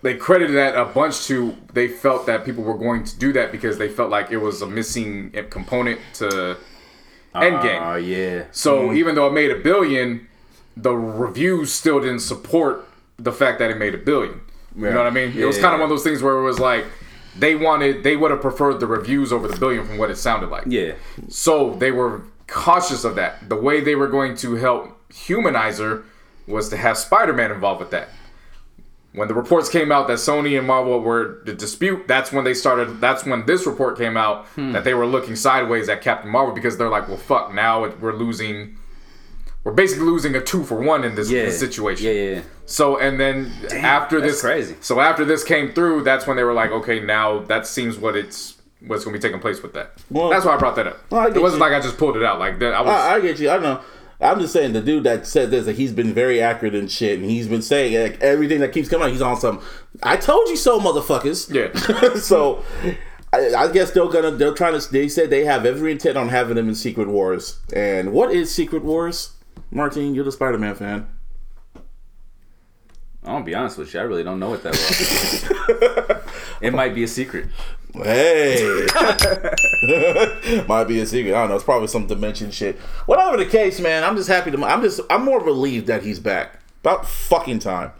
they 0.00 0.16
credited 0.16 0.56
that 0.56 0.76
a 0.76 0.86
bunch 0.86 1.26
to 1.26 1.54
they 1.74 1.88
felt 1.88 2.24
that 2.26 2.44
people 2.46 2.64
were 2.64 2.78
going 2.78 3.04
to 3.04 3.18
do 3.18 3.34
that 3.34 3.52
because 3.52 3.76
they 3.76 3.88
felt 3.88 4.10
like 4.10 4.30
it 4.30 4.38
was 4.38 4.62
a 4.62 4.66
missing 4.66 5.30
component 5.50 6.00
to 6.14 6.56
ah, 7.34 7.40
Endgame. 7.40 7.94
Oh 7.94 7.96
yeah. 7.96 8.44
So 8.50 8.88
mm. 8.88 8.96
even 8.96 9.14
though 9.14 9.26
it 9.28 9.32
made 9.32 9.50
a 9.50 9.58
billion, 9.58 10.26
the 10.76 10.94
reviews 10.96 11.72
still 11.72 12.00
didn't 12.00 12.20
support 12.20 12.86
the 13.18 13.32
fact 13.32 13.58
that 13.60 13.70
it 13.70 13.78
made 13.78 13.94
a 13.94 13.98
billion. 13.98 14.40
You 14.76 14.90
know 14.90 14.96
what 14.96 15.06
I 15.06 15.10
mean? 15.10 15.32
it 15.36 15.44
was 15.44 15.56
Yeah. 15.56 15.62
kind 15.62 15.74
of 15.74 15.80
one 15.80 15.90
of 15.90 15.96
those 15.96 16.02
things 16.02 16.22
where 16.22 16.34
it 16.34 16.42
was 16.42 16.58
like 16.58 16.84
they 17.38 17.54
wanted 17.54 18.02
they 18.02 18.16
would 18.16 18.30
have 18.30 18.40
preferred 18.40 18.80
the 18.80 18.86
reviews 18.86 19.32
over 19.32 19.46
the 19.48 19.56
billion 19.56 19.84
from 19.86 19.98
what 19.98 20.10
it 20.10 20.16
sounded 20.16 20.50
like. 20.50 20.64
Yeah. 20.66 20.92
So 21.28 21.74
they 21.74 21.90
were 21.92 22.22
cautious 22.46 23.04
of 23.04 23.14
that. 23.16 23.48
The 23.48 23.56
way 23.56 23.80
they 23.80 23.94
were 23.94 24.08
going 24.08 24.36
to 24.38 24.56
help 24.56 25.00
humanize 25.12 25.78
her 25.78 26.04
was 26.46 26.68
to 26.70 26.76
have 26.76 26.98
Spider-Man 26.98 27.50
involved 27.50 27.80
with 27.80 27.90
that. 27.90 28.08
When 29.12 29.28
the 29.28 29.34
reports 29.34 29.68
came 29.68 29.92
out 29.92 30.08
that 30.08 30.18
Sony 30.18 30.58
and 30.58 30.66
Marvel 30.66 30.98
were 30.98 31.40
the 31.44 31.52
dispute, 31.52 32.08
that's 32.08 32.32
when 32.32 32.42
they 32.44 32.52
started. 32.52 33.00
That's 33.00 33.24
when 33.24 33.46
this 33.46 33.64
report 33.64 33.96
came 33.96 34.16
out 34.16 34.46
hmm. 34.48 34.72
that 34.72 34.82
they 34.82 34.92
were 34.92 35.06
looking 35.06 35.36
sideways 35.36 35.88
at 35.88 36.02
Captain 36.02 36.30
Marvel 36.30 36.52
because 36.52 36.76
they're 36.76 36.88
like, 36.90 37.06
"Well, 37.06 37.16
fuck! 37.16 37.54
Now 37.54 37.88
we're 38.00 38.12
losing. 38.12 38.76
We're 39.64 39.72
basically 39.72 40.04
losing 40.04 40.34
a 40.36 40.40
two 40.42 40.62
for 40.62 40.76
one 40.82 41.04
in 41.04 41.14
this, 41.14 41.30
Yeah. 41.30 41.46
this 41.46 41.58
situation." 41.58 42.06
Yeah, 42.06 42.12
yeah. 42.12 42.30
yeah, 42.36 42.40
So 42.66 42.98
and 42.98 43.18
then 43.18 43.50
after 43.72 44.20
that's 44.20 44.34
this, 44.34 44.40
crazy. 44.42 44.76
So 44.80 45.00
after 45.00 45.24
this 45.24 45.42
came 45.42 45.72
through, 45.72 46.04
that's 46.04 46.26
when 46.26 46.36
they 46.36 46.44
were 46.44 46.52
like, 46.52 46.70
"Okay, 46.70 47.00
now 47.00 47.40
that 47.44 47.66
seems 47.66 47.96
what 47.98 48.14
it's 48.16 48.54
what's 48.86 49.04
going 49.04 49.14
to 49.14 49.18
be 49.18 49.22
taking 49.22 49.40
place 49.40 49.62
with 49.62 49.72
that." 49.74 49.92
Well- 50.10 50.28
that's 50.30 50.44
why 50.44 50.54
I 50.54 50.58
brought 50.58 50.76
that 50.76 50.86
up. 50.86 50.98
Well, 51.10 51.22
I 51.22 51.26
it 51.28 51.40
wasn't 51.40 51.60
you. 51.62 51.68
like 51.70 51.72
I 51.72 51.80
just 51.80 51.96
pulled 51.98 52.16
it 52.16 52.22
out 52.22 52.38
like 52.38 52.58
that. 52.60 52.74
I 52.74 52.80
was. 52.82 52.90
I, 52.90 53.14
I 53.14 53.20
get 53.20 53.38
you. 53.40 53.48
I 53.50 53.58
know. 53.58 53.80
I'm 54.20 54.38
just 54.40 54.52
saying 54.52 54.72
the 54.74 54.80
dude 54.80 55.04
that 55.04 55.26
said 55.26 55.50
this 55.50 55.66
that 55.66 55.76
he's 55.76 55.92
been 55.92 56.14
very 56.14 56.40
accurate 56.40 56.74
and 56.74 56.90
shit, 56.90 57.18
and 57.18 57.28
he's 57.28 57.48
been 57.48 57.62
saying 57.62 58.00
like, 58.00 58.20
everything 58.20 58.60
that 58.60 58.72
keeps 58.72 58.88
coming 58.88 59.06
out. 59.06 59.10
He's 59.12 59.20
on 59.20 59.38
some. 59.38 59.60
I 60.02 60.16
told 60.16 60.48
you 60.48 60.56
so, 60.56 60.78
motherfuckers. 60.80 61.52
Yeah. 61.52 62.14
so 62.20 62.62
I, 63.32 63.54
I 63.54 63.72
guess 63.72 63.90
they're 63.90 64.06
gonna. 64.06 64.30
They're 64.30 64.54
trying 64.54 64.78
to. 64.78 64.92
They 64.92 65.08
said 65.08 65.30
they 65.30 65.44
have 65.44 65.66
every 65.66 65.90
intent 65.92 66.16
on 66.16 66.28
having 66.28 66.54
them 66.54 66.68
in 66.68 66.74
Secret 66.74 67.08
Wars. 67.08 67.58
And 67.74 68.12
what 68.12 68.30
is 68.30 68.54
Secret 68.54 68.84
Wars? 68.84 69.32
Martin, 69.74 70.14
you're 70.14 70.24
the 70.24 70.30
Spider-Man 70.32 70.76
fan. 70.76 71.08
I'll 73.24 73.42
be 73.42 73.54
honest 73.56 73.76
with 73.76 73.92
you. 73.92 73.98
I 74.00 74.04
really 74.04 74.22
don't 74.22 74.38
know 74.38 74.50
what 74.50 74.62
that 74.62 74.72
was. 74.72 76.22
it 76.60 76.72
might 76.72 76.94
be 76.94 77.02
a 77.02 77.08
secret. 77.08 77.48
Hey, 77.92 78.86
might 80.68 80.84
be 80.84 81.00
a 81.00 81.06
secret. 81.06 81.34
I 81.34 81.40
don't 81.40 81.48
know. 81.48 81.54
It's 81.56 81.64
probably 81.64 81.88
some 81.88 82.06
dimension 82.06 82.50
shit. 82.52 82.76
Whatever 83.06 83.36
the 83.36 83.46
case, 83.46 83.80
man. 83.80 84.04
I'm 84.04 84.14
just 84.16 84.28
happy 84.28 84.50
to. 84.52 84.64
I'm 84.64 84.82
just. 84.82 85.00
I'm 85.10 85.24
more 85.24 85.42
relieved 85.42 85.86
that 85.88 86.02
he's 86.02 86.20
back. 86.20 86.60
About 86.80 87.08
fucking 87.08 87.60
time. 87.60 87.92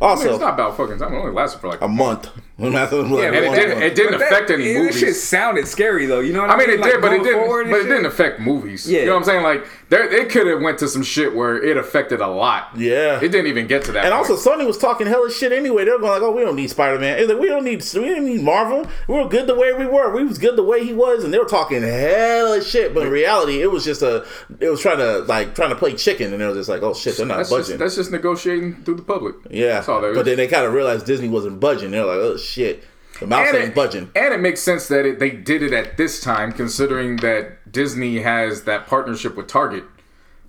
I 0.00 0.06
mean, 0.06 0.18
Also, 0.18 0.30
it's 0.32 0.40
not 0.40 0.54
about 0.54 0.76
fucking 0.76 0.98
time. 0.98 1.14
It 1.14 1.18
only 1.18 1.32
lasted 1.32 1.60
for 1.60 1.68
like 1.68 1.80
a 1.80 1.88
month. 1.88 2.28
And 2.66 2.74
it 2.74 3.54
didn't, 3.54 3.82
it 3.82 3.94
didn't 3.94 4.12
But 4.12 4.18
that- 4.20 4.32
affect 4.32 4.50
any 4.50 4.64
movies. 4.64 4.76
it, 4.76 4.78
movies. 4.80 4.98
shit 5.00 5.16
sounded 5.16 5.66
scary 5.68 6.06
though. 6.06 6.20
You 6.20 6.32
know 6.32 6.42
what 6.42 6.50
I, 6.50 6.56
mean? 6.56 6.66
I 6.70 6.72
mean, 6.72 6.76
mean? 6.76 6.78
it 6.78 6.82
Like, 6.82 6.92
did, 6.92 7.00
but 7.00 7.12
it 7.12 7.22
didn't. 7.22 7.40
forward 7.40 7.60
and 7.62 7.70
But 7.70 7.80
it 7.80 7.84
didn't 7.88 8.06
affect 8.06 8.40
movies. 8.40 8.88
Yeah. 8.90 9.00
You 9.00 9.06
know 9.06 9.12
what 9.12 9.18
I'm 9.18 9.24
saying? 9.24 9.42
Like, 9.42 9.66
there, 9.88 10.08
it 10.08 10.30
could 10.30 10.46
have 10.46 10.60
went 10.60 10.78
to 10.78 10.88
some 10.88 11.02
shit 11.02 11.34
where 11.34 11.60
it 11.62 11.76
affected 11.76 12.20
a 12.20 12.26
lot. 12.28 12.68
Yeah. 12.76 13.16
It 13.18 13.28
didn't 13.32 13.46
even 13.48 13.66
get 13.66 13.84
to 13.86 13.92
that. 13.92 14.04
And 14.04 14.14
point. 14.14 14.30
also, 14.30 14.50
Sony 14.50 14.66
was 14.66 14.78
talking 14.78 15.06
hella 15.06 15.30
shit 15.32 15.52
anyway. 15.52 15.84
They 15.84 15.90
were 15.90 15.98
going 15.98 16.12
like, 16.12 16.22
"Oh, 16.22 16.30
we 16.30 16.42
don't 16.42 16.54
need 16.56 16.70
Spider 16.70 16.98
Man. 16.98 17.26
Like, 17.28 17.38
we 17.38 17.46
don't 17.48 17.64
need 17.64 17.82
we 17.94 18.00
didn't 18.02 18.26
need 18.26 18.42
Marvel. 18.42 18.86
We 19.08 19.14
were 19.14 19.26
good 19.28 19.46
the 19.46 19.54
way 19.56 19.72
we 19.72 19.86
were. 19.86 20.14
We 20.14 20.22
was 20.24 20.38
good 20.38 20.56
the 20.56 20.62
way 20.62 20.84
he 20.84 20.92
was." 20.92 21.24
And 21.24 21.34
they 21.34 21.38
were 21.38 21.44
talking 21.44 21.82
hella 21.82 22.62
shit. 22.62 22.94
But 22.94 23.06
in 23.06 23.10
reality, 23.12 23.62
it 23.62 23.70
was 23.70 23.84
just 23.84 24.02
a. 24.02 24.24
It 24.60 24.68
was 24.68 24.80
trying 24.80 24.98
to 24.98 25.20
like 25.20 25.54
trying 25.54 25.70
to 25.70 25.76
play 25.76 25.94
chicken, 25.94 26.32
and 26.32 26.40
they 26.40 26.46
were 26.46 26.54
just 26.54 26.68
like, 26.68 26.82
"Oh 26.82 26.94
shit, 26.94 27.16
they're 27.16 27.26
not 27.26 27.38
that's 27.38 27.50
budging." 27.50 27.66
just, 27.66 27.78
that's 27.78 27.96
just 27.96 28.12
negotiating 28.12 28.84
through 28.84 28.96
the 28.96 29.02
public. 29.02 29.34
yeah, 29.50 29.74
That's 29.74 29.88
all 29.88 30.00
there 30.00 30.12
is. 30.12 30.16
but 30.16 30.24
then 30.26 30.36
they 30.36 30.46
kind 30.46 30.64
of 30.66 30.72
realized 30.72 31.06
Disney 31.06 31.28
wasn't 31.28 31.58
budging. 31.58 31.90
They're 31.90 32.04
like, 32.04 32.18
"Oh 32.18 32.36
shit, 32.36 32.49
the 32.54 33.26
mouse 33.26 33.48
and 33.48 33.56
ain't 33.56 33.68
it, 33.68 33.74
budging." 33.74 34.10
and 34.14 34.34
it 34.34 34.40
makes 34.40 34.60
sense 34.60 34.88
that 34.88 35.06
it, 35.06 35.18
they 35.18 35.30
did 35.30 35.62
it 35.62 35.72
at 35.72 35.96
this 35.96 36.20
time, 36.20 36.52
considering 36.52 37.16
that 37.16 37.70
Disney 37.70 38.20
has 38.20 38.64
that 38.64 38.86
partnership 38.86 39.36
with 39.36 39.46
Target, 39.46 39.84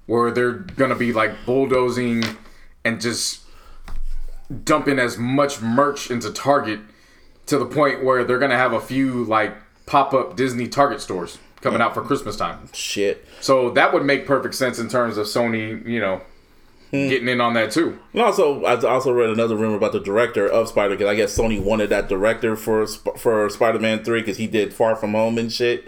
where 0.06 0.32
they're 0.32 0.53
gonna 0.53 0.95
be 0.95 1.14
like 1.14 1.45
bulldozing 1.45 2.23
and 2.84 2.99
just 2.99 3.41
dumping 4.65 4.99
as 4.99 5.18
much 5.18 5.61
merch 5.61 6.11
into 6.11 6.32
Target 6.32 6.80
to 7.45 7.57
the 7.57 7.65
point 7.65 8.03
where 8.03 8.23
they're 8.23 8.40
gonna 8.40 8.57
have 8.57 8.73
a 8.73 8.82
few 8.82 9.23
like 9.26 9.56
pop 9.86 10.14
up 10.14 10.36
Disney 10.36 10.68
Target 10.68 11.02
stores 11.02 11.38
coming 11.61 11.82
out 11.82 11.94
for 11.94 12.02
Christmas 12.02 12.36
time. 12.36 12.69
Shit. 12.73 13.26
So 13.40 13.69
that 13.72 13.94
would 13.94 14.03
make 14.03 14.26
perfect 14.26 14.56
sense 14.56 14.80
in 14.80 14.90
terms 14.90 15.18
of 15.18 15.28
Sony, 15.28 15.86
you 15.88 15.99
know, 15.99 16.22
Getting 17.09 17.30
in 17.30 17.39
on 17.39 17.53
that 17.53 17.72
too. 17.72 17.97
And 18.13 18.22
also, 18.22 18.63
I 18.65 18.76
also 18.81 19.13
read 19.13 19.30
another 19.30 19.55
rumor 19.55 19.77
about 19.77 19.93
the 19.93 19.99
director 20.01 20.45
of 20.47 20.68
Spider. 20.68 20.95
Because 20.95 21.07
I 21.09 21.15
guess 21.15 21.38
Sony 21.38 21.61
wanted 21.61 21.89
that 21.89 22.09
director 22.09 22.55
for 22.55 22.85
for 22.88 23.49
Spider 23.49 23.80
Man 23.80 24.03
Three 24.03 24.22
because 24.22 24.38
he 24.38 24.47
did 24.47 24.73
Far 24.73 24.95
From 24.95 25.13
Home 25.13 25.38
and 25.38 25.51
shit. 25.51 25.85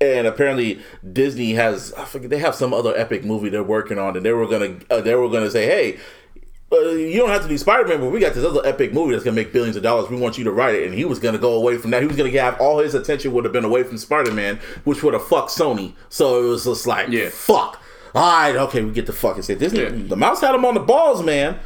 And 0.00 0.26
apparently, 0.26 0.80
Disney 1.10 1.52
has 1.54 1.94
I 1.94 2.04
forget 2.04 2.28
they 2.28 2.38
have 2.38 2.54
some 2.54 2.74
other 2.74 2.94
epic 2.96 3.24
movie 3.24 3.48
they're 3.48 3.62
working 3.62 3.98
on, 3.98 4.16
and 4.16 4.26
they 4.26 4.32
were 4.32 4.46
gonna 4.46 4.76
uh, 4.90 5.00
they 5.00 5.14
were 5.14 5.28
gonna 5.28 5.50
say, 5.50 5.66
hey. 5.66 5.98
Uh, 6.74 6.88
you 6.92 7.18
don't 7.18 7.28
have 7.28 7.42
to 7.42 7.48
do 7.48 7.58
Spider 7.58 7.86
Man, 7.86 8.00
but 8.00 8.08
we 8.10 8.18
got 8.18 8.32
this 8.32 8.46
other 8.46 8.62
epic 8.64 8.94
movie 8.94 9.12
that's 9.12 9.22
gonna 9.22 9.34
make 9.36 9.52
billions 9.52 9.76
of 9.76 9.82
dollars. 9.82 10.08
We 10.08 10.16
want 10.16 10.38
you 10.38 10.44
to 10.44 10.50
write 10.50 10.74
it, 10.74 10.86
and 10.86 10.94
he 10.94 11.04
was 11.04 11.18
gonna 11.18 11.36
go 11.36 11.52
away 11.52 11.76
from 11.76 11.90
that. 11.90 12.00
He 12.00 12.08
was 12.08 12.16
gonna 12.16 12.30
have 12.30 12.58
all 12.62 12.78
his 12.78 12.94
attention 12.94 13.32
would 13.32 13.44
have 13.44 13.52
been 13.52 13.66
away 13.66 13.82
from 13.82 13.98
Spider 13.98 14.32
Man, 14.32 14.58
which 14.84 15.02
would 15.02 15.12
have 15.12 15.26
fucked 15.26 15.50
Sony. 15.50 15.92
So 16.08 16.42
it 16.42 16.48
was 16.48 16.64
just 16.64 16.86
like, 16.86 17.08
Yeah. 17.10 17.28
fuck. 17.28 17.78
All 18.14 18.22
right, 18.42 18.56
okay, 18.56 18.82
we 18.82 18.92
get 18.92 19.06
the 19.06 19.12
fucking 19.12 19.42
shit. 19.42 19.58
Disney, 19.58 19.80
Yeah. 19.80 19.88
the 19.90 20.16
mouse 20.16 20.40
had 20.40 20.54
him 20.54 20.64
on 20.64 20.74
the 20.74 20.80
balls, 20.80 21.22
man. 21.22 21.58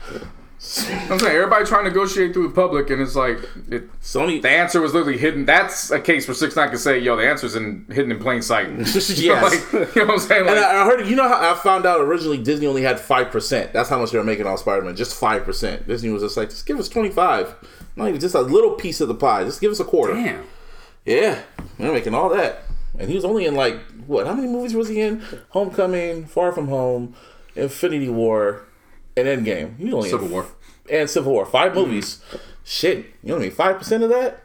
I'm 1.11 1.19
saying 1.19 1.37
everybody 1.37 1.65
trying 1.67 1.85
to 1.85 1.91
negotiate 1.91 2.33
through 2.33 2.49
the 2.49 2.55
public, 2.55 2.89
and 2.89 3.01
it's 3.03 3.15
like 3.15 3.39
it, 3.71 3.93
Sony, 4.01 4.41
the 4.41 4.49
answer 4.49 4.81
was 4.81 4.95
literally 4.95 5.19
hidden. 5.19 5.45
That's 5.45 5.91
a 5.91 6.01
case 6.01 6.27
where 6.27 6.35
Six 6.35 6.57
Nine 6.57 6.71
can 6.71 6.79
say, 6.79 6.99
"Yo, 6.99 7.15
the 7.15 7.29
answer's 7.29 7.57
in 7.57 7.85
hidden 7.91 8.11
in 8.11 8.19
plain 8.19 8.41
sight." 8.41 8.71
yes. 8.79 9.19
You 9.21 9.35
know, 9.35 9.43
like, 9.43 9.53
you 9.73 9.79
know 10.03 10.07
what 10.07 10.11
I'm 10.15 10.19
saying? 10.19 10.47
and 10.49 10.59
I, 10.59 10.83
I 10.83 10.85
heard, 10.87 11.07
you 11.07 11.15
know 11.15 11.29
how 11.29 11.53
I 11.53 11.55
found 11.57 11.85
out 11.85 12.01
originally 12.01 12.39
Disney 12.39 12.67
only 12.67 12.83
had 12.83 12.99
five 12.99 13.31
percent. 13.31 13.75
That's 13.75 13.91
how 13.91 13.99
much 13.99 14.13
they 14.13 14.19
were 14.19 14.25
making 14.25 14.47
on 14.47 14.57
Spider 14.57 14.81
Man, 14.83 14.97
just 14.97 15.15
five 15.15 15.45
percent. 15.45 15.87
Disney 15.87 16.09
was 16.11 16.23
just 16.23 16.39
like, 16.39 16.49
just 16.49 16.65
give 16.65 16.79
us 16.79 16.89
twenty 16.89 17.11
five, 17.11 17.55
not 17.95 18.09
even 18.09 18.19
just 18.21 18.35
a 18.35 18.41
little 18.41 18.73
piece 18.73 19.03
of 19.03 19.09
the 19.09 19.15
pie. 19.15 19.45
Just 19.45 19.61
give 19.61 19.71
us 19.71 19.79
a 19.81 19.85
quarter. 19.85 20.15
Damn. 20.15 20.43
Yeah, 21.05 21.43
they're 21.79 21.93
making 21.93 22.15
all 22.15 22.31
that, 22.31 22.63
and 22.99 23.11
he 23.11 23.15
was 23.15 23.27
only 23.27 23.45
in 23.45 23.55
like 23.55 23.79
what? 24.07 24.27
How 24.27 24.35
many 24.35 24.49
movies 24.49 24.75
was 24.75 24.89
he 24.89 25.01
in? 25.01 25.23
Homecoming, 25.51 26.27
Far 26.27 26.53
From 26.53 26.69
Home, 26.69 27.15
Infinity 27.55 28.09
War, 28.09 28.65
and 29.17 29.27
Endgame. 29.27 29.77
He 29.79 29.87
was 29.87 29.95
only 29.95 30.11
Civil 30.11 30.29
War. 30.29 30.47
and 30.91 31.09
Civil 31.09 31.33
War. 31.33 31.47
Five 31.47 31.73
mm-hmm. 31.73 31.81
movies. 31.81 32.21
Shit, 32.65 32.99
you 33.23 33.29
know 33.29 33.35
what 33.35 33.43
I 33.43 33.47
mean? 33.47 33.51
Five 33.53 33.79
percent 33.79 34.03
of 34.03 34.11
that. 34.11 34.43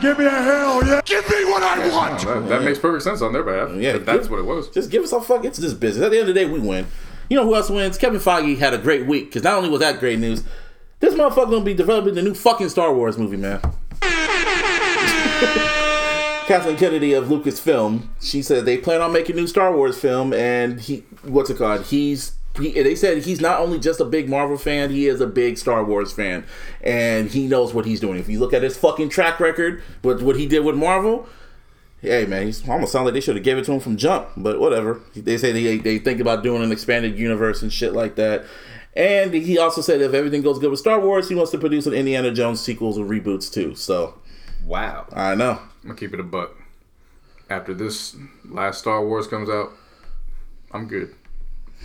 Give 0.00 0.18
me 0.18 0.24
a 0.24 0.30
hell 0.30 0.84
yeah. 0.86 1.00
Give 1.04 1.28
me 1.28 1.44
what 1.44 1.62
I 1.62 1.88
want. 1.88 2.20
that, 2.22 2.48
that 2.48 2.62
makes 2.62 2.78
perfect 2.78 3.04
sense 3.04 3.20
on 3.22 3.32
their 3.32 3.42
behalf. 3.42 3.70
Yeah, 3.76 3.96
If 3.96 4.04
that's 4.06 4.22
give- 4.22 4.30
what 4.30 4.40
it 4.40 4.46
was. 4.46 4.68
Just 4.70 4.90
give 4.90 5.02
us 5.02 5.12
a 5.12 5.20
fuck. 5.20 5.44
It's 5.44 5.58
this 5.58 5.74
business. 5.74 6.04
At 6.04 6.10
the 6.10 6.18
end 6.18 6.28
of 6.28 6.34
the 6.34 6.40
day, 6.40 6.46
we 6.50 6.58
win. 6.60 6.86
You 7.28 7.36
know 7.36 7.44
who 7.44 7.54
else 7.54 7.70
wins? 7.70 7.98
Kevin 7.98 8.20
Feige 8.20 8.58
had 8.58 8.74
a 8.74 8.78
great 8.78 9.06
week 9.06 9.26
because 9.26 9.42
not 9.42 9.54
only 9.54 9.68
was 9.70 9.80
that 9.80 10.00
great 10.00 10.18
news, 10.18 10.44
this 11.00 11.14
motherfucker 11.14 11.50
gonna 11.50 11.64
be 11.64 11.74
developing 11.74 12.14
the 12.14 12.22
new 12.22 12.34
fucking 12.34 12.68
Star 12.68 12.94
Wars 12.94 13.16
movie, 13.18 13.36
man. 13.36 13.60
Kathleen 16.52 16.76
Kennedy 16.76 17.14
of 17.14 17.28
Lucasfilm, 17.28 18.08
she 18.20 18.42
said 18.42 18.66
they 18.66 18.76
plan 18.76 19.00
on 19.00 19.10
making 19.10 19.36
a 19.36 19.40
new 19.40 19.46
Star 19.46 19.74
Wars 19.74 19.96
film, 19.96 20.34
and 20.34 20.82
he, 20.82 21.02
what's 21.22 21.48
it 21.48 21.56
called? 21.56 21.86
He's 21.86 22.32
he, 22.58 22.72
they 22.72 22.94
said 22.94 23.24
he's 23.24 23.40
not 23.40 23.58
only 23.58 23.80
just 23.80 24.00
a 24.00 24.04
big 24.04 24.28
Marvel 24.28 24.58
fan, 24.58 24.90
he 24.90 25.06
is 25.06 25.22
a 25.22 25.26
big 25.26 25.56
Star 25.56 25.82
Wars 25.82 26.12
fan, 26.12 26.44
and 26.82 27.30
he 27.30 27.46
knows 27.46 27.72
what 27.72 27.86
he's 27.86 28.00
doing. 28.00 28.18
If 28.18 28.28
you 28.28 28.38
look 28.38 28.52
at 28.52 28.62
his 28.62 28.76
fucking 28.76 29.08
track 29.08 29.40
record, 29.40 29.82
with 30.04 30.20
what 30.20 30.36
he 30.36 30.46
did 30.46 30.62
with 30.62 30.76
Marvel, 30.76 31.26
Hey 32.02 32.26
man, 32.26 32.44
he's 32.44 32.68
almost 32.68 32.92
sound 32.92 33.06
like 33.06 33.14
they 33.14 33.22
should 33.22 33.36
have 33.36 33.44
gave 33.44 33.56
it 33.56 33.64
to 33.64 33.72
him 33.72 33.80
from 33.80 33.96
jump, 33.96 34.28
but 34.36 34.60
whatever. 34.60 35.00
They 35.16 35.38
say 35.38 35.52
they 35.52 35.78
they 35.78 35.98
think 36.00 36.20
about 36.20 36.42
doing 36.42 36.62
an 36.62 36.70
expanded 36.70 37.18
universe 37.18 37.62
and 37.62 37.72
shit 37.72 37.94
like 37.94 38.16
that. 38.16 38.44
And 38.94 39.32
he 39.32 39.56
also 39.56 39.80
said 39.80 40.02
if 40.02 40.12
everything 40.12 40.42
goes 40.42 40.58
good 40.58 40.70
with 40.70 40.80
Star 40.80 41.00
Wars, 41.00 41.30
he 41.30 41.34
wants 41.34 41.50
to 41.52 41.58
produce 41.58 41.86
an 41.86 41.94
Indiana 41.94 42.30
Jones 42.30 42.60
sequels 42.60 42.98
or 42.98 43.06
reboots 43.06 43.50
too. 43.50 43.74
So 43.74 44.18
Wow. 44.64 45.06
I 45.12 45.34
know. 45.34 45.52
I'm 45.52 45.88
gonna 45.88 45.94
keep 45.94 46.14
it 46.14 46.20
a 46.20 46.24
buck. 46.24 46.56
After 47.50 47.74
this 47.74 48.16
last 48.44 48.78
Star 48.78 49.04
Wars 49.04 49.26
comes 49.26 49.50
out, 49.50 49.72
I'm 50.72 50.86
good. 50.86 51.14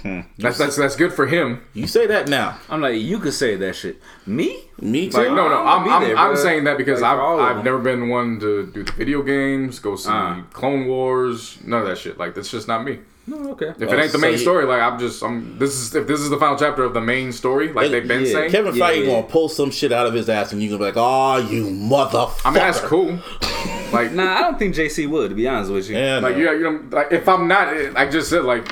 Hmm. 0.04 0.22
That's 0.38 0.58
that's 0.58 0.76
that's 0.76 0.96
good 0.96 1.12
for 1.14 1.26
him. 1.28 1.62
You 1.74 1.88
say 1.88 2.06
that 2.08 2.28
now. 2.28 2.60
I'm 2.70 2.82
like, 2.82 3.00
you 3.00 3.20
could 3.20 3.34
say 3.34 3.56
that 3.56 3.76
shit. 3.76 4.00
Me? 4.26 4.60
Me 4.80 5.10
too. 5.10 5.18
Like 5.18 5.28
no, 5.30 5.50
no, 5.50 5.64
I'm 5.66 5.90
I'm, 5.90 6.02
there, 6.04 6.18
I'm 6.18 6.36
saying 6.38 6.66
that 6.66 6.78
because 6.78 7.02
Like, 7.02 7.12
I've 7.12 7.18
for 7.18 7.22
all 7.24 7.40
of 7.40 7.58
I've 7.58 7.64
never 7.64 7.80
been 7.80 8.10
one 8.10 8.40
to 8.40 8.68
do 8.68 8.84
the 8.84 8.92
video 8.92 9.24
games, 9.24 9.80
go 9.80 9.96
see 9.96 10.10
Uh. 10.12 10.42
Clone 10.54 10.88
Wars, 10.88 11.58
none 11.66 11.82
of 11.82 11.88
that 11.88 11.98
shit. 11.98 12.18
Like 12.18 12.36
that's 12.36 12.52
just 12.52 12.68
not 12.68 12.84
me. 12.86 13.00
No, 13.30 13.52
okay. 13.52 13.70
If 13.72 13.82
it 13.82 13.90
ain't 13.92 14.04
the 14.04 14.10
so 14.10 14.18
main 14.20 14.32
you- 14.34 14.38
story, 14.38 14.66
like 14.66 14.82
I'm 14.82 14.98
just 15.00 15.22
I'm 15.24 15.58
this 15.60 15.74
is 15.74 15.94
if 15.96 16.08
this 16.08 16.20
is 16.22 16.30
the 16.30 16.38
final 16.38 16.58
chapter 16.58 16.84
of 16.84 16.94
the 16.94 17.02
main 17.02 17.32
story, 17.32 17.74
like 17.74 17.90
they've 17.92 18.08
been 18.08 18.24
yeah, 18.26 18.32
saying. 18.32 18.52
Kevin 18.52 18.76
Yeah, 18.76 18.86
Feige 18.90 19.00
yeah. 19.02 19.06
gonna 19.08 19.24
pull 19.28 19.50
some 19.50 19.72
shit 19.72 19.92
out 19.92 20.06
of 20.06 20.14
his 20.14 20.30
ass, 20.30 20.54
and 20.54 20.62
you 20.62 20.70
gonna 20.70 20.80
be 20.80 20.86
like, 20.86 20.94
"Oh, 20.96 21.38
you 21.38 21.66
motherfucker!" 21.66 22.42
I 22.46 22.50
mean 22.52 22.60
that's 22.60 22.82
cool. 22.82 23.18
Like 23.92 24.12
Nah, 24.12 24.36
I 24.36 24.42
don't 24.42 24.60
think 24.60 24.76
JC 24.76 25.10
would, 25.10 25.30
to 25.30 25.36
be 25.36 25.48
honest 25.48 25.72
with 25.72 25.90
you. 25.90 25.96
Yeah, 25.98 26.20
Like 26.20 26.36
no. 26.36 26.42
you, 26.42 26.58
you 26.58 26.64
know, 26.64 26.84
like 26.92 27.10
if 27.14 27.28
I'm 27.30 27.48
not, 27.48 27.70
I 27.96 28.06
just 28.10 28.30
said 28.30 28.44
like 28.44 28.68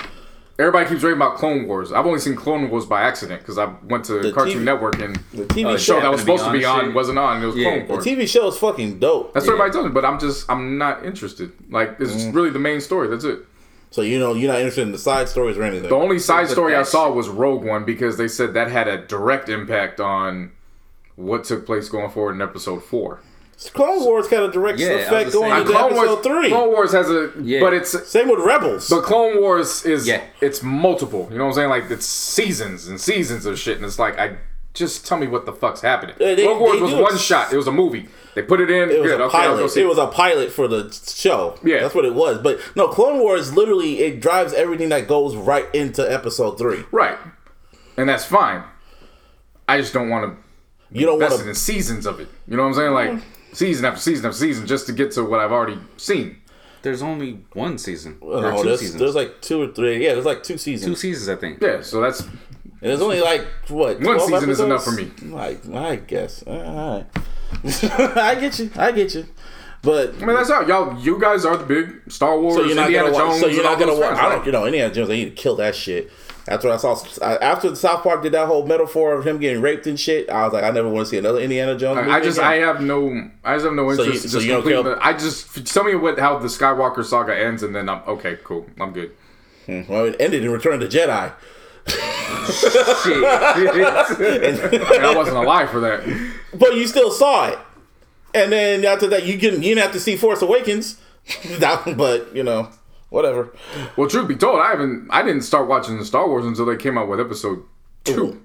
everybody 0.57 0.87
keeps 0.89 1.03
raving 1.03 1.17
about 1.21 1.37
Clone 1.37 1.67
Wars. 1.67 1.91
I've 1.91 2.05
only 2.05 2.19
seen 2.19 2.35
Clone 2.35 2.69
Wars 2.69 2.85
by 2.85 3.01
accident 3.01 3.41
because 3.41 3.57
I 3.57 3.73
went 3.83 4.05
to 4.05 4.19
The 4.19 4.31
Cartoon 4.31 4.59
TV 4.61 4.63
Network 4.63 4.99
and 5.01 5.15
the 5.33 5.43
TV 5.45 5.65
uh, 5.65 5.77
show 5.77 5.95
show 5.95 6.01
that 6.01 6.11
was 6.11 6.21
happened 6.21 6.21
to 6.21 6.25
be 6.25 6.37
supposed 6.37 6.43
to 6.45 6.51
be 6.59 6.65
on 6.65 6.79
on 6.79 6.85
shit. 6.85 6.95
wasn't 6.95 7.19
on. 7.19 7.43
It 7.43 7.45
was 7.45 7.55
Yeah. 7.55 7.85
Clone 7.85 7.99
the 7.99 8.09
TV 8.09 8.27
show 8.27 8.47
is 8.47 8.57
fucking 8.57 8.99
dope. 8.99 9.33
That's 9.33 9.45
what 9.45 9.53
everybody 9.53 9.71
tells 9.73 9.85
me, 9.85 9.91
but 9.91 10.05
I'm 10.05 10.19
just 10.19 10.49
I'm 10.49 10.77
not 10.77 11.05
interested. 11.05 11.51
Like 11.69 11.95
it's 11.99 12.13
Mm. 12.13 12.33
really 12.35 12.49
the 12.49 12.59
main 12.59 12.81
story. 12.81 13.07
That's 13.07 13.23
it. 13.25 13.39
So 13.91 14.01
you 14.01 14.19
know 14.19 14.33
you're 14.33 14.51
not 14.51 14.59
interested 14.59 14.81
in 14.81 14.91
the 14.91 14.97
side 14.97 15.29
stories 15.29 15.57
or 15.57 15.63
anything. 15.63 15.89
The 15.89 15.95
only 15.95 16.19
side 16.19 16.49
story 16.49 16.75
I 16.75 16.83
saw 16.83 17.09
was 17.11 17.29
Rogue 17.29 17.63
One 17.63 17.85
because 17.85 18.17
they 18.17 18.27
said 18.27 18.53
that 18.53 18.69
had 18.69 18.87
a 18.87 18.97
direct 18.97 19.47
impact 19.49 19.99
on 19.99 20.51
what 21.15 21.45
took 21.45 21.65
place 21.65 21.87
going 21.87 22.09
forward 22.11 22.33
in 22.33 22.41
Episode 22.41 22.83
Four. 22.83 23.21
Clone 23.73 24.03
Wars 24.03 24.27
kind 24.27 24.43
of 24.43 24.51
direct 24.51 24.79
Yeah, 24.79 24.87
I 24.87 24.91
effect 24.93 25.25
just 25.27 25.33
going 25.33 25.49
saying. 25.51 25.61
into 25.61 25.71
Clone 25.73 25.91
episode 25.93 26.07
Wars, 26.07 26.25
three. 26.25 26.49
Clone 26.49 26.69
Wars 26.69 26.91
has 26.91 27.09
a, 27.09 27.31
Yeah. 27.41 27.59
but 27.61 27.73
it's 27.73 28.07
Same 28.09 28.27
with 28.29 28.39
Rebels. 28.39 28.89
But 28.89 29.03
Clone 29.03 29.41
Wars 29.41 29.85
is 29.85 30.07
Yeah. 30.07 30.21
it's 30.41 30.61
multiple. 30.61 31.27
You 31.31 31.37
know 31.37 31.45
what 31.45 31.49
I'm 31.51 31.55
saying? 31.55 31.69
Like 31.69 31.89
it's 31.89 32.05
seasons 32.05 32.87
and 32.87 32.99
seasons 32.99 33.45
of 33.45 33.57
shit, 33.57 33.77
and 33.77 33.85
it's 33.85 33.97
like 33.99 34.19
I 34.19 34.37
just 34.73 35.07
tell 35.07 35.17
me 35.17 35.27
what 35.27 35.45
the 35.45 35.53
fuck's 35.53 35.79
happening. 35.81 36.15
Yeah, 36.19 36.35
they- 36.35 36.43
Clone 36.43 36.59
Wars 36.59 36.81
was 36.81 36.93
one 36.93 37.13
ex- 37.13 37.21
shot. 37.21 37.53
It 37.53 37.57
was 37.57 37.67
a 37.67 37.71
movie. 37.71 38.07
They 38.35 38.41
put 38.41 38.59
it 38.59 38.69
in. 38.69 38.91
It 38.91 38.99
was 39.01 39.11
good. 39.11 39.21
a 39.21 39.23
okay, 39.25 39.37
pilot. 39.37 39.69
see. 39.71 39.81
It 39.81 39.87
was 39.87 39.97
a 39.97 40.07
pilot 40.07 40.51
for 40.51 40.67
the 40.67 40.91
show. 41.15 41.55
Yeah. 41.63 41.79
that's 41.79 41.95
what 41.95 42.03
it 42.03 42.13
was. 42.13 42.39
But 42.39 42.59
no, 42.75 42.89
Clone 42.89 43.19
Wars 43.19 43.55
literally 43.55 43.99
it 43.99 44.19
drives 44.19 44.53
everything 44.53 44.89
that 44.89 45.07
goes 45.07 45.33
right 45.37 45.65
into 45.73 46.01
episode 46.11 46.57
three. 46.57 46.83
right, 46.91 47.17
and 47.95 48.09
that's 48.09 48.25
fine. 48.25 48.63
I 49.69 49.79
just 49.79 49.93
don't 49.93 50.09
want 50.09 50.25
to 50.25 50.37
You 50.99 51.05
don't 51.05 51.19
want 51.19 51.31
invest 51.31 51.45
to. 51.45 51.55
seasons 51.55 52.05
of 52.05 52.19
it. 52.19 52.27
You 52.47 52.57
know 52.57 52.63
what 52.63 52.69
I'm 52.69 52.75
saying? 52.75 52.91
Like 52.93 53.09
mm. 53.11 53.21
Season 53.55 53.85
after 53.85 53.99
season 53.99 54.25
after 54.25 54.37
season, 54.37 54.67
just 54.67 54.87
to 54.87 54.93
get 54.93 55.11
to 55.11 55.23
what 55.23 55.39
I've 55.39 55.51
already 55.51 55.79
seen. 55.97 56.37
There's 56.81 57.01
only 57.01 57.43
one 57.53 57.79
season. 57.79 58.19
No, 58.21 58.27
or 58.27 58.45
oh, 58.45 58.57
two 58.57 58.67
there's, 58.69 58.79
seasons. 58.79 58.99
there's 58.99 59.15
like 59.15 59.41
two 59.41 59.61
or 59.61 59.67
three. 59.73 60.03
Yeah, 60.03 60.13
there's 60.13 60.25
like 60.25 60.43
two 60.43 60.57
seasons. 60.57 60.91
two 60.91 60.95
seasons, 60.95 61.29
I 61.29 61.35
think. 61.35 61.61
Yeah, 61.61 61.81
so 61.81 61.99
that's 61.99 62.21
and 62.85 62.91
there's 62.91 63.01
only 63.01 63.21
like 63.21 63.47
what? 63.69 63.99
One 64.01 64.17
12 64.17 64.29
season 64.29 64.49
is 64.51 64.59
enough 64.59 64.83
for 64.83 64.91
me. 64.91 65.11
Like 65.23 65.67
I 65.69 65.95
guess. 65.95 66.43
All 66.43 66.53
right. 66.53 67.05
I 68.17 68.35
get 68.35 68.59
you. 68.59 68.69
I 68.75 68.91
get 68.91 69.15
you. 69.15 69.25
But 69.81 70.09
I 70.21 70.25
mean, 70.25 70.35
that's 70.35 70.49
how 70.49 70.61
y'all. 70.61 70.99
You 70.99 71.19
guys 71.19 71.45
are 71.45 71.57
the 71.57 71.65
big 71.65 72.11
Star 72.11 72.39
Wars, 72.39 72.55
so 72.55 72.63
you're 72.63 72.75
not 72.75 72.87
Indiana 72.87 73.11
gonna 73.11 73.25
watch. 73.25 73.31
Jones. 73.31 73.41
So 73.41 73.47
you're 73.47 73.63
not 73.63 73.73
all 73.73 73.79
gonna 73.79 73.91
those 73.91 73.99
watch. 74.01 74.17
fans, 74.17 74.19
I 74.19 74.35
don't. 74.35 74.45
You 74.45 74.51
know, 74.51 74.65
Indiana 74.65 74.93
Jones. 74.93 75.07
They 75.07 75.17
need 75.17 75.35
to 75.35 75.41
kill 75.41 75.55
that 75.55 75.75
shit. 75.75 76.11
That's 76.45 76.63
what 76.63 76.73
I 76.73 76.77
saw 76.77 76.95
after 77.41 77.71
the 77.71 77.75
South 77.75 78.03
Park 78.03 78.21
did 78.21 78.33
that 78.33 78.45
whole 78.45 78.67
metaphor 78.67 79.13
of 79.15 79.25
him 79.25 79.39
getting 79.39 79.61
raped 79.63 79.87
and 79.87 79.99
shit. 79.99 80.29
I 80.29 80.43
was 80.43 80.53
like, 80.53 80.63
I 80.63 80.69
never 80.69 80.87
want 80.87 81.07
to 81.07 81.09
see 81.09 81.17
another 81.17 81.39
Indiana 81.39 81.75
Jones. 81.75 81.97
movie 81.97 82.11
I 82.11 82.19
just 82.21 82.37
again. 82.37 82.49
I 82.51 82.55
have 82.57 82.81
no 82.81 83.29
I 83.43 83.55
just 83.55 83.65
have 83.65 83.73
no 83.73 83.91
So 83.95 84.03
interest 84.03 84.23
you- 84.23 84.23
in 84.23 84.29
so 84.29 84.39
you 84.39 84.61
care- 84.61 84.83
the- 84.83 85.03
I 85.03 85.13
just 85.13 85.65
tell 85.73 85.83
me 85.83 85.95
what 85.95 86.19
how 86.19 86.37
the 86.37 86.47
Skywalker 86.47 87.03
saga 87.03 87.35
ends 87.35 87.63
and 87.63 87.75
then 87.75 87.89
I'm 87.89 88.01
okay 88.07 88.37
cool 88.43 88.67
I'm 88.79 88.93
good. 88.93 89.11
Hmm, 89.65 89.81
well, 89.89 90.05
it 90.05 90.15
ended 90.19 90.43
in 90.43 90.51
Return 90.51 90.73
of 90.75 90.79
the 90.81 90.87
Jedi. 90.87 91.31
Shit. 91.87 93.23
I 93.23 94.69
mean, 94.71 95.03
I 95.03 95.13
wasn't 95.15 95.37
alive 95.37 95.69
for 95.69 95.79
that. 95.81 96.03
But 96.53 96.75
you 96.75 96.85
still 96.87 97.11
saw 97.11 97.47
it. 97.47 97.59
And 98.33 98.51
then 98.51 98.85
after 98.85 99.07
that, 99.07 99.23
you 99.25 99.37
didn't, 99.37 99.63
you 99.63 99.69
didn't 99.73 99.83
have 99.83 99.93
to 99.93 99.99
see 99.99 100.15
Force 100.15 100.41
Awakens. 100.41 100.97
But, 101.59 102.35
you 102.35 102.43
know, 102.43 102.69
whatever. 103.15 103.51
Well, 103.97 104.07
truth 104.09 104.27
be 104.27 104.35
told, 104.35 104.59
I 104.59 104.69
haven't 104.69 105.07
I 105.09 105.23
didn't 105.23 105.41
start 105.41 105.67
watching 105.67 105.97
the 105.97 106.05
Star 106.05 106.27
Wars 106.27 106.45
until 106.45 106.65
they 106.65 106.75
came 106.75 106.97
out 106.97 107.07
with 107.07 107.19
Episode 107.19 107.63
Two. 108.03 108.41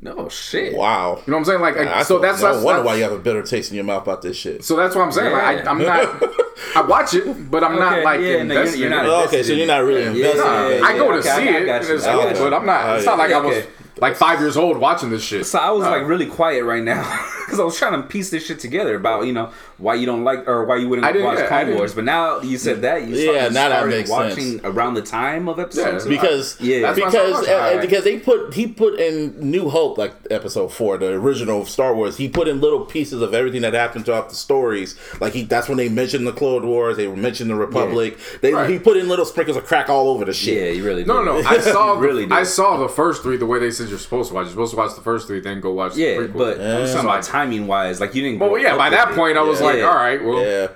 no 0.00 0.28
shit. 0.28 0.74
Wow. 0.76 1.22
You 1.24 1.30
know 1.30 1.36
what 1.36 1.38
I'm 1.40 1.44
saying? 1.44 1.60
Like, 1.60 1.76
I, 1.76 2.00
I 2.00 2.02
so 2.02 2.18
that's 2.18 2.40
no 2.42 2.52
that's, 2.52 2.64
wonder 2.64 2.80
that's 2.82 2.86
why 2.86 2.96
you 2.96 3.02
have 3.04 3.12
a 3.12 3.18
bitter 3.18 3.42
taste 3.42 3.70
in 3.70 3.76
your 3.76 3.84
mouth 3.84 4.02
about 4.02 4.22
this 4.22 4.36
shit. 4.36 4.64
so 4.64 4.74
that's 4.76 4.96
what 4.96 5.02
I'm 5.02 5.12
saying. 5.12 5.32
Like, 5.32 5.64
I, 5.66 5.70
I'm 5.70 5.78
not. 5.78 6.22
I 6.76 6.80
watch 6.82 7.12
it, 7.14 7.50
but 7.50 7.62
I'm 7.62 7.76
not 7.78 7.94
Okay, 7.98 8.04
like 8.04 8.20
yeah, 8.20 8.42
no, 8.42 8.62
you're- 8.62 8.78
you're 8.78 8.90
not 8.90 9.04
in 9.04 9.10
it. 9.10 9.14
Oh, 9.14 9.24
okay, 9.26 9.42
so 9.42 9.52
you're 9.52 9.66
not 9.66 9.84
really 9.84 10.04
invested 10.04 10.38
Nah, 10.42 10.66
in 10.68 10.72
it. 10.72 10.82
I 10.82 10.96
go 10.96 11.12
to 11.12 11.18
okay, 11.18 11.28
see 11.28 11.48
I- 11.48 11.52
I 11.52 11.56
it, 11.58 11.66
got 11.66 11.82
you. 11.88 11.96
I 11.96 12.00
cool, 12.00 12.22
got 12.22 12.34
you. 12.36 12.38
but 12.42 12.54
I'm 12.54 12.66
not. 12.66 12.88
Oh, 12.88 12.94
it's 12.96 13.04
not 13.06 13.12
yeah. 13.18 13.24
like 13.24 13.32
I 13.32 13.38
was 13.40 13.56
Okay. 13.58 13.68
Like 14.02 14.16
five 14.16 14.40
years 14.40 14.56
old 14.56 14.76
watching 14.78 15.08
this 15.10 15.22
shit. 15.24 15.46
So 15.46 15.58
I 15.58 15.70
was 15.70 15.84
like 15.86 16.06
really 16.06 16.26
quiet 16.26 16.64
right 16.64 16.82
now 16.82 17.02
because 17.46 17.58
I 17.58 17.64
was 17.64 17.78
trying 17.78 18.00
to 18.00 18.06
piece 18.06 18.28
this 18.30 18.44
shit 18.46 18.58
together 18.60 18.94
about 18.96 19.26
you 19.26 19.32
know 19.32 19.50
why 19.78 19.94
you 19.94 20.06
don't 20.06 20.22
like 20.22 20.46
or 20.46 20.64
why 20.64 20.76
you 20.76 20.88
wouldn't 20.88 21.06
I 21.06 21.10
watch 21.22 21.38
yeah, 21.38 21.46
Clone 21.48 21.64
didn't- 21.66 21.76
Wars. 21.78 21.94
But 21.94 22.04
now 22.04 22.40
you 22.40 22.58
said 22.58 22.82
that 22.82 23.02
you 23.08 23.16
Yeah, 23.16 23.32
started, 23.48 23.54
now 23.54 23.68
that 23.70 23.76
started 23.78 23.96
makes 23.96 24.10
watching 24.10 24.44
sense. 24.44 24.64
around 24.64 24.94
the 24.94 25.02
time 25.02 25.48
of 25.48 25.58
episode 25.58 25.92
Yeah, 25.94 25.98
two. 25.98 26.08
because 26.08 26.60
Yeah. 26.60 26.80
That's 26.82 26.98
because 27.00 27.14
uh, 27.48 27.72
watching. 27.72 27.80
because 27.80 28.04
they 28.04 28.18
put 28.18 28.54
he 28.54 28.66
put 28.66 29.00
in 29.00 29.34
New 29.50 29.68
Hope 29.70 29.96
like 29.98 30.14
episode 30.30 30.68
four 30.72 30.98
the 30.98 31.12
original 31.14 31.64
Star 31.64 31.94
Wars 31.94 32.16
he 32.16 32.28
put 32.28 32.48
in 32.48 32.60
little 32.60 32.84
pieces 32.84 33.22
of 33.22 33.32
everything 33.34 33.62
that 33.62 33.74
happened 33.74 34.04
throughout 34.04 34.28
the 34.28 34.34
stories 34.36 34.96
like 35.20 35.32
he 35.32 35.42
that's 35.42 35.68
when 35.68 35.78
they 35.78 35.88
mentioned 35.88 36.26
the 36.26 36.32
Clone 36.32 36.66
Wars 36.66 36.96
they 36.96 37.06
mentioned 37.08 37.50
the 37.50 37.54
Republic 37.54 38.18
they 38.40 38.52
Right. 38.52 38.68
he 38.70 38.78
put 38.78 38.96
in 38.96 39.08
little 39.08 39.24
sprinkles 39.24 39.56
of 39.56 39.64
crack 39.64 39.88
all 39.88 40.08
over 40.08 40.24
the 40.24 40.32
shit 40.32 40.54
yeah, 40.58 40.70
you 40.72 40.84
really 40.84 41.04
No, 41.04 41.18
did. 41.18 41.26
no, 41.26 41.40
no. 41.40 41.48
I 41.48 41.58
saw 41.58 41.98
really 41.98 42.26
the, 42.26 42.34
I 42.34 42.42
saw 42.44 42.76
the 42.76 42.88
first 42.88 43.22
three 43.22 43.36
the 43.36 43.46
way 43.46 43.58
they 43.58 43.70
said 43.70 43.88
you're 43.92 43.98
supposed 44.00 44.30
to 44.30 44.34
watch. 44.34 44.44
You're 44.46 44.50
supposed 44.52 44.72
to 44.72 44.76
watch 44.78 44.94
the 44.96 45.00
first 45.02 45.28
three, 45.28 45.38
then 45.40 45.60
go 45.60 45.72
watch 45.72 45.94
Yeah, 45.96 46.18
the 46.20 46.28
prequel. 46.28 46.38
but 46.38 46.60
I'm 46.60 46.86
talking 46.86 47.00
about 47.08 47.22
timing 47.22 47.66
wise. 47.68 48.00
Like 48.00 48.14
you 48.16 48.22
didn't. 48.22 48.40
Well, 48.40 48.58
yeah. 48.58 48.76
By 48.76 48.88
with 48.90 48.98
that 48.98 49.10
it. 49.12 49.14
point, 49.14 49.38
I 49.38 49.42
was 49.42 49.60
Yeah. 49.60 49.66
like, 49.66 49.76
Yeah. 49.78 49.84
all 49.84 49.94
right, 49.94 50.24
well, 50.24 50.42
yeah 50.44 50.68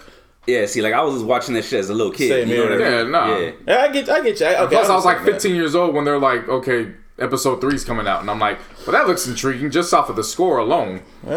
Yeah, 0.47 0.67
see, 0.67 0.81
like 0.81 0.93
I 0.95 1.03
was 1.03 1.15
just 1.15 1.27
watching 1.27 1.55
this 1.55 1.69
shit 1.69 1.81
as 1.81 1.91
a 1.91 1.95
little 1.95 2.13
kid. 2.13 2.29
Same 2.29 2.49
you 2.49 2.57
know 2.59 2.63
what 2.65 2.73
I 2.75 2.77
mean? 2.77 2.93
Yeah, 2.93 3.03
nah. 3.03 3.37
Yeah. 3.39 3.51
yeah 3.67 3.79
I 3.83 3.89
get 3.89 4.09
I 4.09 4.21
get 4.21 4.39
you 4.39 4.47
I, 4.47 4.63
okay, 4.65 4.77
Plus, 4.77 4.89
I 4.89 4.95
was 4.95 5.05
like 5.05 5.17
understand 5.19 5.35
that. 5.41 5.43
15 5.43 5.57
years 5.57 5.75
old 5.75 5.93
when 5.95 6.05
they're 6.05 6.21
like, 6.21 6.49
okay, 6.49 6.93
episode 7.19 7.61
three's 7.61 7.85
coming 7.85 8.07
out, 8.07 8.21
and 8.21 8.31
I'm 8.31 8.39
like, 8.39 8.59
well, 8.87 8.93
that 8.93 9.07
looks 9.07 9.27
intriguing 9.27 9.71
just 9.71 9.93
off 9.95 10.11
of 10.11 10.17
the 10.17 10.25
score 10.25 10.59
alone. 10.59 11.01
And 11.25 11.33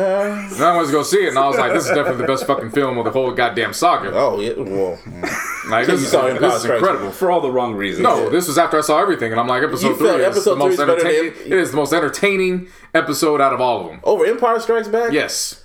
I 0.64 0.76
wanted 0.76 0.88
to 0.88 0.92
go 0.94 1.04
see 1.04 1.26
it, 1.26 1.30
and 1.30 1.38
I 1.40 1.48
was 1.48 1.58
like, 1.58 1.72
this 1.74 1.84
is 1.86 1.90
definitely 1.96 2.22
the 2.22 2.28
best 2.28 2.46
fucking 2.46 2.72
film 2.72 2.98
of 2.98 3.06
the 3.06 3.12
whole 3.12 3.32
goddamn 3.32 3.74
saga. 3.74 4.12
oh 4.14 4.40
yeah 4.42 4.54
well 4.58 4.98
mm. 4.98 5.70
Like, 5.70 5.86
this, 5.86 6.02
is, 6.02 6.12
this 6.12 6.56
is 6.56 6.66
incredible. 6.66 7.12
For 7.12 7.30
all 7.30 7.42
the 7.42 7.52
wrong 7.52 7.76
reasons. 7.76 8.04
No, 8.04 8.30
this 8.30 8.48
was 8.48 8.58
after 8.58 8.78
I 8.80 8.82
saw 8.82 9.00
everything, 9.00 9.32
and 9.32 9.40
I'm 9.40 9.48
like, 9.48 9.62
episode 9.64 9.88
You 9.90 9.96
three 9.98 10.10
is 10.10 10.26
episode 10.26 10.52
the 10.52 10.56
most 10.58 10.76
three 10.76 10.84
is 10.86 10.90
better 10.90 10.96
than- 10.98 11.08
entertaining. 11.08 11.52
It 11.54 11.60
is 11.60 11.72
the 11.72 11.78
most 11.78 11.94
entertaining 11.94 12.68
episode 12.96 13.40
out 13.40 13.54
of 13.54 13.62
all 13.62 13.82
of 13.82 13.88
them. 13.88 14.00
over 14.04 14.26
Empire 14.26 14.60
Strikes 14.60 14.88
Back 14.88 15.12
Yes. 15.14 15.64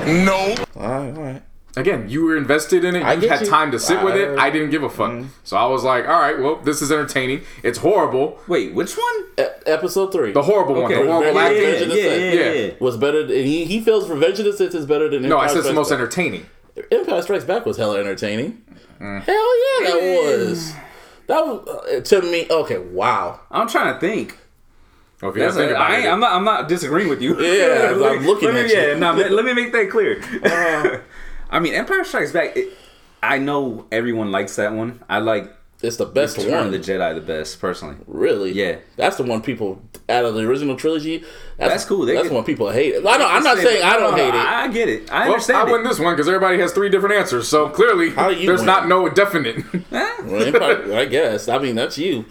No. 0.00 0.54
all 0.76 0.82
right 0.82 1.16
all 1.16 1.22
right 1.22 1.42
Again, 1.76 2.08
you 2.08 2.24
were 2.24 2.36
invested 2.36 2.84
in 2.84 2.94
it. 2.94 3.02
I 3.02 3.14
You 3.14 3.22
get 3.22 3.30
had 3.30 3.40
you. 3.42 3.46
time 3.48 3.72
to 3.72 3.78
sit 3.80 4.02
with 4.04 4.14
it. 4.14 4.38
I- 4.38 4.46
I 4.46 4.50
didn't 4.50 4.70
give 4.70 4.84
a 4.84 4.88
fuck. 4.88 5.24
So 5.42 5.56
I 5.56 5.66
was 5.66 5.82
like, 5.82 6.06
all 6.06 6.20
right, 6.20 6.38
well, 6.38 6.56
this 6.56 6.80
is 6.82 6.92
entertaining. 6.92 7.40
It's 7.64 7.78
horrible. 7.78 8.38
Wait, 8.46 8.72
which 8.74 8.94
one? 8.96 9.24
E- 9.40 9.42
episode 9.66 10.12
three 10.12 10.30
The 10.32 10.42
horrible 10.42 10.74
one. 10.82 10.90
The 10.92 10.98
horrible 11.04 11.32
Yeah, 11.34 11.40
acting. 11.42 11.62
yeah, 11.62 11.68
Revenge 11.70 11.82
of 11.82 11.88
the 11.90 11.96
yeah, 12.00 12.14
yeah, 12.14 12.32
Yeah. 12.32 12.52
yeah. 12.66 12.70
was 12.78 12.96
better 12.96 13.26
than, 13.26 13.36
he 13.36 13.64
he 13.64 13.80
feels 13.80 14.08
Revenge 14.08 14.38
of 14.38 14.44
the 14.44 14.52
Sith 14.52 14.74
is 14.74 14.86
better 14.86 15.08
than 15.08 15.22
No, 15.22 15.36
I 15.38 15.42
Empire 15.44 15.48
said 15.48 15.58
it's 15.58 15.66
the 15.68 15.74
most 15.74 15.90
Back. 15.90 15.98
entertaining. 15.98 16.46
Empire 16.92 17.22
Strikes 17.22 17.44
Back 17.44 17.66
was 17.66 17.76
hella 17.76 17.98
entertaining. 17.98 18.62
Mm. 19.00 19.22
Hell 19.22 19.58
yeah, 19.82 19.90
that 19.90 20.00
was. 20.48 20.72
That 21.26 21.44
was 21.46 21.68
uh, 21.68 22.00
to 22.00 22.22
me. 22.22 22.46
Okay, 22.50 22.78
wow. 22.78 23.40
I'm 23.50 23.66
trying 23.68 23.94
to 23.94 23.98
think. 24.00 24.36
Well, 25.22 25.30
if 25.30 25.36
you 25.36 25.42
That's 25.44 25.56
think 25.56 25.70
a- 25.70 25.74
about 25.74 25.90
I, 25.90 25.98
it, 26.00 26.06
I'm 26.08 26.20
not. 26.20 26.32
I'm 26.34 26.44
not 26.44 26.68
disagreeing 26.68 27.08
with 27.08 27.22
you. 27.22 27.40
Yeah, 27.40 27.92
I'm 27.92 27.98
looking 28.26 28.48
let 28.52 28.54
me, 28.54 28.60
at 28.76 28.88
yeah, 28.90 28.98
no, 28.98 29.14
let, 29.14 29.30
let 29.32 29.44
me 29.44 29.54
make 29.54 29.72
that 29.72 29.88
clear. 29.90 30.20
I 31.50 31.60
mean, 31.60 31.74
Empire 31.74 32.04
Strikes 32.04 32.32
Back. 32.32 32.56
It, 32.56 32.72
I 33.22 33.38
know 33.38 33.86
everyone 33.90 34.30
likes 34.32 34.56
that 34.56 34.72
one. 34.74 35.02
I 35.08 35.18
like 35.18 35.50
It's 35.82 35.96
the 35.96 36.04
best 36.06 36.36
Return 36.36 36.52
one. 36.52 36.70
the 36.72 36.78
Jedi 36.78 37.14
the 37.14 37.20
best 37.20 37.60
personally. 37.60 37.96
really? 38.06 38.52
Yeah. 38.52 38.76
That's 38.96 39.16
the 39.16 39.22
one 39.22 39.40
people 39.42 39.80
out 40.08 40.24
of 40.26 40.34
the 40.34 40.40
original 40.42 40.76
trilogy. 40.76 41.18
That's, 41.56 41.72
That's 41.72 41.84
cool. 41.86 42.04
They 42.04 42.12
that's 42.14 42.24
get- 42.24 42.28
the 42.30 42.34
one 42.34 42.44
people 42.44 42.70
hate. 42.70 42.96
I 42.96 43.16
know. 43.16 43.26
I'm 43.26 43.42
not 43.42 43.56
saying 43.58 43.82
I 43.82 43.96
don't 43.96 44.14
hate 44.16 44.28
it. 44.28 44.34
I 44.34 44.68
get 44.68 44.88
it. 44.90 45.10
I 45.10 45.20
well, 45.24 45.32
understand 45.34 45.68
I 45.68 45.72
win 45.72 45.80
it. 45.80 45.88
this 45.88 45.98
one 45.98 46.14
because 46.14 46.28
everybody 46.28 46.58
has 46.58 46.72
three 46.72 46.90
different 46.90 47.14
answers. 47.14 47.48
So 47.48 47.68
clearly, 47.70 48.10
How 48.10 48.28
you 48.28 48.46
there's 48.46 48.60
win? 48.60 48.66
not 48.66 48.88
no 48.88 49.08
definite. 49.08 49.64
Well, 49.90 50.42
Empire, 50.44 50.94
I 50.94 51.04
guess. 51.06 51.48
I 51.48 51.58
mean, 51.58 51.76
that's 51.76 51.96
you. 51.98 52.24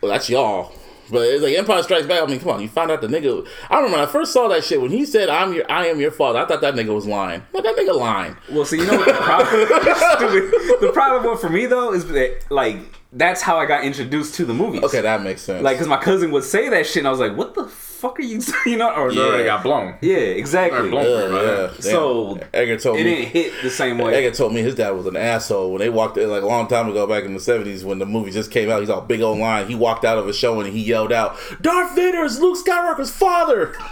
Well, 0.00 0.10
that's 0.12 0.30
y'all. 0.30 0.72
But 1.10 1.26
it's 1.26 1.42
like 1.42 1.56
Empire 1.56 1.82
Strikes 1.82 2.06
Back. 2.06 2.22
I 2.22 2.26
mean, 2.26 2.40
come 2.40 2.50
on. 2.50 2.60
You 2.62 2.68
find 2.68 2.90
out 2.90 3.00
the 3.00 3.08
nigga. 3.08 3.46
I 3.68 3.76
remember 3.76 3.98
when 3.98 4.08
I 4.08 4.10
first 4.10 4.32
saw 4.32 4.48
that 4.48 4.64
shit 4.64 4.80
when 4.80 4.90
he 4.90 5.04
said, 5.04 5.28
"I'm 5.28 5.52
your, 5.52 5.70
I 5.70 5.86
am 5.86 6.00
your 6.00 6.10
father." 6.10 6.38
I 6.38 6.46
thought 6.46 6.60
that 6.60 6.74
nigga 6.74 6.94
was 6.94 7.06
lying. 7.06 7.42
But 7.52 7.64
that 7.64 7.76
nigga 7.76 7.94
lying. 7.96 8.36
Well, 8.50 8.64
so 8.64 8.76
you 8.76 8.86
know 8.86 8.96
what 8.96 9.06
the 9.06 9.12
problem? 9.14 10.50
The 10.80 10.90
problem 10.92 11.36
for 11.38 11.48
me 11.50 11.66
though 11.66 11.92
is 11.92 12.06
that 12.08 12.44
like 12.50 12.78
that's 13.12 13.42
how 13.42 13.58
I 13.58 13.66
got 13.66 13.84
introduced 13.84 14.34
to 14.36 14.44
the 14.44 14.54
movies. 14.54 14.82
Okay, 14.82 15.00
that 15.00 15.22
makes 15.22 15.42
sense. 15.42 15.62
Like, 15.62 15.78
cause 15.78 15.86
my 15.88 15.96
cousin 15.98 16.30
would 16.30 16.44
say 16.44 16.68
that 16.68 16.86
shit, 16.86 16.98
and 16.98 17.08
I 17.08 17.10
was 17.10 17.20
like, 17.20 17.36
"What 17.36 17.54
the 17.54 17.64
fuck 18.00 18.18
are 18.18 18.22
you?" 18.22 18.40
You 18.66 18.76
know? 18.76 18.90
Or 18.90 19.10
It 19.10 19.18
already 19.18 19.44
Yeah. 19.44 19.56
got 19.56 19.62
blown. 19.62 19.94
yeah, 20.00 20.16
exactly. 20.16 20.88
Blown. 20.90 21.32
yeah, 21.34 21.42
yeah. 21.62 21.70
So 21.80 22.38
Edgar 22.54 22.78
told 22.78 22.98
it 22.98 23.04
me. 23.04 23.14
didn't 23.16 23.28
hit 23.28 23.52
the 23.62 23.70
same 23.70 23.98
way. 23.98 24.14
Edgar 24.14 24.34
told 24.36 24.52
me 24.54 24.60
his 24.62 24.74
dad 24.74 24.90
was 24.90 25.06
an 25.06 25.16
asshole 25.16 25.70
when 25.72 25.80
they 25.80 25.88
walked 25.90 26.16
in 26.18 26.30
like 26.30 26.42
a 26.42 26.46
long 26.46 26.66
time 26.68 26.88
ago 26.88 27.06
back 27.06 27.24
in 27.24 27.34
the 27.34 27.40
seventies 27.40 27.84
when 27.84 27.98
the 27.98 28.06
movie 28.06 28.30
just 28.30 28.50
came 28.50 28.70
out. 28.70 28.80
He's 28.80 28.90
all 28.90 29.00
big 29.00 29.20
old 29.20 29.38
line. 29.38 29.66
He 29.68 29.74
walked 29.74 30.04
out 30.04 30.18
of 30.18 30.28
a 30.28 30.32
show 30.32 30.60
and 30.60 30.72
he 30.72 30.80
yelled 30.82 31.12
out, 31.12 31.36
"Darth 31.60 31.94
Vader 31.94 32.24
is 32.24 32.40
Luke 32.40 32.58
Skywalker's 32.58 33.10
father." 33.10 33.74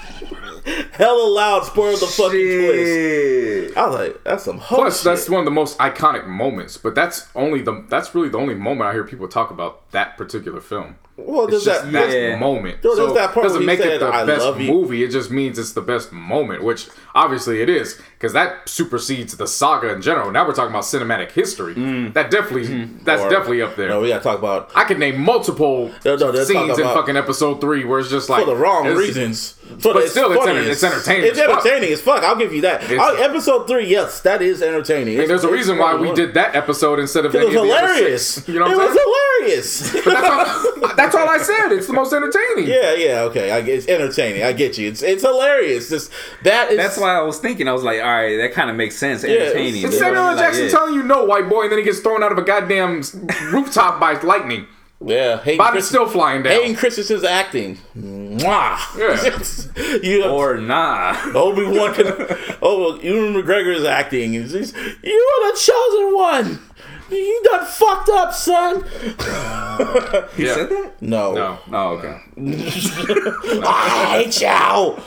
Hella 0.93 1.29
loud, 1.29 1.65
spoiled 1.65 2.01
the 2.01 2.07
fucking 2.07 2.31
twist. 2.31 3.77
I 3.77 3.87
was 3.87 3.95
like, 3.99 4.25
"That's 4.25 4.45
some 4.45 4.59
hoe 4.59 4.77
Plus, 4.77 4.99
shit." 4.99 5.05
that's 5.05 5.29
one 5.31 5.41
of 5.41 5.45
the 5.45 5.51
most 5.51 5.79
iconic 5.79 6.27
moments. 6.27 6.77
But 6.77 6.95
that's 6.95 7.27
only 7.35 7.63
the 7.63 7.85
that's 7.89 8.15
really 8.15 8.29
the 8.29 8.39
only 8.39 8.55
moment 8.55 8.89
I 8.91 8.93
hear 8.93 9.05
people 9.05 9.29
talk 9.29 9.51
about 9.51 9.91
that 9.93 10.17
particular 10.19 10.61
film. 10.61 10.97
Well, 11.19 11.43
It's 11.45 11.51
there's 11.51 11.65
just 11.65 11.91
that. 11.91 12.11
that 12.11 12.17
Yeah. 12.17 12.37
moment. 12.39 12.79
Yo, 12.83 12.95
there's 12.95 13.09
so 13.09 13.15
that 13.15 13.33
part 13.35 13.45
doesn't 13.45 13.65
make 13.67 13.81
it 13.81 13.99
the 14.01 14.07
"I 14.07 14.25
best 14.25 14.57
movie. 14.57 15.03
It 15.03 15.09
just 15.09 15.31
means 15.31 15.59
it's 15.59 15.73
the 15.73 15.81
best 15.83 16.13
moment, 16.13 16.63
which 16.63 16.87
obviously 17.15 17.61
it 17.61 17.69
is, 17.69 18.01
because 18.17 18.33
that 18.35 18.69
supersedes 18.69 19.37
the 19.37 19.47
saga 19.47 19.93
in 19.93 20.01
general. 20.01 20.31
Now 20.31 20.47
we're 20.47 20.55
talking 20.55 20.71
about 20.71 20.85
cinematic 20.85 21.33
history. 21.33 21.75
Mm. 21.75 22.15
That 22.15 22.31
definitely 22.31 22.69
mm-hmm. 22.69 22.99
that's 23.05 23.23
Or- 23.23 23.31
definitely 23.31 23.63
up 23.63 23.75
there. 23.77 23.89
No, 23.89 24.01
we 24.01 24.09
gotta 24.09 24.23
talk 24.23 24.39
about 24.39 24.71
I 24.75 24.85
could 24.85 24.99
name 24.99 25.21
multiple 25.21 25.91
No, 26.05 26.17
no, 26.17 26.33
scenes 26.45 26.79
in 26.79 26.85
fucking 26.85 27.17
episode 27.17 27.61
three 27.61 27.85
where 27.85 27.99
it's 27.99 28.11
just 28.11 28.29
like 28.31 28.45
for 28.45 28.51
the 28.51 28.57
wrong 28.57 28.87
reasons. 28.87 29.58
For 29.79 29.93
But 29.93 30.03
the- 30.05 30.09
still, 30.09 30.33
it's 30.33 30.47
enter- 30.47 30.61
it's 30.71 30.83
entertaining 30.83 31.27
It's 31.31 31.39
as 31.39 31.45
fuck. 31.47 31.59
entertaining 31.67 31.93
as 31.93 32.01
fuck. 32.01 32.23
I'll 32.25 32.37
give 32.37 32.53
you 32.55 32.63
that. 32.63 32.83
I'll- 32.91 33.23
episode 33.23 33.69
three, 33.69 33.87
yes, 33.87 34.21
that 34.21 34.41
is 34.43 34.63
entertaining. 34.63 35.19
And 35.21 35.29
there's 35.29 35.45
a 35.45 35.49
reason 35.51 35.79
why 35.79 35.95
we 35.95 36.13
did 36.13 36.35
that 36.35 36.57
episode 36.57 36.99
instead 36.99 37.25
of 37.27 37.35
It 37.35 37.39
any 37.39 37.47
was 37.49 37.57
of 37.57 37.63
the 37.65 37.73
other 37.73 37.87
hilarious. 37.95 38.27
six. 38.27 38.49
You 38.49 38.59
know 38.61 38.67
it 38.67 38.71
I'm 38.73 38.79
was 38.79 38.87
saying? 38.95 38.99
hilarious. 39.41 39.91
That's 39.93 40.07
all, 40.07 40.89
that's 40.97 41.15
all 41.15 41.29
I 41.29 41.39
said. 41.39 41.73
It's 41.73 41.87
the 41.87 41.93
most 41.93 42.13
entertaining. 42.13 42.67
yeah, 42.67 42.95
yeah, 42.95 43.21
okay. 43.23 43.51
I 43.51 43.59
it's 43.59 43.87
entertaining. 43.87 44.43
I 44.43 44.53
get 44.53 44.79
you. 44.79 44.89
It's 44.89 45.03
it's 45.03 45.23
hilarious. 45.23 45.89
Just 45.91 46.11
that 46.45 46.71
is. 46.71 46.77
That's 46.77 46.97
why 46.99 47.15
I 47.17 47.21
was 47.23 47.39
thinking. 47.39 47.69
I 47.69 47.73
was 47.73 47.83
like, 47.85 48.01
all 48.01 48.07
right, 48.07 48.37
that 48.39 48.53
kind 48.55 48.71
of 48.71 48.77
makes 48.77 48.97
sense. 48.97 49.23
Entertaining. 49.23 49.85
It's 49.85 49.95
Yeah, 49.95 50.01
Samuel 50.01 50.23
L. 50.23 50.27
Like, 50.35 50.39
Jackson 50.39 50.65
yeah. 50.65 50.71
telling 50.71 50.95
you 50.95 51.03
no, 51.03 51.25
white 51.25 51.49
boy, 51.49 51.63
and 51.65 51.73
then 51.73 51.79
he 51.79 51.85
gets 51.85 52.01
thrown 52.01 52.23
out 52.23 52.33
of 52.33 52.39
a 52.39 52.43
goddamn 52.43 53.03
rooftop 53.53 54.01
by 54.01 54.19
lightning. 54.21 54.67
Yeah, 55.05 55.41
Hayden, 55.43 55.59
Body's 55.59 55.73
Christ- 55.75 55.89
still 55.91 56.09
flying 56.09 56.43
down. 56.43 56.55
Hayden 56.55 56.75
Christensen's 56.75 57.23
acting. 57.25 57.79
Mwah. 57.97 58.79
Yeah. 58.99 60.01
you 60.03 60.23
have 60.23 60.33
Or 60.33 60.57
nah. 60.59 61.17
Obi 61.35 61.65
Wan. 61.65 61.95
Oh, 62.63 62.99
Ewan 63.01 63.35
McGregor's 63.35 63.85
acting. 63.85 64.33
He's, 64.33 64.51
he's, 64.53 64.73
you 64.75 65.31
are 65.45 65.53
the 65.53 65.59
chosen 65.59 66.15
one. 66.15 66.59
You 67.11 67.41
done 67.45 67.65
fucked 67.65 68.09
up, 68.11 68.35
son. 68.35 68.83
He 70.37 70.45
Yeah. 70.45 70.55
said 70.55 70.69
that? 70.71 70.93
No. 71.01 71.33
No, 71.35 71.59
Oh, 71.73 71.89
okay. 71.99 72.21
I 73.65 74.23
hate 74.25 74.41
you. 74.41 74.47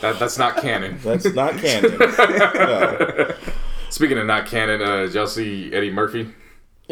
that, 0.00 0.16
that's 0.18 0.38
not 0.38 0.56
canon. 0.56 0.98
That's 1.04 1.26
not 1.34 1.58
canon. 1.58 1.96
No. 1.98 3.34
Speaking 3.90 4.18
of 4.18 4.26
not 4.26 4.46
canon, 4.46 4.80
uh, 4.82 5.02
did 5.04 5.14
y'all 5.14 5.26
see 5.26 5.72
Eddie 5.72 5.90
Murphy? 5.92 6.28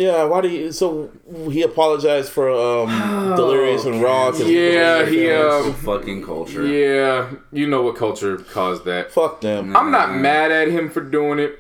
Yeah, 0.01 0.25
why 0.25 0.41
do 0.41 0.49
you? 0.49 0.73
So 0.73 1.11
he 1.51 1.61
apologized 1.61 2.31
for 2.33 2.49
um, 2.49 3.37
Delirious 3.37 3.85
and 3.85 4.01
Raw. 4.03 4.31
Yeah, 4.37 5.05
he, 5.05 5.31
um, 5.31 5.75
Fucking 5.75 6.25
culture. 6.25 6.67
Yeah, 6.67 7.31
you 7.53 7.67
know 7.67 7.83
what 7.83 7.97
culture 7.97 8.39
caused 8.39 8.87
that. 8.87 9.13
Fuck 9.13 9.43
them. 9.43 9.77
I'm 9.77 9.91
not 9.91 10.15
mad 10.17 10.51
at 10.53 10.69
him 10.69 10.89
for 10.89 11.03
doing 11.03 11.39
it. 11.39 11.59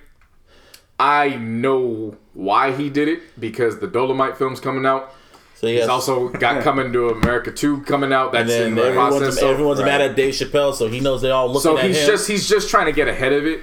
I 0.99 1.37
know 1.37 2.17
why 2.33 2.73
he 2.73 2.89
did 2.89 3.09
it 3.09 3.21
because 3.39 3.79
the 3.79 3.87
Dolomite 3.87 4.39
film's 4.39 4.61
coming 4.61 4.87
out. 4.87 5.12
So 5.57 5.67
He's 5.67 5.87
also 5.89 6.29
got 6.45 6.62
Coming 6.62 6.91
to 6.95 7.11
America 7.11 7.53
2 7.53 7.83
coming 7.83 8.12
out. 8.15 8.33
That's 8.33 8.51
and 8.51 8.69
in 8.69 8.75
the 8.77 8.85
everyone's, 8.85 9.17
process. 9.19 9.39
so- 9.41 9.51
everyone's 9.51 9.81
mad 9.81 10.01
at 10.01 10.17
Dave 10.17 10.33
Chappelle, 10.33 10.75
so 10.75 10.89
he 10.89 11.01
knows 11.01 11.21
they're 11.21 11.35
all 11.35 11.49
looking 11.49 11.61
So 11.61 11.77
at 11.79 11.85
he's 11.85 11.99
him. 12.01 12.07
just 12.07 12.27
he's 12.29 12.49
just 12.49 12.71
trying 12.71 12.87
to 12.87 12.93
get 12.93 13.07
ahead 13.09 13.35
of 13.35 13.45
it, 13.45 13.61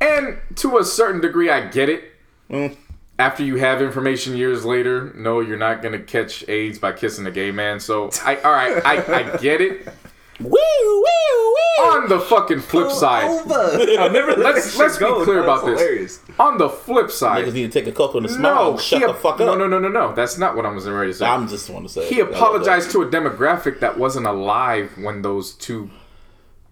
and 0.00 0.38
to 0.56 0.78
a 0.78 0.84
certain 0.84 1.20
degree, 1.20 1.48
I 1.48 1.68
get 1.68 1.88
it. 1.88 2.02
Mm. 2.50 2.76
After 3.18 3.42
you 3.42 3.56
have 3.56 3.80
information 3.80 4.36
years 4.36 4.64
later, 4.64 5.12
no, 5.16 5.40
you're 5.40 5.56
not 5.56 5.80
gonna 5.82 5.98
catch 5.98 6.46
AIDS 6.48 6.78
by 6.78 6.92
kissing 6.92 7.26
a 7.26 7.30
gay 7.30 7.50
man. 7.50 7.80
So 7.80 8.10
I, 8.24 8.36
all 8.36 8.52
right, 8.52 8.84
I, 8.84 9.14
I 9.34 9.36
get 9.38 9.60
it. 9.62 9.86
woo, 10.38 10.50
woo, 10.50 11.02
woo. 11.02 11.84
On 11.86 12.08
the 12.10 12.20
fucking 12.20 12.60
flip 12.60 12.90
side, 12.90 13.24
I'll 13.50 14.10
never 14.10 14.32
let 14.32 14.38
Let's- 14.38 14.76
let's 14.76 14.96
be 14.98 15.04
go. 15.06 15.24
clear 15.24 15.42
That's 15.42 15.62
about 15.62 15.66
this. 15.66 15.80
hilarious. 15.80 16.20
on 16.38 16.58
the 16.58 16.68
flip 16.68 17.06
Niggas 17.06 17.10
side, 17.10 17.52
need 17.54 17.72
to 17.72 17.80
take 17.80 17.86
a 17.88 17.92
cocoa 17.96 18.18
and 18.18 18.26
a 18.26 18.28
smile. 18.28 18.72
no, 18.72 18.78
shut 18.78 19.00
he 19.00 19.06
the 19.06 19.12
ap- 19.12 19.18
fuck 19.20 19.34
up. 19.34 19.40
No, 19.40 19.54
no, 19.54 19.66
no, 19.66 19.78
no, 19.78 19.88
no. 19.88 20.14
That's 20.14 20.36
not 20.36 20.54
what 20.56 20.66
I 20.66 20.70
was 20.70 20.86
ready 20.86 21.12
to 21.12 21.16
say. 21.18 21.24
I'm 21.26 21.48
just 21.48 21.70
want 21.70 21.86
to 21.86 21.92
say 21.92 22.08
he 22.08 22.20
apologized 22.20 22.90
to 22.92 23.02
a 23.02 23.06
demographic 23.06 23.80
that 23.80 23.98
wasn't 23.98 24.26
alive 24.26 24.92
when 24.98 25.22
those 25.22 25.54
two 25.54 25.90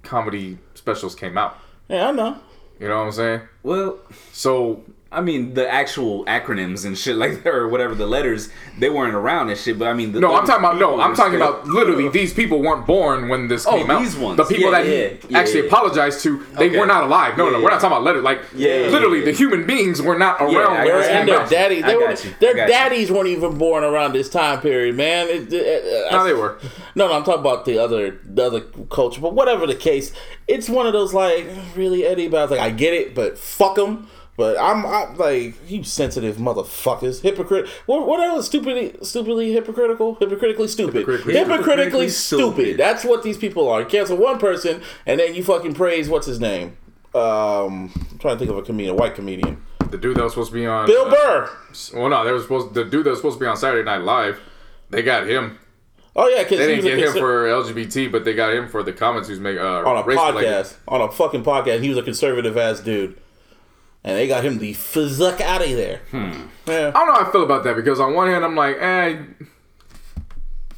comedy 0.03 0.59
specials 0.75 1.15
came 1.15 1.39
out. 1.39 1.57
Yeah, 1.89 2.09
I 2.09 2.13
know. 2.13 2.39
You 2.81 2.89
know 2.89 2.99
what 2.99 3.07
I'm 3.07 3.13
saying? 3.13 3.41
Well, 3.63 3.99
So 4.33 4.83
I 5.15 5.21
mean, 5.21 5.55
the 5.55 5.69
actual 5.71 6.25
acronyms 6.27 6.85
and 6.85 6.97
shit 6.99 7.17
like 7.17 7.43
that, 7.45 7.55
or 7.55 7.69
whatever 7.69 7.95
the 7.95 8.07
letters, 8.07 8.49
they 8.79 8.91
weren't 8.91 9.15
around 9.15 9.49
and 9.51 9.59
shit. 9.59 9.79
But 9.79 9.89
I 9.89 9.95
mean, 9.95 10.13
the, 10.13 10.21
No, 10.21 10.35
I'm 10.35 10.47
talking 10.47 10.65
about 10.65 10.79
no. 10.79 11.01
I'm 11.01 11.15
talking 11.15 11.39
straight- 11.39 11.49
about 11.49 11.67
literally 11.67 12.09
these 12.21 12.35
people 12.35 12.61
weren't 12.61 12.87
born 12.87 13.29
when 13.29 13.49
this 13.49 13.67
Oh, 13.67 13.77
came 13.79 13.91
out. 13.91 14.01
these 14.03 14.17
ones. 14.17 14.37
the 14.37 14.45
people 14.45 14.71
Yeah, 14.73 14.79
that 14.83 14.87
he 14.87 15.03
yeah, 15.03 15.09
yeah, 15.29 15.39
actually 15.39 15.61
yeah. 15.61 15.67
apologized 15.67 16.21
to, 16.25 16.39
they 16.59 16.69
Okay. 16.69 16.79
were 16.79 16.87
not 16.87 17.05
alive. 17.05 17.37
No, 17.39 17.47
Yeah, 17.47 17.53
no, 17.59 17.63
we're 17.63 17.71
not 17.71 17.81
talking 17.81 17.97
about 17.97 18.03
letters. 18.03 18.23
Like 18.25 18.41
Yeah, 18.55 18.89
literally, 18.91 19.21
yeah, 19.21 19.25
the 19.27 19.33
human 19.33 19.67
beings 19.67 20.03
were 20.03 20.19
not 20.19 20.41
around 20.41 20.55
I 20.55 20.57
when 20.57 20.65
got 20.67 20.85
They're, 20.85 20.97
this 20.99 21.07
you. 21.07 21.13
came 21.13 21.21
and 21.21 21.29
their 21.29 21.41
out. 21.41 21.51
daddy, 21.51 21.83
they 21.83 21.97
were, 21.97 22.15
their 22.41 22.51
I 22.51 22.55
got 22.55 22.69
you. 22.69 22.73
daddies 22.75 23.11
weren't 23.13 23.29
even 23.29 23.57
born 23.59 23.85
around 23.85 24.13
this 24.13 24.29
time 24.29 24.61
period, 24.61 24.97
man. 24.97 25.29
It, 25.29 25.53
it, 25.53 26.13
uh, 26.13 26.17
No, 26.17 26.25
they 26.25 26.33
were. 26.35 26.59
No, 26.97 27.09
no, 27.09 27.15
I'm 27.15 27.25
talking 27.25 27.41
about 27.41 27.65
the 27.65 27.79
other 27.79 28.19
the 28.25 28.45
other 28.45 28.61
culture. 28.91 29.21
But 29.21 29.35
whatever 29.35 29.67
the 29.67 29.75
case, 29.75 30.13
it's 30.49 30.69
one 30.69 30.87
of 30.87 30.93
those 30.93 31.13
like 31.15 31.47
really 31.77 32.05
Eddie. 32.05 32.29
But 32.29 32.39
I 32.39 32.43
was 32.43 32.51
like, 32.53 32.61
I 32.61 32.71
get 32.71 32.93
it, 32.95 33.15
but 33.15 33.39
fuck 33.39 33.77
them. 33.77 34.09
But 34.37 34.59
I'm, 34.61 34.85
I'm 34.85 35.17
like 35.17 35.55
you 35.71 35.85
sensitive 35.85 36.37
motherfuckers, 36.37 37.21
hypocrite. 37.23 37.69
What 37.87 38.07
what 38.07 38.21
else? 38.21 38.47
Stupidly, 38.47 38.95
stupidly 39.03 39.53
hypocritical, 39.53 40.17
hypocritically 40.17 40.67
stupid, 40.69 41.07
Hypocritically- 41.07 41.35
hypocritically, 41.35 42.09
stupid. 42.09 42.55
stupid. 42.55 42.77
That's 42.77 43.05
what 43.05 43.23
these 43.23 43.39
people 43.39 43.69
are. 43.71 43.85
Cancel 43.85 44.17
one 44.17 44.39
person 44.39 44.83
and 45.07 45.21
then 45.21 45.35
you 45.35 45.45
fucking 45.45 45.75
praise 45.75 46.09
what's 46.09 46.27
his 46.27 46.41
name. 46.41 46.77
Um, 47.15 47.93
I'm 48.11 48.19
trying 48.19 48.35
to 48.35 48.39
think 48.39 48.51
of 48.51 48.59
a 48.59 48.63
comedian, 48.63 48.95
a 48.95 48.99
white 48.99 49.15
comedian, 49.15 49.63
The 49.91 49.99
dude 49.99 50.17
that 50.17 50.25
was 50.25 50.33
supposed 50.33 50.51
to 50.51 50.55
be 50.55 50.67
on 50.67 50.87
Bill 50.87 51.07
uh, 51.07 51.11
Burr. 51.11 51.51
Well, 51.95 52.09
no, 52.09 52.25
they 52.25 52.33
were 52.33 52.41
supposed. 52.43 52.75
The 52.75 52.85
dude 52.85 53.05
that 53.07 53.11
was 53.11 53.21
supposed 53.21 53.37
to 53.39 53.41
be 53.45 53.47
on 53.47 53.57
Saturday 53.57 53.85
Night 53.85 54.03
Live, 54.03 54.41
they 54.91 55.03
got 55.03 55.29
him. 55.29 55.59
Oh 56.17 56.29
yeah, 56.29 56.43
because 56.43 56.59
They 56.59 56.77
didn't 56.77 56.85
get 56.85 56.99
him 56.99 57.13
for 57.13 57.45
LGBT, 57.47 58.11
but 58.11 58.25
they 58.25 58.35
got 58.35 58.53
him 58.53 58.69
for 58.69 58.83
the 58.83 58.93
comments 58.93 59.29
he's 59.29 59.39
making 59.41 59.61
uh, 59.63 59.83
on 59.85 59.97
a 59.97 60.03
related. 60.03 60.45
podcast, 60.45 60.75
on 60.89 61.01
a 61.03 61.11
fucking 61.13 61.45
podcast. 61.45 61.83
He 61.83 61.89
was 61.89 61.99
a 61.99 62.03
conservative 62.03 62.57
ass 62.57 62.81
dude, 62.81 63.17
and 64.05 64.17
they 64.17 64.29
got 64.29 64.45
him 64.45 64.59
the 64.59 64.75
fuck 64.75 65.41
out 65.41 65.63
of 65.63 65.71
there. 65.71 66.03
Hmm. 66.11 66.49
Yeah, 66.67 66.93
I 66.95 66.99
don't 66.99 67.07
know 67.09 67.15
how 67.15 67.29
I 67.29 67.33
feel 67.33 67.43
about 67.43 67.65
that 67.65 67.77
because 67.77 68.01
on 68.01 68.15
one 68.15 68.29
hand 68.29 68.45
I'm 68.45 68.55
like, 68.55 68.77
eh, 68.79 69.17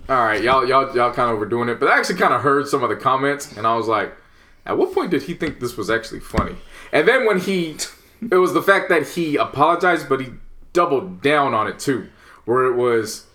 all 0.09 0.25
right, 0.25 0.41
y'all, 0.43 0.67
y'all, 0.67 0.95
y'all 0.95 1.13
kind 1.13 1.31
of 1.31 1.37
overdoing 1.37 1.69
it. 1.69 1.81
But 1.81 1.89
I 1.89 1.99
actually 1.99 2.19
kind 2.19 2.33
of 2.33 2.41
heard 2.43 2.69
some 2.69 2.85
of 2.85 2.91
the 2.91 2.97
comments, 2.97 3.57
and 3.57 3.67
I 3.67 3.75
was 3.75 3.89
like, 3.89 4.13
at 4.65 4.79
what 4.79 4.95
point 4.95 5.11
did 5.11 5.23
he 5.23 5.35
think 5.35 5.59
this 5.59 5.77
was 5.77 5.91
actually 5.91 6.21
funny? 6.21 6.55
And 6.93 7.07
then 7.09 7.27
when 7.27 7.41
he, 7.41 7.77
it 8.31 8.37
was 8.37 8.55
the 8.55 8.63
fact 8.63 8.89
that 8.89 9.09
he 9.09 9.37
apologized, 9.37 10.09
but 10.09 10.21
he 10.21 10.29
doubled 10.73 11.23
down 11.23 11.55
on 11.55 11.67
it 11.67 11.81
too, 11.81 12.09
where 12.45 12.67
it 12.67 12.75
was, 12.77 13.26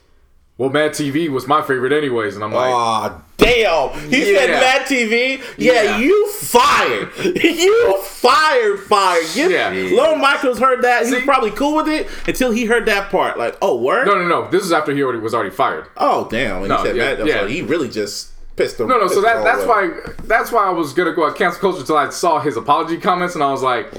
well, 0.61 0.69
Mad 0.69 0.91
TV 0.91 1.27
was 1.27 1.47
my 1.47 1.63
favorite 1.63 1.91
anyways, 1.91 2.35
and 2.35 2.43
I'm 2.43 2.53
like, 2.53 2.69
Aw, 2.71 3.19
damn. 3.38 3.99
He 4.11 4.23
said 4.35 4.47
Yeah. 4.51 4.59
Mad 4.59 4.81
TV. 4.85 5.41
Yeah, 5.57 5.81
Yeah. 5.81 5.97
you 5.97 6.31
fired. 6.33 7.09
you 7.43 7.97
fired, 8.03 8.79
fired. 8.81 9.25
Give, 9.33 9.49
Yeah. 9.49 9.71
Lil 9.71 10.17
Michaels 10.17 10.59
heard 10.59 10.83
that. 10.83 11.07
He 11.07 11.15
was 11.15 11.23
probably 11.23 11.49
cool 11.49 11.77
with 11.77 11.88
it 11.88 12.07
until 12.27 12.51
he 12.51 12.65
heard 12.65 12.85
that 12.85 13.09
part. 13.09 13.39
Like, 13.39 13.57
oh, 13.63 13.75
word? 13.81 14.05
no, 14.05 14.13
no, 14.13 14.27
no, 14.27 14.51
this 14.51 14.63
is 14.63 14.71
after 14.71 14.93
he 14.93 15.01
already 15.01 15.17
was 15.17 15.33
already 15.33 15.49
fired. 15.49 15.88
Oh, 15.97 16.27
damn. 16.29 16.61
When 16.61 16.69
No, 16.69 16.77
he 16.77 16.83
said 16.85 16.95
yeah, 16.95 17.15
Mad, 17.15 17.27
yeah. 17.27 17.39
so 17.39 17.47
he 17.47 17.63
really 17.63 17.89
just 17.89 18.29
pissed 18.55 18.79
him. 18.79 18.88
No, 18.88 18.99
no. 18.99 19.07
So 19.07 19.19
that 19.21 19.43
that's 19.43 19.63
away. 19.63 19.88
why 19.89 20.13
that's 20.25 20.51
why 20.51 20.67
I 20.67 20.69
was 20.69 20.93
gonna 20.93 21.13
go 21.13 21.27
at 21.27 21.35
cancel 21.35 21.59
culture 21.59 21.79
until 21.79 21.97
I 21.97 22.11
saw 22.11 22.39
his 22.39 22.55
apology 22.55 22.97
comments, 22.99 23.33
and 23.33 23.43
I 23.43 23.51
was 23.51 23.63
like, 23.63 23.91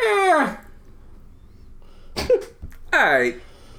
eh. 0.00 0.56
All 2.92 3.12
right. 3.12 3.36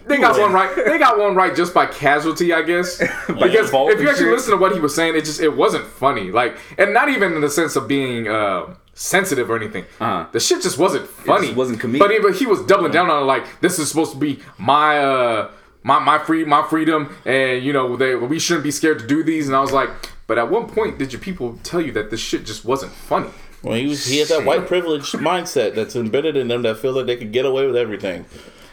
They 0.07 0.17
got 0.17 0.39
one 0.39 0.53
right. 0.53 0.75
They 0.75 0.97
got 0.97 1.17
one 1.17 1.35
right 1.35 1.55
just 1.55 1.73
by 1.73 1.85
casualty, 1.87 2.53
I 2.53 2.61
guess. 2.61 3.01
Because 3.27 3.71
if 3.73 3.99
you 3.99 4.09
actually 4.09 4.31
listen 4.31 4.51
to 4.51 4.57
what 4.57 4.73
he 4.73 4.79
was 4.79 4.95
saying, 4.95 5.15
it 5.15 5.25
just 5.25 5.39
it 5.39 5.55
wasn't 5.55 5.85
funny. 5.85 6.31
Like, 6.31 6.57
and 6.77 6.93
not 6.93 7.09
even 7.09 7.33
in 7.33 7.41
the 7.41 7.49
sense 7.49 7.75
of 7.75 7.87
being 7.87 8.27
uh, 8.27 8.75
sensitive 8.93 9.49
or 9.49 9.55
anything. 9.55 9.85
Uh-huh. 9.99 10.27
The 10.31 10.39
shit 10.39 10.61
just 10.61 10.77
wasn't 10.77 11.07
funny. 11.07 11.47
just 11.47 11.57
wasn't 11.57 11.79
comedic. 11.79 11.99
But 11.99 12.11
he, 12.11 12.19
but 12.19 12.35
he 12.35 12.45
was 12.45 12.61
doubling 12.65 12.91
down 12.91 13.09
on 13.09 13.23
it. 13.23 13.25
Like, 13.25 13.61
this 13.61 13.77
is 13.77 13.89
supposed 13.89 14.13
to 14.13 14.17
be 14.17 14.39
my 14.57 14.99
uh 14.99 15.51
my 15.83 15.99
my 15.99 16.17
free 16.17 16.45
my 16.45 16.63
freedom, 16.67 17.15
and 17.25 17.63
you 17.63 17.73
know 17.73 17.95
they 17.95 18.15
we 18.15 18.39
shouldn't 18.39 18.63
be 18.63 18.71
scared 18.71 18.99
to 18.99 19.07
do 19.07 19.23
these. 19.23 19.47
And 19.47 19.55
I 19.55 19.61
was 19.61 19.71
like, 19.71 19.89
but 20.27 20.37
at 20.37 20.49
what 20.49 20.67
point 20.69 20.97
did 20.97 21.13
your 21.13 21.21
people 21.21 21.59
tell 21.63 21.81
you 21.81 21.91
that 21.93 22.09
this 22.09 22.19
shit 22.19 22.45
just 22.45 22.65
wasn't 22.65 22.91
funny? 22.91 23.29
Well, 23.61 23.75
he, 23.75 23.87
was, 23.87 24.05
he 24.05 24.19
had 24.19 24.27
that 24.27 24.45
white 24.45 24.67
privilege 24.67 25.11
mindset 25.13 25.73
that's 25.73 25.95
embedded 25.95 26.37
in 26.37 26.49
them 26.49 26.61
that 26.63 26.77
feel 26.77 26.93
that 26.93 27.07
they 27.07 27.17
could 27.17 27.31
get 27.31 27.45
away 27.45 27.65
with 27.65 27.75
everything. 27.75 28.25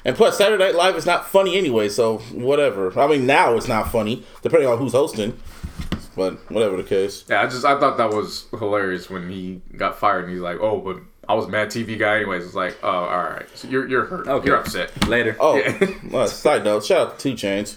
And 0.05 0.17
plus, 0.17 0.37
Saturday 0.37 0.63
Night 0.65 0.75
Live 0.75 0.97
is 0.97 1.07
not 1.07 1.29
funny 1.29 1.57
anyway, 1.57 1.89
so 1.89 2.19
whatever. 2.33 2.99
I 2.99 3.07
mean, 3.07 3.27
now 3.27 3.55
it's 3.57 3.69
not 3.69 3.93
funny, 3.93 4.25
depending 4.43 4.69
on 4.69 4.79
who's 4.79 4.93
hosting. 4.93 5.39
But 6.17 6.35
whatever 6.51 6.77
the 6.77 6.83
case. 6.83 7.25
Yeah, 7.29 7.41
I 7.41 7.47
just 7.47 7.65
I 7.65 7.79
thought 7.81 7.97
that 7.97 8.11
was 8.11 8.47
hilarious 8.59 9.09
when 9.09 9.31
he 9.31 9.63
got 9.77 9.99
fired 9.99 10.25
and 10.25 10.33
he's 10.33 10.43
like, 10.43 10.59
oh, 10.61 10.79
but 10.79 10.99
I 11.27 11.33
was 11.35 11.47
a 11.47 11.49
Mad 11.49 11.69
TV 11.69 11.99
guy 11.99 12.17
anyways. 12.17 12.45
It's 12.45 12.55
like, 12.55 12.77
oh, 12.83 12.89
all 12.89 13.23
right, 13.23 13.47
so 13.55 13.67
you're 13.69 13.89
you're 13.89 14.05
hurt. 14.05 14.29
Okay. 14.29 14.47
You're 14.49 14.57
upset. 14.57 15.09
Later. 15.09 15.37
Oh, 15.41 15.57
Yeah. 15.57 15.87
well, 16.11 16.27
side 16.27 16.65
note, 16.65 16.85
shout 16.85 17.13
out 17.13 17.19
to 17.19 17.35
2 17.35 17.47
Chainz. 17.47 17.77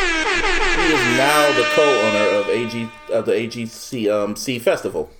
He 0.00 0.92
is 0.92 1.18
now 1.18 1.52
the 1.56 1.64
co-owner 1.74 2.38
of 2.38 2.48
AG 2.48 2.88
of 3.12 3.26
the 3.26 3.32
AGC 3.32 4.10
um, 4.10 4.36
C 4.36 4.58
Festival. 4.58 5.10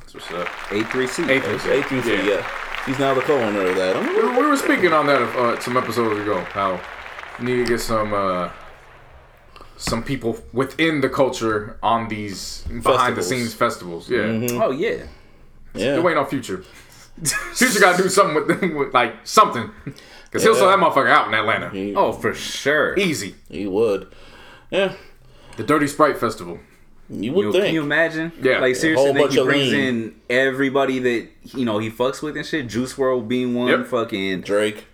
That's 0.00 0.14
what's 0.14 0.30
up. 0.30 0.46
A3C. 0.68 1.40
A3C, 1.40 2.06
Yeah. 2.06 2.22
yeah. 2.36 2.50
He's 2.86 2.98
now 3.00 3.14
the 3.14 3.20
co-owner 3.20 3.66
of 3.66 3.76
that. 3.76 4.00
We, 4.00 4.38
we 4.42 4.46
were 4.48 4.56
speaking 4.56 4.92
on 4.92 5.06
that 5.06 5.20
uh, 5.20 5.58
some 5.60 5.76
episodes 5.76 6.20
ago. 6.20 6.40
How 6.52 6.80
you 7.40 7.44
need 7.44 7.56
to 7.56 7.64
get 7.64 7.80
some 7.80 8.14
uh, 8.14 8.50
some 9.76 10.02
people 10.04 10.38
within 10.52 11.00
the 11.00 11.08
culture 11.08 11.78
on 11.82 12.08
these 12.08 12.62
behind 12.82 13.16
the 13.16 13.22
scenes 13.22 13.54
festivals. 13.54 14.08
Yeah, 14.08 14.20
Oh 14.62 14.70
yeah. 14.70 15.04
Yeah. 15.74 15.96
it 15.98 16.04
ain't 16.06 16.16
on 16.16 16.26
future. 16.26 16.62
future 17.54 17.80
got 17.80 17.96
to 17.96 18.02
do 18.04 18.08
something 18.08 18.34
with, 18.46 18.62
with 18.76 18.94
like 18.94 19.14
something 19.26 19.70
because 20.24 20.42
he'll 20.42 20.54
sell 20.54 20.68
that 20.68 20.78
motherfucker 20.78 21.10
out 21.10 21.28
in 21.28 21.34
Atlanta. 21.34 21.70
He, 21.70 21.94
Oh, 21.94 22.12
for 22.12 22.32
sure. 22.34 22.96
Easy. 22.96 23.34
he 23.48 23.66
would. 23.66 24.08
Yeah, 24.70 24.94
The 25.56 25.62
Dirty 25.64 25.86
Sprite 25.86 26.18
Festival. 26.18 26.58
You 27.08 27.32
would 27.32 27.44
Yo, 27.44 27.52
think. 27.52 27.64
can 27.66 27.74
you 27.74 27.82
imagine? 27.82 28.32
Yeah. 28.42 28.58
Like 28.58 28.74
seriously, 28.76 29.04
whole 29.04 29.14
then 29.14 29.30
he 29.30 29.42
brings 29.42 29.72
lean. 29.72 29.80
in 29.80 30.14
everybody 30.28 30.98
that 30.98 31.28
you 31.54 31.64
know 31.64 31.78
he 31.78 31.90
fucks 31.90 32.22
with 32.22 32.36
and 32.36 32.44
shit. 32.44 32.66
Juice 32.68 32.94
WRLD 32.94 33.28
being 33.28 33.54
one. 33.54 33.68
Yep. 33.68 33.86
Fucking 33.86 34.40
Drake. 34.42 34.86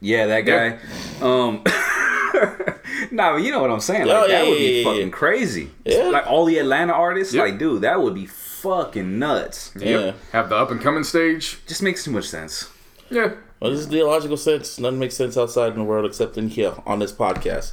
yeah, 0.00 0.26
that 0.26 0.40
guy. 0.42 0.78
Um. 1.24 1.62
nah, 3.12 3.32
but 3.34 3.42
you 3.42 3.50
know 3.50 3.60
what 3.60 3.70
I'm 3.70 3.80
saying. 3.80 4.06
Like 4.06 4.16
Oh, 4.16 4.26
yeah, 4.26 4.38
that 4.42 4.48
would 4.48 4.58
be 4.58 4.78
yeah, 4.80 4.84
fucking 4.84 5.06
yeah. 5.08 5.12
crazy. 5.12 5.70
Yeah. 5.84 6.04
Like 6.08 6.26
all 6.26 6.44
the 6.44 6.58
Atlanta 6.58 6.92
artists. 6.92 7.32
Yep. 7.34 7.44
Like, 7.44 7.58
dude, 7.58 7.82
that 7.82 8.00
would 8.02 8.14
be 8.14 8.26
fucking 8.26 9.18
nuts. 9.18 9.72
Yeah. 9.76 10.12
Have 10.32 10.48
the 10.48 10.56
up 10.56 10.70
and 10.70 10.80
coming 10.80 11.04
stage. 11.04 11.64
Just 11.66 11.82
makes 11.82 12.04
too 12.04 12.10
much 12.10 12.26
sense. 12.28 12.68
Yeah. 13.10 13.34
Well, 13.60 13.70
this 13.70 13.80
is 13.80 13.88
the 13.88 13.98
iLLogical 13.98 14.38
sense. 14.38 14.78
Nothing 14.78 14.98
makes 14.98 15.14
sense 15.16 15.36
outside 15.36 15.72
in 15.72 15.78
the 15.78 15.84
world 15.84 16.04
except 16.04 16.36
in 16.36 16.48
here 16.48 16.74
on 16.86 16.98
this 16.98 17.12
podcast. 17.12 17.72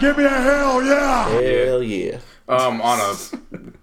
Give 0.00 0.16
me 0.16 0.24
a 0.24 0.28
hell 0.28 0.82
yeah! 0.82 1.28
Hell 1.28 1.82
yeah. 1.82 2.18
Um, 2.48 2.80
on 2.80 2.98
a 2.98 3.14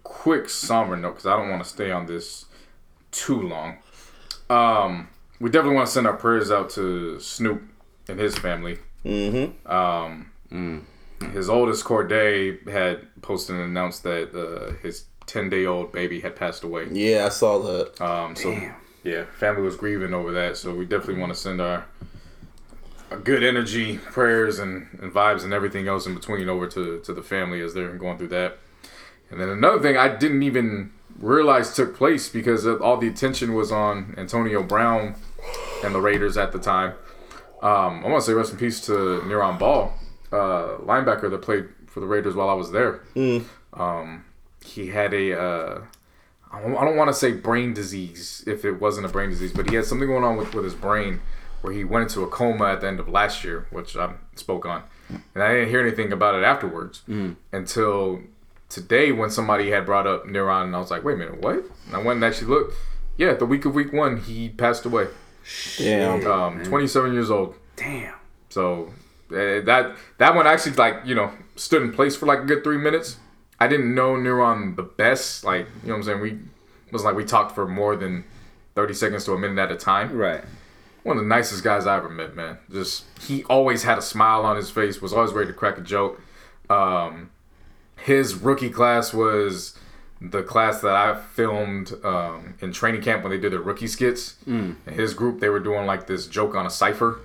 quick 0.04 0.50
somber 0.50 0.96
note, 0.96 1.12
because 1.12 1.28
I 1.28 1.38
don't 1.38 1.52
want 1.52 1.64
to 1.64 1.70
stay 1.70 1.92
on 1.92 2.08
this 2.08 2.46
too 3.12 3.42
long. 3.42 3.78
Um, 4.50 5.10
we 5.40 5.52
definitely 5.52 5.76
want 5.76 5.88
to 5.88 5.94
send 5.94 6.08
our 6.08 6.18
prayers 6.18 6.50
out 6.50 6.72
to 6.72 7.20
Snoop 7.20 7.62
and 8.08 8.20
his 8.20 8.36
family. 8.38 8.80
Mm-hmm. 9.04 9.72
Um, 9.72 10.88
his 11.32 11.48
oldest 11.48 11.86
Corday 11.86 12.58
had 12.70 13.22
posted 13.22 13.56
and 13.56 13.66
announced 13.66 14.04
that 14.04 14.34
uh, 14.36 14.74
his 14.82 15.06
ten 15.28 15.50
day 15.50 15.66
old 15.66 15.92
baby 15.92 16.22
had 16.22 16.36
passed 16.36 16.64
away. 16.64 16.88
Yeah, 16.92 17.26
I 17.26 17.30
saw 17.30 17.60
that. 17.60 18.02
Um, 18.02 18.36
so 18.36 18.60
yeah, 19.04 19.26
family 19.38 19.62
was 19.62 19.76
grieving 19.76 20.14
over 20.14 20.32
that. 20.32 20.58
So 20.58 20.74
we 20.74 20.86
definitely 20.86 21.22
want 21.22 21.34
to 21.34 21.40
send 21.40 21.62
our, 21.62 21.78
our 21.78 21.86
good 23.24 23.44
energy, 23.44 23.98
prayers, 23.98 24.60
and, 24.60 24.88
and 25.02 25.14
vibes, 25.14 25.44
and 25.44 25.54
everything 25.54 25.88
else 25.88 26.06
in 26.06 26.16
between 26.16 26.50
over 26.50 26.68
to 26.68 27.00
to 27.02 27.14
the 27.14 27.24
family 27.24 27.62
as 27.62 27.74
they're 27.74 27.96
going 27.96 28.18
through 28.18 28.30
that. 28.30 28.58
And 29.30 29.40
then 29.40 29.50
another 29.50 29.80
thing 29.82 29.98
I 29.98 30.16
didn't 30.16 30.44
even 30.44 30.92
realize 31.20 31.76
took 31.76 31.96
place 31.96 32.30
because 32.30 32.66
of 32.66 32.82
all 32.82 32.98
the 32.98 33.08
attention 33.08 33.54
was 33.54 33.72
on 33.72 34.14
Antonio 34.18 34.62
Brown 34.64 35.16
and 35.84 35.96
the 35.96 36.02
Raiders 36.02 36.38
at 36.38 36.52
the 36.52 36.60
time. 36.60 36.94
Um, 37.62 38.06
I 38.06 38.10
want 38.10 38.22
to 38.22 38.22
say 38.22 38.34
rest 38.34 38.52
in 38.52 38.58
peace 38.58 38.82
to 38.82 38.92
Neiron 39.26 39.58
Ball, 39.58 39.94
uh, 40.32 40.78
linebacker 40.80 41.30
that 41.32 41.42
played 41.42 41.70
for 41.88 42.00
the 42.00 42.06
Raiders 42.06 42.36
while 42.36 42.50
I 42.50 42.54
was 42.54 42.72
there. 42.72 43.04
Um, 43.74 44.26
he 44.64 44.88
had 44.88 45.14
a 45.14 45.40
uh, 45.40 45.82
I 46.52 46.62
don't 46.62 46.96
want 46.96 47.10
to 47.10 47.14
say 47.14 47.34
brain 47.34 47.74
disease 47.74 48.44
if 48.48 48.64
it 48.66 48.74
wasn't 48.74 49.06
a 49.06 49.10
brain 49.10 49.30
disease, 49.30 49.52
but 49.52 49.70
he 49.70 49.76
had 49.76 49.86
something 49.86 50.08
going 50.08 50.24
on 50.24 50.38
with, 50.38 50.54
with 50.54 50.64
his 50.64 50.74
brain 50.74 51.22
where 51.62 51.74
he 51.74 51.84
went 51.84 52.04
into 52.04 52.24
a 52.24 52.28
coma 52.28 52.66
at 52.66 52.82
the 52.82 52.88
end 52.88 53.00
of 53.00 53.08
last 53.10 53.44
year, 53.44 53.68
which 53.72 53.96
I 53.96 54.14
spoke 54.36 54.66
on, 54.66 54.84
and 55.34 55.44
I 55.44 55.54
didn't 55.54 55.70
hear 55.70 55.82
anything 55.82 56.12
about 56.12 56.36
it 56.36 56.44
afterwards 56.44 57.04
until 57.52 58.22
today 58.70 59.12
when 59.12 59.30
somebody 59.30 59.72
had 59.72 59.86
brought 59.86 60.08
up 60.08 60.26
Neiron, 60.26 60.66
and 60.66 60.76
I 60.76 60.80
was 60.80 60.92
like, 60.92 61.04
wait 61.04 61.14
a 61.14 61.18
minute, 61.18 61.42
what? 61.42 61.64
And 61.88 61.96
I 61.96 61.98
went 61.98 62.18
and 62.18 62.26
actually 62.26 62.48
looked. 62.48 62.74
Yeah, 63.18 63.34
the 63.34 63.46
week 63.46 63.64
of 63.66 63.74
week 63.74 63.94
one, 63.94 64.18
he 64.18 64.50
passed 64.50 64.86
away. 64.86 65.08
Damn. 65.78 66.26
Um, 66.28 66.64
27 66.64 67.14
years 67.14 67.32
old. 67.32 67.56
Damn. 67.76 68.16
So 68.50 68.92
uh, 69.32 69.62
that 69.62 69.96
that 70.18 70.36
one 70.36 70.48
actually 70.48 70.74
like 70.74 70.98
you 71.06 71.16
know 71.16 71.32
stood 71.56 71.82
in 71.82 71.92
place 71.92 72.16
for 72.16 72.26
like 72.26 72.40
a 72.40 72.46
good 72.46 72.64
three 72.64 72.78
minutes. 72.78 73.18
I 73.60 73.68
didn't 73.68 73.96
know 73.96 74.14
Neiron 74.16 74.76
the 74.76 74.84
best. 74.84 75.44
Like 75.44 75.68
you 75.84 75.90
know 75.90 75.94
what 75.94 76.00
I'm 76.00 76.04
saying. 76.04 76.22
We 76.22 76.32
it 76.32 76.94
was 76.94 77.04
like 77.04 77.16
we 77.16 77.26
talked 77.26 77.56
for 77.56 77.68
more 77.68 77.96
than 77.96 78.24
30 78.76 78.94
seconds 78.94 79.26
to 79.26 79.34
a 79.34 79.38
minute 79.40 79.58
at 79.58 79.72
a 79.72 79.76
time. 79.76 80.16
Right. 80.18 80.44
One 81.06 81.18
of 81.18 81.24
the 81.24 81.30
nicest 81.30 81.64
guys 81.64 81.86
I 81.86 81.98
ever 81.98 82.10
met, 82.10 82.36
man. 82.36 82.58
Just 82.72 83.06
he 83.22 83.44
always 83.44 83.84
had 83.84 84.00
a 84.00 84.02
smile 84.02 84.42
on 84.42 84.56
his 84.56 84.72
face. 84.72 85.04
Was 85.04 85.14
always 85.14 85.34
ready 85.34 85.52
to 85.52 85.54
crack 85.54 85.78
a 85.78 85.82
joke. 85.82 86.20
Um, 86.68 87.30
his 87.98 88.34
rookie 88.34 88.72
class 88.72 89.14
was 89.14 89.78
the 90.20 90.42
class 90.42 90.82
that 90.82 90.96
I 90.96 91.14
filmed 91.14 91.94
um, 92.04 92.56
in 92.60 92.72
training 92.72 93.04
camp 93.04 93.22
when 93.22 93.30
they 93.30 93.38
did 93.38 93.52
their 93.52 93.62
rookie 93.62 93.86
skits. 93.86 94.38
Mm. 94.48 94.78
His 94.90 95.14
group, 95.14 95.42
they 95.42 95.50
were 95.50 95.60
doing 95.60 95.86
like 95.86 96.08
this 96.08 96.26
joke 96.26 96.56
on 96.56 96.66
a 96.66 96.72
cipher. 96.72 97.20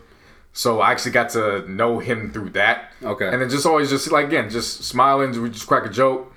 So 0.52 0.82
I 0.82 0.90
actually 0.90 1.12
got 1.12 1.30
to 1.30 1.66
know 1.66 2.00
him 2.00 2.32
through 2.32 2.50
that. 2.50 2.92
Okay. 3.02 3.28
And 3.28 3.40
then 3.40 3.48
just 3.48 3.64
always 3.64 3.88
just 3.88 4.12
like 4.12 4.26
again, 4.26 4.50
just 4.50 4.84
smiling, 4.84 5.40
we 5.40 5.48
just 5.48 5.66
crack 5.66 5.86
a 5.86 5.88
joke. 5.88 6.34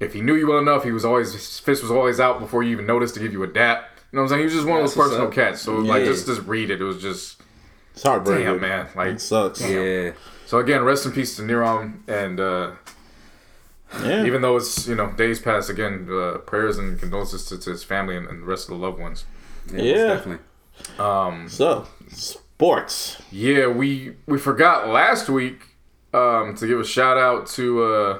If 0.00 0.14
he 0.14 0.22
knew 0.22 0.34
you 0.34 0.46
well 0.46 0.60
enough, 0.60 0.82
he 0.82 0.92
was 0.92 1.04
always 1.04 1.34
his 1.34 1.58
fist 1.58 1.82
was 1.82 1.90
always 1.90 2.20
out 2.20 2.40
before 2.40 2.62
you 2.62 2.70
even 2.70 2.86
noticed 2.86 3.12
to 3.16 3.20
give 3.20 3.32
you 3.32 3.42
a 3.42 3.46
dap. 3.46 3.90
You 4.16 4.22
know 4.22 4.28
what 4.28 4.32
I'm 4.32 4.38
saying? 4.38 4.38
He 4.40 4.44
was 4.46 4.54
just 4.54 4.66
one 4.66 4.78
of 4.78 4.84
That's 4.84 4.94
those 4.94 5.08
personal 5.10 5.30
cats. 5.30 5.60
So 5.60 5.76
like 5.76 6.04
just 6.06 6.26
just 6.26 6.40
read 6.46 6.70
it. 6.70 6.80
It 6.80 6.84
was 6.84 7.02
just 7.02 7.38
It's 7.92 8.02
heartbreaking. 8.02 8.46
damn 8.46 8.60
man. 8.62 8.88
Like 8.96 9.08
It 9.16 9.20
sucks. 9.20 9.60
Yeah. 9.60 10.12
so 10.46 10.58
again, 10.58 10.84
rest 10.84 11.04
in 11.04 11.12
peace 11.12 11.36
to 11.36 11.42
Neiron 11.42 11.98
and 12.08 12.40
uh 12.40 12.70
Yeah. 14.02 14.24
even 14.24 14.40
though 14.40 14.56
it's 14.56 14.88
you 14.88 14.94
know 14.94 15.12
days 15.12 15.38
past 15.38 15.68
again 15.68 16.08
uh, 16.10 16.38
prayers 16.38 16.78
and 16.78 16.98
condolences 16.98 17.44
to, 17.48 17.58
to 17.58 17.70
his 17.70 17.84
family 17.84 18.16
and, 18.16 18.26
and 18.26 18.40
the 18.42 18.46
rest 18.46 18.70
of 18.70 18.78
the 18.78 18.82
loved 18.86 18.98
ones 18.98 19.26
Yeah. 19.70 19.82
Yeah. 19.82 20.06
most 20.06 20.16
Definitely. 20.16 21.48
so, 21.50 21.86
sports. 22.08 23.20
yeah 23.30 23.66
we 23.66 24.16
we 24.26 24.38
forgot 24.38 24.88
last 24.88 25.28
week 25.28 25.60
um 26.14 26.54
to 26.56 26.66
give 26.66 26.80
a 26.80 26.84
shout 26.84 27.18
out 27.18 27.46
to 27.48 27.82
uh 27.84 28.18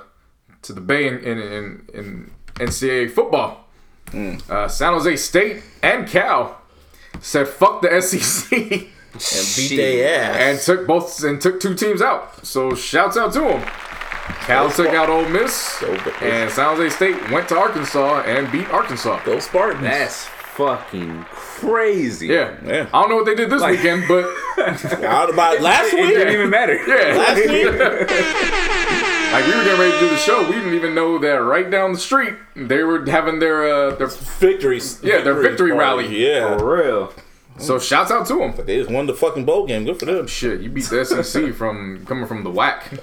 to 0.60 0.72
the 0.74 0.80
bay 0.82 1.08
in 1.08 1.18
in, 1.20 1.38
in, 1.38 1.82
in 1.94 2.30
ncaa 2.66 3.10
football 3.10 3.65
uh, 4.14 4.68
san 4.68 4.92
jose 4.92 5.16
state 5.16 5.62
and 5.82 6.06
cal 6.08 6.60
said 7.20 7.46
fuck 7.48 7.82
the 7.82 8.00
sec 8.00 8.52
And 9.16 9.46
beat 9.56 9.76
their 9.76 10.20
ass. 10.20 10.36
and 10.36 10.60
took 10.60 10.86
both 10.86 11.24
and 11.24 11.40
took 11.40 11.58
two 11.58 11.74
teams 11.74 12.02
out 12.02 12.44
so 12.46 12.74
shouts 12.74 13.16
out 13.16 13.32
to 13.32 13.40
them 13.40 13.62
cal 14.42 14.70
took 14.70 14.88
out 14.88 15.08
Ole 15.08 15.26
miss 15.28 15.78
Go- 15.80 15.94
and 16.20 16.50
san 16.50 16.76
jose 16.76 16.90
state 16.94 17.30
went 17.30 17.48
to 17.48 17.56
arkansas 17.56 18.22
and 18.26 18.50
beat 18.52 18.68
arkansas 18.70 19.22
Go 19.24 19.38
Spartans. 19.38 19.82
That's 19.82 20.24
fucking 20.56 21.24
crazy. 21.30 22.28
Yeah. 22.28 22.56
Yeah. 22.64 22.88
I 22.94 23.00
don't 23.02 23.10
know 23.10 23.16
what 23.16 23.26
they 23.26 23.34
did 23.34 23.50
this 23.50 23.60
Like- 23.60 23.76
weekend, 23.76 24.04
but 24.08 24.24
Out 25.04 25.28
about 25.32 25.60
last 25.60 25.92
week 25.94 26.04
It 26.04 26.14
didn't 26.14 26.32
even 26.34 26.48
matter. 26.50 26.74
yeah. 26.86 27.16
Last 27.16 27.36
week. 29.06 29.12
Like 29.32 29.44
we 29.46 29.54
were 29.54 29.64
getting 29.64 29.80
ready 29.80 29.92
to 29.92 29.98
do 30.00 30.08
the 30.08 30.16
show, 30.16 30.46
we 30.46 30.52
didn't 30.54 30.74
even 30.74 30.94
know 30.94 31.18
that 31.18 31.28
right 31.34 31.70
down 31.70 31.92
the 31.92 31.98
street 31.98 32.34
they 32.54 32.82
were 32.82 33.04
having 33.06 33.38
their 33.38 33.64
uh 33.68 33.94
their 33.96 34.06
Victories. 34.06 35.00
Yeah, 35.02 35.20
their 35.20 35.34
victory 35.34 35.72
party. 35.72 35.78
rally. 36.08 36.24
Yeah. 36.26 36.56
For 36.56 36.76
real. 36.76 37.12
so 37.58 37.78
shouts 37.78 38.10
out 38.10 38.26
to 38.28 38.38
them. 38.38 38.54
They 38.66 38.78
just 38.78 38.90
won 38.90 39.06
the 39.06 39.14
fucking 39.14 39.44
bowl 39.44 39.66
game. 39.66 39.84
Good 39.84 39.98
for 39.98 40.06
them. 40.06 40.26
Shit, 40.26 40.60
you 40.60 40.70
beat 40.70 40.86
the 40.86 41.04
SEC 41.04 41.52
from 41.60 42.06
coming 42.06 42.26
from 42.26 42.44
the 42.44 42.50
WAC. 42.50 43.00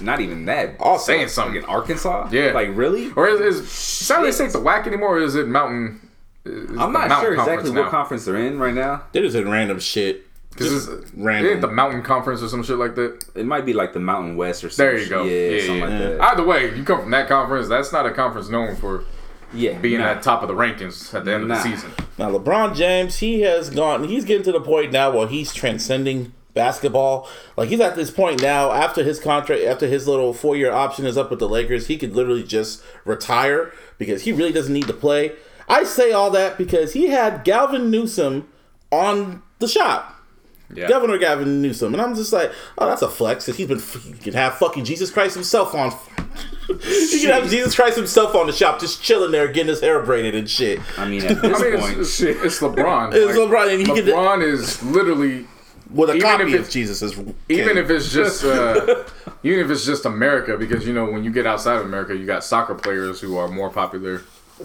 Not 0.00 0.20
even 0.20 0.46
that. 0.46 0.76
Awesome. 0.80 1.04
Saying 1.14 1.28
something. 1.28 1.56
In 1.56 1.64
Arkansas? 1.66 2.28
Yeah. 2.32 2.52
Like 2.52 2.70
really? 2.72 3.12
Or 3.12 3.28
is, 3.28 3.40
is 3.60 3.70
San 3.70 4.20
Jose 4.20 4.32
State 4.48 4.52
the 4.52 4.64
WAC 4.66 4.86
anymore 4.86 5.18
or 5.18 5.20
is 5.20 5.34
it 5.34 5.46
Mountain? 5.48 6.08
is 6.46 6.70
I'm 6.78 6.92
not 6.92 7.20
sure 7.20 7.34
exactly 7.34 7.56
Conference 7.56 7.70
what 7.72 7.90
conference 7.90 8.24
they're 8.24 8.36
in 8.38 8.58
right 8.58 8.74
now. 8.74 9.02
They're 9.12 9.22
just 9.22 9.34
did 9.36 9.46
random 9.46 9.78
shit. 9.80 10.26
Because 10.52 10.86
Just 10.86 10.90
it's 10.90 11.10
random. 11.14 11.52
Ain't 11.52 11.60
the 11.62 11.68
Mountain 11.68 12.02
Conference 12.02 12.42
or 12.42 12.48
some 12.48 12.62
shit 12.62 12.76
like 12.76 12.94
that. 12.96 13.24
It 13.34 13.46
might 13.46 13.64
be 13.64 13.72
like 13.72 13.92
the 13.92 14.00
Mountain 14.00 14.36
West 14.36 14.62
or 14.64 14.70
something. 14.70 14.94
There 14.94 15.02
you 15.02 15.08
go. 15.08 15.24
Yeah, 15.24 15.48
Yeah, 15.56 15.66
something 15.66 15.78
yeah. 15.78 15.86
like 15.88 16.18
that. 16.18 16.20
Either 16.20 16.44
way, 16.44 16.76
you 16.76 16.84
come 16.84 17.00
from 17.00 17.10
that 17.12 17.28
conference. 17.28 17.68
That's 17.68 17.92
not 17.92 18.04
a 18.06 18.10
conference 18.12 18.48
known 18.50 18.76
for 18.76 19.04
yeah. 19.54 19.78
being 19.78 20.00
nah. 20.00 20.08
at 20.08 20.22
top 20.22 20.42
of 20.42 20.48
the 20.48 20.54
rankings 20.54 21.12
at 21.14 21.24
the 21.24 21.34
end 21.34 21.48
Nah. 21.48 21.56
of 21.56 21.62
the 21.62 21.70
season. 21.70 21.92
Now 22.18 22.30
LeBron 22.30 22.76
James, 22.76 23.18
he 23.18 23.40
has 23.42 23.70
gone. 23.70 24.04
He's 24.04 24.24
getting 24.24 24.44
to 24.44 24.52
the 24.52 24.60
point 24.60 24.92
now 24.92 25.10
where 25.16 25.26
he's 25.26 25.52
transcending 25.54 26.32
basketball. 26.54 27.26
Like 27.56 27.70
he's 27.70 27.80
at 27.80 27.96
this 27.96 28.10
point 28.10 28.42
now 28.42 28.72
after 28.72 29.02
his 29.02 29.18
contract, 29.18 29.62
after 29.62 29.86
his 29.86 30.06
little 30.06 30.34
four 30.34 30.54
year 30.56 30.70
option 30.70 31.06
is 31.06 31.16
up 31.16 31.30
with 31.30 31.38
the 31.38 31.48
Lakers, 31.48 31.86
he 31.86 31.96
could 31.96 32.14
literally 32.14 32.42
just 32.44 32.82
retire 33.06 33.72
because 33.96 34.22
he 34.22 34.32
really 34.32 34.52
doesn't 34.52 34.74
need 34.74 34.86
to 34.86 34.92
play. 34.92 35.32
I 35.68 35.84
say 35.84 36.12
all 36.12 36.30
that 36.32 36.58
because 36.58 36.92
he 36.92 37.08
had 37.08 37.44
Gavin 37.44 37.90
Newsom 37.90 38.48
on 38.90 39.42
the 39.58 39.68
shop. 39.68 40.18
Yeah. 40.74 40.88
Governor 40.88 41.18
Gavin 41.18 41.60
Newsom, 41.60 41.92
and 41.92 42.00
I'm 42.02 42.14
just 42.14 42.32
like, 42.32 42.50
oh, 42.78 42.86
that's 42.86 43.02
a 43.02 43.08
flex. 43.08 43.46
Cause 43.46 43.56
he's 43.56 43.68
been, 43.68 43.78
he 44.14 44.18
can 44.22 44.32
have 44.34 44.54
fucking 44.54 44.84
Jesus 44.84 45.10
Christ 45.10 45.34
himself 45.34 45.74
on. 45.74 45.90
he 46.82 47.20
can 47.20 47.30
have 47.30 47.50
Jesus 47.50 47.74
Christ 47.74 47.96
himself 47.96 48.34
on 48.34 48.46
the 48.46 48.52
shop, 48.52 48.80
just 48.80 49.02
chilling 49.02 49.32
there, 49.32 49.48
getting 49.48 49.68
his 49.68 49.80
hair 49.80 50.00
braided 50.02 50.34
and 50.34 50.48
shit. 50.48 50.80
I 50.98 51.06
mean, 51.06 51.22
at 51.24 51.42
this 51.42 51.60
I 51.60 51.70
mean, 51.70 51.78
point, 51.80 51.98
it's, 51.98 52.20
it's, 52.20 52.42
it's 52.42 52.60
LeBron. 52.60 53.12
It's 53.14 53.36
LeBron, 53.38 53.70
and 53.70 53.80
he 53.80 53.84
could- 53.86 54.06
LeBron 54.06 54.42
is 54.42 54.82
literally 54.82 55.46
With 55.90 56.08
a 56.08 56.14
Even 56.14 56.22
copy 56.26 56.54
if 56.54 56.60
of 56.60 56.70
Jesus 56.70 57.02
is 57.02 57.12
even 57.50 57.76
if 57.76 57.90
it's 57.90 58.10
just 58.10 58.42
uh, 58.44 59.04
even 59.42 59.60
if 59.60 59.70
it's 59.70 59.84
just 59.84 60.06
America, 60.06 60.56
because 60.56 60.86
you 60.86 60.94
know 60.94 61.04
when 61.04 61.22
you 61.22 61.30
get 61.30 61.46
outside 61.46 61.76
of 61.76 61.84
America, 61.84 62.16
you 62.16 62.24
got 62.24 62.42
soccer 62.44 62.74
players 62.74 63.20
who 63.20 63.36
are 63.36 63.48
more 63.48 63.68
popular 63.68 64.22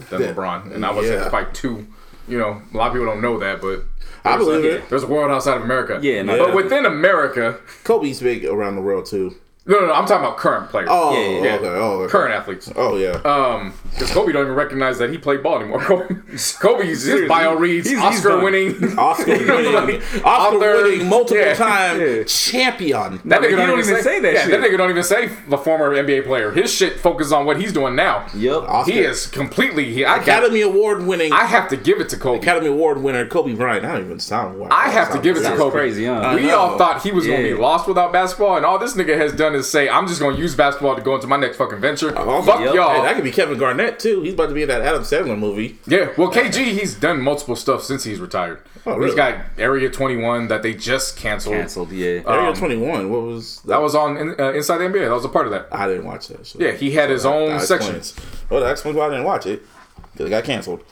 than 0.08 0.22
Yeah. 0.22 0.32
LeBron, 0.32 0.74
and 0.74 0.86
I 0.86 0.90
was 0.90 1.06
say 1.06 1.12
Yeah. 1.14 1.20
it's 1.20 1.28
probably 1.28 1.52
two. 1.52 1.86
You 2.28 2.38
know, 2.38 2.62
a 2.72 2.76
lot 2.76 2.88
of 2.88 2.92
people 2.92 3.06
don't 3.06 3.22
know 3.22 3.38
that, 3.38 3.60
but 3.60 3.84
I 4.24 4.36
there's 4.36 4.44
believe 4.46 4.64
a, 4.64 4.76
it. 4.76 4.88
There's 4.88 5.02
a 5.02 5.06
world 5.06 5.30
outside 5.30 5.56
of 5.56 5.62
America. 5.62 5.98
Yeah, 6.02 6.22
no, 6.22 6.36
but 6.36 6.48
yeah. 6.48 6.54
within 6.54 6.86
America, 6.86 7.58
Kobe's 7.84 8.20
big 8.20 8.44
around 8.44 8.76
the 8.76 8.82
world 8.82 9.06
too. 9.06 9.36
No, 9.68 9.80
no, 9.80 9.86
no. 9.86 9.92
I'm 9.92 10.06
talking 10.06 10.24
about 10.26 10.36
current 10.38 10.68
players. 10.70 10.88
Oh, 10.90 11.12
Yeah, 11.12 11.28
yeah, 11.28 11.42
yeah. 11.44 11.54
okay, 11.56 11.66
oh, 11.68 12.00
okay. 12.00 12.10
current 12.10 12.34
athletes. 12.34 12.72
Oh 12.74 12.96
yeah. 12.96 13.10
Um, 13.24 13.74
because 13.90 14.10
Kobe 14.10 14.32
don't 14.32 14.42
even 14.44 14.54
recognize 14.54 14.98
that 14.98 15.10
he 15.10 15.18
played 15.18 15.42
ball 15.42 15.58
anymore. 15.60 15.80
Kobe, 15.84 16.14
Kobe's 16.60 17.02
his 17.02 17.28
bio 17.28 17.54
reads 17.54 17.88
he's- 17.88 18.00
he's 18.02 18.16
Oscar 18.18 18.28
done. 18.30 18.44
winning. 18.44 18.98
Oscar 18.98 19.26
winning, 19.38 19.72
like, 19.72 20.02
Oscar 20.24 20.56
author- 20.56 20.82
winning, 20.84 21.08
multiple 21.08 21.36
yeah. 21.44 21.54
time 21.54 22.00
Yeah. 22.00 22.22
champion. 22.24 23.20
That 23.24 23.40
nigga 23.42 23.50
don't, 23.50 23.68
don't 23.68 23.78
even 23.78 23.90
even 23.90 23.96
say, 23.96 24.02
say 24.02 24.20
that 24.20 24.32
yeah, 24.34 24.42
shit. 24.42 24.50
That 24.50 24.60
nigga 24.60 24.76
don't 24.78 24.90
even 24.90 25.02
say 25.02 25.28
the 25.48 25.58
former 25.58 25.90
NBA 25.94 26.24
player. 26.24 26.50
His 26.52 26.72
shit 26.72 26.98
focuses 27.00 27.32
on 27.32 27.44
what 27.46 27.60
he's 27.60 27.72
doing 27.72 27.94
now. 27.94 28.26
Yep. 28.34 28.62
Oscar, 28.62 28.92
He 28.92 28.98
is 29.00 29.26
completely. 29.26 29.92
He, 29.92 30.04
I 30.04 30.16
got. 30.18 30.38
Academy 30.38 30.60
Award 30.62 31.04
winning. 31.06 31.32
I 31.32 31.44
have 31.44 31.68
to 31.70 31.76
give 31.76 32.00
it 32.00 32.08
to 32.10 32.16
Kobe. 32.16 32.38
Academy 32.38 32.68
Award 32.68 33.02
winner 33.02 33.26
Kobe 33.26 33.54
Bryant. 33.54 33.84
I 33.84 33.92
don't 33.96 34.04
even 34.06 34.20
sound. 34.20 34.58
Wow, 34.58 34.68
I 34.70 34.88
have 34.90 35.12
to 35.12 35.18
give 35.20 35.36
it 35.36 35.40
to 35.42 35.56
Kobe. 35.56 35.72
crazy, 35.72 36.04
huh? 36.04 36.32
We 36.36 36.50
all 36.52 36.78
thought 36.78 37.02
he 37.02 37.10
was 37.10 37.26
gonna 37.26 37.42
be 37.42 37.54
lost 37.54 37.88
without 37.88 38.12
basketball, 38.12 38.56
and 38.56 38.64
all 38.64 38.78
this 38.78 38.94
nigga 38.94 39.16
has 39.16 39.32
done 39.32 39.54
is 39.54 39.57
say, 39.62 39.88
"I'm 39.88 40.06
just 40.06 40.20
gonna 40.20 40.36
use 40.36 40.54
basketball 40.54 40.94
to 40.96 41.02
go 41.02 41.14
into 41.14 41.26
my 41.26 41.36
next 41.36 41.56
fucking 41.56 41.80
venture." 41.80 42.12
Oh, 42.16 42.42
Fuck 42.42 42.60
yep. 42.60 42.74
y'all. 42.74 42.94
Hey, 42.94 43.02
that 43.02 43.14
could 43.14 43.24
be 43.24 43.30
Kevin 43.30 43.58
Garnett 43.58 43.98
too. 43.98 44.22
He's 44.22 44.34
about 44.34 44.48
to 44.48 44.54
be 44.54 44.62
in 44.62 44.68
that 44.68 44.82
Adam 44.82 45.02
Sandler 45.02 45.38
movie. 45.38 45.78
Yeah, 45.86 46.10
well, 46.16 46.30
KG, 46.32 46.64
he's 46.78 46.94
done 46.94 47.20
multiple 47.20 47.56
stuff 47.56 47.82
since 47.82 48.04
he's 48.04 48.20
retired. 48.20 48.60
Oh, 48.86 48.94
really? 48.94 49.06
He's 49.06 49.14
got 49.16 49.36
Area 49.58 49.90
21 49.90 50.48
that 50.48 50.62
they 50.62 50.72
just 50.72 51.16
canceled. 51.16 51.56
Canceled, 51.56 51.92
yeah. 51.92 52.22
Area 52.26 52.48
Um, 52.50 52.54
21. 52.54 53.10
What 53.10 53.22
was 53.22 53.60
That 53.62 53.82
was 53.82 53.94
on 53.94 54.16
uh, 54.40 54.52
Inside 54.52 54.78
the 54.78 54.84
NBA. 54.84 55.06
That 55.08 55.10
was 55.14 55.24
a 55.26 55.28
part 55.28 55.46
of 55.46 55.52
that. 55.52 55.68
I 55.70 55.86
didn't 55.88 56.06
watch 56.06 56.28
that. 56.28 56.46
So 56.46 56.58
Yeah, 56.58 56.70
he 56.72 56.92
had 56.92 57.10
his 57.10 57.26
own 57.26 57.48
that 57.50 57.62
section. 57.62 57.96
explains. 57.96 58.26
Well, 58.48 58.60
that 58.60 58.70
explains 58.70 58.96
why 58.96 59.06
I 59.06 59.10
didn't 59.10 59.24
watch 59.24 59.44
it. 59.46 59.62
Because 60.12 60.26
it 60.26 60.30
got 60.30 60.44
canceled. 60.44 60.84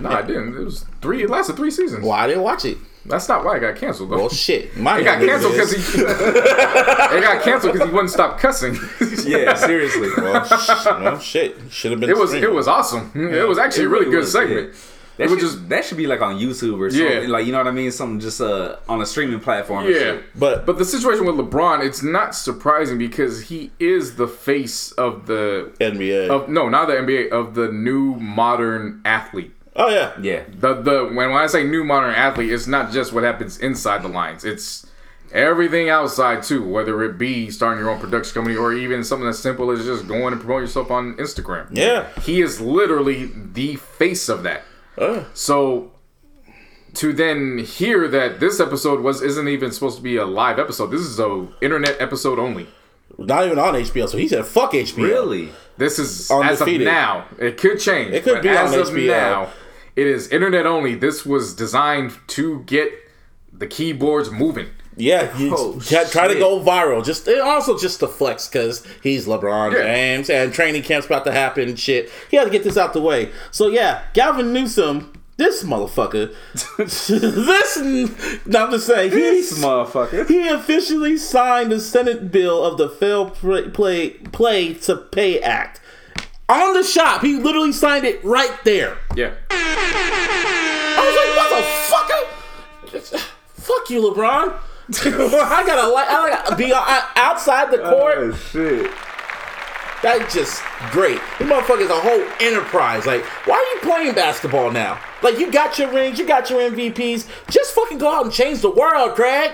No, 0.00 0.08
I 0.10 0.22
didn't. 0.22 0.56
It 0.56 0.64
was 0.64 0.84
three. 1.02 1.22
It 1.24 1.30
lasted 1.30 1.56
three 1.56 1.70
seasons. 1.70 2.02
Well, 2.04 2.12
I 2.12 2.26
didn't 2.26 2.42
watch 2.42 2.64
it. 2.64 2.78
That's 3.08 3.28
not 3.28 3.44
why 3.44 3.56
it 3.56 3.60
got 3.60 3.76
canceled 3.76 4.10
though. 4.10 4.16
Well, 4.16 4.28
shit. 4.28 4.76
My 4.76 4.98
it 5.00 5.04
got 5.04 5.20
canceled 5.20 5.52
because 5.54 5.72
he. 5.72 6.02
it 6.02 7.22
got 7.22 7.42
canceled 7.42 7.72
because 7.72 7.88
he 7.88 7.92
wouldn't 7.94 8.10
stop 8.10 8.38
cussing. 8.38 8.74
yeah, 9.24 9.54
seriously. 9.54 10.08
Well, 10.16 10.44
sh- 10.44 10.84
well 10.86 11.18
shit. 11.18 11.56
Should 11.70 11.92
have 11.92 12.00
been. 12.00 12.10
It 12.10 12.16
was 12.16 12.32
it 12.34 12.52
was 12.52 12.68
awesome. 12.68 13.12
It 13.14 13.46
was 13.48 13.58
actually 13.58 13.84
a 13.84 13.88
really, 13.88 14.04
good 14.06 14.16
was, 14.20 14.32
segment. 14.32 14.70
yeah. 14.72 14.80
That 15.18 15.30
should, 15.30 15.40
just 15.40 15.68
that 15.70 15.82
should 15.86 15.96
be 15.96 16.06
like 16.06 16.20
on 16.20 16.38
YouTube 16.38 16.78
or 16.78 16.88
Yeah. 16.88 17.08
something. 17.14 17.30
Like 17.30 17.46
you 17.46 17.52
know 17.52 17.58
what 17.58 17.66
I 17.68 17.70
mean? 17.70 17.90
Something 17.90 18.20
just 18.20 18.38
uh 18.40 18.76
on 18.86 19.00
a 19.00 19.06
streaming 19.06 19.40
platform. 19.40 19.86
or 19.86 19.88
yeah. 19.90 19.98
shit. 19.98 20.24
But 20.38 20.66
But 20.66 20.76
the 20.76 20.84
situation 20.84 21.24
with 21.24 21.36
LeBron, 21.36 21.82
it's 21.82 22.02
not 22.02 22.34
surprising 22.34 22.98
because 22.98 23.44
he 23.44 23.70
is 23.78 24.16
the 24.16 24.28
face 24.28 24.92
of 24.92 25.26
the 25.26 25.72
NBA. 25.80 26.28
of 26.28 26.50
no, 26.50 26.68
not 26.68 26.86
the 26.88 26.94
NBA 26.96 27.30
of 27.30 27.54
the 27.54 27.72
new 27.72 28.16
modern 28.16 29.00
athlete. 29.06 29.54
Oh 29.76 29.88
yeah. 29.88 30.12
Yeah. 30.20 30.44
The 30.58 30.74
the 30.74 31.04
when, 31.04 31.30
when 31.30 31.32
I 31.32 31.46
say 31.46 31.64
new 31.64 31.84
modern 31.84 32.14
athlete, 32.14 32.50
it's 32.52 32.66
not 32.66 32.92
just 32.92 33.12
what 33.12 33.24
happens 33.24 33.58
inside 33.58 34.02
the 34.02 34.08
lines. 34.08 34.44
It's 34.44 34.86
everything 35.32 35.90
outside 35.90 36.42
too. 36.42 36.66
Whether 36.66 37.02
it 37.04 37.18
be 37.18 37.50
starting 37.50 37.82
your 37.82 37.90
own 37.92 38.00
production 38.00 38.34
company 38.34 38.56
or 38.56 38.72
even 38.72 39.04
something 39.04 39.28
as 39.28 39.38
simple 39.38 39.70
as 39.70 39.84
just 39.84 40.08
going 40.08 40.32
and 40.32 40.40
promote 40.40 40.62
yourself 40.62 40.90
on 40.90 41.14
Instagram. 41.14 41.68
Yeah. 41.70 42.08
He 42.22 42.40
is 42.40 42.60
literally 42.60 43.30
the 43.52 43.76
face 43.76 44.28
of 44.28 44.42
that. 44.44 44.62
Uh, 44.96 45.24
So 45.34 45.92
to 46.94 47.12
then 47.12 47.58
hear 47.58 48.08
that 48.08 48.40
this 48.40 48.58
episode 48.60 49.00
was 49.00 49.20
isn't 49.20 49.48
even 49.48 49.70
supposed 49.72 49.98
to 49.98 50.02
be 50.02 50.16
a 50.16 50.24
live 50.24 50.58
episode. 50.58 50.86
This 50.90 51.02
is 51.02 51.18
a 51.20 51.46
internet 51.60 52.00
episode 52.00 52.38
only. 52.38 52.66
not 53.18 53.44
even 53.44 53.58
on 53.58 53.74
HBO. 53.74 54.08
So 54.08 54.16
he 54.16 54.28
said, 54.28 54.46
"Fuck 54.46 54.72
HBO." 54.72 55.02
Really? 55.04 55.50
This 55.76 55.98
is 55.98 56.30
as 56.30 56.30
of 56.30 56.40
Undefeated. 56.42 56.86
now. 56.86 57.26
It 57.38 57.58
could 57.58 57.78
change. 57.78 58.14
It 58.14 58.24
could 58.24 58.40
be 58.40 58.48
on 58.48 58.66
of 58.72 58.88
HBO. 58.88 59.06
now. 59.08 59.48
It 59.96 60.06
is 60.06 60.28
internet 60.28 60.66
only. 60.66 60.94
This 60.94 61.24
was 61.26 61.54
designed 61.54 62.12
to 62.28 62.60
get 62.64 62.92
the 63.52 63.66
keyboards 63.66 64.30
moving. 64.30 64.68
Yeah, 64.98 65.36
you 65.36 65.54
Oh, 65.54 65.78
try, 65.80 66.04
try 66.04 66.28
to 66.28 66.34
go 66.38 66.60
viral. 66.60 67.04
Just 67.04 67.26
and 67.28 67.40
also 67.40 67.76
just 67.78 68.00
to 68.00 68.06
flex 68.08 68.48
because 68.48 68.86
he's 69.02 69.26
LeBron 69.26 69.72
Yeah. 69.72 69.82
James 69.82 70.30
and 70.30 70.52
training 70.54 70.82
camp's 70.82 71.06
about 71.06 71.24
to 71.24 71.32
happen. 71.32 71.68
and 71.68 71.78
Shit, 71.78 72.10
he 72.30 72.36
had 72.36 72.44
to 72.44 72.50
get 72.50 72.64
this 72.64 72.76
out 72.78 72.92
the 72.94 73.00
way. 73.02 73.30
So 73.50 73.68
yeah, 73.68 74.04
Gavin 74.14 74.54
Newsom, 74.54 75.12
this 75.36 75.62
motherfucker, 75.64 76.34
this. 76.78 77.76
No, 78.46 78.64
I'm 78.64 78.70
just 78.70 78.86
saying 78.86 79.10
This 79.10 79.50
he's. 79.50 79.62
motherfucker. 79.64 80.26
He 80.28 80.48
officially 80.48 81.16
signed 81.18 81.72
the 81.72 81.80
Senate 81.80 82.30
bill 82.32 82.64
of 82.64 82.78
the 82.78 82.88
Fail 82.88 83.28
Play, 83.30 83.68
play, 83.68 84.10
play 84.10 84.74
to 84.74 84.96
Pay 84.96 85.40
Act. 85.40 85.80
On 86.48 86.74
the 86.74 86.84
shop, 86.84 87.22
he 87.22 87.36
literally 87.36 87.72
signed 87.72 88.04
it 88.04 88.24
right 88.24 88.56
there. 88.64 88.98
Yeah. 89.16 89.34
I 89.50 91.02
was 91.02 91.14
like, 91.16 93.02
motherfucker! 93.10 93.20
Fuck 93.54 93.90
you, 93.90 94.00
LeBron. 94.02 94.56
I 95.04 95.64
gotta 95.66 95.88
like, 95.92 96.08
I 96.08 96.28
gotta 96.30 96.56
be 96.56 96.72
outside 96.72 97.72
the 97.72 97.78
court. 97.78 98.18
Oh 98.18 98.32
shit. 98.32 98.92
That's 100.02 100.32
just 100.32 100.62
great. 100.92 101.20
This 101.38 101.48
motherfucker 101.48 101.80
is 101.80 101.90
a 101.90 101.98
whole 101.98 102.22
enterprise. 102.40 103.06
Like, 103.06 103.24
why 103.46 103.56
are 103.56 103.74
you 103.74 103.80
playing 103.80 104.14
basketball 104.14 104.70
now? 104.70 105.00
Like, 105.22 105.38
you 105.40 105.50
got 105.50 105.78
your 105.80 105.90
rings, 105.92 106.18
you 106.18 106.26
got 106.26 106.48
your 106.48 106.60
MVPs. 106.70 107.28
Just 107.50 107.74
fucking 107.74 107.98
go 107.98 108.14
out 108.14 108.24
and 108.26 108.32
change 108.32 108.60
the 108.60 108.70
world, 108.70 109.16
Craig. 109.16 109.52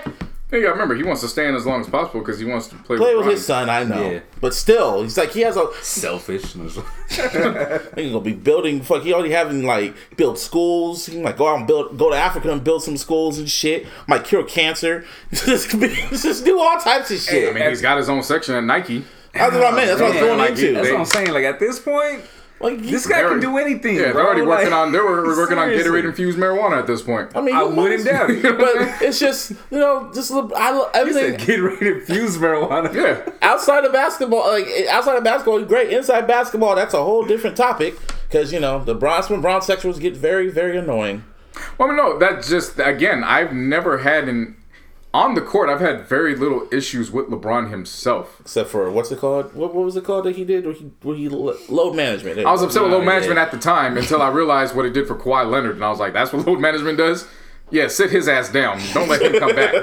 You 0.53 0.61
gotta 0.61 0.73
remember, 0.73 0.93
he 0.93 1.03
wants 1.03 1.21
to 1.21 1.27
stay 1.27 1.47
in 1.47 1.55
as 1.55 1.65
long 1.65 1.81
as 1.81 1.89
possible 1.89 2.19
because 2.19 2.37
he 2.37 2.45
wants 2.45 2.67
to 2.67 2.75
play, 2.75 2.97
Play 2.97 3.15
with, 3.15 3.25
with 3.25 3.35
his 3.35 3.45
son, 3.45 3.71
I 3.71 3.83
know. 3.83 4.11
Yeah. 4.11 4.19
But 4.39 4.53
still, 4.53 5.01
he's 5.01 5.17
like, 5.17 5.31
he 5.31 5.41
has 5.41 5.57
a. 5.57 5.67
Selfish. 5.81 6.53
He's 6.53 6.75
gonna 6.75 8.21
be 8.21 8.33
building. 8.33 8.81
Fuck, 8.81 9.01
he 9.03 9.13
already 9.13 9.31
having 9.31 9.65
like 9.65 9.95
build 10.15 10.37
schools. 10.37 11.07
He 11.07 11.19
might 11.19 11.37
go 11.37 11.47
out 11.47 11.57
and 11.57 11.67
build, 11.67 11.97
go 11.97 12.11
to 12.11 12.15
Africa 12.15 12.51
and 12.51 12.63
build 12.63 12.83
some 12.83 12.97
schools 12.97 13.39
and 13.39 13.49
shit. 13.49 13.87
Might 14.07 14.25
cure 14.25 14.43
cancer. 14.43 15.05
just, 15.33 15.71
just 15.71 16.45
do 16.45 16.59
all 16.59 16.79
types 16.79 17.09
of 17.09 17.19
shit. 17.19 17.49
I 17.49 17.53
mean, 17.59 17.67
he's 17.69 17.81
got 17.81 17.97
his 17.97 18.09
own 18.09 18.21
section 18.21 18.53
at 18.53 18.63
Nike. 18.63 19.05
That's 19.33 19.55
what 19.55 19.73
I 19.73 19.75
meant. 19.75 19.87
That's 19.87 20.01
what 20.01 20.05
I 20.05 20.09
was 20.09 20.15
Man, 20.15 20.23
going 20.25 20.37
like, 20.37 20.49
into. 20.51 20.73
That's 20.73 20.89
what 20.91 20.99
I'm 20.99 21.05
saying. 21.05 21.31
Like 21.31 21.45
at 21.45 21.59
this 21.59 21.79
point, 21.79 22.23
Like, 22.63 22.79
this 22.81 23.05
guy 23.05 23.21
can 23.21 23.39
do 23.39 23.57
anything. 23.57 23.95
Yeah, 23.95 24.03
they're 24.03 24.13
bro. 24.13 24.25
already 24.25 24.41
working 24.41 24.73
on. 24.73 24.91
They 24.91 24.99
were 24.99 25.25
working 25.35 25.57
on 25.57 25.67
seriously. 25.67 26.01
Gatorade 26.01 26.05
infused 26.05 26.37
marijuana 26.37 26.79
at 26.79 26.87
this 26.87 27.01
point. 27.01 27.35
I 27.35 27.41
mean, 27.41 27.55
I 27.55 27.63
wouldn't 27.63 28.05
doubt 28.05 28.29
it. 28.31 28.41
But 28.41 28.75
it's 29.01 29.19
just 29.19 29.51
you 29.69 29.79
know, 29.79 30.09
just 30.13 30.31
I 30.31 30.35
lo- 30.71 30.89
He 30.93 31.13
said, 31.13 31.33
everything 31.33 31.45
"Get 31.45 31.57
ready 31.61 31.99
to 31.99 32.01
fuse 32.05 32.37
marijuana." 32.37 32.93
yeah. 32.93 33.31
outside 33.41 33.83
of 33.85 33.91
basketball. 33.91 34.47
Like 34.47 34.67
outside 34.89 35.17
of 35.17 35.23
basketball, 35.23 35.57
is 35.57 35.67
great. 35.67 35.91
Inside 35.91 36.25
basketball, 36.25 36.75
that's 36.75 36.93
a 36.93 37.03
whole 37.03 37.25
different 37.25 37.57
topic. 37.57 37.95
Because 38.23 38.53
you 38.53 38.59
know, 38.59 38.83
the 38.83 38.95
bronze 38.95 39.29
when 39.29 39.41
bronze 39.41 39.67
sexuals 39.67 39.99
get 39.99 40.15
very, 40.15 40.49
very 40.49 40.77
annoying. 40.77 41.23
Well, 41.77 41.87
I 41.89 41.91
mean, 41.91 41.97
no, 41.97 42.17
that 42.17 42.43
just 42.43 42.79
again, 42.79 43.23
I've 43.23 43.53
never 43.53 43.99
had 43.99 44.27
an 44.27 44.55
on 45.13 45.35
the 45.35 45.41
court. 45.41 45.69
I've 45.69 45.79
had 45.79 46.07
very 46.07 46.35
little 46.35 46.67
issues 46.71 47.11
with 47.11 47.27
LeBron 47.27 47.69
himself. 47.69 48.37
Except 48.41 48.69
for 48.69 48.89
what's 48.91 49.11
it 49.11 49.19
called? 49.19 49.53
What, 49.53 49.73
what 49.75 49.85
was 49.85 49.95
it 49.95 50.03
called 50.03 50.25
that 50.25 50.35
he 50.35 50.43
did? 50.43 50.65
Where 50.65 50.73
he, 50.73 50.91
where 51.01 51.15
he 51.15 51.29
load 51.29 51.95
management. 51.95 52.39
I 52.39 52.51
was 52.51 52.61
upset 52.61 52.83
with 52.83 52.91
load 52.91 52.99
yeah. 52.99 53.05
management 53.05 53.39
at 53.39 53.51
the 53.51 53.59
time 53.59 53.97
until 53.97 54.21
I 54.21 54.29
realized 54.29 54.75
what 54.75 54.85
it 54.85 54.93
did 54.93 55.07
for 55.07 55.15
Kawhi 55.15 55.49
Leonard, 55.49 55.75
and 55.75 55.85
I 55.85 55.89
was 55.89 55.99
like, 55.99 56.13
"That's 56.13 56.33
what 56.33 56.47
load 56.47 56.59
management 56.59 56.97
does." 56.97 57.27
Yeah, 57.71 57.87
sit 57.87 58.11
his 58.11 58.27
ass 58.27 58.51
down. 58.51 58.79
Don't 58.93 59.09
let 59.09 59.21
him 59.21 59.39
come 59.39 59.55
back. 59.55 59.73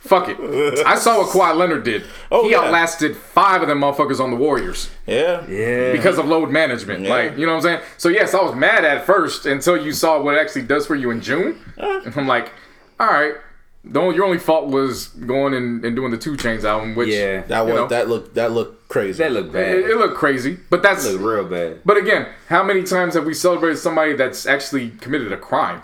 Fuck 0.00 0.28
it. 0.28 0.86
I 0.86 0.94
saw 0.94 1.18
what 1.18 1.30
Kawhi 1.30 1.56
Leonard 1.56 1.82
did. 1.82 2.04
Oh, 2.30 2.44
he 2.44 2.52
yeah. 2.52 2.58
outlasted 2.60 3.16
five 3.16 3.60
of 3.60 3.66
them 3.66 3.80
motherfuckers 3.80 4.20
on 4.20 4.30
the 4.30 4.36
Warriors 4.36 4.88
Yeah. 5.06 5.44
Yeah. 5.48 5.90
because 5.90 6.16
of 6.18 6.26
load 6.26 6.50
management. 6.50 7.02
Yeah. 7.04 7.10
Like, 7.10 7.38
you 7.38 7.46
know 7.46 7.56
what 7.56 7.64
I'm 7.66 7.80
saying? 7.80 7.80
So 7.96 8.08
yes, 8.08 8.34
I 8.34 8.42
was 8.42 8.54
mad 8.54 8.84
at 8.84 9.04
first 9.04 9.46
until 9.46 9.76
you 9.76 9.92
saw 9.92 10.22
what 10.22 10.36
it 10.36 10.38
actually 10.38 10.62
does 10.62 10.86
for 10.86 10.94
you 10.94 11.10
in 11.10 11.20
June. 11.22 11.58
And 11.76 12.16
I'm 12.16 12.28
like, 12.28 12.52
all 13.00 13.08
right. 13.08 13.34
The 13.82 13.98
only, 13.98 14.14
your 14.14 14.26
only 14.26 14.38
fault 14.38 14.68
was 14.68 15.08
going 15.08 15.54
and, 15.54 15.82
and 15.84 15.96
doing 15.96 16.10
the 16.10 16.18
2 16.18 16.36
Chainz 16.36 16.64
album, 16.64 16.94
which 16.94 17.08
Yeah. 17.08 17.42
That 17.42 17.60
you 17.60 17.72
was 17.72 17.74
know, 17.74 17.86
that 17.88 18.08
looked 18.08 18.34
that 18.34 18.52
looked 18.52 18.88
crazy. 18.88 19.22
that 19.22 19.32
looked 19.32 19.52
bad. 19.52 19.74
it, 19.74 19.90
it 19.90 19.96
looked 19.96 20.16
crazy. 20.16 20.58
But 20.68 20.82
that's 20.82 21.04
looked 21.06 21.22
real 21.24 21.44
bad. 21.44 21.80
but 21.84 21.96
again, 21.96 22.28
how 22.48 22.62
many 22.62 22.82
times 22.82 23.14
have 23.14 23.24
we 23.24 23.32
celebrated 23.34 23.78
somebody 23.78 24.12
that's 24.14 24.44
actually 24.46 24.90
committed 24.90 25.32
a 25.32 25.36
crime? 25.38 25.82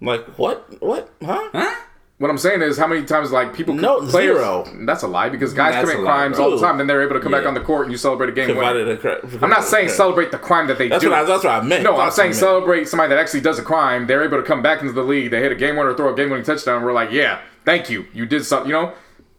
like 0.00 0.24
what? 0.38 0.80
What? 0.80 1.10
Huh? 1.20 1.48
Huh? 1.52 1.74
What 2.18 2.30
I'm 2.32 2.38
saying 2.38 2.62
is, 2.62 2.76
how 2.76 2.88
many 2.88 3.04
times 3.04 3.30
like 3.30 3.54
people 3.54 3.74
No, 3.74 4.00
players- 4.00 4.38
zero. 4.38 4.66
That's 4.80 5.04
a 5.04 5.06
lie 5.06 5.28
because 5.28 5.52
guys 5.54 5.72
That's 5.74 5.88
commit 5.88 6.02
a 6.02 6.04
lie, 6.04 6.16
crimes 6.16 6.38
all 6.40 6.50
the 6.50 6.60
time, 6.60 6.76
then 6.76 6.88
they're 6.88 7.00
able 7.02 7.14
to 7.14 7.20
come 7.20 7.30
back 7.30 7.46
on 7.46 7.54
the 7.54 7.60
court 7.60 7.84
and 7.84 7.92
you 7.92 7.96
celebrate 7.98 8.28
a 8.28 8.32
game 8.32 8.56
winner. 8.56 8.90
A 8.92 8.96
cra- 8.96 9.20
I'm 9.40 9.50
not 9.50 9.62
saying 9.62 9.90
celebrate 9.90 10.32
the 10.32 10.38
crime 10.38 10.66
that 10.66 10.78
they 10.78 10.88
That's 10.88 11.04
do. 11.04 11.10
what 11.10 11.20
I, 11.20 11.22
that's 11.24 11.44
what 11.44 11.52
I 11.52 11.60
meant. 11.60 11.84
no, 11.84 11.96
I'm 11.96 12.10
saying 12.10 12.30
what 12.30 12.34
meant. 12.34 12.36
celebrate 12.40 12.88
somebody 12.88 13.10
that 13.10 13.18
actually 13.20 13.42
does 13.42 13.60
a 13.60 13.62
crime. 13.62 14.08
They're 14.08 14.24
able 14.24 14.36
to 14.38 14.42
come 14.42 14.62
back 14.62 14.80
into 14.80 14.92
the 14.92 15.02
league. 15.04 15.30
They 15.30 15.40
hit 15.40 15.52
a 15.52 15.54
game 15.54 15.76
winner, 15.76 15.94
throw 15.94 16.12
a 16.12 16.16
game 16.16 16.30
winning 16.30 16.44
touchdown. 16.44 16.82
We're 16.82 16.92
like, 16.92 17.12
yeah, 17.12 17.38
thank 17.64 17.88
you. 17.88 18.06
You 18.12 18.26
did 18.26 18.44
something. 18.44 18.68
You 18.68 18.74
know, 18.76 18.92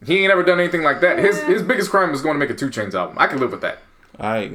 he 0.06 0.19
ain't 0.23 0.31
ever 0.31 0.43
done 0.43 0.61
anything 0.61 0.81
like 0.84 1.01
that. 1.01 1.19
His 1.19 1.41
his 1.43 1.61
biggest 1.61 1.89
crime 1.89 2.11
was 2.11 2.22
going 2.22 2.35
to 2.35 2.39
make 2.39 2.49
a 2.49 2.56
2 2.56 2.69
Chainz 2.69 2.93
album. 2.93 3.18
I 3.19 3.27
can 3.27 3.39
live 3.41 3.51
with 3.51 3.60
that. 3.61 3.80
I 4.18 4.49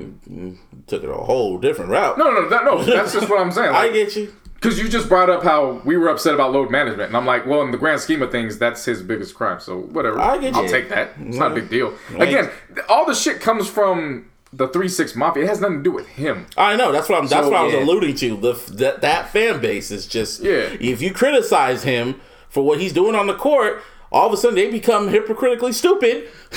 took 0.86 1.02
it 1.04 1.10
a 1.10 1.14
whole 1.14 1.58
different 1.58 1.90
route. 1.90 2.16
No, 2.16 2.30
no, 2.30 2.48
no, 2.48 2.62
no. 2.64 2.82
That's 2.84 3.12
just 3.12 3.28
what 3.28 3.38
I'm 3.40 3.52
saying. 3.52 3.74
I 3.74 3.90
get 3.90 4.16
you. 4.16 4.32
Because 4.64 4.78
you 4.78 4.88
just 4.88 5.10
brought 5.10 5.28
up 5.28 5.42
how 5.42 5.82
we 5.84 5.98
were 5.98 6.08
upset 6.08 6.32
about 6.32 6.52
load 6.52 6.70
management, 6.70 7.08
and 7.08 7.16
I'm 7.18 7.26
like, 7.26 7.44
well, 7.44 7.60
in 7.60 7.70
the 7.70 7.76
grand 7.76 8.00
scheme 8.00 8.22
of 8.22 8.30
things, 8.32 8.56
that's 8.58 8.82
his 8.82 9.02
biggest 9.02 9.34
crime. 9.34 9.60
So 9.60 9.78
whatever, 9.80 10.18
I 10.18 10.38
get 10.38 10.54
I'll 10.54 10.62
you. 10.62 10.70
take 10.70 10.88
that. 10.88 11.10
It's 11.20 11.36
not 11.36 11.52
a 11.52 11.54
big 11.54 11.68
deal. 11.68 11.92
Again, 12.16 12.50
all 12.88 13.04
the 13.04 13.14
shit 13.14 13.42
comes 13.42 13.68
from 13.68 14.30
the 14.54 14.68
three 14.68 14.88
six 14.88 15.14
mafia. 15.14 15.42
It 15.44 15.48
has 15.50 15.60
nothing 15.60 15.78
to 15.78 15.82
do 15.82 15.90
with 15.92 16.08
him. 16.08 16.46
I 16.56 16.76
know. 16.76 16.92
That's 16.92 17.10
what 17.10 17.18
I'm. 17.18 17.26
That's 17.26 17.44
So, 17.46 17.50
what 17.52 17.60
I 17.60 17.64
was 17.64 17.74
yeah. 17.74 17.82
alluding 17.84 18.14
to. 18.16 18.36
The 18.38 18.52
that 18.76 19.02
that 19.02 19.28
fan 19.28 19.60
base 19.60 19.90
is 19.90 20.06
just. 20.06 20.40
Yeah. 20.42 20.74
If 20.80 21.02
you 21.02 21.12
criticize 21.12 21.82
him 21.82 22.22
for 22.48 22.64
what 22.64 22.80
he's 22.80 22.94
doing 22.94 23.14
on 23.14 23.26
the 23.26 23.34
court, 23.34 23.82
all 24.10 24.26
of 24.28 24.32
a 24.32 24.36
sudden 24.38 24.54
they 24.54 24.70
become 24.70 25.08
hypocritically 25.08 25.72
stupid. 25.72 26.28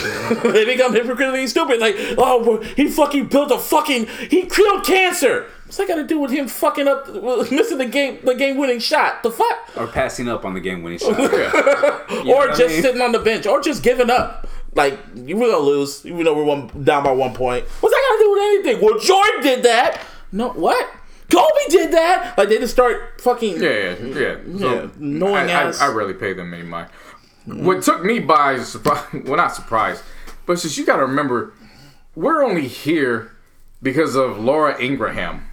they 0.44 0.64
become 0.64 0.94
hypocritically 0.94 1.48
stupid. 1.48 1.82
Like, 1.82 1.96
oh, 2.18 2.62
he 2.78 2.88
fucking 2.88 3.28
built 3.28 3.52
a 3.52 3.58
fucking. 3.60 4.06
He 4.30 4.46
killed 4.46 4.86
cancer. 4.86 5.48
What's 5.68 5.78
that 5.78 5.88
got 5.90 5.96
to 5.96 6.06
do 6.06 6.18
with 6.20 6.32
him 6.32 6.48
fucking 6.48 6.88
up, 6.88 7.08
missing 7.52 7.78
the 7.78 7.86
game, 7.86 8.20
the 8.24 8.34
game 8.36 8.58
winning 8.58 8.80
shot? 8.80 9.22
The 9.22 9.32
fuck? 9.32 9.70
Or 9.78 9.86
passing 9.88 10.30
up 10.30 10.46
on 10.46 10.54
the 10.54 10.62
game 10.62 10.82
winning 10.82 10.98
shot. 11.00 11.20
or 11.20 11.28
what 12.26 12.52
I 12.52 12.56
just 12.56 12.74
mean? 12.76 12.82
sitting 12.82 13.02
on 13.02 13.12
the 13.12 13.20
bench, 13.20 13.46
or 13.46 13.62
just 13.62 13.84
giving 13.84 14.10
up. 14.10 14.48
Like 14.76 14.98
you 15.16 15.36
were 15.36 15.48
gonna 15.48 15.58
lose, 15.60 16.06
even 16.06 16.24
though 16.24 16.36
we're 16.36 16.44
one 16.46 16.68
down 16.84 17.04
by 17.04 17.12
one 17.12 17.34
point. 17.34 17.66
What's 17.66 17.94
that 17.94 18.02
got 18.10 18.18
to 18.18 18.24
do 18.24 18.32
with 18.32 18.42
anything? 18.44 18.86
Well, 18.86 19.00
Jordan 19.00 19.42
did 19.42 19.64
that. 19.64 20.02
No, 20.32 20.50
what? 20.50 20.90
Kobe 21.30 21.48
did 21.70 21.92
that. 21.92 22.38
Like 22.38 22.50
they 22.50 22.58
just 22.60 22.74
start 22.74 23.20
fucking. 23.20 23.62
Yeah, 23.62 23.96
yeah, 24.00 24.06
yeah. 24.06 24.38
So, 24.58 24.92
Yeah, 25.00 25.26
I, 25.34 25.52
ass. 25.52 25.82
I, 25.82 25.88
I 25.88 25.94
rarely 25.94 26.14
pay 26.14 26.34
them 26.34 26.54
any 26.54 26.64
mind. 26.64 26.90
What 27.46 27.82
took 27.84 28.04
me 28.04 28.20
by 28.20 28.60
surprise, 28.60 29.04
well, 29.26 29.38
not 29.38 29.54
surprise, 29.56 30.04
but 30.46 30.60
since 30.60 30.78
you 30.78 30.86
got 30.86 30.98
to 30.98 31.04
remember, 31.04 31.54
we're 32.16 32.44
only 32.44 32.68
here 32.68 33.32
because 33.82 34.16
of 34.16 34.38
Laura 34.40 34.80
Ingraham. 34.82 35.48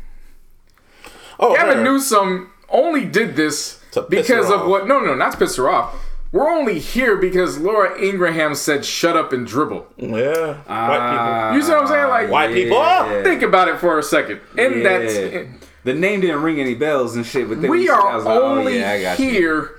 Oh, 1.40 1.54
Gavin 1.54 1.78
her. 1.78 1.82
Newsom 1.84 2.50
only 2.68 3.04
did 3.04 3.36
this 3.36 3.80
To 3.92 4.02
because 4.02 4.50
of 4.50 4.62
off. 4.62 4.68
what? 4.68 4.86
No, 4.86 5.00
no, 5.00 5.14
not 5.14 5.32
to 5.32 5.38
piss 5.38 5.56
her 5.56 5.68
off. 5.68 5.94
We're 6.32 6.50
only 6.50 6.80
here 6.80 7.16
because 7.16 7.58
Laura 7.58 7.96
Ingraham 8.00 8.56
said, 8.56 8.84
"Shut 8.84 9.16
up 9.16 9.32
and 9.32 9.46
dribble." 9.46 9.86
Yeah, 9.96 10.54
white 10.54 10.64
ah, 10.68 11.50
people. 11.52 11.56
You 11.58 11.62
see 11.64 11.72
what 11.72 11.82
I'm 11.82 11.86
saying? 11.86 12.08
Like, 12.08 12.28
White 12.30 12.52
people. 12.52 12.76
Yeah. 12.76 13.22
think 13.22 13.42
about 13.42 13.68
it 13.68 13.78
for 13.78 13.98
a 14.00 14.02
second. 14.02 14.40
And 14.58 14.82
Yeah. 14.82 14.82
that's 14.98 15.48
The 15.84 15.94
name 15.94 16.22
didn't 16.22 16.42
ring 16.42 16.58
any 16.60 16.74
bells 16.74 17.14
and 17.14 17.24
shit, 17.24 17.48
but 17.48 17.60
then 17.62 17.70
we 17.70 17.88
are 17.88 18.16
was 18.16 18.24
like, 18.24 18.34
oh, 18.36 18.58
only 18.58 18.78
yeah, 18.80 18.90
I 18.90 19.02
got 19.02 19.18
you. 19.20 19.30
here 19.30 19.70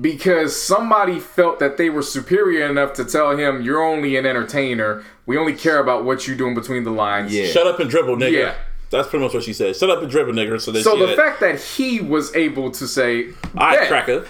because 0.00 0.60
somebody 0.60 1.18
felt 1.20 1.58
that 1.58 1.76
they 1.76 1.90
were 1.90 2.02
superior 2.02 2.66
enough 2.66 2.92
to 2.94 3.04
tell 3.04 3.36
him, 3.36 3.62
"You're 3.62 3.82
only 3.82 4.16
an 4.16 4.24
entertainer. 4.26 5.02
We 5.26 5.36
only 5.36 5.54
care 5.54 5.78
about 5.78 6.04
what 6.04 6.26
you're 6.26 6.36
doing 6.36 6.54
between 6.54 6.84
the 6.84 6.90
lines." 6.90 7.34
Yeah. 7.34 7.46
Shut 7.48 7.66
up 7.66 7.80
and 7.80 7.90
dribble, 7.90 8.16
nigga. 8.16 8.32
Yeah. 8.32 8.54
That's 8.90 9.08
pretty 9.08 9.24
much 9.24 9.34
what 9.34 9.42
she 9.42 9.52
said. 9.52 9.74
Shut 9.76 9.90
up 9.90 10.00
and 10.02 10.10
dribble, 10.10 10.32
nigger. 10.32 10.60
So, 10.60 10.72
So 10.74 10.96
the 10.96 11.06
that. 11.06 11.16
fact 11.16 11.40
that 11.40 11.60
he 11.60 12.00
was 12.00 12.34
able 12.36 12.70
to 12.72 12.86
say, 12.86 13.28
"I 13.56 13.76
"Bet," 13.76 13.88
cracker. 13.88 14.26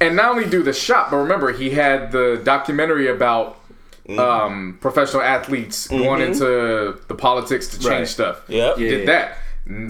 and 0.00 0.14
not 0.16 0.30
only 0.30 0.48
do 0.48 0.62
the 0.62 0.72
shot, 0.72 1.10
but 1.10 1.16
remember 1.18 1.52
he 1.52 1.70
had 1.70 2.12
the 2.12 2.40
documentary 2.44 3.08
about 3.08 3.56
Mm-hmm. 4.08 4.18
um, 4.18 4.78
professional 4.80 5.22
athletes 5.22 5.86
going 5.86 6.20
into 6.20 6.98
the 7.06 7.14
politics 7.14 7.68
to 7.68 7.78
change 7.78 7.86
Right. 7.90 8.08
stuff. 8.08 8.40
Yep. 8.48 8.78
he 8.78 8.84
Yeah. 8.84 8.90
did 8.90 9.08
that. 9.08 9.38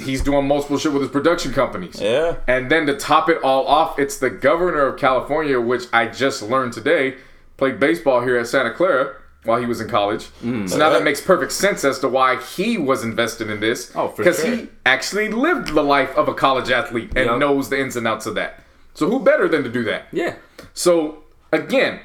He's 0.05 0.21
doing 0.21 0.47
multiple 0.47 0.77
shit 0.77 0.93
with 0.93 1.01
his 1.03 1.11
production 1.11 1.55
companies. 1.55 1.99
Yeah. 1.99 2.35
And 2.47 2.71
then 2.71 2.85
to 2.87 2.97
top 2.97 3.31
it 3.31 3.39
all 3.43 3.67
off, 3.67 3.99
it's 3.99 4.19
the 4.19 4.29
governor 4.29 4.85
of 4.85 4.99
California, 4.99 5.59
which 5.59 5.85
I 5.93 6.07
just 6.07 6.43
learned 6.43 6.75
today, 6.75 7.15
played 7.57 7.81
baseball 7.81 8.21
here 8.21 8.37
at 8.37 8.47
Santa 8.47 8.73
Clara 8.75 9.15
while 9.45 9.59
he 9.59 9.67
was 9.67 9.81
in 9.81 9.89
college. 9.89 10.25
Mm. 10.43 10.69
so 10.69 10.77
now 10.77 10.91
that 10.91 11.03
makes 11.03 11.21
perfect 11.21 11.53
sense 11.53 11.83
as 11.85 11.99
to 12.01 12.09
why 12.09 12.37
he 12.43 12.77
was 12.77 13.03
invested 13.03 13.49
in 13.51 13.61
this. 13.61 13.91
Oh, 13.95 14.09
for 14.09 14.23
Because 14.23 14.41
sure. 14.41 14.55
he 14.55 14.69
actually 14.85 15.29
lived 15.31 15.69
the 15.75 15.83
life 15.83 16.15
of 16.17 16.29
a 16.29 16.35
college 16.35 16.71
athlete 16.71 17.11
and 17.17 17.27
Yup. 17.27 17.39
knows 17.39 17.71
the 17.71 17.81
ins 17.81 17.97
and 17.97 18.07
outs 18.07 18.27
of 18.27 18.35
that. 18.35 18.63
So 18.95 19.09
who 19.09 19.21
better 19.21 19.49
than 19.49 19.63
to 19.63 19.71
do 19.71 19.83
that? 19.85 20.07
Yeah. 20.13 20.35
So 20.75 21.25
again, 21.53 22.01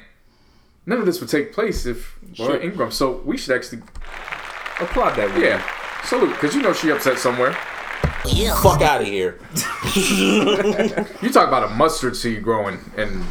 none 0.86 0.98
of 0.98 1.04
this 1.06 1.20
would 1.20 1.28
take 1.28 1.52
place 1.52 1.84
if 1.84 2.16
Laura 2.38 2.58
Ingraham. 2.58 2.90
So 2.90 3.20
we 3.24 3.36
should 3.36 3.54
actually, 3.54 3.82
Applaud 4.80 5.10
that. 5.16 5.28
woman. 5.28 5.42
yeah, 5.42 5.62
salute 6.04 6.30
because 6.32 6.54
you 6.54 6.62
know 6.62 6.72
she 6.72 6.90
upset 6.90 7.18
somewhere. 7.18 7.52
Fuck 8.62 8.80
out 8.82 9.00
of 9.02 9.06
here. 9.06 9.38
You 11.22 11.30
talk 11.32 11.48
about 11.48 11.64
a 11.64 11.68
mustard 11.74 12.16
seed 12.16 12.42
growing 12.42 12.78
and 12.96 13.24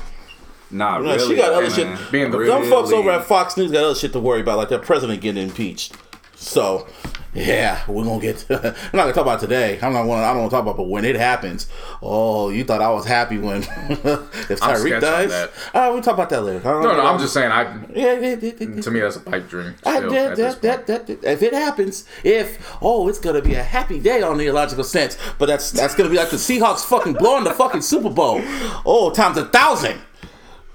Nah, 0.72 0.98
really. 0.98 1.20
she 1.20 1.36
got 1.36 1.54
other 1.54 1.70
man. 1.70 1.98
shit. 1.98 2.12
being 2.12 2.32
the 2.32 2.40
Them 2.40 2.70
folks 2.70 2.92
over 2.92 3.12
at 3.12 3.26
Fox 3.26 3.56
News 3.58 3.72
got 3.72 3.84
other 3.84 3.96
shit 3.96 4.14
to 4.14 4.20
worry 4.20 4.42
about, 4.42 4.58
like 4.58 4.70
their 4.70 4.80
president 4.80 5.22
getting 5.22 5.44
impeached. 5.44 5.96
So, 6.36 6.88
yeah, 7.34 7.84
we're 7.88 8.04
gonna 8.04 8.22
get. 8.22 8.38
To, 8.38 8.56
I'm 8.68 8.98
not 8.98 9.04
gonna 9.04 9.14
talk 9.14 9.24
about 9.24 9.40
today. 9.40 9.78
I'm 9.82 9.94
not. 9.94 10.06
Wanna, 10.06 10.24
I 10.24 10.28
don't 10.32 10.40
want 10.40 10.52
to 10.52 10.56
talk 10.56 10.64
about, 10.64 10.78
but 10.78 10.88
when 10.88 11.04
it 11.06 11.16
happens, 11.16 11.68
oh, 12.02 12.50
you 12.50 12.64
thought 12.64 12.82
I 12.82 12.90
was 12.92 13.06
happy 13.06 13.38
when 13.38 13.58
if 13.62 14.60
Tyreek 14.60 15.02
dies. 15.02 15.32
Uh, 15.32 15.90
we'll 15.94 16.02
talk 16.02 16.14
about 16.14 16.30
that 16.30 16.42
later. 16.42 16.64
No, 16.64 16.82
no. 16.82 17.06
I'm 17.06 17.20
just 17.20 17.34
saying. 17.34 17.52
I 17.52 17.64
Yeah, 17.94 18.36
to 18.36 18.92
me 18.92 19.00
that's 19.02 19.18
a 19.18 19.20
pipe 19.20 19.50
dream. 19.50 19.76
I, 19.86 20.00
that, 20.00 20.38
that, 20.38 20.62
that, 20.62 21.08
that- 21.08 21.24
if 21.24 21.42
it 21.42 21.54
happens, 21.54 22.06
if 22.24 22.78
oh, 22.82 23.08
it's 23.08 23.20
gonna 23.20 23.42
be 23.42 23.56
a 23.56 23.64
happy 23.64 24.00
day 24.00 24.22
on 24.22 24.38
the 24.38 24.48
illogical 24.48 24.84
sense, 24.84 25.18
but 25.38 25.48
that's 25.48 25.72
that's 25.72 25.96
gonna 25.96 26.10
be 26.10 26.18
like 26.18 26.30
the 26.30 26.38
Seahawks 26.38 26.86
fucking 26.86 27.14
blowing 27.14 27.44
the 27.44 27.52
fucking 27.52 27.82
Super 27.82 28.10
Bowl, 28.10 28.42
oh, 28.86 29.12
times 29.14 29.38
a 29.38 29.46
thousand. 29.46 30.00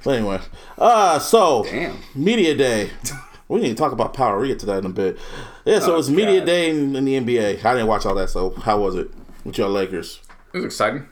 So 0.03 0.11
anyway, 0.13 0.41
uh, 0.79 1.19
so 1.19 1.65
Damn. 1.65 1.99
media 2.15 2.55
day. 2.55 2.91
We 3.49 3.61
need 3.61 3.71
to 3.71 3.75
talk 3.75 3.93
about 3.93 4.15
Power 4.15 4.39
Rita 4.39 4.55
today 4.55 4.79
in 4.79 4.87
a 4.87 4.91
bit. 4.91 5.19
Yeah, 5.65 5.81
so 5.81 5.95
it 5.95 5.97
was 5.97 6.09
media 6.09 6.41
Oh, 6.41 6.47
day 6.47 6.71
in, 6.71 6.95
in 6.95 7.05
the 7.05 7.15
NBA. 7.21 7.65
I 7.65 7.73
didn't 7.75 7.89
watch 7.89 8.07
all 8.07 8.15
that, 8.15 8.31
so 8.31 8.51
how 8.51 8.79
was 8.81 8.95
it 8.95 9.11
with 9.45 9.59
your 9.59 9.69
Lakers? 9.69 10.21
It 10.55 10.59
was 10.59 10.65
exciting. 10.65 11.07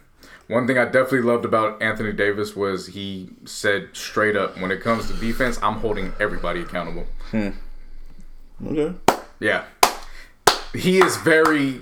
One 0.47 0.67
thing 0.67 0.79
I 0.79 0.85
definitely 0.85 1.23
loved 1.23 1.45
about 1.45 1.83
Anthony 1.83 2.13
Davis 2.13 2.55
was 2.57 2.87
he 2.87 3.29
said 3.45 3.89
straight 3.93 4.37
up, 4.37 4.57
when 4.61 4.71
it 4.71 4.81
comes 4.81 5.09
to 5.09 5.15
defense, 5.15 5.59
I'm 5.63 5.75
holding 5.81 6.13
everybody 6.21 6.61
accountable. 6.61 7.07
Hmm. 7.33 7.49
Okay, 8.67 8.95
Yeah. 9.41 9.65
He 10.75 10.99
is 10.99 11.17
very 11.19 11.81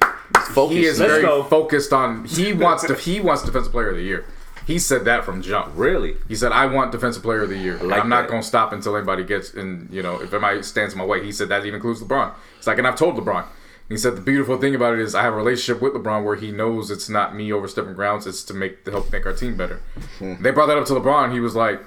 focus. 0.53 0.77
he 0.77 0.85
is 0.87 0.99
Let's 1.01 1.13
very 1.13 1.23
go. 1.23 1.43
focused 1.45 1.93
on 1.93 2.25
he 2.25 2.53
wants 2.55 2.85
to 2.87 2.95
he 2.95 3.21
wants 3.21 3.43
defensive 3.45 3.73
player 3.73 3.91
of 3.91 3.97
the 3.97 4.03
year. 4.03 4.25
He 4.67 4.81
said 4.81 5.05
that 5.05 5.25
from 5.25 5.43
jump. 5.43 5.73
Really? 5.77 6.17
He 6.27 6.35
said, 6.35 6.51
"I 6.51 6.67
want 6.67 6.91
defensive 6.91 7.23
player 7.23 7.43
of 7.43 7.49
the 7.49 7.57
year. 7.57 7.79
like 7.79 8.03
I'm 8.03 8.09
not 8.09 8.23
that. 8.23 8.31
going 8.31 8.43
to 8.43 8.47
stop 8.49 8.73
until 8.73 8.97
anybody 8.97 9.23
gets 9.23 9.55
in. 9.55 9.89
You 9.93 10.03
know, 10.03 10.21
if 10.21 10.33
anybody 10.33 10.63
stands 10.65 10.93
in 10.93 10.99
my 10.99 11.05
way." 11.05 11.25
He 11.25 11.31
said 11.31 11.49
that 11.51 11.61
even 11.61 11.77
includes 11.77 12.03
LeBron. 12.03 12.35
He's 12.57 12.67
like, 12.67 12.79
and 12.79 12.87
I've 12.87 12.97
told 12.97 13.17
LeBron. 13.17 13.45
He 13.89 13.97
said 13.97 14.17
the 14.17 14.21
beautiful 14.21 14.59
thing 14.59 14.75
about 14.75 14.95
it 14.95 14.99
is 14.99 15.15
I 15.15 15.23
have 15.23 15.35
a 15.35 15.37
relationship 15.37 15.81
with 15.81 15.93
LeBron 15.95 16.25
where 16.25 16.35
he 16.35 16.51
knows 16.51 16.91
it's 16.91 17.09
not 17.09 17.37
me 17.37 17.53
overstepping 17.53 17.95
grounds. 17.95 18.27
It's 18.27 18.43
to 18.45 18.55
make 18.55 18.85
to 18.85 18.91
help 18.91 19.13
make 19.13 19.25
our 19.25 19.33
team 19.33 19.57
better. 19.57 19.81
Hmm. 20.19 20.43
They 20.43 20.51
brought 20.51 20.67
that 20.67 20.77
up 20.77 20.87
to 20.87 20.95
LeBron. 20.95 21.33
He 21.33 21.39
was 21.39 21.55
like, 21.55 21.81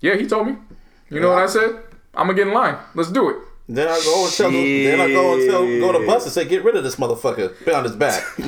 "Yeah, 0.00 0.16
he 0.16 0.26
told 0.26 0.46
me. 0.46 0.56
You 1.10 1.20
know 1.20 1.30
what 1.30 1.42
I 1.42 1.46
said? 1.46 1.82
I'm 2.14 2.26
gonna 2.26 2.34
get 2.34 2.48
in 2.48 2.54
line. 2.54 2.78
Let's 2.94 3.10
do 3.10 3.28
it." 3.28 3.36
Then 3.72 3.86
I 3.86 4.00
go 4.04 4.24
and 4.24 4.32
tell 4.34 4.50
the, 4.50 4.86
then 4.86 5.00
I 5.00 5.12
go 5.12 5.34
and 5.34 5.48
tell 5.48 5.64
go 5.64 5.92
to 5.98 6.04
Buss 6.04 6.24
and 6.24 6.32
say, 6.32 6.44
get 6.44 6.64
rid 6.64 6.74
of 6.74 6.82
this 6.82 6.96
motherfucker. 6.96 7.64
Be 7.64 7.72
on 7.72 7.84
his 7.84 7.94
back. 7.94 8.24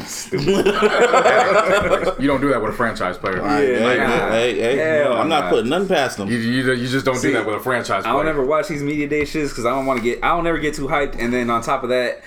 You 2.19 2.27
don't 2.28 2.40
do 2.40 2.49
that 2.51 2.61
with 2.61 2.70
a 2.70 2.77
franchise 2.77 3.19
player. 3.19 3.40
Hey, 3.43 3.74
hey, 3.78 3.97
nah. 3.99 4.31
hey, 4.31 4.55
hey, 4.61 4.77
Hell 4.77 5.15
I'm 5.15 5.28
not 5.28 5.44
nah. 5.44 5.51
putting 5.51 5.70
nothing 5.70 5.89
past 5.89 6.16
them. 6.19 6.28
You, 6.28 6.36
you, 6.39 6.73
you 6.73 6.89
just 6.89 7.05
don't 7.05 7.16
See, 7.16 7.28
do 7.28 7.35
that 7.35 7.47
with 7.47 7.57
a 7.57 7.61
franchise 7.61 8.05
I 8.05 8.12
don't 8.12 8.27
ever 8.28 8.44
watch 8.44 8.69
these 8.69 8.82
media 8.82 9.09
day 9.09 9.23
shits 9.23 9.49
because 9.51 9.65
I 9.66 9.70
don't 9.70 9.86
want 9.86 9.99
to 10.01 10.05
get. 10.05 10.23
I 10.24 10.28
don't 10.36 10.47
ever 10.47 10.59
get 10.59 10.74
too 10.74 10.89
hyped, 10.89 11.16
and 11.19 11.32
then 11.32 11.51
on 11.51 11.62
top 11.62 11.82
of 11.85 11.89
that, 11.90 12.23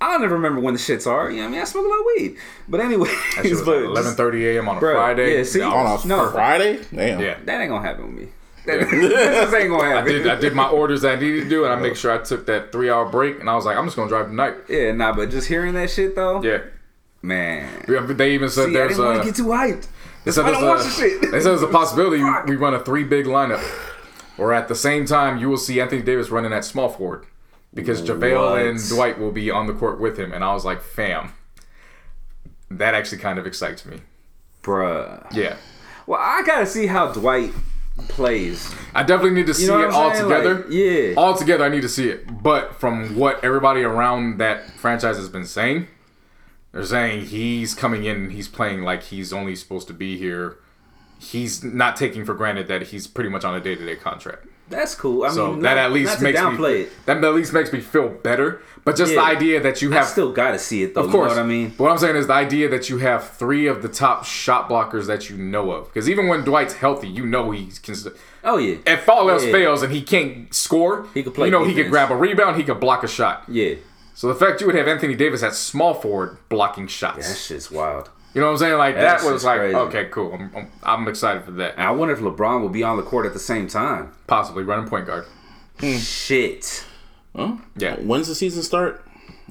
I 0.00 0.12
don't 0.12 0.24
ever 0.24 0.34
remember 0.34 0.60
when 0.60 0.74
the 0.74 0.80
shits 0.80 1.06
are. 1.06 1.30
You 1.30 1.38
know 1.38 1.42
what 1.44 1.48
I 1.48 1.52
mean? 1.52 1.60
I 1.62 1.64
smoke 1.64 1.86
a 1.86 1.88
lot 1.88 1.98
of 2.00 2.06
weed, 2.16 2.36
but 2.68 2.80
anyway, 2.80 3.08
That 3.36 3.42
shit 3.44 3.50
was 3.52 3.62
but 3.64 3.76
at 3.76 3.88
11:30 4.16 4.56
a.m. 4.56 4.68
on 4.68 4.76
a 4.76 4.80
Bruh, 4.80 4.94
Friday. 4.94 5.36
yeah, 5.38 5.42
see? 5.44 5.62
On 5.62 6.00
a 6.00 6.06
No. 6.06 6.30
Friday? 6.30 6.80
Damn. 6.94 7.20
yeah. 7.20 7.38
that 7.44 7.60
ain't 7.60 7.70
gonna 7.70 7.86
happen 7.86 8.14
with 8.14 8.22
me. 8.24 8.28
This 8.90 9.54
ain't 9.54 9.70
gonna 9.70 9.82
I 9.82 9.88
happen. 9.88 10.12
did, 10.12 10.26
I 10.26 10.34
did 10.36 10.54
my 10.54 10.68
orders 10.68 11.02
that 11.02 11.18
I 11.18 11.20
needed 11.20 11.44
to 11.44 11.48
do, 11.48 11.64
and 11.64 11.72
I 11.72 11.76
make 11.76 11.96
sure 11.96 12.12
I 12.12 12.18
took 12.22 12.46
that 12.46 12.72
three 12.72 12.90
hour 12.90 13.06
break, 13.08 13.40
and 13.40 13.48
I 13.48 13.54
was 13.54 13.64
like, 13.64 13.76
I'm 13.76 13.84
just 13.84 13.96
gonna 13.96 14.08
drive 14.08 14.26
tonight. 14.26 14.54
Yeah, 14.68 14.92
nah, 14.92 15.12
but 15.14 15.30
just 15.30 15.48
hearing 15.48 15.74
that 15.74 15.90
shit 15.90 16.14
though, 16.16 16.42
Yeah. 16.42 16.58
man. 17.22 17.84
Yeah, 17.88 18.00
They 18.00 18.32
even 18.34 18.48
said 18.48 18.66
See, 18.66 18.70
I 18.70 18.74
there's 18.74 18.90
didn't 18.96 19.04
want 19.04 19.16
a. 19.18 19.20
to 19.20 19.26
get 19.26 19.36
too 19.36 19.46
hyped. 19.46 19.86
They 20.24 20.32
said 20.32 20.44
I 20.46 20.50
don't 20.50 20.66
watch 20.66 20.84
a. 20.86 20.90
shit. 20.90 21.20
They 21.30 21.40
said 21.40 21.50
there's 21.50 21.62
a 21.62 21.68
possibility 21.68 22.20
Fuck. 22.20 22.46
we 22.46 22.56
run 22.56 22.74
a 22.74 22.80
three 22.84 23.04
big 23.04 23.26
lineup, 23.26 23.62
or 24.38 24.52
at 24.52 24.66
the 24.68 24.74
same 24.74 25.06
time 25.06 25.38
you 25.38 25.48
will 25.48 25.56
see 25.56 25.80
Anthony 25.80 26.02
Davis 26.02 26.30
running 26.30 26.52
at 26.52 26.64
small 26.64 26.88
forward, 26.88 27.24
because 27.72 28.02
JaVale 28.02 28.50
What? 28.50 28.62
and 28.62 28.88
Dwight 28.88 29.18
will 29.20 29.32
be 29.32 29.50
on 29.50 29.66
the 29.68 29.72
court 29.74 30.00
with 30.00 30.18
him, 30.18 30.32
and 30.32 30.42
I 30.42 30.52
was 30.54 30.64
like, 30.64 30.82
fam. 30.82 31.32
That 32.70 32.94
actually 32.94 33.18
kind 33.18 33.38
of 33.38 33.46
excites 33.46 33.86
me. 33.86 34.00
Bruh. 34.64 35.24
Yeah. 35.32 35.56
Well, 36.08 36.20
I 36.20 36.42
gotta 36.44 36.66
see 36.66 36.86
how 36.86 37.12
Dwight 37.12 37.52
plays. 38.08 38.74
I 38.94 39.02
definitely 39.02 39.38
need 39.38 39.46
to 39.46 39.54
see 39.54 39.66
know 39.66 39.80
it 39.80 39.90
all 39.90 40.12
saying? 40.12 40.24
together. 40.24 40.54
Like, 40.54 40.66
yeah. 40.70 41.14
All 41.16 41.36
together, 41.36 41.64
I 41.64 41.68
need 41.68 41.82
to 41.82 41.88
see 41.88 42.08
it. 42.08 42.42
But 42.42 42.74
from 42.74 43.16
what 43.16 43.42
everybody 43.44 43.82
around 43.82 44.38
that 44.38 44.70
franchise 44.72 45.16
has 45.16 45.28
been 45.28 45.46
saying, 45.46 45.88
they're 46.72 46.84
saying 46.84 47.26
he's 47.26 47.74
coming 47.74 48.04
in 48.04 48.30
he's 48.30 48.48
playing 48.48 48.82
like 48.82 49.04
he's 49.04 49.32
only 49.32 49.56
supposed 49.56 49.86
to 49.88 49.94
be 49.94 50.18
here. 50.18 50.58
He's 51.18 51.64
not 51.64 51.96
taking 51.96 52.24
for 52.24 52.34
granted 52.34 52.68
that 52.68 52.82
he's 52.88 53.06
pretty 53.06 53.30
much 53.30 53.44
on 53.44 53.54
a 53.54 53.60
day 53.60 53.74
to 53.74 53.84
day 53.84 53.96
contract. 53.96 54.46
That's 54.68 54.94
cool. 54.96 55.24
I 55.24 55.30
So 55.30 55.52
mean, 55.52 55.60
that 55.62 55.74
not- 55.74 55.78
at 55.86 55.92
least 55.92 56.18
to 56.18 56.24
makes 56.24 56.38
downplay 56.40 56.74
me 56.74 56.80
it. 56.82 57.06
that 57.06 57.22
at 57.22 57.34
least 57.34 57.52
makes 57.52 57.72
me 57.72 57.80
feel 57.80 58.08
better. 58.08 58.60
But 58.84 58.96
just 58.96 59.12
Yeah. 59.14 59.20
the 59.20 59.26
idea 59.26 59.60
that 59.60 59.82
you 59.82 59.92
I 59.92 59.96
have 59.96 60.06
still 60.06 60.32
gotta 60.32 60.58
see 60.60 60.82
it 60.84 60.94
though. 60.94 61.02
of 61.02 61.10
course. 61.10 61.30
You 61.30 61.36
know 61.36 61.42
what 61.42 61.46
I 61.46 61.46
mean? 61.48 61.74
But 61.76 61.84
what 61.84 61.92
I'm 61.92 61.98
saying 61.98 62.16
is 62.16 62.26
the 62.28 62.32
idea 62.34 62.68
that 62.68 62.88
you 62.88 62.98
have 62.98 63.30
three 63.30 63.66
of 63.66 63.82
the 63.82 63.88
top 63.88 64.24
shot 64.24 64.68
blockers 64.68 65.06
that 65.06 65.28
you 65.28 65.36
know 65.36 65.70
of. 65.72 65.86
Because 65.92 66.08
even 66.08 66.28
when 66.28 66.42
Dwight's 66.44 66.74
healthy, 66.74 67.08
you 67.08 67.26
know 67.26 67.50
he 67.50 67.68
can. 67.82 67.94
Oh 68.44 68.58
yeah. 68.58 68.76
If 68.86 69.08
all 69.08 69.28
else 69.30 69.44
Yeah. 69.44 69.52
fails 69.52 69.82
and 69.82 69.92
he 69.92 70.02
can't 70.02 70.52
score, 70.54 71.06
He 71.14 71.22
could 71.24 71.34
play 71.34 71.46
You 71.48 71.52
know 71.52 71.64
he 71.64 71.74
could 71.74 71.90
grab 71.90 72.10
a 72.12 72.16
rebound, 72.16 72.56
he 72.56 72.62
could 72.62 72.78
block 72.80 73.02
a 73.02 73.08
shot. 73.08 73.42
Yeah. 73.48 73.74
So 74.14 74.28
the 74.28 74.34
fact 74.34 74.60
you 74.60 74.66
would 74.66 74.76
have 74.76 74.88
Anthony 74.88 75.14
Davis 75.14 75.42
at 75.42 75.54
small 75.54 75.92
forward 75.94 76.38
blocking 76.48 76.86
shots, 76.86 77.28
That 77.28 77.36
shit's 77.36 77.70
wild. 77.70 78.08
You 78.36 78.42
know 78.42 78.48
what 78.48 78.52
I'm 78.52 78.58
saying? 78.58 78.76
Like 78.76 78.94
That's 78.96 79.24
that 79.24 79.32
was 79.32 79.44
like 79.44 79.58
crazy. 79.60 79.74
okay, 79.76 80.04
cool. 80.10 80.34
I'm, 80.34 80.50
I'm, 80.54 80.70
I'm 80.82 81.08
excited 81.08 81.42
for 81.44 81.52
that. 81.52 81.72
And 81.78 81.82
I 81.86 81.90
wonder 81.90 82.12
if 82.12 82.20
LeBron 82.20 82.60
will 82.60 82.68
be 82.68 82.82
on 82.82 82.98
the 82.98 83.02
court 83.02 83.24
at 83.24 83.32
the 83.32 83.38
same 83.38 83.66
time. 83.66 84.12
Possibly 84.26 84.62
running 84.62 84.86
point 84.86 85.06
guard. 85.06 85.24
Hmm. 85.80 85.96
Shit. 85.96 86.84
Huh? 87.34 87.56
Yeah, 87.78 87.96
When's 87.96 88.28
the 88.28 88.34
season 88.34 88.62
start? 88.62 89.02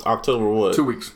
October 0.05 0.47
what? 0.47 0.75
two 0.75 0.83
weeks. 0.83 1.13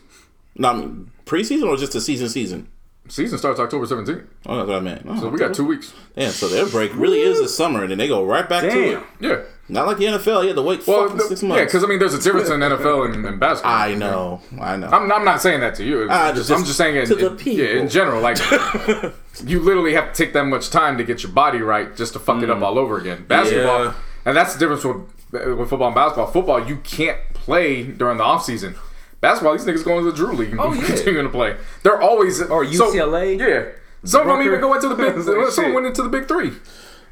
No, 0.56 0.70
I 0.70 0.74
mean, 0.78 1.12
preseason 1.28 1.68
or 1.68 1.78
just 1.78 1.94
the 1.94 2.02
season 2.02 2.28
season? 2.28 2.68
Season 3.08 3.38
starts 3.38 3.60
October 3.60 3.86
17th, 3.86 4.26
Oh, 4.48 4.58
that's 4.58 4.68
what 4.68 4.78
I 4.78 4.80
meant. 4.80 5.04
Oh, 5.08 5.20
so 5.20 5.30
we 5.30 5.38
got 5.38 5.54
two 5.54 5.66
weeks. 5.66 5.94
Yeah, 6.16 6.30
so 6.30 6.48
their 6.48 6.66
break 6.66 6.96
really 6.96 7.22
is 7.22 7.40
the 7.40 7.48
summer, 7.50 7.82
and 7.84 7.92
then 7.92 8.00
they 8.00 8.08
go 8.08 8.26
right 8.26 8.50
back 8.50 8.64
to 8.64 8.98
it. 8.98 9.04
Yeah. 9.20 9.42
Not 9.72 9.86
like 9.86 9.98
the 9.98 10.06
NFL. 10.06 10.42
You 10.42 10.48
had 10.48 10.56
to 10.56 10.62
wait 10.64 10.86
Well, 10.88 11.04
fucking 11.04 11.18
the- 11.18 11.24
six 11.28 11.44
yeah, 11.44 11.64
because 11.64 11.84
I 11.84 11.88
mean, 11.88 12.00
there's 12.00 12.16
a 12.16 12.20
difference 12.22 12.50
in 12.50 12.60
NFL 12.60 13.14
and, 13.14 13.26
and 13.26 13.40
basketball. 13.40 13.72
I 13.72 13.94
know, 13.94 14.42
I 14.60 14.76
know. 14.78 14.88
I'm, 14.88 15.12
I'm 15.12 15.24
not 15.24 15.42
saying 15.42 15.60
that 15.60 15.76
to 15.76 15.84
you. 15.86 16.10
I'm 16.10 16.36
just, 16.36 16.48
just 16.50 16.60
I'm 16.60 16.66
just 16.66 16.78
saying 16.78 16.96
in, 16.96 17.06
to 17.08 17.16
the 17.16 17.28
in- 17.28 17.38
people. 17.38 17.66
Yeah, 17.66 17.80
in 17.82 17.88
general, 17.88 18.20
like 18.22 18.38
you 19.46 19.60
literally 19.60 19.94
have 19.94 20.12
to 20.14 20.24
take 20.26 20.34
that 20.34 20.46
much 20.46 20.70
time 20.72 20.98
to 20.98 21.04
get 21.04 21.22
your 21.24 21.32
body 21.32 21.60
right 21.60 21.96
just 21.96 22.14
to 22.14 22.20
fuck 22.20 22.42
it 22.42 22.50
up 22.50 22.62
all 22.62 22.80
over 22.80 22.98
again. 22.98 23.26
Basketball, 23.28 23.80
Mm. 23.80 23.86
Yeah. 23.86 23.94
and 24.26 24.36
that's 24.38 24.54
the 24.54 24.60
difference 24.60 24.84
with 24.84 24.98
with 25.32 25.70
football 25.70 25.88
and 25.90 25.96
basketball. 25.96 26.28
Football, 26.32 26.68
you 26.68 26.78
can't 26.78 27.20
play 27.36 27.84
during 27.84 28.18
the 28.18 28.24
off 28.24 28.44
season. 28.44 28.76
Basketball, 29.22 29.56
these 29.56 29.66
niggas 29.68 29.84
going 29.86 30.04
to 30.04 30.10
the 30.12 30.16
Drew 30.18 30.32
League 30.34 30.52
and 30.52 30.60
Oh, 30.60 30.74
yeah. 30.74 30.84
continuing 30.86 31.26
to 31.26 31.32
play. 31.32 31.56
They're 31.84 32.02
always 32.02 32.42
Or 32.42 32.66
so- 32.66 32.92
UCLA. 32.92 33.38
yeah, 33.38 33.72
some 34.04 34.22
of 34.22 34.28
them 34.28 34.38
Rucker. 34.38 34.50
even 34.50 34.62
go 34.62 34.74
into 34.74 34.88
the 34.88 34.96
big. 34.96 35.16
Like 35.28 35.52
some 35.52 35.74
went 35.76 35.86
into 35.86 36.02
the 36.02 36.10
big 36.10 36.28
three. 36.28 36.54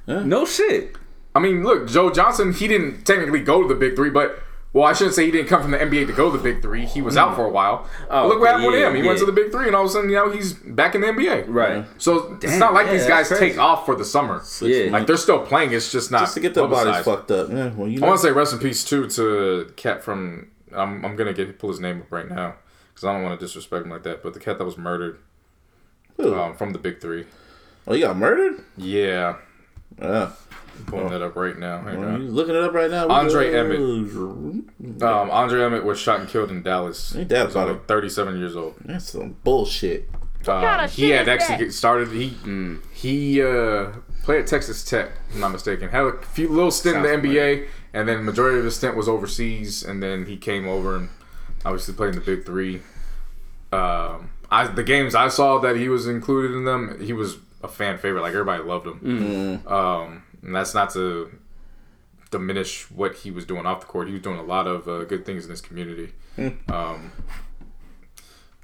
No 0.07 0.45
shit. 0.45 0.95
I 1.37 1.39
mean, 1.39 1.63
look, 1.63 1.87
Joe 1.87 2.09
Johnson, 2.09 2.51
he 2.51 2.67
didn't 2.67 3.03
technically 3.03 3.41
go 3.41 3.61
to 3.61 3.67
the 3.67 3.75
big 3.75 3.95
three, 3.95 4.09
but 4.09 4.39
well, 4.73 4.85
I 4.85 4.93
shouldn't 4.93 5.13
say 5.15 5.23
he 5.23 5.29
didn't 5.29 5.49
come 5.49 5.61
from 5.61 5.69
the 5.69 5.77
NBA 5.77 6.07
to 6.07 6.13
go 6.13 6.31
to 6.31 6.37
the 6.37 6.43
big 6.43 6.63
three. 6.63 6.87
He 6.87 6.99
was 6.99 7.15
out 7.15 7.35
for 7.35 7.45
a 7.45 7.49
while. 7.49 7.87
Oh, 8.09 8.27
look 8.27 8.39
what 8.39 8.47
happened 8.47 8.65
with 8.65 8.81
him. 8.81 8.95
He 8.95 9.03
went 9.03 9.19
to 9.19 9.25
the 9.27 9.31
big 9.31 9.51
three, 9.51 9.67
and 9.67 9.75
all 9.75 9.83
of 9.83 9.89
a 9.91 9.93
sudden, 9.93 10.09
you 10.09 10.15
know, 10.15 10.31
he's 10.31 10.53
back 10.53 10.95
in 10.95 11.01
the 11.01 11.07
NBA. 11.07 11.45
Right. 11.47 11.85
So 11.99 12.39
it's 12.41 12.57
not 12.57 12.73
like 12.73 12.87
yeah, 12.87 12.93
these 12.93 13.05
guys 13.05 13.29
that's 13.29 13.39
take 13.39 13.59
off 13.59 13.85
for 13.85 13.93
the 13.93 14.03
summer. 14.03 14.41
Yeah. 14.61 14.89
Like 14.89 15.05
they're 15.05 15.15
still 15.15 15.45
playing. 15.45 15.73
It's 15.73 15.91
just 15.91 16.09
not 16.09 16.21
just 16.21 16.33
to 16.33 16.39
get 16.39 16.55
their 16.55 16.67
bodies 16.67 17.05
fucked 17.05 17.29
up. 17.29 17.51
Yeah, 17.51 17.69
well, 17.75 17.87
you 17.87 18.03
I 18.03 18.07
want 18.07 18.19
to 18.19 18.27
say 18.27 18.31
rest 18.31 18.53
in 18.53 18.57
peace 18.57 18.83
too 18.83 19.07
to 19.11 19.71
cat 19.75 20.03
from. 20.03 20.49
I'm, 20.71 21.05
I'm 21.05 21.15
gonna 21.15 21.33
get 21.33 21.59
pull 21.59 21.69
his 21.69 21.79
name 21.79 22.01
up 22.01 22.11
right 22.11 22.27
now 22.27 22.55
because 22.89 23.03
I 23.03 23.13
don't 23.13 23.21
want 23.21 23.39
to 23.39 23.45
disrespect 23.45 23.85
him 23.85 23.91
like 23.91 24.03
that. 24.03 24.23
But 24.23 24.33
the 24.33 24.39
cat 24.39 24.57
that 24.57 24.65
was 24.65 24.77
murdered 24.77 25.19
um, 26.19 26.55
from 26.55 26.71
the 26.73 26.79
big 26.79 26.99
three. 26.99 27.25
oh, 27.87 27.93
you 27.93 28.05
got 28.05 28.17
murdered? 28.17 28.63
Yeah, 28.75 29.35
Yeah. 30.01 30.31
Pulling 30.85 31.09
that 31.09 31.21
up 31.21 31.35
right 31.35 31.57
now. 31.57 31.81
Hang 31.81 31.99
You 31.99 32.05
on. 32.05 32.31
looking 32.31 32.55
it 32.55 32.61
up 32.63 32.73
right 32.73 32.89
now? 32.89 33.07
We 33.07 33.13
Andre 33.13 33.51
go- 33.51 33.59
Um, 35.01 35.31
Andre 35.31 35.63
Emmett 35.63 35.83
was 35.83 35.99
shot 35.99 36.19
and 36.19 36.29
killed 36.29 36.49
in 36.51 36.61
Dallas. 36.63 37.15
Ain't 37.15 37.29
that 37.29 37.39
He 37.39 37.43
was 37.45 37.55
about 37.55 37.69
it? 37.69 37.81
37 37.87 38.37
years 38.37 38.55
old. 38.55 38.75
That's 38.85 39.11
some 39.11 39.35
bullshit. 39.43 40.09
Um, 40.47 40.87
he 40.89 41.09
had 41.09 41.27
actually 41.27 41.57
get 41.57 41.73
started. 41.73 42.09
He 42.09 42.37
he 42.93 43.41
uh, 43.41 43.87
played 44.23 44.41
at 44.41 44.47
Texas 44.47 44.83
Tech, 44.85 45.09
if 45.29 45.35
I'm 45.35 45.41
not 45.41 45.51
mistaken. 45.51 45.89
Had 45.89 46.03
a 46.05 46.17
few 46.21 46.47
little 46.47 46.71
stint 46.71 46.97
in 46.97 47.03
the 47.03 47.09
Sounds 47.09 47.25
NBA, 47.25 47.67
and 47.93 48.07
then 48.07 48.23
majority 48.23 48.59
of 48.59 48.63
his 48.65 48.75
stint 48.77 48.95
was 48.95 49.09
overseas. 49.09 49.83
And 49.83 50.01
then 50.01 50.25
he 50.25 50.37
came 50.37 50.65
over 50.67 50.95
and 50.95 51.09
obviously 51.65 51.95
played 51.95 52.09
in 52.09 52.15
the 52.15 52.21
Big 52.21 52.45
Three. 52.45 52.81
Um, 53.73 54.29
I 54.49 54.67
the 54.67 54.83
games 54.83 55.15
I 55.15 55.27
saw 55.27 55.57
that 55.59 55.75
he 55.75 55.89
was 55.89 56.07
included 56.07 56.55
in 56.55 56.63
them, 56.63 56.97
he 57.01 57.11
was 57.11 57.37
a 57.61 57.67
fan 57.67 57.97
favorite. 57.97 58.21
Like 58.21 58.31
everybody 58.31 58.63
loved 58.63 58.87
him. 58.87 59.67
Um, 59.67 60.23
and 60.43 60.55
that's 60.55 60.73
not 60.73 60.89
to 60.93 61.31
diminish 62.31 62.89
what 62.91 63.15
he 63.15 63.31
was 63.31 63.45
doing 63.45 63.65
off 63.65 63.79
the 63.81 63.85
court. 63.87 64.07
He 64.07 64.13
was 64.13 64.21
doing 64.21 64.37
a 64.39 64.43
lot 64.43 64.67
of 64.67 64.87
uh, 64.87 65.03
good 65.05 65.25
things 65.25 65.45
in 65.45 65.49
his 65.49 65.61
community. 65.61 66.11
Um, 66.69 67.11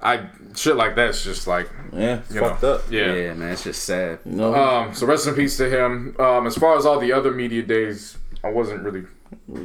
I 0.00 0.26
shit 0.54 0.76
like 0.76 0.96
that's 0.96 1.24
just 1.24 1.46
like 1.46 1.70
Yeah, 1.92 2.20
you 2.30 2.40
fucked 2.40 2.62
know, 2.62 2.74
up. 2.74 2.82
Yeah. 2.90 3.14
Yeah, 3.14 3.34
man, 3.34 3.52
it's 3.52 3.64
just 3.64 3.84
sad. 3.84 4.18
No, 4.26 4.54
Um. 4.54 4.94
So 4.94 5.06
rest 5.06 5.26
in 5.26 5.34
peace 5.34 5.56
to 5.58 5.68
him. 5.70 6.14
Um. 6.18 6.46
As 6.46 6.56
far 6.56 6.76
as 6.76 6.84
all 6.84 6.98
the 7.00 7.12
other 7.12 7.30
media 7.30 7.62
days, 7.62 8.18
I 8.42 8.50
wasn't 8.50 8.82
really. 8.82 9.04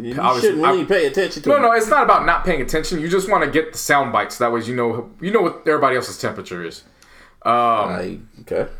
you 0.01 0.13
shouldn't 0.13 0.61
really 0.63 0.81
I- 0.83 0.85
pay 0.85 1.05
attention 1.07 1.43
to 1.43 1.49
No, 1.49 1.55
it. 1.57 1.61
no. 1.61 1.71
It's 1.73 1.87
not 1.89 2.03
about 2.03 2.25
not 2.25 2.45
paying 2.45 2.61
attention. 2.61 2.99
You 3.01 3.09
just 3.09 3.29
want 3.29 3.43
to 3.43 3.51
get 3.51 3.73
the 3.73 3.77
sound 3.77 4.13
bites. 4.13 4.37
That 4.37 4.51
way, 4.53 4.61
you 4.63 4.75
know 4.75 5.11
you 5.19 5.31
know 5.31 5.41
what 5.41 5.63
everybody 5.67 5.97
else's 5.97 6.17
temperature 6.17 6.63
is. 6.63 6.83
Um. 7.43 7.51
I, 7.53 8.19
okay. 8.41 8.71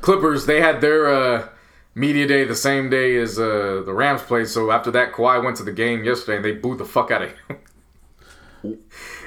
Clippers. 0.00 0.46
They 0.46 0.60
had 0.60 0.80
their 0.80 1.06
uh, 1.14 1.48
media 1.94 2.26
day 2.26 2.44
the 2.44 2.54
same 2.56 2.90
day 2.90 3.16
as 3.16 3.38
uh, 3.38 3.82
the 3.84 3.92
Rams 3.92 4.22
played. 4.22 4.48
So 4.48 4.70
after 4.70 4.90
that, 4.92 5.12
Kawhi 5.12 5.42
went 5.44 5.56
to 5.58 5.62
the 5.64 5.72
game 5.72 6.04
yesterday, 6.04 6.36
and 6.36 6.44
they 6.44 6.52
booed 6.52 6.78
the 6.78 6.84
fuck 6.84 7.10
out 7.10 7.22
of 7.22 7.30
him. 7.30 7.58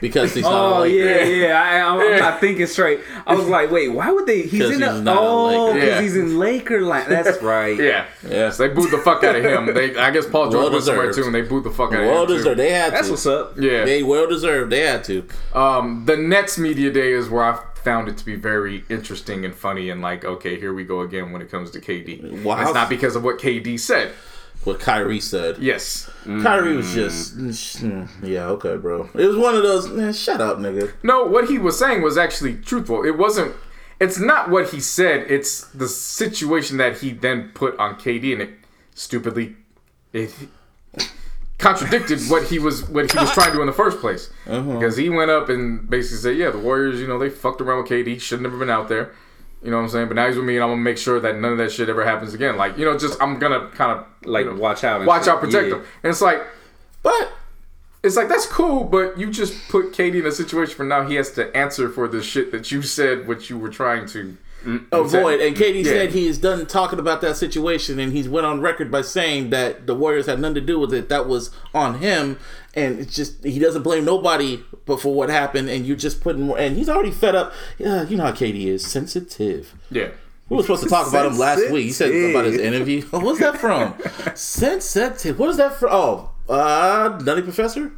Because 0.02 0.34
he's 0.34 0.44
not. 0.44 0.54
Oh 0.76 0.80
like, 0.80 0.92
yeah, 0.94 1.24
yeah. 1.24 1.62
I, 1.62 1.80
I'm, 1.82 2.00
I'm 2.00 2.20
not 2.20 2.40
thinking 2.40 2.66
straight. 2.68 3.02
I 3.26 3.36
was 3.36 3.48
like, 3.48 3.70
wait, 3.72 3.90
why 3.90 4.12
would 4.12 4.26
they? 4.28 4.44
He's 4.44 4.62
'Cause 4.62 4.72
in 4.72 4.80
he's 4.82 4.88
a, 4.90 5.02
not 5.02 5.18
oh, 5.18 5.46
Laker. 5.68 5.74
because 5.74 5.90
Yeah. 5.90 6.02
he's 6.02 6.16
in 6.18 6.40
Laker 6.40 6.82
line. 6.82 7.10
That's 7.10 7.42
right. 7.44 7.78
yeah. 7.78 8.06
Yeah. 8.28 8.50
So 8.52 8.68
they 8.68 8.74
booed 8.74 8.92
the 8.92 8.98
fuck 9.00 9.24
out 9.24 9.36
of 9.36 9.44
him. 9.44 9.74
They, 9.74 9.96
I 9.96 10.10
guess 10.12 10.26
Paul 10.28 10.50
George 10.52 10.64
Well 10.64 10.72
went 10.74 10.84
somewhere 10.86 11.14
too, 11.14 11.24
and 11.24 11.34
they 11.36 11.42
booed 11.42 11.64
the 11.66 11.72
fuck 11.72 11.94
out 11.94 12.00
Well 12.00 12.02
of 12.02 12.06
him. 12.06 12.16
Well 12.16 12.26
deserved. 12.26 12.58
Too. 12.58 12.64
They 12.64 12.72
had 12.72 12.94
That's 12.94 13.08
to. 13.08 13.14
what's 13.14 13.26
up. 13.28 13.54
Yeah. 13.60 13.86
They 13.86 14.02
well 14.04 14.28
deserved. 14.28 14.72
They 14.72 14.82
had 14.82 15.04
to. 15.06 15.28
Um, 15.54 16.04
the 16.06 16.18
Nets 16.18 16.58
media 16.60 16.92
day 16.92 17.12
is 17.12 17.30
where 17.30 17.44
I 17.44 17.60
found 17.88 18.10
it 18.10 18.18
to 18.18 18.26
be 18.26 18.36
very 18.36 18.84
interesting 18.90 19.46
and 19.46 19.56
funny, 19.56 19.90
and 19.90 20.02
like, 20.02 20.26
okay, 20.26 20.60
here 20.60 20.74
we 20.74 20.84
go 20.84 21.00
again 21.02 21.32
when 21.32 21.42
it 21.42 21.50
comes 21.50 21.72
to 21.72 21.80
KD. 21.80 22.44
Wow. 22.44 22.62
It's 22.62 22.74
not 22.74 22.90
because 22.90 23.16
of 23.16 23.24
what 23.24 23.40
KD 23.40 23.80
said. 23.80 24.12
What 24.66 24.82
Kyrie 24.82 25.22
said. 25.22 25.60
Yes. 25.60 26.10
Kyrie 26.26 26.76
was 26.76 26.94
just. 26.94 27.38
mm, 27.38 28.10
Yeah, 28.22 28.48
okay, 28.50 28.76
bro. 28.76 29.10
It 29.14 29.26
was 29.28 29.38
one 29.38 29.56
of 29.56 29.64
those. 29.64 29.88
Man, 29.88 30.12
shut 30.12 30.42
up, 30.42 30.58
nigga. 30.58 30.92
No, 31.04 31.24
what 31.24 31.48
he 31.50 31.58
was 31.58 31.80
saying 31.80 32.02
was 32.02 32.18
actually 32.18 32.56
truthful. 32.56 33.06
It 33.06 33.18
wasn't. 33.18 33.56
It's 34.02 34.20
not 34.20 34.50
what 34.50 34.72
he 34.72 34.82
said. 34.82 35.26
It's 35.32 35.62
the 35.70 35.88
situation 35.88 36.76
that 36.78 36.98
he 36.98 37.12
then 37.14 37.52
put 37.54 37.80
on 37.80 37.96
KD, 37.96 38.34
and 38.34 38.42
it 38.42 38.50
stupidly 38.94 39.56
it 40.12 40.34
contradicted 41.58 42.20
what 42.30 42.44
he 42.48 42.60
was 42.60 42.88
what 42.90 43.12
he 43.12 43.18
was 43.18 43.32
trying 43.32 43.48
to 43.48 43.54
do 43.54 43.62
in 43.62 43.68
the 43.68 43.74
first 43.74 44.00
place. 44.00 44.30
Uh-huh. 44.46 44.74
Because 44.74 44.96
he 44.98 45.10
went 45.10 45.32
up 45.32 45.50
and 45.50 45.90
basically 45.90 46.18
said, 46.18 46.38
"Yeah, 46.38 46.52
the 46.52 46.60
Warriors, 46.60 47.00
you 47.00 47.08
know, 47.08 47.18
they 47.18 47.30
fucked 47.30 47.62
around 47.62 47.84
with 47.84 47.92
KD. 47.92 48.08
He 48.14 48.20
Should 48.20 48.36
have 48.40 48.44
never 48.44 48.58
been 48.58 48.70
out 48.70 48.90
there." 48.90 49.12
You 49.64 49.72
know 49.72 49.78
what 49.78 49.84
I'm 49.84 49.90
saying? 49.90 50.08
But 50.08 50.14
now 50.16 50.28
he's 50.28 50.36
with 50.36 50.46
me, 50.46 50.56
and 50.56 50.64
I'm 50.64 50.70
gonna 50.70 50.82
make 50.82 51.00
sure 51.00 51.20
that 51.20 51.40
none 51.40 51.54
of 51.54 51.58
that 51.58 51.72
shit 51.72 51.90
ever 51.90 52.06
happens 52.06 52.34
again. 52.36 52.58
Like, 52.58 52.78
you 52.78 52.86
know, 52.86 52.96
just 52.98 53.20
I'm 53.22 53.40
gonna 53.40 53.70
kind 53.74 53.92
of 54.00 54.06
Like, 54.24 54.46
watch 54.56 54.84
out 54.84 55.04
watch 55.06 55.24
shit. 55.24 55.34
out, 55.34 55.40
protect 55.40 55.68
Yeah. 55.70 55.76
him. 55.78 55.84
And 56.04 56.12
it's 56.12 56.22
like, 56.22 56.42
But 57.02 57.32
it's 58.04 58.16
like 58.16 58.30
that's 58.30 58.46
cool, 58.46 58.84
but 58.84 59.18
you 59.18 59.32
just 59.32 59.68
put 59.70 59.94
KD 59.94 60.20
in 60.20 60.26
a 60.28 60.32
situation 60.32 60.78
where 60.78 60.88
now 60.88 61.08
he 61.08 61.16
has 61.16 61.32
to 61.32 61.56
answer 61.58 61.90
for 61.90 62.08
the 62.08 62.22
shit 62.22 62.52
that 62.52 62.72
you 62.72 62.82
said, 62.84 63.28
what 63.28 63.50
you 63.50 63.58
were 63.58 63.70
trying 63.70 64.06
to 64.10 64.38
avoid. 64.92 65.40
And 65.42 65.56
KD 65.56 65.84
Yeah. 65.84 65.92
said 65.92 66.12
he 66.12 66.28
is 66.28 66.38
done 66.38 66.66
talking 66.66 67.00
about 67.00 67.22
that 67.22 67.38
situation, 67.38 68.00
and 68.00 68.12
he's 68.14 68.28
went 68.30 68.46
on 68.46 68.62
record 68.62 68.92
by 68.92 69.02
saying 69.02 69.50
that 69.52 69.88
the 69.88 69.96
Warriors 69.96 70.26
had 70.26 70.40
nothing 70.40 70.56
to 70.56 70.62
do 70.62 70.80
with 70.80 70.94
it. 70.94 71.10
That 71.10 71.28
was 71.28 71.52
on 71.74 72.00
him, 72.00 72.38
and 72.74 73.00
it's 73.00 73.16
just 73.16 73.44
he 73.44 73.60
doesn't 73.60 73.84
blame 73.84 74.06
nobody 74.06 74.64
but 74.86 75.00
for 75.02 75.14
what 75.14 75.30
happened. 75.30 75.70
And 75.70 75.86
you're 75.86 75.98
just 75.98 76.22
putting 76.22 76.44
more. 76.44 76.58
And 76.60 76.76
he's 76.78 76.90
already 76.90 77.12
fed 77.12 77.36
up. 77.36 77.54
Yeah, 77.78 78.04
you 78.08 78.18
know 78.18 78.26
how 78.26 78.32
KD 78.32 78.68
is 78.68 78.86
sensitive. 78.86 79.74
Yeah. 79.90 80.10
We 80.50 80.56
were 80.56 80.64
supposed 80.64 80.84
to 80.84 80.90
talk 80.90 81.10
about 81.10 81.26
him 81.26 81.38
last 81.38 81.70
week. 81.72 81.88
You 81.88 81.92
said 81.92 82.10
about 82.30 82.46
his 82.46 82.58
interview. 82.58 83.06
Oh, 83.12 83.20
what's 83.26 83.40
that 83.40 83.58
from? 83.58 83.94
sensitive. 84.34 85.38
What 85.38 85.50
is 85.50 85.58
that 85.58 85.76
from? 85.76 85.90
Oh, 85.92 86.30
uh, 86.48 87.20
Nutty 87.22 87.42
Professor. 87.42 87.92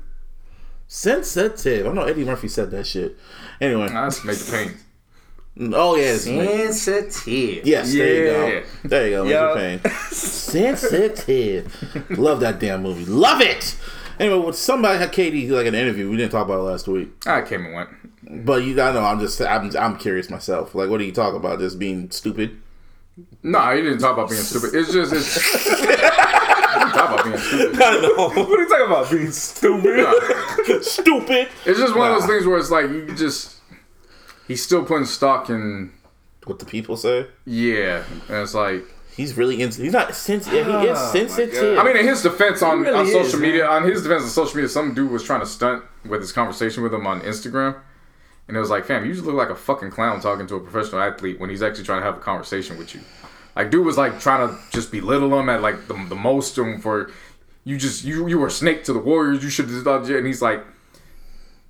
Sensitive. 0.88 1.86
I 1.86 1.91
know 1.94 2.02
Eddie 2.04 2.26
Murphy 2.26 2.48
said 2.48 2.72
that 2.72 2.88
shit. 2.88 3.16
Anyway. 3.62 3.88
That's 3.90 4.24
make 4.26 4.38
the 4.40 4.52
pain. 4.52 4.78
Oh 5.60 5.95
yes. 5.95 6.23
Sensitive. 6.23 7.65
Yes, 7.65 7.94
there 7.94 8.15
you 8.15 8.61
go. 8.61 8.68
There 8.84 9.06
you 9.07 9.11
go, 9.11 9.23
Yo. 9.26 9.56
Major 9.56 9.80
Payne. 9.84 9.91
Sensitive. 10.11 12.18
Love 12.18 12.40
that 12.40 12.60
damn 12.60 12.84
movie. 12.84 13.06
Love 13.06 13.41
it. 13.41 13.77
Anyway, 14.19 14.38
when 14.38 14.53
somebody 14.53 14.99
had 14.99 15.11
KD 15.11 15.49
like 15.49 15.65
an 15.65 15.76
interview, 15.76 16.10
we 16.10 16.18
didn't 16.18 16.31
talk 16.31 16.45
about 16.45 16.60
it 16.60 16.64
last 16.64 16.88
week. 16.88 17.10
I 17.26 17.41
came 17.41 17.65
and 17.65 17.73
went. 17.73 17.90
But 18.45 18.64
you, 18.64 18.80
I 18.81 18.91
know, 18.91 19.03
I'm 19.03 19.19
just, 19.19 19.41
I'm, 19.41 19.76
I'm 19.77 19.98
curious 19.98 20.30
myself. 20.30 20.76
Like, 20.76 20.90
what 20.90 20.98
do 20.98 21.06
you 21.06 21.11
talk 21.11 21.34
about? 21.34 21.60
Just 21.60 21.80
being 21.80 22.11
stupid? 22.11 22.61
No, 23.44 23.72
you 23.72 23.84
didn't 23.84 23.99
talk 23.99 24.14
about 24.14 24.30
being 24.30 24.41
stupid. 24.41 24.76
It's 24.76 24.91
just 24.91 25.14
it's 25.14 25.65
talk 26.94 27.11
about 27.14 27.23
being 27.23 27.38
stupid. 27.38 27.81
I 27.81 28.02
know. 28.02 28.30
What 28.30 28.60
are 28.60 28.61
you 28.61 28.69
talking 28.69 28.86
about? 28.86 29.10
Being 29.10 29.31
stupid? 29.31 29.98
No. 29.98 30.80
stupid. 30.81 31.48
It's 31.65 31.80
just 31.80 31.95
one 31.95 32.11
of 32.11 32.19
those 32.19 32.30
things 32.30 32.45
where 32.45 32.57
it's 32.57 32.72
like 32.72 32.90
you 32.90 33.14
just 33.15 33.56
he's 34.50 34.62
still 34.62 34.84
putting 34.84 35.06
stock 35.06 35.50
in 35.50 35.94
What 36.44 36.60
the 36.60 36.66
people 36.66 36.98
say? 36.98 37.28
yeah, 37.46 38.04
and 38.28 38.38
it's 38.38 38.54
like 38.54 38.84
He's 39.20 39.36
really 39.36 39.62
into. 39.62 39.82
He's 39.82 39.92
not 39.92 40.16
sensitive. 40.16 40.66
He 40.66 40.88
is 40.88 40.98
ah, 40.98 41.12
sensitive. 41.12 41.78
I 41.78 41.84
mean, 41.84 41.98
in 41.98 42.08
his 42.08 42.22
defense 42.22 42.62
on, 42.62 42.80
really 42.80 42.98
on 42.98 43.06
is, 43.06 43.12
social 43.12 43.38
man. 43.38 43.50
media, 43.50 43.68
on 43.68 43.84
his 43.84 44.02
defense 44.02 44.24
on 44.24 44.30
social 44.30 44.56
media, 44.56 44.70
some 44.70 44.94
dude 44.94 45.12
was 45.12 45.26
trying 45.26 45.42
to 45.42 45.46
stunt 45.46 45.84
with 46.06 46.22
his 46.22 46.32
conversation 46.32 46.84
with 46.84 46.94
him 46.94 47.06
on 47.06 47.20
Instagram. 47.22 47.78
And 48.48 48.56
it 48.56 48.62
was 48.62 48.70
like, 48.70 48.86
fam, 48.86 49.06
you 49.06 49.14
just 49.14 49.26
look 49.26 49.36
like 49.36 49.50
a 49.50 49.58
fucking 49.58 49.92
clown 49.92 50.22
talking 50.22 50.48
to 50.48 50.56
a 50.56 50.60
professional 50.62 51.02
athlete 51.02 51.38
when 51.38 51.50
he's 51.50 51.62
actually 51.62 51.84
trying 51.84 52.00
to 52.00 52.06
have 52.06 52.16
a 52.16 52.22
conversation 52.22 52.78
with 52.78 52.96
you. 52.96 53.02
Like, 53.58 53.72
dude 53.72 53.86
was 53.86 53.98
like 53.98 54.22
trying 54.22 54.48
to 54.48 54.58
just 54.72 54.90
belittle 54.90 55.38
him 55.38 55.50
at 55.50 55.62
like 55.62 55.90
the, 55.90 55.96
the 56.08 56.16
most 56.16 56.58
and 56.58 56.82
for 56.82 57.12
you 57.66 57.78
just 57.78 58.06
you 58.06 58.26
you 58.28 58.40
were 58.40 58.48
a 58.48 58.52
snake 58.52 58.86
to 58.86 58.94
the 58.94 59.00
Warriors. 59.00 59.44
You 59.44 59.50
should 59.50 59.70
have 59.70 59.84
done 59.84 60.10
and 60.10 60.26
he's 60.26 60.42
like, 60.42 60.64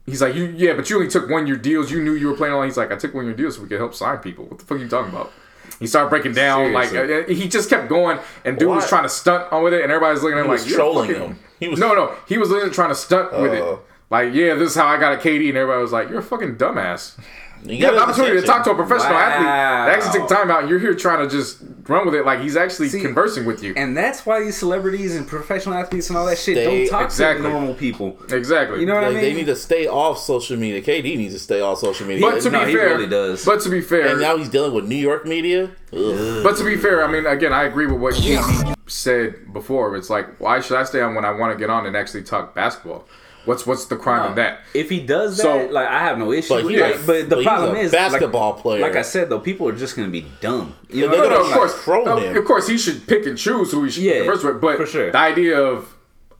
he's 0.10 0.22
like, 0.22 0.36
you 0.36 0.53
yeah, 0.57 0.73
but 0.73 0.90
you 0.90 0.98
only 0.98 1.10
took 1.10 1.30
one 1.30 1.48
year 1.48 1.56
deals. 1.56 1.91
You 1.91 2.02
knew 2.03 2.14
you 2.14 2.27
were 2.27 2.36
playing 2.36 2.53
on. 2.53 2.65
He's 2.65 2.77
like, 2.77 2.91
I 2.91 2.95
took 2.95 3.14
one 3.14 3.26
year 3.26 3.34
deals 3.36 3.56
so 3.56 3.61
we 3.61 3.68
could 3.69 3.80
help 3.80 3.94
sign 3.95 4.18
people. 4.19 4.45
What 4.45 4.60
the 4.60 4.65
fuck 4.65 4.77
are 4.77 4.81
you 4.81 4.90
talking 4.90 5.11
about? 5.14 5.31
He 5.80 5.88
started 5.88 6.10
breaking 6.10 6.34
down 6.34 6.73
like 6.73 6.94
uh, 6.94 7.23
he 7.27 7.48
just 7.48 7.69
kept 7.69 7.88
going, 7.88 8.19
and 8.44 8.57
dude 8.57 8.68
was 8.69 8.90
trying 8.90 9.03
to 9.03 9.10
stunt 9.10 9.52
on 9.53 9.64
with 9.64 9.73
it, 9.73 9.81
and 9.84 9.91
everybody's 9.91 10.22
looking 10.23 10.38
at 10.40 10.41
him 10.45 10.52
He 10.52 10.57
like 10.57 10.65
was 10.65 10.73
trolling 10.73 11.10
fucking-" 11.10 11.27
him. 11.30 11.40
He 11.60 11.68
was- 11.69 11.80
no, 11.80 11.94
no, 11.94 12.15
he 12.27 12.38
was 12.38 12.49
literally 12.49 12.73
trying 12.73 12.90
to 12.90 12.95
stunt 12.95 13.31
with 13.34 13.52
Uh. 13.53 13.56
it. 13.73 13.80
Like, 14.11 14.34
yeah, 14.34 14.56
this 14.56 14.72
is 14.72 14.76
how 14.76 14.88
I 14.88 14.98
got 14.99 15.14
a 15.14 15.18
KD, 15.18 15.49
and 15.49 15.57
everybody 15.57 15.81
was 15.81 15.91
like, 15.91 16.10
"You're 16.10 16.19
a 16.19 16.23
fucking 16.23 16.56
dumbass." 16.57 17.18
You 17.65 17.76
You 17.76 17.86
have 17.86 17.94
the 17.94 17.99
got 17.99 18.10
opportunity 18.10 18.40
to 18.41 18.48
talk 18.48 18.64
to 18.64 18.72
a 18.72 18.76
professional 18.76 19.14
Wow. 19.14 19.19
athlete 19.19 19.45
that 19.45 19.90
actually 19.90 20.19
take 20.19 20.30
time 20.30 20.49
out, 20.49 20.61
and 20.61 20.69
you're 20.69 20.80
here 20.80 20.94
trying 20.95 21.27
to 21.27 21.36
just 21.36 21.57
run 21.88 22.06
with 22.06 22.15
it 22.15 22.26
like 22.26 22.40
he's 22.40 22.56
actually 22.56 22.88
See, 22.90 23.02
conversing 23.02 23.45
with 23.45 23.64
you. 23.64 23.73
And 23.76 23.98
that's 23.98 24.26
why 24.26 24.40
these 24.41 24.56
celebrities 24.56 25.15
and 25.15 25.27
professional 25.27 25.76
athletes 25.76 26.10
and 26.10 26.18
all 26.18 26.26
that 26.27 26.38
shit 26.38 26.56
They- 26.56 26.64
don't 26.65 26.88
talk 26.90 27.06
exactly. 27.06 27.44
to 27.45 27.49
normal 27.52 27.73
people. 27.73 28.18
exactly. 28.31 28.80
You 28.80 28.86
know 28.86 28.95
what 28.95 29.03
I 29.03 29.10
mean? 29.10 29.22
they 29.22 29.34
need 29.34 29.48
to 29.48 29.56
stay 29.56 29.88
off 29.88 30.19
social 30.19 30.56
media. 30.57 30.81
KD 30.81 31.18
needs 31.18 31.34
to 31.34 31.40
stay 31.40 31.60
off 31.61 31.80
social 31.80 32.07
media. 32.07 32.26
but 32.30 32.41
to 32.41 32.49
No, 32.49 32.64
be 32.64 32.72
he 32.72 32.77
fair, 32.77 32.90
really 32.90 33.07
does. 33.07 33.44
but 33.44 33.60
to 33.61 33.69
be 33.69 33.81
fair, 33.81 34.07
and 34.10 34.22
now 34.22 34.38
he's 34.38 34.49
dealing 34.49 34.73
with 34.73 34.86
New 34.86 34.95
York 34.95 35.26
media. 35.26 35.69
Ugh. 35.91 36.44
But 36.44 36.56
to 36.57 36.64
be 36.64 36.77
fair, 36.77 37.03
I 37.03 37.11
mean, 37.11 37.26
again, 37.26 37.52
I 37.52 37.64
agree 37.64 37.88
with 37.88 37.99
what 37.99 38.14
KD 38.14 38.76
said 38.88 39.52
before. 39.53 39.95
It's 39.95 40.10
like, 40.10 40.40
why 40.40 40.60
should 40.61 40.77
I 40.77 40.84
stay 40.84 41.02
on 41.02 41.14
when 41.15 41.26
I 41.26 41.31
want 41.31 41.52
to 41.53 41.60
get 41.60 41.69
on 41.69 41.86
and 41.86 41.98
actually 41.98 42.23
talk 42.23 42.53
basketball? 42.56 43.06
What's 43.45 43.66
what's 43.66 43.86
the 43.86 43.95
crime 43.95 44.30
in 44.32 44.36
that? 44.36 44.61
If 44.74 44.90
he 44.90 44.99
does 44.99 45.38
that, 45.38 45.44
So- 45.44 45.68
like 45.72 45.88
I 45.88 45.99
have 45.99 46.18
no 46.18 46.32
issue 46.32 46.49
But 46.49 46.66
with 46.66 46.74
he's 46.74 46.82
it. 46.82 47.06
But 47.07 47.30
the 47.30 47.36
but 47.36 47.38
he's 47.40 47.48
problem 47.48 47.76
a 47.76 47.80
is, 47.80 47.94
like- 47.94 48.11
basketball 48.11 48.53
player. 48.53 48.82
Like 48.82 48.95
I 48.95 49.02
said, 49.02 49.30
though, 49.30 49.40
people 49.40 49.68
are 49.68 49.72
just 49.76 49.95
gonna 49.95 50.10
be 50.10 50.26
dumb. 50.41 50.76
You 50.90 51.06
know, 51.06 51.11
They're 51.11 51.18
No, 51.18 51.24
what 51.24 51.30
no, 51.32 51.40
of 51.40 51.45
saying? 51.48 51.57
course, 51.57 51.84
troll 51.84 52.06
no, 52.06 52.18
him. 52.18 52.38
of 52.38 52.45
course, 52.45 52.68
he 52.68 52.78
should 52.78 53.07
pick 53.07 53.26
and 53.26 53.38
choose 53.38 53.72
who 53.72 53.84
he 53.86 53.91
should 53.91 54.03
Yeah, 54.03 54.20
converse 54.20 54.44
with. 54.44 54.60
But 54.61 54.78
for 54.78 54.86
sure. 54.86 55.11
the 55.11 55.18
idea 55.18 55.60
of 55.60 55.88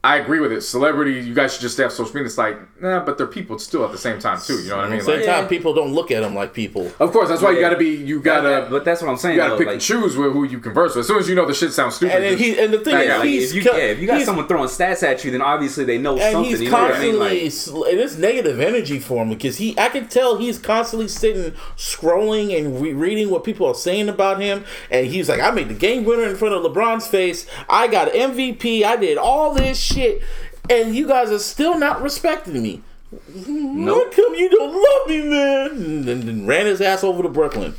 I 0.02 0.16
agree 0.16 0.40
with 0.40 0.54
it. 0.54 0.62
Celebrity, 0.62 1.20
you 1.20 1.34
guys 1.34 1.52
should 1.52 1.62
just 1.62 1.74
stay 1.76 1.84
off 1.84 1.92
social 1.92 2.14
media. 2.16 2.28
It's 2.28 2.38
like, 2.38 2.58
nah, 2.82 3.04
but 3.04 3.18
they're 3.18 3.28
people 3.28 3.60
still 3.60 3.84
at 3.84 3.92
the 3.92 3.98
same 3.98 4.18
time 4.18 4.40
too. 4.40 4.58
You 4.62 4.70
know 4.70 4.78
what 4.78 4.84
I 4.84 4.86
At 4.86 4.90
mean? 4.92 5.00
the 5.00 5.06
same 5.06 5.18
Like, 5.18 5.26
time, 5.26 5.48
people 5.50 5.74
don't 5.74 5.92
look 5.94 6.10
at 6.10 6.22
them 6.22 6.34
like 6.34 6.54
people. 6.54 6.90
of 7.02 7.12
course, 7.12 7.28
that's 7.28 7.42
why 7.42 7.52
you 7.52 7.60
got 7.60 7.72
to 7.72 7.78
be. 7.78 7.90
You 7.98 8.22
gotta. 8.22 8.68
but 8.70 8.86
that's 8.86 9.02
what 9.02 9.10
I'm 9.12 9.18
saying. 9.18 9.36
you 9.36 9.42
gotta 9.42 9.58
pick 9.58 9.68
like, 9.68 9.74
and 9.74 9.82
choose 9.82 10.16
with 10.16 10.32
who 10.32 10.46
you 10.46 10.60
converse 10.60 10.96
with. 10.96 11.02
As 11.02 11.08
soon 11.08 11.20
as 11.20 11.28
you 11.28 11.36
know 11.36 11.46
the 11.46 11.54
shit 11.54 11.74
sounds 11.74 11.96
stupid, 11.96 12.16
And 12.16 12.24
then 12.24 12.38
just- 12.38 12.44
he 12.44 12.58
and 12.64 12.74
the 12.74 12.80
thing 12.80 12.96
is, 12.96 13.10
like, 13.10 13.24
he's 13.28 13.54
if 13.54 13.66
you, 13.66 13.72
yeah, 13.74 13.78
if 13.80 14.00
you 14.00 14.08
got 14.08 14.22
someone 14.22 14.48
throwing 14.48 14.70
stats 14.70 15.04
at 15.04 15.26
you, 15.26 15.32
then 15.32 15.42
obviously 15.42 15.84
they 15.84 15.98
know 15.98 16.14
and 16.18 16.32
something. 16.32 16.50
he's 16.50 16.62
you 16.62 16.72
know 16.72 16.78
what 16.82 16.96
I 16.96 17.00
mean? 17.02 17.20
constantly 17.20 17.84
Like, 17.84 17.92
and 17.92 18.00
it's 18.00 18.18
negative 18.18 18.60
energy 18.62 19.00
for 19.00 19.22
him 19.24 19.28
because 19.30 19.58
he 19.58 19.78
I 19.78 19.90
can 19.90 20.08
tell 20.08 20.38
he's 20.38 20.58
constantly 20.60 21.10
sitting 21.10 21.52
scrolling 21.76 22.58
and 22.58 22.82
re- 22.82 22.94
reading 22.94 23.30
what 23.30 23.44
people 23.44 23.68
are 23.68 23.76
saying 23.76 24.08
about 24.08 24.40
him 24.40 24.64
and 24.90 25.08
he's 25.08 25.28
like 25.28 25.42
I 25.42 25.52
made 25.52 25.68
the 25.68 25.74
game 25.74 26.06
winner 26.06 26.24
in 26.24 26.38
front 26.38 26.54
of 26.56 26.64
LeBron's 26.64 27.06
face 27.08 27.46
I 27.68 27.88
got 27.88 28.14
MVP 28.14 28.84
I 28.84 28.96
did 28.96 29.18
all 29.18 29.54
this 29.54 29.89
shit 29.94 30.22
and 30.70 30.96
you 30.96 31.08
guys 31.08 31.32
are 31.32 31.40
still 31.40 31.78
not 31.78 32.02
respecting 32.02 32.62
me. 32.62 32.84
How 33.12 34.10
come 34.12 34.36
you 34.36 34.50
don't 34.52 34.72
love 34.72 35.08
me 35.08 35.24
man? 35.28 35.72
And 35.72 36.04
then, 36.04 36.46
ran 36.46 36.68
his 36.68 36.80
ass 36.80 37.04
over 37.04 37.24
to 37.24 37.30
Brooklyn. 37.30 37.74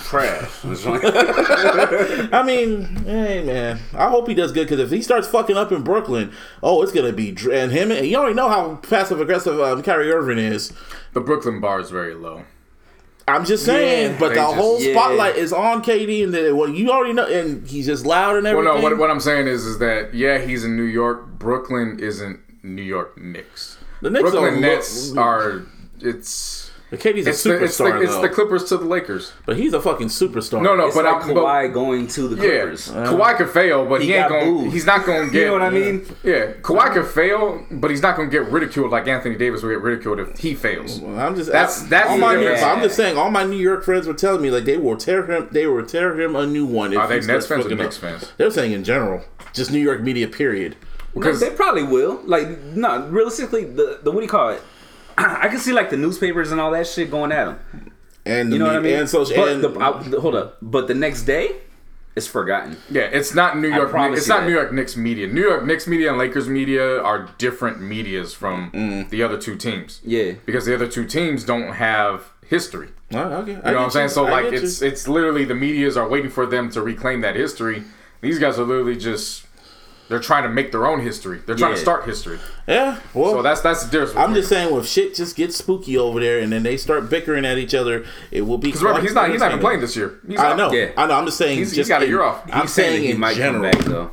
Trash. 0.00 0.50
I 0.64 2.42
mean 2.44 2.84
hey 3.04 3.44
man. 3.44 3.78
I 3.94 4.10
hope 4.10 4.26
he 4.26 4.34
does 4.34 4.50
good 4.50 4.64
because 4.64 4.80
if 4.80 4.90
he 4.90 5.00
starts 5.00 5.28
fucking 5.28 5.56
up 5.56 5.70
in 5.70 5.82
Brooklyn 5.82 6.32
oh 6.60 6.82
it's 6.82 6.90
gonna 6.90 7.12
be 7.12 7.30
dr- 7.30 7.54
and 7.54 7.70
him 7.70 7.92
and 7.92 8.04
you 8.04 8.16
already 8.16 8.34
know 8.34 8.48
how 8.48 8.76
passive 8.76 9.20
aggressive 9.20 9.60
um, 9.60 9.80
Kyrie 9.82 10.10
Irving 10.10 10.38
is. 10.38 10.72
The 11.12 11.20
Brooklyn 11.20 11.60
bar 11.60 11.78
is 11.78 11.90
very 11.90 12.14
low. 12.14 12.44
I'm 13.26 13.44
just 13.46 13.64
saying, 13.64 14.12
Yeah, 14.12 14.18
but 14.18 14.30
the 14.30 14.34
just- 14.36 14.54
whole 14.54 14.80
yeah. 14.80 14.92
spotlight 14.92 15.36
is 15.36 15.52
on 15.52 15.82
KD, 15.82 16.24
and 16.24 16.34
the, 16.34 16.54
well, 16.54 16.68
you 16.68 16.90
already 16.90 17.14
know, 17.14 17.26
and 17.26 17.66
he's 17.66 17.86
just 17.86 18.04
loud 18.04 18.36
and 18.36 18.46
everything. 18.46 18.66
Well, 18.66 18.76
no, 18.78 18.82
what, 18.82 18.98
what 18.98 19.10
I'm 19.10 19.20
saying 19.20 19.46
is, 19.46 19.64
is 19.64 19.78
that 19.78 20.12
yeah, 20.14 20.38
he's 20.38 20.64
in 20.64 20.76
New 20.76 20.82
York. 20.82 21.26
Brooklyn 21.38 21.98
isn't 22.00 22.40
New 22.62 22.82
York 22.82 23.18
Knicks. 23.20 23.78
The 24.02 24.10
Knicks 24.10 24.22
Brooklyn 24.30 24.52
don't 24.54 24.60
Nets 24.60 25.10
look- 25.10 25.24
are. 25.24 25.62
It's 26.00 26.63
But 26.96 27.00
KD's 27.14 27.26
a 27.26 27.30
it's 27.30 27.42
the, 27.42 27.64
it's, 27.64 27.78
the, 27.78 27.84
superstar, 27.84 28.02
it's 28.04 28.16
the 28.18 28.28
Clippers 28.28 28.64
to 28.64 28.76
the 28.76 28.84
Lakers. 28.84 29.32
but 29.46 29.56
he's 29.56 29.72
a 29.72 29.80
fucking 29.80 30.08
superstar. 30.08 30.62
No, 30.62 30.76
no, 30.76 30.86
it's 30.86 30.94
but 30.96 31.04
like 31.04 31.22
I'm 31.26 31.34
but- 31.34 31.44
Kawhi 31.44 31.72
going 31.72 32.06
to 32.08 32.28
the 32.28 32.36
Yeah, 32.36 32.60
Clippers. 32.62 32.88
Kawhi 32.88 33.36
could 33.36 33.50
fail, 33.50 33.86
but 33.86 34.00
he, 34.00 34.08
He 34.08 34.14
ain't 34.14 34.28
going. 34.28 34.70
He's 34.70 34.86
not 34.86 35.04
going 35.06 35.26
to 35.26 35.32
get. 35.32 35.40
You 35.40 35.46
know 35.46 35.52
what 35.54 35.62
I 35.62 35.70
mean? 35.70 36.06
Yeah, 36.22 36.52
Kawhi 36.62 36.92
could 36.92 37.06
fail, 37.06 37.66
but 37.70 37.90
he's 37.90 38.02
not 38.02 38.16
going 38.16 38.30
to 38.30 38.32
get 38.36 38.50
ridiculed 38.50 38.90
like 38.90 39.08
Anthony 39.08 39.36
Davis 39.36 39.62
will 39.62 39.70
get 39.70 39.80
ridiculed 39.80 40.20
if 40.20 40.38
he 40.38 40.54
fails. 40.54 41.02
I'm 41.02 41.34
just 41.34 41.50
That's- 41.50 41.82
I- 41.82 41.86
that's 41.88 42.08
all 42.10 42.16
the 42.16 42.20
my. 42.20 42.36
difference. 42.36 42.62
I'm 42.62 42.80
just 42.82 42.96
saying, 42.96 43.16
all 43.18 43.30
my 43.30 43.44
New 43.44 43.56
York 43.58 43.84
friends 43.84 44.06
were 44.06 44.14
telling 44.14 44.42
me 44.42 44.50
like 44.50 44.64
they 44.64 44.76
will 44.76 44.96
tear 44.96 45.24
him. 45.30 45.48
They 45.50 45.66
will 45.66 45.84
tear 45.84 46.18
him 46.20 46.36
a 46.36 46.46
new 46.46 46.66
one. 46.66 46.92
If 46.92 46.98
Are 46.98 47.08
they 47.08 47.20
Nets 47.20 47.46
fans 47.46 47.66
or 47.66 47.74
Knicks 47.74 47.96
fans? 47.96 48.32
They're 48.36 48.50
saying 48.50 48.72
in 48.72 48.84
general, 48.84 49.24
just 49.52 49.70
New 49.72 49.80
York 49.80 50.00
media. 50.00 50.28
Period. 50.28 50.76
Because 51.14 51.38
they 51.38 51.50
probably 51.50 51.84
will. 51.84 52.20
Like, 52.24 52.58
no, 52.74 53.06
realistically, 53.06 53.64
the 53.64 54.00
the 54.02 54.10
what 54.10 54.18
do 54.20 54.24
you 54.24 54.28
call 54.28 54.50
it? 54.50 54.60
I 55.18 55.48
can 55.48 55.58
see 55.58 55.72
like 55.72 55.90
the 55.90 55.96
newspapers 55.96 56.52
and 56.52 56.60
all 56.60 56.70
that 56.72 56.86
shit 56.86 57.10
going 57.10 57.32
at 57.32 57.48
him. 57.48 57.90
And 58.26 58.52
You 58.52 58.58
know 58.58 58.66
what 58.66 58.76
I 58.76 58.80
mean? 58.80 58.94
And 59.00 59.08
social. 59.08 59.36
but 59.36 59.48
and, 59.48 59.62
the, 59.64 59.78
I, 59.80 60.02
the- 60.02 60.20
hold 60.20 60.34
up. 60.34 60.56
But 60.62 60.88
the 60.88 60.94
next 60.94 61.22
day, 61.22 61.56
it's 62.16 62.26
forgotten. 62.26 62.76
Yeah, 62.90 63.02
it's 63.02 63.34
not 63.34 63.58
New 63.58 63.68
York. 63.68 63.90
promise 63.90 64.20
It's 64.20 64.28
not 64.28 64.40
that. 64.40 64.46
New 64.46 64.52
York 64.52 64.72
Knicks 64.72 64.96
media. 64.96 65.26
New 65.26 65.42
York 65.42 65.64
Knicks 65.64 65.86
media 65.86 66.10
and 66.10 66.18
Lakers 66.18 66.48
media 66.48 67.00
are 67.02 67.28
different 67.38 67.80
medias 67.82 68.32
from 68.32 69.06
the 69.10 69.22
other 69.22 69.36
two 69.38 69.56
teams. 69.56 70.00
Yeah. 70.04 70.32
because 70.46 70.64
the 70.64 70.74
other 70.74 70.86
two 70.88 71.04
teams 71.06 71.44
don't 71.44 71.72
have 71.74 72.30
history. 72.46 72.88
Oh, 73.12 73.18
okay. 73.18 73.52
You 73.52 73.56
know 73.58 73.62
what 73.62 73.76
I'm 73.78 73.90
saying? 73.90 74.08
So 74.10 74.24
like, 74.24 74.52
it's 74.52 74.80
it's 74.80 75.06
literally 75.08 75.44
the 75.44 75.54
media's 75.54 75.96
are 75.96 76.08
waiting 76.08 76.30
for 76.30 76.46
them 76.46 76.70
to 76.70 76.82
reclaim 76.82 77.20
that 77.22 77.36
history. 77.36 77.82
These 78.20 78.38
guys 78.38 78.58
are 78.58 78.64
literally 78.64 78.96
just 78.96 79.43
they're 80.08 80.20
trying 80.20 80.42
to 80.44 80.48
make 80.48 80.70
their 80.72 80.86
own 80.86 81.00
history. 81.00 81.40
They're 81.46 81.56
trying 81.56 81.74
to 81.74 81.80
start 81.80 82.04
history. 82.04 82.38
yeah. 82.68 83.00
Well, 83.14 83.32
So 83.32 83.42
that's 83.42 83.60
that's 83.62 83.84
the 83.84 83.90
difference. 83.90 84.16
I'm 84.16 84.30
between 84.30 84.34
just 84.36 84.48
saying, 84.48 84.74
if 84.76 84.86
shit 84.86 85.14
just 85.14 85.36
gets 85.36 85.56
spooky 85.56 85.96
over 85.96 86.20
there, 86.20 86.40
and 86.40 86.52
then 86.52 86.62
they 86.62 86.76
start 86.76 87.08
bickering 87.10 87.44
at 87.44 87.58
each 87.58 87.74
other, 87.74 88.04
it 88.30 88.42
will 88.42 88.58
be. 88.58 88.68
Because 88.68 88.82
remember, 88.82 89.02
he's 89.02 89.14
not 89.14 89.30
he's 89.30 89.40
not 89.40 89.50
even 89.50 89.60
playing 89.60 89.80
this 89.80 89.96
year. 89.96 90.18
He's 90.26 90.38
I 90.38 90.50
out. 90.52 90.56
know. 90.56 90.72
Yeah. 90.72 90.90
I 90.96 91.06
know. 91.06 91.14
I'm 91.14 91.24
just 91.26 91.38
saying. 91.38 91.56
He's- 91.58 91.70
he's 91.70 91.76
just 91.76 91.88
got 91.88 92.02
a 92.02 92.04
in- 92.04 92.10
year 92.10 92.22
off. 92.22 92.42
I'm 92.52 92.62
He's 92.62 92.72
saying 92.72 92.90
saying 92.92 93.02
he 93.04 93.10
in 93.12 93.20
might 93.20 93.36
general. 93.36 93.62
come 93.70 93.78
back 93.80 93.86
though. 93.88 94.10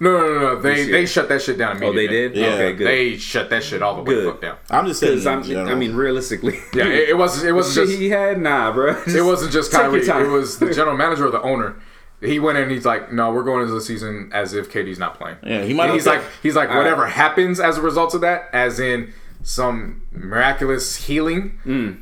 No, 0.00 0.10
no, 0.10 0.18
no, 0.34 0.40
no. 0.40 0.60
They 0.60 0.90
they 0.90 1.06
shut 1.06 1.28
that 1.28 1.40
shit 1.40 1.56
down 1.56 1.80
Oh, 1.84 1.92
they 1.92 2.08
did. 2.08 2.34
Yeah. 2.34 2.46
Okay, 2.48 2.72
good. 2.72 2.86
They 2.88 3.16
shut 3.16 3.48
that 3.50 3.62
shit 3.62 3.80
all 3.80 3.94
the 3.94 4.02
way 4.02 4.14
the 4.16 4.20
Good. 4.22 4.32
fuck 4.32 4.40
down. 4.40 4.56
I'm 4.70 4.86
just 4.88 4.98
saying. 4.98 5.24
I'm. 5.26 5.68
I 5.68 5.74
mean, 5.76 5.94
realistically, 5.94 6.58
Yeah, 6.74 6.86
it, 6.86 7.10
it 7.10 7.16
wasn't. 7.16 7.46
It 7.48 7.52
wasn't 7.52 7.74
shit 7.74 7.88
just. 7.90 8.00
he 8.00 8.10
had, 8.10 8.40
nah, 8.40 8.72
bro. 8.72 9.00
It 9.06 9.22
wasn't 9.24 9.52
just 9.52 9.70
Take 9.70 9.82
Kyrie. 9.82 10.00
It 10.26 10.28
was 10.30 10.58
the 10.58 10.74
general 10.74 10.96
manager 10.96 11.28
or 11.28 11.30
the 11.30 11.40
owner. 11.42 11.76
He 12.20 12.38
went 12.38 12.58
in. 12.58 12.64
and 12.64 12.72
He's 12.72 12.84
like, 12.84 13.12
"No, 13.12 13.30
we're 13.32 13.42
going 13.44 13.62
into 13.62 13.74
the 13.74 13.80
season 13.80 14.30
as 14.32 14.52
if 14.54 14.70
KD's 14.72 14.98
not 14.98 15.16
playing." 15.18 15.36
Yeah, 15.44 15.62
he 15.62 15.72
might 15.74 15.84
And 15.86 15.94
he's 15.94 16.04
said- 16.04 16.16
like, 16.16 16.22
he's 16.42 16.56
like, 16.56 16.68
whatever 16.68 17.02
right. 17.02 17.12
happens 17.12 17.60
as 17.60 17.78
a 17.78 17.82
result 17.82 18.14
of 18.14 18.20
that, 18.22 18.48
as 18.52 18.80
in 18.80 19.12
some 19.42 20.02
miraculous 20.12 20.96
healing, 20.96 21.58
Mm. 21.66 21.98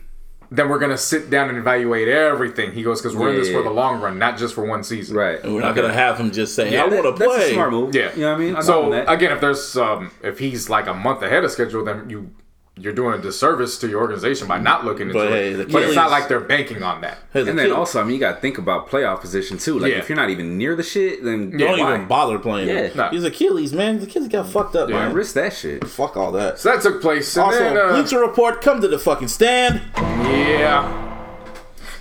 then 0.51 0.69
we're 0.69 0.79
gonna 0.79 0.97
sit 0.97 1.29
down 1.29 1.49
and 1.49 1.59
evaluate 1.59 2.09
everything. 2.09 2.73
He 2.73 2.83
goes, 2.83 3.03
because 3.03 3.17
we're 3.17 3.31
in 3.31 3.37
this 3.37 3.49
Yeah. 3.49 3.59
for 3.59 3.63
the 3.63 3.71
long 3.71 4.01
run, 4.01 4.19
not 4.19 4.39
just 4.39 4.55
for 4.55 4.65
one 4.65 4.83
season. 4.85 5.17
right. 5.17 5.43
We're 5.45 5.61
not 5.61 5.75
gonna 5.75 5.93
have 5.93 6.19
him 6.19 6.31
just 6.31 6.55
saying, 6.55 6.73
Yeah, 6.73 6.85
"I 6.85 6.87
want 6.89 7.05
to 7.05 7.13
play." 7.13 7.27
That's 7.27 7.37
play." 7.39 7.51
a 7.51 7.55
smart 7.55 7.71
move. 7.73 7.95
Yeah. 7.95 8.11
You 8.15 8.23
know 8.23 8.31
what 8.33 8.37
I 8.37 8.45
mean? 8.45 8.57
I'm 8.57 8.63
so 8.63 8.93
again, 8.93 9.33
if 9.33 9.41
there's 9.41 9.77
um, 9.77 10.11
if 10.23 10.39
he's 10.39 10.71
like 10.71 10.87
a 10.87 10.95
month 10.95 11.23
ahead 11.23 11.45
of 11.45 11.51
schedule, 11.51 11.85
then 11.85 12.09
you 12.09 12.31
you're 12.79 12.93
doing 12.93 13.19
a 13.19 13.23
disservice 13.23 13.79
to 13.79 13.89
your 13.89 14.03
organization 14.03 14.47
by 14.47 14.59
not 14.59 14.85
looking 14.85 15.09
into 15.09 15.15
But, 15.19 15.29
hey, 15.31 15.53
it. 15.53 15.57
the 15.57 15.65
But 15.67 15.83
it's 15.85 15.95
not 15.95 16.11
like 16.11 16.29
they're 16.29 16.41
banking 16.41 16.83
on 16.83 17.01
that. 17.01 17.17
Hey, 17.33 17.43
the 17.43 17.51
and 17.51 17.59
then 17.59 17.67
kid- 17.69 17.73
also, 17.75 18.01
I 18.01 18.05
mean, 18.05 18.13
you 18.15 18.21
got 18.21 18.35
to 18.35 18.41
think 18.41 18.59
about 18.59 18.91
playoff 18.91 19.23
position 19.23 19.57
too. 19.57 19.79
Like, 19.79 19.93
Yeah. 19.93 19.99
if 19.99 20.11
you're 20.11 20.17
not 20.17 20.29
even 20.29 20.59
near 20.59 20.77
the 20.77 20.83
shit, 20.83 21.25
then 21.25 21.57
don't 21.57 21.79
why? 21.79 21.95
even 21.95 22.07
bother 22.07 22.39
playing. 22.39 22.69
Yeah. 22.69 22.89
him. 22.89 22.97
No. 22.97 23.09
He's 23.09 23.25
Achilles, 23.25 23.73
man. 23.73 23.99
The 24.01 24.07
kids 24.07 24.29
got 24.29 24.47
fucked 24.51 24.77
up, 24.77 24.91
Yeah. 24.91 25.07
man. 25.07 25.15
risk 25.15 25.35
that 25.37 25.55
shit. 25.55 25.87
Fuck 25.89 26.19
all 26.19 26.33
that. 26.33 26.59
So 26.59 26.71
that 26.71 26.83
took 26.83 27.01
place. 27.01 27.35
And 27.37 27.47
Also, 27.47 27.59
then, 27.61 27.79
uh, 27.79 27.93
Bleacher 27.95 28.21
Report, 28.21 28.61
come 28.61 28.83
to 28.83 28.89
the 28.89 28.99
fucking 28.99 29.29
stand. 29.29 29.81
Yeah. 29.97 31.03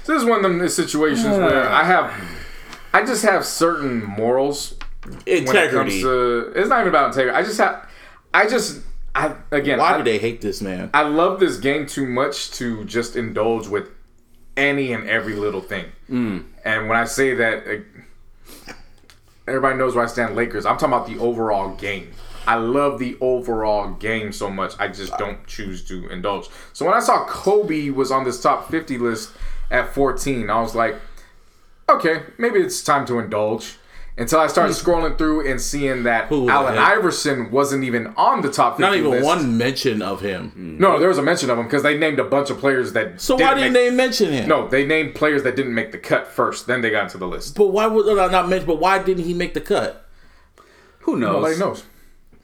So 0.03 0.13
this 0.13 0.23
is 0.23 0.27
one 0.27 0.43
of 0.43 0.51
them 0.51 0.67
situations 0.67 1.37
where 1.37 1.69
I 1.69 1.83
have, 1.85 2.11
I 2.93 3.03
just 3.05 3.23
have 3.23 3.45
certain 3.45 4.03
morals 4.03 4.75
when 5.05 5.15
it 5.25 5.45
comes 5.45 5.49
Integrity. 5.49 6.01
to. 6.01 6.51
It's 6.55 6.67
not 6.69 6.81
even 6.81 6.89
about 6.89 7.07
integrity. 7.07 7.37
I 7.37 7.43
just 7.43 7.59
have, 7.59 7.87
I 8.33 8.45
just, 8.47 8.81
I 9.15 9.35
again, 9.51 9.79
Why 9.79 9.93
I, 9.93 9.97
do 9.97 10.03
they 10.03 10.17
hate 10.17 10.41
this 10.41 10.61
man? 10.61 10.89
I 10.93 11.03
love 11.03 11.39
this 11.39 11.57
game 11.57 11.87
too 11.87 12.05
much 12.05 12.51
to 12.51 12.83
just 12.83 13.15
indulge 13.15 13.67
with 13.67 13.89
any 14.57 14.91
and 14.91 15.07
every 15.09 15.35
little 15.35 15.61
thing. 15.61 15.85
Mm. 16.09 16.45
And 16.63 16.89
when 16.89 16.97
I 16.97 17.05
say 17.05 17.33
that, 17.33 17.83
everybody 19.47 19.77
knows 19.77 19.95
where 19.95 20.03
I 20.03 20.07
stand. 20.07 20.35
Lakers. 20.35 20.65
I'm 20.65 20.77
talking 20.77 20.93
about 20.93 21.07
the 21.07 21.17
overall 21.17 21.75
game. 21.75 22.11
I 22.47 22.55
love 22.55 22.99
the 22.99 23.17
overall 23.21 23.91
game 23.93 24.31
so 24.31 24.49
much. 24.49 24.73
I 24.77 24.87
just 24.87 25.17
don't 25.17 25.45
choose 25.47 25.83
to 25.85 26.07
indulge. 26.09 26.47
So 26.73 26.85
when 26.85 26.93
I 26.93 26.99
saw 26.99 27.25
Kobe 27.25 27.89
was 27.89 28.11
on 28.11 28.23
this 28.23 28.39
top 28.41 28.69
50 28.69 28.99
list 28.99 29.31
at 29.71 29.93
14, 29.93 30.49
I 30.49 30.61
was 30.61 30.75
like, 30.75 30.95
okay, 31.89 32.23
maybe 32.37 32.59
it's 32.59 32.83
time 32.83 33.05
to 33.07 33.17
indulge. 33.17 33.77
Until 34.17 34.39
I 34.39 34.47
started 34.47 34.73
scrolling 34.73 35.17
through 35.17 35.45
and 35.45 35.59
seeing 35.59 36.03
that 36.03 36.27
Who 36.27 36.49
Allen 36.49 36.75
that? 36.75 36.97
Iverson 36.97 37.51
wasn't 37.51 37.83
even 37.83 38.07
on 38.15 38.41
the 38.41 38.49
top 38.49 38.77
50 38.77 38.81
Not 38.81 38.95
even 38.95 39.11
list. 39.11 39.25
one 39.25 39.57
mention 39.57 40.01
of 40.01 40.21
him. 40.21 40.77
No, 40.79 40.99
there 40.99 41.09
was 41.09 41.17
a 41.17 41.21
mention 41.21 41.49
of 41.49 41.57
him 41.57 41.65
because 41.65 41.83
they 41.83 41.97
named 41.97 42.19
a 42.19 42.23
bunch 42.23 42.49
of 42.49 42.57
players 42.57 42.93
that. 42.93 43.19
So 43.19 43.35
why 43.35 43.53
didn't 43.55 43.73
make, 43.73 43.89
they 43.89 43.95
mention 43.95 44.31
him? 44.31 44.47
No, 44.47 44.69
they 44.69 44.85
named 44.85 45.15
players 45.15 45.43
that 45.43 45.57
didn't 45.57 45.75
make 45.75 45.91
the 45.91 45.97
cut 45.97 46.27
first. 46.27 46.65
Then 46.65 46.79
they 46.79 46.91
got 46.91 47.03
into 47.03 47.17
the 47.17 47.27
list. 47.27 47.55
But 47.55 47.67
why 47.67 47.87
would 47.87 48.07
uh, 48.07 48.27
not 48.29 48.47
mentioned? 48.47 48.67
But 48.67 48.79
why 48.79 49.03
didn't 49.03 49.25
he 49.25 49.33
make 49.33 49.53
the 49.53 49.61
cut? 49.61 50.07
Who 50.99 51.17
knows? 51.17 51.33
Nobody 51.33 51.59
knows. 51.59 51.83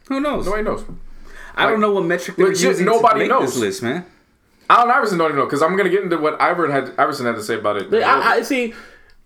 Who 0.10 0.20
knows? 0.20 0.46
Nobody 0.46 0.64
knows. 0.64 0.84
I 1.56 1.70
don't 1.70 1.80
know 1.80 1.94
what 1.94 2.06
metric 2.06 2.36
they're 2.36 2.48
legit, 2.48 2.64
using 2.64 2.86
nobody 2.86 3.14
to 3.14 3.20
make 3.20 3.30
knows. 3.30 3.54
this 3.54 3.58
list, 3.58 3.84
man. 3.84 4.06
Allen 4.70 4.92
Iverson 4.92 5.18
don't 5.18 5.28
even 5.32 5.40
know 5.40 5.46
because 5.46 5.62
I'm 5.62 5.76
gonna 5.76 5.90
get 5.90 6.04
into 6.04 6.18
what 6.18 6.40
Iverson 6.42 6.72
had 6.72 6.94
Iverson 6.98 7.26
had 7.26 7.36
to 7.36 7.44
say 7.44 7.56
about 7.56 7.78
it. 7.78 7.94
I, 8.04 8.36
I 8.36 8.42
see. 8.42 8.74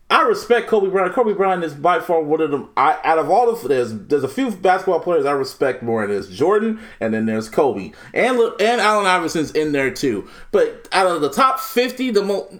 I 0.07 0.21
respect 0.21 0.67
Kobe 0.67 0.89
Bryant. 0.89 1.13
Kobe 1.13 1.33
Bryant 1.33 1.63
is 1.63 1.73
by 1.73 1.99
far 1.99 2.21
one 2.21 2.39
of 2.39 2.51
them. 2.51 2.69
I 2.77 2.99
out 3.03 3.17
of 3.17 3.29
all 3.29 3.53
the 3.55 3.67
there's 3.67 3.91
there's 3.93 4.23
a 4.23 4.27
few 4.27 4.51
basketball 4.51 4.99
players 4.99 5.25
I 5.25 5.31
respect 5.31 5.81
more. 5.81 6.03
and 6.03 6.11
There's 6.13 6.29
Jordan, 6.29 6.79
and 6.99 7.13
then 7.13 7.25
there's 7.25 7.49
Kobe, 7.49 7.91
and 8.13 8.37
Le- 8.37 8.55
and 8.59 8.79
Allen 8.81 9.07
Iverson's 9.07 9.51
in 9.51 9.71
there 9.71 9.89
too. 9.91 10.27
But 10.51 10.87
out 10.91 11.07
of 11.07 11.21
the 11.21 11.31
top 11.31 11.59
fifty, 11.59 12.11
the 12.11 12.21
most 12.23 12.53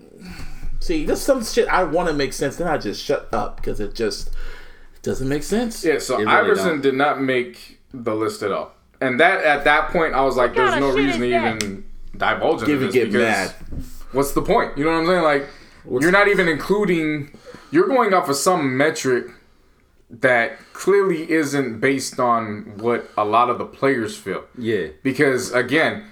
see, 0.80 1.06
there's 1.06 1.22
some 1.22 1.44
shit 1.44 1.68
I 1.68 1.84
want 1.84 2.08
to 2.10 2.14
make 2.16 2.34
sense. 2.34 2.56
Then 2.56 2.68
I 2.68 2.78
just 2.80 3.04
shut 3.04 3.30
up 3.32 3.58
because 3.58 3.80
it 3.80 3.94
just 3.94 4.32
doesn't 5.04 5.30
make 5.30 5.44
sense. 5.44 5.84
yeah, 5.86 6.00
so 6.00 6.18
really 6.18 6.28
Iverson 6.32 6.68
don't. 6.68 6.82
did 6.82 6.96
not 6.96 7.22
make 7.22 7.80
the 7.94 8.16
list 8.16 8.42
at 8.42 8.52
all. 8.52 8.72
And 9.02 9.20
that 9.20 9.44
at 9.46 9.66
that 9.66 9.90
point, 9.92 10.16
I 10.16 10.22
was 10.22 10.36
like, 10.36 10.56
"There's 10.56 10.80
no 10.80 10.92
reason 10.92 11.22
to 11.22 11.28
even 11.28 11.86
divulge 12.18 12.62
into 12.64 12.66
Give 12.66 12.80
this 12.80 12.94
get 12.94 13.12
because 13.12 13.22
mad. 13.52 13.56
what's 14.14 14.32
the 14.32 14.42
point? 14.42 14.78
You 14.80 14.86
know 14.86 14.92
what 14.94 15.02
I'm 15.02 15.06
saying? 15.06 15.24
Like, 15.24 15.48
you're 15.90 16.12
not 16.12 16.28
even 16.28 16.48
including. 16.48 17.38
You're 17.72 17.88
going 17.88 18.14
off 18.14 18.30
of 18.30 18.36
some 18.36 18.78
metric 18.78 19.28
that 20.10 20.58
clearly 20.74 21.30
isn't 21.30 21.80
based 21.80 22.20
on 22.20 22.78
what 22.78 23.10
a 23.18 23.26
lot 23.26 23.50
of 23.50 23.58
the 23.58 23.66
players 23.66 24.18
feel. 24.18 24.46
Yeah. 24.58 24.88
Because 25.04 25.52
again, 25.52 26.06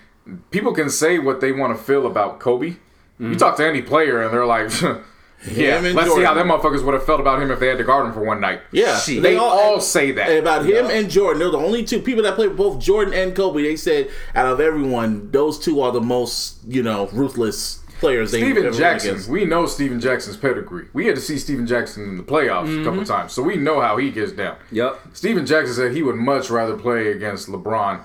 people 0.51 0.73
can 0.73 0.89
say 0.89 1.19
what 1.19 1.41
they 1.41 1.51
want 1.51 1.77
to 1.77 1.83
feel 1.83 2.07
about 2.07 2.39
Kobe. 2.39 2.67
You 2.67 2.77
mm-hmm. 3.19 3.37
talk 3.37 3.57
to 3.57 3.67
any 3.67 3.81
player 3.81 4.21
and 4.21 4.33
they're 4.33 4.45
like, 4.45 4.71
Yeah, 5.51 5.79
Him 5.79 5.85
and 5.85 5.95
let's 5.95 6.09
see 6.09 6.23
how 6.23 6.33
Jordan. 6.33 6.47
them 6.47 6.57
motherfuckers 6.57 6.85
would 6.85 6.93
have 6.93 7.05
felt 7.05 7.19
about 7.19 7.41
him 7.41 7.51
if 7.51 7.59
they 7.59 7.67
had 7.67 7.77
to 7.77 7.83
guard 7.83 8.05
him 8.05 8.13
for 8.13 8.23
one 8.23 8.39
night. 8.39 8.61
Yeah, 8.71 8.99
They 9.05 9.35
all 9.35 9.81
say 9.81 10.11
that. 10.13 10.37
about 10.37 10.65
him 10.65 10.85
and 10.85 11.09
Jordan. 11.09 11.39
They're 11.39 11.51
the 11.51 11.57
only 11.57 11.83
two 11.83 11.99
people 11.99 12.23
that 12.23 12.35
played 12.35 12.55
both 12.55 12.79
Jordan 12.79 13.13
and 13.13 13.35
Kobe. 13.35 13.61
They 13.61 13.75
said 13.75 14.09
out 14.35 14.47
of 14.47 14.61
everyone, 14.61 15.31
those 15.31 15.59
two 15.59 15.81
are 15.81 15.91
the 15.91 16.01
most 16.01 16.59
you 16.65 16.81
know 16.81 17.07
ruthless 17.07 17.82
players. 18.03 18.31
they 18.31 18.41
Stephen 18.41 18.65
ever 18.65 18.77
Jackson, 18.77 19.09
against. 19.11 19.29
we 19.29 19.45
know 19.45 19.65
Stephen 19.65 19.99
Jackson's 19.99 20.37
pedigree. 20.37 20.87
We 20.93 21.05
had 21.07 21.15
to 21.15 21.21
see 21.21 21.37
Stephen 21.37 21.65
Jackson 21.67 22.03
in 22.03 22.17
the 22.17 22.23
playoffs 22.23 22.65
a 22.65 22.67
Mm-hmm. 22.67 22.83
couple 22.85 23.05
times, 23.05 23.33
so 23.33 23.41
we 23.41 23.55
know 23.55 23.79
how 23.81 23.97
he 23.97 24.11
gets 24.11 24.31
down. 24.31 24.57
Yep. 24.71 24.99
Stephen 25.13 25.45
Jackson 25.45 25.73
said 25.75 25.91
he 25.93 26.03
would 26.03 26.15
much 26.17 26.49
rather 26.49 26.75
play 26.77 27.11
against 27.11 27.47
LeBron 27.49 28.01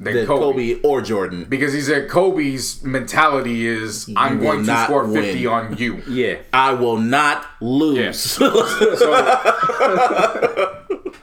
than 0.00 0.14
Than 0.14 0.26
Kobe. 0.26 0.74
Kobe 0.74 0.80
or 0.82 1.00
Jordan. 1.00 1.44
Because 1.48 1.72
he 1.72 1.80
said 1.80 2.08
Kobe's 2.08 2.82
mentality 2.82 3.66
is 3.66 4.08
I'm 4.16 4.40
going 4.40 4.60
to 4.60 4.66
not 4.66 4.86
score 4.86 5.04
win." 5.06 5.22
50 5.22 5.46
on 5.46 5.76
you. 5.76 6.02
Yeah. 6.08 6.36
I 6.52 6.72
will 6.74 6.96
not 6.98 7.46
lose. 7.60 8.18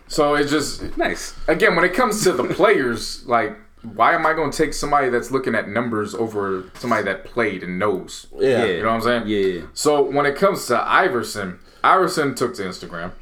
So 0.07 0.33
it's 0.35 0.49
just 0.51 0.97
Nice. 0.97 1.35
again 1.47 1.75
when 1.75 1.85
it 1.85 1.93
comes 1.93 2.23
to 2.23 2.31
the 2.31 2.43
players, 2.45 3.25
like 3.27 3.55
why 3.81 4.13
am 4.13 4.25
I 4.25 4.33
going 4.33 4.51
to 4.51 4.57
take 4.57 4.73
somebody 4.73 5.09
that's 5.09 5.31
looking 5.31 5.55
at 5.55 5.69
numbers 5.69 6.13
over 6.13 6.69
somebody 6.75 7.03
that 7.03 7.25
played 7.25 7.63
and 7.63 7.79
knows? 7.79 8.27
yeah. 8.37 8.65
You 8.65 8.83
know 8.83 8.89
what 8.89 8.95
I'm 8.95 9.01
saying? 9.01 9.27
Yeah. 9.27 9.67
So 9.73 10.01
when 10.01 10.25
it 10.25 10.35
comes 10.35 10.65
to 10.67 10.79
Iverson, 10.79 11.59
Iverson 11.83 12.35
took 12.35 12.55
to 12.55 12.63
Instagram. 12.63 13.13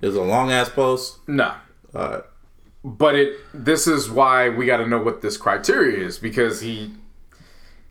It 0.00 0.06
was 0.06 0.16
a 0.16 0.22
long 0.22 0.50
ass 0.50 0.68
post. 0.68 1.18
No. 1.28 1.54
All 1.94 2.10
right. 2.10 2.22
But 2.84 3.16
it 3.16 3.38
this 3.52 3.86
is 3.86 4.10
why 4.10 4.48
we 4.48 4.66
got 4.66 4.76
to 4.78 4.86
know 4.86 5.02
what 5.02 5.22
this 5.22 5.36
criteria 5.36 6.06
is 6.06 6.18
because 6.18 6.60
he 6.60 6.92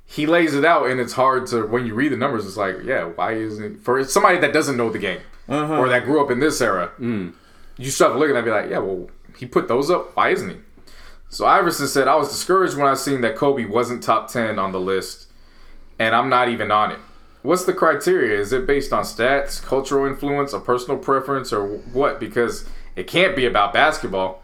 he 0.05 0.25
lays 0.25 0.53
it 0.53 0.63
out 0.63 0.89
and 0.89 0.99
it's 0.99 1.13
hard 1.13 1.47
to 1.47 1.65
when 1.65 1.85
you 1.85 1.93
read 1.93 2.11
the 2.11 2.17
numbers 2.17 2.45
it's 2.45 2.55
like 2.55 2.77
yeah 2.85 3.03
why 3.03 3.33
isn't 3.33 3.63
it 3.63 3.81
for 3.81 4.03
somebody 4.05 4.37
that 4.37 4.53
doesn't 4.53 4.77
know 4.77 4.89
the 4.89 4.99
game 4.99 5.19
uh-huh. 5.49 5.79
or 5.79 5.89
that 5.89 6.05
grew 6.05 6.23
up 6.23 6.29
in 6.29 6.39
this 6.39 6.61
era 6.61 6.91
mm. 6.99 7.33
you 7.77 7.89
start 7.89 8.15
looking 8.15 8.35
at 8.35 8.35
it 8.35 8.37
and 8.37 8.45
be 8.45 8.51
like 8.51 8.69
yeah 8.69 8.77
well 8.77 9.09
he 9.37 9.45
put 9.45 9.67
those 9.67 9.89
up 9.89 10.15
why 10.15 10.29
isn't 10.29 10.51
he 10.51 10.57
so 11.35 11.45
Iverson 11.45 11.89
said 11.89 12.07
I 12.07 12.15
was 12.15 12.29
discouraged 12.29 12.77
when 12.77 12.87
I 12.87 12.93
seen 12.93 13.19
that 13.19 13.35
Kobe 13.35 13.65
wasn't 13.65 14.01
top 14.01 14.31
10 14.31 14.57
on 14.57 14.71
the 14.71 14.79
list 14.79 15.27
and 15.99 16.15
I'm 16.15 16.29
not 16.29 16.47
even 16.47 16.71
on 16.71 16.93
it. 16.93 16.99
What's 17.41 17.65
the 17.65 17.73
criteria? 17.73 18.39
Is 18.39 18.53
it 18.53 18.65
based 18.65 18.93
on 18.93 19.03
stats 19.03 19.61
cultural 19.61 20.05
influence 20.05 20.53
a 20.53 20.61
personal 20.61 20.97
preference 20.97 21.51
or 21.51 21.67
what? 21.67 22.21
Because 22.21 22.69
it 22.95 23.07
can't 23.07 23.35
be 23.35 23.45
about 23.45 23.73
basketball. 23.73 24.43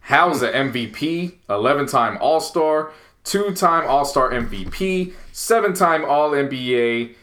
How's 0.00 0.42
an 0.42 0.72
MVP, 0.72 1.34
11 1.48 1.86
time 1.86 2.18
All 2.20 2.40
Star, 2.40 2.90
two 3.22 3.54
time 3.54 3.86
All 3.86 4.04
Star 4.04 4.32
MVP, 4.32 5.12
seven 5.30 5.72
time 5.74 6.04
All 6.04 6.32
NBA, 6.32 7.14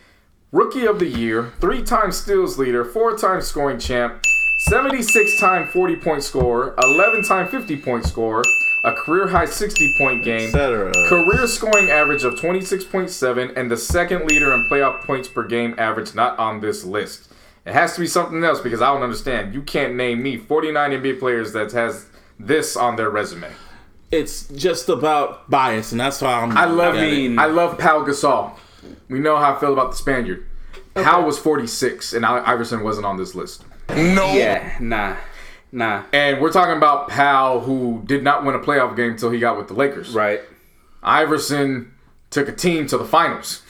Rookie 0.53 0.85
of 0.85 0.99
the 0.99 1.07
Year, 1.07 1.51
three 1.59 1.83
time 1.83 2.13
steals 2.13 2.57
leader, 2.57 2.85
four 2.85 3.17
time 3.17 3.41
scoring 3.41 3.79
champ, 3.79 4.23
76 4.69 5.39
time 5.41 5.67
40 5.67 5.95
point 5.97 6.23
scorer, 6.23 6.73
11 6.81 7.23
time 7.23 7.49
50 7.49 7.81
point 7.81 8.05
scorer, 8.05 8.43
a 8.83 8.93
career 8.93 9.27
high 9.27 9.45
60 9.45 9.93
point 9.97 10.23
game, 10.23 10.51
career 10.51 11.47
scoring 11.47 11.89
average 11.89 12.23
of 12.23 12.35
26.7, 12.35 13.55
and 13.57 13.69
the 13.69 13.77
second 13.77 14.25
leader 14.25 14.53
in 14.53 14.67
playoff 14.69 15.03
points 15.05 15.27
per 15.27 15.43
game 15.45 15.75
average 15.77 16.15
not 16.15 16.37
on 16.39 16.61
this 16.61 16.83
list. 16.83 17.31
It 17.65 17.73
has 17.73 17.93
to 17.95 17.99
be 17.99 18.07
something 18.07 18.43
else 18.43 18.59
because 18.61 18.81
I 18.81 18.91
don't 18.93 19.03
understand. 19.03 19.53
You 19.53 19.61
can't 19.61 19.95
name 19.95 20.23
me 20.23 20.37
49 20.37 20.91
NBA 20.91 21.19
players 21.19 21.53
that 21.53 21.71
has 21.73 22.07
this 22.39 22.75
on 22.77 22.95
their 22.95 23.09
resume. 23.09 23.51
It's 24.11 24.47
just 24.47 24.89
about 24.89 25.49
bias, 25.49 25.91
and 25.91 25.99
that's 26.01 26.21
why 26.21 26.33
I'm. 26.33 26.57
I 26.57 26.65
love 26.65 26.95
looking 26.95 27.01
at 27.01 27.07
it. 27.07 27.11
mean- 27.11 27.39
I 27.39 27.45
love 27.45 27.77
Pau 27.77 28.03
Gasol. 28.03 28.53
We 29.09 29.19
know 29.19 29.37
how 29.37 29.55
I 29.55 29.59
feel 29.59 29.73
about 29.73 29.91
the 29.91 29.97
Spaniard. 29.97 30.45
Pau 30.95 31.21
was 31.25 31.37
46 31.37 32.13
and 32.13 32.25
Iverson 32.25 32.83
wasn't 32.83 33.05
on 33.05 33.17
this 33.17 33.35
list. 33.35 33.63
No. 33.89 34.33
Yeah. 34.33 34.75
Nah. 34.79 35.15
Nah. 35.71 36.03
And 36.13 36.41
we're 36.41 36.51
talking 36.51 36.75
about 36.77 37.09
Pau 37.09 37.59
who 37.59 38.01
did 38.05 38.23
not 38.23 38.43
win 38.43 38.55
a 38.55 38.59
playoff 38.59 38.95
game 38.95 39.11
until 39.11 39.29
he 39.29 39.39
got 39.39 39.57
with 39.57 39.67
the 39.67 39.73
Lakers. 39.73 40.09
Right. 40.09 40.41
Iverson 41.03 41.93
took 42.29 42.47
a 42.47 42.51
team 42.51 42.87
to 42.87 42.97
the 42.97 43.05
finals 43.05 43.61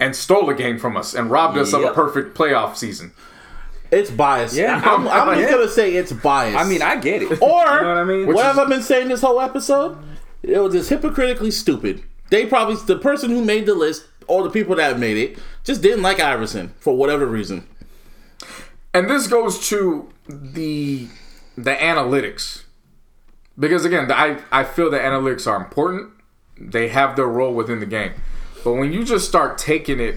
and 0.00 0.14
stole 0.16 0.48
a 0.50 0.54
game 0.54 0.78
from 0.78 0.96
us 0.96 1.14
and 1.14 1.30
robbed 1.30 1.56
us 1.58 1.72
of 1.72 1.82
a 1.84 1.92
perfect 1.92 2.36
playoff 2.36 2.76
season. 2.76 3.12
It's 3.90 4.10
biased. 4.10 4.56
Yeah. 4.56 4.80
I'm, 4.84 5.06
I'm 5.06 5.38
just 5.38 5.50
gonna 5.50 5.68
say 5.68 5.94
it's 5.94 6.12
biased. 6.12 6.58
I 6.58 6.64
mean, 6.68 6.82
I 6.82 6.96
get 6.96 7.22
it. 7.22 7.30
or 7.30 7.30
you 7.36 7.40
know 7.40 7.60
what 7.60 7.84
I 7.98 8.04
mean? 8.04 8.26
what 8.26 8.44
have 8.44 8.56
is- 8.56 8.58
I 8.58 8.64
been 8.68 8.82
saying 8.82 9.08
this 9.08 9.20
whole 9.20 9.40
episode? 9.40 9.96
It 10.42 10.58
was 10.58 10.74
just 10.74 10.90
hypocritically 10.90 11.50
stupid. 11.50 12.02
They 12.30 12.46
probably 12.46 12.76
the 12.86 12.98
person 12.98 13.30
who 13.30 13.44
made 13.44 13.66
the 13.66 13.74
list 13.74 14.06
or 14.26 14.42
the 14.42 14.50
people 14.50 14.74
that 14.76 14.98
made 14.98 15.16
it 15.16 15.38
just 15.62 15.80
didn't 15.82 16.02
like 16.02 16.20
Iverson 16.20 16.74
for 16.78 16.96
whatever 16.96 17.26
reason. 17.26 17.66
And 18.92 19.08
this 19.08 19.26
goes 19.26 19.68
to 19.68 20.08
the 20.28 21.08
the 21.56 21.74
analytics. 21.74 22.62
Because 23.58 23.84
again, 23.84 24.10
I 24.10 24.38
I 24.50 24.64
feel 24.64 24.90
the 24.90 24.98
analytics 24.98 25.46
are 25.46 25.56
important. 25.56 26.10
They 26.58 26.88
have 26.88 27.16
their 27.16 27.26
role 27.26 27.54
within 27.54 27.80
the 27.80 27.86
game. 27.86 28.12
But 28.64 28.74
when 28.74 28.92
you 28.92 29.04
just 29.04 29.28
start 29.28 29.58
taking 29.58 30.00
it 30.00 30.16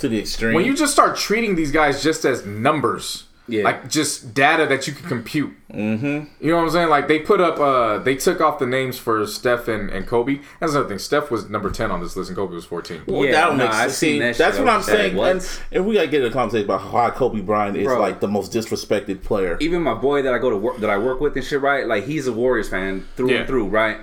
To 0.00 0.08
the 0.08 0.18
extreme. 0.18 0.54
when 0.54 0.64
you 0.64 0.74
just 0.74 0.92
start 0.92 1.16
treating 1.16 1.54
these 1.54 1.70
guys 1.70 2.02
just 2.02 2.24
as 2.24 2.44
numbers, 2.44 3.24
Yeah. 3.46 3.62
like 3.64 3.90
just 3.90 4.32
data 4.32 4.64
that 4.66 4.86
you 4.86 4.94
can 4.94 5.06
compute. 5.06 5.52
Mm-hmm. 5.70 6.06
You 6.44 6.50
know 6.52 6.56
what 6.56 6.62
I'm 6.64 6.70
saying? 6.70 6.88
Like 6.88 7.08
they 7.08 7.18
put 7.18 7.42
up, 7.42 7.58
uh, 7.58 7.98
they 7.98 8.14
took 8.16 8.40
off 8.40 8.58
the 8.58 8.66
names 8.66 8.98
for 8.98 9.26
Steph 9.26 9.68
and, 9.68 9.90
and 9.90 10.06
Kobe. 10.06 10.40
That's 10.60 10.72
another 10.72 10.88
thing. 10.88 10.98
Steph 10.98 11.30
was 11.30 11.50
number 11.50 11.70
ten 11.70 11.90
on 11.90 12.00
this 12.00 12.16
list, 12.16 12.30
and 12.30 12.36
Kobe 12.38 12.54
was 12.54 12.64
14. 12.64 13.02
Well, 13.06 13.24
Yeah, 13.24 13.32
that 13.32 13.46
don't 13.48 13.60
I've 13.60 13.74
sense. 13.74 13.94
See, 13.96 14.10
seen 14.12 14.20
that 14.20 14.36
that's 14.38 14.58
what 14.58 14.66
I'm 14.68 14.74
I 14.74 14.76
was 14.78 14.88
like, 14.88 14.96
saying. 14.96 15.16
what? 15.16 15.30
And, 15.32 15.48
and 15.72 15.86
we 15.86 15.94
gotta 15.94 16.06
get 16.06 16.22
into 16.22 16.28
a 16.28 16.32
conversation 16.32 16.64
about 16.64 16.90
why 16.90 17.10
Kobe 17.10 17.40
Bryant 17.42 17.76
is 17.76 17.84
Bro. 17.86 18.00
like 18.00 18.20
the 18.20 18.28
most 18.28 18.50
disrespected 18.50 19.22
player. 19.22 19.58
even 19.60 19.82
my 19.82 19.94
boy 19.94 20.22
that 20.22 20.32
I 20.32 20.38
go 20.38 20.48
to 20.48 20.56
work 20.56 20.78
that 20.78 20.88
I 20.88 20.96
work 20.96 21.20
with 21.20 21.36
and 21.36 21.44
shit, 21.44 21.60
right? 21.60 21.86
Like 21.86 22.04
he's 22.04 22.26
a 22.26 22.32
Warriors 22.32 22.70
fan 22.70 23.06
through 23.16 23.30
Yeah. 23.32 23.38
and 23.40 23.46
through, 23.46 23.66
right? 23.68 23.98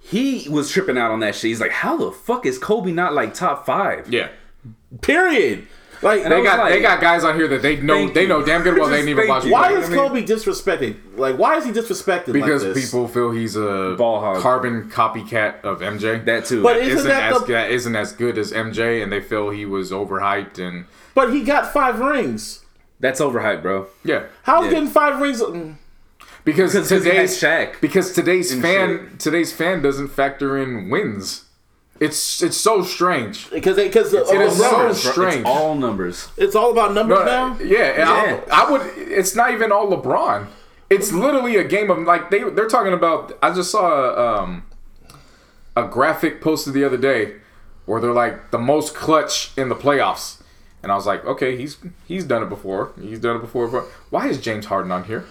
He 0.00 0.48
was 0.48 0.70
tripping 0.70 0.96
out 0.96 1.10
on 1.10 1.18
that 1.20 1.34
shit. 1.34 1.48
He's 1.48 1.60
like, 1.60 1.72
"How 1.72 1.96
the 1.96 2.12
fuck 2.12 2.46
is 2.46 2.58
Kobe 2.58 2.92
not 2.92 3.12
like 3.12 3.34
top 3.34 3.66
five? 3.66 4.12
Yeah, 4.12 4.28
Period. 5.00 5.66
Like 6.00 6.24
I 6.24 6.28
they 6.28 6.42
got 6.42 6.58
like- 6.58 6.72
they 6.72 6.80
got 6.80 7.00
guys 7.00 7.24
on 7.24 7.34
here 7.36 7.48
that 7.48 7.62
they 7.62 7.76
know 7.76 8.08
they 8.08 8.26
know 8.26 8.42
damn 8.44 8.62
good 8.62 8.78
well 8.78 8.88
they 8.88 8.96
didn't 8.98 9.08
even 9.10 9.28
watch. 9.28 9.44
you. 9.44 9.50
why 9.52 9.68
play. 9.72 9.78
is 9.80 9.86
I 9.86 9.88
mean- 9.90 9.98
Kobe 9.98 10.22
disrespected? 10.24 10.96
Like 11.16 11.36
why 11.38 11.56
is 11.56 11.64
he 11.64 11.72
disrespected 11.72 12.32
Because 12.32 12.64
like 12.64 12.74
this? 12.74 12.84
people 12.90 13.08
feel 13.08 13.30
he's 13.32 13.56
a 13.56 13.94
Ball 13.98 14.20
hog. 14.20 14.40
carbon 14.42 14.90
copycat 14.90 15.62
of 15.64 15.80
MJ. 15.80 16.24
That 16.24 16.44
too. 16.44 16.62
But 16.62 16.74
That 16.74 16.82
Isn't 16.82 16.98
isn't 16.98 17.08
that 17.08 17.32
as 17.32 17.40
the- 17.40 17.46
that 17.52 17.70
isn't 17.70 17.96
as 17.96 18.12
good 18.12 18.38
as 18.38 18.52
MJ, 18.52 19.02
and 19.02 19.10
they 19.12 19.20
feel 19.20 19.50
he 19.50 19.66
was 19.66 19.90
overhyped 19.90 20.58
and 20.58 20.84
But 21.14 21.32
he 21.32 21.42
got 21.42 21.72
five 21.72 21.98
rings. 21.98 22.64
That's 23.00 23.20
overhyped, 23.20 23.62
bro. 23.62 23.86
yeah. 24.04 24.24
How's 24.44 24.64
Yeah. 24.66 24.70
getting 24.70 24.88
five 24.88 25.20
rings? 25.20 25.40
mm, 25.42 25.74
Because, 26.44 26.72
Because 26.72 26.88
today's 26.88 27.40
has 27.40 27.42
Shaq 27.42 27.80
because 27.80 28.12
today's 28.12 28.50
and 28.52 28.62
fan 28.62 29.16
today's 29.18 29.52
fan 29.52 29.82
doesn't 29.82 30.08
factor 30.08 30.56
in 30.56 30.88
wins. 30.90 31.44
It's 32.00 32.42
it's 32.42 32.56
so 32.56 32.82
strange. 32.82 33.50
Because 33.50 33.76
because 33.76 34.12
It 34.14 34.40
is 34.40 34.56
so 34.58 34.70
numbers. 34.70 35.02
strange. 35.02 35.36
It's 35.40 35.46
all 35.48 35.74
numbers. 35.74 36.28
It's 36.36 36.54
all 36.54 36.70
about 36.70 36.94
numbers 36.94 37.18
No, 37.18 37.24
now. 37.24 37.58
yeah, 37.60 37.84
and 38.00 38.08
Yeah. 38.08 38.40
I, 38.52 38.66
I 38.66 38.70
would. 38.70 38.82
It's 38.96 39.34
not 39.34 39.52
even 39.52 39.72
all 39.72 39.88
LeBron. 39.90 40.46
It's 40.90 41.12
literally 41.12 41.56
a 41.56 41.64
game 41.64 41.90
of 41.90 41.98
like 41.98 42.30
they 42.30 42.42
they're 42.44 42.68
talking 42.68 42.92
about. 42.92 43.36
I 43.42 43.52
just 43.52 43.70
saw 43.70 43.90
a, 43.90 44.42
um, 44.42 44.62
a 45.76 45.84
graphic 45.88 46.40
posted 46.40 46.72
the 46.72 46.84
other 46.84 46.96
day 46.96 47.34
where 47.84 48.00
they're 48.00 48.12
like 48.12 48.50
the 48.52 48.58
most 48.58 48.94
clutch 48.94 49.50
in 49.56 49.68
the 49.68 49.74
playoffs, 49.74 50.40
and 50.82 50.92
I 50.92 50.94
was 50.94 51.04
like, 51.06 51.24
okay, 51.24 51.56
he's 51.56 51.78
he's 52.06 52.24
done 52.24 52.42
it 52.42 52.48
before. 52.48 52.92
He's 53.00 53.18
done 53.18 53.36
it 53.36 53.40
before. 53.40 53.66
But 53.68 53.84
why 54.10 54.28
is 54.28 54.40
James 54.40 54.66
Harden 54.66 54.92
on 54.92 55.04
here? 55.04 55.24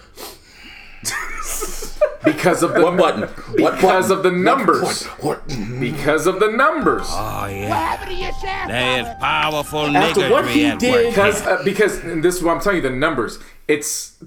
because 2.24 2.64
of 2.64 2.74
the 2.74 2.82
What 2.84 2.98
button? 2.98 3.22
What 3.24 3.76
Because 3.76 4.10
button? 4.10 4.12
of 4.18 4.24
the 4.24 4.32
numbers. 4.32 5.06
What? 5.06 5.48
Because 5.80 6.28
of 6.28 6.40
the 6.40 6.52
numbers. 6.52 7.06
Oh, 7.10 7.42
What 7.42 7.52
yeah. 7.52 7.68
happened 7.74 8.12
to 8.12 8.16
your 8.18 8.32
shaft? 8.34 8.68
There's 8.70 9.18
powerful 9.20 9.96
After 9.96 10.30
what 10.30 10.48
he 10.50 10.76
did- 10.76 11.10
because 11.10 11.42
uh, 11.46 11.62
because 11.64 12.04
and 12.04 12.24
this 12.24 12.36
is 12.38 12.44
what 12.44 12.56
I'm 12.56 12.62
telling 12.62 12.78
you 12.78 12.90
the 12.90 12.96
numbers. 12.96 13.40
It's 13.68 14.22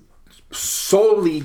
solely 0.52 1.44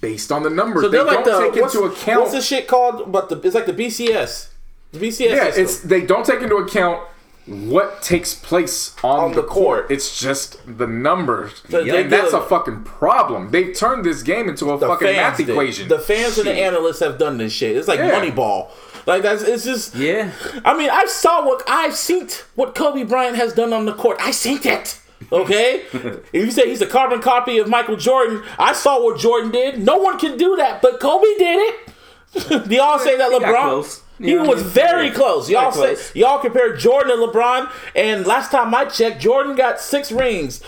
based 0.00 0.32
on 0.32 0.42
the 0.42 0.50
numbers. 0.50 0.82
So 0.84 0.88
they 0.88 0.96
they're 0.98 1.06
like 1.06 1.24
don't 1.24 1.40
the 1.42 1.50
take 1.52 1.62
what's, 1.62 1.74
into 1.74 1.86
account. 1.86 2.20
what's 2.20 2.32
the 2.32 2.40
shit 2.42 2.66
called? 2.68 3.10
But 3.12 3.28
the, 3.28 3.40
it's 3.40 3.54
like 3.54 3.66
the 3.66 3.72
BCS. 3.72 4.48
The 4.92 4.98
BCS. 4.98 5.20
yeah, 5.30 5.44
system. 5.46 5.64
it's 5.64 5.80
they 5.80 6.04
don't 6.04 6.26
take 6.26 6.40
into 6.42 6.56
account 6.56 7.06
what 7.46 8.02
takes 8.02 8.34
place 8.34 8.94
on, 9.02 9.18
On 9.20 9.30
the, 9.32 9.42
the 9.42 9.46
court. 9.46 9.80
court. 9.82 9.90
It's 9.90 10.18
just 10.18 10.58
the 10.78 10.86
numbers, 10.86 11.62
So 11.68 11.82
they 11.84 12.02
and 12.02 12.12
that's 12.12 12.32
a 12.32 12.40
fucking 12.40 12.84
problem. 12.84 13.50
They've 13.50 13.74
turned 13.74 14.04
this 14.04 14.22
game 14.22 14.48
into 14.48 14.70
a 14.70 14.78
the 14.78 14.86
fucking 14.86 15.08
math 15.12 15.36
did. 15.38 15.48
equation. 15.50 15.88
The 15.88 15.98
fans 15.98 16.38
and 16.38 16.46
the 16.46 16.54
analysts 16.54 17.00
have 17.00 17.18
done 17.18 17.38
this 17.38 17.52
shit. 17.52 17.76
It's 17.76 17.88
like 17.88 17.98
Yeah. 17.98 18.10
Moneyball. 18.12 18.70
Like 19.06 19.22
that's 19.22 19.42
it's 19.42 19.64
just. 19.64 19.96
Yeah. 19.96 20.30
I 20.64 20.76
mean, 20.76 20.88
I 20.90 21.06
saw 21.06 21.44
what 21.44 21.62
I've 21.68 21.96
seen 21.96 22.28
what 22.54 22.74
Kobe 22.76 23.02
Bryant 23.02 23.36
has 23.36 23.52
done 23.52 23.72
on 23.72 23.84
the 23.86 23.92
court. 23.94 24.18
I 24.20 24.30
seen 24.30 24.60
it. 24.64 25.00
Okay, 25.30 25.82
if 25.92 26.34
you 26.34 26.50
say 26.50 26.68
he's 26.68 26.82
a 26.82 26.86
carbon 26.86 27.20
copy 27.20 27.58
of 27.58 27.68
Michael 27.68 27.96
Jordan, 27.96 28.42
I 28.58 28.72
saw 28.72 29.02
what 29.02 29.18
Jordan 29.18 29.50
did. 29.50 29.80
No 29.80 29.96
one 29.96 30.18
can 30.18 30.36
do 30.36 30.56
that, 30.56 30.82
but 30.82 31.00
Kobe 31.00 31.26
did 31.38 31.58
it. 31.58 31.88
Do 32.34 32.40
y'all 32.74 32.98
say 32.98 33.16
that 33.18 33.30
LeBron? 33.30 33.52
close. 33.54 34.02
He 34.18 34.30
You 34.30 34.36
know 34.36 34.42
what 34.44 34.50
I 34.50 34.54
was 34.54 34.64
mean? 34.64 34.72
very 34.72 35.06
Yeah. 35.08 35.14
close. 35.14 35.50
Y'all 35.50 35.70
Very 35.70 35.96
say 35.96 36.02
close. 36.02 36.16
y'all 36.16 36.38
compare 36.38 36.76
Jordan 36.76 37.12
and 37.12 37.20
LeBron, 37.32 37.70
and 37.94 38.26
last 38.26 38.50
time 38.50 38.74
I 38.74 38.84
checked, 38.86 39.20
Jordan 39.20 39.54
got 39.56 39.80
six 39.80 40.10
rings. 40.12 40.62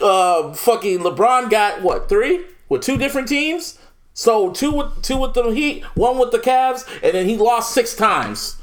Uh, 0.00 0.52
fucking 0.54 1.00
LeBron 1.00 1.50
got 1.50 1.82
what 1.82 2.08
three 2.08 2.44
with 2.68 2.82
two 2.82 2.96
different 2.96 3.26
teams. 3.28 3.78
So 4.14 4.50
two 4.52 4.70
with 4.72 5.02
two 5.02 5.16
with 5.16 5.34
the 5.34 5.44
Heat, 5.50 5.82
one 5.94 6.18
with 6.18 6.30
the 6.32 6.38
Cavs, 6.38 6.86
and 7.02 7.14
then 7.14 7.26
he 7.28 7.36
lost 7.36 7.72
six 7.72 7.94
times. 7.96 8.56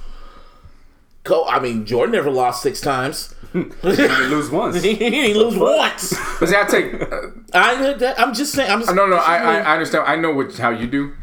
Co- 1.23 1.45
I 1.47 1.59
mean, 1.59 1.85
Jordan 1.85 2.13
never 2.13 2.29
lost 2.29 2.61
six 2.61 2.79
times. 2.81 3.33
You 3.53 3.71
lose 3.83 4.49
once. 4.51 4.81
he 4.83 4.95
didn't 4.95 5.37
lose 5.41 5.57
once. 5.57 6.13
But 6.39 6.49
see, 6.49 6.55
I 6.57 6.63
take. 6.65 7.01
Uh, 7.01 7.29
I, 7.53 8.13
I'm 8.17 8.33
just 8.33 8.51
saying. 8.53 8.69
I'm 8.69 8.81
just, 8.81 8.93
no, 8.93 9.07
no, 9.07 9.15
I, 9.15 9.37
I, 9.37 9.55
I 9.59 9.73
understand. 9.73 10.03
I 10.07 10.15
know 10.17 10.33
what 10.33 10.55
how 10.57 10.69
you 10.71 10.87
do. 10.87 11.13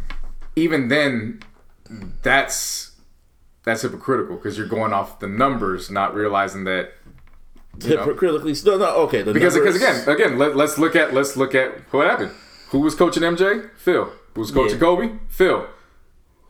Even 0.56 0.88
then, 0.88 1.40
that's 2.22 2.92
that's 3.64 3.82
hypocritical 3.82 4.36
because 4.36 4.58
you're 4.58 4.66
going 4.66 4.92
off 4.92 5.18
the 5.20 5.28
numbers, 5.28 5.90
not 5.90 6.14
realizing 6.14 6.64
that. 6.64 6.92
You 7.82 7.96
know, 7.96 8.04
hypocritically. 8.04 8.54
No, 8.66 8.76
no. 8.78 8.86
Okay. 9.06 9.22
The 9.22 9.32
because 9.32 9.54
because 9.54 9.76
again, 9.76 10.06
again, 10.08 10.38
let, 10.38 10.56
let's 10.56 10.76
look 10.78 10.94
at 10.94 11.14
let's 11.14 11.36
look 11.36 11.54
at 11.54 11.78
what 11.92 12.06
happened. 12.06 12.32
Who 12.70 12.80
was 12.80 12.94
coaching 12.94 13.22
MJ? 13.22 13.70
Phil. 13.76 14.12
Who 14.34 14.40
was 14.40 14.50
coaching 14.50 14.74
Yeah. 14.76 14.80
Kobe? 14.80 15.12
Phil. 15.28 15.66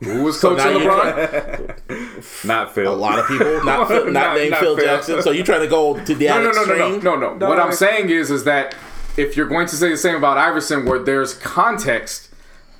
Who 0.03 0.23
was 0.23 0.39
So 0.39 0.55
coaching 0.55 0.73
now 0.73 0.79
you- 0.79 0.89
LeBron? 0.89 2.45
Not 2.45 2.75
Phil. 2.75 2.93
a 2.93 2.95
lot 2.95 3.19
of 3.19 3.27
people, 3.27 3.63
not 3.63 3.87
Phil, 3.87 4.05
not, 4.11 4.11
Not- 4.13 4.35
named 4.37 4.51
not 4.51 4.59
Phil 4.59 4.75
Phil. 4.75 4.85
Jackson. 4.85 5.21
So 5.21 5.31
you're 5.31 5.45
trying 5.45 5.61
to 5.61 5.67
go 5.67 5.97
to 6.03 6.15
the 6.15 6.27
No, 6.27 6.33
other 6.39 6.43
no, 6.43 6.51
no, 6.51 6.65
no, 6.65 6.65
no, 6.65 6.85
extreme? 6.95 7.03
no, 7.03 7.15
no. 7.15 7.33
No, 7.37 7.47
What 7.49 7.59
I'm 7.59 7.71
saying 7.71 8.09
is, 8.09 8.29
is 8.29 8.43
that 8.43 8.75
if 9.15 9.37
you're 9.37 9.47
going 9.47 9.67
to 9.67 9.75
say 9.77 9.89
the 9.89 9.97
same 9.97 10.15
about 10.15 10.37
Iverson, 10.37 10.85
where 10.85 10.99
there's 10.99 11.35
context, 11.35 12.32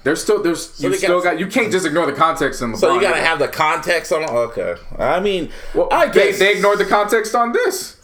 there's 0.03 0.21
still 0.21 0.41
there's 0.43 0.80
you 0.81 0.93
still 0.95 1.21
got- 1.21 1.31
got 1.34 1.39
you 1.39 1.47
can't 1.47 1.71
just 1.71 1.85
ignore 1.85 2.05
the 2.05 2.13
context 2.13 2.61
in 2.61 2.73
LeBron. 2.73 2.77
So 2.77 2.93
you 2.95 3.01
gotta 3.01 3.21
have 3.21 3.39
the 3.39 3.47
context 3.47 4.11
on. 4.11 4.23
Okay, 4.23 4.75
I 4.99 5.19
mean, 5.19 5.49
Well, 5.73 5.88
I 5.91 6.07
they, 6.07 6.30
guess 6.31 6.39
they 6.39 6.53
ignored 6.55 6.80
the 6.80 6.85
context 6.85 7.34
on 7.35 7.51
this. 7.53 7.97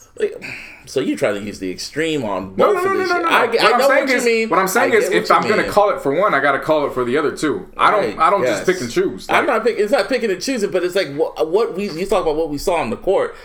So 0.86 0.98
you 0.98 1.16
try 1.16 1.32
to 1.32 1.40
use 1.40 1.60
the 1.60 1.70
extreme 1.70 2.24
on 2.24 2.54
both 2.54 2.58
No, 2.58 2.72
no, 2.72 2.78
of 2.78 2.84
no, 2.84 2.92
no, 2.94 2.98
this 2.98 3.08
no, 3.10 3.20
no. 3.22 3.28
I, 3.28 3.46
what 3.46 3.60
I 3.60 3.72
I'm 3.72 3.78
know 3.78 3.88
saying 3.88 4.00
what 4.00 4.10
you 4.10 4.16
is, 4.16 4.24
mean. 4.24 4.48
what 4.48 4.58
I'm 4.58 4.66
saying 4.68 4.92
I 4.92 4.96
is, 4.96 5.08
if 5.10 5.30
I'm 5.30 5.48
gonna 5.48 5.68
call 5.68 5.90
it 5.90 6.02
for 6.02 6.12
one, 6.12 6.34
I 6.34 6.40
gotta 6.40 6.58
call 6.58 6.84
it 6.86 6.92
for 6.94 7.04
the 7.04 7.16
other 7.16 7.36
two. 7.36 7.68
I 7.76 7.90
don't, 7.92 8.16
Right, 8.16 8.18
I 8.18 8.30
don't 8.30 8.42
just 8.44 8.66
pick 8.66 8.80
and 8.80 8.90
choose. 8.90 9.26
I'm 9.30 9.46
not 9.46 9.62
picking. 9.64 9.82
It's 9.84 9.92
not 9.92 10.08
picking 10.08 10.30
and 10.30 10.42
choosing, 10.42 10.70
but 10.72 10.82
it's 10.82 10.96
like 10.96 11.14
what, 11.14 11.48
what 11.48 11.74
we 11.76 11.90
you 11.90 12.06
talk 12.06 12.22
about 12.22 12.34
what 12.36 12.50
we 12.50 12.58
saw 12.58 12.74
on 12.76 12.90
the 12.90 12.96
court. 12.96 13.36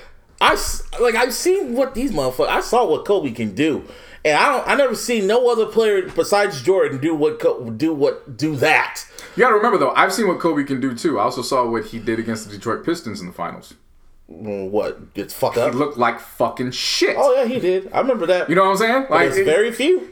I 0.42 0.58
like 1.00 1.14
I've 1.16 1.34
seen 1.34 1.76
what 1.76 1.94
these 1.94 2.12
motherfuckers. 2.12 2.48
I 2.50 2.62
saw 2.62 2.86
what 2.86 3.06
Kobe 3.06 3.32
can 3.32 3.54
do, 3.54 3.84
and 4.26 4.36
I 4.38 4.52
don't. 4.52 4.68
I 4.68 4.76
never 4.76 4.96
seen 4.96 5.28
no 5.28 5.50
other 5.50 5.66
player 5.68 6.02
besides 6.10 6.62
Jordan 6.62 7.00
do 7.00 7.16
what 7.16 7.40
do 7.78 7.94
what 7.94 8.36
do 8.36 8.56
that. 8.58 9.06
You 9.38 9.42
gotta 9.44 9.56
remember 9.56 9.78
though, 9.78 9.92
I've 9.92 10.12
seen 10.12 10.28
what 10.28 10.40
Kobe 10.40 10.64
can 10.64 10.82
do 10.82 10.94
too. 10.96 11.20
I 11.20 11.24
also 11.24 11.42
saw 11.42 11.66
what 11.66 11.86
he 11.86 12.00
did 12.00 12.20
against 12.20 12.50
the 12.50 12.56
Detroit 12.58 12.86
Pistons 12.86 13.22
in 13.22 13.28
the 13.28 13.34
finals. 13.34 13.76
What 14.28 15.14
gets 15.14 15.34
fucked 15.34 15.58
up? 15.58 15.72
He 15.74 15.78
looked 15.78 15.98
like 15.98 16.20
fucking 16.20 16.72
shit. 16.72 17.16
Oh 17.18 17.34
yeah, 17.36 17.46
he 17.46 17.60
did. 17.60 17.92
I 17.94 18.00
remember 18.00 18.26
that. 18.26 18.50
You 18.50 18.56
know 18.56 18.64
what 18.64 18.72
I'm 18.72 18.78
saying? 18.78 19.06
Like, 19.10 19.32
There's 19.32 19.46
very 19.46 19.72
few. 19.72 20.10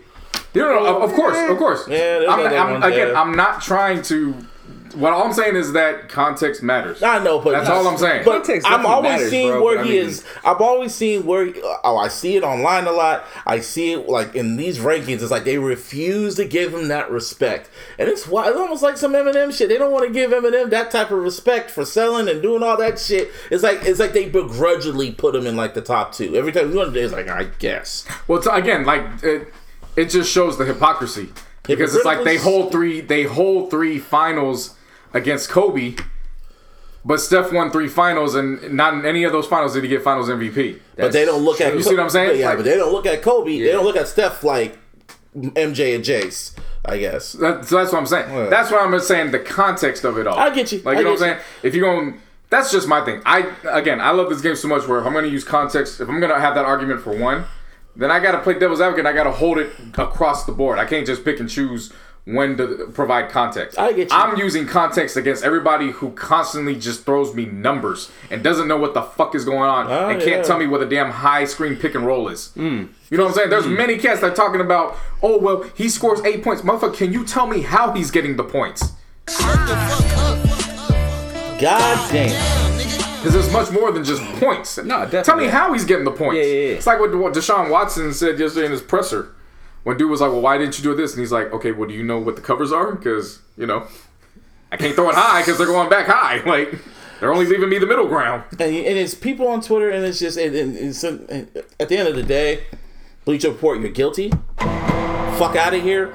you 0.53 0.61
know, 0.61 0.85
of, 0.85 1.09
of 1.09 1.15
course, 1.15 1.35
of 1.49 1.57
course. 1.57 1.87
Yeah, 1.87 2.25
I'm, 2.29 2.39
I'm- 2.39 2.83
again. 2.83 3.15
I'm 3.15 3.35
not 3.35 3.61
trying 3.61 4.03
to. 4.03 4.35
What 4.93 5.13
all 5.13 5.23
I'm 5.23 5.33
saying 5.33 5.55
is 5.55 5.73
that 5.73 6.07
context 6.09 6.61
matters. 6.61 7.01
I 7.01 7.23
know, 7.23 7.39
but 7.39 7.51
That's 7.51 7.69
all 7.69 7.87
I'm 7.87 7.97
saying. 7.97 8.23
But 8.25 8.43
Context 8.43 8.67
I'm 8.69 8.85
always 8.85 9.11
matters, 9.11 9.29
seeing 9.29 9.49
bro, 9.49 9.63
where 9.63 9.77
but 9.77 9.85
I 9.85 9.87
he 9.87 9.97
mean- 9.99 10.07
is. 10.09 10.25
I've 10.43 10.61
always 10.61 10.93
seen 10.93 11.25
where. 11.25 11.45
He, 11.45 11.53
oh, 11.83 11.97
I 11.97 12.07
see 12.07 12.35
it 12.35 12.43
online 12.43 12.85
a 12.85 12.91
lot. 12.91 13.25
I 13.45 13.59
see 13.59 13.93
it 13.93 14.07
like 14.07 14.35
in 14.35 14.55
these 14.55 14.79
rankings. 14.79 15.21
It's 15.21 15.31
like 15.31 15.43
they 15.45 15.57
refuse 15.57 16.35
to 16.35 16.45
give 16.45 16.73
him 16.73 16.87
that 16.89 17.09
respect, 17.09 17.69
and 17.97 18.07
it's 18.07 18.27
why 18.27 18.47
it's 18.49 18.57
almost 18.57 18.83
like 18.83 18.97
some 18.97 19.13
Eminem 19.13 19.55
shit. 19.55 19.69
They 19.69 19.77
don't 19.77 19.91
want 19.91 20.05
to 20.07 20.13
give 20.13 20.31
Eminem 20.31 20.69
that 20.69 20.91
type 20.91 21.11
of 21.11 21.19
respect 21.19 21.71
for 21.71 21.85
selling 21.85 22.27
and 22.29 22.41
doing 22.41 22.61
all 22.63 22.77
that 22.77 22.99
shit. 22.99 23.31
It's 23.49 23.63
like 23.63 23.79
it's 23.83 23.99
like 23.99 24.13
they 24.13 24.29
begrudgingly 24.29 25.11
put 25.11 25.35
him 25.35 25.47
in 25.47 25.55
like 25.55 25.73
the 25.73 25.81
top 25.81 26.13
two 26.13 26.35
every 26.35 26.51
time. 26.51 26.71
You 26.71 26.77
want 26.77 26.93
to 26.93 26.99
it's 27.03 27.13
like 27.13 27.27
I 27.27 27.45
guess. 27.59 28.05
Well, 28.27 28.37
it's, 28.37 28.47
again, 28.47 28.85
like 28.85 29.03
it, 29.23 29.53
it 29.95 30.05
just 30.09 30.31
shows 30.31 30.57
the 30.57 30.65
hypocrisy 30.65 31.29
because 31.63 31.95
it's 31.95 32.05
like 32.05 32.23
they 32.23 32.37
hold 32.37 32.71
three, 32.71 33.01
they 33.01 33.23
hold 33.23 33.69
three 33.71 33.97
finals 33.97 34.75
against 35.13 35.49
Kobe, 35.49 35.95
but 37.05 37.19
Steph 37.19 37.51
won 37.51 37.71
three 37.71 37.87
finals, 37.87 38.35
and 38.35 38.73
not 38.73 38.93
in 38.93 39.05
any 39.05 39.23
of 39.23 39.31
those 39.31 39.45
finals 39.45 39.73
did 39.73 39.83
he 39.83 39.89
get 39.89 40.01
Finals 40.03 40.29
MVP. 40.29 40.79
But 40.95 41.11
they 41.11 41.25
don't 41.25 41.43
look 41.43 41.59
at 41.59 41.73
You 41.73 41.83
see 41.83 41.95
what 41.95 42.03
I'm 42.03 42.09
saying? 42.09 42.39
Yeah, 42.39 42.49
Like- 42.49 42.57
but 42.59 42.65
they 42.65 42.75
don't 42.75 42.91
look 42.93 43.05
at 43.05 43.21
Kobe. 43.21 43.59
They 43.59 43.71
don't 43.71 43.83
look 43.83 43.97
at 43.97 44.07
Steph 44.07 44.43
like 44.43 44.77
MJ 45.35 45.95
and 45.95 46.03
Jace. 46.03 46.55
I 46.85 46.97
guess. 46.97 47.31
That, 47.33 47.65
so 47.65 47.77
that's 47.77 47.91
what 47.93 47.99
I'm 47.99 48.05
saying. 48.05 48.29
Yeah. 48.29 48.47
That's 48.49 48.69
what 48.69 48.81
I'm 48.81 48.99
saying. 48.99 49.31
The 49.31 49.39
context 49.39 50.03
of 50.03 50.17
it 50.17 50.27
all. 50.27 50.37
I 50.37 50.49
get 50.53 50.71
you. 50.71 50.79
Like 50.79 50.97
you 50.97 51.03
know 51.05 51.11
what 51.11 51.21
I'm 51.21 51.29
saying. 51.29 51.39
If 51.63 51.75
you're 51.75 51.89
going, 51.89 52.19
that's 52.49 52.71
just 52.71 52.87
my 52.89 53.03
thing. 53.05 53.21
I 53.25 53.53
again, 53.65 54.01
I 54.01 54.11
love 54.11 54.29
this 54.29 54.41
game 54.41 54.55
so 54.55 54.67
much. 54.67 54.85
Where 54.87 54.99
if 54.99 55.05
I'm 55.05 55.13
going 55.13 55.23
to 55.25 55.31
use 55.31 55.45
context, 55.45 56.01
if 56.01 56.09
I'm 56.09 56.19
going 56.19 56.33
to 56.33 56.39
have 56.39 56.55
that 56.55 56.65
argument 56.65 57.01
for 57.01 57.17
one, 57.17 57.45
then 57.95 58.11
I 58.11 58.19
got 58.19 58.33
to 58.33 58.39
play 58.39 58.59
devil's 58.59 58.81
advocate. 58.81 59.05
I 59.05 59.13
got 59.13 59.23
to 59.23 59.31
hold 59.31 59.59
it 59.59 59.71
across 59.97 60.45
the 60.45 60.51
board. 60.51 60.77
I 60.77 60.85
can't 60.85 61.07
just 61.07 61.23
pick 61.23 61.39
and 61.39 61.49
choose 61.49 61.93
when 62.25 62.55
to 62.57 62.89
provide 62.93 63.29
context. 63.29 63.77
I 63.77 63.91
get 63.91 64.09
you. 64.09 64.15
I'm 64.15 64.37
using 64.37 64.65
context 64.65 65.17
against 65.17 65.43
everybody 65.43 65.91
who 65.91 66.11
constantly 66.11 66.75
just 66.75 67.03
throws 67.03 67.35
me 67.35 67.45
numbers 67.45 68.11
and 68.31 68.41
doesn't 68.41 68.67
know 68.67 68.77
what 68.77 68.93
the 68.93 69.01
fuck 69.01 69.35
is 69.35 69.43
going 69.43 69.69
on 69.69 69.87
Oh, 69.87 70.09
and 70.09 70.19
can't 70.21 70.37
yeah. 70.37 70.43
tell 70.43 70.57
me 70.57 70.65
what 70.65 70.81
a 70.81 70.87
damn 70.87 71.11
high 71.11 71.43
screen 71.45 71.75
pick 71.75 71.95
and 71.95 72.05
roll 72.05 72.29
is. 72.29 72.51
Hmm. 72.51 72.85
You 73.09 73.17
know 73.17 73.23
what 73.23 73.29
I'm 73.29 73.35
saying? 73.35 73.49
There's 73.49 73.65
hmm. 73.65 73.75
many 73.75 73.97
cats 73.97 74.21
that 74.21 74.31
are 74.31 74.35
talking 74.35 74.61
about, 74.61 74.95
oh 75.21 75.37
well, 75.37 75.63
he 75.75 75.89
scores 75.89 76.21
eight 76.21 76.43
points. 76.43 76.61
Motherfucker, 76.61 76.95
can 76.95 77.11
you 77.11 77.25
tell 77.25 77.47
me 77.47 77.61
how 77.61 77.91
he's 77.91 78.09
getting 78.09 78.37
the 78.37 78.43
points? 78.43 78.93
God 81.59 82.11
damn. 82.11 82.73
Because 83.23 83.33
there's 83.33 83.53
much 83.53 83.71
more 83.71 83.91
than 83.91 84.03
just 84.03 84.21
points. 84.39 84.77
No, 84.77 85.01
definitely. 85.05 85.23
Tell 85.23 85.37
me 85.37 85.47
how 85.47 85.71
he's 85.71 85.85
getting 85.85 86.03
the 86.03 86.11
points. 86.11 86.35
Yeah, 86.35 86.43
yeah, 86.43 86.67
yeah. 86.67 86.75
It's 86.75 86.87
like 86.87 86.99
what, 86.99 87.15
what 87.15 87.33
Deshaun 87.33 87.69
Watson 87.69 88.13
said 88.13 88.37
yesterday 88.37 88.65
in 88.65 88.71
his 88.73 88.81
presser. 88.81 89.33
When 89.83 89.97
dude 89.97 90.09
was 90.09 90.21
like, 90.21 90.31
well, 90.31 90.41
why 90.41 90.57
didn't 90.57 90.77
you 90.77 90.83
do 90.83 90.95
this? 90.95 91.11
And 91.13 91.19
he's 91.19 91.31
like, 91.31 91.51
okay, 91.53 91.71
well, 91.71 91.87
do 91.89 91.93
you 91.93 92.03
know 92.03 92.17
what 92.17 92.35
the 92.37 92.41
covers 92.41 92.71
are? 92.71 92.93
Because, 92.93 93.39
you 93.57 93.65
know, 93.65 93.85
I 94.71 94.77
can't 94.77 94.95
throw 94.95 95.09
it 95.09 95.15
high 95.15 95.41
because 95.41 95.57
they're 95.57 95.67
going 95.67 95.89
back 95.89 96.07
high. 96.07 96.37
Like, 96.45 96.79
they're 97.19 97.31
only 97.33 97.45
leaving 97.45 97.69
me 97.69 97.77
the 97.79 97.85
middle 97.85 98.07
ground. 98.07 98.43
and, 98.51 98.61
and 98.61 98.97
it's 98.97 99.13
people 99.13 99.47
on 99.47 99.61
Twitter, 99.61 99.89
and 99.89 100.03
it's 100.05 100.19
just, 100.19 100.37
and, 100.37 100.53
and 100.55 100.75
it's 100.77 101.03
and 101.03 101.63
at 101.79 101.87
the 101.89 101.97
end 101.97 102.07
of 102.09 102.15
the 102.15 102.23
day, 102.23 102.65
Bleacher 103.23 103.49
Report, 103.49 103.79
you're 103.79 103.91
guilty. 103.91 104.29
Fuck 104.57 105.55
out 105.55 105.73
of 105.73 105.81
here. 105.81 106.13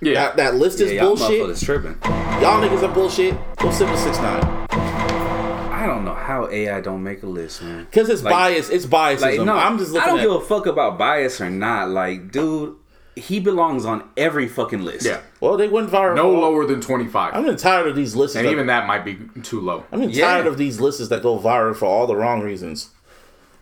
Yeah. 0.00 0.14
That, 0.14 0.36
that 0.36 0.54
list 0.54 0.80
is 0.80 0.92
Yeah, 0.92 1.02
y'all 1.04 1.16
bullshit. 1.16 1.42
motherfuckers 1.42 1.64
tripping. 1.64 1.96
Y'all 2.40 2.62
niggas 2.62 2.82
are 2.88 2.94
bullshit. 2.94 3.34
Go 3.56 3.70
sit 3.72 3.90
with 3.90 3.98
six 3.98 4.16
nine. 4.18 4.44
I 4.70 5.86
don't 5.86 6.04
know 6.04 6.14
how 6.14 6.48
AI 6.48 6.80
don't 6.80 7.02
make 7.02 7.22
a 7.24 7.26
list, 7.26 7.62
man. 7.62 7.84
Because 7.86 8.08
it's 8.08 8.22
Like- 8.22 8.32
bias. 8.32 8.68
It's 8.70 8.86
biasism. 8.86 9.20
Like, 9.22 9.40
no, 9.40 9.56
I'm 9.56 9.76
just 9.78 9.90
looking 9.92 10.04
I 10.04 10.10
don't 10.10 10.20
at. 10.20 10.22
give 10.22 10.32
a 10.32 10.40
fuck 10.40 10.66
about 10.66 10.98
bias 10.98 11.40
or 11.40 11.50
not. 11.50 11.90
Like, 11.90 12.30
dude, 12.30 12.76
he 13.18 13.40
belongs 13.40 13.84
on 13.84 14.08
every 14.16 14.48
fucking 14.48 14.82
list. 14.82 15.04
yeah. 15.06 15.20
well, 15.40 15.56
they 15.56 15.68
went 15.68 15.90
viral. 15.90 16.14
No 16.16 16.32
for- 16.32 16.38
lower 16.40 16.66
than 16.66 16.80
25. 16.80 17.34
I'm 17.34 17.56
tired 17.56 17.86
of 17.88 17.96
these 17.96 18.14
lists. 18.16 18.36
and 18.36 18.46
that- 18.46 18.50
even 18.52 18.66
that 18.68 18.86
might 18.86 19.04
be 19.04 19.18
too 19.42 19.60
low. 19.60 19.84
I'm 19.92 20.02
Yeah. 20.10 20.24
tired 20.26 20.46
of 20.46 20.56
these 20.58 20.80
lists 20.80 21.06
that 21.08 21.22
go 21.22 21.38
viral 21.38 21.76
for 21.76 21.86
all 21.86 22.06
the 22.06 22.16
wrong 22.16 22.40
reasons. 22.42 22.90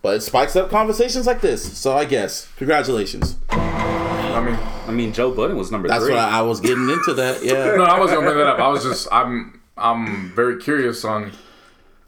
But 0.03 0.17
it 0.17 0.21
spikes 0.23 0.55
up 0.55 0.71
conversations 0.71 1.27
like 1.27 1.41
this. 1.41 1.77
So 1.77 1.97
I 1.97 2.05
guess 2.05 2.49
congratulations. 2.57 3.37
I 3.51 4.41
mean, 4.45 4.59
I 4.87 4.91
mean, 4.93 5.13
Joe 5.13 5.33
Budden 5.33 5.57
was 5.57 5.73
number 5.73 5.89
That's 5.89 6.05
three. 6.05 6.15
what 6.15 6.23
I, 6.23 6.39
I 6.39 6.43
was 6.43 6.61
getting 6.61 6.89
into. 6.89 7.15
That 7.15 7.43
yeah. 7.45 7.75
no, 7.75 7.85
I 7.85 7.99
wasn't 7.99 8.21
gonna 8.21 8.31
bring 8.33 8.39
that 8.39 8.47
up. 8.47 8.59
I 8.61 8.69
was 8.69 8.85
just, 8.85 9.09
I'm, 9.11 9.61
I'm 9.77 10.31
very 10.33 10.59
curious 10.61 11.05
on 11.05 11.33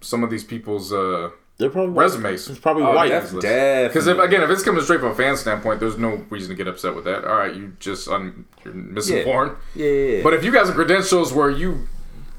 some 0.01 0.23
of 0.23 0.31
these 0.31 0.45
people's 0.45 0.93
uh, 0.93 1.31
They're 1.59 1.71
probably 1.71 1.93
resumes. 1.95 2.49
It's 2.49 2.59
probably 2.61 2.85
Oh, 2.85 2.95
white. 2.95 3.11
yeah. 3.11 3.19
Definitely. 3.21 3.89
Because 3.89 4.07
if 4.07 4.19
again, 4.19 4.43
if 4.43 4.51
it's 4.51 4.63
coming 4.63 4.83
straight 4.83 5.01
from 5.01 5.11
a 5.11 5.15
fan 5.15 5.37
standpoint, 5.37 5.81
there's 5.81 5.99
no 5.99 6.25
reason 6.31 6.51
to 6.51 6.55
get 6.55 6.69
upset 6.69 6.95
with 6.95 7.05
that. 7.05 7.25
All 7.25 7.37
right, 7.37 7.53
you 7.55 7.73
just 7.81 8.07
un, 8.09 8.45
you're 8.65 8.75
misinformed. 8.75 9.57
yeah, 9.75 9.85
yeah, 9.87 10.17
yeah. 10.19 10.23
But 10.23 10.35
if 10.35 10.45
you 10.45 10.53
guys 10.53 10.67
have 10.69 10.77
credentials 10.77 11.33
where 11.33 11.51
you've 11.51 11.89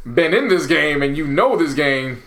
been 0.05 0.33
in 0.33 0.47
this 0.47 0.65
game 0.67 1.03
and 1.03 1.17
you 1.17 1.27
know 1.27 1.57
this 1.57 1.73
game, 1.73 2.23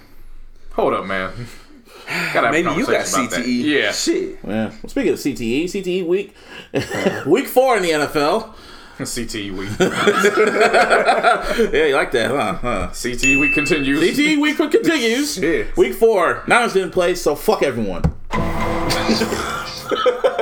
hold 0.74 0.93
up, 0.93 1.06
man. 1.06 1.32
Gotta 2.06 2.12
have 2.12 2.44
a 2.44 2.51
maybe 2.51 2.69
you 2.77 2.85
got 2.85 3.06
conversation 3.06 3.20
about 3.27 3.31
that. 3.31 3.44
CTE. 3.47 3.62
Yeah, 3.64 3.93
Shit. 3.93 4.39
Yeah. 4.47 4.69
Well, 4.69 4.89
speaking 4.89 5.12
of 5.14 5.19
CTE, 5.19 5.64
CTE 5.64 6.06
week, 6.06 6.35
week 7.27 7.47
four 7.47 7.77
in 7.78 7.82
the 7.85 7.90
NFL. 7.90 8.52
CTE 8.98 9.52
week. 9.56 9.70
Yeah, 11.73 11.86
you 11.86 11.94
like 11.94 12.12
that, 12.12 12.31
huh? 12.31 12.55
huh. 12.55 12.89
CTE 12.93 13.39
week 13.40 13.55
continues. 13.55 14.01
CTE 14.01 14.40
week 14.40 14.56
continues. 14.56 15.35
Shit. 15.35 15.77
Week 15.77 15.94
four. 15.94 16.43
Niners 16.47 16.73
didn't 16.74 16.93
play, 16.93 17.14
so 17.14 17.35
fuck 17.35 17.62
everyone. 17.62 18.02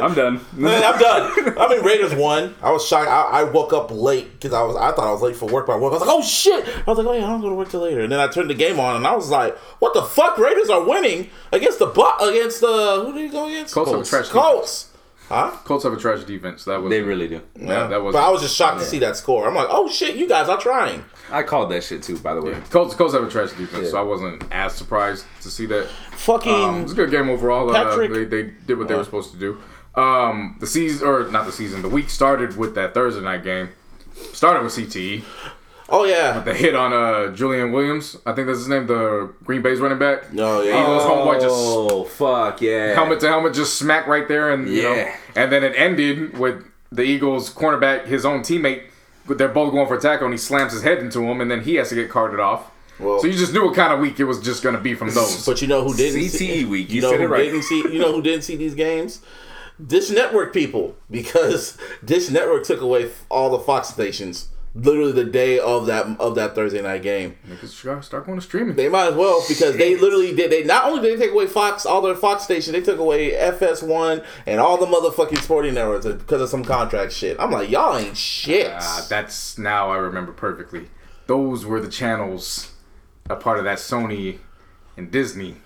I'm 0.02 0.14
done. 0.14 0.40
Man, 0.52 0.82
I'm 0.82 0.98
done. 0.98 1.59
I 1.59 1.68
mean, 1.68 1.85
Raiders 1.85 2.14
won. 2.14 2.55
I 2.62 2.70
was 2.70 2.86
shocked. 2.86 3.09
I, 3.09 3.40
I 3.40 3.44
woke 3.44 3.72
up 3.72 3.90
late 3.90 4.32
because 4.32 4.52
I 4.52 4.62
was. 4.62 4.77
I 4.77 4.93
thought 4.93 5.06
I 5.09 5.12
was 5.12 5.20
late 5.22 5.36
for 5.36 5.47
work. 5.48 5.66
By 5.66 5.77
work, 5.77 5.93
I 5.93 5.97
was 5.97 6.01
like, 6.01 6.10
"Oh 6.10 6.22
shit!" 6.22 6.66
I 6.66 6.82
was 6.90 6.98
like, 6.98 7.06
"Oh 7.06 7.12
yeah, 7.12 7.24
I 7.24 7.28
don't 7.28 7.40
go 7.40 7.48
to 7.51 7.55
work 7.55 7.68
till 7.68 7.81
later." 7.81 8.01
And 8.01 8.10
then 8.12 8.18
I 8.20 8.28
turned 8.28 8.48
the 8.48 8.55
game 8.55 8.81
on, 8.81 8.97
and 8.97 9.06
I 9.06 9.14
was 9.14 9.28
like, 9.28 9.56
"What 9.81 9.93
the 9.93 10.02
fuck? 10.02 10.39
Raiders 10.39 10.70
are 10.70 10.82
winning 10.85 11.28
against 11.52 11.78
the 11.81 11.86
Bu- 11.86 12.24
against 12.24 12.60
the 12.60 13.02
who 13.05 13.12
did 13.12 13.22
you 13.22 13.32
go 13.32 13.47
against? 13.48 13.74
Colts 13.74 13.93
are 13.93 14.02
trash 14.05 14.28
Colts. 14.31 14.90
Huh? 15.31 15.52
Colts 15.65 15.85
have 15.85 15.93
a 15.93 15.97
trash 15.97 16.24
defense. 16.24 16.65
That 16.65 16.82
was 16.82 16.90
They 16.90 17.02
really 17.02 17.28
do. 17.28 17.40
yeah, 17.55 17.86
that 17.86 18.02
was. 18.02 18.12
But 18.15 18.24
I 18.24 18.31
was 18.31 18.43
just 18.43 18.57
shocked 18.57 18.81
to 18.81 18.85
see 18.85 18.98
that 18.98 19.16
score. 19.16 19.47
I'm 19.48 19.55
like, 19.55 19.69
oh 19.70 19.89
shit, 19.89 20.16
you 20.16 20.28
guys 20.28 20.48
are 20.48 20.59
trying. 20.59 21.05
I 21.31 21.44
called 21.44 21.70
that 21.70 21.85
shit 21.85 22.02
too, 22.02 22.19
by 22.19 22.35
the 22.35 22.43
way. 22.43 22.55
Colts, 22.70 22.97
Colts 22.97 23.15
have 23.15 23.23
a 23.23 23.31
trash 23.31 23.51
defense, 23.51 23.85
Yeah. 23.85 23.90
so 23.90 23.98
I 23.98 24.02
wasn't 24.02 24.43
as 24.51 24.74
surprised 24.74 25.24
to 25.43 25.51
see 25.51 25.66
that. 25.66 25.86
Fucking. 26.12 26.52
Um, 26.52 26.81
it 26.81 26.82
was 26.82 26.93
a 26.93 26.97
good 26.97 27.11
game 27.12 27.31
overall. 27.31 27.70
Uh, 27.70 27.73
Patrick- 27.85 28.12
they, 28.12 28.24
they 28.24 28.51
did 28.66 28.77
what 28.77 28.89
they 28.89 28.94
were 28.97 29.05
supposed 29.05 29.31
to 29.32 29.39
do. 29.39 29.59
Um, 29.94 30.57
the 30.61 30.66
season, 30.66 31.07
or 31.07 31.28
not 31.31 31.47
the 31.47 31.52
season, 31.52 31.82
the 31.82 31.89
week 31.89 32.11
started 32.11 32.57
with 32.57 32.74
that 32.74 32.93
Thursday 32.93 33.20
night 33.23 33.44
game. 33.44 33.69
Started 34.32 34.65
with 34.65 34.73
CTE. 34.73 35.23
Oh 35.91 36.05
yeah. 36.05 36.41
The 36.41 36.55
hit 36.55 36.75
on 36.75 36.93
uh, 36.93 37.35
Julian 37.35 37.73
Williams. 37.73 38.17
I 38.27 38.33
think 38.33 38.47
that's 38.47 38.61
his 38.61 38.69
name, 38.69 38.87
the 38.87 39.33
Green 39.45 39.62
Bay's 39.62 39.81
running 39.81 39.99
back. 39.99 40.33
No, 40.33 40.62
yeah. 40.62 40.81
Eagles 40.83 41.03
homeboy 41.03 41.41
just 41.41 41.55
Oh 41.57 42.05
fuck 42.05 42.61
yeah! 42.61 42.95
helmet 42.95 43.21
to 43.21 43.29
helmet, 43.29 43.55
just 43.55 43.77
smack 43.79 44.07
right 44.07 44.27
there, 44.29 44.51
and 44.53 44.69
you 44.69 44.83
know, 44.83 44.95
Yeah. 44.95 45.17
and 45.37 45.51
then 45.53 45.62
it 45.65 45.75
ended 45.77 46.39
with 46.39 46.65
the 46.93 47.03
Eagles 47.03 47.53
cornerback, 47.53 48.07
his 48.07 48.25
own 48.25 48.41
teammate. 48.41 48.83
They're 49.29 49.49
both 49.49 49.73
going 49.73 49.87
for 49.87 49.97
a 49.97 50.01
tackle, 50.01 50.27
and 50.27 50.35
he 50.35 50.39
slams 50.39 50.73
his 50.73 50.83
head 50.83 50.99
into 50.99 51.21
him, 51.23 51.41
and 51.41 51.51
then 51.51 51.61
he 51.62 51.77
has 51.77 51.91
to 51.91 51.95
get 51.95 52.11
carted 52.11 52.41
off. 52.41 52.71
Well- 52.99 53.21
so 53.21 53.27
you 53.29 53.33
just 53.35 53.53
knew 53.53 53.65
what 53.65 53.75
kind 53.77 53.93
of 53.93 54.01
week 54.01 54.19
it 54.19 54.25
was 54.25 54.41
just 54.41 54.62
going 54.62 54.75
to 54.75 54.81
be 54.81 54.95
from 54.95 55.11
those. 55.15 55.47
But 55.47 55.62
you 55.62 55.69
know 55.69 55.85
who 55.85 55.95
didn't 55.95 56.21
CTE 56.21 56.29
see, 56.31 56.65
week, 56.65 56.89
You, 56.91 56.97
you 56.97 57.01
know 57.03 57.11
said 57.12 57.21
who 57.21 57.27
it 57.27 57.29
right. 57.31 57.45
didn't 57.45 57.62
see? 57.62 57.79
You 57.93 57.99
know 58.01 58.12
who 58.12 58.23
didn't 58.23 58.43
see 58.43 58.57
these 58.57 58.75
games? 58.75 59.21
Dish 59.87 60.11
Network 60.11 60.53
people, 60.53 60.97
because 61.11 61.79
Dish 62.05 62.29
Network 62.29 62.65
took 62.65 62.81
away 62.81 63.11
all 63.31 63.51
the 63.51 63.59
Fox 63.61 63.89
stations 63.89 64.49
literally 64.75 65.13
the 65.13 65.25
day 65.25 65.59
of 65.59 65.87
that 65.87 66.07
of 66.21 66.35
that 66.37 66.55
Thursday 66.55 66.81
night 66.83 67.03
game. 67.03 67.37
Niggas 67.49 67.69
start- 67.69 68.05
start 68.05 68.27
going 68.27 68.39
to 68.39 68.45
streaming. 68.45 68.77
They 68.77 68.89
might 68.89 69.09
as 69.09 69.15
well 69.15 69.43
because 69.49 69.77
they 69.77 69.97
literally 69.97 70.35
did. 70.35 70.51
They 70.51 70.65
not 70.65 70.85
only 70.85 71.03
did 71.03 71.19
they 71.19 71.25
take 71.27 71.33
away 71.35 71.47
Fox, 71.47 71.85
all 71.85 72.01
their 72.03 72.15
Fox 72.15 72.45
stations, 72.45 72.73
they 72.73 72.81
took 72.81 72.99
away 72.99 73.33
FS1 73.33 74.25
and 74.47 74.61
all 74.61 74.77
the 74.79 74.87
motherfucking 74.87 75.39
sporting 75.43 75.75
networks 75.75 76.07
because 76.07 76.41
of 76.41 76.49
some 76.49 76.65
contract 76.65 77.13
shit. 77.13 77.37
I'm 77.41 77.51
like, 77.51 77.71
y'all 77.71 77.97
ain't 77.97 78.17
shit. 78.17 78.71
Ah, 78.73 79.07
that's 79.09 79.59
now 79.59 79.91
I 79.91 79.97
remember 79.97 80.33
perfectly. 80.33 80.89
Those 81.27 81.65
were 81.65 81.81
the 81.81 81.91
channels, 81.91 82.73
a 83.29 83.37
part 83.37 83.59
of 83.59 83.65
that 83.65 83.79
Sony 83.79 84.39
and 84.97 85.11
Disney 85.11 85.57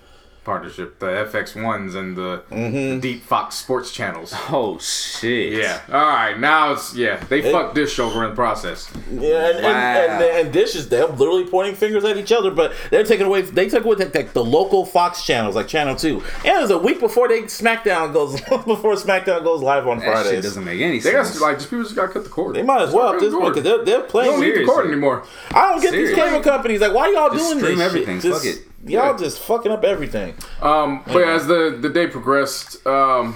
partnership, 0.45 0.99
the 0.99 1.07
FX 1.07 1.61
ones 1.61 1.95
and 1.95 2.15
the, 2.15 2.43
the 2.49 2.55
mm-hmm. 2.55 2.99
Deep 2.99 3.23
Fox 3.23 3.55
Sports 3.55 3.91
channels. 3.91 4.33
Oh 4.49 4.77
shit. 4.79 5.53
Yeah. 5.53 5.81
All 5.91 6.07
right. 6.07 6.39
Now 6.39 6.73
it's 6.73 6.95
yeah. 6.95 7.17
They 7.25 7.41
fucked 7.41 7.75
Dish 7.75 7.99
over 7.99 8.23
in 8.23 8.29
the 8.29 8.35
process. 8.35 8.89
Yeah, 9.11 9.49
and, 9.49 9.63
Wow. 9.63 9.69
and, 9.71 10.23
and, 10.23 10.23
and 10.23 10.53
Dish 10.53 10.75
is 10.75 10.87
they're 10.87 11.07
literally 11.07 11.45
pointing 11.45 11.75
fingers 11.75 12.03
at 12.05 12.15
each 12.17 12.31
other, 12.31 12.51
but 12.51 12.73
they're 12.91 13.03
taking 13.03 13.25
away. 13.25 13.41
They 13.41 13.67
took 13.67 13.83
away 13.83 13.95
like, 13.95 14.33
the 14.33 14.43
local 14.43 14.85
Fox 14.85 15.25
channels, 15.25 15.55
like 15.55 15.67
Channel 15.67 15.95
Two, 15.95 16.21
and 16.37 16.57
it 16.57 16.61
was 16.61 16.69
a 16.71 16.77
week 16.77 16.99
before 16.99 17.27
they 17.27 17.41
SmackDown 17.43 18.13
goes 18.13 18.39
before 18.65 18.93
SmackDown 18.95 19.43
goes 19.43 19.61
live 19.61 19.87
on 19.87 19.99
Friday. 19.99 20.29
shit 20.31 20.43
doesn't 20.43 20.63
make 20.63 20.79
any 20.79 20.99
sense. 20.99 21.33
They 21.33 21.39
got 21.39 21.45
like 21.45 21.57
just 21.57 21.69
people 21.69 21.83
just 21.83 21.95
got 21.95 22.07
to 22.07 22.13
cut 22.13 22.23
the 22.23 22.29
cord. 22.29 22.55
They 22.55 22.61
might 22.63 22.81
as 22.81 22.93
well 22.93 23.13
at 23.13 23.19
this 23.19 23.33
point 23.33 23.55
because 23.55 23.63
they're 23.63 23.83
they're 23.83 23.99
You 23.99 24.03
playing. 24.03 24.31
don't 24.31 24.41
need 24.41 24.57
the 24.57 24.65
cord 24.65 24.85
anymore. 24.87 25.25
I 25.51 25.71
don't 25.71 25.81
get 25.81 25.91
these 25.91 26.13
cable 26.13 26.41
companies 26.41 26.81
like 26.81 26.93
why 26.93 27.07
are 27.07 27.11
y'all 27.11 27.29
Just 27.31 27.59
doing 27.59 27.77
this 27.77 27.79
everything. 27.79 28.21
Shit? 28.21 28.33
Fuck 28.33 28.45
it. 28.45 28.67
Y'all 28.85 29.11
Yeah. 29.11 29.17
just 29.17 29.39
fucking 29.39 29.71
up 29.71 29.83
everything. 29.83 30.35
Um, 30.61 31.01
but 31.07 31.19
yeah, 31.19 31.31
as 31.33 31.47
the 31.47 31.77
the 31.81 31.89
day 31.89 32.07
progressed, 32.07 32.85
um, 32.85 33.35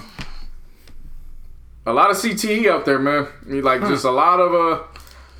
a 1.86 1.92
lot 1.92 2.10
of 2.10 2.16
CTE 2.16 2.68
out 2.70 2.84
there, 2.84 2.98
man. 2.98 3.26
I 3.44 3.48
mean, 3.48 3.62
like 3.64 3.80
just 3.82 4.04
a 4.04 4.10
lot 4.10 4.38
of 4.40 4.54
uh, 4.54 4.82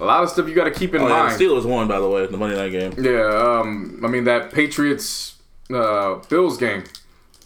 a 0.00 0.04
lot 0.04 0.22
of 0.22 0.30
stuff 0.30 0.48
you 0.48 0.54
got 0.54 0.64
to 0.64 0.70
keep 0.70 0.94
in 0.94 1.02
Oh, 1.02 1.08
yeah, 1.08 1.22
mind. 1.24 1.38
the 1.38 1.44
Steelers 1.44 1.64
won 1.64 1.86
by 1.86 2.00
the 2.00 2.08
way 2.08 2.26
the 2.26 2.36
Monday 2.36 2.56
night 2.56 2.70
game. 2.72 2.94
Yeah, 3.04 3.60
um, 3.60 4.00
I 4.04 4.08
mean 4.08 4.24
that 4.24 4.50
Patriots 4.52 5.36
uh, 5.72 6.16
Bills 6.28 6.56
game, 6.58 6.84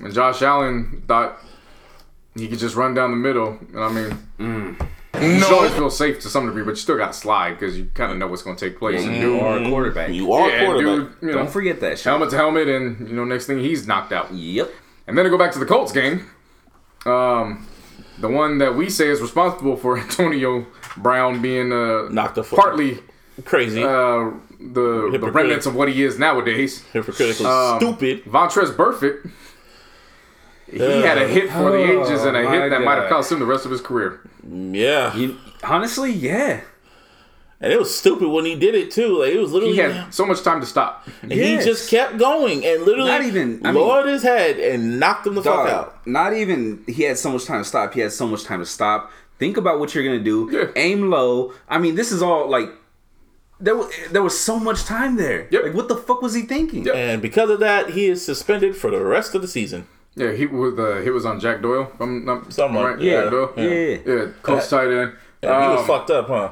and 0.00 0.14
Josh 0.14 0.40
Allen 0.40 1.02
thought 1.06 1.36
he 2.34 2.48
could 2.48 2.58
just 2.58 2.76
run 2.76 2.94
down 2.94 3.10
the 3.10 3.16
middle. 3.16 3.58
And 3.74 3.78
I 3.78 3.90
mean, 4.38 4.78
you 5.20 5.40
should 5.40 5.52
always 5.52 5.72
feel 5.72 5.90
safe 5.90 6.20
to 6.20 6.28
some 6.28 6.46
degree, 6.46 6.62
but 6.62 6.70
you 6.70 6.76
still 6.76 6.96
got 6.96 7.12
to 7.12 7.18
slide 7.18 7.58
because 7.58 7.78
you 7.78 7.90
kind 7.94 8.12
of 8.12 8.18
know 8.18 8.26
what's 8.26 8.42
going 8.42 8.56
to 8.56 8.68
take 8.68 8.78
place. 8.78 9.02
Yeah, 9.04 9.10
and 9.10 9.20
you 9.22 9.40
are 9.40 9.58
a 9.58 9.68
quarterback. 9.68 10.10
You 10.10 10.32
are 10.32 10.48
yeah, 10.48 10.62
a 10.62 10.64
quarterback. 10.66 11.20
dude, 11.20 11.22
you 11.22 11.28
know, 11.28 11.38
Don't 11.38 11.50
forget 11.50 11.80
that 11.80 11.98
shit. 11.98 12.04
helmet 12.04 12.30
to 12.30 12.36
helmet, 12.36 12.68
and 12.68 13.08
you 13.08 13.14
know, 13.14 13.24
next 13.24 13.46
thing 13.46 13.60
he's 13.60 13.86
knocked 13.86 14.12
out. 14.12 14.32
Yep. 14.32 14.70
And 15.06 15.16
then 15.18 15.24
to 15.24 15.30
go 15.30 15.38
back 15.38 15.52
to 15.52 15.58
the 15.58 15.66
Colts 15.66 15.92
game, 15.92 16.26
um, 17.06 17.66
the 18.18 18.28
one 18.28 18.58
that 18.58 18.74
we 18.74 18.88
say 18.90 19.08
is 19.08 19.20
responsible 19.20 19.76
for 19.76 19.98
Antonio 20.04 20.66
Brown 20.96 21.42
being 21.42 21.72
uh, 21.72 22.08
Knocked 22.10 22.36
the 22.36 22.44
fuck- 22.44 22.58
partly 22.58 22.98
Crazy, 23.44 23.82
uh, 23.82 24.30
the, 24.60 25.18
the 25.20 25.30
remnants 25.32 25.66
of 25.66 25.74
what 25.74 25.88
he 25.88 26.04
is 26.04 26.20
nowadays. 26.20 26.84
hypocritical, 26.92 27.46
um, 27.48 27.80
stupid. 27.80 28.24
Vontaze 28.24 28.70
Burfict, 28.76 29.28
he 30.78 31.00
had 31.02 31.18
a 31.18 31.28
hit 31.28 31.50
for 31.50 31.70
the 31.70 31.78
oh 31.78 32.02
ages 32.04 32.24
and 32.24 32.36
a 32.36 32.40
Oh, 32.40 32.50
hit 32.50 32.58
my 32.60 32.68
that 32.68 32.82
might 32.82 32.96
have 32.96 33.08
cost 33.08 33.30
him 33.32 33.38
the 33.38 33.46
rest 33.46 33.64
of 33.64 33.70
his 33.70 33.80
career. 33.80 34.20
Yeah, 34.48 35.14
You, 35.16 35.36
honestly, 35.62 36.12
yeah. 36.12 36.60
and 37.60 37.72
it 37.72 37.78
was 37.78 37.94
stupid 37.94 38.28
when 38.28 38.44
he 38.44 38.54
did 38.56 38.74
it 38.74 38.90
too. 38.90 39.20
Like 39.20 39.32
it 39.32 39.38
was 39.40 39.52
literally 39.52 39.74
He 39.74 39.80
had 39.80 40.12
so 40.12 40.26
much 40.26 40.42
time 40.42 40.60
to 40.60 40.66
stop. 40.66 41.06
And 41.22 41.32
Yes. 41.32 41.64
he 41.64 41.70
just 41.70 41.88
kept 41.90 42.18
going 42.18 42.64
and 42.64 42.82
literally 42.82 43.10
Not 43.10 43.22
even- 43.24 43.60
I 43.64 43.72
mean- 43.72 43.80
lowered 43.82 44.06
his 44.06 44.22
head 44.22 44.58
and 44.58 44.98
knocked 45.00 45.26
him 45.26 45.34
the 45.34 45.42
Dog, 45.42 45.66
fuck 45.68 45.74
out. 45.74 46.06
Not 46.06 46.34
even 46.34 46.82
he 46.86 47.04
had 47.04 47.16
so 47.18 47.30
much 47.30 47.44
time 47.46 47.62
to 47.62 47.68
stop. 47.68 47.94
He 47.94 48.00
had 48.00 48.12
so 48.12 48.26
much 48.26 48.44
time 48.44 48.60
to 48.60 48.66
stop. 48.66 49.10
Think 49.38 49.56
about 49.56 49.80
what 49.80 49.94
you're 49.94 50.04
gonna 50.04 50.18
do. 50.22 50.48
Yeah. 50.52 50.66
Aim 50.76 51.10
low. 51.10 51.52
I 51.68 51.78
mean, 51.78 51.94
this 51.94 52.12
is 52.12 52.22
all 52.22 52.48
like 52.50 52.68
there. 53.60 53.74
Was, 53.76 53.90
there 54.10 54.22
was 54.22 54.38
so 54.38 54.58
much 54.60 54.84
time 54.84 55.16
there. 55.16 55.46
Yep. 55.50 55.62
Like, 55.64 55.74
what 55.74 55.88
the 55.88 55.96
fuck 55.96 56.20
was 56.22 56.34
he 56.34 56.42
thinking? 56.42 56.84
Yep. 56.84 56.94
And 56.94 57.22
because 57.22 57.50
of 57.50 57.60
that, 57.60 57.90
he 57.90 58.06
is 58.06 58.24
suspended 58.24 58.76
for 58.76 58.90
the 58.90 59.00
rest 59.02 59.34
of 59.34 59.42
the 59.42 59.48
season. 59.48 59.86
Yeah, 60.16 60.32
he 60.32 60.46
was 60.46 60.78
uh, 60.78 61.00
he 61.02 61.10
was 61.10 61.26
on 61.26 61.40
Jack 61.40 61.60
Doyle. 61.62 61.90
If 61.94 62.00
I'm 62.00 62.24
not 62.24 62.52
Something 62.52 62.80
like- 62.80 62.94
right? 62.96 63.00
yeah, 63.00 63.22
Jack 63.22 63.30
Doyle. 63.30 63.52
Yeah. 63.56 63.98
Yeah, 64.06 64.26
close 64.42 64.68
tight 64.70 64.86
end. 64.88 65.12
And 65.42 65.62
he 65.64 65.68
was 65.70 65.80
Um, 65.80 65.86
fucked 65.86 66.10
up, 66.10 66.28
huh? 66.28 66.50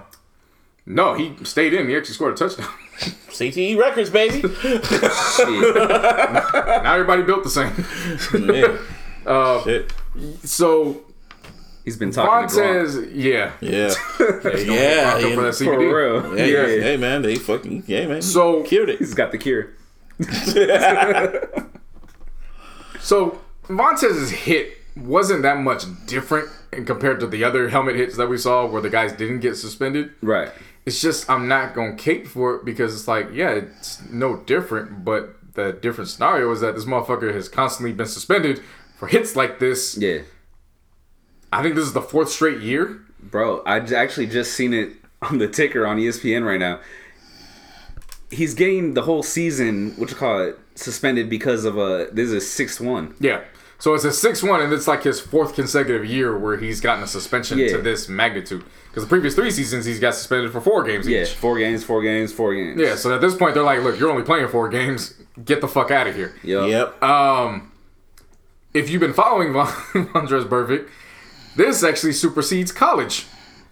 No, 0.84 1.14
he 1.14 1.32
stayed 1.44 1.72
in. 1.74 1.88
He 1.88 1.96
actually 1.96 2.14
scored 2.14 2.34
a 2.34 2.36
touchdown. 2.36 2.66
CTE 3.30 3.78
records, 3.78 4.10
baby. 4.10 4.42
Now 6.82 6.94
everybody 6.94 7.22
built 7.22 7.44
the 7.44 7.50
same. 7.50 8.46
Man, 8.46 8.78
Uh, 9.26 9.62
shit. 9.62 9.92
so 10.42 11.00
He's 11.84 11.96
been 11.96 12.10
talking 12.10 12.48
to 12.48 12.54
Gronk. 12.62 12.74
Montez, 12.74 13.12
yeah. 13.14 13.52
Yeah, 13.60 13.92
yeah. 14.56 15.14
Locked 15.14 15.22
for 15.34 15.52
For 15.64 15.76
CBD. 15.76 15.92
real. 15.94 16.36
Hey, 16.36 16.52
Yeah. 16.52 16.82
hey, 16.82 16.96
man, 16.96 17.22
they 17.22 17.36
fucking 17.36 17.84
yeah, 17.86 18.06
man. 18.08 18.22
So 18.22 18.62
cured 18.64 18.90
it. 18.90 18.98
He's 18.98 19.14
got 19.14 19.30
the 19.32 19.38
cure. 19.38 19.70
So 23.00 23.40
Montez's 23.68 24.30
hit 24.30 24.78
wasn't 24.96 25.42
that 25.42 25.58
much 25.58 25.84
different 26.06 26.48
in 26.72 26.84
compared 26.84 27.20
to 27.20 27.26
the 27.26 27.44
other 27.44 27.68
helmet 27.68 27.96
hits 27.96 28.16
that 28.16 28.28
we 28.28 28.36
saw 28.36 28.66
where 28.66 28.82
the 28.82 28.90
guys 28.90 29.12
didn't 29.12 29.40
get 29.40 29.56
suspended. 29.56 30.10
Right. 30.20 30.50
It's 30.84 31.00
just 31.00 31.28
I'm 31.30 31.48
not 31.48 31.74
gonna 31.74 31.96
cape 31.96 32.26
for 32.26 32.56
it 32.56 32.64
because 32.64 32.94
it's 32.94 33.08
like, 33.08 33.28
yeah, 33.32 33.50
it's 33.50 34.02
no 34.10 34.36
different, 34.36 35.04
but 35.04 35.36
the 35.54 35.72
different 35.72 36.10
scenario 36.10 36.50
is 36.50 36.60
that 36.60 36.74
this 36.74 36.84
motherfucker 36.84 37.32
has 37.34 37.48
constantly 37.48 37.92
been 37.92 38.06
suspended 38.06 38.60
for 38.96 39.06
hits 39.06 39.36
like 39.36 39.58
this. 39.58 39.96
Yeah. 39.96 40.20
I 41.52 41.62
think 41.62 41.74
this 41.74 41.84
is 41.84 41.92
the 41.92 42.02
fourth 42.02 42.30
straight 42.30 42.60
year. 42.60 43.00
Bro, 43.20 43.62
I 43.64 43.78
actually 43.78 44.26
just 44.26 44.54
seen 44.54 44.74
it 44.74 44.92
on 45.22 45.38
the 45.38 45.48
ticker 45.48 45.86
on 45.86 45.98
ESPN 45.98 46.44
right 46.46 46.58
now. 46.58 46.80
He's 48.30 48.54
getting 48.54 48.94
the 48.94 49.02
whole 49.02 49.22
season, 49.22 49.92
what 49.96 50.10
you 50.10 50.16
call 50.16 50.40
it, 50.40 50.58
suspended 50.74 51.28
because 51.28 51.64
of 51.64 51.76
a 51.76 52.08
this 52.12 52.28
is 52.28 52.32
a 52.32 52.40
sixth 52.40 52.80
one. 52.80 53.14
Yeah. 53.20 53.42
So 53.82 53.94
it's 53.94 54.04
a 54.04 54.12
six 54.12 54.44
one, 54.44 54.60
and 54.62 54.72
it's 54.72 54.86
like 54.86 55.02
his 55.02 55.18
fourth 55.20 55.56
consecutive 55.56 56.04
year 56.04 56.38
where 56.38 56.56
he's 56.56 56.80
gotten 56.80 57.02
a 57.02 57.06
suspension 57.08 57.58
Yeah. 57.58 57.70
to 57.72 57.78
this 57.78 58.08
magnitude. 58.08 58.62
Because 58.88 59.02
the 59.02 59.08
previous 59.08 59.34
three 59.34 59.50
seasons 59.50 59.84
he's 59.86 59.98
got 59.98 60.14
suspended 60.14 60.52
for 60.52 60.60
four 60.60 60.84
games 60.84 61.08
Yeah, 61.08 61.22
each. 61.22 61.30
four 61.30 61.58
games, 61.58 61.82
four 61.82 62.00
games, 62.00 62.32
four 62.32 62.54
games. 62.54 62.80
Yeah, 62.80 62.94
so 62.94 63.12
at 63.12 63.20
this 63.20 63.34
point 63.34 63.54
they're 63.54 63.64
like, 63.64 63.82
look, 63.82 63.98
you're 63.98 64.08
only 64.08 64.22
playing 64.22 64.46
four 64.46 64.68
games. 64.68 65.14
Get 65.44 65.60
the 65.60 65.66
fuck 65.66 65.90
out 65.90 66.06
of 66.06 66.14
here. 66.14 66.32
Yep. 66.44 66.68
Yep. 66.68 67.02
Um, 67.02 67.72
if 68.72 68.88
you've 68.88 69.00
been 69.00 69.14
following 69.14 69.52
Von- 69.52 69.66
Vontaze 69.94 70.44
Burfict, 70.48 70.86
this 71.56 71.82
actually 71.82 72.12
supersedes 72.12 72.70
college. 72.70 73.26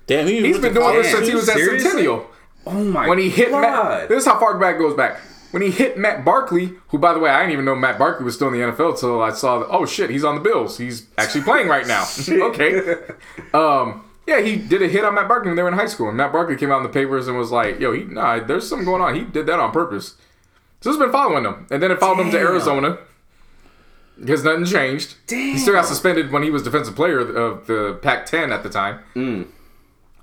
Damn, 0.09 0.27
he 0.27 0.41
He's 0.41 0.59
been 0.59 0.75
doing 0.75 0.93
this 0.97 1.13
since 1.13 1.29
he 1.29 1.37
was 1.37 1.49
at 1.49 1.55
Seriously? 1.55 1.89
Centennial. 1.89 2.29
Oh 2.67 2.83
my 2.83 3.07
When 3.09 3.19
he 3.19 3.31
hit 3.31 3.51
God. 3.51 3.61
Matt, 3.63 4.09
this 4.09 4.23
is 4.23 4.27
how 4.27 4.41
far 4.41 4.59
back 4.59 4.75
it 4.75 4.79
goes 4.81 4.97
back. 4.97 5.21
When 5.51 5.63
he 5.63 5.71
hit 5.71 5.99
Matt 5.99 6.25
Barkley, 6.25 6.75
who 6.89 6.99
by 6.99 7.13
the 7.13 7.19
way 7.19 7.31
I 7.31 7.41
didn't 7.41 7.53
even 7.53 7.65
know 7.65 7.75
Matt 7.75 7.99
Barkley 7.99 8.25
was 8.25 8.35
still 8.35 8.49
in 8.49 8.55
the 8.55 8.61
NFL 8.61 8.95
until 8.95 9.21
I 9.21 9.31
saw 9.33 9.59
that. 9.61 9.69
Oh 9.69 9.85
shit, 9.85 10.11
he's 10.11 10.25
on 10.25 10.37
the 10.37 10.41
Bills. 10.41 10.79
He's 10.79 11.07
actually 11.19 11.43
playing 11.43 11.69
right 11.69 11.87
now. 11.87 12.07
okay. 12.31 12.97
Um, 13.53 14.05
yeah, 14.27 14.41
he 14.41 14.57
did 14.57 14.83
a 14.83 14.89
hit 14.89 15.05
on 15.05 15.15
Matt 15.15 15.29
Barkley 15.29 15.49
when 15.49 15.57
they 15.57 15.63
were 15.63 15.69
in 15.69 15.75
high 15.75 15.87
school, 15.87 16.09
and 16.09 16.17
Matt 16.17 16.33
Barkley 16.33 16.57
came 16.57 16.71
out 16.71 16.79
in 16.79 16.83
the 16.85 16.89
papers 16.89 17.27
and 17.27 17.37
was 17.37 17.51
like, 17.51 17.81
"Yo, 17.81 17.93
he, 17.93 18.05
nah, 18.05 18.39
there's 18.39 18.69
something 18.69 18.85
going 18.85 19.03
on. 19.03 19.15
He 19.15 19.23
did 19.23 19.47
that 19.47 19.59
on 19.59 19.73
purpose." 19.73 20.15
So 20.81 20.91
it's 20.91 20.99
been 20.99 21.13
following 21.13 21.45
him, 21.45 21.67
and 21.71 21.83
then 21.83 21.91
it 21.91 21.99
followed 21.99 22.21
him 22.21 22.31
to 22.31 22.39
Arizona 22.39 22.99
because 24.19 24.45
nothing 24.45 24.65
changed. 24.65 25.17
He 25.29 25.59
still 25.59 25.75
got 25.75 25.87
suspended 25.87 26.31
when 26.31 26.43
he 26.43 26.51
was 26.51 26.63
defensive 26.63 26.95
player 26.95 27.19
of 27.19 27.67
the 27.67 27.99
Pac-10 28.03 28.51
at 28.51 28.63
the 28.63 28.69
time. 28.71 29.01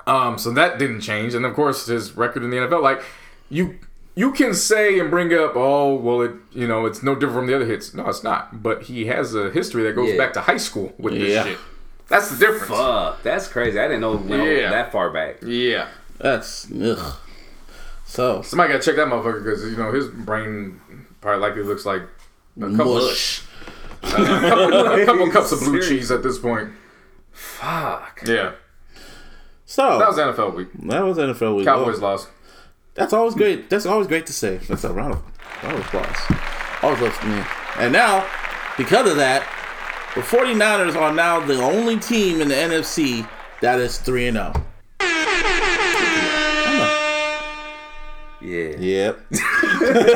Um, 0.07 0.38
so 0.38 0.51
that 0.51 0.80
didn't 0.80 1.01
change, 1.01 1.33
and 1.33 1.45
of 1.45 1.53
course 1.53 1.88
his 1.88 2.15
record 2.15 2.43
in 2.43 2.49
the 2.49 2.57
NFL. 2.57 2.81
Like 2.81 3.03
you, 3.49 3.77
you 4.17 4.31
can 4.33 4.53
say 4.53 4.99
and 4.99 5.09
bring 5.09 5.31
up, 5.33 5.53
oh 5.55 5.93
well, 5.95 6.21
it 6.21 6.31
you 6.51 6.67
know 6.67 6.85
it's 6.85 7.01
no 7.03 7.13
different 7.15 7.35
from 7.35 7.47
the 7.47 7.55
other 7.55 7.65
hits. 7.65 7.93
No, 7.93 8.07
it's 8.09 8.23
not. 8.23 8.61
But 8.63 8.83
he 8.83 9.05
has 9.05 9.33
a 9.35 9.49
history 9.51 9.83
that 9.83 9.95
goes 9.95 10.09
Yeah. 10.11 10.17
back 10.17 10.33
to 10.33 10.41
high 10.41 10.57
school 10.57 10.91
with 10.97 11.13
this 11.13 11.43
shit. 11.45 11.57
That's 12.09 12.29
the 12.31 12.37
difference. 12.37 12.67
Fuck, 12.67 13.21
that's 13.23 13.47
crazy. 13.47 13.79
I 13.79 13.83
didn't 13.87 14.01
know 14.01 14.13
it 14.15 14.21
went 14.21 14.43
Yeah. 14.43 14.69
that 14.71 14.91
far 14.91 15.09
back. 15.11 15.37
Yeah. 15.43 15.87
That's 16.19 16.67
ugh. 16.71 17.15
So 18.05 18.41
Somebody 18.41 18.73
gotta 18.73 18.83
check 18.83 18.95
that 18.95 19.07
motherfucker 19.07 19.43
because 19.43 19.63
you 19.69 19.77
know 19.77 19.91
his 19.91 20.07
brain 20.07 20.79
probably 21.21 21.41
likely 21.41 21.63
looks 21.63 21.85
like 21.85 22.03
a 22.61 22.69
couple, 22.75 22.95
mush. 22.95 23.43
a 24.03 24.07
couple, 24.07 24.87
a 25.01 25.05
couple 25.05 25.31
cups 25.31 25.51
of 25.51 25.59
blue 25.59 25.81
Serious. 25.81 25.89
cheese 25.89 26.11
at 26.11 26.23
this 26.23 26.39
point. 26.39 26.69
Fuck. 27.31 28.21
Yeah, 28.25 28.53
So 29.65 29.99
that 29.99 30.07
was 30.07 30.17
NFL 30.17 30.55
week. 30.55 30.69
that 30.85 31.01
was 31.01 31.17
NFL 31.17 31.57
week. 31.57 31.65
Cowboys 31.65 31.99
Well, 31.99 32.11
lost. 32.11 32.29
That's 32.98 33.14
always 33.14 33.35
great. 33.35 33.69
That's 33.69 33.85
always 33.85 34.08
great 34.08 34.26
to 34.26 34.34
say. 34.34 34.58
That's 34.58 34.84
a 34.84 34.92
round 34.92 35.14
of, 35.14 35.24
round 35.64 35.77
of 35.77 35.85
applause. 35.85 36.17
Always 36.82 37.00
love 37.00 37.24
me. 37.26 37.43
And 37.77 37.93
now, 37.93 38.27
because 38.76 39.08
of 39.08 39.17
that, 39.17 39.43
the 40.16 40.22
49ers 40.22 40.95
are 40.95 41.14
now 41.14 41.40
the 41.40 41.61
only 41.61 42.00
team 42.00 42.42
in 42.42 42.48
the 42.48 42.56
NFC 42.56 43.30
that 43.61 43.80
is 43.80 44.00
3 44.00 44.30
and 44.30 44.38
oh. 44.40 44.51
0. 44.51 44.66
Yeah. 48.42 48.76
Yep. 48.80 49.19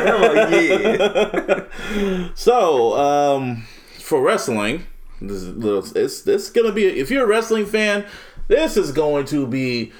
Oh, 0.08 0.50
yeah. 1.94 2.32
So, 2.34 2.98
um, 2.98 3.68
for 4.00 4.24
wrestling, 4.24 4.88
this 5.22 5.44
is 5.44 5.56
little, 5.56 5.86
it's 5.96 6.22
this 6.22 6.50
gonna 6.50 6.72
be. 6.72 6.86
If 6.86 7.12
you're 7.12 7.26
a 7.26 7.28
wrestling 7.28 7.66
fan, 7.66 8.06
this 8.48 8.76
is 8.78 8.92
going 8.92 9.26
to 9.26 9.46
be 9.46 9.92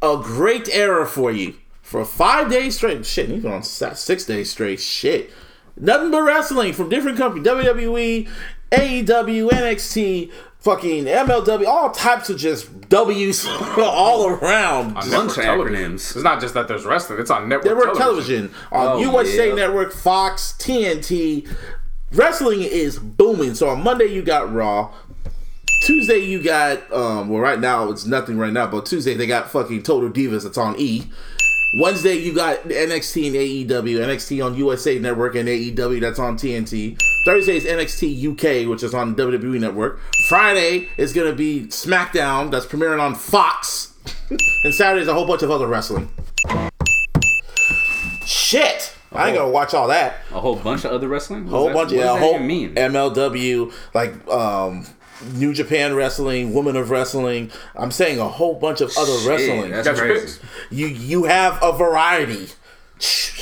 a 0.00 0.16
great 0.22 0.68
era 0.74 1.06
for 1.06 1.30
you 1.30 1.54
for 1.92 2.04
five 2.04 2.50
days 2.50 2.76
straight. 2.76 3.06
Shit, 3.06 3.30
even 3.30 3.52
on 3.52 3.62
six 3.62 4.24
days 4.24 4.50
straight. 4.50 4.80
Shit, 4.80 5.30
nothing 5.76 6.10
but 6.10 6.22
wrestling 6.22 6.72
from 6.72 6.88
different 6.88 7.18
companies: 7.18 7.46
WWE, 7.46 8.28
AEW, 8.72 9.50
NXT. 9.50 10.32
Fucking 10.62 11.06
MLW, 11.06 11.66
all 11.66 11.90
types 11.90 12.30
of 12.30 12.36
just 12.38 12.88
W's 12.88 13.44
all 13.78 14.28
around. 14.28 14.94
Just 14.94 15.10
Bunch 15.10 15.36
Network 15.36 15.44
television. 15.44 15.92
acronyms. 15.92 15.94
It's 16.14 16.22
not 16.22 16.40
just 16.40 16.54
that 16.54 16.68
there's 16.68 16.84
wrestling; 16.84 17.18
it's 17.18 17.32
on 17.32 17.48
network, 17.48 17.66
Network 17.66 17.96
television. 17.96 18.48
television 18.50 18.68
on 18.70 18.86
Oh, 19.04 19.12
USA 19.12 19.48
yeah. 19.48 19.54
Network, 19.56 19.92
Fox, 19.92 20.54
TNT. 20.60 21.52
Wrestling 22.12 22.62
is 22.62 22.98
booming. 23.00 23.54
So 23.56 23.70
on 23.70 23.82
Monday 23.82 24.04
you 24.06 24.22
got 24.22 24.52
Raw. 24.52 24.92
Tuesday 25.84 26.18
you 26.18 26.40
got 26.40 26.78
um 26.92 27.28
well 27.28 27.40
right 27.40 27.58
now 27.58 27.90
it's 27.90 28.06
nothing 28.06 28.38
right 28.38 28.52
now, 28.52 28.68
but 28.68 28.86
Tuesday 28.86 29.14
they 29.14 29.26
got 29.26 29.50
fucking 29.50 29.82
Total 29.82 30.08
Divas 30.10 30.44
that's 30.44 30.58
on 30.58 30.76
E. 30.78 31.10
Wednesday 31.74 32.14
you 32.16 32.34
got 32.34 32.64
NXT 32.64 33.28
and 33.28 33.70
AEW, 33.70 33.98
NXT 34.06 34.44
on 34.44 34.54
USA 34.56 34.98
Network 34.98 35.34
and 35.36 35.48
AEW 35.48 36.00
that's 36.00 36.18
on 36.18 36.36
TNT. 36.36 37.00
Thursday 37.24 37.56
is 37.56 37.64
NXT 37.64 38.32
UK, 38.64 38.68
which 38.68 38.82
is 38.82 38.92
on 38.92 39.14
WWE 39.16 39.58
Network. 39.58 39.98
Friday 40.28 40.88
is 40.98 41.14
gonna 41.14 41.32
be 41.32 41.62
SmackDown 41.68 42.50
that's 42.50 42.66
premiering 42.66 43.00
on 43.00 43.14
Fox. 43.14 43.94
and 44.64 44.74
Saturday's 44.74 45.08
a 45.08 45.14
whole 45.14 45.26
bunch 45.26 45.42
of 45.42 45.50
other 45.50 45.66
wrestling. 45.66 46.10
Shit! 48.26 48.94
I 49.10 49.28
ain't 49.28 49.36
gonna 49.38 49.50
watch 49.50 49.72
all 49.72 49.88
that. 49.88 50.16
A 50.30 50.40
whole 50.40 50.56
bunch 50.56 50.84
of 50.84 50.92
other 50.92 51.08
wrestling. 51.08 51.46
A 51.46 51.50
whole 51.50 51.64
What 51.66 51.74
bunch, 51.74 51.90
that- 51.90 51.96
yeah, 51.96 52.10
a 52.10 52.12
what 52.12 52.20
whole 52.20 52.38
mean? 52.38 52.74
MLW, 52.74 53.72
like 53.94 54.12
um, 54.28 54.86
New 55.34 55.52
Japan 55.52 55.94
Wrestling, 55.94 56.52
Women 56.54 56.76
of 56.76 56.90
Wrestling. 56.90 57.50
I'm 57.76 57.90
saying 57.90 58.18
a 58.18 58.28
whole 58.28 58.54
bunch 58.54 58.80
of 58.80 58.90
other 58.96 59.18
Shit, 59.18 59.28
wrestling. 59.28 59.70
that's 59.70 59.86
Got 59.88 59.96
your 59.98 60.06
crazy. 60.16 60.40
You 60.70 60.86
you 60.86 61.24
have 61.24 61.58
a 61.62 61.72
variety. 61.72 62.48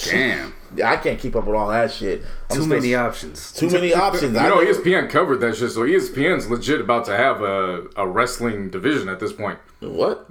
Damn. 0.05 0.55
I 0.84 0.97
can't 0.97 1.18
keep 1.18 1.34
up 1.34 1.47
with 1.47 1.57
all 1.57 1.68
that 1.68 1.91
shit. 1.92 2.23
I'm 2.49 2.57
Too 2.57 2.62
supposed- 2.62 2.68
many 2.68 2.94
options. 2.94 3.52
Too 3.52 3.68
many 3.70 3.92
options. 4.09 4.33
You 4.34 4.39
I 4.39 4.49
know, 4.49 4.59
ESPN 4.65 5.10
covered 5.10 5.39
that 5.39 5.57
shit, 5.57 5.73
so 5.73 5.81
ESPN's 5.81 6.49
legit 6.49 6.81
about 6.81 7.05
to 7.07 7.17
have 7.17 7.42
a, 7.42 7.86
a 7.97 8.07
wrestling 8.07 8.70
division 8.70 9.09
at 9.09 9.18
this 9.20 9.33
point. 9.33 9.59
what? 9.81 10.28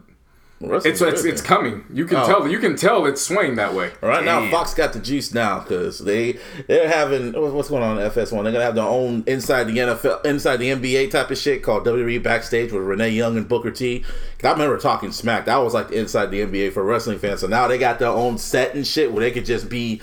Wrestling 0.62 0.92
It's 0.92 1.02
it's, 1.02 1.24
it's 1.24 1.42
coming. 1.42 1.86
You 1.94 2.04
can 2.06 2.18
Oh. 2.18 2.26
tell. 2.28 2.48
You 2.48 2.60
can 2.60 2.76
tell 2.76 3.06
it's 3.06 3.22
swaying 3.22 3.56
that 3.56 3.74
way. 3.74 3.92
Right 4.02 4.26
now, 4.26 4.50
Fox 4.52 4.74
got 4.74 4.92
the 4.92 5.00
juice 5.00 5.34
now 5.34 5.60
because 5.60 6.00
they 6.00 6.38
they're 6.68 6.90
having 6.90 7.32
what's 7.32 7.70
going 7.70 7.82
on 7.82 7.98
in 7.98 8.04
FS1. 8.10 8.44
They're 8.44 8.52
gonna 8.52 8.64
have 8.66 8.76
their 8.76 8.84
own 8.84 9.24
inside 9.26 9.66
the 9.66 9.78
NFL, 9.78 10.26
inside 10.26 10.58
the 10.58 10.70
NBA 10.72 11.12
type 11.12 11.32
of 11.32 11.38
shit 11.38 11.64
called 11.64 11.86
WWE 11.86 12.22
Backstage 12.22 12.74
with 12.74 12.84
Renee 12.84 13.12
Young 13.12 13.38
and 13.38 13.48
Booker 13.48 13.72
T. 13.72 14.00
'Cause 14.00 14.50
I 14.50 14.52
remember 14.52 14.78
talking 14.78 15.14
smack. 15.14 15.46
That 15.46 15.58
was 15.64 15.74
like 15.74 15.92
inside 15.92 16.30
the 16.30 16.42
NBA 16.42 16.72
for 16.72 16.84
wrestling 16.84 17.20
fans. 17.20 17.40
So 17.40 17.48
now 17.48 17.70
they 17.70 17.78
got 17.78 18.00
their 18.00 18.10
own 18.10 18.38
set 18.38 18.76
and 18.76 18.86
shit 18.86 19.14
where 19.14 19.22
they 19.22 19.32
could 19.32 19.46
just 19.46 19.70
be 19.70 20.02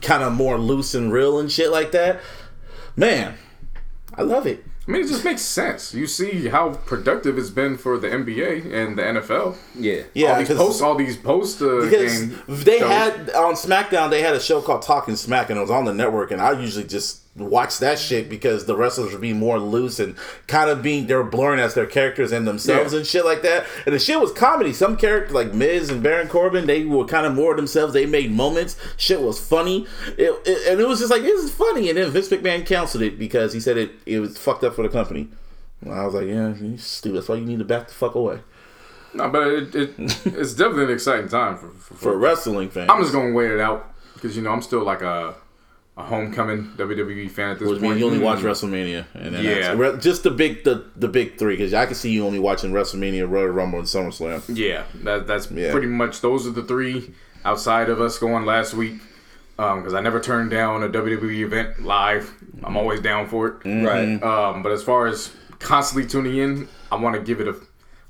kind 0.00 0.22
of 0.22 0.32
more 0.32 0.56
loose 0.58 0.94
and 0.94 1.12
real 1.12 1.38
and 1.38 1.52
shit 1.52 1.70
like 1.70 1.92
that. 1.92 2.20
Man, 2.96 3.34
I 4.16 4.22
love 4.22 4.46
it. 4.46 4.64
I 4.86 4.90
mean, 4.90 5.02
it 5.02 5.08
just 5.08 5.24
makes 5.24 5.42
sense. 5.42 5.94
You 5.94 6.08
see 6.08 6.48
how 6.48 6.74
productive 6.74 7.38
it's 7.38 7.50
been 7.50 7.76
for 7.78 7.98
the 7.98 8.08
NBA 8.08 8.72
and 8.72 8.98
the 8.98 9.02
NFL. 9.02 9.56
Yeah. 9.78 10.02
Yeah, 10.12 10.32
all 10.32 10.38
these 10.40 10.48
posts, 10.56 10.82
all 10.82 10.94
these 10.96 11.16
post 11.16 11.62
uh, 11.62 11.82
because 11.82 12.20
game. 12.22 12.38
they 12.48 12.80
shows. 12.80 12.90
had 12.90 13.30
on 13.30 13.54
SmackDown 13.54 14.10
they 14.10 14.22
had 14.22 14.34
a 14.34 14.40
show 14.40 14.60
called 14.60 14.82
Talking 14.82 15.14
Smack 15.14 15.50
and 15.50 15.58
it 15.58 15.62
was 15.62 15.70
on 15.70 15.84
the 15.84 15.94
network 15.94 16.32
and 16.32 16.40
I 16.40 16.58
usually 16.60 16.84
just 16.84 17.21
watch 17.34 17.78
that 17.78 17.98
shit 17.98 18.28
because 18.28 18.66
the 18.66 18.76
wrestlers 18.76 19.12
were 19.12 19.18
being 19.18 19.38
more 19.38 19.58
loose 19.58 19.98
and 19.98 20.14
kind 20.48 20.68
of 20.68 20.82
being 20.82 21.06
they're 21.06 21.24
blurring 21.24 21.58
as 21.60 21.72
their 21.72 21.86
characters 21.86 22.30
and 22.30 22.46
themselves 22.46 22.92
Yeah. 22.92 22.98
and 22.98 23.06
shit 23.06 23.24
like 23.24 23.40
that. 23.42 23.64
And 23.86 23.94
the 23.94 23.98
shit 23.98 24.20
was 24.20 24.32
comedy. 24.32 24.72
Some 24.74 24.98
characters 24.98 25.32
like 25.34 25.54
Miz 25.54 25.88
and 25.88 26.02
Baron 26.02 26.28
Corbin 26.28 26.66
they 26.66 26.84
were 26.84 27.06
kind 27.06 27.24
of 27.26 27.34
more 27.34 27.56
themselves. 27.56 27.94
They 27.94 28.04
made 28.04 28.30
moments. 28.32 28.76
Shit 28.98 29.22
was 29.22 29.40
funny. 29.40 29.86
It, 30.18 30.30
it- 30.46 30.68
and 30.72 30.80
it 30.80 30.86
was 30.86 30.98
just 30.98 31.10
like 31.10 31.22
this 31.22 31.42
is 31.42 31.50
funny. 31.54 31.88
And 31.88 31.96
then 31.96 32.10
Vince 32.10 32.28
McMahon 32.28 32.66
canceled 32.66 33.02
it 33.02 33.18
because 33.18 33.52
he 33.54 33.60
said 33.60 33.78
it 33.78 33.92
it 34.04 34.20
was 34.20 34.36
fucked 34.36 34.62
up 34.64 34.74
for 34.74 34.82
the 34.82 34.90
company. 34.90 35.28
And 35.80 35.92
I 35.94 36.04
was 36.04 36.12
like 36.14 36.26
yeah 36.26 36.54
you 36.54 36.76
stupid. 36.76 37.16
That's 37.16 37.28
why 37.30 37.36
you 37.36 37.46
need 37.46 37.60
to 37.60 37.64
back 37.64 37.88
the 37.88 37.94
fuck 37.94 38.14
away. 38.14 38.40
No, 39.14 39.28
but 39.30 39.46
it, 39.46 39.74
it 39.74 39.90
it's 40.26 40.52
definitely 40.54 40.84
an 40.84 40.90
exciting 40.90 41.28
time 41.28 41.56
for, 41.56 41.68
for, 41.70 41.94
for 41.94 42.16
wrestling 42.18 42.68
fans 42.70 42.90
I'm 42.90 43.00
just 43.02 43.12
gonna 43.14 43.32
wait 43.32 43.50
it 43.50 43.60
out 43.60 43.90
because 44.14 44.36
you 44.36 44.42
know 44.42 44.50
I'm 44.52 44.62
still 44.62 44.82
like 44.84 45.00
a 45.02 45.34
a 45.96 46.02
homecoming 46.02 46.70
WWE 46.78 47.30
fan 47.30 47.50
at 47.50 47.58
this 47.58 47.68
Which 47.68 47.80
point. 47.82 47.98
you 47.98 48.06
only 48.06 48.18
watch 48.18 48.38
Mm. 48.38 48.44
WrestleMania, 48.44 49.04
and 49.14 49.34
then 49.34 49.44
Yeah. 49.44 49.54
that's- 49.54 49.76
re- 49.76 49.96
just 50.00 50.22
the 50.22 50.30
big 50.30 50.64
the 50.64 50.84
the 50.96 51.08
big 51.08 51.36
three. 51.38 51.54
Because 51.56 51.74
I 51.74 51.84
can 51.86 51.94
see 51.94 52.10
you 52.10 52.24
only 52.26 52.38
watching 52.38 52.72
WrestleMania, 52.72 53.28
Royal 53.30 53.48
Rumble, 53.48 53.78
and 53.80 53.86
SummerSlam. 53.88 54.42
Yeah, 54.48 54.84
that, 55.04 55.26
that's 55.26 55.50
Yeah. 55.50 55.70
pretty 55.70 55.88
much 55.88 56.20
those 56.22 56.46
are 56.46 56.50
the 56.50 56.62
three 56.62 57.10
outside 57.44 57.88
of 57.90 58.00
us 58.00 58.18
going 58.18 58.46
last 58.46 58.72
week. 58.74 58.94
Because 59.56 59.94
I 59.94 60.00
never 60.00 60.18
turned 60.18 60.50
down 60.50 60.82
a 60.82 60.88
WWE 60.88 61.42
event 61.42 61.84
live. 61.84 62.32
I'm 62.64 62.76
always 62.76 63.00
down 63.00 63.28
for 63.28 63.46
it. 63.48 63.54
Right. 63.84 64.20
Um, 64.20 64.62
but 64.62 64.72
as 64.72 64.82
far 64.82 65.06
as 65.06 65.30
constantly 65.60 66.08
tuning 66.08 66.36
in, 66.38 66.68
I 66.90 66.96
want 66.96 67.14
to 67.14 67.20
give 67.22 67.38
it 67.40 67.46
a, 67.46 67.54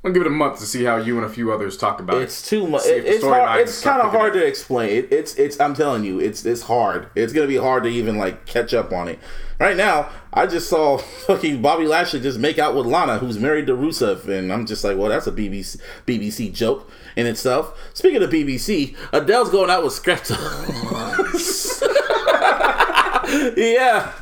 I 0.03 0.09
want 0.09 0.15
to 0.15 0.21
give 0.21 0.27
it 0.27 0.33
a 0.33 0.37
month 0.37 0.59
to 0.59 0.67
see 0.67 0.83
how 0.83 0.97
you 0.97 1.17
and 1.17 1.25
a 1.25 1.29
few 1.29 1.53
others 1.53 1.77
talk 1.77 2.01
about 2.01 2.17
It's 2.17 2.35
it. 2.35 2.41
It's 2.41 2.51
too 2.51 2.67
much. 2.67 2.83
The 2.83 3.09
it's 3.09 3.25
hard. 3.25 3.61
It's 3.61 3.81
kind 3.83 4.03
of 4.03 4.11
hard 4.11 4.33
to 4.33 4.45
explain. 4.45 4.91
It, 4.91 5.13
it's 5.13 5.37
it's. 5.37 5.61
I'm 5.61 5.75
telling 5.75 6.03
you, 6.03 6.19
it's 6.19 6.45
it's 6.45 6.63
hard. 6.63 7.09
It's 7.15 7.33
gonna 7.33 7.47
be 7.47 7.57
hard 7.57 7.85
to 7.85 7.89
even 7.89 8.19
like 8.19 8.45
catch 8.45 8.75
up 8.75 8.93
on 8.93 9.07
it. 9.07 9.21
Right 9.61 9.77
now, 9.77 10.11
I 10.33 10.49
just 10.49 10.69
saw 10.69 10.99
fucking 11.29 11.63
Bobby 11.63 11.87
Lashley 11.87 12.19
just 12.19 12.41
make 12.41 12.59
out 12.59 12.75
with 12.75 12.85
Lana, 12.85 13.19
who's 13.19 13.39
married 13.39 13.69
to 13.69 13.75
Rusev, 13.75 14.27
and 14.27 14.53
I'm 14.53 14.67
just 14.67 14.83
like, 14.83 14.99
well, 14.99 15.09
that's 15.09 15.29
a 15.29 15.33
BBC 15.33 15.81
BBC 16.05 16.53
joke 16.53 16.91
in 17.15 17.29
itself. 17.29 17.79
Speaking 17.95 18.25
of 18.25 18.31
BBC, 18.31 18.97
Adele's 19.13 19.51
going 19.51 19.71
out 19.71 19.85
with 19.85 19.93
Skepta. 19.93 20.37
yeah. 23.57 24.13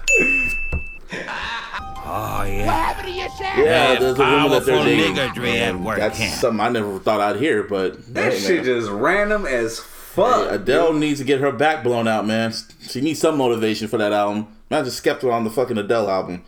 Oh, 2.13 2.43
yeah. 2.43 2.65
happened 2.65 3.07
to 3.09 3.13
your 3.13 3.29
share? 3.31 3.65
Yeah, 3.65 3.99
there's 3.99 4.19
a 4.19 4.23
woman 4.23 4.51
that 4.51 4.67
they're 4.67 4.75
powerful 4.77 4.85
dating. 4.85 5.15
niggardry 5.15 5.97
That's 5.97 6.19
camp. 6.19 6.41
something 6.41 6.61
I 6.61 6.69
never 6.69 6.99
thought 6.99 7.21
I'd 7.21 7.37
hear, 7.37 7.63
but 7.63 8.13
That 8.15 8.33
hey, 8.33 8.39
shit 8.41 8.57
man. 8.57 8.65
just 8.65 8.91
random 8.91 9.47
as 9.47 9.79
fuck. 9.79 10.51
Adele 10.51 10.93
needs 10.95 11.21
to 11.21 11.25
get 11.25 11.41
her 11.41 11.53
back 11.53 11.85
blown 11.85 12.09
out, 12.09 12.27
man. 12.27 12.53
She 12.81 13.01
needs 13.01 13.21
some 13.21 13.37
motivation 13.39 13.87
for 13.87 13.97
that 13.99 14.13
album. 14.13 14.49
Imagine 14.71 14.91
Skepta 14.91 15.33
on 15.33 15.45
the 15.45 15.51
fucking 15.51 15.79
Adele 15.79 16.11
album. 16.11 16.43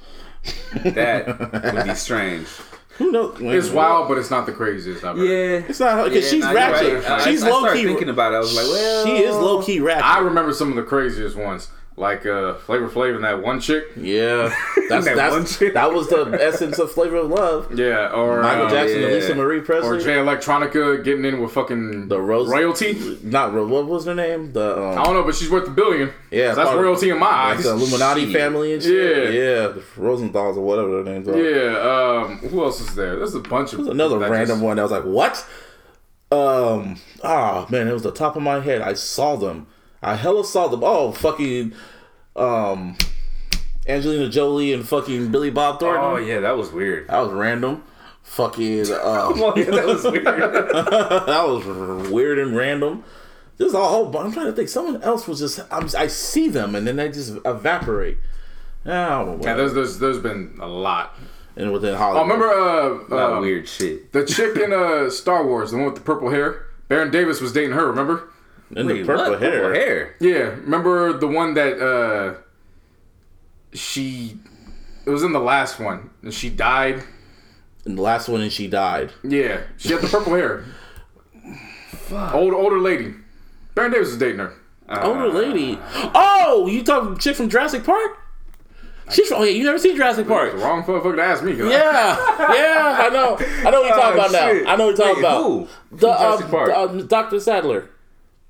that 0.84 1.74
would 1.74 1.84
be 1.86 1.94
strange. 1.94 2.46
Who 2.98 3.10
knows? 3.10 3.36
It's 3.40 3.70
wild, 3.70 4.08
but 4.08 4.18
it's 4.18 4.30
not 4.30 4.44
the 4.46 4.52
craziest 4.52 5.02
I've 5.02 5.16
heard. 5.16 5.24
Yeah. 5.24 5.68
It's 5.68 5.80
not 5.80 6.04
because 6.08 6.24
Yeah, 6.24 6.30
she's 6.30 6.44
nah, 6.44 6.52
ratchet. 6.52 7.04
right. 7.08 7.22
She's 7.22 7.42
I, 7.42 7.48
low 7.50 7.60
started 7.60 7.80
key. 7.80 7.86
thinking 7.86 8.08
about 8.10 8.32
it. 8.32 8.36
I 8.36 8.38
was 8.40 8.54
like, 8.54 8.66
well, 8.66 9.06
she 9.06 9.12
is 9.22 9.34
low 9.34 9.62
key 9.62 9.80
ratchet. 9.80 10.04
I 10.04 10.18
remember 10.18 10.52
some 10.52 10.68
of 10.70 10.76
the 10.76 10.82
craziest 10.82 11.34
ones, 11.36 11.68
like 11.96 12.24
uh, 12.24 12.54
Flavor 12.54 12.88
Flav 12.88 13.16
and 13.16 13.24
that 13.24 13.42
one 13.42 13.60
chick. 13.60 13.84
yeah, 13.96 14.54
that's 14.88 15.04
That 15.04 15.30
one 15.30 15.40
that's 15.40 15.58
chick. 15.58 15.74
that 15.74 15.92
was 15.92 16.08
the 16.08 16.38
essence 16.40 16.78
of 16.78 16.90
Flavor 16.90 17.16
of 17.16 17.30
Love. 17.30 17.78
Yeah, 17.78 18.08
or 18.12 18.42
Michael 18.42 18.66
uh, 18.66 18.70
Jackson 18.70 19.00
yeah. 19.00 19.06
and 19.06 19.14
Lisa 19.14 19.34
Marie 19.34 19.58
or 19.58 19.62
Presley. 19.62 19.98
Jay 20.02 20.14
Electronica 20.16 21.04
getting 21.04 21.24
in 21.24 21.40
with 21.40 21.52
fucking 21.52 22.08
The 22.08 22.20
Rose- 22.20 22.48
royalty. 22.48 23.18
Not 23.22 23.52
what 23.52 23.86
was 23.86 24.06
her 24.06 24.14
name? 24.14 24.52
The 24.52 24.72
I 24.74 24.96
um, 24.96 25.04
don't 25.04 25.14
know, 25.14 25.22
but 25.24 25.34
she's 25.34 25.50
worth 25.50 25.68
a 25.68 25.70
billion. 25.70 26.10
Yeah, 26.30 26.54
that's 26.54 26.72
royalty 26.72 27.10
in 27.10 27.18
my 27.18 27.26
eyes. 27.26 27.64
the 27.64 27.70
Illuminati 27.72 28.24
Shit. 28.24 28.32
family 28.40 28.72
and 28.74 28.82
shit. 28.82 29.34
Yeah. 29.34 29.40
yeah, 29.40 29.66
the 29.68 29.82
Rosenthal's 29.96 30.56
or 30.56 30.64
whatever 30.64 31.02
their 31.02 31.12
names 31.14 31.28
are. 31.28 31.36
Yeah. 31.38 32.22
Um. 32.24 32.38
Who 32.38 32.64
else 32.64 32.80
is 32.80 32.94
there? 32.94 33.16
There's 33.16 33.34
a 33.34 33.40
bunch 33.40 33.74
of 33.74 33.86
another 33.86 34.18
random 34.18 34.46
just- 34.46 34.62
one 34.62 34.76
that 34.76 34.82
was 34.82 34.92
like, 34.92 35.04
what? 35.04 35.46
Um, 36.30 36.96
ah, 37.22 37.66
man, 37.68 37.86
it 37.88 37.92
was 37.92 38.02
the 38.04 38.10
top 38.10 38.36
of 38.36 38.42
my 38.42 38.60
head. 38.60 38.80
I 38.80 38.94
saw 38.94 39.36
them. 39.36 39.66
I 40.02 40.16
hella 40.16 40.44
saw 40.44 40.68
them. 40.68 40.80
Oh, 40.82 41.12
fucking, 41.12 41.72
um, 42.36 42.96
Angelina 43.86 44.28
Jolie 44.28 44.72
and 44.72 44.86
fucking 44.86 45.30
Billy 45.30 45.50
Bob 45.50 45.80
Thornton. 45.80 46.04
Oh 46.04 46.16
yeah, 46.16 46.40
that 46.40 46.56
was 46.56 46.70
weird. 46.70 47.08
That 47.08 47.20
was 47.20 47.32
random. 47.32 47.84
Fucking, 48.22 48.80
uh, 48.92 48.98
Oh, 49.02 49.54
yeah, 49.56 49.64
that 49.70 49.86
was 49.86 50.04
weird. 50.04 50.24
that 50.24 51.44
was 51.46 52.10
weird 52.10 52.38
and 52.38 52.56
random. 52.56 53.04
There's 53.58 53.74
a 53.74 53.84
whole 53.84 54.06
bunch. 54.06 54.26
I'm 54.28 54.32
trying 54.32 54.46
to 54.46 54.52
think. 54.52 54.68
Someone 54.68 55.02
else 55.02 55.28
was 55.28 55.38
just. 55.40 55.60
I'm, 55.70 55.88
I 55.96 56.06
see 56.06 56.48
them 56.48 56.74
and 56.74 56.86
then 56.86 56.96
they 56.96 57.08
just 57.10 57.36
evaporate. 57.44 58.18
I. 58.86 58.90
Yeah, 59.40 59.54
there's 59.54 59.74
there's 59.74 59.98
there's 59.98 60.18
been 60.18 60.56
a 60.60 60.66
lot. 60.66 61.14
and 61.56 61.72
within 61.72 61.94
Oh, 61.94 61.98
Hollywood. 61.98 62.22
remember 62.22 62.48
uh, 62.50 63.08
that 63.08 63.32
uh 63.36 63.40
weird 63.40 63.68
shit. 63.68 64.12
the 64.12 64.24
chick 64.24 64.56
in 64.56 64.72
uh 64.72 65.10
Star 65.10 65.46
Wars, 65.46 65.70
the 65.70 65.76
one 65.76 65.86
with 65.86 65.94
the 65.96 66.00
purple 66.00 66.30
hair? 66.30 66.66
Baron 66.88 67.10
Davis 67.10 67.40
was 67.40 67.52
dating 67.52 67.72
her. 67.72 67.86
Remember? 67.86 68.28
And 68.74 68.88
the 68.88 69.04
purple 69.04 69.30
what? 69.32 69.42
hair. 69.42 69.60
Purple 69.60 69.74
hair. 69.80 70.16
Yeah, 70.20 70.38
remember 70.64 71.12
the 71.18 71.26
one 71.28 71.54
that 71.54 71.78
uh 71.80 72.34
she 73.72 74.38
it 75.06 75.10
was 75.10 75.22
in 75.22 75.32
the 75.32 75.40
last 75.40 75.78
one 75.80 76.10
and 76.22 76.32
she 76.32 76.48
died. 76.50 77.02
In 77.84 77.96
the 77.96 78.02
last 78.02 78.28
one, 78.28 78.40
and 78.40 78.52
she 78.52 78.68
died. 78.68 79.10
Yeah, 79.24 79.62
she 79.76 79.88
had 79.92 80.00
the 80.02 80.06
purple 80.06 80.34
hair. 80.34 80.64
Old 82.32 82.54
older 82.54 82.78
lady. 82.78 83.12
Baron 83.74 83.90
Davis 83.90 84.08
was 84.10 84.18
dating 84.18 84.38
her. 84.38 84.52
Older 84.88 85.28
lady. 85.28 85.78
Oh, 86.14 86.68
you 86.70 86.84
talking 86.84 87.16
chick 87.18 87.34
from 87.34 87.48
Jurassic 87.48 87.82
Park? 87.84 88.18
She's 89.10 89.26
from. 89.28 89.38
Oh, 89.40 89.42
yeah, 89.42 89.50
you 89.50 89.64
never 89.64 89.78
seen 89.78 89.96
Jurassic 89.96 90.26
The 90.26 90.32
Park? 90.32 90.54
wrong 90.54 90.84
motherfucker 90.84 91.16
to 91.16 91.22
ask 91.22 91.42
me. 91.42 91.56
'cause 91.56 91.66
I- 91.66 91.70
Yeah, 91.70 92.54
yeah, 92.54 92.98
I 93.00 93.08
know. 93.08 93.36
I 93.40 93.70
know 93.70 93.80
what 93.80 93.88
you're 93.88 93.96
talking 94.00 94.20
Oh, 94.20 94.26
about 94.26 94.32
now. 94.32 94.70
I 94.72 94.76
know 94.76 94.86
what 94.86 94.96
you're 94.96 94.96
talking 94.96 95.14
Wait, 95.16 95.18
about. 95.18 95.42
who? 95.42 95.68
The 95.90 96.06
Jurassic 96.06 96.44
um, 96.44 96.50
Park? 96.52 96.68
the, 96.68 96.78
um, 96.78 97.06
Dr. 97.08 97.40
Sattler. 97.40 97.90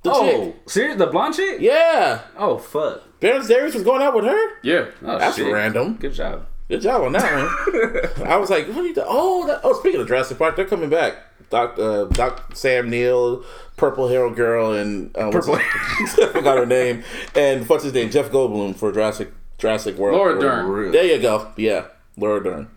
The 0.03 0.11
Oh, 0.13 0.45
chick. 0.47 0.57
serious? 0.67 0.97
The 0.97 1.07
blonde 1.07 1.35
chick? 1.35 1.61
Yeah. 1.61 2.23
Oh, 2.37 2.59
fuck. 2.59 3.03
Baron 3.21 3.47
Davis 3.47 3.75
was 3.75 3.85
going 3.85 4.03
out 4.03 4.15
with 4.15 4.25
her? 4.25 4.49
yeah. 4.63 4.87
Oh, 5.05 5.19
That's 5.19 5.37
shit. 5.37 5.53
random. 5.53 5.95
Good 5.95 6.13
job. 6.15 6.47
Good 6.69 6.81
job 6.81 7.03
on 7.03 7.13
that 7.13 8.13
one. 8.17 8.27
I 8.29 8.37
was 8.37 8.49
like, 8.51 8.67
what 8.69 8.79
are 8.79 8.87
you 8.87 8.95
doing? 8.95 9.07
Oh, 9.09 9.47
that, 9.47 9.61
oh, 9.63 9.75
speaking 9.75 10.01
of 10.01 10.09
Jurassic 10.09 10.39
Park, 10.39 10.57
they're 10.57 10.65
coming 10.67 10.89
back. 10.91 11.17
Doc, 11.51 11.79
uh, 11.79 12.05
Doc 12.07 12.57
Sam 12.57 12.89
Neill, 12.89 13.45
Purple 13.77 14.09
Hair 14.09 14.31
Girl, 14.31 14.73
and 14.73 15.15
uh, 15.17 15.29
what's 15.31 15.47
Purple- 15.47 15.57
I 16.25 16.29
forgot 16.33 16.57
her 16.59 16.67
name. 16.67 17.05
And 17.37 17.69
what's 17.69 17.85
his 17.85 17.93
name? 17.93 18.11
Jeff 18.11 18.31
Goldblum 18.31 18.75
for 18.75 18.91
Jurassic 18.91 19.33
Jurassic 19.59 19.97
World. 19.99 20.17
Laura 20.17 20.41
Dern. 20.41 20.67
Real. 20.67 20.93
There 20.93 21.05
you 21.05 21.21
go. 21.21 21.53
Yeah, 21.59 21.89
Laura 22.17 22.43
Dern. 22.43 22.71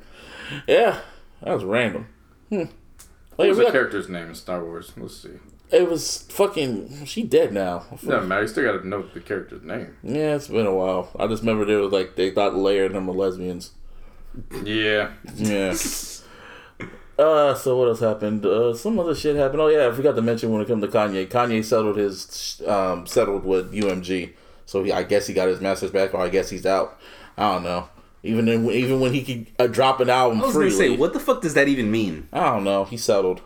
Yeah, 0.68 1.00
that 1.42 1.54
was 1.54 1.64
random. 1.64 2.08
Hmm. 2.50 2.64
What 3.38 3.48
was 3.48 3.58
the 3.58 3.72
character's 3.72 4.10
name 4.10 4.28
in 4.30 4.36
Star 4.36 4.64
Wars? 4.64 4.92
Let's 4.98 5.16
see. 5.22 5.30
It 5.72 5.90
was 5.90 6.24
fucking. 6.30 7.06
She 7.06 7.24
dead 7.24 7.53
now. 7.53 7.85
Doesn't 7.92 8.27
matter. 8.27 8.44
You 8.44 8.48
still 8.48 8.66
gotta 8.66 8.88
know 8.88 9.03
the 9.14 9.19
character's 9.19 9.64
name. 9.64 9.95
Yeah, 10.03 10.35
it's 10.35 10.48
been 10.48 10.66
a 10.66 10.74
while. 10.74 11.11
I 11.18 11.27
just 11.27 11.42
remember 11.42 11.66
they 11.66 11.76
was 11.76 11.92
like 11.92 12.16
they 12.16 12.32
thought 12.32 12.53
Leia 12.53 12.88
and 12.88 12.95
them 12.95 13.08
were 13.08 13.14
lesbians. 13.14 13.72
Yeah. 14.64 15.11
Yeah. 15.35 15.76
Uh, 17.18 17.56
so 17.56 17.77
what 17.77 17.88
else 17.88 18.02
happened? 18.02 18.45
Uh, 18.45 18.74
some 18.74 19.00
other 19.00 19.16
shit 19.16 19.35
happened. 19.38 19.61
Oh 19.61 19.68
yeah, 19.68 19.88
I 19.88 19.92
forgot 19.94 20.16
to 20.16 20.22
mention 20.22 20.52
when 20.52 20.61
it 20.61 20.68
comes 20.68 20.84
to 20.84 20.90
Kanye. 20.90 21.27
Kanye 21.27 21.64
settled 21.64 21.95
his 21.95 22.61
um 22.68 23.08
settled 23.08 23.45
with 23.45 23.72
UMG, 23.72 24.34
so 24.66 24.84
he, 24.84 24.92
I 24.92 25.03
guess 25.03 25.27
he 25.27 25.34
got 25.34 25.48
his 25.48 25.61
masters 25.61 25.92
back, 25.92 26.14
or 26.14 26.19
I 26.19 26.30
guess 26.30 26.50
he's 26.50 26.66
out. 26.66 27.00
I 27.38 27.53
don't 27.53 27.64
know. 27.64 27.88
Even 28.24 28.50
in, 28.50 28.69
even 28.69 29.00
when 29.00 29.14
he 29.14 29.24
could 29.24 29.48
uh, 29.60 29.68
drop 29.68 30.00
an 30.02 30.10
album 30.10 30.42
I 30.42 30.45
was 30.45 30.56
freely, 30.56 30.72
gonna 30.72 30.77
say, 30.77 30.98
what 30.98 31.14
the 31.14 31.19
fuck 31.19 31.42
does 31.42 31.53
that 31.53 31.68
even 31.68 31.90
mean? 31.90 32.27
I 32.34 32.44
don't 32.45 32.64
know. 32.64 32.84
He 32.84 32.98
settled. 32.98 33.42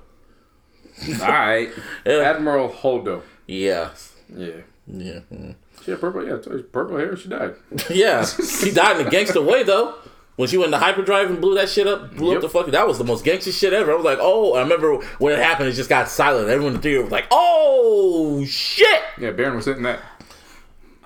All 1.21 1.27
right. 1.27 1.69
Yeah. 2.05 2.13
Admiral 2.19 2.69
Holdo. 2.69 3.21
Yeah. 3.47 3.89
Yeah. 4.35 4.51
Yeah. 4.87 5.19
mm. 5.31 5.55
She 5.83 5.91
had 5.91 5.99
purple. 6.01 6.25
Yeah, 6.25 6.35
I 6.35 6.39
told 6.39 6.57
you, 6.57 6.63
purple 6.63 6.97
hair. 6.97 7.15
She 7.15 7.29
died. 7.29 7.55
Yeah. 7.89 8.25
she 8.25 8.71
died 8.71 8.99
in 8.99 9.07
a 9.07 9.09
gangster 9.09 9.41
way 9.41 9.63
though. 9.63 9.95
When 10.35 10.47
she 10.47 10.57
went 10.57 10.71
to 10.71 10.77
hyperdrive 10.77 11.29
and 11.29 11.41
blew 11.41 11.55
that 11.55 11.67
shit 11.67 11.85
up, 11.85 12.15
blew 12.15 12.29
Yep. 12.29 12.37
up 12.37 12.41
the 12.43 12.49
fucking. 12.49 12.71
That 12.71 12.87
was 12.87 12.97
the 12.97 13.03
most 13.03 13.25
gangster 13.25 13.51
shit 13.51 13.73
ever. 13.73 13.91
I 13.91 13.95
was 13.95 14.05
like, 14.05 14.19
oh, 14.21 14.53
I 14.53 14.61
remember 14.61 14.95
when 15.19 15.33
it 15.33 15.39
happened. 15.39 15.67
It 15.67 15.73
just 15.73 15.89
got 15.89 16.07
silent. 16.07 16.47
Everyone 16.49 16.75
in 16.75 16.77
the 16.77 16.81
theater 16.81 17.01
was 17.03 17.11
like, 17.11 17.27
oh 17.31 18.45
shit. 18.45 19.01
Yeah, 19.19 19.31
Baron 19.31 19.55
was 19.57 19.65
hitting 19.65 19.83
that. 19.83 19.99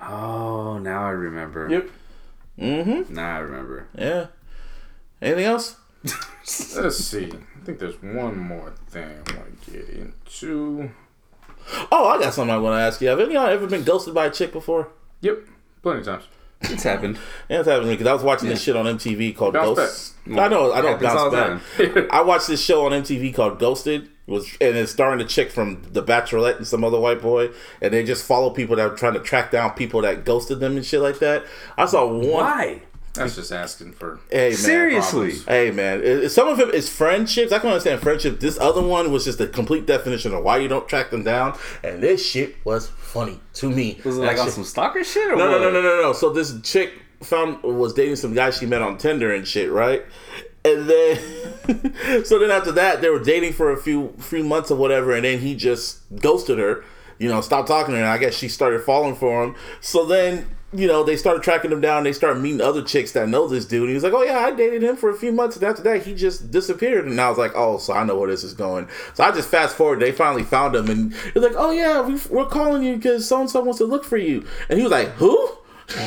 Oh, 0.00 0.78
now 0.78 1.04
I 1.04 1.10
remember. 1.10 1.68
Yep. 1.68 1.90
Mm-hmm. 2.60 3.14
Now 3.14 3.36
I 3.36 3.38
remember. 3.40 3.88
Yeah. 3.98 4.26
Anything 5.22 5.44
else? 5.46 5.76
Let's 6.76 6.98
see. 6.98 7.32
I 7.64 7.66
think 7.66 7.78
there's 7.78 8.02
one 8.02 8.38
more 8.38 8.74
thing 8.90 9.08
I 9.08 9.36
want 9.38 9.62
to 9.62 9.70
get 9.70 9.88
into. 9.88 10.90
Oh, 11.90 12.08
I 12.08 12.20
got 12.20 12.34
something 12.34 12.54
I 12.54 12.58
want 12.58 12.78
to 12.78 12.82
ask 12.82 13.00
you. 13.00 13.08
Have 13.08 13.20
any 13.20 13.28
of 13.28 13.32
y'all 13.32 13.46
ever 13.46 13.66
been 13.66 13.84
ghosted 13.84 14.12
by 14.12 14.26
a 14.26 14.30
chick 14.30 14.52
before? 14.52 14.88
Yep. 15.22 15.38
Plenty 15.82 16.00
of 16.00 16.04
times. 16.04 16.24
It's 16.60 16.82
happened. 16.82 17.18
Yeah, 17.48 17.60
it's 17.60 17.68
happened 17.68 17.88
because 17.88 18.06
I 18.06 18.12
was 18.12 18.22
watching 18.22 18.50
this 18.50 18.62
shit 18.62 18.76
on 18.76 18.84
MTV 18.84 19.34
called 19.34 19.54
Bounce 19.54 19.78
Ghosts. 19.78 20.14
I 20.26 20.48
know, 20.48 20.74
I 20.74 20.82
know, 20.82 20.88
Happens 20.88 21.10
all 21.14 21.30
bounce 21.30 21.62
back. 21.78 22.10
I 22.10 22.20
watched 22.20 22.48
this 22.48 22.62
show 22.62 22.84
on 22.84 22.92
MTV 22.92 23.34
called 23.34 23.58
Ghosted. 23.58 24.10
Was 24.26 24.46
and 24.60 24.76
it's 24.76 24.92
starring 24.92 25.20
the 25.20 25.24
chick 25.24 25.50
from 25.50 25.82
The 25.90 26.02
Bachelorette 26.02 26.58
and 26.58 26.66
some 26.66 26.84
other 26.84 27.00
white 27.00 27.22
boy, 27.22 27.48
and 27.80 27.94
they 27.94 28.04
just 28.04 28.26
follow 28.26 28.50
people 28.50 28.76
that 28.76 28.90
are 28.90 28.94
trying 28.94 29.14
to 29.14 29.20
track 29.20 29.50
down 29.50 29.72
people 29.72 30.02
that 30.02 30.26
ghosted 30.26 30.60
them 30.60 30.76
and 30.76 30.84
shit 30.84 31.00
like 31.00 31.18
that. 31.20 31.44
I 31.78 31.86
saw 31.86 32.06
one. 32.06 32.28
Why? 32.28 32.82
That's 33.14 33.36
just 33.36 33.52
asking 33.52 33.92
for. 33.92 34.18
Hey 34.30 34.48
man, 34.50 34.56
Seriously. 34.56 35.32
Hey 35.46 35.70
man, 35.70 36.00
it- 36.00 36.24
it- 36.24 36.30
some 36.30 36.48
of 36.48 36.58
it 36.60 36.74
is 36.74 36.88
friendships. 36.88 37.52
I 37.52 37.58
can 37.60 37.68
understand 37.68 38.00
friendship. 38.00 38.40
This 38.40 38.58
other 38.58 38.82
one 38.82 39.12
was 39.12 39.24
just 39.24 39.40
a 39.40 39.46
complete 39.46 39.86
definition 39.86 40.34
of 40.34 40.42
why 40.42 40.58
you 40.58 40.66
don't 40.68 40.88
track 40.88 41.10
them 41.10 41.22
down, 41.22 41.56
and 41.84 42.02
this 42.02 42.24
shit 42.26 42.56
was 42.64 42.88
funny 42.88 43.40
to 43.54 43.70
me. 43.70 44.00
Was 44.04 44.18
it 44.18 44.22
like 44.22 44.38
on 44.38 44.50
some 44.50 44.64
stalker 44.64 45.04
shit 45.04 45.30
or 45.32 45.36
No, 45.36 45.48
no, 45.50 45.58
no, 45.58 45.70
no, 45.70 45.80
no, 45.80 46.02
no. 46.02 46.12
So 46.12 46.30
this 46.30 46.60
chick 46.62 46.92
found 47.22 47.62
was 47.62 47.94
dating 47.94 48.16
some 48.16 48.34
guy 48.34 48.50
she 48.50 48.66
met 48.66 48.82
on 48.82 48.98
Tinder 48.98 49.32
and 49.32 49.46
shit, 49.46 49.70
right? 49.70 50.04
And 50.64 50.88
then, 50.88 52.24
so 52.24 52.38
then 52.38 52.50
after 52.50 52.72
that, 52.72 53.00
they 53.00 53.10
were 53.10 53.22
dating 53.22 53.52
for 53.52 53.70
a 53.70 53.76
few 53.76 54.12
few 54.18 54.42
months 54.42 54.70
or 54.70 54.76
whatever, 54.76 55.12
and 55.14 55.24
then 55.24 55.38
he 55.38 55.54
just 55.54 55.98
ghosted 56.20 56.58
her. 56.58 56.84
You 57.18 57.28
know, 57.28 57.40
stopped 57.42 57.68
talking 57.68 57.92
to 57.94 57.98
her. 57.98 58.02
And 58.04 58.10
I 58.12 58.18
guess 58.18 58.34
she 58.34 58.48
started 58.48 58.82
falling 58.82 59.14
for 59.14 59.44
him. 59.44 59.54
So 59.80 60.04
then, 60.04 60.48
you 60.74 60.88
know, 60.88 61.04
they 61.04 61.16
started 61.16 61.42
tracking 61.42 61.70
him 61.70 61.80
down. 61.80 62.02
They 62.02 62.12
started 62.12 62.40
meeting 62.40 62.60
other 62.60 62.82
chicks 62.82 63.12
that 63.12 63.28
know 63.28 63.46
this 63.46 63.64
dude. 63.64 63.88
He 63.88 63.94
was 63.94 64.02
like, 64.02 64.12
"Oh 64.12 64.22
yeah, 64.22 64.38
I 64.38 64.50
dated 64.50 64.82
him 64.82 64.96
for 64.96 65.08
a 65.08 65.14
few 65.14 65.30
months." 65.30 65.56
And 65.56 65.64
after 65.64 65.82
that, 65.82 66.02
he 66.04 66.14
just 66.14 66.50
disappeared. 66.50 67.06
And 67.06 67.20
I 67.20 67.28
was 67.28 67.38
like, 67.38 67.52
"Oh, 67.54 67.78
so 67.78 67.92
I 67.92 68.04
know 68.04 68.18
where 68.18 68.28
this 68.28 68.42
is 68.42 68.54
going." 68.54 68.88
So 69.14 69.22
I 69.22 69.30
just 69.30 69.48
fast 69.48 69.76
forward. 69.76 70.00
They 70.00 70.10
finally 70.10 70.42
found 70.42 70.74
him, 70.74 70.90
and 70.90 71.14
he's 71.32 71.42
like, 71.42 71.54
"Oh 71.56 71.70
yeah, 71.70 72.00
we, 72.00 72.18
we're 72.28 72.46
calling 72.46 72.82
you 72.82 72.96
because 72.96 73.26
so 73.28 73.40
and 73.40 73.50
so 73.50 73.62
wants 73.62 73.78
to 73.78 73.84
look 73.84 74.04
for 74.04 74.16
you." 74.16 74.44
And 74.68 74.78
he 74.78 74.82
was 74.82 74.92
like, 74.92 75.08
"Who?" 75.12 75.58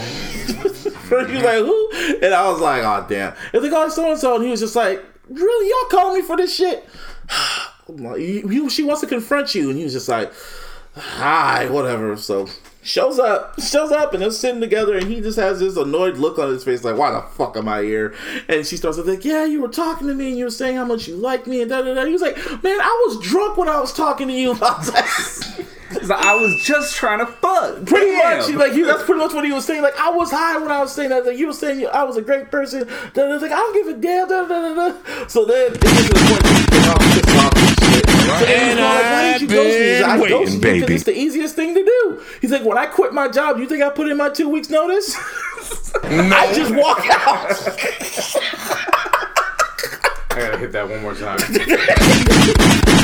He 1.07 1.13
was 1.13 1.43
like, 1.43 1.59
"Who?" 1.59 1.91
And 2.21 2.33
I 2.33 2.49
was 2.51 2.59
like, 2.59 2.83
"Oh 2.83 3.05
damn!" 3.07 3.33
It's 3.53 3.63
like, 3.63 3.71
"Oh, 3.73 3.87
so 3.89 4.11
and 4.11 4.19
so," 4.19 4.35
and 4.35 4.43
he 4.43 4.51
was 4.51 4.59
just 4.59 4.75
like, 4.75 5.03
"Really? 5.29 5.69
Y'all 5.69 5.89
calling 5.89 6.21
me 6.21 6.27
for 6.27 6.35
this 6.37 6.53
shit?" 6.53 6.87
She 7.87 8.83
wants 8.83 8.99
to 8.99 9.07
confront 9.07 9.55
you, 9.55 9.69
and 9.69 9.77
he 9.77 9.85
was 9.85 9.93
just 9.93 10.09
like, 10.09 10.33
"Hi, 10.97 11.69
whatever." 11.69 12.17
So 12.17 12.49
shows 12.87 13.19
up, 13.19 13.59
shows 13.61 13.91
up, 13.91 14.13
and 14.13 14.23
they're 14.23 14.31
sitting 14.31 14.61
together, 14.61 14.97
and 14.97 15.07
he 15.07 15.19
just 15.19 15.37
has 15.37 15.59
this 15.59 15.75
annoyed 15.75 16.17
look 16.17 16.39
on 16.39 16.49
his 16.49 16.63
face, 16.63 16.83
like, 16.83 16.97
"Why 16.97 17.11
the 17.11 17.21
fuck 17.21 17.57
am 17.57 17.67
I 17.67 17.83
here?" 17.83 18.13
And 18.47 18.65
she 18.65 18.77
starts 18.77 18.97
to 18.97 19.03
like, 19.03 19.25
"Yeah, 19.25 19.45
you 19.45 19.61
were 19.61 19.67
talking 19.67 20.07
to 20.07 20.13
me, 20.13 20.29
and 20.29 20.37
you 20.37 20.45
were 20.45 20.51
saying 20.51 20.77
how 20.77 20.85
much 20.85 21.07
you 21.07 21.15
like 21.15 21.45
me, 21.47 21.61
and 21.61 21.69
da 21.69 21.81
da 21.81 21.93
da." 21.93 22.05
He 22.05 22.13
was 22.13 22.21
like, 22.21 22.37
"Man, 22.63 22.79
I 22.79 23.03
was 23.07 23.19
drunk 23.19 23.57
when 23.57 23.67
I 23.67 23.79
was 23.79 23.93
talking 23.93 24.27
to 24.29 24.33
you." 24.33 24.51
I 24.61 24.77
was 24.77 24.93
like, 24.93 25.67
It's 25.89 26.09
like, 26.09 26.25
I 26.25 26.35
was 26.35 26.61
just 26.63 26.95
trying 26.95 27.19
to 27.19 27.25
fuck. 27.25 27.85
Pretty 27.85 28.11
Damn. 28.11 28.39
much, 28.39 28.49
like 28.51 28.73
he, 28.73 28.83
that's 28.83 29.03
pretty 29.03 29.19
much 29.19 29.33
what 29.33 29.45
he 29.45 29.51
was 29.51 29.65
saying. 29.65 29.81
Like 29.81 29.97
I 29.97 30.09
was 30.09 30.31
high 30.31 30.57
when 30.57 30.71
I 30.71 30.79
was 30.79 30.93
saying 30.93 31.09
that. 31.09 31.25
Like 31.25 31.37
you 31.37 31.47
were 31.47 31.53
saying 31.53 31.87
I 31.93 32.03
was 32.03 32.17
a 32.17 32.21
great 32.21 32.51
person. 32.51 32.87
Then 33.13 33.31
it's 33.31 33.41
like 33.41 33.51
I 33.51 33.55
don't 33.55 33.73
give 33.73 33.97
a 33.97 33.99
damn. 33.99 34.27
Da, 34.27 34.47
da, 34.47 34.73
da, 34.73 34.89
da. 34.89 35.27
So 35.27 35.45
then 35.45 35.73
it 35.73 35.81
gets 35.81 36.07
to 36.07 36.13
the 36.13 36.19
point 36.27 36.43
where 36.43 36.53
he's 36.53 36.65
getting 36.67 36.89
all 36.89 36.97
pissed 36.97 37.37
off 37.37 37.69
shit. 37.69 37.76
So 38.27 38.45
then 38.45 38.67
he's 38.67 38.75
going 38.75 38.77
like, 38.77 39.03
"Why 39.03 39.31
did 39.33 39.41
you 39.41 39.47
ghost 39.47 39.69
me?" 39.79 39.85
He's 39.87 40.01
like, 40.01 40.09
I 40.09 40.19
waiting, 40.19 40.37
ghosted 40.37 40.61
baby. 40.61 40.93
it's 40.95 41.03
the 41.03 41.17
easiest 41.17 41.55
thing 41.55 41.73
to 41.75 41.83
do. 41.83 42.21
He's 42.41 42.51
like, 42.51 42.63
when 42.65 42.77
I 42.77 42.85
quit 42.85 43.13
my 43.13 43.27
job, 43.29 43.57
you 43.57 43.67
think 43.67 43.81
I 43.83 43.89
put 43.89 44.07
in 44.09 44.17
my 44.17 44.29
two 44.29 44.49
weeks 44.49 44.69
notice? 44.69 45.15
I 46.03 46.51
just 46.53 46.73
walk 46.75 47.05
out. 47.09 47.51
I 50.31 50.39
gotta 50.39 50.57
hit 50.57 50.71
that 50.73 50.87
one 50.89 51.01
more 51.01 51.15
time. 51.15 51.37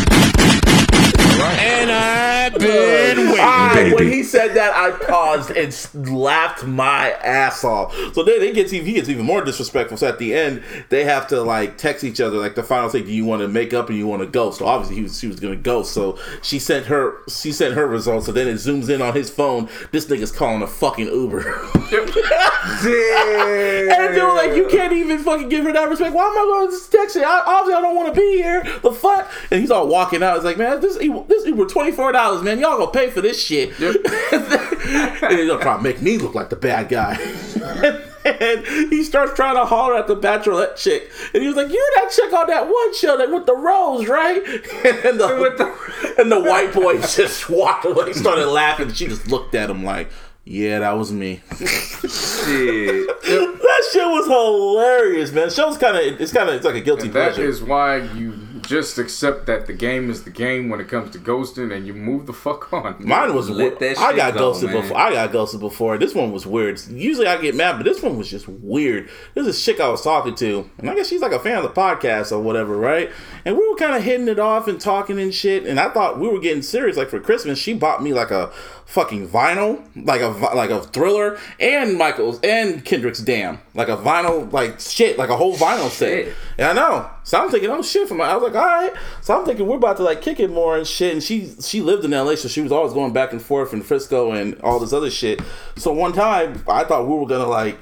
And 1.45 1.91
I've 1.91 2.53
been 2.59 3.17
waiting, 3.29 3.39
I, 3.39 3.91
when 3.93 4.11
he 4.11 4.23
said 4.23 4.53
that, 4.55 4.73
I 4.75 4.91
paused 5.05 5.49
and 5.49 5.67
s- 5.67 5.93
laughed 5.95 6.65
my 6.65 7.11
ass 7.11 7.63
off. 7.63 7.95
So 8.13 8.23
then 8.23 8.41
it 8.41 8.55
gets 8.55 8.71
even, 8.73 8.85
he 8.87 8.93
gets 8.93 9.09
even 9.09 9.25
more 9.25 9.43
disrespectful. 9.43 9.97
So 9.97 10.07
at 10.07 10.19
the 10.19 10.33
end, 10.33 10.63
they 10.89 11.03
have 11.03 11.27
to 11.27 11.41
like 11.41 11.77
text 11.77 12.03
each 12.03 12.21
other. 12.21 12.37
Like 12.37 12.55
the 12.55 12.63
final 12.63 12.89
thing: 12.89 13.05
"Do 13.05 13.11
you 13.11 13.25
want 13.25 13.41
to 13.41 13.47
make 13.47 13.73
up 13.73 13.89
and 13.89 13.97
you 13.97 14.07
want 14.07 14.21
to 14.21 14.27
ghost?" 14.27 14.59
So 14.59 14.65
obviously 14.65 14.97
he 14.97 15.03
was 15.03 15.19
she 15.19 15.27
was 15.27 15.39
gonna 15.39 15.55
ghost. 15.55 15.93
So 15.93 16.17
she 16.41 16.59
sent 16.59 16.85
her 16.87 17.17
she 17.29 17.51
sent 17.51 17.75
her 17.75 17.87
results. 17.87 18.25
So 18.25 18.31
then 18.31 18.47
it 18.47 18.55
zooms 18.55 18.89
in 18.89 19.01
on 19.01 19.13
his 19.13 19.29
phone. 19.29 19.69
This 19.91 20.05
nigga's 20.07 20.31
calling 20.31 20.61
a 20.61 20.67
fucking 20.67 21.07
Uber. 21.07 21.41
And 22.81 24.15
they 24.15 24.21
were 24.21 24.33
like, 24.33 24.55
you 24.55 24.67
can't 24.67 24.93
even 24.93 25.19
fucking 25.19 25.49
give 25.49 25.65
her 25.65 25.73
that 25.73 25.89
respect. 25.89 26.13
Why 26.13 26.25
am 26.25 26.31
I 26.31 26.43
going 26.43 26.71
to 26.71 26.91
text 26.91 27.15
you? 27.15 27.23
I, 27.23 27.43
obviously, 27.45 27.73
I 27.75 27.81
don't 27.81 27.95
want 27.95 28.13
to 28.13 28.19
be 28.19 28.33
here. 28.41 28.63
The 28.81 28.91
fuck? 28.91 29.31
And 29.51 29.59
he's 29.61 29.71
all 29.71 29.87
walking 29.87 30.23
out. 30.23 30.35
He's 30.35 30.43
like, 30.43 30.57
man, 30.57 30.81
this 30.81 30.99
Uber- 31.01 31.25
this 31.27 31.45
Uber 31.45 31.65
twenty 31.65 31.91
four 31.91 32.11
dollars, 32.11 32.41
man. 32.43 32.59
Y'all 32.59 32.77
gonna 32.77 32.91
pay 32.91 33.09
for 33.09 33.21
this 33.21 33.41
shit? 33.43 33.69
and 33.79 35.37
he's 35.37 35.47
gonna 35.47 35.61
try 35.61 35.77
to 35.77 35.81
make 35.81 36.01
me 36.01 36.17
look 36.17 36.35
like 36.35 36.49
the 36.49 36.55
bad 36.55 36.89
guy. 36.89 37.13
and 38.25 38.65
he 38.91 39.03
starts 39.03 39.33
trying 39.33 39.55
to 39.55 39.65
holler 39.65 39.95
at 39.95 40.07
the 40.07 40.15
bachelorette 40.15 40.75
chick, 40.77 41.09
and 41.33 41.41
he 41.41 41.47
was 41.47 41.57
like, 41.57 41.69
"You 41.69 41.91
that 41.95 42.09
chick 42.11 42.31
on 42.33 42.47
that 42.47 42.65
one 42.67 42.95
show 42.95 43.17
that 43.17 43.29
with 43.31 43.45
the 43.45 43.55
rose, 43.55 44.07
right?" 44.07 44.41
And 45.03 45.19
the, 45.19 45.27
the- 45.27 46.13
and 46.21 46.31
the 46.31 46.39
white 46.39 46.73
boy 46.73 46.99
just 47.01 47.49
walked 47.49 47.85
away, 47.85 48.07
He 48.07 48.13
started 48.13 48.47
laughing. 48.47 48.91
She 48.93 49.07
just 49.07 49.27
looked 49.27 49.55
at 49.55 49.69
him 49.69 49.83
like, 49.83 50.09
"Yeah, 50.45 50.79
that 50.79 50.91
was 50.97 51.11
me." 51.11 51.41
Shit. 51.51 53.07
that 53.23 53.89
shit 53.91 54.05
was 54.05 54.27
hilarious, 54.27 55.31
man. 55.31 55.47
The 55.47 55.53
show's 55.53 55.77
kind 55.77 55.95
of 55.97 56.19
it's 56.21 56.31
kind 56.33 56.49
of 56.49 56.55
it's 56.55 56.65
like 56.65 56.75
a 56.75 56.81
guilty 56.81 57.07
That 57.07 57.33
pleasure. 57.33 57.47
is 57.47 57.61
why 57.61 57.97
you 57.97 58.33
just 58.63 58.97
accept 58.97 59.45
that 59.45 59.67
the 59.67 59.73
game 59.73 60.09
is 60.09 60.23
the 60.23 60.29
game 60.29 60.69
when 60.69 60.79
it 60.79 60.87
comes 60.87 61.11
to 61.11 61.19
ghosting, 61.19 61.71
and 61.75 61.85
you 61.85 61.93
move 61.93 62.25
the 62.25 62.33
fuck 62.33 62.71
on. 62.73 62.95
Mine 62.99 63.33
was 63.35 63.49
Let 63.49 63.79
weird. 63.79 63.97
that 63.97 63.99
I 63.99 64.15
got 64.15 64.33
go, 64.33 64.39
ghosted 64.51 64.71
man. 64.71 64.81
before. 64.81 64.97
I 64.97 65.11
got 65.13 65.31
ghosted 65.31 65.59
before. 65.59 65.97
This 65.97 66.15
one 66.15 66.31
was 66.31 66.45
weird. 66.45 66.81
Usually 66.89 67.27
I 67.27 67.39
get 67.41 67.55
mad, 67.55 67.77
but 67.77 67.83
this 67.83 68.01
one 68.01 68.17
was 68.17 68.29
just 68.29 68.47
weird. 68.47 69.09
This 69.35 69.47
is 69.47 69.59
a 69.59 69.61
chick 69.61 69.79
I 69.79 69.89
was 69.89 70.01
talking 70.01 70.35
to, 70.35 70.69
and 70.77 70.89
I 70.89 70.95
guess 70.95 71.07
she's 71.07 71.21
like 71.21 71.31
a 71.31 71.39
fan 71.39 71.57
of 71.57 71.63
the 71.63 71.69
podcast 71.69 72.31
or 72.31 72.39
whatever, 72.39 72.75
right? 72.77 73.11
And 73.45 73.57
we 73.57 73.67
were 73.67 73.75
kind 73.75 73.95
of 73.95 74.03
hitting 74.03 74.27
it 74.27 74.39
off 74.39 74.67
and 74.67 74.79
talking 74.79 75.19
and 75.19 75.33
shit. 75.33 75.65
And 75.65 75.79
I 75.79 75.89
thought 75.89 76.19
we 76.19 76.27
were 76.27 76.39
getting 76.39 76.63
serious. 76.63 76.97
Like 76.97 77.09
for 77.09 77.19
Christmas, 77.19 77.59
she 77.59 77.73
bought 77.73 78.01
me 78.01 78.13
like 78.13 78.31
a 78.31 78.51
fucking 78.85 79.27
vinyl, 79.27 79.83
like 79.95 80.21
a 80.21 80.27
like 80.55 80.69
a 80.69 80.81
Thriller 80.81 81.37
and 81.59 81.97
Michael's 81.97 82.39
and 82.43 82.83
Kendrick's 82.85 83.19
Damn, 83.19 83.59
like 83.73 83.87
a 83.89 83.97
vinyl, 83.97 84.51
like 84.51 84.79
shit, 84.79 85.17
like 85.17 85.29
a 85.29 85.35
whole 85.37 85.55
vinyl 85.55 85.89
set. 85.89 86.25
Shit. 86.25 86.33
And 86.57 86.67
I 86.67 86.73
know. 86.73 87.09
So 87.23 87.41
I'm 87.41 87.49
thinking, 87.49 87.69
oh 87.69 87.81
shit, 87.81 88.11
my. 88.11 88.25
I 88.25 88.35
was 88.35 88.51
like, 88.51 88.55
all 88.55 88.65
right. 88.65 88.93
So 89.21 89.37
I'm 89.37 89.45
thinking 89.45 89.65
we're 89.65 89.77
about 89.77 89.97
to 89.97 90.03
like 90.03 90.21
kick 90.21 90.39
it 90.39 90.51
more 90.51 90.77
and 90.77 90.85
shit. 90.85 91.13
And 91.13 91.23
she 91.23 91.53
she 91.61 91.81
lived 91.81 92.03
in 92.05 92.11
LA, 92.11 92.35
so 92.35 92.47
she 92.47 92.61
was 92.61 92.71
always 92.71 92.93
going 92.93 93.13
back 93.13 93.31
and 93.31 93.41
forth 93.41 93.73
in 93.73 93.81
Frisco 93.81 94.31
and 94.31 94.59
all 94.61 94.79
this 94.79 94.93
other 94.93 95.09
shit. 95.09 95.41
So 95.77 95.93
one 95.93 96.13
time 96.13 96.63
I 96.67 96.83
thought 96.83 97.07
we 97.07 97.15
were 97.15 97.25
gonna 97.25 97.47
like 97.47 97.77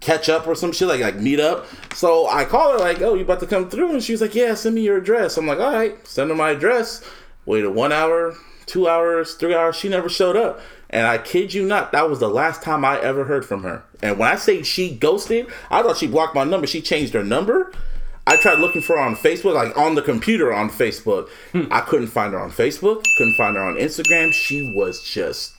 catch 0.00 0.28
up 0.28 0.46
or 0.46 0.54
some 0.54 0.72
shit, 0.72 0.88
like 0.88 1.00
like 1.00 1.16
meet 1.16 1.40
up. 1.40 1.66
So 1.94 2.26
I 2.28 2.44
called 2.44 2.72
her 2.72 2.78
like, 2.78 3.00
oh, 3.02 3.14
you 3.14 3.22
about 3.22 3.40
to 3.40 3.46
come 3.46 3.68
through? 3.68 3.92
And 3.92 4.02
she 4.02 4.12
was 4.12 4.20
like, 4.20 4.34
yeah, 4.34 4.54
send 4.54 4.74
me 4.74 4.82
your 4.82 4.98
address. 4.98 5.36
I'm 5.36 5.46
like, 5.46 5.58
all 5.58 5.72
right, 5.72 6.06
send 6.06 6.30
her 6.30 6.36
my 6.36 6.50
address. 6.50 7.04
Waited 7.44 7.70
one 7.70 7.92
hour, 7.92 8.36
two 8.66 8.88
hours, 8.88 9.34
three 9.34 9.54
hours. 9.54 9.76
She 9.76 9.88
never 9.88 10.08
showed 10.08 10.36
up. 10.36 10.60
And 10.90 11.06
I 11.06 11.18
kid 11.18 11.54
you 11.54 11.64
not, 11.64 11.92
that 11.92 12.08
was 12.08 12.20
the 12.20 12.28
last 12.28 12.62
time 12.62 12.84
I 12.84 13.00
ever 13.00 13.24
heard 13.24 13.46
from 13.46 13.62
her. 13.62 13.82
And 14.02 14.18
when 14.18 14.28
I 14.28 14.36
say 14.36 14.62
she 14.62 14.94
ghosted, 14.94 15.50
I 15.70 15.82
thought 15.82 15.96
she 15.96 16.06
blocked 16.06 16.34
my 16.34 16.44
number. 16.44 16.66
She 16.66 16.82
changed 16.82 17.14
her 17.14 17.24
number. 17.24 17.72
I 18.26 18.36
tried 18.36 18.58
looking 18.60 18.82
for 18.82 18.96
her 18.96 19.02
on 19.02 19.16
Facebook, 19.16 19.54
like 19.54 19.76
on 19.76 19.94
the 19.94 20.02
computer 20.02 20.52
on 20.52 20.70
Facebook. 20.70 21.28
Hmm. 21.52 21.64
I 21.70 21.80
couldn't 21.80 22.08
find 22.08 22.32
her 22.32 22.40
on 22.40 22.50
Facebook, 22.50 23.04
couldn't 23.18 23.34
find 23.34 23.56
her 23.56 23.62
on 23.62 23.74
Instagram. 23.76 24.32
She 24.32 24.72
was 24.76 25.02
just 25.02 25.54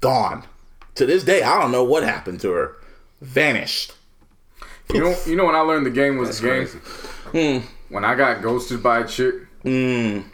gone. 0.00 0.44
To 0.96 1.06
this 1.06 1.24
day, 1.24 1.42
I 1.42 1.60
don't 1.60 1.70
know 1.70 1.84
what 1.84 2.02
happened 2.02 2.40
to 2.40 2.50
her. 2.50 2.76
Vanished. 3.20 3.92
You 4.92 5.00
know, 5.00 5.16
you 5.26 5.36
know 5.36 5.44
when 5.44 5.54
I 5.54 5.60
learned 5.60 5.86
the 5.86 5.90
game 5.90 6.16
was 6.16 6.40
the 6.40 6.48
game. 6.48 6.66
crazy. 6.66 6.78
Hmm. 7.60 7.94
When 7.94 8.04
I 8.04 8.14
got 8.14 8.42
ghosted 8.42 8.82
by 8.82 9.00
a 9.00 9.06
chick, 9.06 9.34
hmm. 9.62 9.68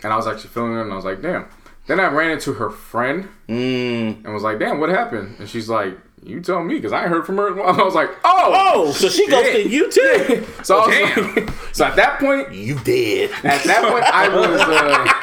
and 0.02 0.04
I 0.04 0.16
was 0.16 0.26
actually 0.26 0.50
feeling 0.50 0.76
it, 0.76 0.82
and 0.82 0.92
I 0.92 0.96
was 0.96 1.04
like, 1.04 1.22
damn. 1.22 1.46
Then 1.86 2.00
I 2.00 2.08
ran 2.08 2.32
into 2.32 2.54
her 2.54 2.70
friend 2.70 3.28
and 3.48 4.24
was 4.24 4.42
like, 4.42 4.58
damn, 4.58 4.80
what 4.80 4.88
happened? 4.88 5.36
And 5.38 5.48
she's 5.48 5.68
like, 5.68 5.96
you 6.22 6.40
tell 6.40 6.62
me, 6.62 6.74
because 6.74 6.92
I 6.92 7.02
ain't 7.02 7.10
heard 7.10 7.24
from 7.26 7.36
her. 7.36 7.48
in 7.52 7.58
a 7.58 7.62
while. 7.62 7.80
I 7.80 7.84
was 7.84 7.94
like, 7.94 8.10
oh, 8.24 8.52
Oh, 8.88 8.92
so 8.92 9.08
she 9.08 9.26
ghosted 9.28 9.70
you 9.70 9.90
too? 9.90 10.44
So, 10.64 10.78
I 10.80 10.86
was 11.16 11.36
like, 11.36 11.50
so 11.74 11.84
at 11.84 11.96
that 11.96 12.18
point, 12.18 12.52
you 12.52 12.78
did. 12.80 13.30
at 13.44 13.62
that 13.64 13.90
point, 13.90 14.04
I 14.04 14.28
was 14.28 14.60
uh, 14.60 15.22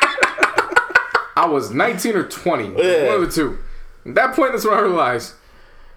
I 1.36 1.46
was 1.48 1.72
19 1.72 2.16
or 2.16 2.24
20, 2.28 2.64
Yeah. 2.78 3.08
one 3.08 3.16
of 3.16 3.22
the 3.22 3.32
two. 3.32 3.58
At 4.06 4.16
that 4.16 4.36
point, 4.36 4.52
that's 4.52 4.66
when 4.66 4.74
I 4.76 4.82
realized, 4.82 5.34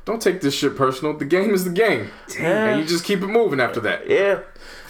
don't 0.04 0.22
take 0.22 0.40
this 0.40 0.54
shit 0.54 0.76
personal. 0.76 1.16
The 1.16 1.24
game 1.24 1.52
is 1.52 1.64
the 1.64 1.70
game, 1.70 2.10
and 2.38 2.80
you 2.80 2.86
just 2.86 3.04
keep 3.04 3.20
it 3.20 3.26
moving 3.26 3.60
after 3.60 3.80
that. 3.80 4.08
Yeah. 4.08 4.40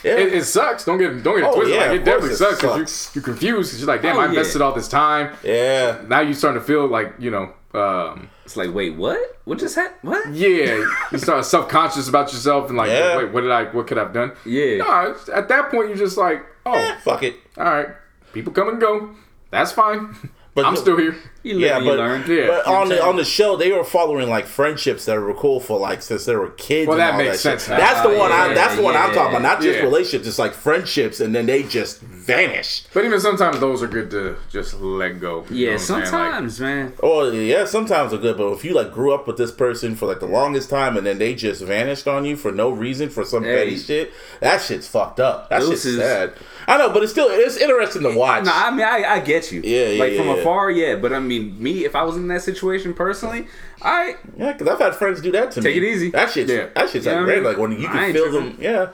Yeah. 0.04 0.18
It, 0.18 0.34
it 0.34 0.44
sucks. 0.44 0.84
Don't 0.84 0.98
get 0.98 1.22
don't 1.22 1.36
get 1.40 1.44
it 1.44 1.48
Oh, 1.50 1.54
twisted. 1.54 1.74
yeah, 1.74 1.86
like, 1.90 2.00
it 2.00 2.04
definitely 2.04 2.30
it 2.30 2.36
sucks 2.36 2.60
because 2.60 2.90
sucks. 2.92 3.16
you, 3.16 3.20
you're 3.20 3.24
confused 3.24 3.70
because 3.70 3.80
you're 3.80 3.88
like, 3.88 4.02
damn, 4.02 4.16
Oh, 4.16 4.20
I 4.20 4.24
yeah. 4.24 4.28
invested 4.30 4.62
all 4.62 4.72
this 4.72 4.88
time. 4.88 5.34
yeah. 5.42 6.02
Now 6.06 6.20
you're 6.20 6.34
starting 6.34 6.60
to 6.60 6.66
feel 6.66 6.86
like 6.86 7.14
you 7.18 7.30
know, 7.30 7.52
um, 7.74 8.28
It's 8.46 8.56
like, 8.56 8.72
wait, 8.72 8.94
what? 8.94 9.18
What 9.44 9.58
just 9.58 9.74
happened? 9.74 10.08
What? 10.12 10.32
yeah, 10.32 10.84
you 11.10 11.18
start 11.18 11.44
self 11.44 11.68
conscious 11.68 12.08
about 12.08 12.32
yourself 12.32 12.68
and 12.68 12.78
like, 12.78 12.90
Yeah. 12.90 13.16
wait, 13.16 13.32
what 13.32 13.40
did 13.40 13.50
I, 13.50 13.64
what 13.64 13.88
could 13.88 13.98
I 13.98 14.02
have 14.04 14.12
done? 14.12 14.32
Yeah. 14.44 14.76
No, 14.78 15.16
at 15.34 15.48
that 15.48 15.68
point 15.72 15.88
you're 15.88 15.96
just 15.98 16.16
like, 16.16 16.46
oh, 16.64 16.72
eh, 16.74 16.96
Fuck 17.02 17.24
it. 17.24 17.34
all 17.58 17.64
right, 17.64 17.88
people 18.32 18.52
come 18.52 18.68
and 18.68 18.80
go. 18.80 19.10
That's 19.50 19.72
fine. 19.72 20.14
But 20.54 20.64
I'm 20.64 20.74
you- 20.74 20.80
still 20.80 20.96
here. 20.96 21.16
You 21.46 21.54
live 21.54 21.62
Yeah, 21.62 21.76
and 21.76 21.86
but, 21.86 21.98
learn. 21.98 22.24
Yeah. 22.28 22.46
but 22.48 22.66
on 22.66 22.88
the 22.88 23.02
on 23.02 23.16
the 23.16 23.24
show 23.24 23.56
they 23.56 23.70
were 23.72 23.84
following 23.84 24.28
like 24.28 24.46
friendships 24.46 25.04
that 25.06 25.18
were 25.20 25.32
cool 25.34 25.60
for 25.60 25.78
like 25.78 26.02
since 26.02 26.24
they 26.24 26.34
were 26.36 26.50
kids. 26.50 26.88
Well, 26.88 27.00
and 27.00 27.02
that 27.02 27.12
all 27.12 27.18
makes 27.18 27.34
shit. 27.42 27.60
sense 27.60 27.68
now. 27.68 27.76
That's 27.78 28.02
the 28.02 28.14
Ah, 28.16 28.18
one. 28.18 28.32
I, 28.32 28.48
yeah, 28.48 28.54
that's 28.54 28.76
the 28.76 28.82
one 28.82 28.96
I'm 28.96 29.12
talking 29.14 29.30
about. 29.36 29.42
Not 29.42 29.60
just 29.62 29.78
yeah. 29.78 29.84
relationships, 29.84 30.26
it's 30.26 30.38
like 30.38 30.52
friendships, 30.54 31.20
and 31.20 31.34
then 31.34 31.46
they 31.46 31.62
just 31.62 32.00
vanished. 32.00 32.88
But 32.92 33.04
even 33.04 33.20
sometimes 33.20 33.60
those 33.60 33.82
are 33.82 33.86
good 33.86 34.10
to 34.10 34.36
just 34.50 34.80
let 34.80 35.20
go. 35.20 35.44
You 35.50 35.66
know 35.66 35.72
Yeah, 35.72 35.72
what 35.72 35.72
Like, 35.90 36.06
sometimes, 36.06 36.60
man. 36.60 36.92
Oh 37.02 37.30
yeah, 37.30 37.64
sometimes 37.64 38.12
are 38.12 38.18
good, 38.18 38.36
but 38.36 38.48
if 38.52 38.64
you 38.64 38.74
like 38.74 38.92
grew 38.92 39.14
up 39.14 39.26
with 39.26 39.36
this 39.36 39.52
person 39.52 39.94
for 39.94 40.06
like 40.06 40.20
the 40.20 40.26
longest 40.26 40.68
time 40.70 40.96
and 40.96 41.06
then 41.06 41.18
they 41.18 41.34
just 41.34 41.62
vanished 41.62 42.08
on 42.08 42.24
you 42.24 42.36
for 42.36 42.50
no 42.52 42.70
reason 42.70 43.08
for 43.08 43.24
some 43.24 43.44
Hey. 43.44 43.54
petty 43.56 43.76
shit, 43.78 44.12
that 44.40 44.60
shit's 44.60 44.88
fucked 44.88 45.20
up. 45.20 45.48
That 45.50 45.62
shit's 45.62 45.82
sad. 45.82 46.32
I 46.68 46.78
know, 46.78 46.90
but 46.92 47.02
it's 47.04 47.12
still 47.12 47.28
it's 47.30 47.56
interesting 47.56 48.02
to 48.02 48.16
watch. 48.16 48.44
No, 48.44 48.50
I 48.52 48.70
mean, 48.72 48.80
I, 48.84 49.04
I 49.04 49.20
get 49.20 49.52
you. 49.52 49.60
Yeah, 49.62 49.86
yeah, 49.90 50.02
Like 50.02 50.16
from 50.16 50.26
yeah. 50.26 50.34
afar, 50.36 50.70
yeah. 50.70 50.96
But 50.96 51.12
I 51.12 51.20
mean, 51.20 51.35
me, 51.40 51.84
if 51.84 51.94
I 51.96 52.02
was 52.02 52.16
in 52.16 52.28
that 52.28 52.42
situation 52.42 52.94
personally, 52.94 53.46
I 53.82 54.16
yeah, 54.36 54.52
because 54.52 54.68
I've 54.68 54.78
had 54.78 54.94
friends 54.94 55.20
do 55.20 55.32
that 55.32 55.52
to 55.52 55.60
me. 55.60 55.64
Take 55.64 55.76
it 55.76 55.84
easy. 55.86 56.10
That 56.10 56.30
shit's 56.30 56.50
Yeah. 56.50 56.66
that 56.74 56.90
shit's 56.90 57.06
You 57.06 57.12
like 57.12 57.20
know 57.20 57.22
what 57.22 57.22
I 57.22 57.24
great. 57.24 57.36
mean? 57.36 57.44
Like 57.44 57.58
when 57.58 57.72
you 57.80 57.88
can 57.88 58.12
feel 58.12 58.30
tripping. 58.30 58.50
them. 58.56 58.58
Yeah. 58.60 58.88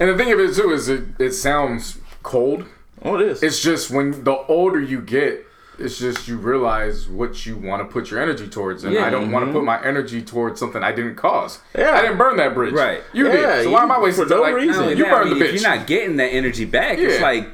And 0.00 0.10
the 0.10 0.16
thing 0.16 0.32
of 0.32 0.40
it 0.40 0.54
too 0.54 0.70
is 0.72 0.88
it, 0.88 1.04
it 1.18 1.32
sounds 1.32 1.98
cold. 2.22 2.64
Oh, 3.02 3.14
it 3.16 3.22
is. 3.28 3.42
It's 3.42 3.62
just 3.62 3.90
when 3.90 4.24
the 4.24 4.36
older 4.48 4.80
you 4.80 5.00
get, 5.00 5.44
it's 5.78 5.98
just 5.98 6.26
you 6.26 6.36
realize 6.36 7.06
what 7.08 7.46
you 7.46 7.56
want 7.56 7.80
to 7.80 7.92
put 7.92 8.10
your 8.10 8.20
energy 8.20 8.48
towards, 8.48 8.82
and 8.82 8.92
Yeah. 8.92 9.06
I 9.06 9.10
don't 9.10 9.30
want 9.30 9.44
to 9.44 9.46
mm-hmm. 9.50 9.58
put 9.58 9.64
my 9.64 9.80
energy 9.84 10.20
towards 10.20 10.58
something 10.58 10.82
I 10.82 10.90
didn't 10.90 11.14
cause. 11.14 11.60
Yeah. 11.76 11.92
I 11.92 12.02
didn't 12.02 12.18
burn 12.18 12.36
that 12.38 12.54
bridge. 12.54 12.74
Right. 12.74 13.02
You 13.12 13.26
Yeah, 13.28 13.32
did. 13.56 13.64
So 13.64 13.70
why 13.70 13.82
am 13.84 13.92
I 13.92 13.98
you- 13.98 14.02
wasting 14.02 14.24
for 14.24 14.30
no 14.30 14.42
time? 14.42 14.52
Like, 14.54 14.62
reason. 14.62 14.82
not 14.86 14.96
You 14.96 15.04
that, 15.04 15.12
I 15.12 15.16
burned 15.18 15.30
mean, 15.30 15.38
the 15.38 15.44
If 15.54 15.60
you're 15.62 15.76
not 15.76 15.86
getting 15.86 16.16
that 16.16 16.26
energy 16.32 16.64
back, 16.64 16.98
it's 16.98 17.22
like, 17.22 17.48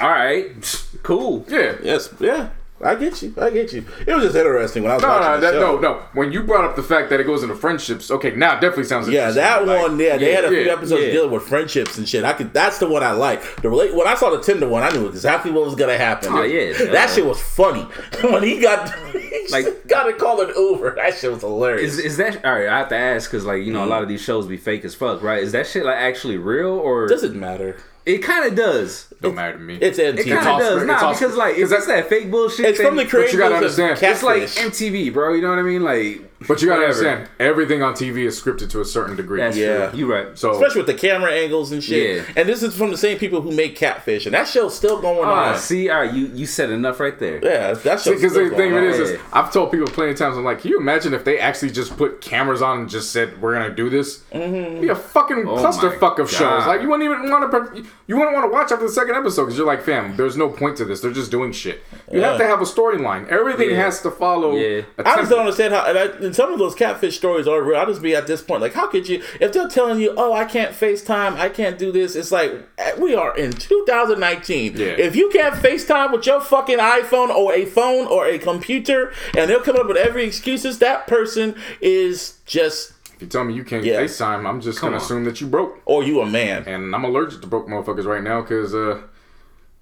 all 0.00 0.08
right, 0.08 0.86
cool. 1.02 1.44
yeah. 1.48 1.74
yes. 1.82 2.08
Yeah. 2.20 2.50
I 2.82 2.96
get 2.96 3.22
you. 3.22 3.32
I 3.40 3.50
get 3.50 3.72
you. 3.72 3.84
It 4.06 4.12
was 4.14 4.24
just 4.24 4.36
interesting 4.36 4.82
when 4.82 4.90
I 4.92 4.96
was 4.96 5.02
No, 5.02 5.08
watching 5.08 5.26
no, 5.26 5.34
the 5.36 5.40
that, 5.46 5.52
show. 5.54 5.74
no, 5.76 5.80
no. 5.80 6.02
When 6.12 6.32
you 6.32 6.42
brought 6.42 6.64
up 6.64 6.74
the 6.76 6.82
fact 6.82 7.08
that 7.10 7.20
it 7.20 7.24
goes 7.24 7.42
into 7.44 7.54
friendships, 7.54 8.10
okay, 8.10 8.32
now 8.34 8.56
it 8.58 8.60
definitely 8.60 8.84
sounds 8.84 9.08
Yeah, 9.08 9.28
interesting. 9.28 9.42
that 9.42 9.66
Like, 9.66 9.82
one. 9.88 9.98
Yeah, 10.00 10.16
they 10.18 10.30
yeah, 10.30 10.34
had 10.36 10.44
a 10.44 10.48
few 10.48 10.70
episodes 10.70 11.04
yeah. 11.04 11.12
dealing 11.12 11.30
with 11.30 11.44
friendships 11.44 11.98
and 11.98 12.08
shit. 12.08 12.24
I 12.24 12.32
could. 12.32 12.52
That's 12.52 12.78
the 12.78 12.88
one 12.88 13.02
I 13.04 13.12
like. 13.12 13.62
The 13.62 13.70
relate. 13.70 13.94
When 13.94 14.08
I 14.08 14.16
saw 14.16 14.30
the 14.30 14.42
Tinder 14.42 14.68
one, 14.68 14.82
I 14.82 14.90
knew 14.90 15.06
exactly 15.06 15.52
what 15.52 15.64
was 15.64 15.76
gonna 15.76 15.96
happen. 15.96 16.30
Oh, 16.32 16.42
yeah, 16.42 16.72
that 16.72 16.92
duh. 16.92 17.06
shit 17.08 17.24
was 17.24 17.40
funny. 17.40 17.82
when 18.22 18.42
he 18.42 18.60
got 18.60 18.86
like 19.50 19.64
Like- 19.64 19.86
got 19.86 20.04
to 20.04 20.12
call 20.14 20.40
an 20.40 20.52
Uber. 20.56 20.96
That 20.96 21.14
shit 21.16 21.30
was 21.32 21.42
hilarious. 21.42 21.92
Is, 21.94 21.98
is 22.00 22.16
that 22.16 22.44
all 22.44 22.54
right? 22.54 22.68
I 22.68 22.78
have 22.78 22.88
to 22.88 22.96
ask 22.96 23.30
because, 23.30 23.44
like, 23.44 23.62
you 23.64 23.72
know, 23.72 23.78
a 23.78 23.82
mm-hmm. 23.82 23.90
lot 23.90 24.02
of 24.02 24.08
these 24.08 24.20
shows 24.20 24.46
be 24.46 24.56
fake 24.56 24.84
as 24.84 24.94
fuck, 24.94 25.22
right? 25.22 25.42
Is 25.42 25.52
that 25.52 25.66
shit 25.68 25.84
like 25.84 25.96
actually 25.96 26.38
real 26.38 26.72
or 26.72 27.06
doesn't 27.06 27.38
matter. 27.38 27.76
It 28.06 28.18
kind 28.18 28.46
of 28.46 28.54
does? 28.54 29.06
don't 29.20 29.34
matter 29.34 29.54
to 29.54 29.58
me. 29.58 29.78
It's 29.80 29.98
MTV. 29.98 30.18
It 30.18 30.26
kind 30.28 30.48
of 30.48 30.58
does, 30.58 30.80
script- 30.82 30.86
nah, 30.86 31.10
it's 31.10 31.20
because 31.20 31.36
like 31.36 31.54
script- 31.54 31.72
it's 31.72 31.86
that 31.86 32.08
fake 32.10 32.30
bullshit, 32.30 32.66
it's 32.66 32.80
from 32.80 32.96
the 32.96 33.02
then- 33.02 33.10
creators 33.10 33.32
you 33.32 33.38
gotta 33.38 33.54
understand, 33.56 33.98
It's 34.02 34.22
like 34.22 34.42
MTV, 34.42 35.12
bro. 35.12 35.32
You 35.34 35.42
know 35.42 35.50
what 35.50 35.58
I 35.58 35.62
mean? 35.62 35.82
Like, 35.82 36.20
but 36.48 36.60
you 36.62 36.68
gotta 36.68 36.82
whatever. 36.82 37.08
understand, 37.08 37.28
everything 37.40 37.82
on 37.82 37.94
TV 37.94 38.24
is 38.26 38.40
scripted 38.40 38.70
to 38.70 38.80
a 38.80 38.84
certain 38.84 39.16
degree. 39.16 39.40
That's 39.40 39.56
Yeah. 39.56 39.90
true. 39.90 39.98
You 39.98 40.12
right. 40.12 40.26
so 40.38 40.52
Especially 40.52 40.80
with 40.82 40.86
the 40.86 40.94
camera 40.94 41.30
angles 41.32 41.72
and 41.72 41.82
shit. 41.82 42.16
Yeah. 42.16 42.22
And 42.36 42.48
this 42.48 42.62
is 42.62 42.76
from 42.76 42.90
the 42.90 42.96
same 42.98 43.18
people 43.18 43.40
who 43.40 43.50
make 43.52 43.76
Catfish, 43.76 44.26
and 44.26 44.34
that 44.34 44.46
show's 44.48 44.74
still 44.76 45.00
going 45.00 45.24
Ah, 45.28 45.52
on. 45.52 45.58
see, 45.58 45.88
all 45.90 46.00
right, 46.00 46.12
you 46.12 46.30
you 46.34 46.46
said 46.46 46.70
enough 46.70 47.00
right 47.00 47.18
there. 47.18 47.40
Yeah, 47.42 47.72
that 47.74 48.00
show's 48.00 48.14
because 48.16 48.34
the 48.34 48.50
thing 48.50 48.70
going 48.70 48.88
of 48.88 48.94
on. 48.94 49.00
is, 49.00 49.10
is 49.10 49.20
I've 49.32 49.52
told 49.52 49.70
people 49.70 49.86
plenty 49.88 50.12
of 50.12 50.18
times, 50.18 50.36
I'm 50.36 50.44
like, 50.44 50.60
can 50.60 50.70
you 50.70 50.78
imagine 50.78 51.14
if 51.14 51.24
they 51.24 51.38
actually 51.38 51.70
just 51.70 51.96
put 51.96 52.20
cameras 52.20 52.62
on 52.62 52.80
and 52.80 52.88
just 52.88 53.10
said, 53.12 53.40
we're 53.40 53.52
gonna 53.54 53.74
do 53.74 53.88
this? 53.90 54.22
Mm-hmm. 54.32 54.80
Be 54.80 54.88
a 54.88 54.94
fucking 54.94 55.46
Oh 55.48 55.56
clusterfuck 55.56 56.18
my 56.18 56.24
of 56.24 56.30
shows. 56.30 56.66
Like 56.66 56.82
you 56.82 56.88
wouldn't 56.88 57.08
even 57.10 57.30
want 57.30 57.50
to, 57.50 57.84
you 58.06 58.16
wouldn't 58.16 58.34
want 58.34 58.44
to 58.44 58.52
watch 58.52 58.72
after 58.72 58.86
the 58.86 58.92
second 58.92 59.14
episode 59.16 59.44
because 59.44 59.58
you're 59.58 59.66
like, 59.66 59.82
fam, 59.82 60.16
there's 60.16 60.36
no 60.36 60.48
point 60.48 60.76
to 60.78 60.84
this. 60.84 61.00
They're 61.00 61.10
just 61.12 61.30
doing 61.30 61.52
shit. 61.52 61.82
You 62.12 62.20
have 62.22 62.38
to 62.38 62.44
have 62.46 62.60
a 62.60 62.64
storyline. 62.64 63.28
Everything 63.28 63.70
Yeah. 63.70 63.76
has 63.84 64.00
to 64.02 64.10
follow. 64.10 64.56
Yeah. 64.56 64.82
a 64.98 65.08
I 65.08 65.16
just 65.16 65.30
don't 65.30 65.40
understand 65.40 65.74
how, 65.74 65.84
and, 65.86 65.98
I, 65.98 66.02
and 66.24 66.33
some 66.34 66.52
of 66.52 66.58
those 66.58 66.74
catfish 66.74 67.16
stories 67.16 67.46
are 67.46 67.62
real. 67.62 67.78
I'll 67.78 67.86
just 67.86 68.02
be 68.02 68.14
at 68.14 68.26
this 68.26 68.42
point, 68.42 68.60
like, 68.62 68.74
how 68.74 68.86
could 68.88 69.08
you, 69.08 69.22
if 69.40 69.52
they're 69.52 69.68
telling 69.68 70.00
you, 70.00 70.14
oh, 70.16 70.32
I 70.32 70.44
can't 70.44 70.72
FaceTime, 70.74 71.36
I 71.36 71.48
can't 71.48 71.78
do 71.78 71.92
this, 71.92 72.14
it's 72.16 72.32
like, 72.32 72.52
eh, 72.78 72.92
we 72.98 73.14
are 73.14 73.36
in 73.36 73.52
2019. 73.52 74.76
Yeah. 74.76 74.86
If 74.88 75.16
you 75.16 75.28
can't 75.30 75.54
FaceTime 75.54 76.12
with 76.12 76.26
your 76.26 76.40
fucking 76.40 76.78
iPhone 76.78 77.28
or 77.30 77.52
a 77.52 77.64
phone 77.66 78.06
or 78.06 78.26
a 78.26 78.38
computer, 78.38 79.12
and 79.36 79.48
they'll 79.50 79.60
come 79.62 79.76
up 79.76 79.86
with 79.86 79.96
every 79.96 80.24
excuses, 80.24 80.78
that 80.80 81.06
person 81.06 81.56
is 81.80 82.38
just, 82.46 82.92
If 83.14 83.22
you 83.22 83.28
tell 83.28 83.44
me 83.44 83.54
you 83.54 83.64
can't 83.64 83.84
Yeah. 83.84 84.00
FaceTime, 84.02 84.48
I'm 84.48 84.60
just 84.60 84.80
gonna 84.80 84.96
on. 84.96 85.02
assume 85.02 85.24
that 85.24 85.40
you 85.40 85.46
broke. 85.46 85.80
or 85.86 86.02
you 86.02 86.20
a 86.20 86.26
man. 86.26 86.64
And 86.66 86.94
I'm 86.94 87.04
allergic 87.04 87.40
to 87.42 87.46
broke 87.46 87.66
motherfuckers 87.68 88.04
right 88.04 88.22
now 88.22 88.40
because 88.42 88.74
uh, 88.74 89.00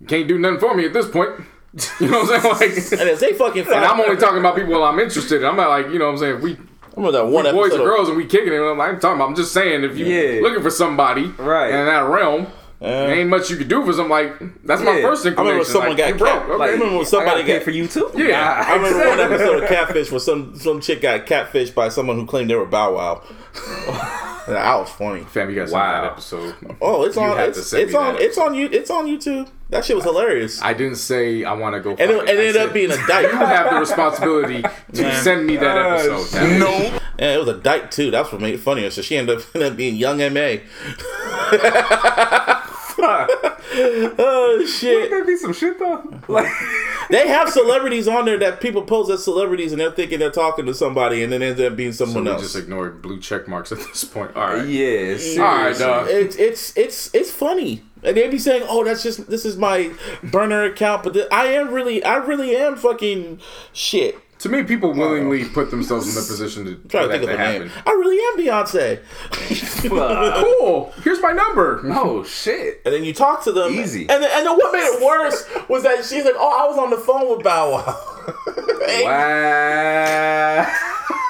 you 0.01 0.07
can't 0.07 0.29
do 0.29 0.39
nothing 0.39 0.61
for 0.61 0.75
me 0.75 0.85
at 0.85 0.93
this 0.93 1.09
point. 1.09 1.31
You 2.01 2.09
know 2.09 2.21
what 2.25 2.45
I'm 2.45 2.59
saying? 2.59 2.75
Like, 2.91 3.01
And 3.01 3.09
if 3.11 3.21
they 3.21 3.33
fucking 3.33 3.63
And 3.67 3.75
I'm 3.85 4.01
only 4.01 4.17
talking 4.17 4.39
about 4.41 4.57
people 4.57 4.83
I'm 4.85 4.99
interested 4.99 5.41
in. 5.43 5.47
I'm 5.49 5.57
not 5.57 5.69
like, 5.71 5.87
you 5.91 5.99
know 5.99 6.07
what 6.07 6.13
I'm 6.13 6.19
saying? 6.19 6.37
If 6.37 6.43
we 6.43 6.57
remember 6.97 7.13
that 7.19 7.27
one 7.27 7.45
boys 7.45 7.69
episode. 7.69 7.75
and 7.81 7.85
girls 7.85 8.09
and 8.09 8.17
we 8.19 8.27
kicking 8.27 8.53
it. 8.53 8.57
I'm 8.59 8.77
like, 8.77 8.89
I'm 8.91 9.01
talking 9.01 9.17
about. 9.17 9.29
I'm 9.31 9.35
just 9.37 9.53
saying, 9.53 9.83
if 9.85 9.97
you 9.97 10.05
Yeah. 10.05 10.43
looking 10.43 10.63
for 10.63 10.71
somebody 10.71 11.27
Right. 11.39 11.69
in 11.73 11.87
that 11.87 12.05
realm, 12.09 12.47
there 12.81 13.15
ain't 13.15 13.31
much 13.31 13.49
you 13.49 13.57
can 13.57 13.69
do 13.69 13.85
for 13.87 13.93
something. 13.95 14.11
Like 14.11 14.39
that's 14.65 14.83
my 14.83 14.97
Yeah. 14.99 15.03
first 15.03 15.25
I 15.25 15.31
inclination. 15.31 15.37
remember 15.47 15.65
someone 15.65 15.89
like, 15.91 15.99
got 15.99 16.09
you 16.09 16.15
broke. 16.17 16.31
cat- 16.33 16.43
Okay. 16.51 16.57
like, 16.59 16.69
I 16.69 16.73
remember 16.73 16.93
when 16.97 17.07
I 17.07 17.09
somebody 17.09 17.41
gotta 17.43 17.53
got 17.55 17.63
for 17.63 17.71
you 17.71 17.87
too. 17.87 18.11
Yeah. 18.17 18.65
I 18.69 18.75
remember 18.75 19.09
one 19.09 19.21
episode 19.21 19.63
of 19.63 19.69
Catfish 19.71 20.11
where 20.11 20.21
some 20.21 20.55
some 20.59 20.81
chick 20.83 21.01
got 21.01 21.25
catfished 21.27 21.75
by 21.75 21.89
someone 21.89 22.17
who 22.17 22.27
claimed 22.27 22.51
they 22.51 22.55
were 22.57 22.67
Bow 22.67 22.95
Wow. 22.97 23.23
that 24.49 24.75
was 24.79 24.91
funny. 24.91 25.23
Fam, 25.23 25.49
you 25.51 25.57
guys 25.57 25.71
Wow. 25.73 25.81
wow. 25.81 26.03
that 26.03 26.13
episode. 26.13 26.55
Oh, 26.81 27.05
it's 27.05 27.17
You 27.17 27.23
on. 27.23 27.37
had 27.37 27.55
to 27.55 27.61
It's, 27.61 27.69
send 27.69 27.83
it's 27.85 27.93
me 27.93 27.99
on. 27.99 28.15
that 28.15 28.23
It's 28.23 28.39
on 28.39 28.55
you. 28.55 28.69
It's 28.71 28.91
on 28.91 29.07
YouTube. 29.07 29.49
That 29.73 29.85
shit 29.85 29.97
was 29.97 30.05
hilarious. 30.05 30.63
I 30.63 30.75
didn't 30.75 30.97
say 30.97 31.43
I 31.45 31.55
want 31.55 31.75
to 31.75 31.81
go. 31.81 31.91
and 31.91 32.01
it, 32.11 32.17
find 32.19 32.29
it 32.29 32.39
I 32.39 32.47
ended 32.47 32.57
up 32.59 32.73
being 32.73 32.93
a 32.93 33.07
dyke. 33.09 33.33
You 33.33 33.39
have 33.39 33.71
the 33.73 33.81
responsibility 33.81 34.63
to 34.93 35.15
send 35.17 35.47
me 35.47 35.57
that 35.57 35.77
episode. 35.77 36.39
Damn 36.39 36.53
it. 36.53 36.59
No. 36.61 36.99
Yeah, 37.19 37.35
it 37.35 37.39
was 37.39 37.49
a 37.49 37.59
dyke 37.59 37.91
too. 37.91 38.11
That's 38.11 38.31
what 38.31 38.41
made 38.41 38.55
it 38.55 38.61
funnier. 38.61 38.91
So 38.91 39.03
she 39.03 39.17
ended 39.17 39.39
up, 39.39 39.45
ended 39.55 39.73
up 39.73 39.77
being 39.77 39.97
Young 39.97 40.21
M.A. 40.21 40.63
oh 43.05 44.65
shit! 44.67 45.11
There 45.11 45.25
be 45.25 45.37
some 45.37 45.53
shit 45.53 45.79
though. 45.79 46.03
Like, 46.29 46.51
They 47.11 47.29
have 47.29 47.51
celebrities 47.51 48.09
on 48.09 48.25
there 48.25 48.39
that 48.39 48.61
people 48.61 48.83
pose 48.83 49.11
as 49.11 49.23
celebrities, 49.25 49.73
and 49.73 49.81
they're 49.81 49.91
thinking 49.91 50.19
they're 50.19 50.31
talking 50.31 50.67
to 50.67 50.75
somebody, 50.75 51.23
and 51.23 51.33
then 51.33 51.43
ends 51.43 51.61
up 51.61 51.77
being 51.77 51.93
So 51.93 52.05
someone 52.07 52.25
we 52.25 52.31
else. 52.31 52.43
just 52.43 52.57
ignore 52.57 52.91
blue 52.91 53.21
check 53.21 53.49
marks 53.49 53.73
at 53.73 53.79
this 53.79 54.05
point. 54.05 54.35
All 54.37 54.55
right. 54.55 54.67
yeah, 54.69 54.91
All 54.91 55.09
right, 55.09 55.19
seriously. 55.77 55.85
dog. 55.85 56.07
it's 56.09 56.37
it's 56.37 56.77
it's 56.77 57.15
it's 57.15 57.31
funny, 57.31 57.83
and 58.03 58.17
they'd 58.17 58.31
be 58.31 58.39
saying, 58.39 58.65
"Oh, 58.69 58.85
that's 58.85 59.03
just 59.03 59.29
this 59.31 59.45
is 59.45 59.57
my 59.57 59.91
burner 60.23 60.65
account," 60.65 61.03
but 61.05 61.15
th- 61.15 61.27
I 61.31 61.47
am 61.47 61.73
really, 61.73 62.03
I 62.05 62.17
really 62.17 62.55
am 62.57 62.77
fucking 62.77 63.41
shit. 63.73 64.19
To 64.41 64.49
me, 64.49 64.65
people 64.65 64.93
willingly 64.93 65.45
put 65.45 65.71
themselves 65.71 66.09
in 66.09 66.15
the 66.21 66.27
position 66.27 66.65
to 66.65 66.75
try 66.89 67.03
to 67.03 67.09
think 67.09 67.23
of 67.23 67.29
to 67.29 67.35
a 67.37 67.39
happen. 67.39 67.63
name. 67.69 67.71
I 67.87 67.91
really 67.93 68.19
am 68.19 68.37
Beyonce. 68.55 68.99
Uh, 69.93 70.41
cool. 70.43 70.93
Here's 71.03 71.21
my 71.21 71.33
number. 71.33 71.81
Oh 71.93 72.23
shit. 72.25 72.81
And 72.85 72.95
then 72.95 73.03
you 73.05 73.13
talk 73.13 73.43
to 73.45 73.53
them. 73.53 73.73
Easy. 73.73 74.03
And 74.09 74.23
then, 74.23 74.31
and 74.33 74.47
then 74.47 74.57
what 74.57 74.73
made 74.73 74.79
it 74.87 75.03
worse 75.05 75.45
was 75.69 75.83
that 75.83 76.05
she's 76.05 76.25
like, 76.25 76.35
"Oh, 76.39 76.65
I 76.65 76.69
was 76.69 76.79
on 76.79 76.91
the 76.91 76.97
phone 76.99 77.29
with 77.31 77.43
Bow 77.45 77.71
Wow." 77.73 77.99
Wow. 79.05 80.67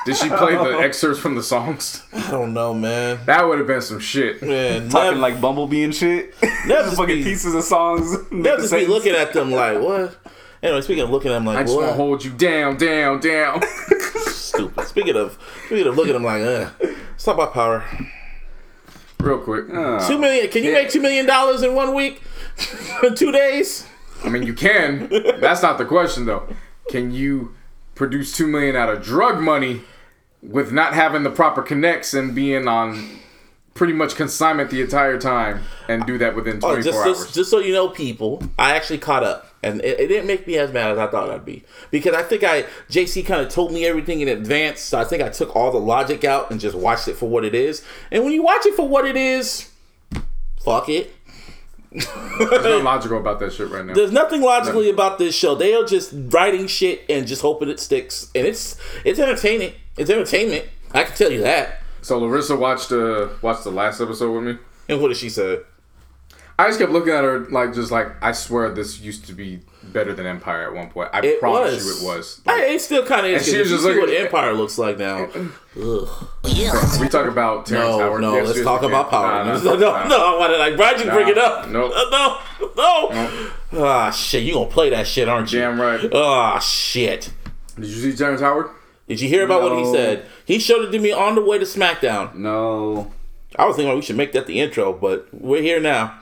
Did 0.04 0.16
she 0.16 0.28
play 0.28 0.54
the 0.54 0.78
excerpts 0.80 1.20
from 1.20 1.34
the 1.36 1.42
songs? 1.42 2.02
I 2.12 2.30
don't 2.30 2.52
know, 2.52 2.74
man. 2.74 3.20
That 3.26 3.46
would 3.46 3.58
have 3.58 3.66
been 3.66 3.82
some 3.82 4.00
shit. 4.00 4.42
Man, 4.42 4.88
Talking 4.88 5.12
Nev- 5.12 5.18
like 5.20 5.40
Bumblebee 5.40 5.84
and 5.84 5.94
shit. 5.94 6.34
Nev 6.42 6.50
Just 6.66 6.84
just 6.86 6.96
fucking 6.96 7.16
be- 7.18 7.24
pieces 7.24 7.54
of 7.54 7.62
songs. 7.64 8.16
They'll 8.30 8.56
just 8.58 8.72
be 8.72 8.86
looking 8.86 9.14
at 9.14 9.32
them 9.32 9.50
like, 9.52 9.80
"What?" 9.80 10.16
Anyway, 10.62 10.80
speaking 10.80 11.02
of 11.04 11.10
looking 11.10 11.30
at 11.30 11.34
them 11.34 11.48
I 11.48 11.54
like, 11.54 11.66
just 11.66 11.76
want 11.76 11.86
to 11.86 11.90
"What?" 11.90 11.96
hold 11.96 12.24
you 12.24 12.32
down, 12.32 12.76
down, 12.76 13.20
down. 13.20 13.62
Stupid. 14.26 14.86
Speaking 14.86 15.16
of, 15.16 15.38
speaking 15.66 15.86
of 15.86 15.96
looking 15.96 16.10
at 16.10 16.14
them 16.14 16.24
like, 16.24 16.42
"Uh," 16.42 16.70
let's 17.12 17.24
talk 17.24 17.52
power. 17.52 17.84
Real 19.20 19.38
quick. 19.38 19.68
Two 19.68 20.18
million. 20.18 20.48
Can 20.50 20.64
you 20.64 20.72
make 20.72 20.90
two 20.90 21.00
million 21.00 21.26
dollars 21.26 21.62
in 21.62 21.74
one 21.76 21.94
week? 21.94 22.22
in 23.04 23.14
two 23.14 23.30
days? 23.30 23.86
I 24.24 24.28
mean, 24.28 24.42
you 24.42 24.54
can. 24.54 25.08
That's 25.40 25.62
not 25.62 25.78
the 25.78 25.84
question, 25.84 26.26
though. 26.26 26.46
Can 26.90 27.12
you 27.12 27.54
produce 27.94 28.36
two 28.36 28.46
million 28.46 28.74
out 28.76 28.88
of 28.88 29.02
drug 29.02 29.40
money 29.40 29.82
with 30.42 30.72
not 30.72 30.94
having 30.94 31.22
the 31.22 31.30
proper 31.30 31.62
connects 31.62 32.14
and 32.14 32.34
being 32.34 32.66
on 32.68 33.18
pretty 33.74 33.92
much 33.94 34.14
consignment 34.16 34.70
the 34.70 34.82
entire 34.82 35.18
time 35.18 35.62
and 35.88 36.04
do 36.04 36.18
that 36.18 36.36
within 36.36 36.56
Oh, 36.62 36.74
24 36.74 36.82
just, 36.82 36.98
hours? 36.98 37.18
just 37.24 37.34
just 37.34 37.50
so 37.50 37.58
you 37.58 37.72
know, 37.72 37.88
people, 37.88 38.42
I 38.58 38.74
actually 38.76 38.98
caught 38.98 39.22
up, 39.24 39.46
and 39.62 39.80
it, 39.80 39.98
it 39.98 40.08
didn't 40.08 40.26
make 40.26 40.46
me 40.46 40.58
as 40.58 40.70
mad 40.72 40.90
as 40.90 40.98
I 40.98 41.06
thought 41.06 41.30
I'd 41.30 41.44
be 41.44 41.64
because 41.90 42.14
I 42.14 42.22
think 42.22 42.44
I 42.44 42.64
JC 42.90 43.24
kind 43.24 43.40
of 43.40 43.48
told 43.48 43.72
me 43.72 43.86
everything 43.86 44.20
in 44.20 44.28
advance, 44.28 44.80
so 44.80 44.98
I 45.00 45.04
think 45.04 45.22
I 45.22 45.28
took 45.30 45.54
all 45.56 45.70
the 45.70 45.78
logic 45.80 46.22
out 46.24 46.50
and 46.50 46.60
just 46.60 46.76
watched 46.76 47.08
it 47.08 47.14
for 47.16 47.28
what 47.28 47.44
it 47.44 47.54
is. 47.54 47.82
And 48.10 48.24
when 48.24 48.32
you 48.32 48.42
watch 48.42 48.66
it 48.66 48.74
for 48.74 48.86
what 48.86 49.06
it 49.06 49.16
is, 49.16 49.70
fuck 50.62 50.88
it. 50.88 51.14
There's 51.92 52.06
nothing 52.50 52.84
logical 52.84 53.18
about 53.18 53.38
that 53.40 53.52
shit 53.52 53.70
right 53.70 53.84
now. 53.84 53.94
There's 53.94 54.12
nothing 54.12 54.40
logically 54.42 54.88
about 54.90 55.18
this 55.18 55.34
show. 55.34 55.54
They 55.54 55.74
are 55.74 55.84
just 55.84 56.12
writing 56.14 56.66
shit 56.66 57.02
and 57.08 57.26
just 57.26 57.42
hoping 57.42 57.68
it 57.70 57.80
sticks, 57.80 58.30
and 58.34 58.46
it's 58.46 58.76
it's 59.04 59.18
entertaining. 59.18 59.74
It's 59.96 60.10
entertainment. 60.10 60.66
I 60.92 61.04
can 61.04 61.16
tell 61.16 61.30
you 61.30 61.40
that. 61.42 61.80
So 62.02 62.18
Larissa 62.18 62.56
watched 62.56 62.92
uh 62.92 63.28
watched 63.42 63.64
the 63.64 63.70
last 63.70 64.00
episode 64.00 64.32
with 64.32 64.44
me. 64.44 64.58
And 64.88 65.00
what 65.00 65.08
did 65.08 65.16
she 65.16 65.28
say? 65.28 65.60
I 66.58 66.66
just 66.68 66.78
kept 66.78 66.92
looking 66.92 67.12
at 67.12 67.24
her 67.24 67.40
like 67.50 67.72
just 67.74 67.90
like 67.90 68.08
I 68.22 68.32
swear 68.32 68.70
this 68.70 69.00
used 69.00 69.26
to 69.26 69.32
be 69.32 69.60
better 69.84 70.12
than 70.12 70.26
Empire 70.26 70.68
at 70.68 70.74
one 70.74 70.90
point. 70.90 71.10
I 71.12 71.20
It 71.20 71.40
promise 71.40 71.74
was. 71.84 72.02
you 72.02 72.08
it 72.08 72.16
was. 72.16 72.40
Hey, 72.44 72.74
it 72.74 72.80
still 72.80 73.04
kind 73.06 73.26
of 73.26 73.32
is. 73.32 73.44
she 73.44 73.52
'cause 73.52 73.60
was 73.70 73.70
just 73.70 73.84
see 73.84 73.98
what 73.98 74.10
Empire 74.10 74.52
looks 74.52 74.78
like 74.78 74.98
now. 74.98 75.24
Ugh. 75.80 76.28
We 77.00 77.08
talk 77.08 77.26
about 77.26 77.66
Terrence 77.66 77.88
No, 77.90 77.98
Howard. 77.98 78.20
no, 78.20 78.34
Yes, 78.36 78.48
let's 78.48 78.62
talk 78.62 78.82
we 78.82 78.88
about 78.88 79.10
power. 79.10 79.44
Nah, 79.44 79.54
nah, 79.54 79.62
no, 79.62 79.74
no, 79.78 79.90
nah. 79.92 80.08
no, 80.08 80.38
why 80.38 80.48
did 80.48 80.60
I? 80.60 80.76
Why'd 80.76 81.00
you 81.04 81.10
bring 81.10 81.28
it 81.28 81.38
up? 81.38 81.68
nope. 81.68 81.92
Uh, 81.94 82.38
no, 82.76 83.08
no. 83.72 83.84
Ah, 83.84 84.10
shit, 84.10 84.42
you 84.42 84.54
gonna 84.54 84.66
play 84.70 84.90
that 84.90 85.06
shit, 85.06 85.28
aren't 85.28 85.52
you? 85.52 85.60
Damn 85.60 85.80
right. 85.80 86.12
Ah, 86.12 86.58
shit. 86.58 87.32
Did 87.76 87.86
you 87.86 87.94
see 88.10 88.16
Terrence 88.16 88.40
Howard? 88.40 88.66
Did 89.08 89.20
you 89.20 89.28
hear 89.28 89.44
about 89.44 89.62
what 89.62 89.78
he 89.78 89.84
said? 89.92 90.26
He 90.44 90.58
showed 90.58 90.84
it 90.86 90.90
to 90.92 90.98
me 90.98 91.12
on 91.12 91.34
the 91.34 91.42
way 91.42 91.58
to 91.58 91.64
SmackDown. 91.64 92.34
No. 92.34 93.12
I 93.56 93.66
was 93.66 93.76
thinking 93.76 93.94
we 93.94 94.02
should 94.02 94.16
make 94.16 94.32
that 94.32 94.46
the 94.46 94.60
intro, 94.60 94.92
but 94.92 95.28
we're 95.32 95.60
here 95.62 95.80
now. 95.80 96.18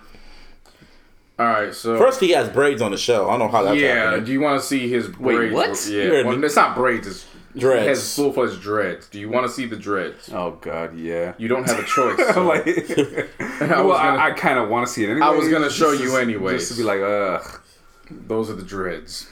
All 1.39 1.47
right, 1.47 1.75
so 1.75 1.97
First, 1.97 2.20
he 2.20 2.31
has 2.31 2.49
braids 2.50 2.83
on 2.83 2.91
the 2.91 2.99
show. 2.99 3.28
I 3.28 3.39
don't 3.39 3.47
know 3.47 3.49
how 3.49 3.62
that's 3.62 3.81
yeah. 3.81 3.94
happening. 3.94 4.25
Do 4.25 4.33
you 4.33 4.41
want 4.41 4.60
to 4.60 4.67
see 4.67 4.89
his 4.91 5.09
braids? 5.09 5.55
what? 5.55 5.86
Yeah, 5.89 6.23
well, 6.25 6.44
it's 6.44 6.57
not 6.57 6.75
braids. 6.76 7.07
It's 7.07 7.26
Dreads. 7.57 7.83
He 7.83 7.89
has 7.89 8.15
full 8.15 8.33
fledged 8.33 8.60
dreads. 8.60 9.09
Do 9.09 9.18
you 9.18 9.28
want 9.28 9.44
to 9.44 9.52
see 9.52 9.67
the 9.67 9.75
dreads? 9.76 10.31
Oh 10.33 10.52
god, 10.60 10.97
yeah. 10.97 11.33
You 11.36 11.49
don't 11.49 11.67
have 11.67 11.81
a 11.81 11.83
choice. 11.84 12.17
I'm 12.20 12.34
so- 12.34 12.47
like, 12.47 12.65
I 13.41 13.67
well, 13.83 13.89
was 13.89 13.99
I, 13.99 14.05
gonna- 14.05 14.18
I 14.23 14.31
kind 14.33 14.59
of 14.60 14.68
want 14.68 14.86
to 14.86 14.92
see 14.92 15.02
it 15.02 15.10
anyway. 15.10 15.26
I 15.26 15.31
was 15.31 15.49
gonna 15.49 15.70
show 15.70 15.91
you 15.91 16.17
anyway, 16.17 16.59
Just 16.59 16.70
to 16.73 16.76
be 16.78 16.84
like, 16.84 17.00
ugh. 17.00 17.60
Those 18.09 18.50
are 18.50 18.55
the 18.55 18.62
dreads. 18.62 19.28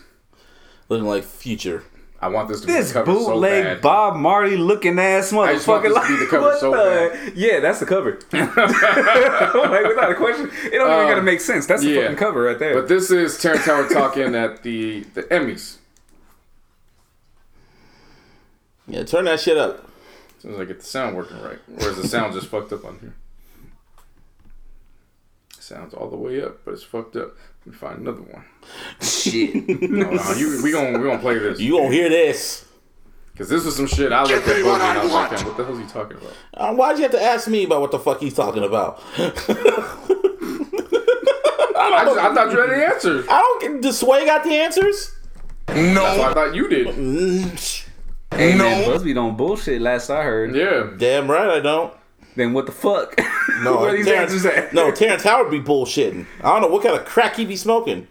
Looking 0.88 1.06
like 1.06 1.22
future. 1.22 1.84
I 2.20 2.26
want 2.28 2.48
this 2.48 2.60
to 2.62 2.66
This 2.66 2.88
be 2.88 2.92
the 2.94 3.04
cover 3.04 3.12
so 3.20 3.26
bootleg 3.26 3.64
bad. 3.64 3.80
Bob 3.80 4.16
Marley 4.16 4.56
looking 4.56 4.98
ass 4.98 5.32
I 5.32 5.52
just 5.54 5.68
want 5.68 5.84
motherfucker. 5.84 5.94
this 5.94 6.02
to 6.08 6.08
be 6.18 6.24
the 6.24 6.30
cover 6.30 6.56
so 6.58 6.70
the- 6.72 6.76
bad. 6.76 7.36
Yeah, 7.36 7.60
that's 7.60 7.78
the 7.78 7.86
cover. 7.86 8.10
like 8.32 9.86
without 9.86 10.10
a 10.10 10.14
question, 10.16 10.46
it 10.64 10.70
don't 10.72 10.88
even 10.90 11.00
Um, 11.00 11.08
gotta 11.08 11.22
make 11.22 11.40
sense. 11.40 11.66
That's 11.66 11.82
the 11.82 11.90
yeah. 11.90 12.02
fucking 12.02 12.16
cover 12.16 12.42
right 12.42 12.58
there. 12.58 12.74
But 12.74 12.88
this 12.88 13.10
is 13.12 13.38
Terrence 13.40 13.64
Howard 13.66 13.90
talking 13.90 14.34
at 14.34 14.64
the 14.64 15.04
the 15.14 15.22
Emmys. 15.24 15.76
Yeah, 18.88 19.04
turn 19.04 19.26
that 19.26 19.38
shit 19.40 19.56
up. 19.56 19.84
As 20.38 20.42
soon 20.42 20.54
as 20.54 20.60
I 20.60 20.64
get 20.64 20.80
the 20.80 20.86
sound 20.86 21.16
working 21.16 21.40
right, 21.42 21.58
or 21.80 21.88
is 21.90 21.96
the 21.96 22.08
sound 22.08 22.32
just 22.34 22.46
fucked 22.48 22.72
up 22.72 22.84
on 22.84 22.98
here? 23.00 23.14
Sounds 25.60 25.92
all 25.94 26.08
the 26.08 26.16
way 26.16 26.42
up, 26.42 26.64
but 26.64 26.74
it's 26.74 26.82
fucked 26.82 27.14
up. 27.16 27.36
Let 27.68 27.74
me 27.74 27.78
find 27.78 27.98
another 27.98 28.22
one. 28.22 28.44
shit. 29.02 29.52
Hold 30.06 30.18
on, 30.20 30.38
you, 30.38 30.62
we 30.62 30.72
gonna 30.72 30.98
we 30.98 31.04
gonna 31.04 31.18
play 31.18 31.38
this 31.38 31.60
You 31.60 31.76
gonna 31.76 31.90
hear 31.92 32.08
this? 32.08 32.64
because 33.32 33.50
this 33.50 33.62
was 33.66 33.76
some 33.76 33.86
shit 33.86 34.10
I 34.10 34.22
looked 34.22 34.32
at 34.32 34.44
Give 34.46 34.56
Boogie 34.56 34.64
what 34.64 34.80
and 34.80 34.98
I 34.98 35.00
I 35.00 35.04
was 35.04 35.12
like, 35.12 35.30
want. 35.30 35.36
"Damn, 35.38 35.46
what 35.48 35.56
the 35.58 35.64
hell 35.64 35.74
is 35.74 35.80
he 35.80 35.86
talking 35.92 36.16
about? 36.16 36.32
Uh, 36.54 36.74
why'd 36.74 36.96
you 36.96 37.02
have 37.02 37.12
to 37.12 37.22
ask 37.22 37.46
me 37.46 37.64
about 37.64 37.82
what 37.82 37.90
the 37.90 37.98
fuck 37.98 38.20
he's 38.20 38.32
talking 38.32 38.64
about? 38.64 39.02
I, 39.18 39.28
just, 42.04 42.18
I 42.18 42.34
thought 42.34 42.50
you 42.52 42.58
had 42.58 42.70
the 42.70 42.86
answer. 42.86 43.24
I 43.30 43.40
don't 43.40 43.60
get. 43.60 43.82
Does 43.82 43.98
Sway 43.98 44.24
got 44.24 44.44
the 44.44 44.54
answers? 44.54 45.14
That's 45.66 46.18
what 46.18 46.30
I 46.30 46.34
thought 46.34 46.54
you 46.54 46.68
did. 46.68 46.86
Mm, 46.88 47.84
hey 48.34 48.56
man, 48.56 48.86
Busby 48.86 49.12
don't 49.12 49.36
bullshit. 49.36 49.82
Last 49.82 50.08
I 50.08 50.22
heard. 50.22 50.54
Yeah. 50.56 50.90
damn 50.96 51.30
right 51.30 51.50
I 51.50 51.60
don't. 51.60 51.92
Then 52.38 52.52
what 52.52 52.66
the 52.66 52.72
fuck? 52.72 53.18
No, 53.62 53.80
Where 53.80 53.92
these 53.92 54.06
Terrence, 54.06 54.30
answers 54.34 54.46
at? 54.46 54.72
no, 54.72 54.92
Terrence 54.92 55.24
Howard 55.24 55.50
be 55.50 55.58
bullshitting. 55.58 56.26
I 56.44 56.50
don't 56.52 56.60
know 56.60 56.68
what 56.68 56.84
kind 56.84 56.94
of 56.96 57.04
crack 57.04 57.34
he 57.34 57.44
be 57.44 57.56
smoking. 57.56 58.06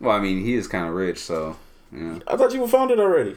Well, 0.00 0.16
I 0.16 0.20
mean, 0.20 0.40
he 0.42 0.54
is 0.54 0.66
kind 0.66 0.88
of 0.88 0.94
rich, 0.94 1.18
so 1.18 1.58
yeah. 1.92 2.20
I 2.26 2.34
thought 2.38 2.54
you 2.54 2.62
would 2.62 2.70
found 2.70 2.90
it 2.90 2.98
already. 2.98 3.36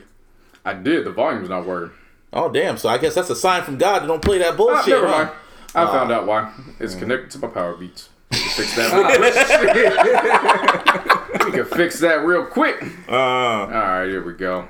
I 0.63 0.71
did. 0.73 1.03
The 1.05 1.11
volume's 1.11 1.49
not 1.49 1.65
working. 1.65 1.97
Oh 2.31 2.49
damn! 2.49 2.77
So 2.77 2.87
I 2.87 2.97
guess 2.97 3.13
that's 3.13 3.29
a 3.29 3.35
sign 3.35 3.63
from 3.63 3.77
God 3.77 3.99
to 3.99 4.07
don't 4.07 4.21
play 4.23 4.37
that 4.37 4.53
Ah, 4.53 4.55
bullshit. 4.55 4.87
never 4.87 5.07
huh? 5.09 5.17
mind. 5.25 5.29
I 5.75 5.85
found 5.87 6.11
out 6.13 6.25
why. 6.25 6.49
It's 6.79 6.95
connected 6.95 7.29
to 7.31 7.39
my 7.39 7.47
Powerbeats. 7.49 8.07
We 8.31 8.37
can 8.37 8.49
fix 8.51 8.75
that. 8.77 8.91
we 11.45 11.51
can 11.51 11.65
fix 11.65 11.99
that 11.99 12.23
real 12.25 12.45
quick. 12.45 12.81
Uh, 13.09 13.15
All 13.15 13.67
right, 13.67 14.07
here 14.07 14.23
we 14.23 14.31
go. 14.33 14.65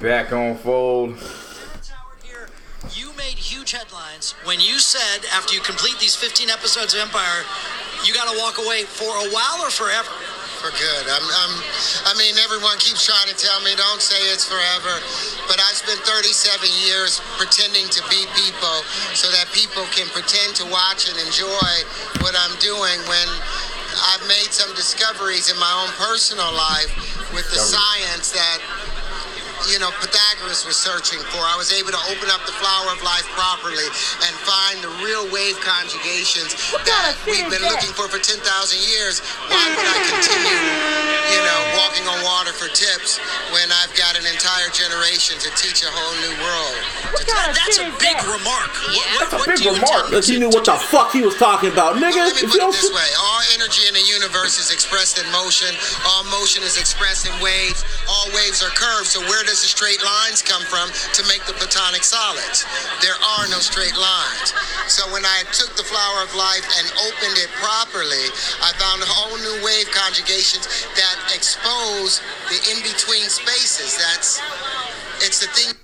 Back 0.00 0.32
on 0.32 0.56
fold. 0.58 1.18
Terrence 2.80 2.92
Howard 2.92 2.92
here. 2.92 3.12
You 3.12 3.16
made 3.16 3.38
huge 3.38 3.72
headlines 3.72 4.32
when 4.44 4.60
you 4.60 4.78
said 4.78 5.24
after 5.32 5.54
you 5.54 5.60
complete 5.60 5.98
these 6.00 6.16
15 6.16 6.50
episodes 6.50 6.94
of 6.94 7.00
Empire, 7.00 7.44
you 8.04 8.14
got 8.14 8.32
to 8.32 8.38
walk 8.40 8.58
away 8.58 8.84
for 8.84 9.10
a 9.10 9.28
while 9.30 9.60
or 9.62 9.70
forever. 9.70 10.08
for 10.60 10.70
good. 10.76 11.04
I'm, 11.08 11.24
I'm, 11.24 11.54
I 12.04 12.12
mean, 12.20 12.36
everyone 12.36 12.76
keeps 12.76 13.00
trying 13.04 13.28
to 13.32 13.36
tell 13.36 13.60
me, 13.64 13.72
don't 13.80 14.00
say 14.04 14.20
it's 14.28 14.44
forever. 14.44 15.00
But 15.48 15.56
I 15.56 15.72
spent 15.72 16.00
37 16.04 16.68
years 16.84 17.20
pretending 17.40 17.88
to 17.88 18.02
be 18.12 18.28
people 18.36 18.84
so 19.16 19.32
that 19.32 19.48
people 19.56 19.88
can 19.96 20.04
pretend 20.12 20.52
to 20.60 20.68
watch 20.68 21.08
and 21.08 21.16
enjoy 21.16 21.72
what 22.20 22.36
I'm 22.36 22.52
doing 22.60 23.00
when 23.08 23.28
I've 24.12 24.24
made 24.28 24.52
some 24.52 24.68
discoveries 24.76 25.48
in 25.48 25.56
my 25.56 25.72
own 25.80 25.88
personal 25.96 26.52
life 26.52 26.92
with 27.32 27.48
the 27.50 27.60
science 27.60 28.32
that 28.32 28.60
you 29.68 29.78
know, 29.78 29.90
Pythagoras 30.00 30.64
was 30.64 30.76
searching 30.76 31.20
for. 31.32 31.42
I 31.44 31.56
was 31.60 31.72
able 31.72 31.92
to 31.92 32.02
open 32.08 32.30
up 32.32 32.40
the 32.48 32.54
flower 32.56 32.88
of 32.94 33.02
life 33.04 33.26
properly 33.36 33.84
and 34.24 34.32
find 34.46 34.80
the 34.80 34.92
real 35.04 35.28
wave 35.28 35.58
conjugations 35.60 36.56
that 36.86 37.12
we've 37.28 37.48
been 37.52 37.64
looking 37.68 37.92
for 37.92 38.08
for 38.08 38.16
10,000 38.22 38.40
years. 38.80 39.20
Why 39.50 39.64
would 39.76 39.88
I 39.88 39.98
continue, 40.08 40.60
you 41.34 41.40
know, 41.44 41.60
walking 41.76 42.06
on 42.08 42.18
water 42.24 42.54
for 42.56 42.70
tips 42.72 43.20
when 43.52 43.68
I've 43.84 43.92
got 43.98 44.16
an 44.16 44.24
entire 44.24 44.70
generation 44.72 45.36
to 45.44 45.48
teach 45.58 45.84
a 45.84 45.90
whole 45.92 46.14
new 46.24 46.34
world? 46.40 46.76
To 47.20 47.22
kind 47.28 47.50
of 47.50 47.56
That's 47.58 47.78
a 47.82 47.88
big 48.00 48.16
that? 48.16 48.30
remark. 48.30 48.72
What, 48.96 49.06
what, 49.18 49.28
That's 49.28 49.34
a 49.36 49.40
big 49.44 49.58
do 49.60 49.64
you 49.68 49.72
remark. 49.76 50.08
intend 50.08 50.14
Like 50.16 50.24
he 50.30 50.36
knew 50.40 50.50
what 50.50 50.64
the 50.64 50.78
fuck 50.78 51.12
he 51.12 51.20
was 51.22 51.36
talking 51.36 51.68
about, 51.72 51.98
nigga. 52.00 52.16
Let 52.30 52.38
me 52.38 52.46
If 52.48 52.54
put 52.54 52.62
it 52.62 52.64
don't 52.64 52.72
this 52.74 52.90
way: 52.94 53.10
all 53.20 53.40
energy 53.58 53.84
in 53.90 53.94
the 53.94 54.04
universe 54.06 54.56
is 54.58 54.72
expressed 54.72 55.18
in 55.20 55.26
motion. 55.30 55.70
All 56.06 56.24
motion 56.32 56.62
is 56.64 56.78
expressed 56.80 57.26
in 57.28 57.34
waves. 57.42 57.84
All 58.08 58.26
waves 58.34 58.62
are 58.64 58.72
curved. 58.72 59.06
So 59.10 59.20
where 59.28 59.44
does 59.50 59.62
the 59.62 59.68
straight 59.68 59.98
lines 59.98 60.46
come 60.46 60.62
from 60.62 60.86
to 61.10 61.26
make 61.26 61.42
the 61.42 61.52
platonic 61.58 62.06
solids? 62.06 62.62
There 63.02 63.18
are 63.18 63.50
no 63.50 63.58
straight 63.58 63.98
lines. 63.98 64.54
So 64.86 65.02
when 65.10 65.26
I 65.26 65.42
took 65.50 65.74
the 65.74 65.82
flower 65.82 66.22
of 66.22 66.30
life 66.38 66.62
and 66.78 66.86
opened 67.02 67.34
it 67.34 67.50
properly, 67.58 68.30
I 68.62 68.70
found 68.78 69.02
a 69.02 69.10
whole 69.10 69.34
new 69.42 69.58
wave 69.66 69.90
conjugations 69.90 70.70
that 70.94 71.34
expose 71.34 72.22
the 72.46 72.62
in-between 72.70 73.26
spaces. 73.26 73.98
That's 73.98 74.38
it's 75.18 75.42
the 75.42 75.50
thing. 75.50 75.74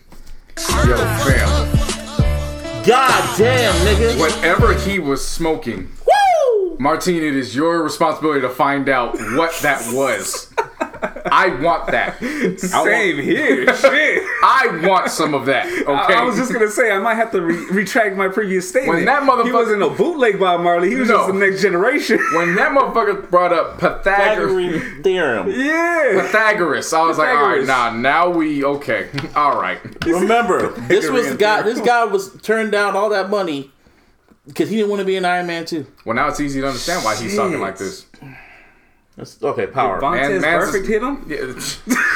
Yo, 0.87 0.95
fam. 1.27 2.87
God 2.87 3.37
damn, 3.37 3.75
nigga. 3.83 4.17
Whatever 4.17 4.75
he 4.75 5.01
was 5.01 5.27
smoking, 5.27 5.91
Woo! 6.07 6.77
Martine, 6.79 7.25
it 7.25 7.35
is 7.35 7.57
your 7.57 7.83
responsibility 7.83 8.43
to 8.43 8.49
find 8.49 8.89
out 8.89 9.19
what 9.35 9.53
that 9.63 9.83
was. 9.93 10.46
I 11.27 11.49
want 11.63 11.87
that. 11.89 12.19
Same 12.21 13.19
here. 13.21 13.75
Shit. 13.77 14.23
I 14.43 14.81
want 14.87 15.11
some 15.11 15.35
of 15.35 15.47
that. 15.47 15.67
Okay. 15.67 15.93
I, 15.93 16.21
I 16.21 16.25
was 16.25 16.37
just 16.37 16.53
gonna 16.53 16.71
say 16.71 16.91
I 16.91 16.99
might 16.99 17.15
have 17.15 17.31
to 17.33 17.41
re- 17.43 17.67
retract 17.71 18.17
my 18.17 18.29
previous 18.29 18.69
statement. 18.69 18.97
When 18.97 19.05
that 19.07 19.23
he 19.23 19.29
motherfucker- 19.29 19.53
wasn't 19.53 19.83
a 19.83 19.91
bootleg 19.91 20.39
Bob 20.39 20.61
Marley. 20.61 20.91
He 20.91 20.97
was 20.97 21.09
No. 21.09 21.17
just 21.19 21.33
the 21.33 21.39
next 21.39 21.63
generation. 21.63 22.19
when 22.35 22.55
that 22.57 22.73
motherfucker 22.73 23.31
brought 23.31 23.53
up 23.53 23.79
Pythagoras. 23.79 24.05
Pythagorean 24.05 25.03
theorem. 25.03 25.51
yeah. 25.51 26.21
Pythagoras. 26.23 26.93
I 26.93 27.03
was 27.07 27.19
like, 27.19 27.29
all 27.29 27.35
right, 27.49 27.61
Pythagoras. 27.61 27.69
nah, 27.69 27.91
now 27.93 28.31
we 28.31 28.65
okay. 28.65 29.09
All 29.35 29.61
right. 29.61 29.79
Remember, 30.05 30.73
this 30.89 31.09
was 31.11 31.29
the 31.29 31.37
guy. 31.37 31.63
This 31.63 31.81
guy 31.81 32.05
was 32.05 32.33
turned 32.43 32.73
down 32.73 32.97
all 32.97 33.09
that 33.11 33.29
money 33.31 33.71
because 34.47 34.69
he 34.71 34.77
didn't 34.77 34.91
want 34.91 35.01
to 35.01 35.07
be 35.07 35.17
an 35.17 35.25
Iron 35.25 35.47
Man 35.47 35.65
too. 35.67 35.87
Well, 36.05 36.15
now 36.15 36.29
it's 36.29 36.41
easy 36.41 36.61
to 36.61 36.67
understand 36.69 37.05
why 37.05 37.17
he's 37.17 37.35
talking 37.37 37.61
like 37.61 37.79
this. 37.79 38.07
That's, 39.17 39.43
okay, 39.43 39.67
power. 39.67 40.01
Vontaze 40.01 40.41
man's- 40.41 40.65
perfect 40.65 40.87
hit 40.87 41.03
him. 41.03 41.25
Yeah, 41.29 41.59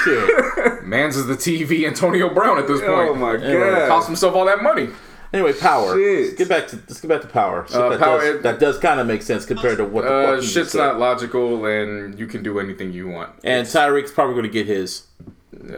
Shit. 0.04 0.84
Mans 0.84 1.16
is 1.16 1.26
the 1.26 1.34
TV 1.34 1.86
Antonio 1.86 2.32
Brown 2.32 2.58
at 2.58 2.66
this 2.66 2.80
point. 2.80 2.92
Oh 3.10 3.14
my 3.14 3.34
Anyway, 3.34 3.86
Cost 3.88 4.06
himself 4.06 4.34
all 4.34 4.46
that 4.46 4.62
money. 4.62 4.88
Anyway, 5.32 5.52
power. 5.52 5.94
Let's 5.96 6.34
get 6.34 6.48
back 6.48 6.66
to 6.68 6.76
let's 6.76 7.00
get 7.00 7.08
back 7.08 7.20
to 7.22 7.28
power. 7.28 7.64
Uh, 7.72 7.90
that, 7.90 8.00
power- 8.00 8.18
does, 8.18 8.42
that 8.42 8.58
does 8.58 8.78
kind 8.78 8.98
of 8.98 9.06
make 9.06 9.22
sense 9.22 9.44
compared 9.46 9.78
to 9.78 9.84
what 9.84 10.04
the 10.04 10.12
Uh, 10.12 10.36
fuck 10.36 10.44
shit's 10.44 10.74
not 10.74 10.98
logical, 10.98 11.64
and 11.66 12.18
you 12.18 12.26
can 12.26 12.42
do 12.42 12.58
anything 12.58 12.92
you 12.92 13.08
want. 13.08 13.30
And 13.44 13.66
Tariq's 13.66 14.10
probably 14.10 14.34
going 14.34 14.46
to 14.46 14.50
get 14.50 14.66
his. 14.66 15.06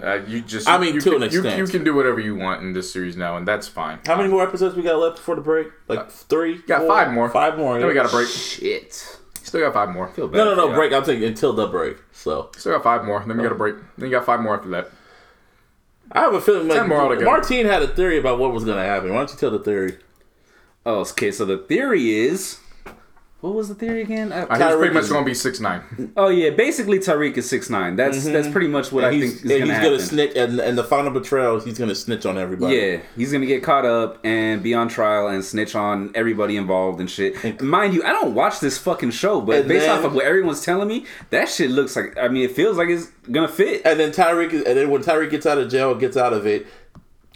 Uh, 0.03 0.21
you 0.27 0.41
just, 0.43 0.69
I 0.69 0.79
mean, 0.79 0.95
you 0.95 1.01
to 1.01 1.11
can, 1.11 1.23
an 1.23 1.23
extent. 1.25 1.59
You, 1.59 1.67
can 1.67 1.83
do 1.85 1.95
whatever 1.95 2.21
you 2.21 2.35
want 2.35 2.63
in 2.63 2.73
this 2.73 2.93
series 2.93 3.17
now, 3.17 3.37
and 3.37 3.47
that's 3.49 3.67
fine. 3.69 3.99
How 4.07 4.17
many 4.17 4.29
more 4.29 4.43
episodes 4.43 4.77
we 4.77 4.83
got 4.83 4.97
left 4.97 5.17
before 5.17 5.35
the 5.35 5.41
break? 5.43 5.69
Like 5.89 6.11
three. 6.11 6.59
Got 6.63 6.81
four? 6.81 6.89
five 6.89 7.13
more. 7.13 7.29
Five 7.31 7.59
more. 7.59 7.79
Then 7.79 7.89
we 7.89 7.95
got 7.95 8.07
a 8.07 8.11
break. 8.11 8.29
Shit. 8.29 9.19
Still 9.53 9.61
got 9.61 9.75
five 9.75 9.91
more. 9.91 10.09
Feel 10.09 10.29
bad 10.29 10.39
No, 10.39 10.45
no, 10.45 10.51
for 10.53 10.57
no. 10.57 10.67
y'all. 10.69 10.75
Break. 10.77 10.93
I'm 10.95 11.05
thinking 11.05 11.29
until 11.29 11.53
the 11.53 11.67
break. 11.67 11.99
So 12.11 12.49
Still 12.57 12.73
got 12.73 12.85
five 12.85 13.05
more. 13.05 13.23
Then 13.27 13.37
we 13.37 13.43
got 13.43 13.53
a 13.53 13.55
break. 13.55 13.75
Then 13.99 14.09
you 14.09 14.17
got 14.17 14.25
five 14.25 14.41
more 14.41 14.57
after 14.57 14.71
that. 14.71 14.91
I 16.11 16.21
have 16.21 16.33
a 16.33 16.41
feeling 16.41 16.69
like 16.69 16.79
Ten 16.79 16.89
more 16.89 17.03
altogether. 17.03 17.27
Martine 17.27 17.67
had 17.67 17.83
a 17.83 17.89
theory 17.89 18.17
about 18.17 18.39
what 18.39 18.55
was 18.55 18.65
going 18.65 18.79
to 18.79 18.83
happen. 18.83 19.11
Why 19.11 19.17
don't 19.19 19.31
you 19.31 19.37
tell 19.37 19.51
the 19.51 19.59
theory? 19.59 19.99
Oh, 20.87 21.01
okay. 21.01 21.31
So 21.31 21.45
the 21.45 21.59
theory 21.59 22.13
is, 22.13 22.61
what 23.43 23.55
was 23.55 23.69
the 23.69 23.75
theory 23.75 24.01
again? 24.03 24.33
I- 24.33 24.43
Uh, 24.45 24.57
he 24.57 24.65
was 24.65 24.77
pretty 24.77 24.91
Tariq 24.91 24.95
much 24.95 25.03
is- 25.05 25.11
going 25.11 25.25
to 25.25 25.31
be 25.31 25.35
six 25.35 25.61
nine. 25.61 25.83
oh 26.17 26.29
yeah, 26.29 26.51
basically 26.51 26.99
Tariq 26.99 27.37
is 27.37 27.49
six 27.49 27.69
nine. 27.69 27.97
That's 27.97 28.25
that's 28.25 28.49
pretty 28.49 28.69
much 28.69 28.91
what 28.93 29.05
I 29.05 29.11
think 29.11 29.23
he's, 29.25 29.35
is 29.35 29.41
and 29.43 29.51
gonna 29.51 29.65
he's 29.65 29.73
happen. 29.75 29.91
gonna 29.91 30.03
snitch, 30.03 30.37
and, 30.37 30.61
and 30.61 30.79
the 30.79 30.85
final 30.85 31.11
betrayal, 31.11 31.61
he's 31.61 31.79
gonna 31.79 31.95
snitch 31.95 32.25
on 32.25 32.39
everybody. 32.39 32.77
Yeah, 32.77 32.97
he's 33.17 33.33
gonna 33.33 33.47
get 33.47 33.63
caught 33.63 33.85
up 33.85 34.19
and 34.25 34.63
be 34.63 34.73
on 34.75 34.89
trial 34.89 35.27
and 35.29 35.45
snitch 35.45 35.75
on 35.75 36.11
everybody 36.15 36.57
involved 36.57 37.01
and 37.01 37.11
shit. 37.11 37.35
And 37.45 37.61
mind 37.61 37.95
you, 37.95 38.03
I 38.05 38.13
don't 38.13 38.35
watch 38.35 38.61
this 38.61 38.79
fucking 38.79 39.11
show, 39.11 39.41
but 39.41 39.57
And 39.61 39.69
based 39.69 39.87
then- 39.87 39.99
off 39.99 40.05
of 40.05 40.15
what 40.15 40.25
everyone's 40.25 40.65
telling 40.65 40.89
me, 40.89 41.05
that 41.31 41.49
shit 41.49 41.71
looks 41.71 41.97
like. 41.97 42.17
I 42.17 42.29
mean, 42.29 42.45
it 42.45 42.53
feels 42.53 42.77
like 42.79 42.89
it's 42.89 43.11
gonna 43.31 43.49
fit. 43.49 43.83
And 43.85 43.99
then 44.01 44.13
Tariq, 44.13 44.53
and 44.55 44.65
then 44.79 44.89
when 44.91 45.03
Tariq 45.03 45.31
gets 45.31 45.47
out 45.47 45.59
of 45.59 45.69
jail, 45.69 45.95
gets 45.95 46.17
out 46.17 46.33
of 46.33 46.47
it, 46.47 46.67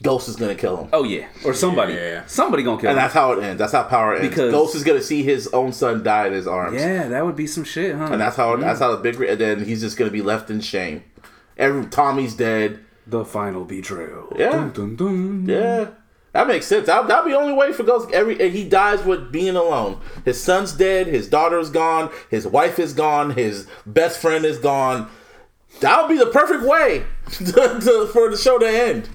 Ghost 0.03 0.29
is 0.29 0.37
gonna 0.37 0.55
kill 0.55 0.77
him. 0.77 0.89
Oh 0.93 1.05
yeah, 1.05 1.27
or 1.45 1.55
somebody, 1.55 1.95
Yeah. 1.95 2.25
somebody 2.27 2.63
gonna 2.63 2.81
kill 2.81 2.91
And 2.91 2.99
him. 2.99 3.03
And 3.03 3.05
that's 3.05 3.15
how 3.15 3.33
it 3.33 3.43
ends. 3.43 3.59
That's 3.59 3.73
how 3.73 3.83
power 3.85 4.15
ends. 4.15 4.29
Because- 4.29 4.53
Ghost 4.53 4.75
is 4.75 4.85
gonna 4.85 5.01
see 5.03 5.23
his 5.23 5.49
own 5.49 5.73
son 5.73 6.03
die 6.03 6.27
in 6.27 6.33
his 6.35 6.47
arms. 6.47 6.81
Yeah, 6.81 7.09
that 7.09 7.25
would 7.25 7.37
be 7.37 7.47
some 7.47 7.65
shit, 7.65 7.95
huh? 7.97 8.09
And 8.13 8.21
that's 8.21 8.37
how 8.37 8.55
that's 8.57 8.81
how 8.81 8.91
the 8.95 8.99
big 8.99 9.21
and 9.21 9.41
then 9.41 9.65
he's 9.65 9.81
just 9.81 9.97
gonna 9.97 10.11
be 10.11 10.23
left 10.23 10.51
in 10.51 10.61
shame. 10.61 11.03
Every 11.57 11.87
Tommy's 11.87 12.35
dead. 12.35 12.81
the 13.09 13.25
final 13.25 13.65
betrayal. 13.65 14.33
Yeah. 14.37 14.51
Dun, 14.51 14.71
dun, 14.73 14.97
dun. 14.97 15.45
Yeah. 15.49 15.87
That 16.33 16.49
makes 16.49 16.67
sense. 16.67 16.87
That 16.89 17.07
that'd 17.09 17.25
be 17.25 17.31
the 17.31 17.39
only 17.39 17.55
way 17.55 17.73
for 17.73 17.83
Ghost. 17.85 18.11
Every 18.13 18.39
and 18.39 18.53
he 18.53 18.69
dies 18.69 19.03
with 19.05 19.33
being 19.33 19.57
alone. 19.57 19.99
His 20.27 20.43
son's 20.43 20.73
dead. 20.73 21.07
His 21.07 21.29
daughter's 21.29 21.71
gone. 21.71 22.11
His 22.31 22.47
wife 22.47 22.79
is 22.79 22.93
gone. 22.93 23.31
His 23.31 23.67
best 23.87 24.21
friend 24.21 24.45
is 24.45 24.59
gone. 24.59 25.09
That 25.81 26.03
would 26.03 26.11
be 26.13 26.19
the 26.23 26.31
perfect 26.31 26.65
way 26.65 27.05
to, 27.31 27.53
to- 27.81 28.11
for 28.13 28.29
the 28.31 28.37
show 28.37 28.59
to 28.59 28.67
end. 28.69 29.09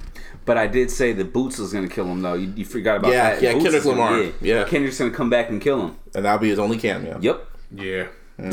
But 0.45 0.58
I 0.58 0.68
did 0.68 0.90
say 0.90 1.14
that 1.14 1.32
Boots 1.34 1.60
was 1.60 1.72
gonna 1.72 1.88
kill 1.88 2.06
him 2.06 2.22
though. 2.22 2.34
You, 2.34 2.52
you 2.56 2.66
forgot 2.66 2.98
about 2.98 3.11
Yeah, 3.11 3.36
that. 3.36 3.42
yeah, 3.44 3.52
Boots 3.53 3.64
Kendrick 3.66 3.80
is 3.82 3.86
gonna- 3.86 4.02
Lamar. 4.18 4.32
Yeah. 4.42 4.64
Kendrick's 4.66 4.98
gonna 5.00 5.11
come 5.11 5.30
back 5.30 5.50
and 5.50 5.61
kill 5.61 5.82
him. 5.88 5.95
And 6.16 6.26
that'll 6.26 6.40
be 6.40 6.50
his 6.50 6.60
only 6.60 6.78
cameo. 6.78 7.20
Yep. 7.22 7.48
Yeah. 7.76 8.08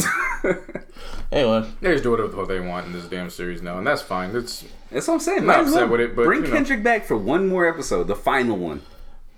Anyway, 1.30 1.68
They 1.82 1.92
just 1.92 2.04
do 2.04 2.10
whatever 2.10 2.28
the 2.28 2.36
fuck 2.38 2.48
they 2.48 2.58
want 2.58 2.86
in 2.86 2.92
this 2.94 3.04
damn 3.04 3.28
series 3.28 3.60
now, 3.60 3.76
and 3.76 3.86
that's 3.86 4.00
fine. 4.00 4.34
It's 4.34 4.64
That's 4.90 5.06
what 5.08 5.14
I'm 5.14 5.20
saying. 5.20 5.40
I'm 5.40 5.46
not 5.46 5.60
upset 5.66 5.90
with 5.90 6.00
it, 6.00 6.16
but, 6.16 6.24
bring 6.24 6.40
you 6.42 6.48
know. 6.48 6.54
Kendrick 6.54 6.82
back 6.82 7.04
for 7.04 7.18
one 7.18 7.46
more 7.46 7.68
episode, 7.68 8.04
the 8.08 8.14
final 8.16 8.56
one. 8.56 8.80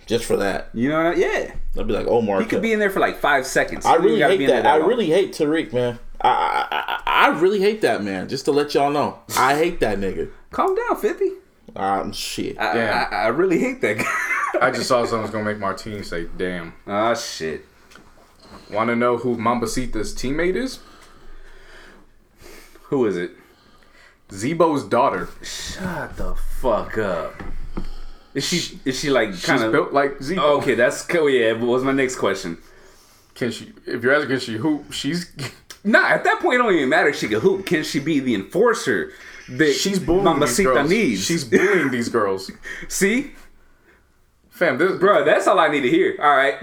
just 0.07 0.25
for 0.25 0.37
that, 0.37 0.69
You 0.73 0.89
know 0.89 1.03
what 1.03 1.15
I 1.15 1.19
Yeah. 1.19 1.53
I'd 1.77 1.87
be 1.89 1.93
like 1.93 2.07
Omar. 2.07 2.41
He 2.43 2.47
could 2.47 2.63
be 2.63 2.73
in 2.73 2.79
there 2.79 2.91
for 2.91 3.01
like 3.01 3.19
five 3.19 3.45
seconds. 3.45 3.85
I 3.87 3.97
really 3.97 4.21
hate 4.21 4.39
be 4.39 4.45
in 4.45 4.51
that. 4.51 4.67
I 4.67 4.77
long. 4.79 4.89
really 4.89 5.07
hate 5.07 5.33
Tariq, 5.33 5.73
man. 5.73 5.99
I, 6.21 6.29
I 6.29 6.77
I 7.07 7.27
I 7.33 7.41
really 7.41 7.61
hate 7.61 7.81
that 7.83 8.05
man. 8.05 8.29
Just 8.29 8.45
to 8.45 8.53
let 8.53 8.73
y'all 8.75 8.91
know, 8.93 9.19
I 9.37 9.57
hate 9.57 9.81
that 9.81 9.99
nigga. 9.99 10.31
calm 10.53 10.75
down, 10.77 10.97
Fifty. 11.01 11.31
Um, 11.77 12.13
shit. 12.13 12.59
I, 12.59 12.75
Damn. 12.75 13.13
I, 13.13 13.17
I 13.17 13.27
really 13.29 13.59
hate 13.59 13.81
that 13.81 13.99
guy. 13.99 14.67
I 14.67 14.71
just 14.71 14.89
saw 14.89 15.05
someone's 15.07 15.31
gonna 15.31 15.45
make 15.45 15.59
Martine 15.59 16.03
say, 16.05 16.27
"Damn." 16.37 16.75
Ah 16.87 17.15
shit. 17.15 17.65
Want 18.71 18.89
to 18.89 18.97
know 18.97 19.17
who 19.17 19.37
Mambacita's 19.37 20.15
teammate 20.15 20.57
is? 20.57 20.81
Who 22.85 23.07
is 23.07 23.17
it? 23.17 23.33
Z-Bo's 24.33 24.85
daughter. 24.85 25.29
Shut 25.43 26.17
the 26.17 26.35
fuck 26.61 26.99
up. 26.99 27.35
Is 28.35 28.47
she 28.47 28.79
is 28.85 28.99
she 28.99 29.11
like 29.11 29.41
kind 29.43 29.63
of 29.63 29.73
built 29.73 29.93
like 29.93 30.23
Z-Bo. 30.23 30.43
Oh, 30.43 30.59
okay, 30.59 30.75
that's 30.75 31.03
cool. 31.05 31.29
Yeah, 31.29 31.55
but 31.55 31.67
was 31.67 31.83
my 31.83 31.93
next 31.93 32.17
question. 32.17 32.59
Can 33.35 33.51
she? 33.51 33.73
If 33.87 34.03
you're 34.03 34.15
asking, 34.15 34.29
can 34.31 34.41
she 34.41 34.57
hoop? 34.57 34.93
She's 34.93 35.33
Nah, 35.83 36.07
at 36.09 36.25
that 36.25 36.41
point, 36.41 36.57
it 36.57 36.59
don't 36.59 36.75
even 36.75 36.89
matter 36.89 37.09
if 37.09 37.17
she 37.17 37.29
can 37.29 37.41
hoop. 37.41 37.65
Can 37.67 37.83
she 37.83 38.01
be 38.01 38.21
the 38.21 38.35
enforcer 38.35 39.13
that 39.59 39.73
she's 39.75 39.99
bullying 39.99 40.41
these 40.41 40.59
Mambacita 40.59 40.65
girls. 40.65 40.91
needs? 40.91 41.25
She's 41.25 41.45
bullying 41.45 41.91
these 41.91 42.09
girls. 42.09 42.51
see, 42.89 43.33
Fam, 44.51 44.79
this 44.79 44.99
bro. 44.99 45.25
That's 45.25 45.47
all 45.47 45.59
I 45.59 45.69
need 45.69 45.81
to 45.83 45.89
hear. 45.91 46.17
All 46.21 46.37
right, 46.37 46.59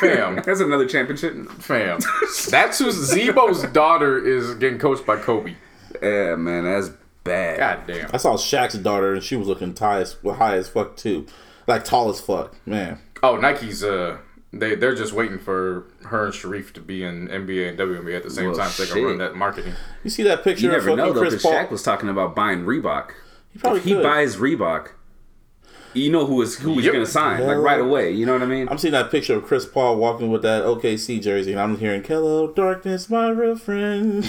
fam, 0.00 0.36
that's 0.44 0.60
another 0.60 0.86
championship. 0.86 1.50
fam. 1.52 1.98
That's 2.50 2.78
who 2.78 2.90
Z-Bo's 2.92 3.64
daughter 3.72 4.24
is 4.24 4.54
getting 4.54 4.78
coached 4.78 5.04
by 5.04 5.16
Kobe. 5.16 5.54
Yeah, 6.02 6.36
man, 6.36 6.64
that's 6.64 6.90
bad. 7.24 7.58
God 7.58 7.86
damn. 7.86 8.10
I 8.12 8.18
saw 8.18 8.34
Shaq's 8.36 8.74
daughter, 8.78 9.14
and 9.14 9.22
she 9.22 9.34
was 9.36 9.48
looking 9.48 9.74
high 9.74 10.00
as 10.00 10.16
high 10.24 10.56
as 10.56 10.68
fuck 10.68 10.96
too, 10.96 11.26
like 11.66 11.84
tall 11.84 12.08
as 12.08 12.20
fuck, 12.20 12.54
man. 12.66 13.00
Oh, 13.22 13.36
Nike's 13.36 13.82
uh, 13.82 14.18
they 14.52 14.74
they're 14.74 14.94
just 14.94 15.12
waiting 15.12 15.38
for 15.38 15.84
her 16.04 16.24
and 16.26 16.34
Shareef 16.34 16.72
to 16.74 16.80
be 16.80 17.02
in 17.04 17.28
NBA 17.28 17.68
and 17.68 17.78
WNBA 17.78 18.16
at 18.16 18.22
the 18.22 18.30
same 18.30 18.46
Well, 18.46 18.56
time 18.56 18.70
so 18.70 18.82
they 18.84 18.88
can 18.88 18.96
shit. 18.98 19.06
run 19.06 19.18
that 19.18 19.34
marketing. 19.36 19.74
You 20.04 20.10
see 20.10 20.22
that 20.24 20.42
picture 20.44 20.62
You 20.62 20.68
of 20.68 20.72
never 20.76 20.90
fucking 20.90 20.96
know 21.04 21.12
though, 21.12 21.20
Chris 21.20 21.34
because 21.34 21.42
Paul? 21.42 21.52
Shaq 21.52 21.70
was 21.70 21.82
talking 21.82 22.08
about 22.08 22.34
buying 22.34 22.64
Reebok. 22.64 23.10
he 23.52 23.58
probably 23.58 23.80
If 23.80 23.84
he 23.84 23.94
could. 23.94 24.02
buys 24.02 24.36
Reebok, 24.36 24.88
you 25.94 26.10
know 26.12 26.26
who 26.26 26.40
is 26.42 26.56
who 26.58 26.74
he's 26.74 26.84
Yep. 26.84 26.92
gonna 26.94 27.06
sign 27.06 27.44
like 27.46 27.56
right 27.58 27.80
away. 27.80 28.12
You 28.12 28.26
know 28.26 28.32
what 28.34 28.42
I 28.42 28.46
mean? 28.46 28.68
I'm 28.68 28.78
seeing 28.78 28.92
that 28.92 29.10
picture 29.10 29.34
of 29.36 29.44
Chris 29.44 29.64
Paul 29.66 29.96
walking 29.96 30.30
with 30.30 30.42
that 30.42 30.62
OKC 30.64 31.20
jersey, 31.20 31.52
and 31.52 31.60
I'm 31.60 31.76
hearing 31.78 32.02
"Hello, 32.04 32.48
darkness, 32.52 33.08
my 33.10 33.28
real 33.30 33.56
friend." 33.56 34.24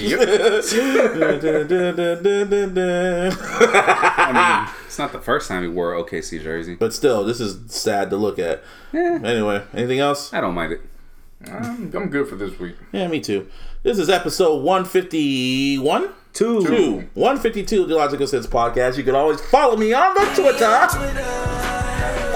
I 3.82 4.66
mean, 4.66 4.76
it's 4.86 5.00
not 5.00 5.12
the 5.12 5.20
first 5.22 5.48
time 5.48 5.64
he 5.64 5.70
wore 5.70 5.96
an 5.98 6.04
OKC 6.04 6.42
jersey. 6.42 6.76
but 6.76 6.94
still, 6.94 7.24
this 7.24 7.40
is 7.40 7.60
sad 7.72 8.10
to 8.10 8.18
look 8.18 8.40
at. 8.40 8.64
Yeah. 8.92 9.20
Anyway, 9.24 9.64
anything 9.74 10.00
else? 10.00 10.34
I 10.34 10.42
don't 10.42 10.54
mind 10.54 10.74
it. 10.74 10.82
I'm, 11.48 11.92
I'm 11.96 12.10
good 12.10 12.28
for 12.28 12.36
this 12.36 12.60
week. 12.60 12.76
Yeah, 12.92 13.08
me 13.08 13.22
too. 13.22 13.48
This 13.84 13.98
is 13.98 14.10
episode 14.10 14.62
151. 14.64 16.10
Two. 16.34 16.66
Two. 16.66 17.10
152 17.16 17.86
The 17.86 17.96
iLLogical 17.96 18.28
Sense 18.28 18.48
Podcast. 18.48 18.98
You 18.98 19.04
can 19.04 19.16
always 19.16 19.42
follow 19.42 19.76
me 19.76 19.94
on 19.94 20.14
the 20.14 20.22
Twitter 20.42 20.66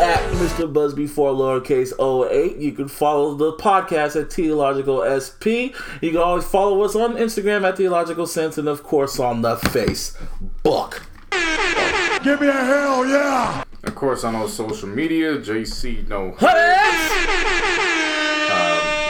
at 0.03 0.19
Mr. 0.33 0.72
Busby 0.72 1.07
for 1.07 1.31
lowercase 1.31 1.93
08. 2.31 2.57
You 2.57 2.72
can 2.73 2.88
follow 2.89 3.35
the 3.35 3.53
podcast 3.53 4.19
at 4.19 4.30
The 4.31 4.47
iLLogical 4.49 5.05
SP. 5.22 5.73
You 6.01 6.11
can 6.11 6.19
always 6.19 6.43
follow 6.43 6.81
us 6.81 6.95
on 6.95 7.15
Instagram 7.15 7.63
at 7.67 7.75
The 7.77 7.85
iLLogical 7.85 8.27
Sense 8.27 8.57
and, 8.57 8.67
of 8.67 8.83
course, 8.83 9.19
on 9.19 9.41
the 9.41 9.55
Facebook. 9.55 11.01
Give 12.23 12.39
me 12.41 12.47
a 12.47 12.51
hell 12.53 13.05
yeah! 13.05 13.63
Of 13.83 13.95
course, 13.95 14.23
on 14.23 14.33
all 14.35 14.47
social 14.47 14.88
media, 14.88 15.38
JC 15.38 16.07
No. 16.07 16.31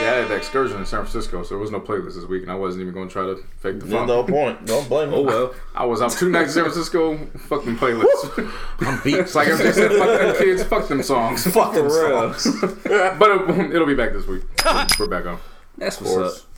Yeah, 0.03 0.11
I 0.11 0.15
had 0.17 0.27
the 0.29 0.35
excursion 0.35 0.77
in 0.77 0.85
San 0.85 0.99
Francisco, 0.99 1.43
so 1.43 1.49
there 1.49 1.57
was 1.57 1.71
no 1.71 1.79
playlist 1.79 2.15
this 2.15 2.25
week, 2.25 2.43
and 2.43 2.51
I 2.51 2.55
wasn't 2.55 2.81
even 2.81 2.93
going 2.93 3.07
to 3.07 3.13
try 3.13 3.23
to 3.23 3.37
fake 3.57 3.79
the 3.79 3.87
funk. 3.87 4.07
No 4.07 4.23
point. 4.23 4.65
Don't 4.65 4.87
blame 4.87 5.11
me. 5.11 5.15
Oh 5.17 5.21
well. 5.21 5.55
I 5.75 5.85
was 5.85 6.01
out 6.01 6.11
two 6.11 6.29
nights 6.29 6.49
in 6.49 6.53
San 6.53 6.63
Francisco, 6.63 7.17
Fucking 7.47 7.65
them 7.65 7.77
playlists. 7.77 8.51
I'm 8.79 9.01
beat. 9.03 9.15
it's 9.15 9.35
like 9.35 9.47
MJ 9.47 9.73
said, 9.73 9.91
fuck 9.91 10.19
them 10.19 10.35
kids, 10.37 10.63
fuck 10.63 10.87
them 10.87 11.03
songs. 11.03 11.45
Fuck 11.47 11.73
them 11.73 11.85
real. 11.85 12.33
songs. 12.33 12.61
but 12.83 13.31
um, 13.31 13.71
it, 13.71 13.79
will 13.79 13.85
be 13.85 13.95
back 13.95 14.13
this 14.13 14.27
week. 14.27 14.43
We're, 14.65 14.87
we're 14.99 15.07
back 15.07 15.25
on. 15.25 15.39
That's 15.77 15.99
what's 15.99 16.41
up. 16.41 16.49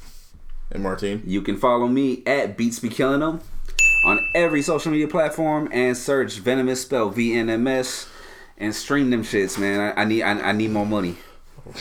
And 0.71 0.83
Martine. 0.83 1.21
You 1.25 1.41
can 1.41 1.57
follow 1.57 1.87
me 1.87 2.23
at 2.25 2.57
Beats 2.57 2.79
Be 2.79 2.89
Killing 2.89 3.19
Them 3.19 3.41
on 4.05 4.19
every 4.33 4.61
social 4.61 4.91
media 4.91 5.07
platform 5.07 5.69
and 5.71 5.95
search 5.95 6.39
Venomous 6.39 6.81
spell 6.81 7.09
V 7.09 7.37
N 7.37 7.49
M 7.49 7.67
S 7.67 8.09
and 8.57 8.73
stream 8.73 9.09
them 9.09 9.23
shits, 9.23 9.57
man. 9.57 9.79
I, 9.79 10.01
I 10.01 10.05
need 10.05 10.23
I, 10.23 10.31
I 10.31 10.51
need 10.51 10.71
more 10.71 10.85
money. 10.85 11.17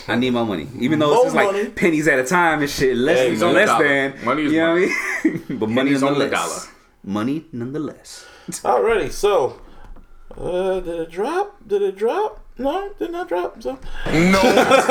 I 0.09 0.17
need 0.17 0.31
my 0.31 0.45
money. 0.45 0.67
Even 0.79 0.99
though 0.99 1.09
More 1.15 1.27
it's 1.27 1.35
just 1.35 1.37
money. 1.37 1.65
like 1.65 1.77
pennies 1.77 2.09
at 2.09 2.19
a 2.19 2.25
time 2.25 2.61
and 2.61 2.71
shit, 2.71 2.97
less, 2.97 3.19
Pennies 3.19 3.43
on 3.43 3.53
less 3.55 3.69
dollar. 3.69 3.85
than 3.85 4.25
Money 4.25 4.45
is 4.47 4.53
you 4.53 4.59
know 4.61 4.75
what 4.75 4.83
I 4.83 5.29
mean? 5.29 5.43
but 5.59 5.69
money 5.69 5.91
is 5.93 6.03
on 6.03 6.15
the 6.15 6.19
nonetheless. 6.21 6.71
Money 7.03 7.45
nonetheless. 7.53 8.27
Alrighty, 8.49 9.11
so 9.13 9.61
uh, 10.39 10.81
did 10.81 11.01
it 11.01 11.11
drop? 11.11 11.57
Did 11.67 11.83
it 11.83 11.97
drop? 11.97 12.41
No, 12.57 12.89
did 12.99 13.11
not 13.11 13.29
drop. 13.29 13.61
So 13.63 13.73
no. 14.07 14.41
That's 14.55 14.89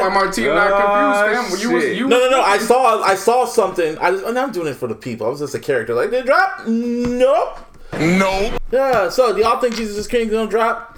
why 0.00 0.08
Martine 0.12 0.46
and 0.46 0.54
not 0.54 0.70
confused, 0.70 1.60
fam. 1.60 1.70
You 1.70 1.74
was, 1.74 1.84
you 1.98 2.06
no, 2.08 2.18
no, 2.18 2.30
no. 2.30 2.40
I 2.40 2.58
saw, 2.58 3.02
I 3.02 3.14
saw 3.16 3.44
something. 3.44 3.98
I 3.98 4.12
just, 4.12 4.24
and 4.24 4.38
I'm 4.38 4.52
doing 4.52 4.68
it 4.68 4.76
for 4.76 4.86
the 4.86 4.94
people. 4.94 5.26
I 5.26 5.30
was 5.30 5.40
just 5.40 5.54
a 5.54 5.58
character. 5.58 5.92
Like, 5.94 6.10
did 6.10 6.20
it 6.20 6.26
drop? 6.26 6.66
Nope. 6.66 7.58
No, 7.94 8.56
Yeah. 8.72 9.08
So, 9.08 9.34
do 9.34 9.40
y'all 9.42 9.60
think 9.60 9.74
Jesus 9.76 9.96
is 9.96 10.06
King 10.06 10.28
gonna 10.28 10.48
drop? 10.50 10.93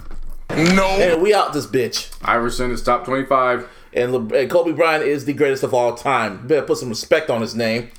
No. 0.49 0.87
And 0.99 1.21
we 1.21 1.33
out 1.33 1.53
this 1.53 1.67
bitch. 1.67 2.11
Iverson 2.23 2.71
is 2.71 2.81
top 2.83 3.05
25. 3.05 3.69
And, 3.93 4.11
Le- 4.11 4.37
and 4.37 4.49
Kobe 4.49 4.71
Bryant 4.73 5.03
is 5.03 5.25
the 5.25 5.33
greatest 5.33 5.63
of 5.63 5.73
all 5.73 5.95
time. 5.95 6.45
Better 6.47 6.65
put 6.65 6.77
some 6.77 6.89
respect 6.89 7.29
on 7.29 7.41
his 7.41 7.55
name. 7.55 7.89